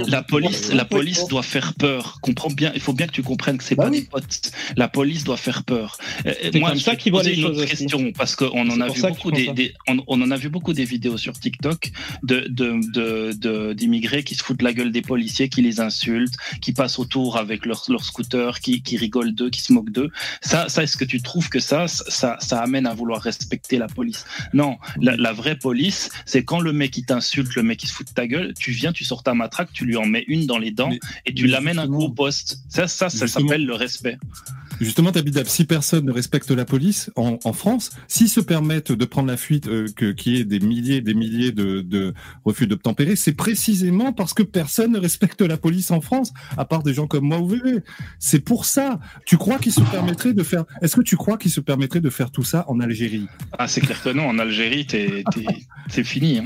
la, 0.10 0.22
police, 0.24 1.22
la 1.22 1.28
doit 1.30 1.44
faire 1.44 1.74
peur. 1.76 2.18
Comprends 2.22 2.50
bien. 2.50 2.72
Il 2.76 2.82
faut 2.82 2.92
bien 2.92 3.08
que 3.08 3.14
tu 3.14 3.24
comprennes 3.24 3.58
que 3.58 3.64
c'est 3.64 3.76
Bah 3.76 3.86
pas 3.86 3.90
oui. 3.92 4.02
des 4.02 4.08
potes. 4.08 4.52
La 4.76 4.90
police 4.90 5.24
doit 5.24 5.38
faire 5.38 5.64
peur. 5.64 5.98
Euh, 6.26 6.34
C'est 6.52 6.60
moi, 6.60 6.70
comme 6.72 6.78
je 6.80 6.84
ça 6.84 6.96
qu'ils 6.98 7.14
voient 7.14 7.22
poser 7.22 7.32
les 7.36 7.38
une 7.38 7.44
choses 7.48 7.52
autre 7.58 7.64
aussi. 7.72 7.86
question 7.86 8.12
parce 8.18 8.36
qu'on 8.36 8.70
en 8.70 8.82
a 8.82 8.90
vu 8.90 9.02
beaucoup 9.02 9.32
des, 9.32 9.74
on, 9.88 9.98
on 10.08 10.22
en 10.22 10.32
a 10.32 10.36
vu 10.38 10.50
beaucoup 10.50 10.74
des 10.74 10.84
vidéos 10.84 11.18
sur 11.18 11.34
TikTok 11.40 11.92
de 12.24 12.46
de 12.50 12.80
de- 12.92 13.32
de- 13.38 13.74
d'immigrés 13.74 14.24
qui 14.24 14.36
se 14.36 14.44
foutent 14.44 14.62
la 14.64 14.74
gueule 14.74 14.92
des 14.92 15.02
policiers, 15.02 15.48
qui 15.48 15.62
les 15.62 15.80
insultent, 15.80 16.36
qui 16.62 16.74
passent 16.74 17.00
autour 17.00 17.38
avec 17.38 17.66
leur 17.66 17.84
leur 17.88 18.04
scooter, 18.04 18.60
qui 18.60 18.82
qui 18.82 18.98
rigolent 18.98 19.34
d'eux, 19.34 19.50
qui 19.50 19.62
se 19.62 19.72
moquent 19.72 19.92
d'eux. 19.92 20.12
Ça, 20.42 20.68
ça, 20.68 20.84
est-ce 20.84 20.98
que 20.98 21.06
tu 21.06 21.22
trouves 21.22 21.48
que 21.50 21.60
ça, 21.60 21.88
ça, 21.88 22.36
ça 22.42 22.60
amène 22.60 22.86
à 22.86 22.94
vouloir 22.94 23.05
respecter 23.14 23.77
la 23.77 23.88
police 23.88 24.26
Non, 24.53 24.77
la, 25.02 25.15
la 25.15 25.34
vraie 25.34 25.57
police, 25.57 26.10
c'est 26.26 26.44
quand 26.44 26.60
le 26.60 26.73
mec 26.73 26.98
il 26.98 27.06
t'insulte, 27.06 27.56
le 27.56 27.64
mec 27.64 27.84
il 27.84 27.88
se 27.88 27.94
fout 27.94 28.07
de 28.07 28.14
ta 28.14 28.27
gueule, 28.27 28.53
tu 28.57 28.72
viens, 28.72 28.91
tu 28.91 29.03
sors 29.03 29.23
ta 29.23 29.34
matraque, 29.34 29.69
tu 29.73 29.86
lui 29.86 29.98
en 29.98 30.06
mets 30.06 30.26
une 30.27 30.45
dans 30.48 30.57
les 30.57 30.72
dents 30.72 30.90
Mais- 30.90 30.99
et 31.26 31.34
tu 31.34 31.48
l'amènes 31.48 31.80
un 31.80 31.88
coup 31.88 32.03
au 32.03 32.10
poste. 32.10 32.60
Ça, 32.69 32.88
ça, 32.88 33.10
ça 33.10 33.27
s'appelle 33.27 33.65
le 33.65 33.73
respect. 33.73 34.18
Justement, 34.82 35.11
Tabidab, 35.14 35.45
si 35.48 35.64
personne 35.64 36.06
ne 36.06 36.11
respecte 36.11 36.52
la 36.52 36.65
police 36.65 37.10
en, 37.15 37.40
en 37.45 37.53
France, 37.53 37.91
s'ils 38.10 38.27
se 38.27 38.41
permettent 38.41 38.91
de 38.91 39.06
prendre 39.06 39.30
la 39.30 39.38
fuite, 39.38 39.68
euh, 39.68 39.88
que 39.95 40.11
qu'il 40.11 40.36
y 40.36 40.40
ait 40.41 40.44
des 40.45 40.60
milliers, 40.60 40.99
des 40.99 41.14
milliers 41.14 41.53
de, 41.53 41.80
de 41.82 42.14
refus 42.44 42.68
d'obtempérer, 42.68 43.15
c'est 43.15 43.32
précisément 43.34 44.11
parce 44.11 44.34
que 44.34 44.44
personne 44.44 44.91
ne 44.91 44.99
respecte 44.99 45.41
la 45.41 45.56
police 45.57 45.91
en 45.91 46.02
France, 46.02 46.34
à 46.57 46.65
part 46.65 46.84
des 46.84 46.94
gens 46.94 47.07
comme 47.07 47.26
moi 47.26 47.40
ou 47.40 47.48
VV. 47.48 47.80
C'est 48.19 48.41
pour 48.41 48.65
ça. 48.65 48.99
Tu 49.26 49.38
crois 49.38 49.60
qu'ils 49.60 49.72
se 49.72 49.82
permettraient 49.82 50.34
de 50.34 50.44
faire 50.44 50.65
Est-ce 50.82 50.98
que 50.98 51.02
tu 51.02 51.15
crois 51.15 51.38
qu'ils 51.38 51.52
se 51.52 51.61
permettraient 51.61 52.02
de 52.02 52.10
faire 52.10 52.30
tout 52.32 52.44
ça 52.44 52.65
en 52.68 52.80
Algérie 53.04 53.28
Ah, 53.58 53.68
c'est 53.68 53.82
clair 53.82 54.02
que 54.02 54.10
non. 54.10 54.28
En 54.28 54.40
Algérie, 54.40 54.88
c'est 55.90 56.04
fini. 56.04 56.40
hein. 56.40 56.44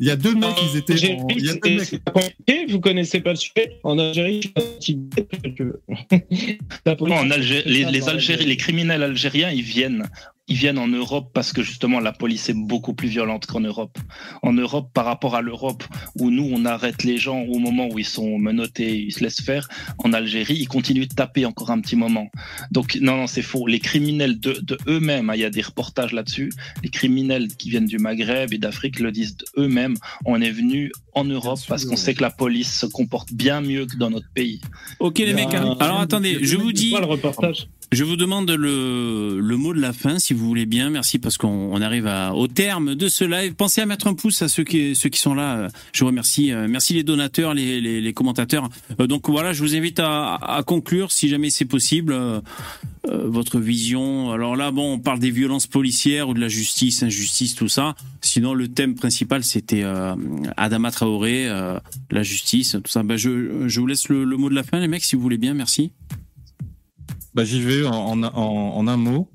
Il 0.00 0.08
y 0.08 0.10
a 0.10 0.16
deux 0.16 0.34
mecs, 0.34 0.48
ils 0.72 0.78
étaient. 0.78 0.94
Algérie, 0.94 1.20
en- 1.20 1.28
Il 1.28 1.44
y 1.44 1.50
a 1.50 1.54
deux 1.54 1.76
mecs. 1.76 2.02
compliqué, 2.12 2.66
vous 2.68 2.80
connaissez 2.80 3.20
pas 3.20 3.30
le 3.30 3.36
sujet. 3.36 3.78
En 3.84 3.98
Algérie, 3.98 4.40
je 4.80 4.92
Non, 7.06 7.16
en 7.16 7.30
Algérie, 7.30 7.62
les, 7.70 7.84
les 7.84 8.08
les 8.44 8.56
criminels 8.56 9.02
algériens, 9.02 9.50
ils 9.50 9.62
viennent. 9.62 10.08
Ils 10.48 10.56
viennent 10.56 10.78
en 10.78 10.88
Europe 10.88 11.30
parce 11.32 11.52
que 11.52 11.62
justement 11.62 12.00
la 12.00 12.12
police 12.12 12.48
est 12.48 12.54
beaucoup 12.54 12.94
plus 12.94 13.08
violente 13.08 13.46
qu'en 13.46 13.60
Europe. 13.60 13.96
En 14.42 14.52
Europe, 14.52 14.90
par 14.92 15.04
rapport 15.04 15.36
à 15.36 15.40
l'Europe, 15.40 15.84
où 16.16 16.30
nous 16.30 16.48
on 16.52 16.64
arrête 16.64 17.04
les 17.04 17.16
gens 17.16 17.42
au 17.42 17.58
moment 17.58 17.88
où 17.88 17.98
ils 17.98 18.04
sont 18.04 18.38
menottés, 18.38 18.98
ils 18.98 19.12
se 19.12 19.20
laissent 19.20 19.40
faire. 19.40 19.68
En 19.98 20.12
Algérie, 20.12 20.56
ils 20.58 20.68
continuent 20.68 21.06
de 21.06 21.14
taper 21.14 21.46
encore 21.46 21.70
un 21.70 21.80
petit 21.80 21.96
moment. 21.96 22.28
Donc 22.72 22.98
non, 23.00 23.16
non, 23.16 23.26
c'est 23.26 23.42
faux. 23.42 23.66
Les 23.66 23.78
criminels 23.78 24.40
de, 24.40 24.54
de 24.60 24.78
eux-mêmes, 24.88 25.30
hein, 25.30 25.34
il 25.36 25.40
y 25.40 25.44
a 25.44 25.50
des 25.50 25.62
reportages 25.62 26.12
là-dessus. 26.12 26.50
Les 26.82 26.90
criminels 26.90 27.48
qui 27.48 27.70
viennent 27.70 27.86
du 27.86 27.98
Maghreb 27.98 28.52
et 28.52 28.58
d'Afrique 28.58 28.98
le 28.98 29.12
disent 29.12 29.36
eux-mêmes. 29.56 29.94
On 30.24 30.40
est 30.40 30.50
venu 30.50 30.90
en 31.14 31.24
Europe 31.24 31.58
sûr, 31.58 31.68
parce 31.68 31.84
qu'on 31.84 31.92
ouais. 31.92 31.96
sait 31.96 32.14
que 32.14 32.22
la 32.22 32.30
police 32.30 32.80
se 32.80 32.86
comporte 32.86 33.32
bien 33.32 33.60
mieux 33.60 33.86
que 33.86 33.96
dans 33.96 34.10
notre 34.10 34.30
pays. 34.34 34.60
Ok 34.98 35.18
les 35.18 35.34
mecs, 35.34 35.54
hein. 35.54 35.76
alors 35.78 36.00
attendez, 36.00 36.38
je 36.42 36.56
vous 36.56 36.72
dis, 36.72 36.90
Pas 36.90 37.00
le 37.00 37.06
reportage. 37.06 37.68
Je 37.92 38.04
vous 38.04 38.16
demande 38.16 38.50
le, 38.50 39.56
mot 39.56 39.74
de 39.74 39.80
la 39.80 39.92
fin 39.92 40.18
si 40.18 40.32
vous 40.32 40.46
voulez 40.46 40.64
bien, 40.64 40.88
merci 40.88 41.18
parce 41.18 41.36
qu'on 41.36 41.48
on 41.48 41.80
arrive 41.82 42.10
au 42.34 42.48
terme 42.48 42.94
de 42.94 43.06
ce 43.08 43.22
live. 43.22 43.54
Pensez 43.54 43.82
à 43.82 43.86
mettre 43.86 44.06
un 44.06 44.14
pouce 44.14 44.40
à 44.40 44.48
ceux 44.48 44.64
qui, 44.64 44.94
sont 45.12 45.34
là, 45.34 45.68
je 45.92 46.00
vous 46.00 46.06
remercie. 46.06 46.52
Euh, 46.52 46.66
Merci 46.68 46.94
les 46.94 47.02
donateurs, 47.02 47.52
les, 47.52 48.12
commentateurs. 48.14 48.70
Euh, 48.98 49.06
Donc 49.06 49.28
voilà, 49.28 49.52
je 49.52 49.62
vous 49.62 49.76
invite 49.76 50.00
à, 50.00 50.62
conclure 50.66 51.12
si 51.12 51.28
jamais 51.28 51.50
c'est 51.50 51.66
possible. 51.66 52.14
euh, 52.14 52.40
votre 53.04 53.58
vision. 53.58 54.30
Alors 54.30 54.56
là, 54.56 54.70
bon, 54.70 54.94
on 54.94 54.98
parle 54.98 55.18
des 55.18 55.30
violences 55.30 55.66
policières 55.66 56.28
ou 56.28 56.34
de 56.34 56.40
la 56.40 56.48
justice, 56.48 57.02
injustice, 57.02 57.54
tout 57.54 57.68
ça. 57.68 57.94
Sinon, 58.22 58.54
le 58.54 58.68
thème 58.68 58.94
principal, 58.94 59.44
c'était 59.44 59.82
euh, 59.82 60.14
Adama 60.56 60.92
Traoré, 60.92 61.48
la 62.10 62.22
justice, 62.22 62.76
tout 62.82 62.90
ça. 62.90 63.02
Ben, 63.02 63.16
je, 63.16 63.78
vous 63.78 63.86
laisse 63.86 64.08
le 64.08 64.24
mot 64.24 64.48
de 64.48 64.54
la 64.54 64.62
fin, 64.62 64.80
les 64.80 64.88
mecs, 64.88 65.04
si 65.04 65.16
vous 65.16 65.22
voulez 65.22 65.36
bien. 65.36 65.52
Merci. 65.52 65.90
Bah, 67.34 67.44
j'y 67.44 67.62
vais 67.62 67.86
en, 67.86 67.92
en, 67.94 68.22
en, 68.22 68.76
en 68.76 68.88
un 68.88 68.96
mot. 68.96 69.30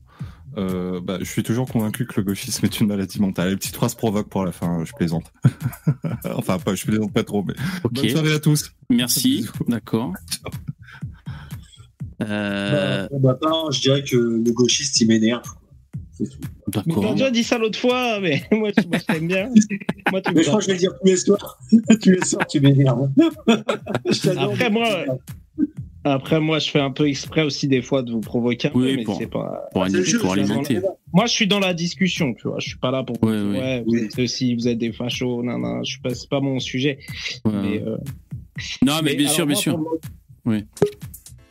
Euh, 0.58 1.00
bah, 1.02 1.18
je 1.20 1.26
suis 1.26 1.44
toujours 1.44 1.68
convaincu 1.72 2.08
que 2.08 2.14
le 2.18 2.24
gauchisme 2.24 2.66
est 2.66 2.80
une 2.80 2.88
maladie 2.88 3.22
mentale. 3.22 3.50
Les 3.50 3.56
petites 3.58 3.76
phrases 3.76 3.94
provoquent 3.94 4.30
pour 4.30 4.44
la 4.44 4.52
fin, 4.52 4.84
je 4.86 4.92
plaisante. 4.94 5.32
enfin, 6.36 6.58
pas, 6.58 6.74
je 6.74 6.84
plaisante 6.86 7.14
pas 7.14 7.24
trop, 7.24 7.44
mais 7.44 7.54
Ok. 7.84 7.94
bonne 7.94 8.10
soirée 8.10 8.34
à 8.34 8.40
tous. 8.40 8.72
Merci. 8.90 9.46
D'accord. 9.68 10.14
Euh, 12.24 13.08
Bah, 13.12 13.18
bah, 13.20 13.38
pas, 13.40 13.70
je 13.72 13.80
dirais 13.82 14.04
que 14.04 14.16
le 14.18 14.52
gauchiste, 14.52 15.00
il 15.02 15.08
m'énerve. 15.08 15.44
D'accord. 16.68 17.14
déjà 17.14 17.30
dit 17.30 17.44
ça 17.44 17.60
l'autre 17.60 17.78
fois, 17.78 18.20
mais 18.20 18.44
moi, 18.52 18.72
je 18.76 18.88
moi, 18.88 18.98
je 18.98 19.06
t'aime 19.06 19.28
bien. 19.28 19.50
Moi, 20.12 20.22
tu 20.22 20.34
Mais 20.34 20.42
je 20.42 20.48
crois 20.48 20.58
que 20.58 20.64
je 20.64 20.68
vais 20.70 20.74
le 20.74 20.80
dire 20.80 20.94
tous 21.00 21.06
les 21.08 21.16
soirs. 21.18 21.60
tous 22.02 22.10
les 22.10 22.26
soirs, 22.26 22.48
tu 22.48 22.60
m'énerves. 22.60 23.12
Après, 23.48 24.70
moi, 24.72 24.88
tu 24.88 24.94
m'énerves. 25.04 25.20
Après, 26.14 26.40
moi, 26.40 26.60
je 26.60 26.70
fais 26.70 26.80
un 26.80 26.92
peu 26.92 27.08
exprès 27.08 27.44
aussi 27.44 27.68
des 27.68 27.82
fois 27.82 28.02
de 28.02 28.12
vous 28.12 28.22
provoquer 28.22 28.68
un 28.70 28.72
Oui, 28.76 28.92
peu, 28.92 28.96
mais 28.98 29.04
pour- 29.04 29.18
c'est 29.18 29.28
pas. 29.28 29.70
Pour, 29.74 29.86
jeu, 29.88 30.20
pour 30.20 30.34
alimenter. 30.34 30.76
débat. 30.76 30.96
Moi, 31.14 31.26
je 31.26 31.32
suis 31.34 31.48
dans 31.48 31.60
la 31.60 31.74
discussion, 31.74 32.34
tu 32.34 32.48
vois. 32.48 32.60
Je 32.60 32.68
suis 32.70 32.78
pas 32.78 32.92
là 32.92 33.04
pour. 33.04 33.22
Ouais, 33.24 33.32
ouais. 33.32 33.60
Ouais, 33.60 33.84
vous 33.86 33.92
Oui. 33.94 34.00
êtes 34.02 34.12
ceci, 34.14 34.54
vous 34.56 34.68
êtes 34.68 34.78
des 34.78 34.92
fachos, 34.92 35.44
non, 35.44 35.58
non, 35.58 35.84
je 35.84 35.92
suis 35.92 36.00
pas, 36.02 36.14
c'est 36.14 36.30
pas 36.30 36.40
mon 36.42 36.60
sujet. 36.60 37.00
Ouais. 37.46 37.52
Mais, 37.54 37.82
euh, 37.86 37.98
Non, 38.86 39.00
mais, 39.04 39.16
bien 39.16 39.26
alors, 39.26 39.36
sûr, 39.36 39.46
bien 39.46 39.56
sûr. 39.56 39.80
Oui. 40.46 40.64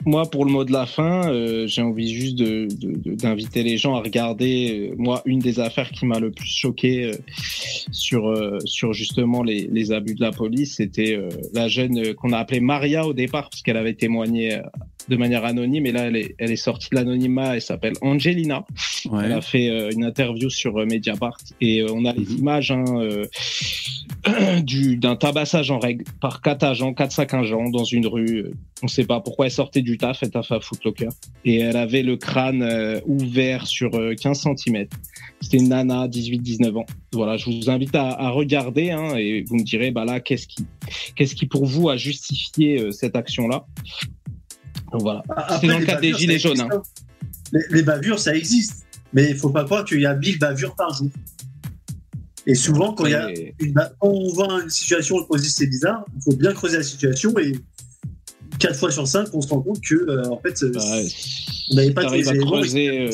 Moi, 0.08 0.24
pour 0.30 0.44
le 0.44 0.52
mot 0.52 0.64
de 0.64 0.70
la 0.72 0.86
fin, 0.86 1.28
euh, 1.32 1.66
j'ai 1.66 1.82
envie 1.82 2.14
juste 2.14 2.36
de- 2.36 2.68
d'inviter 3.16 3.64
les 3.64 3.76
gens 3.76 3.96
à 3.96 4.00
regarder. 4.00 4.90
euh, 4.92 4.94
moi, 4.96 5.20
une 5.26 5.40
des 5.40 5.58
affaires 5.58 5.90
qui 5.90 6.06
m'a 6.06 6.20
le 6.20 6.30
plus 6.30 6.48
choqué 6.48 7.06
euh, 7.06 7.12
sur 7.90 8.28
euh, 8.28 8.58
sur 8.64 8.92
justement 8.92 9.42
les, 9.42 9.68
les 9.70 9.90
abus 9.90 10.14
de 10.14 10.20
la 10.20 10.30
police, 10.30 10.76
c'était 10.76 11.18
la 11.52 11.66
jeune 11.66 12.14
qu'on 12.14 12.32
a 12.32 12.38
appelée 12.38 12.60
Maria 12.60 13.04
au 13.04 13.14
départ 13.14 13.50
parce 13.50 13.62
qu'elle 13.62 13.76
avait 13.76 13.94
témoigné 13.94 14.60
de 15.08 15.16
manière 15.16 15.44
anonyme 15.44 15.86
et 15.86 15.92
là, 15.92 16.06
elle 16.06 16.16
est, 16.16 16.34
elle 16.38 16.50
est 16.50 16.56
sortie 16.56 16.88
de 16.90 16.96
l'anonymat. 16.96 17.54
Elle 17.54 17.62
s'appelle 17.62 17.94
Angelina. 18.00 18.64
Elle 19.24 19.32
a 19.32 19.40
fait 19.40 19.68
euh, 19.68 19.90
une 19.92 20.04
interview 20.04 20.50
sur 20.50 20.76
euh, 20.78 20.84
Mediapart 20.86 21.38
et 21.60 21.80
euh, 21.82 21.86
on 21.92 22.04
a 22.04 22.12
les 22.12 22.24
Mhm. 22.24 22.38
images 22.38 22.70
hein, 22.72 22.84
du 24.62 24.96
d'un 24.96 25.16
tabassage 25.16 25.70
en 25.70 25.78
règle 25.78 26.04
par 26.20 26.42
quatre 26.42 26.64
agents, 26.64 26.92
quatre 26.94 27.12
cinq 27.12 27.34
agents 27.34 27.68
dans 27.70 27.84
une 27.84 28.06
rue. 28.06 28.46
On 28.82 28.88
sait 28.88 29.04
pas 29.04 29.20
pourquoi 29.20 29.46
elle 29.46 29.52
sortait 29.52 29.82
du 29.82 29.96
taf, 29.96 30.22
elle 30.22 30.30
t'a 30.30 30.42
fait 30.42 30.54
à 30.56 30.60
Footlocker 30.60 31.08
et 31.44 31.58
elle 31.60 31.76
avait 31.76 32.02
le 32.02 32.16
crâne 32.16 33.00
ouvert 33.06 33.66
sur 33.66 33.94
euh, 33.94 34.14
15 34.14 34.46
cm. 34.56 34.86
C'était 35.40 35.58
une 35.58 35.68
nana, 35.68 36.08
18-19 36.08 36.76
ans. 36.78 36.86
Voilà, 37.12 37.36
je 37.36 37.50
vous 37.50 37.70
invite 37.70 37.94
à, 37.94 38.08
à 38.08 38.30
regarder 38.30 38.90
hein, 38.90 39.14
et 39.16 39.42
vous 39.46 39.56
me 39.56 39.62
direz 39.62 39.90
bah 39.90 40.04
là 40.04 40.18
qu'est-ce 40.20 40.46
qui 40.46 40.66
qu'est-ce 41.14 41.34
qui 41.34 41.46
pour 41.46 41.64
vous 41.64 41.88
a 41.88 41.96
justifié 41.96 42.80
euh, 42.80 42.90
cette 42.90 43.16
action 43.16 43.46
là. 43.48 43.66
Donc 44.97 45.02
voilà. 45.02 45.23
Après, 45.28 45.55
C'était 45.56 45.66
dans 45.68 45.74
le 45.74 45.81
les 45.81 45.86
cadre 45.86 46.01
des 46.01 46.10
bavures, 46.12 46.18
gilets 46.18 46.39
jaunes. 46.39 46.60
hein. 46.62 46.68
hein. 46.73 46.82
Les, 47.52 47.60
les 47.70 47.82
bavures, 47.82 48.18
ça 48.18 48.35
existe. 48.35 48.85
Mais 49.12 49.31
il 49.31 49.36
faut 49.36 49.51
pas 49.51 49.64
croire 49.64 49.85
qu'il 49.85 50.01
y 50.01 50.06
a 50.06 50.14
1000 50.14 50.39
bavures 50.39 50.74
par 50.74 50.93
jour. 50.94 51.09
Et 52.47 52.55
souvent, 52.55 52.93
quand, 52.94 53.05
il 53.06 53.12
y 53.12 53.14
a 53.14 53.31
Et- 53.31 53.55
une 53.60 53.73
ba- 53.73 53.93
quand 54.01 54.09
on 54.09 54.32
voit 54.32 54.62
une 54.62 54.70
situation 54.70 55.16
dit 55.36 55.51
c'est 55.51 55.66
bizarre, 55.66 56.05
il 56.16 56.23
faut 56.23 56.36
bien 56.36 56.52
creuser 56.52 56.78
la 56.78 56.82
situation 56.82 57.36
et 57.39 57.52
4 58.59 58.77
fois 58.78 58.90
sur 58.90 59.06
5, 59.06 59.28
on 59.35 59.40
se 59.43 59.48
rend 59.48 59.60
compte 59.60 59.81
que, 59.82 59.94
euh, 59.94 60.28
en 60.31 60.39
fait, 60.40 60.62
euh, 60.62 60.70
bah, 60.73 60.81
on 61.73 61.74
n'avait 61.74 61.90
pas 61.93 62.05
tous 62.06 62.14
les 62.14 62.28
éléments. 62.31 62.47
creuser, 62.52 63.10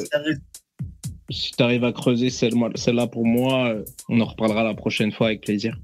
si 1.33 1.53
tu 1.53 1.63
arrives 1.63 1.85
à 1.85 1.93
creuser 1.93 2.31
celle- 2.31 2.53
celle-là 2.75 3.07
pour 3.07 3.27
moi, 3.27 3.75
on 4.09 4.21
en 4.21 4.25
reparlera 4.25 4.63
la 4.63 4.75
prochaine 4.75 5.11
fois 5.13 5.29
avec 5.29 5.41
plaisir. 5.43 5.77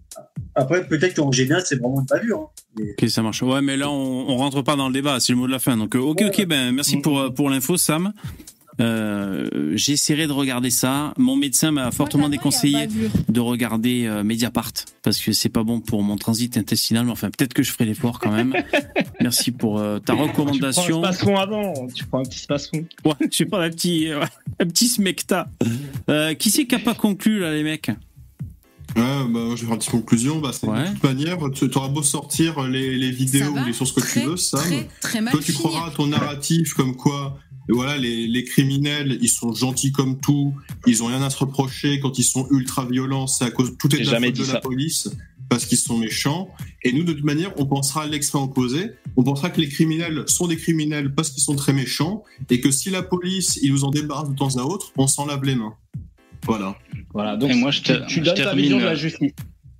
Après, 0.55 0.87
peut-être 0.87 1.15
qu'en 1.16 1.33
général, 1.33 1.62
c'est 1.65 1.77
vraiment 1.77 2.01
une 2.01 2.07
bavure. 2.07 2.39
hein. 2.41 2.62
Mais- 2.79 2.91
Ok, 3.03 3.09
ça 3.11 3.23
marche. 3.23 3.43
Ouais, 3.43 3.62
mais 3.62 3.77
là, 3.77 3.91
on, 3.91 4.29
on 4.29 4.37
rentre 4.37 4.62
pas 4.62 4.77
dans 4.77 4.89
le 4.89 4.93
débat, 4.95 5.20
c'est 5.20 5.33
le 5.33 5.39
mot 5.39 5.47
de 5.47 5.53
la 5.53 5.59
fin. 5.59 5.77
Donc, 5.77 5.95
euh, 5.95 5.99
ok, 6.01 6.23
ok, 6.27 6.47
ben, 6.47 6.73
merci 6.73 6.97
pour, 6.99 7.19
euh, 7.19 7.31
pour 7.31 7.49
l'info, 7.51 7.77
Sam. 7.77 8.12
Euh, 8.80 9.72
J'essaierai 9.74 10.26
de 10.26 10.32
regarder 10.32 10.70
ça. 10.70 11.12
Mon 11.18 11.36
médecin 11.36 11.70
m'a 11.72 11.90
fortement 11.90 12.28
déconseillé 12.28 12.88
de 13.28 13.40
regarder 13.40 14.06
euh, 14.06 14.22
Mediapart 14.22 14.72
parce 15.02 15.18
que 15.18 15.32
c'est 15.32 15.48
pas 15.48 15.62
bon 15.64 15.80
pour 15.80 16.02
mon 16.02 16.16
transit 16.16 16.56
intestinal. 16.56 17.05
Mais 17.06 17.12
enfin, 17.12 17.30
peut-être 17.30 17.55
que 17.55 17.62
je 17.62 17.72
ferai 17.72 17.84
l'effort 17.86 18.18
quand 18.20 18.30
même. 18.32 18.55
merci 19.20 19.50
pour 19.50 19.78
euh, 19.78 19.98
ta 19.98 20.14
Tu 20.14 20.20
recommandation. 20.22 21.00
prends 21.00 21.38
un 21.38 21.42
avant, 21.42 21.86
tu 21.94 22.05
prends 22.06 22.20
un 22.20 22.24
petit 22.24 22.38
space 22.40 22.68
fond. 22.70 22.84
Ouais, 23.05 23.28
je 23.30 23.44
pas, 23.44 23.64
un 23.64 23.70
petit, 23.70 24.10
euh, 24.12 24.20
un 24.60 24.66
petit 24.66 24.88
smecta. 24.88 25.48
Euh, 26.10 26.34
qui 26.34 26.50
c'est 26.50 26.66
qui 26.66 26.74
a 26.74 26.78
pas 26.78 26.94
conclu 26.94 27.40
là, 27.40 27.52
les 27.52 27.62
mecs? 27.62 27.90
Ouais, 28.96 29.02
bah, 29.28 29.40
je 29.50 29.50
vais 29.50 29.56
faire 29.59 29.70
une 29.72 29.78
petite 29.78 29.90
conclusion. 29.90 30.38
Bah, 30.40 30.50
c'est 30.52 30.66
Ouais. 30.66 30.84
de 30.88 30.94
toute 30.94 31.02
manière, 31.05 31.36
tu 31.55 31.70
auras 31.76 31.88
beau 31.88 32.02
sortir 32.02 32.62
les, 32.68 32.96
les 32.96 33.10
vidéos 33.10 33.50
ou 33.52 33.64
les 33.64 33.72
sources 33.72 33.92
que 33.92 34.00
très, 34.00 34.22
tu 34.22 34.26
veux, 34.28 34.36
Sam. 34.36 34.60
Très, 34.60 34.88
très 35.00 35.20
mal 35.20 35.32
Toi, 35.32 35.42
tu 35.44 35.52
croiras 35.52 35.88
à 35.88 35.90
ton 35.90 36.06
narratif 36.06 36.72
comme 36.74 36.96
quoi, 36.96 37.38
voilà, 37.73 37.97
les, 37.99 38.27
les 38.27 38.45
criminels, 38.45 39.19
ils 39.20 39.28
sont 39.28 39.53
gentils 39.53 39.93
comme 39.93 40.19
tout, 40.20 40.55
ils 40.86 41.03
ont 41.03 41.07
rien 41.07 41.23
à 41.23 41.31
se 41.31 41.39
reprocher 41.39 42.01
quand 42.01 42.19
ils 42.19 42.24
sont 42.24 42.47
ultra 42.51 42.86
violents, 42.86 43.27
c'est 43.27 43.45
à 43.45 43.51
cause 43.51 43.77
tout 43.78 43.95
est 43.95 44.01
de 44.01 44.05
la 44.07 44.12
jamais 44.12 44.28
faute 44.28 44.39
de 44.39 44.45
ça. 44.45 44.53
la 44.55 44.61
police 44.61 45.11
parce 45.51 45.65
qu'ils 45.65 45.78
sont 45.78 45.97
méchants. 45.97 46.49
Et 46.82 46.93
nous, 46.93 47.05
de 47.05 47.12
toute 47.15 47.24
manière, 47.24 47.53
on 47.59 47.65
pensera 47.65 48.03
à 48.03 48.07
l'extrême 48.07 48.43
opposé. 48.43 48.90
On 49.16 49.23
pensera 49.23 49.49
que 49.49 49.61
les 49.62 49.69
criminels 49.70 50.24
sont 50.27 50.47
des 50.47 50.57
criminels 50.59 51.15
parce 51.15 51.31
qu'ils 51.31 51.43
sont 51.43 51.57
très 51.57 51.73
méchants 51.73 52.23
et 52.51 52.61
que 52.61 52.70
si 52.70 52.90
la 52.90 53.03
police, 53.03 53.59
ils 53.62 53.73
nous 53.73 53.85
en 53.85 53.90
débarrasse 53.90 54.28
de 54.28 54.35
temps 54.36 54.57
à 54.59 54.62
autre, 54.62 54.93
on 54.99 55.07
s'en 55.07 55.24
lave 55.24 55.43
les 55.45 55.55
mains. 55.55 55.74
Voilà. 56.45 56.77
Voilà, 57.15 57.36
donc 57.36 57.51
Et 57.51 57.55
moi, 57.55 57.70
je 57.70 57.81
tu, 57.81 57.93
te- 57.93 58.07
tu 58.07 58.15
je 58.20 58.24
donnes 58.24 58.35
ta 58.36 58.43
termine, 58.45 58.62
vision 58.62 58.78
de 58.78 58.82
euh, 58.82 58.86
la 58.86 58.95
justice. 58.95 59.32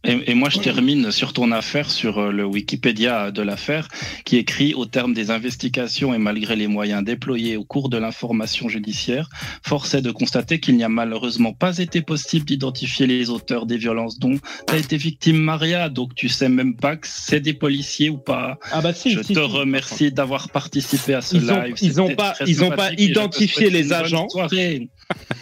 Et, 0.09 0.31
et 0.31 0.35
moi, 0.35 0.49
je 0.51 0.59
termine 0.59 1.11
sur 1.11 1.33
ton 1.33 1.53
affaire, 1.53 1.91
sur 1.91 2.19
euh, 2.19 2.33
le 2.33 2.45
Wikipédia 2.45 3.31
de 3.31 3.43
l'affaire, 3.43 3.89
qui 4.25 4.37
écrit 4.37 4.75
au 4.75 4.87
terme 4.87 5.13
des 5.15 5.31
investigations 5.31 6.15
et 6.15 6.19
malgré 6.19 6.57
les 6.57 6.67
moyens 6.67 7.05
déployés 7.05 7.57
au 7.57 7.65
cours 7.65 7.89
de 7.89 7.99
l'information 7.99 8.69
judiciaire, 8.69 9.29
force 9.63 9.95
est 9.95 10.03
de 10.03 10.11
constater 10.11 10.61
qu'il 10.61 10.77
n'y 10.77 10.85
a 10.85 10.89
malheureusement 10.89 11.53
pas 11.53 11.79
été 11.79 12.01
possible 12.03 12.45
d'identifier 12.47 13.07
les 13.07 13.31
auteurs 13.31 13.67
des 13.67 13.77
violences 13.77 14.19
dont 14.19 14.39
a 14.71 14.77
été 14.77 14.97
victime 14.97 15.37
Maria. 15.39 15.89
Donc, 15.89 16.15
tu 16.15 16.29
sais 16.29 16.49
même 16.49 16.75
pas 16.77 16.97
que 16.97 17.07
c'est 17.09 17.41
des 17.41 17.55
policiers 17.55 18.11
ou 18.11 18.19
pas. 18.19 18.59
Ah 18.73 18.81
bah 18.81 18.93
si, 18.95 19.11
je 19.11 19.23
si, 19.23 19.35
te 19.35 19.41
si. 19.41 19.47
remercie 19.47 20.13
d'avoir 20.13 20.49
participé 20.51 21.15
à 21.15 21.21
ce 21.21 21.37
Ils 21.37 21.51
ont- 21.53 21.63
live. 21.63 21.75
ils 21.83 22.01
ont 22.01 22.05
C'était 22.07 22.17
pas- 22.17 22.35
ils 22.47 22.65
ont 22.65 22.71
pas 22.71 22.93
identifié 22.93 23.71
les 23.71 23.93
agents. 23.93 24.29
soirée. 24.29 24.89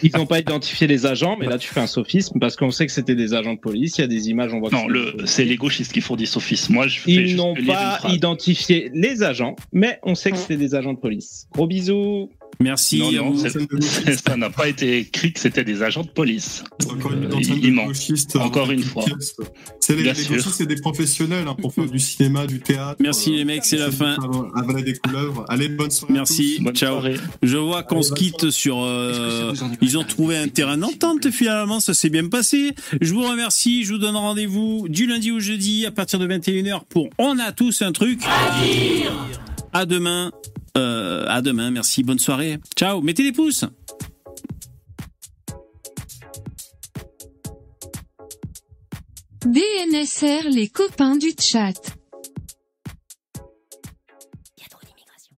Ils 0.03 0.15
n'ont 0.15 0.25
pas 0.25 0.39
identifié 0.39 0.87
les 0.87 1.05
agents, 1.05 1.37
mais 1.39 1.47
là 1.47 1.57
tu 1.57 1.67
fais 1.67 1.79
un 1.79 1.87
sophisme 1.87 2.39
parce 2.39 2.55
qu'on 2.55 2.71
sait 2.71 2.85
que 2.85 2.91
c'était 2.91 3.15
des 3.15 3.33
agents 3.33 3.53
de 3.53 3.59
police. 3.59 3.97
Il 3.97 4.01
y 4.01 4.03
a 4.03 4.07
des 4.07 4.29
images, 4.29 4.53
on 4.53 4.59
voit 4.59 4.69
que 4.69 4.75
Non, 4.75 4.87
le, 4.87 5.15
c'est 5.25 5.45
les 5.45 5.57
gauchistes 5.57 5.91
qui 5.91 6.01
font 6.01 6.15
des 6.15 6.25
sophismes. 6.25 6.73
Moi, 6.73 6.87
je 6.87 6.99
fais 6.99 7.11
Ils 7.11 7.35
n'ont 7.35 7.55
pas 7.55 7.99
identifié 8.09 8.91
les 8.93 9.23
agents, 9.23 9.55
mais 9.71 9.99
on 10.03 10.15
sait 10.15 10.31
que 10.31 10.37
c'était 10.37 10.57
des 10.57 10.75
agents 10.75 10.93
de 10.93 10.99
police. 10.99 11.47
Gros 11.51 11.67
bisous. 11.67 12.29
Merci. 12.59 12.99
Non, 12.99 13.33
non, 13.33 13.37
ça 14.25 14.35
n'a 14.35 14.49
pas 14.49 14.67
été 14.67 14.97
écrit 14.97 15.31
que 15.31 15.39
c'était 15.39 15.63
des 15.63 15.83
agents 15.83 16.01
de 16.01 16.09
police. 16.09 16.63
Encore 16.89 17.13
une 17.13 17.25
Euh, 17.25 17.27
dans 17.27 17.41
scène 17.43 17.57
il 17.61 17.69
de 17.69 17.75
ment. 17.75 17.85
gauchiste, 17.85 18.35
Encore 18.35 18.71
une 18.71 18.81
fois. 18.81 19.05
C'est 19.79 19.95
les, 19.95 20.65
des 20.65 20.81
professionnels 20.81 21.47
hein, 21.47 21.55
pour 21.61 21.71
faire 21.73 21.85
du 21.85 21.99
cinéma, 21.99 22.47
du 22.47 22.59
théâtre. 22.59 22.95
Merci, 22.99 23.33
euh, 23.33 23.37
les 23.37 23.45
mecs, 23.45 23.63
c'est 23.63 23.77
la 23.77 23.91
fin. 23.91 24.17
Avaler 24.55 24.81
des 24.81 24.93
couleuvres. 24.97 25.45
Allez, 25.49 25.69
bonne 25.69 25.91
soirée. 25.91 26.13
à 26.15 26.17
Merci. 26.17 26.57
Bonne 26.61 26.75
Ciao. 26.75 26.93
soirée. 26.99 27.15
Je 27.43 27.57
vois 27.57 27.83
qu'on 27.83 28.01
se 28.01 28.13
quitte 28.13 28.49
sur. 28.49 28.79
euh, 28.83 29.53
ils 29.81 29.97
ont 29.99 30.03
trouvé 30.03 30.37
un 30.37 30.47
terrain 30.47 30.77
d'entente 30.77 31.29
finalement, 31.29 31.79
ça 31.79 31.93
s'est 31.93 32.09
bien 32.09 32.27
passé. 32.27 32.73
Je 33.01 33.13
vous 33.13 33.21
remercie. 33.23 33.83
Je 33.83 33.93
vous 33.93 33.99
donne 33.99 34.15
rendez-vous 34.15 34.87
du 34.89 35.05
lundi 35.05 35.31
au 35.31 35.39
jeudi 35.39 35.85
à 35.85 35.91
partir 35.91 36.17
de 36.17 36.27
21h 36.27 36.81
pour 36.89 37.09
On 37.19 37.37
a 37.37 37.51
tous 37.51 37.83
un 37.83 37.91
truc. 37.91 38.19
À 39.73 39.85
demain. 39.85 40.31
Euh, 40.77 41.25
à 41.27 41.41
demain. 41.41 41.71
Merci. 41.71 42.03
Bonne 42.03 42.19
soirée. 42.19 42.59
Ciao. 42.77 43.01
Mettez 43.01 43.23
des 43.23 43.31
pouces. 43.31 43.65
DNSR 49.45 50.49
les 50.49 50.67
copains 50.67 51.15
du 51.15 51.31
chat. 51.39 51.73